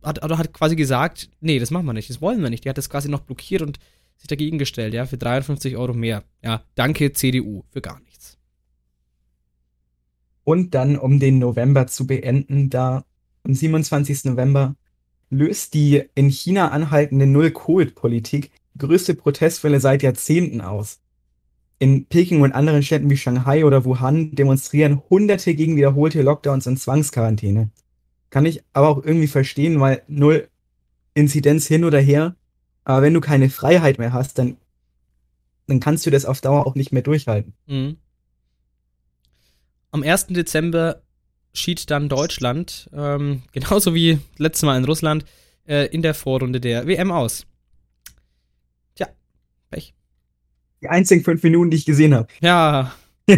äh, 0.02 0.08
hat, 0.08 0.24
oder 0.24 0.38
hat 0.40 0.54
quasi 0.54 0.76
gesagt, 0.76 1.30
nee, 1.40 1.60
das 1.60 1.70
machen 1.70 1.86
wir 1.86 1.94
nicht, 1.94 2.10
das 2.10 2.22
wollen 2.22 2.42
wir 2.42 2.50
nicht. 2.50 2.66
Die 2.66 2.70
hat 2.70 2.78
das 2.80 2.90
quasi 2.90 3.10
noch 3.10 3.20
blockiert 3.20 3.62
und 3.62 3.78
sich 4.16 4.28
dagegen 4.28 4.58
gestellt, 4.58 4.96
ja, 4.96 5.06
für 5.06 5.18
53 5.18 5.78
Euro 5.78 5.94
mehr. 5.94 6.24
Ja, 6.44 6.64
danke 6.74 7.14
CDU 7.14 7.64
für 7.70 7.82
gar 7.82 8.00
nichts. 8.00 8.07
Und 10.48 10.76
dann, 10.76 10.98
um 10.98 11.20
den 11.20 11.40
November 11.40 11.88
zu 11.88 12.08
beenden, 12.08 12.70
da 12.70 13.04
am 13.44 13.54
27. 13.54 14.24
November 14.24 14.78
löst 15.30 15.74
die 15.74 16.04
in 16.16 16.30
China 16.30 16.70
anhaltende 16.70 17.28
Null-Covid-Politik 17.28 18.52
größte 18.78 19.14
Protestwelle 19.14 19.82
seit 19.82 20.04
Jahrzehnten 20.04 20.62
aus. 20.62 21.02
In 21.80 22.06
Peking 22.06 22.40
und 22.40 22.54
anderen 22.54 22.82
Städten 22.82 23.10
wie 23.10 23.18
Shanghai 23.18 23.66
oder 23.66 23.84
Wuhan 23.84 24.36
demonstrieren 24.36 25.02
Hunderte 25.10 25.54
gegen 25.54 25.76
wiederholte 25.76 26.22
Lockdowns 26.22 26.66
und 26.66 26.78
Zwangsquarantäne. 26.78 27.70
Kann 28.30 28.46
ich 28.46 28.64
aber 28.72 28.88
auch 28.88 29.04
irgendwie 29.04 29.28
verstehen, 29.28 29.82
weil 29.82 30.02
null 30.08 30.48
Inzidenz 31.14 31.68
hin 31.68 31.84
oder 31.84 32.00
her. 32.00 32.38
Aber 32.86 33.02
wenn 33.02 33.14
du 33.14 33.20
keine 33.20 33.50
Freiheit 33.50 34.00
mehr 34.00 34.14
hast, 34.14 34.40
dann, 34.40 34.56
dann 35.68 35.82
kannst 35.82 36.06
du 36.06 36.10
das 36.10 36.24
auf 36.24 36.40
Dauer 36.40 36.66
auch 36.66 36.76
nicht 36.76 36.94
mehr 36.94 37.02
durchhalten. 37.02 37.52
Mhm. 37.66 37.98
Am 39.98 40.04
1. 40.04 40.28
Dezember 40.28 41.02
schied 41.54 41.90
dann 41.90 42.08
Deutschland, 42.08 42.88
ähm, 42.94 43.42
genauso 43.52 43.96
wie 43.96 44.20
letztes 44.38 44.62
Mal 44.62 44.78
in 44.78 44.86
Russland, 44.86 45.26
äh, 45.68 45.88
in 45.88 46.04
der 46.04 46.14
Vorrunde 46.14 46.62
der 46.62 46.86
WM 46.86 47.12
aus. 47.12 47.48
Tja, 48.94 49.08
Pech. 49.72 49.96
Die 50.84 50.88
einzigen 50.88 51.24
fünf 51.24 51.42
Minuten, 51.42 51.72
die 51.72 51.78
ich 51.78 51.86
gesehen 51.86 52.14
habe. 52.14 52.28
Ja. 52.42 52.94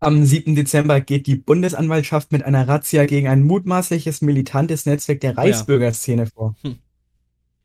Am 0.00 0.24
7. 0.24 0.56
Dezember 0.56 1.00
geht 1.00 1.28
die 1.28 1.36
Bundesanwaltschaft 1.36 2.32
mit 2.32 2.42
einer 2.42 2.66
Razzia 2.66 3.06
gegen 3.06 3.28
ein 3.28 3.44
mutmaßliches 3.44 4.20
militantes 4.20 4.84
Netzwerk 4.84 5.20
der 5.20 5.38
Reichsbürgerszene 5.38 6.26
vor. 6.26 6.56
Hm. 6.62 6.78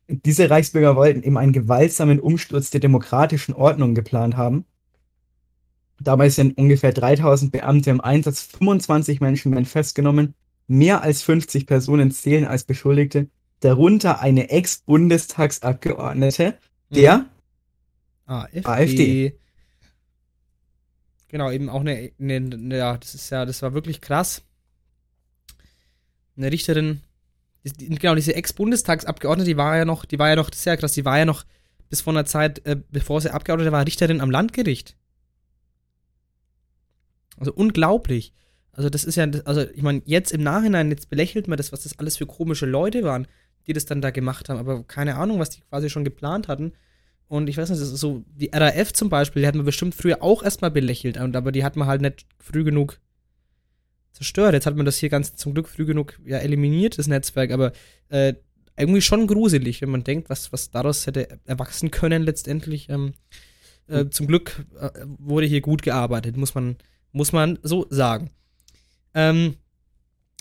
Diese 0.06 0.48
Reichsbürger 0.48 0.94
wollten 0.94 1.24
eben 1.24 1.36
einen 1.36 1.52
gewaltsamen 1.52 2.20
Umsturz 2.20 2.70
der 2.70 2.78
demokratischen 2.78 3.54
Ordnung 3.54 3.96
geplant 3.96 4.36
haben. 4.36 4.66
Dabei 6.00 6.28
sind 6.28 6.56
ungefähr 6.56 6.92
3000 6.92 7.50
Beamte 7.50 7.90
im 7.90 8.00
Einsatz, 8.00 8.42
25 8.42 9.20
Menschen 9.20 9.50
werden 9.52 9.64
festgenommen, 9.64 10.34
mehr 10.68 11.02
als 11.02 11.22
50 11.22 11.66
Personen 11.66 12.12
zählen 12.12 12.44
als 12.44 12.62
Beschuldigte, 12.64 13.28
darunter 13.60 14.20
eine 14.20 14.50
Ex-Bundestagsabgeordnete 14.50 16.58
der 16.90 17.18
mhm. 17.18 17.26
AfD. 18.26 18.64
AfD. 18.64 19.36
Genau, 21.28 21.50
eben 21.50 21.68
auch 21.68 21.80
eine, 21.80 22.12
eine, 22.20 22.76
ja, 22.76 22.96
das 22.96 23.14
ist 23.14 23.30
ja, 23.30 23.44
das 23.44 23.62
war 23.62 23.74
wirklich 23.74 24.00
krass. 24.00 24.42
Eine 26.36 26.52
Richterin, 26.52 27.00
genau, 27.64 28.14
diese 28.14 28.36
Ex-Bundestagsabgeordnete, 28.36 29.50
die 29.50 29.56
war 29.56 29.76
ja 29.76 29.84
noch, 29.84 30.04
die 30.04 30.20
war 30.20 30.28
ja 30.28 30.36
noch, 30.36 30.48
das 30.48 30.60
ist 30.60 30.64
ja 30.64 30.76
krass, 30.76 30.92
die 30.92 31.04
war 31.04 31.18
ja 31.18 31.24
noch 31.24 31.44
bis 31.90 32.02
vor 32.02 32.12
einer 32.12 32.24
Zeit, 32.24 32.64
äh, 32.66 32.76
bevor 32.90 33.20
sie 33.20 33.32
Abgeordnete 33.32 33.72
war, 33.72 33.84
Richterin 33.84 34.20
am 34.20 34.30
Landgericht. 34.30 34.94
Also 37.38 37.52
unglaublich. 37.52 38.32
Also 38.72 38.90
das 38.90 39.04
ist 39.04 39.16
ja, 39.16 39.26
also 39.44 39.62
ich 39.74 39.82
meine, 39.82 40.02
jetzt 40.04 40.32
im 40.32 40.42
Nachhinein, 40.42 40.90
jetzt 40.90 41.10
belächelt 41.10 41.48
man 41.48 41.56
das, 41.56 41.72
was 41.72 41.82
das 41.82 41.98
alles 41.98 42.16
für 42.16 42.26
komische 42.26 42.66
Leute 42.66 43.02
waren, 43.02 43.26
die 43.66 43.72
das 43.72 43.86
dann 43.86 44.00
da 44.00 44.10
gemacht 44.10 44.48
haben, 44.48 44.58
aber 44.58 44.84
keine 44.84 45.16
Ahnung, 45.16 45.38
was 45.38 45.50
die 45.50 45.60
quasi 45.62 45.90
schon 45.90 46.04
geplant 46.04 46.48
hatten. 46.48 46.72
Und 47.26 47.48
ich 47.48 47.56
weiß 47.58 47.68
nicht, 47.68 47.82
das 47.82 47.92
ist 47.92 48.00
so, 48.00 48.24
die 48.28 48.50
RAF 48.52 48.92
zum 48.92 49.10
Beispiel, 49.10 49.42
die 49.42 49.48
hat 49.48 49.54
man 49.54 49.66
bestimmt 49.66 49.94
früher 49.94 50.22
auch 50.22 50.42
erstmal 50.42 50.70
belächelt, 50.70 51.18
aber 51.18 51.52
die 51.52 51.64
hat 51.64 51.76
man 51.76 51.86
halt 51.86 52.00
nicht 52.00 52.24
früh 52.38 52.64
genug 52.64 52.98
zerstört. 54.12 54.54
Jetzt 54.54 54.66
hat 54.66 54.76
man 54.76 54.86
das 54.86 54.96
hier 54.96 55.10
ganz 55.10 55.34
zum 55.36 55.52
Glück 55.54 55.68
früh 55.68 55.84
genug 55.84 56.18
ja, 56.24 56.38
eliminiert, 56.38 56.98
das 56.98 57.06
Netzwerk, 57.06 57.50
aber 57.50 57.72
äh, 58.08 58.34
irgendwie 58.76 59.02
schon 59.02 59.26
gruselig, 59.26 59.82
wenn 59.82 59.90
man 59.90 60.04
denkt, 60.04 60.30
was, 60.30 60.52
was 60.52 60.70
daraus 60.70 61.06
hätte 61.06 61.40
erwachsen 61.44 61.90
können 61.90 62.22
letztendlich. 62.22 62.88
Ähm, 62.88 63.14
äh, 63.88 64.06
zum 64.08 64.26
Glück 64.26 64.64
äh, 64.80 64.90
wurde 65.18 65.46
hier 65.46 65.60
gut 65.60 65.82
gearbeitet, 65.82 66.36
muss 66.36 66.54
man, 66.54 66.76
muss 67.12 67.32
man 67.32 67.58
so 67.62 67.86
sagen. 67.90 68.30
Ähm, 69.14 69.56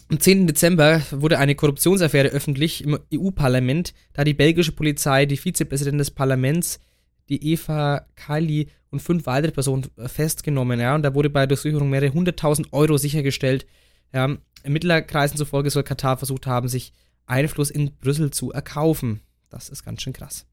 am 0.10 0.20
10. 0.20 0.48
Dezember 0.48 1.02
wurde 1.12 1.38
eine 1.38 1.56
Korruptionsaffäre 1.56 2.30
öffentlich 2.30 2.84
im 2.84 2.98
EU-Parlament, 3.14 3.94
da 4.14 4.24
die 4.24 4.34
belgische 4.34 4.72
Polizei 4.72 5.26
die 5.26 5.36
Vizepräsidentin 5.36 5.98
des 5.98 6.12
Parlaments, 6.12 6.80
die 7.28 7.52
Eva 7.52 8.06
Kaili 8.16 8.70
und 8.90 9.02
fünf 9.02 9.26
weitere 9.26 9.52
Personen 9.52 9.86
festgenommen. 9.98 10.80
Ja, 10.80 10.96
und 10.96 11.04
da 11.04 11.14
wurde 11.14 11.30
bei 11.30 11.46
Durchsuchung 11.46 11.90
mehrere 11.90 12.14
hunderttausend 12.14 12.72
Euro 12.72 12.98
sichergestellt. 12.98 13.66
Ja, 14.14 14.38
Ermittlerkreisen 14.64 15.38
zufolge 15.38 15.70
soll 15.70 15.84
Katar 15.84 16.18
versucht 16.18 16.48
haben, 16.48 16.70
sich 16.70 16.94
Einfluss 17.26 17.70
in 17.70 17.92
Brüssel 17.98 18.32
zu 18.32 18.52
erkaufen. 18.52 19.20
Das 19.50 19.68
ist 19.70 19.84
ganz 19.84 20.02
schön 20.02 20.14
krass. 20.14 20.46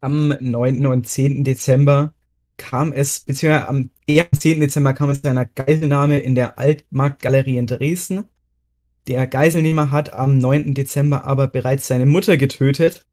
Am 0.00 0.34
9. 0.38 0.86
und 0.86 1.08
10. 1.08 1.44
Dezember 1.44 2.12
kam 2.56 2.92
es, 2.92 3.20
beziehungsweise 3.20 3.68
am 3.68 3.90
10. 4.06 4.60
Dezember 4.60 4.94
kam 4.94 5.10
es 5.10 5.22
zu 5.22 5.28
einer 5.28 5.44
Geiselnahme 5.44 6.18
in 6.18 6.34
der 6.34 6.58
Altmarktgalerie 6.58 7.58
in 7.58 7.66
Dresden. 7.66 8.24
Der 9.06 9.26
Geiselnehmer 9.26 9.90
hat 9.90 10.12
am 10.12 10.38
9. 10.38 10.74
Dezember 10.74 11.24
aber 11.24 11.46
bereits 11.48 11.86
seine 11.86 12.06
Mutter 12.06 12.36
getötet 12.36 13.06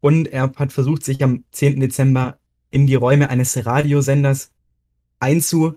und 0.00 0.28
er 0.28 0.52
hat 0.56 0.72
versucht, 0.72 1.04
sich 1.04 1.22
am 1.22 1.44
10. 1.52 1.80
Dezember 1.80 2.38
in 2.70 2.86
die 2.86 2.96
Räume 2.96 3.30
eines 3.30 3.64
Radiosenders 3.64 4.50
einzu, 5.20 5.74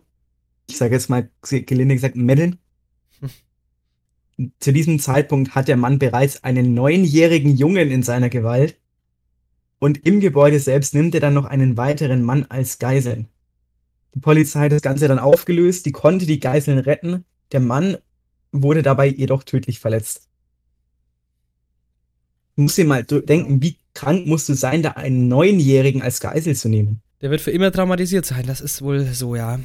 ich 0.67 0.77
sage 0.77 0.95
jetzt 0.95 1.09
mal 1.09 1.29
gelinde 1.41 1.95
gesagt, 1.95 2.15
meddeln. 2.15 2.57
Hm. 3.19 3.29
Zu 4.59 4.73
diesem 4.73 4.99
Zeitpunkt 4.99 5.55
hat 5.55 5.67
der 5.67 5.77
Mann 5.77 5.99
bereits 5.99 6.43
einen 6.43 6.73
neunjährigen 6.73 7.55
Jungen 7.55 7.91
in 7.91 8.03
seiner 8.03 8.29
Gewalt 8.29 8.77
und 9.79 10.05
im 10.05 10.19
Gebäude 10.19 10.59
selbst 10.59 10.93
nimmt 10.93 11.13
er 11.15 11.21
dann 11.21 11.33
noch 11.33 11.45
einen 11.45 11.77
weiteren 11.77 12.23
Mann 12.23 12.45
als 12.49 12.79
Geiseln. 12.79 13.27
Die 14.13 14.19
Polizei 14.19 14.61
hat 14.61 14.71
das 14.71 14.81
Ganze 14.81 15.07
dann 15.07 15.19
aufgelöst, 15.19 15.85
die 15.85 15.91
konnte 15.91 16.25
die 16.25 16.39
Geiseln 16.39 16.77
retten. 16.77 17.25
Der 17.51 17.59
Mann 17.59 17.97
wurde 18.51 18.81
dabei 18.81 19.07
jedoch 19.07 19.43
tödlich 19.43 19.79
verletzt. 19.79 20.29
Du 22.55 22.63
musst 22.63 22.77
dir 22.77 22.85
mal 22.85 23.03
denken, 23.03 23.61
wie 23.61 23.77
krank 23.93 24.25
musst 24.27 24.47
du 24.47 24.53
sein, 24.53 24.81
da 24.81 24.91
einen 24.91 25.27
Neunjährigen 25.27 26.01
als 26.01 26.21
Geisel 26.21 26.55
zu 26.55 26.69
nehmen. 26.69 27.01
Der 27.21 27.29
wird 27.29 27.41
für 27.41 27.51
immer 27.51 27.71
traumatisiert 27.71 28.25
sein, 28.25 28.45
das 28.45 28.61
ist 28.61 28.81
wohl 28.81 29.03
so, 29.05 29.35
ja. 29.35 29.59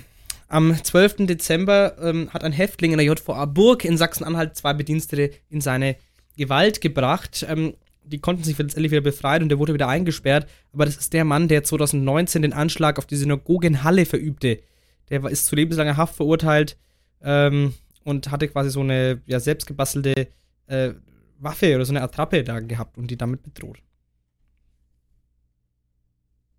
Am 0.48 0.74
12. 0.82 1.26
Dezember 1.26 1.96
ähm, 2.00 2.28
hat 2.30 2.42
ein 2.42 2.50
Häftling 2.50 2.90
in 2.90 2.98
der 2.98 3.06
JVA 3.06 3.44
Burg 3.44 3.84
in 3.84 3.96
Sachsen-Anhalt 3.96 4.56
zwei 4.56 4.74
Bedienstete 4.74 5.30
in 5.48 5.60
seine 5.60 5.94
Gewalt 6.36 6.80
gebracht. 6.80 7.46
Ähm, 7.48 7.74
die 8.04 8.18
konnten 8.18 8.44
sich 8.44 8.58
letztendlich 8.58 8.90
wieder 8.90 9.00
befreien 9.00 9.42
und 9.42 9.48
der 9.48 9.58
wurde 9.58 9.74
wieder 9.74 9.88
eingesperrt. 9.88 10.48
Aber 10.72 10.84
das 10.84 10.96
ist 10.96 11.12
der 11.12 11.24
Mann, 11.24 11.48
der 11.48 11.64
2019 11.64 12.42
den 12.42 12.52
Anschlag 12.52 12.98
auf 12.98 13.06
die 13.06 13.16
Synagoge 13.16 13.66
in 13.66 13.82
Halle 13.82 14.06
verübte. 14.06 14.60
Der 15.08 15.24
ist 15.24 15.46
zu 15.46 15.56
lebenslanger 15.56 15.96
Haft 15.96 16.16
verurteilt 16.16 16.76
ähm, 17.22 17.74
und 18.04 18.30
hatte 18.30 18.48
quasi 18.48 18.70
so 18.70 18.80
eine 18.80 19.22
ja, 19.26 19.40
selbstgebastelte 19.40 20.28
äh, 20.66 20.94
Waffe 21.38 21.74
oder 21.74 21.84
so 21.84 21.92
eine 21.92 22.02
Attrappe 22.02 22.44
da 22.44 22.60
gehabt 22.60 22.98
und 22.98 23.10
die 23.10 23.16
damit 23.16 23.42
bedroht. 23.42 23.82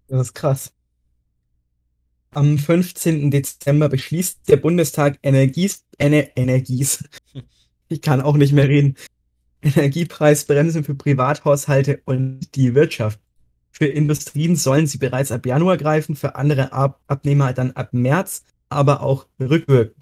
Das 0.08 0.28
ist 0.28 0.34
krass. 0.34 0.74
Am 2.32 2.58
15. 2.58 3.30
Dezember 3.30 3.90
beschließt 3.90 4.48
der 4.48 4.58
Bundestag 4.58 5.20
Energies, 5.24 5.86
Ener, 5.98 6.36
Energies. 6.36 7.04
Ich 7.90 8.02
kann 8.02 8.22
auch 8.22 8.38
nicht 8.38 8.54
mehr 8.54 8.70
reden. 8.70 8.96
Energiepreisbremsen 9.62 10.84
für 10.84 10.96
Privathaushalte 10.96 12.02
und 12.06 12.56
die 12.56 12.76
Wirtschaft. 12.76 13.20
Für 13.72 13.86
Industrien 13.86 14.56
sollen 14.56 14.88
sie 14.88 14.98
bereits 14.98 15.32
ab 15.32 15.46
Januar 15.46 15.78
greifen, 15.78 16.16
für 16.16 16.36
andere 16.36 16.74
ab 16.74 17.00
Abnehmer 17.08 17.54
dann 17.54 17.72
ab 17.72 17.94
März, 17.94 18.44
aber 18.70 19.02
auch 19.02 19.28
rückwirkend. 19.40 19.96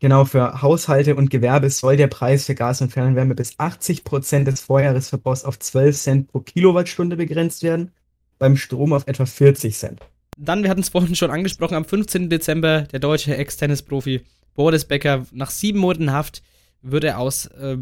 Genau, 0.00 0.24
für 0.24 0.62
Haushalte 0.62 1.14
und 1.14 1.28
Gewerbe 1.28 1.68
soll 1.68 1.98
der 1.98 2.06
Preis 2.06 2.46
für 2.46 2.54
Gas 2.54 2.80
und 2.80 2.90
Fernwärme 2.90 3.34
bis 3.34 3.58
80 3.58 4.02
Prozent 4.02 4.48
des 4.48 4.60
Vorjahresverbrauchs 4.62 5.44
auf 5.44 5.58
12 5.58 5.96
Cent 5.96 6.28
pro 6.28 6.40
Kilowattstunde 6.40 7.16
begrenzt 7.16 7.62
werden, 7.62 7.92
beim 8.38 8.56
Strom 8.56 8.94
auf 8.94 9.06
etwa 9.06 9.26
40 9.26 9.76
Cent. 9.76 10.00
Dann, 10.38 10.62
wir 10.62 10.70
hatten 10.70 10.80
es 10.80 10.88
vorhin 10.88 11.14
schon 11.14 11.30
angesprochen, 11.30 11.74
am 11.74 11.84
15. 11.84 12.30
Dezember 12.30 12.82
der 12.82 12.98
deutsche 12.98 13.36
Ex-Tennis-Profi 13.36 14.22
Boris 14.54 14.86
Becker 14.86 15.26
nach 15.32 15.50
sieben 15.50 15.78
Monaten 15.78 16.12
Haft 16.12 16.42
wird 16.82 17.04
er 17.04 17.18
aus 17.18 17.46
äh, 17.46 17.78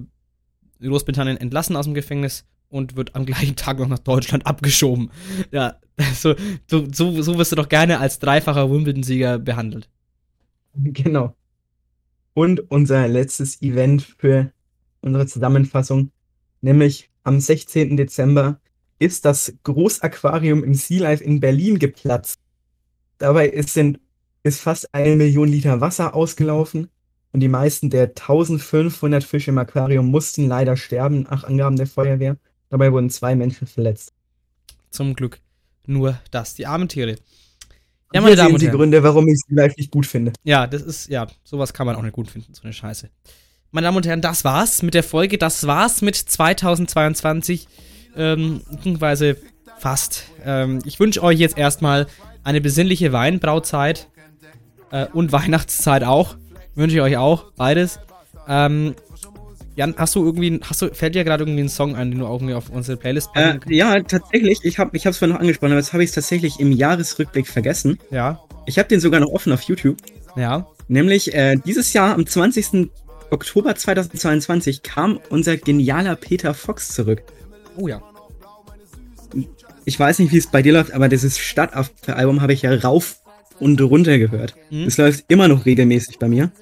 Großbritannien 0.80 1.36
entlassen 1.36 1.76
aus 1.76 1.86
dem 1.86 1.94
Gefängnis 1.94 2.44
und 2.68 2.96
wird 2.96 3.14
am 3.14 3.26
gleichen 3.26 3.56
Tag 3.56 3.78
noch 3.78 3.88
nach 3.88 3.98
Deutschland 3.98 4.46
abgeschoben. 4.46 5.10
Ja, 5.50 5.76
so, 6.14 6.34
so, 6.66 6.86
so, 6.92 7.22
so 7.22 7.38
wirst 7.38 7.52
du 7.52 7.56
doch 7.56 7.68
gerne 7.68 7.98
als 7.98 8.18
dreifacher 8.18 8.70
Wimbledon-Sieger 8.70 9.38
behandelt. 9.38 9.88
Genau. 10.80 11.34
Und 12.34 12.70
unser 12.70 13.08
letztes 13.08 13.60
Event 13.62 14.02
für 14.02 14.52
unsere 15.00 15.26
Zusammenfassung, 15.26 16.12
nämlich 16.60 17.10
am 17.24 17.40
16. 17.40 17.96
Dezember 17.96 18.60
ist 19.00 19.24
das 19.24 19.54
Großaquarium 19.64 20.62
im 20.62 20.74
Sea 20.74 21.02
Life 21.02 21.24
in 21.24 21.40
Berlin 21.40 21.80
geplatzt. 21.80 22.38
Dabei 23.16 23.48
ist, 23.48 23.74
sind, 23.74 23.98
ist 24.44 24.60
fast 24.60 24.94
eine 24.94 25.16
Million 25.16 25.48
Liter 25.48 25.80
Wasser 25.80 26.14
ausgelaufen 26.14 26.88
und 27.32 27.40
die 27.40 27.48
meisten 27.48 27.90
der 27.90 28.04
1500 28.04 29.22
Fische 29.22 29.50
im 29.50 29.58
Aquarium 29.58 30.06
mussten 30.10 30.48
leider 30.48 30.76
sterben, 30.76 31.22
nach 31.22 31.44
Angaben 31.44 31.76
der 31.76 31.86
Feuerwehr. 31.86 32.36
Dabei 32.70 32.92
wurden 32.92 33.10
zwei 33.10 33.34
Menschen 33.34 33.66
verletzt. 33.66 34.12
Zum 34.90 35.14
Glück 35.14 35.40
nur 35.86 36.18
das, 36.30 36.54
die 36.54 36.66
armen 36.66 36.88
Tiere. 36.88 37.16
Ja, 38.12 38.22
meine 38.22 38.36
Damen 38.36 38.54
und 38.54 38.62
Herren. 38.62 38.72
die 38.72 38.76
Gründe, 38.76 39.02
warum 39.02 39.28
ich 39.28 39.38
sie 39.46 39.54
live 39.54 39.76
nicht 39.76 39.90
gut 39.90 40.06
finde. 40.06 40.32
Ja, 40.42 40.66
das 40.66 40.82
ist, 40.82 41.08
ja, 41.08 41.26
sowas 41.44 41.74
kann 41.74 41.86
man 41.86 41.96
auch 41.96 42.02
nicht 42.02 42.14
gut 42.14 42.30
finden, 42.30 42.54
so 42.54 42.62
eine 42.62 42.72
Scheiße. 42.72 43.10
Meine 43.70 43.86
Damen 43.86 43.98
und 43.98 44.06
Herren, 44.06 44.22
das 44.22 44.44
war's 44.44 44.82
mit 44.82 44.94
der 44.94 45.02
Folge, 45.02 45.36
das 45.36 45.66
war's 45.66 46.00
mit 46.00 46.16
2022, 46.16 47.68
ähm, 48.16 48.62
beziehungsweise 48.70 49.36
fast. 49.78 50.24
Ähm, 50.42 50.80
ich 50.86 50.98
wünsche 51.00 51.22
euch 51.22 51.38
jetzt 51.38 51.58
erstmal 51.58 52.06
eine 52.44 52.62
besinnliche 52.62 53.12
Weinbrauzeit 53.12 54.08
äh, 54.90 55.06
und 55.12 55.32
Weihnachtszeit 55.32 56.02
auch. 56.02 56.36
Wünsche 56.78 56.94
ich 56.94 57.02
euch 57.02 57.16
auch, 57.16 57.50
beides. 57.56 57.98
Ähm, 58.46 58.94
Jan, 59.74 59.94
hast 59.96 60.14
du 60.14 60.24
irgendwie, 60.24 60.60
hast 60.62 60.80
du, 60.80 60.94
fällt 60.94 61.16
dir 61.16 61.24
gerade 61.24 61.42
irgendwie 61.42 61.64
ein 61.64 61.68
Song 61.68 61.96
ein, 61.96 62.12
den 62.12 62.20
du 62.20 62.26
irgendwie 62.26 62.54
auf 62.54 62.70
unsere 62.70 62.96
Playlist 62.96 63.30
äh, 63.34 63.58
Ja, 63.66 64.00
tatsächlich. 64.00 64.60
Ich 64.62 64.78
habe, 64.78 64.96
ich 64.96 65.04
habe 65.04 65.10
es 65.10 65.18
vorhin 65.18 65.34
noch 65.34 65.40
angesprochen, 65.40 65.72
aber 65.72 65.80
jetzt 65.80 65.92
habe 65.92 66.04
ich 66.04 66.10
es 66.10 66.14
tatsächlich 66.14 66.60
im 66.60 66.70
Jahresrückblick 66.70 67.48
vergessen. 67.48 67.98
Ja. 68.12 68.40
Ich 68.66 68.78
habe 68.78 68.88
den 68.88 69.00
sogar 69.00 69.18
noch 69.18 69.30
offen 69.30 69.52
auf 69.52 69.62
YouTube. 69.62 69.96
Ja. 70.36 70.68
Nämlich 70.86 71.34
äh, 71.34 71.56
dieses 71.56 71.92
Jahr 71.94 72.14
am 72.14 72.24
20. 72.24 72.90
Oktober 73.30 73.74
2022 73.74 74.84
kam 74.84 75.18
unser 75.30 75.56
genialer 75.56 76.14
Peter 76.14 76.54
Fox 76.54 76.94
zurück. 76.94 77.24
Oh 77.76 77.88
ja. 77.88 78.00
Ich 79.84 79.98
weiß 79.98 80.20
nicht, 80.20 80.32
wie 80.32 80.38
es 80.38 80.46
bei 80.46 80.62
dir 80.62 80.74
läuft, 80.74 80.92
aber 80.92 81.08
dieses 81.08 81.38
Stadtaffe-Album 81.38 82.40
habe 82.40 82.52
ich 82.52 82.62
ja 82.62 82.72
rauf 82.72 83.16
und 83.58 83.80
runter 83.80 84.18
gehört. 84.18 84.54
Mhm. 84.70 84.84
Das 84.84 84.96
läuft 84.96 85.24
immer 85.26 85.48
noch 85.48 85.66
regelmäßig 85.66 86.20
bei 86.20 86.28
mir. 86.28 86.52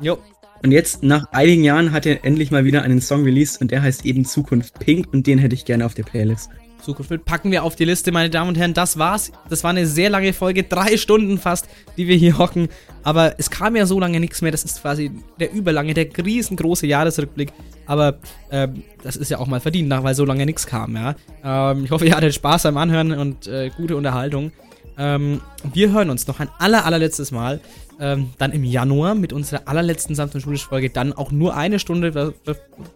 Jo. 0.00 0.18
Und 0.62 0.72
jetzt, 0.72 1.02
nach 1.02 1.26
einigen 1.32 1.62
Jahren, 1.62 1.92
hat 1.92 2.06
er 2.06 2.24
endlich 2.24 2.50
mal 2.50 2.64
wieder 2.64 2.82
einen 2.82 3.00
Song 3.00 3.24
released 3.24 3.60
und 3.60 3.70
der 3.70 3.82
heißt 3.82 4.06
eben 4.06 4.24
Zukunft 4.24 4.78
Pink 4.78 5.12
und 5.12 5.26
den 5.26 5.38
hätte 5.38 5.54
ich 5.54 5.64
gerne 5.64 5.84
auf 5.84 5.94
der 5.94 6.04
Playlist. 6.04 6.50
Zukunft 6.84 7.24
packen 7.24 7.50
wir 7.50 7.64
auf 7.64 7.76
die 7.76 7.86
Liste, 7.86 8.12
meine 8.12 8.30
Damen 8.30 8.50
und 8.50 8.58
Herren. 8.58 8.74
Das 8.74 8.98
war's. 8.98 9.32
Das 9.48 9.64
war 9.64 9.70
eine 9.70 9.86
sehr 9.86 10.10
lange 10.10 10.32
Folge, 10.32 10.62
drei 10.62 10.96
Stunden 10.96 11.38
fast, 11.38 11.66
die 11.96 12.06
wir 12.08 12.16
hier 12.16 12.38
hocken. 12.38 12.68
Aber 13.02 13.34
es 13.38 13.50
kam 13.50 13.74
ja 13.74 13.86
so 13.86 13.98
lange 13.98 14.20
nichts 14.20 14.42
mehr. 14.42 14.52
Das 14.52 14.64
ist 14.64 14.82
quasi 14.82 15.10
der 15.40 15.52
überlange, 15.52 15.94
der 15.94 16.06
riesengroße 16.16 16.86
Jahresrückblick. 16.86 17.52
Aber 17.86 18.18
äh, 18.50 18.68
das 19.02 19.16
ist 19.16 19.30
ja 19.30 19.38
auch 19.38 19.46
mal 19.46 19.60
verdient, 19.60 19.90
weil 19.90 20.14
so 20.14 20.24
lange 20.24 20.44
nichts 20.44 20.66
kam. 20.66 20.94
Ja. 20.94 21.14
Ähm, 21.42 21.84
ich 21.84 21.90
hoffe, 21.90 22.06
ihr 22.06 22.14
hattet 22.14 22.34
Spaß 22.34 22.64
beim 22.64 22.76
Anhören 22.76 23.12
und 23.12 23.46
äh, 23.46 23.70
gute 23.76 23.96
Unterhaltung. 23.96 24.52
Ähm, 24.96 25.40
wir 25.72 25.90
hören 25.90 26.10
uns 26.10 26.26
noch 26.26 26.38
ein 26.40 26.48
aller, 26.58 26.84
allerletztes 26.84 27.32
Mal 27.32 27.60
ähm, 28.00 28.30
dann 28.38 28.52
im 28.52 28.64
Januar 28.64 29.14
mit 29.14 29.32
unserer 29.32 29.68
allerletzten 29.68 30.14
Samt- 30.14 30.34
und 30.34 30.40
Schulisch-Folge. 30.40 30.90
Dann 30.90 31.12
auch 31.12 31.30
nur 31.30 31.56
eine 31.56 31.78
Stunde, 31.78 32.34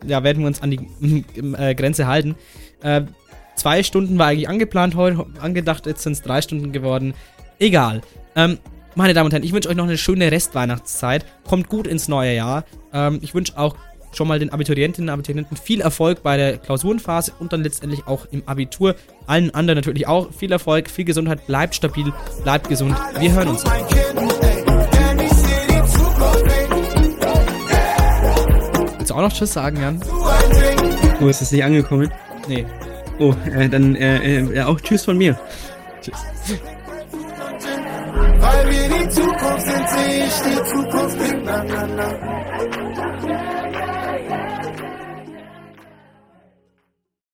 ja, 0.06 0.24
werden 0.24 0.40
wir 0.40 0.46
uns 0.46 0.62
an 0.62 0.70
die 0.70 0.80
äh, 1.56 1.74
Grenze 1.74 2.06
halten. 2.06 2.34
Äh, 2.82 3.02
zwei 3.56 3.82
Stunden 3.82 4.18
war 4.18 4.26
eigentlich 4.26 4.48
angeplant 4.48 4.94
heute, 4.94 5.26
angedacht, 5.40 5.86
jetzt 5.86 6.02
sind 6.02 6.12
es 6.12 6.22
drei 6.22 6.42
Stunden 6.42 6.72
geworden. 6.72 7.14
Egal. 7.58 8.02
Ähm, 8.36 8.58
meine 8.94 9.14
Damen 9.14 9.26
und 9.26 9.32
Herren, 9.32 9.44
ich 9.44 9.52
wünsche 9.52 9.68
euch 9.68 9.76
noch 9.76 9.84
eine 9.84 9.98
schöne 9.98 10.32
Restweihnachtszeit. 10.32 11.24
Kommt 11.44 11.68
gut 11.68 11.86
ins 11.86 12.08
neue 12.08 12.34
Jahr. 12.34 12.64
Ähm, 12.92 13.18
ich 13.22 13.34
wünsche 13.34 13.56
auch 13.56 13.76
schon 14.12 14.28
mal 14.28 14.38
den 14.38 14.50
Abiturientinnen 14.50 15.08
und 15.08 15.12
Abiturienten 15.12 15.56
viel 15.56 15.80
Erfolg 15.80 16.22
bei 16.22 16.36
der 16.36 16.58
Klausurenphase 16.58 17.32
und 17.38 17.52
dann 17.52 17.62
letztendlich 17.62 18.06
auch 18.06 18.26
im 18.30 18.42
Abitur. 18.46 18.96
Allen 19.26 19.54
anderen 19.54 19.76
natürlich 19.76 20.06
auch 20.06 20.32
viel 20.32 20.50
Erfolg, 20.52 20.90
viel 20.90 21.04
Gesundheit, 21.04 21.46
bleibt 21.46 21.74
stabil, 21.74 22.12
bleibt 22.42 22.68
gesund. 22.68 22.96
Wir 23.18 23.32
hören 23.32 23.48
uns. 23.48 23.64
Willst 29.08 29.16
du 29.16 29.22
auch 29.22 29.26
noch 29.26 29.32
Tschüss 29.32 29.54
sagen, 29.54 29.80
Jan? 29.80 30.02
Oh, 31.18 31.28
ist 31.28 31.40
das 31.40 31.50
nicht 31.50 31.64
angekommen? 31.64 32.12
Nee. 32.46 32.66
Oh, 33.18 33.34
äh, 33.56 33.66
dann 33.66 33.96
äh, 33.96 34.40
äh, 34.40 34.62
auch 34.64 34.78
Tschüss 34.82 35.06
von 35.06 35.16
mir. 35.16 35.34
Tschüss. 36.02 36.14
Weil 38.38 38.70
wir 38.70 38.98
die 38.98 39.08
Zukunft 39.08 39.62
sind, 39.62 39.88
sehe 39.88 40.26
ich 40.26 40.34
die 40.42 40.62
Zukunft 40.62 41.18
miteinander. 41.18 42.38